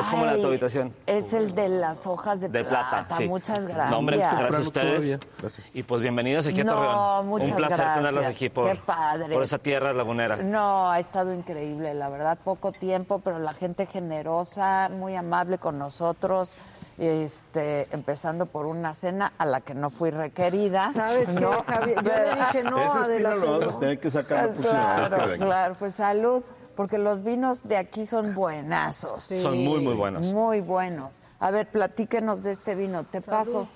es 0.00 0.06
como 0.06 0.24
la 0.24 0.34
de 0.34 0.40
tu 0.40 0.46
habitación. 0.46 0.94
Es 1.06 1.32
el 1.32 1.52
de 1.54 1.68
las 1.68 2.06
hojas 2.06 2.40
de, 2.40 2.48
De 2.48 2.64
plata, 2.64 3.06
sí. 3.16 3.26
Muchas 3.26 3.66
gracias. 3.66 3.90
No, 3.90 3.98
hombre, 3.98 4.18
gracias 4.18 4.54
a 4.54 4.60
ustedes. 4.60 5.20
Gracias. 5.40 5.70
Y 5.74 5.82
pues 5.82 6.00
bienvenidos 6.00 6.46
aquí 6.46 6.60
a 6.60 6.64
No, 6.64 6.72
Torreón. 6.74 7.26
muchas 7.28 7.50
un 7.50 7.56
placer 7.56 7.94
tenerlos 7.94 8.24
aquí 8.26 8.48
por, 8.50 8.70
Qué 8.70 8.76
padre. 8.76 9.34
por 9.34 9.42
esa 9.42 9.58
tierra 9.58 9.92
lagunera. 9.92 10.36
No, 10.36 10.90
ha 10.92 11.00
estado 11.00 11.34
increíble, 11.34 11.92
la 11.94 12.08
verdad, 12.08 12.38
poco 12.44 12.70
tiempo, 12.70 13.18
pero 13.18 13.40
la 13.40 13.52
gente 13.52 13.86
generosa, 13.86 14.88
muy 14.90 15.16
amable 15.16 15.58
con 15.58 15.76
nosotros, 15.78 16.52
este, 16.98 17.88
empezando 17.92 18.46
por 18.46 18.66
una 18.66 18.94
cena 18.94 19.32
a 19.38 19.46
la 19.46 19.60
que 19.60 19.74
no 19.74 19.90
fui 19.90 20.10
requerida. 20.10 20.92
¿Sabes 20.94 21.28
qué, 21.28 21.40
¿no? 21.40 21.50
Javier? 21.62 22.02
Yo 22.02 22.10
le 22.12 22.34
dije 22.36 22.62
no, 22.64 22.78
Esa 22.78 23.00
espina 23.00 23.04
Adela. 23.04 23.34
lo 23.34 23.46
vamos 23.52 23.66
no. 23.66 23.76
a 23.76 23.80
tener 23.80 23.98
que 23.98 24.10
sacar 24.10 24.50
que 24.52 24.60
Claro, 24.60 25.36
claro, 25.38 25.76
pues 25.78 25.94
salud, 25.94 26.42
porque 26.76 26.98
los 26.98 27.22
vinos 27.24 27.66
de 27.66 27.76
aquí 27.76 28.06
son 28.06 28.34
buenazos. 28.34 29.24
Son 29.24 29.58
muy, 29.62 29.80
muy 29.80 29.94
buenos. 29.94 30.32
Muy 30.32 30.60
buenos. 30.60 31.22
A 31.40 31.50
ver, 31.50 31.66
platíquenos 31.68 32.42
de 32.42 32.52
este 32.52 32.74
vino, 32.74 33.04
te 33.04 33.20
paso. 33.20 33.68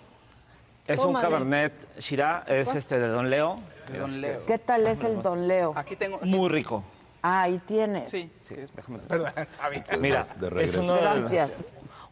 Es 0.86 1.02
Tómale. 1.02 1.26
un 1.26 1.30
Cabernet 1.32 1.72
Shiraz, 1.98 2.44
es 2.48 2.74
este 2.74 2.98
de 2.98 3.08
Don 3.08 3.28
Leo. 3.28 3.58
De 3.92 3.98
Don 3.98 4.20
Leo. 4.20 4.38
¿Qué 4.46 4.58
tal 4.58 4.86
es 4.86 5.04
el 5.04 5.20
Don 5.22 5.46
Leo? 5.46 5.74
Aquí 5.76 5.96
tengo... 5.96 6.18
Muy 6.22 6.48
rico. 6.48 6.82
Ah, 7.20 7.42
ahí 7.42 7.58
tienes. 7.66 8.08
Sí, 8.08 8.32
sí. 8.40 8.54
es- 8.56 8.70
Perdón, 9.08 9.32
está 9.36 9.68
bien. 9.68 9.84
Mira, 10.00 10.26
De 10.40 10.62
es 10.62 10.76
uno 10.76 10.94
de- 10.94 11.00
Gracias. 11.00 11.50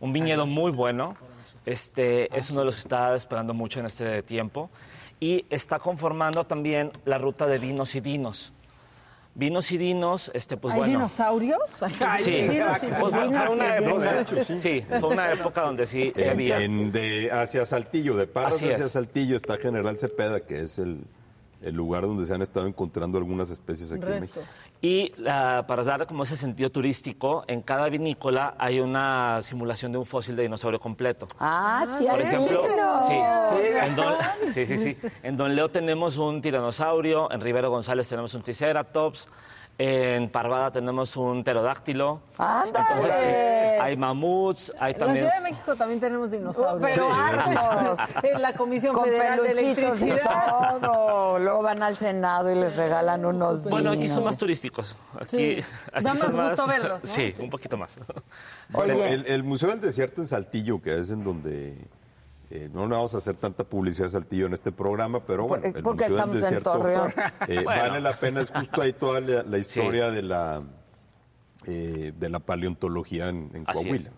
Un 0.01 0.13
viñedo 0.13 0.47
muy 0.47 0.73
bueno. 0.73 1.17
Este 1.65 2.37
es 2.37 2.51
uno 2.51 2.61
de 2.61 2.67
los 2.67 2.77
que 2.77 2.81
está 2.81 3.15
esperando 3.15 3.53
mucho 3.55 3.81
en 3.81 3.87
este 3.87 4.23
tiempo 4.23 4.71
y 5.19 5.45
está 5.51 5.79
conformando 5.79 6.45
también 6.45 6.93
la 7.05 7.19
ruta 7.19 7.47
de 7.47 7.59
vinos 7.59 7.95
y 7.95 8.01
vinos. 8.01 8.53
Vinos 9.35 9.71
y 9.71 9.77
vinos, 9.77 10.31
este, 10.33 10.57
pues 10.57 10.73
¿Hay 10.73 10.79
bueno. 10.79 10.93
dinosaurios? 10.95 11.61
Ay, 11.83 11.93
Sí, 12.23 12.31
dinos 12.49 12.79
y 12.83 12.87
pues 12.87 13.15
fue 13.15 13.29
dinos. 13.29 13.51
No, 13.83 14.21
hecho, 14.21 14.45
sí. 14.45 14.59
sí, 14.59 14.87
fue 15.01 15.09
una 15.11 15.31
época 15.33 15.61
donde 15.63 15.85
sí, 15.85 16.11
sí 16.17 16.23
En, 16.23 16.31
había. 16.31 16.63
en 16.63 16.91
de 16.93 17.31
hacia 17.31 17.67
Saltillo, 17.67 18.17
de 18.17 18.27
Parras 18.27 18.55
Así 18.55 18.71
hacia 18.71 18.87
es. 18.87 18.93
Saltillo 18.93 19.37
está 19.37 19.59
General 19.59 19.99
Cepeda, 19.99 20.41
que 20.41 20.61
es 20.61 20.79
el, 20.79 21.05
el 21.61 21.75
lugar 21.75 22.03
donde 22.05 22.25
se 22.27 22.33
han 22.33 22.41
estado 22.41 22.67
encontrando 22.67 23.19
algunas 23.19 23.51
especies 23.51 23.93
aquí 23.93 24.05
en. 24.07 24.21
México. 24.21 24.41
Y 24.83 25.13
ah, 25.27 25.65
para 25.67 25.83
dar 25.83 26.07
como 26.07 26.25
ese 26.25 26.37
sentido 26.37 26.71
turístico, 26.71 27.45
en 27.47 27.63
cada 27.63 27.89
vinícola 27.89 28.55
hay 28.59 28.81
una 28.81 29.41
simulación 29.41 29.93
de 29.93 29.99
un 29.99 30.07
fósil 30.07 30.37
de 30.37 30.43
dinosaurio 30.43 30.79
completo. 30.79 31.27
Ah, 31.41 31.85
sí, 31.99 32.07
Por 32.09 32.21
ejemplo, 32.21 32.63
sí, 33.07 33.15
en 33.15 33.97
Don, 33.97 34.15
sí, 34.53 34.67
sí, 34.67 34.79
sí. 34.79 34.97
En 35.23 35.37
Don 35.37 35.55
Leo 35.55 35.71
tenemos 35.71 36.19
un 36.19 36.43
tiranosaurio, 36.43 37.31
en 37.33 37.41
Rivero 37.41 37.71
González 37.71 38.09
tenemos 38.09 38.35
un 38.35 38.43
triceratops, 38.43 39.29
en 39.79 40.31
Parvada 40.31 40.71
tenemos 40.71 41.17
un 41.19 41.45
pterodáctilo. 41.45 42.21
¡Ándale! 42.39 42.87
Entonces, 42.95 43.21
eh, 43.23 43.79
hay 43.81 43.95
mamuts, 43.97 44.73
hay 44.79 44.93
En 44.95 44.99
la 45.01 45.05
también... 45.07 45.25
Ciudad 45.27 45.35
de 45.43 45.51
México 45.51 45.77
también 45.77 46.01
tenemos 46.01 46.31
dinosaurios. 46.31 46.91
Pero 46.95 47.13
hartos. 47.13 47.99
En 48.25 48.41
la 48.43 48.53
Comisión 48.55 48.95
Con 48.95 49.05
Federal 49.05 49.43
de 49.43 49.49
peluchitos 49.51 50.01
y 50.01 50.05
Electricidad. 50.11 50.79
todo. 50.81 51.39
Luego 51.39 51.63
van 51.63 51.83
al 51.83 51.97
Senado 51.99 52.51
y 52.51 52.55
les 52.55 52.75
regalan 52.75 53.27
unos 53.27 53.65
Bueno, 53.65 53.91
aquí 53.91 54.09
son 54.09 54.25
más 54.25 54.39
turísticos. 54.39 54.97
Aquí, 55.21 55.37
Sí. 55.61 55.65
aquí 55.93 56.05
Da 56.05 56.17
son 56.17 56.35
más 56.37 56.49
gusto 56.51 56.67
verlos, 56.67 57.03
¿no? 57.05 57.09
Sí, 57.09 57.35
un 57.39 57.51
poquito 57.51 57.77
más. 57.77 57.99
Oye. 58.73 59.13
El, 59.13 59.27
el 59.27 59.45
Museo 59.45 59.69
del 59.69 59.81
Desierto 59.83 60.23
en 60.23 60.27
Saltillo, 60.27 60.81
que 60.81 60.99
es 60.99 61.11
en 61.11 61.23
donde 61.23 61.77
eh, 62.51 62.69
no 62.73 62.87
le 62.87 62.95
vamos 62.95 63.15
a 63.15 63.19
hacer 63.19 63.37
tanta 63.37 63.65
publicidad 63.65 64.07
a 64.07 64.11
Saltillo 64.11 64.47
en 64.47 64.55
este 64.55 64.71
programa, 64.73 65.21
pero 65.25 65.47
bueno, 65.49 65.65
el 65.67 65.83
porque 65.83 66.09
Museo 66.09 66.17
del 66.17 66.35
estamos 66.37 66.53
en 66.53 66.63
Torreón. 66.63 67.13
eh, 67.49 67.61
Bueno. 67.65 67.81
vale 67.81 68.01
la 68.01 68.19
pena, 68.19 68.41
es 68.41 68.51
justo 68.51 68.83
ahí 68.83 68.93
toda 68.93 69.21
la, 69.21 69.43
la 69.43 69.59
historia 69.59 70.11
de 70.11 70.23
la 70.23 70.63
eh, 71.67 72.13
de 72.17 72.29
la 72.31 72.39
paleontología 72.39 73.29
en, 73.29 73.51
en 73.55 73.65
Así 73.67 73.83
Coahuila. 73.85 73.97
es. 73.97 74.11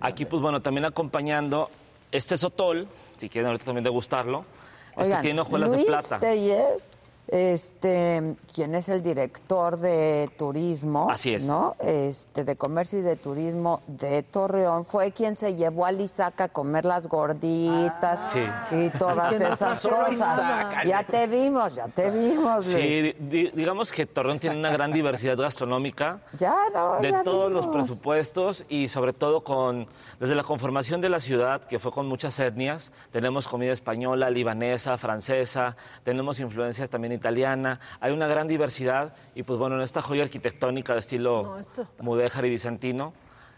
Aquí, 0.00 0.24
pues 0.24 0.40
bueno, 0.42 0.62
también 0.62 0.84
acompañando 0.86 1.70
este 2.12 2.36
sotol, 2.36 2.88
si 3.16 3.28
quieren 3.28 3.46
ahorita 3.48 3.64
también 3.66 3.84
degustarlo. 3.84 4.44
Este 4.90 5.02
Oigan, 5.04 5.22
tiene 5.22 5.40
hojuelas 5.42 5.68
Luis 5.70 5.80
de 5.82 5.86
plata. 5.86 6.18
Telles, 6.18 6.88
este, 7.28 8.36
quien 8.54 8.74
es 8.74 8.88
el 8.88 9.02
director 9.02 9.78
de 9.78 10.30
turismo, 10.38 11.10
Así 11.10 11.34
es. 11.34 11.46
¿no? 11.48 11.74
Este, 11.80 12.44
de 12.44 12.56
comercio 12.56 12.98
y 12.98 13.02
de 13.02 13.16
turismo 13.16 13.80
de 13.86 14.22
Torreón, 14.22 14.84
fue 14.84 15.12
quien 15.12 15.36
se 15.36 15.54
llevó 15.56 15.86
a 15.86 15.92
Lisaca 15.92 16.44
a 16.44 16.48
comer 16.48 16.84
las 16.84 17.06
gorditas 17.06 18.30
Sí. 18.32 18.40
y 18.76 18.90
todas 18.98 19.34
esas 19.40 19.82
cosas. 19.82 20.76
Ya 20.86 21.02
te 21.04 21.26
vimos, 21.26 21.74
ya 21.74 21.86
te 21.88 22.10
vimos. 22.10 22.66
Sí, 22.66 23.12
di- 23.18 23.50
digamos 23.54 23.92
que 23.92 24.06
Torreón 24.06 24.38
tiene 24.38 24.56
una 24.56 24.70
gran 24.70 24.92
diversidad 24.92 25.36
gastronómica. 25.36 26.20
Ya, 26.38 26.54
no, 26.74 27.00
de 27.00 27.10
ya 27.12 27.22
todos 27.22 27.50
los 27.50 27.66
presupuestos 27.66 28.64
y 28.68 28.88
sobre 28.88 29.12
todo 29.12 29.42
con 29.42 29.86
desde 30.20 30.34
la 30.34 30.42
conformación 30.42 31.00
de 31.00 31.08
la 31.08 31.20
ciudad 31.20 31.62
que 31.62 31.78
fue 31.78 31.92
con 31.92 32.06
muchas 32.06 32.38
etnias 32.40 32.92
tenemos 33.12 33.46
comida 33.48 33.72
española 33.72 34.30
libanesa 34.30 34.96
francesa 34.98 35.76
tenemos 36.04 36.40
influencias 36.40 36.88
también 36.88 37.12
italiana 37.16 37.80
hay 38.00 38.12
una 38.12 38.26
gran 38.28 38.46
diversidad 38.48 39.14
y 39.34 39.42
pues 39.42 39.58
bueno 39.58 39.74
en 39.76 39.82
esta 39.82 40.00
joya 40.02 40.22
arquitectónica 40.22 40.92
de 40.92 41.00
estilo 41.00 41.42
No, 41.42 41.58
esto 41.58 41.82
está- 41.82 42.02
mudéjar 42.02 42.44
y 42.44 42.50
bizantino 42.50 43.12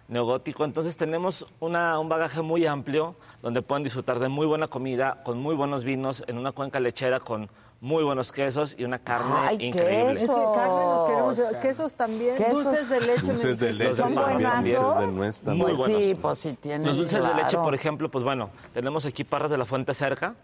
neogótico 0.09 0.65
entonces 0.65 0.97
tenemos 0.97 1.47
una- 1.61 1.99
un 1.99 2.09
bagaje 2.09 2.41
muy 2.41 2.65
amplio 2.67 3.15
donde 3.43 3.61
pueden 3.61 3.85
disfrutar 3.85 4.19
de 4.19 4.29
muy 4.29 4.47
buena 4.47 4.67
comida 4.69 5.23
con 5.25 5.39
muy 5.39 5.55
buenos 5.55 5.85
vinos 5.85 6.25
en 6.27 6.39
una 6.39 6.53
cuenca 6.53 6.81
lechera 6.81 7.21
con 7.21 7.51
muy 7.81 8.03
buenos 8.03 8.33
quesos 8.33 8.75
y 8.77 8.85
una 8.85 8.99
carne 8.99 9.35
Ay, 9.41 9.57
increíble 9.61 10.11
Es 10.13 10.19
que 10.19 10.27
carne 10.27 10.85
nos 10.85 11.07
queremos 11.09 11.35
Quesos. 11.39 11.57
Quesos 11.63 11.93
también, 11.95 12.37
Quesos. 12.37 12.65
dulces 12.65 12.89
de 12.91 13.01
leche. 13.01 13.23
Dulces 13.23 13.59
de 13.61 13.73
leche. 13.73 13.95
¿Son 13.95 14.15
también, 14.17 14.33
buenazos? 14.51 14.65
dulces 14.65 14.99
de 14.99 15.07
nuez 15.17 15.39
Muy 15.43 15.47
también. 15.47 15.67
Pues 15.67 15.79
buenos. 15.79 16.03
sí, 16.03 16.15
pues 16.17 16.39
sí 16.41 16.59
tienen. 16.61 16.87
Los 16.89 16.97
dulces 16.97 17.23
de 17.23 17.35
leche, 17.37 17.49
claro. 17.51 17.63
por 17.63 17.75
ejemplo, 17.77 18.11
pues 18.11 18.25
bueno, 18.25 18.51
tenemos 18.75 19.07
aquí 19.07 19.23
Parras 19.23 19.53
de 19.53 19.59
la 19.59 19.65
Fuente 19.65 19.95
cerca, 19.95 20.35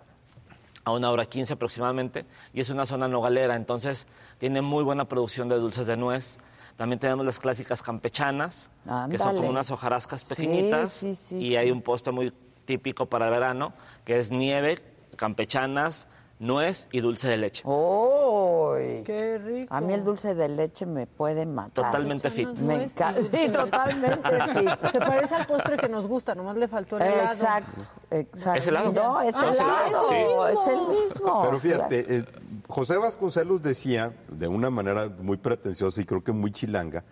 a 0.84 0.92
una 0.92 1.10
hora 1.10 1.24
15 1.24 1.54
aproximadamente, 1.54 2.26
y 2.52 2.60
es 2.60 2.70
una 2.70 2.86
zona 2.86 3.08
nogalera, 3.08 3.56
entonces 3.56 4.06
tiene 4.38 4.60
muy 4.62 4.84
buena 4.84 5.06
producción 5.06 5.48
de 5.48 5.56
dulces 5.56 5.86
de 5.86 5.96
nuez. 5.96 6.38
También 6.76 6.98
tenemos 6.98 7.24
las 7.24 7.38
clásicas 7.38 7.82
campechanas, 7.82 8.70
que 9.10 9.18
son 9.18 9.36
como 9.36 9.48
unas 9.48 9.70
hojarascas 9.70 10.24
pequeñitas, 10.24 10.92
sí, 10.92 11.14
sí, 11.14 11.38
y 11.38 11.56
hay 11.56 11.70
un 11.70 11.82
postre 11.82 12.12
muy 12.12 12.32
típico 12.64 13.06
para 13.06 13.26
el 13.26 13.30
verano, 13.30 13.72
que 14.04 14.18
es 14.18 14.30
nieve, 14.30 14.78
campechanas, 15.16 16.08
nuez 16.38 16.88
y 16.92 17.00
dulce 17.00 17.28
de 17.28 17.36
leche. 17.36 17.62
¡Uy! 17.66 19.02
Qué 19.04 19.38
rico. 19.38 19.74
A 19.74 19.80
mí 19.80 19.94
el 19.94 20.04
dulce 20.04 20.34
de 20.34 20.48
leche 20.48 20.84
me 20.86 21.06
puede 21.06 21.46
matar. 21.46 21.86
Totalmente 21.86 22.30
fit. 22.30 22.48
Me 22.58 22.84
encanta. 22.84 23.20
Sí, 23.22 23.48
totalmente 23.50 24.30
fit. 24.54 24.90
Se 24.92 24.98
parece 24.98 25.34
al 25.34 25.46
postre 25.46 25.76
que 25.76 25.88
nos 25.88 26.06
gusta, 26.06 26.34
nomás 26.34 26.56
le 26.56 26.68
faltó 26.68 26.96
el 26.96 27.02
helado. 27.04 27.26
Exacto, 27.32 27.84
exacto. 28.10 28.58
¿Es 28.58 28.66
helado? 28.66 28.92
No, 28.92 29.20
es 29.22 29.36
Ah, 29.36 29.50
¿es 29.50 29.60
helado. 29.60 29.86
helado? 29.86 30.08
Sí. 30.08 30.52
Es 30.52 30.66
el 30.68 30.88
mismo. 30.88 31.42
Pero 31.44 31.60
fíjate, 31.60 32.16
eh, 32.16 32.24
José 32.68 32.96
Vasconcelos 32.96 33.62
decía, 33.62 34.12
de 34.28 34.48
una 34.48 34.70
manera 34.70 35.08
muy 35.22 35.36
pretenciosa 35.36 36.00
y 36.00 36.04
creo 36.04 36.22
que 36.22 36.32
muy 36.32 36.50
chilanga, 36.50 37.04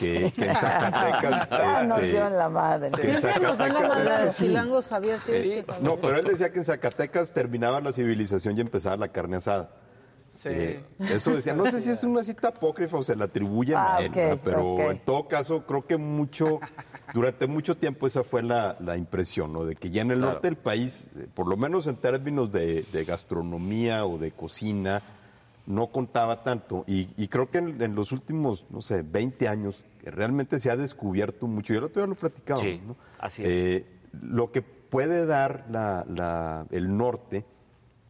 que, 0.00 0.32
que 0.32 0.48
en 0.48 0.56
Zacatecas... 0.56 1.48
Ah, 1.50 1.84
nos 1.86 1.98
este, 2.00 2.10
dio 2.12 2.26
en 2.26 2.36
la 2.36 2.48
madre. 2.48 2.90
que 2.90 3.10
en 3.10 3.18
Siempre 3.18 3.42
nos 3.42 3.58
dan 3.58 3.74
la 3.74 3.80
madre 3.88 4.10
a 4.10 4.24
los 4.24 4.36
chilangos, 4.36 4.86
Javier. 4.86 5.18
Que. 5.24 5.64
No, 5.82 5.96
pero 5.96 6.18
él 6.18 6.24
decía 6.24 6.50
que 6.50 6.58
en 6.58 6.64
Zacatecas 6.64 7.32
terminaba 7.32 7.80
la 7.80 7.92
civilización 7.92 8.56
y 8.56 8.60
empezaba 8.60 8.96
la 8.96 9.08
carne 9.08 9.36
asada. 9.36 9.70
Sí. 10.30 10.48
Eh, 10.52 10.84
eso 11.00 11.34
decía, 11.34 11.54
no 11.54 11.68
sé 11.68 11.80
si 11.80 11.90
es 11.90 12.04
una 12.04 12.22
cita 12.22 12.48
apócrifa 12.48 12.98
o 12.98 13.02
se 13.02 13.16
la 13.16 13.24
atribuyen 13.24 13.76
Ah, 13.76 13.96
a 13.96 14.02
él, 14.02 14.12
pero 14.44 14.90
en 14.92 14.98
todo 15.04 15.26
caso 15.26 15.66
creo 15.66 15.84
que 15.86 15.96
mucho, 15.96 16.60
durante 17.12 17.48
mucho 17.48 17.76
tiempo 17.76 18.06
esa 18.06 18.22
fue 18.22 18.42
la, 18.44 18.76
la 18.78 18.96
impresión, 18.96 19.52
¿no? 19.52 19.64
De 19.64 19.74
que 19.74 19.90
ya 19.90 20.02
en 20.02 20.12
el 20.12 20.18
Claro. 20.18 20.32
norte 20.34 20.46
del 20.46 20.56
país, 20.56 21.08
eh, 21.16 21.26
por 21.34 21.48
lo 21.48 21.56
menos 21.56 21.88
en 21.88 21.96
términos 21.96 22.52
de, 22.52 22.82
de 22.92 23.04
gastronomía 23.04 24.06
o 24.06 24.18
de 24.18 24.30
cocina, 24.30 25.02
no 25.70 25.86
contaba 25.86 26.42
tanto. 26.42 26.84
Y, 26.86 27.08
y 27.16 27.28
creo 27.28 27.48
que 27.50 27.58
en, 27.58 27.80
en 27.80 27.94
los 27.94 28.12
últimos, 28.12 28.66
no 28.70 28.82
sé, 28.82 29.02
20 29.02 29.48
años, 29.48 29.86
realmente 30.04 30.58
se 30.58 30.70
ha 30.70 30.76
descubierto 30.76 31.46
mucho. 31.46 31.72
Yo 31.72 31.78
el 31.78 31.84
otro 31.84 32.02
día 32.02 32.08
lo 32.08 32.14
platicaba, 32.14 32.60
Sí, 32.60 32.80
¿no? 32.86 32.96
así 33.18 33.42
es. 33.42 33.48
Eh, 33.48 33.86
lo 34.22 34.50
que 34.50 34.62
puede 34.62 35.24
dar 35.26 35.66
la- 35.70 36.04
la- 36.08 36.66
el 36.70 36.96
norte 36.96 37.44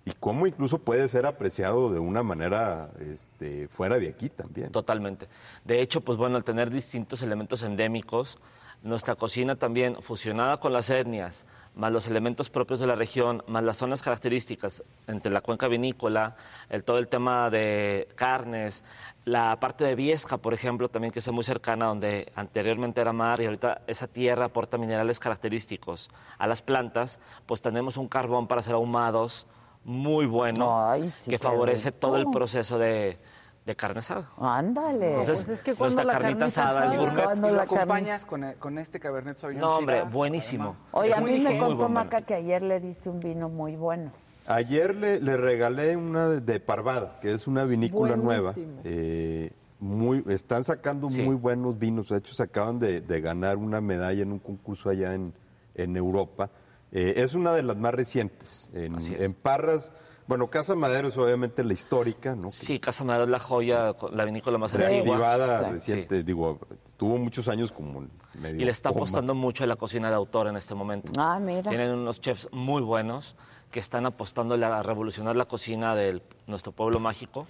y 0.06 0.12
cómo 0.18 0.46
incluso 0.46 0.78
puede 0.78 1.06
ser 1.08 1.26
apreciado 1.26 1.92
de 1.92 1.98
una 2.00 2.22
manera 2.22 2.90
este, 3.00 3.68
fuera 3.68 3.98
de 3.98 4.08
aquí 4.08 4.30
también. 4.30 4.70
Totalmente. 4.72 5.28
De 5.66 5.82
hecho, 5.82 6.00
pues 6.00 6.16
bueno, 6.16 6.36
al 6.36 6.44
tener 6.44 6.70
distintos 6.70 7.20
elementos 7.20 7.62
endémicos, 7.62 8.38
nuestra 8.82 9.14
cocina 9.14 9.56
también 9.56 9.96
fusionada 10.02 10.56
con 10.58 10.72
las 10.72 10.88
etnias, 10.90 11.44
más 11.74 11.92
los 11.92 12.06
elementos 12.06 12.50
propios 12.50 12.80
de 12.80 12.86
la 12.86 12.94
región, 12.94 13.42
más 13.46 13.62
las 13.62 13.76
zonas 13.76 14.02
características 14.02 14.82
entre 15.06 15.30
la 15.30 15.40
cuenca 15.40 15.68
vinícola, 15.68 16.36
el, 16.68 16.82
todo 16.82 16.98
el 16.98 17.08
tema 17.08 17.50
de 17.50 18.08
carnes, 18.14 18.84
la 19.24 19.58
parte 19.60 19.84
de 19.84 19.94
Viesca, 19.94 20.38
por 20.38 20.54
ejemplo, 20.54 20.88
también 20.88 21.12
que 21.12 21.18
está 21.18 21.30
muy 21.30 21.44
cercana, 21.44 21.86
donde 21.86 22.32
anteriormente 22.34 23.00
era 23.00 23.12
mar 23.12 23.40
y 23.40 23.46
ahorita 23.46 23.82
esa 23.86 24.06
tierra 24.08 24.46
aporta 24.46 24.78
minerales 24.78 25.20
característicos 25.20 26.10
a 26.38 26.46
las 26.46 26.62
plantas, 26.62 27.20
pues 27.46 27.62
tenemos 27.62 27.96
un 27.96 28.08
carbón 28.08 28.46
para 28.46 28.60
hacer 28.60 28.74
ahumados 28.74 29.46
muy 29.84 30.26
bueno, 30.26 30.90
Ay, 30.90 31.10
sí, 31.10 31.30
que 31.30 31.38
favorece 31.38 31.90
todo 31.90 32.16
el 32.16 32.26
proceso 32.30 32.78
de, 32.78 33.18
de 33.66 33.76
carne 33.76 33.98
asada. 34.00 34.28
Ándale. 34.38 35.10
Entonces, 35.10 35.44
Pues 35.44 35.58
es 35.58 35.62
que 35.62 35.74
cuando 35.74 36.02
la 36.02 36.14
carnita 36.14 36.38
carnita 36.38 36.46
asada. 36.46 36.86
Cuando 37.24 37.50
la 37.50 37.66
carne- 37.66 37.78
acompañas 37.82 38.24
con, 38.24 38.44
el- 38.44 38.56
con 38.56 38.78
este 38.78 38.98
Cabernet 39.00 39.36
Sauvignon 39.36 39.60
No, 39.68 39.76
hombre, 39.76 39.96
Shiraz, 39.98 40.12
buenísimo. 40.12 40.64
además. 40.70 40.88
Oye, 40.92 41.10
Es 41.10 41.16
a 41.16 41.20
mí 41.20 41.40
me 41.40 41.58
contó 41.58 41.88
Maca 41.88 42.22
que 42.22 42.34
ayer 42.34 42.62
le 42.62 42.80
diste 42.80 43.08
un 43.10 43.20
vino 43.20 43.48
muy 43.48 43.76
bueno. 43.76 44.12
Ayer 44.46 44.96
le, 44.96 45.20
le 45.20 45.36
regalé 45.36 45.96
una 45.96 46.28
de, 46.28 46.40
de 46.40 46.58
Parvada, 46.58 47.18
que 47.20 47.32
es 47.32 47.46
una 47.46 47.64
vinícola 47.64 48.16
nueva. 48.16 48.54
Eh, 48.84 49.50
muy, 49.78 50.24
están 50.28 50.64
sacando 50.64 51.08
Sí. 51.08 51.22
muy 51.22 51.36
buenos 51.36 51.78
vinos. 51.78 52.08
De 52.08 52.16
hecho, 52.18 52.34
se 52.34 52.42
acaban 52.42 52.78
de, 52.78 53.00
de 53.00 53.20
ganar 53.20 53.56
una 53.58 53.80
medalla 53.80 54.22
en 54.22 54.32
un 54.32 54.38
concurso 54.38 54.88
allá 54.90 55.14
en, 55.14 55.32
en 55.74 55.96
Europa. 55.96 56.50
Eh, 56.92 57.14
es 57.18 57.34
una 57.34 57.52
de 57.54 57.62
las 57.62 57.76
más 57.76 57.94
recientes. 57.94 58.70
En, 58.74 58.96
Así 58.96 59.14
es. 59.14 59.20
en 59.20 59.34
Parras, 59.34 59.92
bueno, 60.30 60.46
Casa 60.48 60.76
Madero 60.76 61.08
es 61.08 61.16
obviamente 61.18 61.64
la 61.64 61.72
histórica, 61.72 62.36
¿no? 62.36 62.52
Sí, 62.52 62.78
Casa 62.78 63.02
Madero 63.02 63.24
es 63.24 63.30
la 63.30 63.40
joya, 63.40 63.96
la 64.12 64.24
vinícola 64.24 64.58
más 64.58 64.72
antigua. 64.72 64.88
Reactivada 65.18 65.64
Sí. 65.66 65.70
reciente, 65.72 66.22
digo, 66.22 66.60
estuvo 66.86 67.18
muchos 67.18 67.48
años 67.48 67.72
como 67.72 68.06
medio 68.34 68.60
Y 68.60 68.64
le 68.64 68.70
está 68.70 68.90
coma. 68.90 69.00
apostando 69.00 69.34
mucho 69.34 69.64
a 69.64 69.66
la 69.66 69.74
cocina 69.74 70.08
de 70.08 70.14
autor 70.14 70.46
en 70.46 70.56
este 70.56 70.76
momento. 70.76 71.10
Ah, 71.18 71.40
mira. 71.40 71.68
Tienen 71.68 71.90
unos 71.90 72.20
chefs 72.20 72.48
muy 72.52 72.80
buenos 72.80 73.34
que 73.72 73.80
están 73.80 74.06
apostando 74.06 74.54
a 74.54 74.82
revolucionar 74.84 75.34
la 75.34 75.46
cocina 75.46 75.96
de 75.96 76.22
nuestro 76.46 76.70
pueblo 76.70 77.00
mágico. 77.00 77.46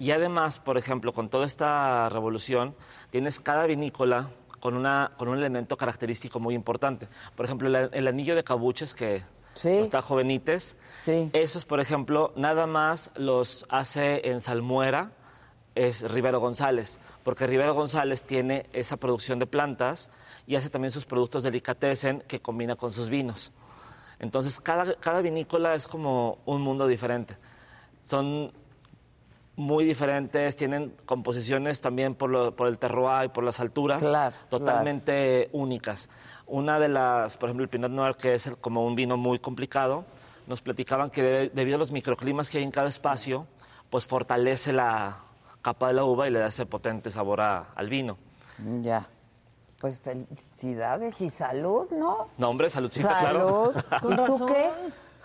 Y 0.00 0.10
además, 0.10 0.58
por 0.58 0.78
ejemplo, 0.78 1.12
con 1.12 1.28
toda 1.28 1.46
esta 1.46 2.08
revolución, 2.08 2.74
tienes 3.10 3.38
cada 3.38 3.66
vinícola 3.66 4.30
con, 4.58 4.74
una, 4.74 5.12
con 5.16 5.28
un 5.28 5.38
elemento 5.38 5.76
característico 5.76 6.40
muy 6.40 6.54
importante. 6.56 7.06
Por 7.36 7.46
ejemplo, 7.46 7.68
el, 7.68 7.88
el 7.92 8.08
anillo 8.08 8.34
de 8.34 8.42
cabuches 8.42 8.94
que 8.94 9.22
Sí. 9.56 9.90
jovenites. 10.02 10.76
Sí. 10.82 11.30
Esos, 11.32 11.64
por 11.64 11.80
ejemplo, 11.80 12.32
nada 12.36 12.66
más 12.66 13.10
los 13.16 13.66
hace 13.68 14.28
en 14.28 14.40
salmuera 14.40 15.12
es 15.74 16.08
Rivero 16.10 16.40
González, 16.40 16.98
porque 17.22 17.46
Rivero 17.46 17.74
González 17.74 18.22
tiene 18.22 18.66
esa 18.72 18.96
producción 18.96 19.38
de 19.38 19.46
plantas 19.46 20.10
y 20.46 20.56
hace 20.56 20.70
también 20.70 20.90
sus 20.90 21.04
productos 21.04 21.42
delicatessen 21.42 22.22
que 22.28 22.40
combina 22.40 22.76
con 22.76 22.92
sus 22.92 23.08
vinos. 23.08 23.52
Entonces, 24.18 24.60
cada, 24.60 24.94
cada 24.94 25.20
vinícola 25.20 25.74
es 25.74 25.86
como 25.86 26.38
un 26.46 26.62
mundo 26.62 26.86
diferente. 26.86 27.36
Son 28.02 28.52
muy 29.56 29.84
diferentes, 29.84 30.54
tienen 30.56 30.94
composiciones 31.06 31.80
también 31.80 32.14
por, 32.14 32.30
lo- 32.30 32.54
por 32.54 32.68
el 32.68 32.78
terroir 32.78 33.24
y 33.26 33.28
por 33.28 33.42
las 33.42 33.58
alturas 33.58 34.00
Claro, 34.00 34.36
totalmente 34.50 35.48
únicas. 35.52 36.08
Una 36.46 36.78
de 36.78 36.88
las, 36.88 37.36
por 37.38 37.48
ejemplo, 37.48 37.64
el 37.64 37.70
Pinot 37.70 37.90
Noir, 37.90 38.16
que 38.16 38.34
es 38.34 38.46
el- 38.46 38.56
como 38.58 38.84
un 38.86 38.94
vino 38.94 39.16
muy 39.16 39.38
complicado, 39.38 40.04
nos 40.46 40.60
platicaban 40.60 41.10
que 41.10 41.22
de- 41.22 41.48
debido 41.48 41.76
a 41.76 41.78
los 41.78 41.90
microclimas 41.90 42.50
que 42.50 42.58
hay 42.58 42.64
en 42.64 42.70
cada 42.70 42.88
espacio, 42.88 43.46
pues 43.90 44.06
fortalece 44.06 44.72
la 44.72 45.18
capa 45.62 45.88
de 45.88 45.94
la 45.94 46.04
uva 46.04 46.28
y 46.28 46.30
le 46.30 46.38
da 46.38 46.46
ese 46.46 46.66
potente 46.66 47.10
sabor 47.10 47.40
a- 47.40 47.68
al 47.74 47.88
vino. 47.88 48.18
Ya. 48.82 49.06
Pues 49.80 49.98
felicidades 50.00 51.20
y 51.20 51.28
salud, 51.30 51.86
¿no? 51.90 52.28
No, 52.38 52.48
hombre, 52.48 52.70
saludcita, 52.70 53.20
Salud. 53.20 53.72
claro. 53.72 54.00
Con 54.00 54.12
¿Y 54.12 54.16
tú 54.16 54.38
razón, 54.38 54.46
qué? 54.48 54.70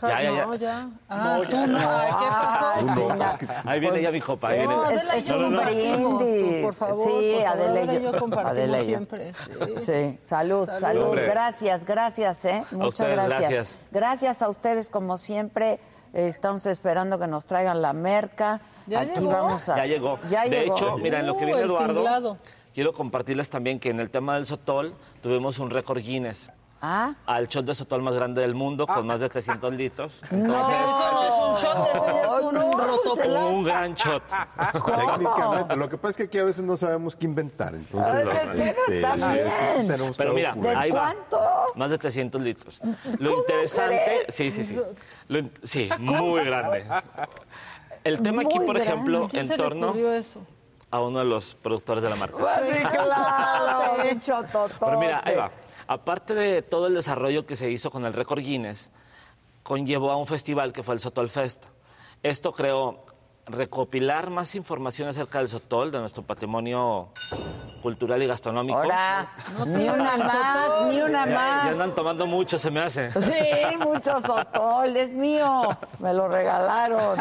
Ya, 0.01 0.21
ya, 0.21 0.31
ya. 0.31 0.45
No, 0.45 0.55
ya. 0.55 0.89
Ah, 1.09 1.37
No, 1.41 1.49
tú 1.49 1.67
no. 1.67 1.77
Ay, 1.79 2.11
¿qué 2.19 2.27
pasó? 2.29 2.79
Tú 2.79 3.15
no, 3.15 3.25
es 3.25 3.33
que- 3.33 3.47
Ahí 3.69 3.79
viene 3.79 4.01
ya 4.01 4.11
mi 4.11 4.21
copa. 4.21 4.47
Ahí 4.49 4.63
No, 4.65 4.81
viene. 4.87 5.17
Es 5.17 5.25
yo 5.27 5.35
un 5.35 5.41
no, 5.41 5.49
no. 5.49 5.61
brindis. 5.63 6.63
por 6.63 6.73
favor, 6.73 7.03
sí, 7.07 7.31
por 7.35 7.43
favor, 7.43 7.47
Adela 7.69 7.93
y 7.93 8.03
yo. 8.03 8.11
compartimos 8.19 8.51
Adela 8.51 8.77
y 8.77 8.81
yo. 8.81 8.87
siempre. 8.87 9.33
Sí. 9.33 9.75
Sí, 9.77 10.19
salud, 10.27 10.67
salud. 10.67 10.79
Salud. 10.81 11.15
Gracias, 11.15 11.85
gracias, 11.85 12.45
¿eh? 12.45 12.63
Muchas 12.71 12.89
ustedes, 12.89 13.15
gracias. 13.15 13.39
gracias. 13.51 13.79
Gracias 13.91 14.41
a 14.41 14.49
ustedes, 14.49 14.89
como 14.89 15.17
siempre. 15.17 15.79
Estamos 16.13 16.65
esperando 16.65 17.17
que 17.19 17.27
nos 17.27 17.45
traigan 17.45 17.81
la 17.81 17.93
merca. 17.93 18.59
¿Ya 18.87 19.01
Aquí 19.01 19.19
llegó? 19.19 19.31
vamos 19.31 19.69
a. 19.69 19.77
Ya 19.77 19.85
llegó. 19.85 20.19
Ya 20.29 20.43
de 20.43 20.49
llegó. 20.49 20.75
hecho, 20.75 20.97
mira, 20.97 21.19
en 21.19 21.27
lo 21.27 21.37
que 21.37 21.43
Uh, 21.43 21.47
viene 21.47 21.61
el 21.61 21.65
Eduardo, 21.67 22.37
quiero 22.73 22.91
compartirles 22.93 23.49
también 23.49 23.79
que 23.79 23.89
en 23.91 23.99
el 23.99 24.09
tema 24.09 24.35
del 24.35 24.45
sotol 24.45 24.93
tuvimos 25.21 25.59
un 25.59 25.69
récord 25.69 25.99
Guinness. 25.99 26.51
Ah, 26.83 27.13
Al 27.27 27.47
shot 27.47 27.63
de 27.65 27.75
sotol 27.75 28.01
más 28.01 28.15
grande 28.15 28.41
del 28.41 28.55
mundo, 28.55 28.87
con 28.87 29.05
más 29.05 29.19
de 29.19 29.29
300 29.29 29.71
litros. 29.73 30.21
no. 30.31 30.37
Entonces, 30.37 30.75
Eso 30.81 31.11
no 31.11 31.21
es 31.23 31.33
un 31.33 31.55
shot, 31.55 31.87
eso 31.95 32.39
es 32.39 33.25
un 33.27 33.33
No, 33.33 33.47
un 33.49 33.63
gran 33.63 33.93
shot. 33.93 34.23
Técnicamente, 34.73 35.75
lo 35.75 35.87
que 35.89 35.97
pasa 35.97 36.09
es 36.09 36.17
que 36.17 36.23
aquí 36.23 36.39
a 36.39 36.43
veces 36.43 36.63
no 36.63 36.75
sabemos 36.75 37.15
qué 37.15 37.25
inventar. 37.27 37.75
Entonces, 37.75 38.27
Ah, 38.27 38.51
sí, 38.51 38.61
sí, 38.87 38.93
está 38.95 39.17
sí, 39.17 39.27
bien. 39.31 39.87
tenemos 39.87 40.17
Pero 40.17 40.33
mira, 40.33 40.53
¿De 40.53 40.59
ocurrir. 40.59 40.77
ahí 40.77 40.91
va. 40.91 40.99
cuánto? 41.01 41.39
Más 41.75 41.89
de 41.91 41.97
300 41.99 42.41
litros. 42.41 42.81
Lo 43.19 43.29
¿Cómo 43.29 43.41
interesante, 43.41 44.01
crees? 44.05 44.25
sí, 44.35 44.51
sí, 44.51 44.65
sí. 44.65 44.79
Lo 45.27 45.39
sí, 45.63 45.89
muy 45.99 46.43
grande. 46.45 46.85
El 48.03 48.21
tema 48.23 48.41
aquí, 48.41 48.57
Muy 48.57 48.65
por 48.65 48.77
ejemplo, 48.77 49.17
grande. 49.19 49.31
¿Quién 49.37 49.51
en 49.51 49.57
torno 49.57 49.93
eso? 50.13 50.41
a 50.89 50.99
uno 50.99 51.19
de 51.19 51.25
los 51.25 51.55
productores 51.55 52.03
de 52.03 52.09
la 52.09 52.15
marca. 52.15 52.37
Sí, 52.67 52.73
claro, 52.91 54.03
un 54.11 54.19
chototote. 54.19 54.73
Pero 54.79 54.99
mira, 54.99 55.21
ahí 55.23 55.35
va. 55.35 55.51
Aparte 55.91 56.33
de 56.33 56.61
todo 56.61 56.87
el 56.87 56.93
desarrollo 56.93 57.45
que 57.45 57.57
se 57.57 57.69
hizo 57.69 57.91
con 57.91 58.05
el 58.05 58.13
récord 58.13 58.39
Guinness, 58.39 58.91
conllevó 59.61 60.09
a 60.11 60.15
un 60.15 60.25
festival 60.25 60.71
que 60.71 60.83
fue 60.83 60.93
el 60.93 61.01
Sotol 61.01 61.27
Fest. 61.27 61.65
Esto 62.23 62.53
creó 62.53 63.03
recopilar 63.45 64.29
más 64.29 64.55
información 64.55 65.09
acerca 65.09 65.39
del 65.39 65.49
Sotol, 65.49 65.91
de 65.91 65.99
nuestro 65.99 66.23
patrimonio 66.23 67.09
cultural 67.81 68.23
y 68.23 68.27
gastronómico. 68.27 68.77
Ahora, 68.79 69.33
ni 69.67 69.89
una 69.89 70.15
más, 70.15 70.85
ni 70.93 71.01
una 71.01 71.25
Ya, 71.25 71.29
ya 71.29 71.35
más. 71.35 71.71
andan 71.73 71.93
tomando 71.93 72.25
mucho, 72.25 72.57
se 72.57 72.71
me 72.71 72.79
hace. 72.79 73.11
Sí, 73.21 73.75
mucho 73.77 74.21
sotol, 74.21 74.95
es 74.95 75.11
mío. 75.11 75.77
Me 75.99 76.13
lo 76.13 76.29
regalaron. 76.29 77.19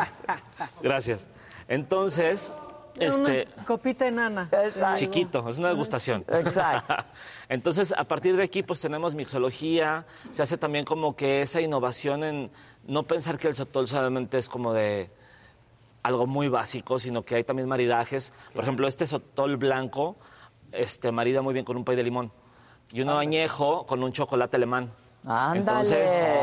Gracias. 0.80 1.26
Entonces, 1.66 2.52
este, 3.00 3.48
Una 3.56 3.64
copita 3.64 4.06
enana. 4.06 4.48
Exacto. 4.52 4.98
chiquito, 4.98 5.48
es 5.48 5.58
una 5.58 5.68
degustación. 5.68 6.24
Exacto. 6.28 6.94
Entonces, 7.48 7.92
a 7.96 8.04
partir 8.04 8.36
de 8.36 8.44
aquí, 8.44 8.62
pues 8.62 8.80
tenemos 8.80 9.14
mixología, 9.14 10.06
se 10.30 10.42
hace 10.42 10.56
también 10.56 10.84
como 10.84 11.16
que 11.16 11.40
esa 11.40 11.60
innovación 11.60 12.24
en 12.24 12.50
no 12.86 13.02
pensar 13.04 13.38
que 13.38 13.48
el 13.48 13.54
sotol 13.54 13.88
solamente 13.88 14.38
es 14.38 14.48
como 14.48 14.72
de 14.72 15.10
algo 16.02 16.26
muy 16.26 16.48
básico, 16.48 16.98
sino 16.98 17.22
que 17.22 17.36
hay 17.36 17.44
también 17.44 17.68
maridajes. 17.68 18.32
Por 18.54 18.64
ejemplo, 18.64 18.86
este 18.86 19.06
sotol 19.06 19.56
blanco 19.56 20.16
este, 20.72 21.12
marida 21.12 21.42
muy 21.42 21.52
bien 21.52 21.64
con 21.64 21.76
un 21.76 21.84
pay 21.84 21.96
de 21.96 22.02
limón 22.02 22.32
y 22.92 23.02
uno 23.02 23.18
añejo 23.18 23.86
con 23.86 24.02
un 24.02 24.12
chocolate 24.12 24.56
alemán. 24.56 24.92
Ándale. 25.26 25.58
Entonces, 25.58 26.34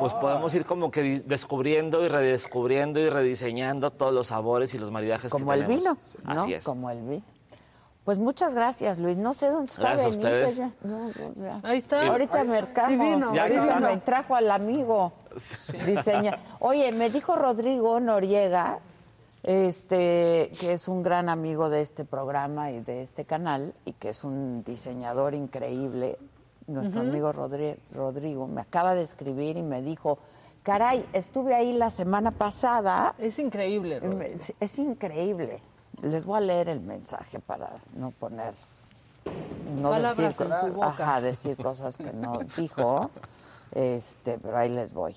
pues 0.00 0.12
podemos 0.14 0.54
ir 0.54 0.64
como 0.66 0.90
que 0.90 1.20
descubriendo 1.24 2.04
y 2.04 2.08
redescubriendo 2.08 3.00
y 3.00 3.08
rediseñando 3.08 3.90
todos 3.90 4.12
los 4.12 4.26
sabores 4.26 4.74
y 4.74 4.78
los 4.78 4.90
maridajes 4.90 5.30
Como 5.30 5.50
que 5.50 5.58
el 5.58 5.64
vino, 5.66 5.96
tenemos. 5.96 6.16
¿no? 6.24 6.42
Así 6.42 6.54
es. 6.54 6.64
Como 6.64 6.90
el 6.90 7.00
vino. 7.00 7.22
Pues 8.04 8.18
muchas 8.18 8.54
gracias, 8.54 8.98
Luis. 8.98 9.16
No 9.16 9.34
sé 9.34 9.48
dónde 9.48 9.70
está 9.72 9.82
Gracias 9.82 10.04
a 10.04 10.08
ustedes. 10.10 10.56
ya. 10.58 10.70
No, 10.84 11.08
no, 11.08 11.12
ya. 11.44 11.60
Ahí 11.64 11.78
está. 11.78 12.06
Ahorita 12.06 12.38
Ahí- 12.42 12.46
mercamos. 12.48 12.90
sí 12.90 12.96
vino, 12.96 13.34
Ya, 13.34 13.42
Ahorita 13.42 13.80
me 13.80 13.96
trajo 13.96 14.36
al 14.36 14.50
amigo. 14.50 15.12
Diseña. 15.86 16.38
Oye, 16.60 16.92
me 16.92 17.10
dijo 17.10 17.34
Rodrigo 17.34 17.98
Noriega, 17.98 18.78
este, 19.42 20.52
que 20.60 20.72
es 20.74 20.86
un 20.88 21.02
gran 21.02 21.28
amigo 21.28 21.68
de 21.68 21.80
este 21.80 22.04
programa 22.04 22.70
y 22.70 22.80
de 22.80 23.02
este 23.02 23.24
canal, 23.24 23.74
y 23.84 23.92
que 23.94 24.10
es 24.10 24.22
un 24.24 24.62
diseñador 24.64 25.34
increíble. 25.34 26.18
Nuestro 26.66 27.00
amigo 27.00 27.32
Rodri- 27.32 27.76
Rodrigo 27.94 28.46
me 28.46 28.60
acaba 28.60 28.94
de 28.94 29.02
escribir 29.02 29.56
y 29.56 29.62
me 29.62 29.82
dijo, 29.82 30.18
caray, 30.62 31.06
estuve 31.12 31.54
ahí 31.54 31.72
la 31.72 31.90
semana 31.90 32.30
pasada. 32.32 33.14
Es 33.18 33.38
increíble. 33.38 34.00
Rodrigo. 34.00 34.38
Es 34.60 34.78
increíble. 34.78 35.60
Les 36.02 36.24
voy 36.24 36.38
a 36.38 36.40
leer 36.40 36.68
el 36.68 36.80
mensaje 36.80 37.38
para 37.40 37.70
no 37.94 38.10
poner, 38.10 38.52
no 39.80 39.92
decir, 39.92 40.34
ajá, 40.82 41.20
decir 41.20 41.56
cosas 41.56 41.96
que 41.96 42.12
no 42.12 42.38
dijo. 42.56 43.10
Este, 43.72 44.38
pero 44.38 44.56
ahí 44.56 44.70
les 44.70 44.94
voy. 44.94 45.14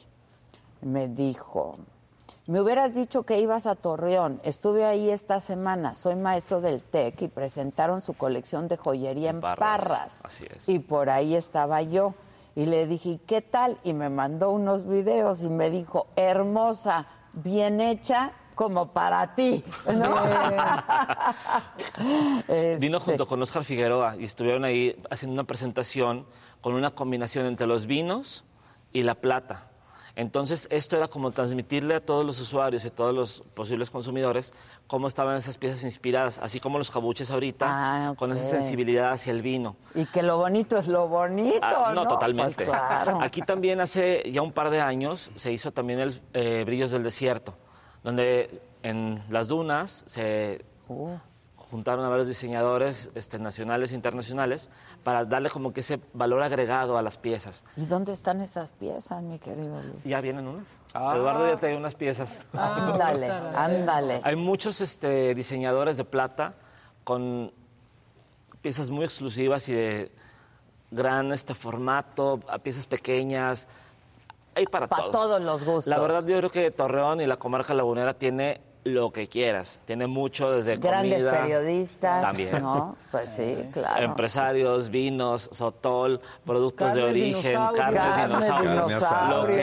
Me 0.82 1.08
dijo, 1.08 1.72
me 2.50 2.60
hubieras 2.62 2.96
dicho 2.96 3.22
que 3.24 3.40
ibas 3.40 3.68
a 3.68 3.76
Torreón. 3.76 4.42
Estuve 4.44 4.84
ahí 4.84 5.12
esta 5.12 5.40
semana. 5.40 5.94
Soy 5.94 6.16
maestro 6.16 6.62
del 6.62 6.82
TEC 6.82 7.22
y 7.22 7.28
presentaron 7.28 8.02
su 8.02 8.16
colección 8.16 8.68
de 8.68 8.76
joyería 8.76 9.30
en 9.30 9.40
Parras, 9.40 9.88
Parras. 9.88 10.26
así 10.26 10.46
es. 10.50 10.68
Y 10.68 10.80
por 10.80 11.12
ahí 11.12 11.36
estaba 11.36 11.84
yo. 11.84 12.16
Y 12.56 12.66
le 12.66 12.88
dije, 12.88 13.10
"¿Y 13.10 13.18
¿qué 13.20 13.44
tal? 13.44 13.78
Y 13.84 13.94
me 13.94 14.10
mandó 14.10 14.50
unos 14.50 14.88
videos 14.88 15.44
y 15.44 15.50
me 15.50 15.70
dijo, 15.70 16.08
hermosa, 16.16 17.06
bien 17.34 17.82
hecha, 17.82 18.32
como 18.56 18.88
para 18.94 19.36
ti. 19.36 19.64
¿no? 19.86 19.94
Vino 22.80 22.98
Este, 22.98 23.00
junto 23.00 23.28
con 23.28 23.42
Oscar 23.42 23.64
Figueroa 23.64 24.18
y 24.18 24.26
estuvieron 24.26 24.66
ahí 24.66 25.02
haciendo 25.10 25.34
una 25.34 25.46
presentación 25.46 26.26
con 26.62 26.74
una 26.74 26.92
combinación 26.92 27.46
entre 27.46 27.68
los 27.68 27.86
vinos 27.86 28.44
y 28.92 29.04
la 29.04 29.16
plata. 29.16 29.69
Entonces, 30.20 30.68
esto 30.70 30.98
era 30.98 31.08
como 31.08 31.32
transmitirle 31.32 31.96
a 31.96 32.02
todos 32.02 32.26
los 32.26 32.42
usuarios 32.42 32.84
y 32.84 32.90
a 32.90 32.92
todos 32.94 33.16
los 33.16 33.42
posibles 33.54 33.90
consumidores 33.90 34.54
cómo 34.86 35.08
estaban 35.08 35.38
esas 35.38 35.58
piezas 35.58 35.86
inspiradas, 35.86 36.40
así 36.40 36.60
como 36.60 36.78
los 36.78 36.92
jabuches 36.92 37.32
ahorita, 37.32 37.66
Ah, 37.70 38.14
con 38.18 38.34
esa 38.34 38.44
sensibilidad 38.44 39.12
hacia 39.14 39.32
el 39.32 39.42
vino. 39.42 39.78
Y 39.96 40.06
que 40.08 40.22
lo 40.22 40.38
bonito 40.38 40.78
es 40.78 40.88
lo 40.88 41.08
bonito, 41.08 41.60
Ah, 41.62 41.94
¿no? 41.96 42.04
no, 42.04 42.08
totalmente. 42.10 42.66
Pues 42.66 42.68
claro. 42.68 43.20
Aquí 43.22 43.42
también 43.44 43.80
hace 43.80 44.30
ya 44.30 44.42
un 44.42 44.52
par 44.52 44.72
de 44.72 44.82
años 44.82 45.32
se 45.36 45.54
hizo 45.54 45.72
también 45.72 46.02
el 46.02 46.22
eh, 46.34 46.64
Brillos 46.66 46.92
del 46.92 47.04
Desierto, 47.04 47.54
donde 48.04 48.62
en 48.84 49.24
las 49.30 49.48
dunas 49.48 50.04
se 50.06 50.66
Uh. 50.90 51.16
Juntaron 51.70 52.04
a 52.04 52.10
varios 52.10 52.28
diseñadores 52.28 53.12
este, 53.14 53.38
nacionales 53.38 53.92
e 53.92 53.96
internacionales 53.96 54.70
para 55.04 55.26
darle 55.26 55.50
como 55.50 55.72
que 55.72 55.82
ese 55.82 56.00
valor 56.14 56.42
agregado 56.42 56.98
a 56.98 57.02
las 57.04 57.18
piezas. 57.18 57.64
¿Y 57.78 57.86
dónde 57.86 58.12
están 58.12 58.42
esas 58.42 58.72
piezas, 58.72 59.22
mi 59.22 59.38
querido 59.38 59.82
Luis? 59.82 60.04
Ya 60.04 60.20
vienen 60.22 60.48
unas. 60.48 60.80
Eduardo 60.96 61.48
ya 61.48 61.58
trae 61.58 61.78
unas 61.78 61.96
piezas. 61.96 62.40
Ah, 62.54 62.90
Ándale, 62.94 63.30
ándale. 63.30 64.22
Hay 64.24 64.36
muchos 64.36 64.82
este, 64.82 65.36
diseñadores 65.36 65.98
de 65.98 66.06
plata 66.06 66.56
con 67.04 67.52
piezas 68.62 68.90
muy 68.90 69.06
exclusivas 69.06 69.70
y 69.70 69.74
de 69.74 70.12
gran 70.92 71.32
este 71.32 71.54
formato, 71.54 72.40
a 72.50 72.58
piezas 72.58 72.88
pequeñas. 72.88 73.68
Hay 74.56 74.66
para 74.66 74.88
Pa' 74.88 74.98
todo. 74.98 75.12
todos 75.12 75.44
los 75.44 75.64
gustos. 75.64 75.88
La 75.88 76.00
verdad 76.00 76.26
yo 76.26 76.38
creo 76.40 76.50
que 76.50 76.72
Torreón 76.72 77.22
y 77.22 77.28
la 77.28 77.38
comarca 77.38 77.74
lagunera 77.76 78.16
tiene 78.16 78.60
lo 78.90 79.12
que 79.12 79.28
quieras. 79.28 79.80
Tiene 79.86 80.08
mucho 80.08 80.52
desde 80.52 80.78
Grandes 80.78 81.24
comida. 81.24 81.42
periodistas, 81.42 82.22
También. 82.22 82.62
¿no? 82.62 82.96
Pues 83.12 83.30
sí, 83.30 83.70
claro. 83.74 84.04
Empresarios, 84.04 84.90
vinos, 84.90 85.50
sotol, 85.52 86.20
productos 86.46 86.94
de 86.94 87.04
origen, 87.04 87.52
dinosaurio. 87.52 87.78
carne, 87.82 87.98
Carne, 87.98 88.24
dinosaurio, 88.28 88.76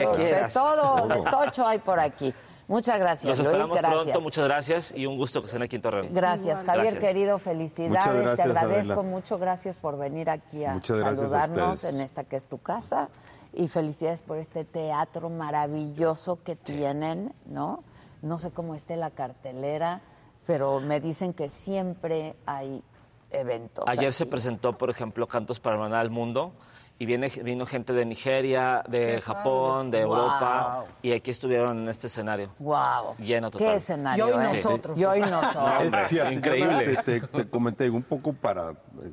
lo 0.03 0.11
que 0.11 0.17
quieras. 0.17 0.53
De 0.53 0.59
todo, 0.59 1.07
de 1.07 1.21
tocho 1.31 1.67
hay 1.67 1.79
por 1.79 1.99
aquí. 1.99 2.33
Muchas 2.69 2.99
gracias, 2.99 3.37
Los 3.37 3.47
Luis, 3.47 3.61
esperamos 3.61 3.79
gracias. 3.79 4.03
pronto, 4.11 4.19
muchas 4.25 4.43
gracias 4.43 4.93
y 4.93 5.05
un 5.05 5.15
gusto 5.17 5.39
que 5.39 5.45
estén 5.45 5.61
aquí 5.61 5.77
en 5.77 5.81
Torreón. 5.81 6.07
Gracias, 6.11 6.63
Javier, 6.65 6.83
Gracias. 6.95 7.03
querido, 7.03 7.39
felicidades. 7.39 7.89
Muchas 8.07 8.15
gracias, 8.15 8.35
Te 8.35 8.59
agradezco 8.59 8.91
Adela. 8.93 9.09
mucho, 9.09 9.37
gracias 9.37 9.75
por 9.77 9.97
venir 9.97 10.29
aquí 10.29 10.65
a 10.65 10.73
a 10.73 10.81
saludarnos 10.83 11.75
ustedes. 11.75 11.95
en 11.95 12.01
esta 12.01 12.23
que 12.25 12.35
es 12.35 12.45
tu 12.45 12.57
casa. 12.57 13.07
Y 13.53 13.69
felicidades 13.69 14.21
por 14.21 14.37
este 14.37 14.65
teatro 14.65 15.29
maravilloso 15.29 16.39
que 16.43 16.57
tienen, 16.57 17.33
¿no? 17.45 17.83
No 18.27 18.37
sé 18.37 18.51
cómo 18.51 18.75
esté 18.75 18.97
la 18.97 19.11
cartelera, 19.11 20.01
pero 20.45 20.79
me 20.81 20.99
dicen 20.99 21.33
que 21.33 21.49
siempre 21.49 22.35
hay 22.45 22.83
eventos. 23.31 23.85
Ayer 23.87 24.11
se 24.11 24.25
presentó, 24.25 24.77
por 24.77 24.89
ejemplo, 24.89 25.27
Cantos 25.27 25.59
para 25.59 25.75
Hermanar 25.77 25.99
al 25.99 26.09
Mundo 26.09 26.53
y 26.99 27.05
viene, 27.05 27.29
vino 27.43 27.65
gente 27.65 27.93
de 27.93 28.05
Nigeria, 28.05 28.83
de 28.89 29.15
Qué 29.15 29.21
Japón, 29.21 29.91
de. 29.91 30.01
Europa 30.01 30.77
Wow. 30.79 30.87
y 31.03 31.11
aquí 31.13 31.31
estuvieron 31.31 31.77
en 31.79 31.87
este 31.89 32.07
escenario. 32.07 32.49
Wow. 32.59 33.15
Lleno 33.19 33.49
total. 33.49 33.67
Qué 33.67 33.73
escenario, 33.75 34.27
Y 34.27 34.31
hoy 34.31 34.45
¿eh? 34.45 34.53
nosotros. 34.55 34.97
Y 34.97 35.05
hoy 35.05 35.19
nosotros. 35.21 35.55
No, 35.55 35.79
Es- 35.79 36.07
fíjate, 36.07 36.15
yo 36.15 36.31
increíble. 36.31 36.97
Te, 37.05 37.21
te- 37.21 37.27
te 37.27 37.49
comenté 37.49 37.89
un 37.89 38.03
poco 38.03 38.33
para 38.33 38.71
eh, 38.71 39.11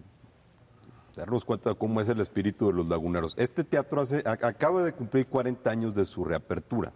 darnos 1.15 1.45
cuenta 1.45 1.71
de 1.71 1.77
cómo 1.77 2.01
es 2.01 2.09
el 2.09 2.19
espíritu 2.21 2.67
de 2.69 2.73
los 2.73 2.89
laguneros. 2.89 3.35
Este 3.37 3.63
teatro 3.65 4.01
hace, 4.01 4.23
a- 4.27 4.33
acaba 4.49 4.83
de 4.83 4.93
cumplir 4.93 5.27
40 5.29 5.71
años 5.71 5.95
de 5.95 6.05
su 6.05 6.25
reapertura, 6.25 6.93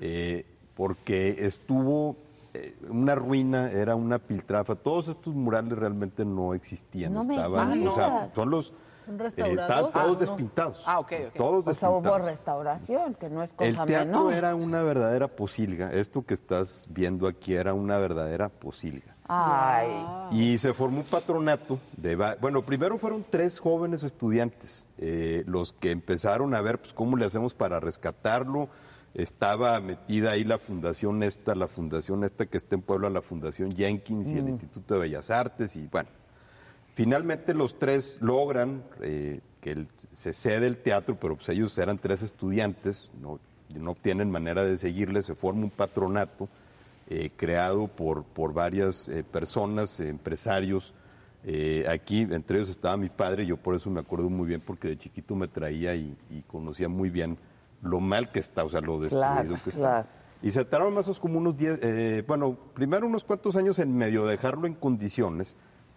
eh, 0.00 0.44
porque 0.76 1.44
estuvo 1.46 2.16
eh, 2.54 2.76
una 2.88 3.14
ruina, 3.14 3.70
era 3.72 3.96
una 3.96 4.18
piltrafa. 4.18 4.76
Todos 4.76 5.08
estos 5.08 5.34
murales 5.34 5.76
realmente 5.76 6.24
no 6.24 6.54
existían. 6.54 7.12
No 7.14 7.24
me 7.24 7.34
Estaban, 7.34 7.86
o 7.86 7.94
sea, 7.94 8.30
son 8.34 8.50
los 8.50 8.72
¿Son 9.06 9.20
eh, 9.20 9.32
estaban 9.36 9.84
Ah, 9.86 9.90
todos 9.92 10.12
no. 10.14 10.14
despintados. 10.16 10.82
Ah, 10.84 10.98
ok, 10.98 11.12
ok. 11.28 11.34
Todos 11.36 11.68
O 11.68 11.74
sea, 11.74 11.90
hubo 11.90 11.96
despintados. 12.00 12.24
restauración, 12.26 13.14
que 13.14 13.30
no 13.30 13.42
es 13.42 13.50
El 13.52 13.56
cosa 13.74 13.86
teatro 13.86 14.24
menor. 14.24 14.34
era 14.34 14.54
una 14.56 14.82
verdadera 14.82 15.28
posilga. 15.28 15.92
Esto 15.92 16.24
que 16.26 16.34
estás 16.34 16.86
viendo 16.90 17.28
aquí 17.28 17.54
era 17.54 17.72
una 17.72 17.98
verdadera 17.98 18.48
posilga. 18.48 19.14
Ay. 19.28 19.88
Y 20.32 20.58
se 20.58 20.74
formó 20.74 20.98
un 21.00 21.06
patronato 21.06 21.78
de... 21.96 22.16
Bueno, 22.40 22.62
primero 22.66 22.98
fueron 22.98 23.24
tres 23.30 23.60
jóvenes 23.60 24.02
estudiantes 24.02 24.86
eh, 24.98 25.44
los 25.46 25.72
que 25.72 25.92
empezaron 25.92 26.52
a 26.54 26.60
ver 26.60 26.80
pues, 26.80 26.92
cómo 26.92 27.16
le 27.16 27.26
hacemos 27.26 27.54
para 27.54 27.78
rescatarlo. 27.78 28.68
Estaba 29.16 29.80
metida 29.80 30.32
ahí 30.32 30.44
la 30.44 30.58
fundación 30.58 31.22
esta, 31.22 31.54
la 31.54 31.68
fundación 31.68 32.22
esta 32.22 32.44
que 32.44 32.58
está 32.58 32.74
en 32.74 32.82
Puebla, 32.82 33.08
la 33.08 33.22
fundación 33.22 33.74
Jenkins 33.74 34.28
y 34.28 34.36
el 34.36 34.44
Mm. 34.44 34.48
Instituto 34.48 34.94
de 34.94 35.00
Bellas 35.00 35.30
Artes 35.30 35.74
y 35.76 35.86
bueno. 35.88 36.10
Finalmente 36.94 37.54
los 37.54 37.78
tres 37.78 38.18
logran 38.20 38.82
eh, 39.00 39.40
que 39.62 39.72
el- 39.72 39.88
se 40.12 40.32
cede 40.34 40.66
el 40.66 40.76
teatro, 40.78 41.18
pero 41.18 41.36
pues 41.36 41.48
ellos 41.48 41.76
eran 41.78 41.98
tres 41.98 42.22
estudiantes, 42.22 43.10
no, 43.20 43.38
no 43.74 43.94
tienen 43.94 44.30
manera 44.30 44.64
de 44.64 44.76
seguirle, 44.76 45.22
se 45.22 45.34
forma 45.34 45.64
un 45.64 45.70
patronato 45.70 46.48
eh, 47.08 47.30
creado 47.36 47.86
por, 47.88 48.24
por 48.24 48.52
varias 48.52 49.08
eh, 49.08 49.22
personas, 49.24 49.98
empresarios. 50.00 50.92
Eh, 51.44 51.86
aquí, 51.88 52.20
entre 52.22 52.58
ellos 52.58 52.68
estaba 52.68 52.96
mi 52.96 53.08
padre, 53.08 53.46
yo 53.46 53.56
por 53.56 53.76
eso 53.76 53.88
me 53.90 54.00
acuerdo 54.00 54.28
muy 54.28 54.46
bien, 54.48 54.60
porque 54.60 54.88
de 54.88 54.98
chiquito 54.98 55.34
me 55.36 55.48
traía 55.48 55.94
y, 55.94 56.16
y 56.30 56.42
conocía 56.42 56.88
muy 56.88 57.08
bien 57.10 57.38
lo 57.86 58.00
mal 58.00 58.30
que 58.30 58.40
está, 58.40 58.64
o 58.64 58.68
sea, 58.68 58.80
lo 58.80 58.98
destruido 59.00 59.32
Claro, 59.32 59.56
que 59.64 59.70
está. 59.70 59.80
claro. 59.80 60.08
Y 60.42 60.50
se 60.50 60.64
tardaron 60.64 60.94
más 60.94 61.06
o 61.06 61.10
menos 61.10 61.18
como 61.20 61.38
unos 61.38 61.56
10, 61.56 61.80
eh, 61.82 62.24
bueno, 62.26 62.56
primero 62.74 63.06
unos 63.06 63.24
cuantos 63.24 63.56
años 63.56 63.78
en 63.78 63.96
medio 63.96 64.26
dejarlo 64.26 64.66
en 64.66 64.74
condiciones 64.74 65.56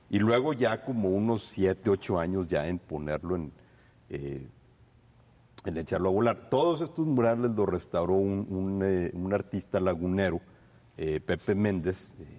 y 0.10 0.20
luego 0.20 0.54
ya 0.54 0.84
como 0.84 1.10
unos 1.10 1.44
7, 1.44 1.90
8 1.90 2.20
años 2.20 2.48
ya 2.48 2.66
en 2.68 2.80
ponerlo 2.80 3.36
en, 3.36 3.52
eh, 4.10 4.48
en 5.66 5.78
echarlo 5.78 6.10
a 6.10 6.12
volar. 6.14 6.50
Todos 6.50 6.82
estos 6.82 7.06
murales 7.06 7.52
los 7.52 7.68
restauró 7.68 8.14
un, 8.16 8.48
un, 8.50 8.82
eh, 8.84 9.12
un 9.14 9.34
artista 9.34 9.80
lagunero, 9.80 10.40
eh, 10.98 11.20
Pepe 11.20 11.54
Méndez, 11.54 12.16
eh, 12.20 12.39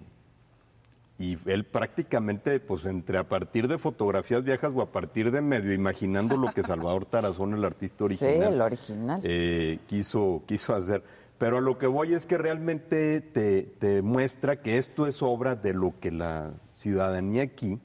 y 1.21 1.37
él 1.45 1.65
prácticamente, 1.65 2.59
pues 2.59 2.85
entre 2.85 3.19
a 3.19 3.29
partir 3.29 3.67
de 3.67 3.77
fotografías 3.77 4.43
viejas 4.43 4.71
o 4.75 4.81
a 4.81 4.91
partir 4.91 5.29
de 5.29 5.41
medio 5.41 5.71
imaginando 5.71 6.35
lo 6.35 6.51
que 6.51 6.63
Salvador 6.63 7.05
Tarazón, 7.05 7.53
el 7.53 7.63
artista 7.63 8.03
original, 8.05 8.33
Sí, 8.33 8.53
el 8.55 8.61
original. 8.61 9.21
eh, 9.23 9.79
quiso, 9.85 10.41
quiso 10.47 10.73
hacer. 10.73 11.03
Pero 11.37 11.57
a 11.57 11.61
lo 11.61 11.77
que 11.77 11.87
voy 11.87 12.13
es 12.13 12.25
que 12.25 12.37
realmente 12.37 13.21
te, 13.21 13.63
te 13.63 14.01
muestra 14.01 14.61
que 14.61 14.77
esto 14.77 15.05
es 15.05 15.21
obra 15.21 15.55
de 15.55 15.73
lo 15.73 15.93
que 15.99 16.11
la 16.11 16.51
ciudadanía 16.73 17.43
aquí 17.43 17.79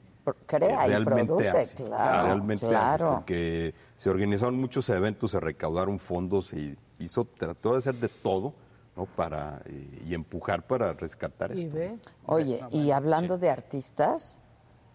crea 0.45 0.87
y 0.87 0.91
eh, 0.91 0.99
realmente 0.99 1.25
produce, 1.27 1.49
hace. 1.49 1.75
claro, 1.75 2.25
realmente 2.25 2.67
claro. 2.67 3.07
hace, 3.07 3.15
porque 3.15 3.73
se 3.97 4.09
organizaron 4.09 4.59
muchos 4.59 4.89
eventos, 4.89 5.31
se 5.31 5.39
recaudaron 5.39 5.99
fondos 5.99 6.53
y 6.53 6.75
hizo, 6.99 7.25
trató 7.25 7.73
de 7.73 7.77
hacer 7.77 7.95
de 7.95 8.09
todo 8.09 8.53
¿no? 8.97 9.05
para 9.05 9.61
eh, 9.65 10.03
y 10.07 10.13
empujar 10.13 10.65
para 10.65 10.93
rescatar 10.93 11.55
Y 11.55 11.61
esto. 11.65 11.75
ve. 11.75 11.95
Oye, 12.25 12.63
y 12.71 12.91
hablando 12.91 13.37
de 13.37 13.49
artistas, 13.49 14.39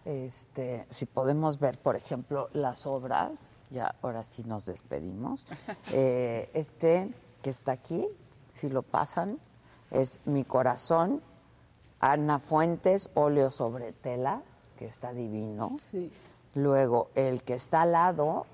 este, 0.05 0.85
si 0.89 1.05
podemos 1.05 1.59
ver, 1.59 1.77
por 1.79 1.95
ejemplo, 1.95 2.49
las 2.53 2.85
obras, 2.85 3.39
ya 3.71 3.95
ahora 4.01 4.23
sí 4.23 4.43
nos 4.43 4.65
despedimos. 4.65 5.45
Eh, 5.93 6.49
este 6.53 7.09
que 7.41 7.49
está 7.49 7.73
aquí, 7.73 8.07
si 8.53 8.69
lo 8.69 8.83
pasan, 8.83 9.39
es 9.91 10.19
Mi 10.25 10.43
Corazón, 10.43 11.21
Ana 11.99 12.39
Fuentes, 12.39 13.09
óleo 13.13 13.51
sobre 13.51 13.93
tela, 13.93 14.41
que 14.77 14.85
está 14.85 15.13
divino. 15.13 15.77
Sí. 15.91 16.11
Luego, 16.55 17.09
el 17.15 17.43
que 17.43 17.53
está 17.53 17.83
al 17.83 17.91
lado 17.93 18.45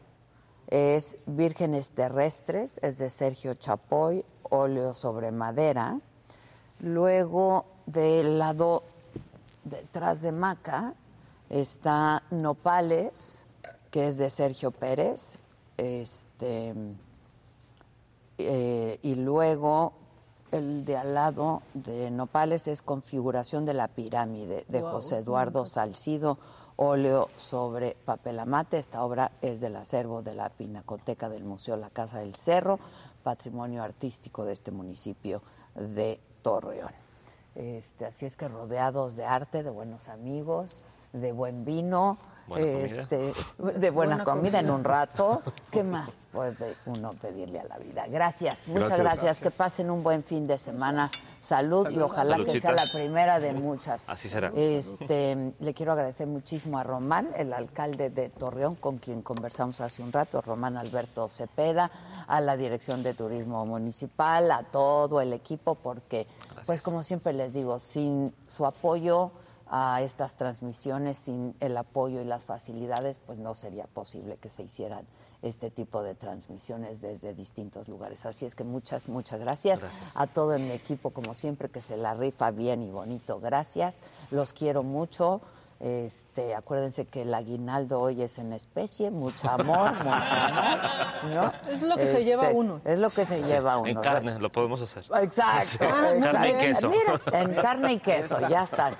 es 0.70 1.18
Vírgenes 1.26 1.92
Terrestres, 1.92 2.80
es 2.84 3.00
de 3.00 3.10
Sergio 3.10 3.56
Chapoy, 3.56 4.24
óleo 4.44 4.94
sobre 4.94 5.32
madera. 5.32 6.00
Luego, 6.80 7.66
del 7.88 8.38
lado 8.38 8.84
detrás 9.64 10.22
de 10.22 10.32
Maca 10.32 10.94
está 11.50 12.24
Nopales, 12.30 13.46
que 13.90 14.08
es 14.08 14.18
de 14.18 14.30
Sergio 14.30 14.72
Pérez. 14.72 15.38
Este, 15.78 16.74
eh, 18.38 19.00
y 19.02 19.16
luego 19.16 19.94
el 20.52 20.86
de 20.86 20.98
al 20.98 21.14
lado 21.14 21.62
de 21.74 22.12
Nopales 22.12 22.68
es 22.68 22.82
Configuración 22.82 23.66
de 23.66 23.74
la 23.74 23.88
Pirámide 23.88 24.66
de. 24.68 24.82
José 24.82 25.18
Eduardo 25.18 25.66
Salcido, 25.66 26.38
óleo 26.82 27.30
sobre 27.36 27.98
papel 28.06 28.40
amate. 28.40 28.78
Esta 28.78 29.04
obra 29.04 29.32
es 29.42 29.60
del 29.60 29.76
acervo 29.76 30.22
de 30.22 30.34
la 30.34 30.50
Pinacoteca 30.50 31.28
del 31.28 31.44
Museo 31.44 31.76
La 31.76 31.90
Casa 31.90 32.20
del 32.20 32.36
Cerro, 32.36 32.80
patrimonio 33.22 33.84
artístico 33.84 34.46
de 34.46 34.54
este 34.54 34.72
municipio 34.72 35.42
de 35.76 36.22
Torreón. 36.42 36.94
Este, 37.56 38.06
así 38.06 38.26
es 38.26 38.38
que 38.38 38.48
rodeados 38.48 39.18
de 39.18 39.26
arte, 39.26 39.62
de 39.62 39.70
buenos 39.70 40.08
amigos, 40.08 40.82
de 41.12 41.34
buen 41.34 41.66
vino, 41.66 42.18
Buena 42.50 42.72
comida. 42.72 43.02
este, 43.02 43.18
de 43.18 43.90
buena, 43.92 44.16
Buena 44.16 44.24
comida 44.24 44.60
en 44.60 44.72
un 44.72 44.84
rato. 44.84 45.42
¿Qué 45.72 45.84
más 45.84 46.26
puede 46.32 46.76
uno 46.86 47.14
pedirle 47.14 47.60
a 47.60 47.66
la 47.66 47.78
vida? 47.78 48.08
Gracias, 48.08 48.68
muchas 48.68 48.98
gracias. 48.98 49.24
Gracias. 49.24 49.40
Que 49.40 49.52
pasen 49.52 49.92
un 49.92 50.04
buen 50.04 50.24
fin 50.24 50.48
de 50.48 50.58
semana. 50.58 51.12
Salud, 51.42 51.90
y 51.90 52.00
ojalá 52.00 52.44
que 52.44 52.60
sea 52.60 52.74
la 52.74 52.86
primera 52.92 53.40
de 53.40 53.54
muchas. 53.54 54.04
Así 54.08 54.28
será. 54.28 54.52
Este, 54.56 55.54
le 55.60 55.74
quiero 55.74 55.94
agradecer 55.94 56.28
muchísimo 56.28 56.78
a 56.78 56.84
Román, 56.84 57.30
el 57.38 57.54
alcalde 57.54 58.10
de 58.10 58.28
Torreón, 58.30 58.76
con 58.76 58.98
quien 58.98 59.22
conversamos 59.22 59.80
hace 59.80 60.02
un 60.02 60.12
rato, 60.12 60.42
Román 60.42 60.76
Alberto 60.76 61.30
Cepeda, 61.30 61.92
a 62.28 62.42
la 62.42 62.58
Dirección 62.58 63.04
de 63.04 63.14
Turismo 63.14 63.66
Municipal, 63.66 64.52
a 64.52 64.64
todo 64.64 65.22
el 65.22 65.32
equipo, 65.32 65.76
porque, 65.76 66.28
pues 66.66 66.82
como 66.82 67.04
siempre 67.04 67.32
les 67.32 67.54
digo, 67.54 67.80
sin 67.80 68.34
su 68.48 68.66
apoyo 68.66 69.32
a 69.70 70.02
estas 70.02 70.36
transmisiones, 70.36 71.18
sin 71.18 71.56
el 71.60 71.78
apoyo 71.78 72.22
y 72.22 72.26
las 72.26 72.44
facilidades, 72.44 73.20
pues 73.26 73.38
no 73.38 73.54
sería 73.54 73.86
posible 73.86 74.38
que 74.38 74.50
se 74.50 74.64
hicieran 74.64 75.06
este 75.42 75.70
tipo 75.72 76.04
de 76.04 76.16
transmisiones 76.16 77.00
desde 77.00 77.34
distintos 77.34 77.88
lugares. 77.88 78.26
Así 78.26 78.46
es 78.46 78.56
que 78.56 78.64
muchas, 78.64 79.08
muchas 79.08 79.40
gracias, 79.40 79.80
Gracias. 79.80 80.18
a 80.18 80.28
todo 80.28 80.58
mi 80.60 80.72
equipo, 80.72 81.12
como 81.12 81.34
siempre, 81.34 81.70
que 81.70 81.82
se 81.82 81.98
la 81.98 82.14
rifa 82.14 82.52
bien 82.52 82.82
y 82.82 82.92
bonito. 82.92 83.40
Gracias, 83.40 84.02
los 84.32 84.54
quiero 84.54 84.84
mucho. 84.84 85.40
Este, 85.80 86.56
acuérdense 86.56 87.06
que 87.06 87.22
el 87.22 87.34
aguinaldo 87.34 88.00
hoy 88.00 88.22
es 88.22 88.38
en 88.38 88.52
especie, 88.52 89.12
mucho 89.12 89.50
amor, 89.50 89.94
mucho 89.94 90.10
amor, 90.10 91.34
¿no? 91.34 91.54
Es 91.72 91.82
lo 91.82 91.96
que 91.96 92.12
se 92.12 92.26
lleva 92.26 92.44
Este, 92.48 92.56
uno. 92.56 92.82
Es 92.84 93.00
lo 93.00 93.10
que 93.10 93.24
se 93.24 93.42
lleva 93.44 93.78
uno. 93.78 93.88
En 93.88 93.98
carne, 94.02 94.38
lo 94.40 94.50
podemos 94.50 94.82
hacer. 94.82 95.06
Exacto. 95.22 95.66
Sí. 95.66 95.76
exacto. 95.86 96.22
Carne 96.32 96.50
y 96.50 96.54
queso. 96.56 96.90
Mira, 96.90 97.22
en 97.32 97.54
carne 97.56 97.94
y 97.94 98.00
queso, 98.00 98.40
ya 98.50 98.64
están. 98.64 98.98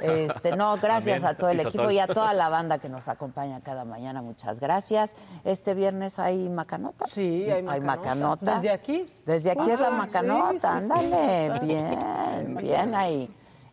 Este, 0.00 0.56
no, 0.56 0.76
gracias 0.78 1.20
También, 1.20 1.26
a 1.26 1.34
todo 1.36 1.50
el 1.50 1.58
y 1.58 1.60
equipo 1.60 1.78
sotol. 1.84 1.92
y 1.92 1.98
a 1.98 2.06
toda 2.06 2.32
la 2.32 2.48
banda 2.48 2.78
que 2.78 2.88
nos 2.88 3.06
acompaña 3.08 3.60
cada 3.60 3.84
mañana. 3.84 4.22
Muchas 4.22 4.60
gracias. 4.60 5.14
Este 5.44 5.74
viernes 5.74 6.18
hay 6.18 6.48
macanota. 6.48 7.04
Sí, 7.12 7.50
hay 7.50 7.62
macanota. 7.62 7.96
macanota. 7.96 8.54
¿Desde 8.54 8.70
aquí? 8.70 9.12
Desde 9.26 9.50
aquí 9.50 9.70
es 9.70 9.78
la 9.78 9.88
Ah, 9.88 9.90
macanota, 9.90 10.72
sí, 10.80 10.80
sí, 10.80 10.88
sí. 10.88 10.94
ándale, 10.94 11.58
bien, 11.60 12.56
bien 12.56 12.94
ahí. 12.94 13.30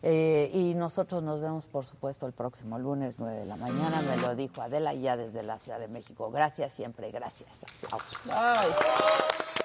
Eh, 0.08 0.52
y 0.54 0.76
nosotros 0.76 1.24
nos 1.24 1.42
vemos, 1.42 1.66
por 1.66 1.84
supuesto, 1.84 2.28
el 2.28 2.34
próximo 2.34 2.78
lunes, 2.78 3.16
9 3.18 3.40
de 3.40 3.46
la 3.48 3.56
mañana. 3.56 4.04
Me 4.04 4.22
lo 4.22 4.36
dijo 4.36 4.62
Adela, 4.62 4.94
ya 4.94 5.18
desde 5.18 5.42
la 5.42 5.58
Ciudad 5.58 5.80
de 5.80 5.88
México. 5.88 6.30
Gracias 6.30 6.74
siempre, 6.74 7.10
gracias. 7.10 7.66
Aplausos. 7.92 9.65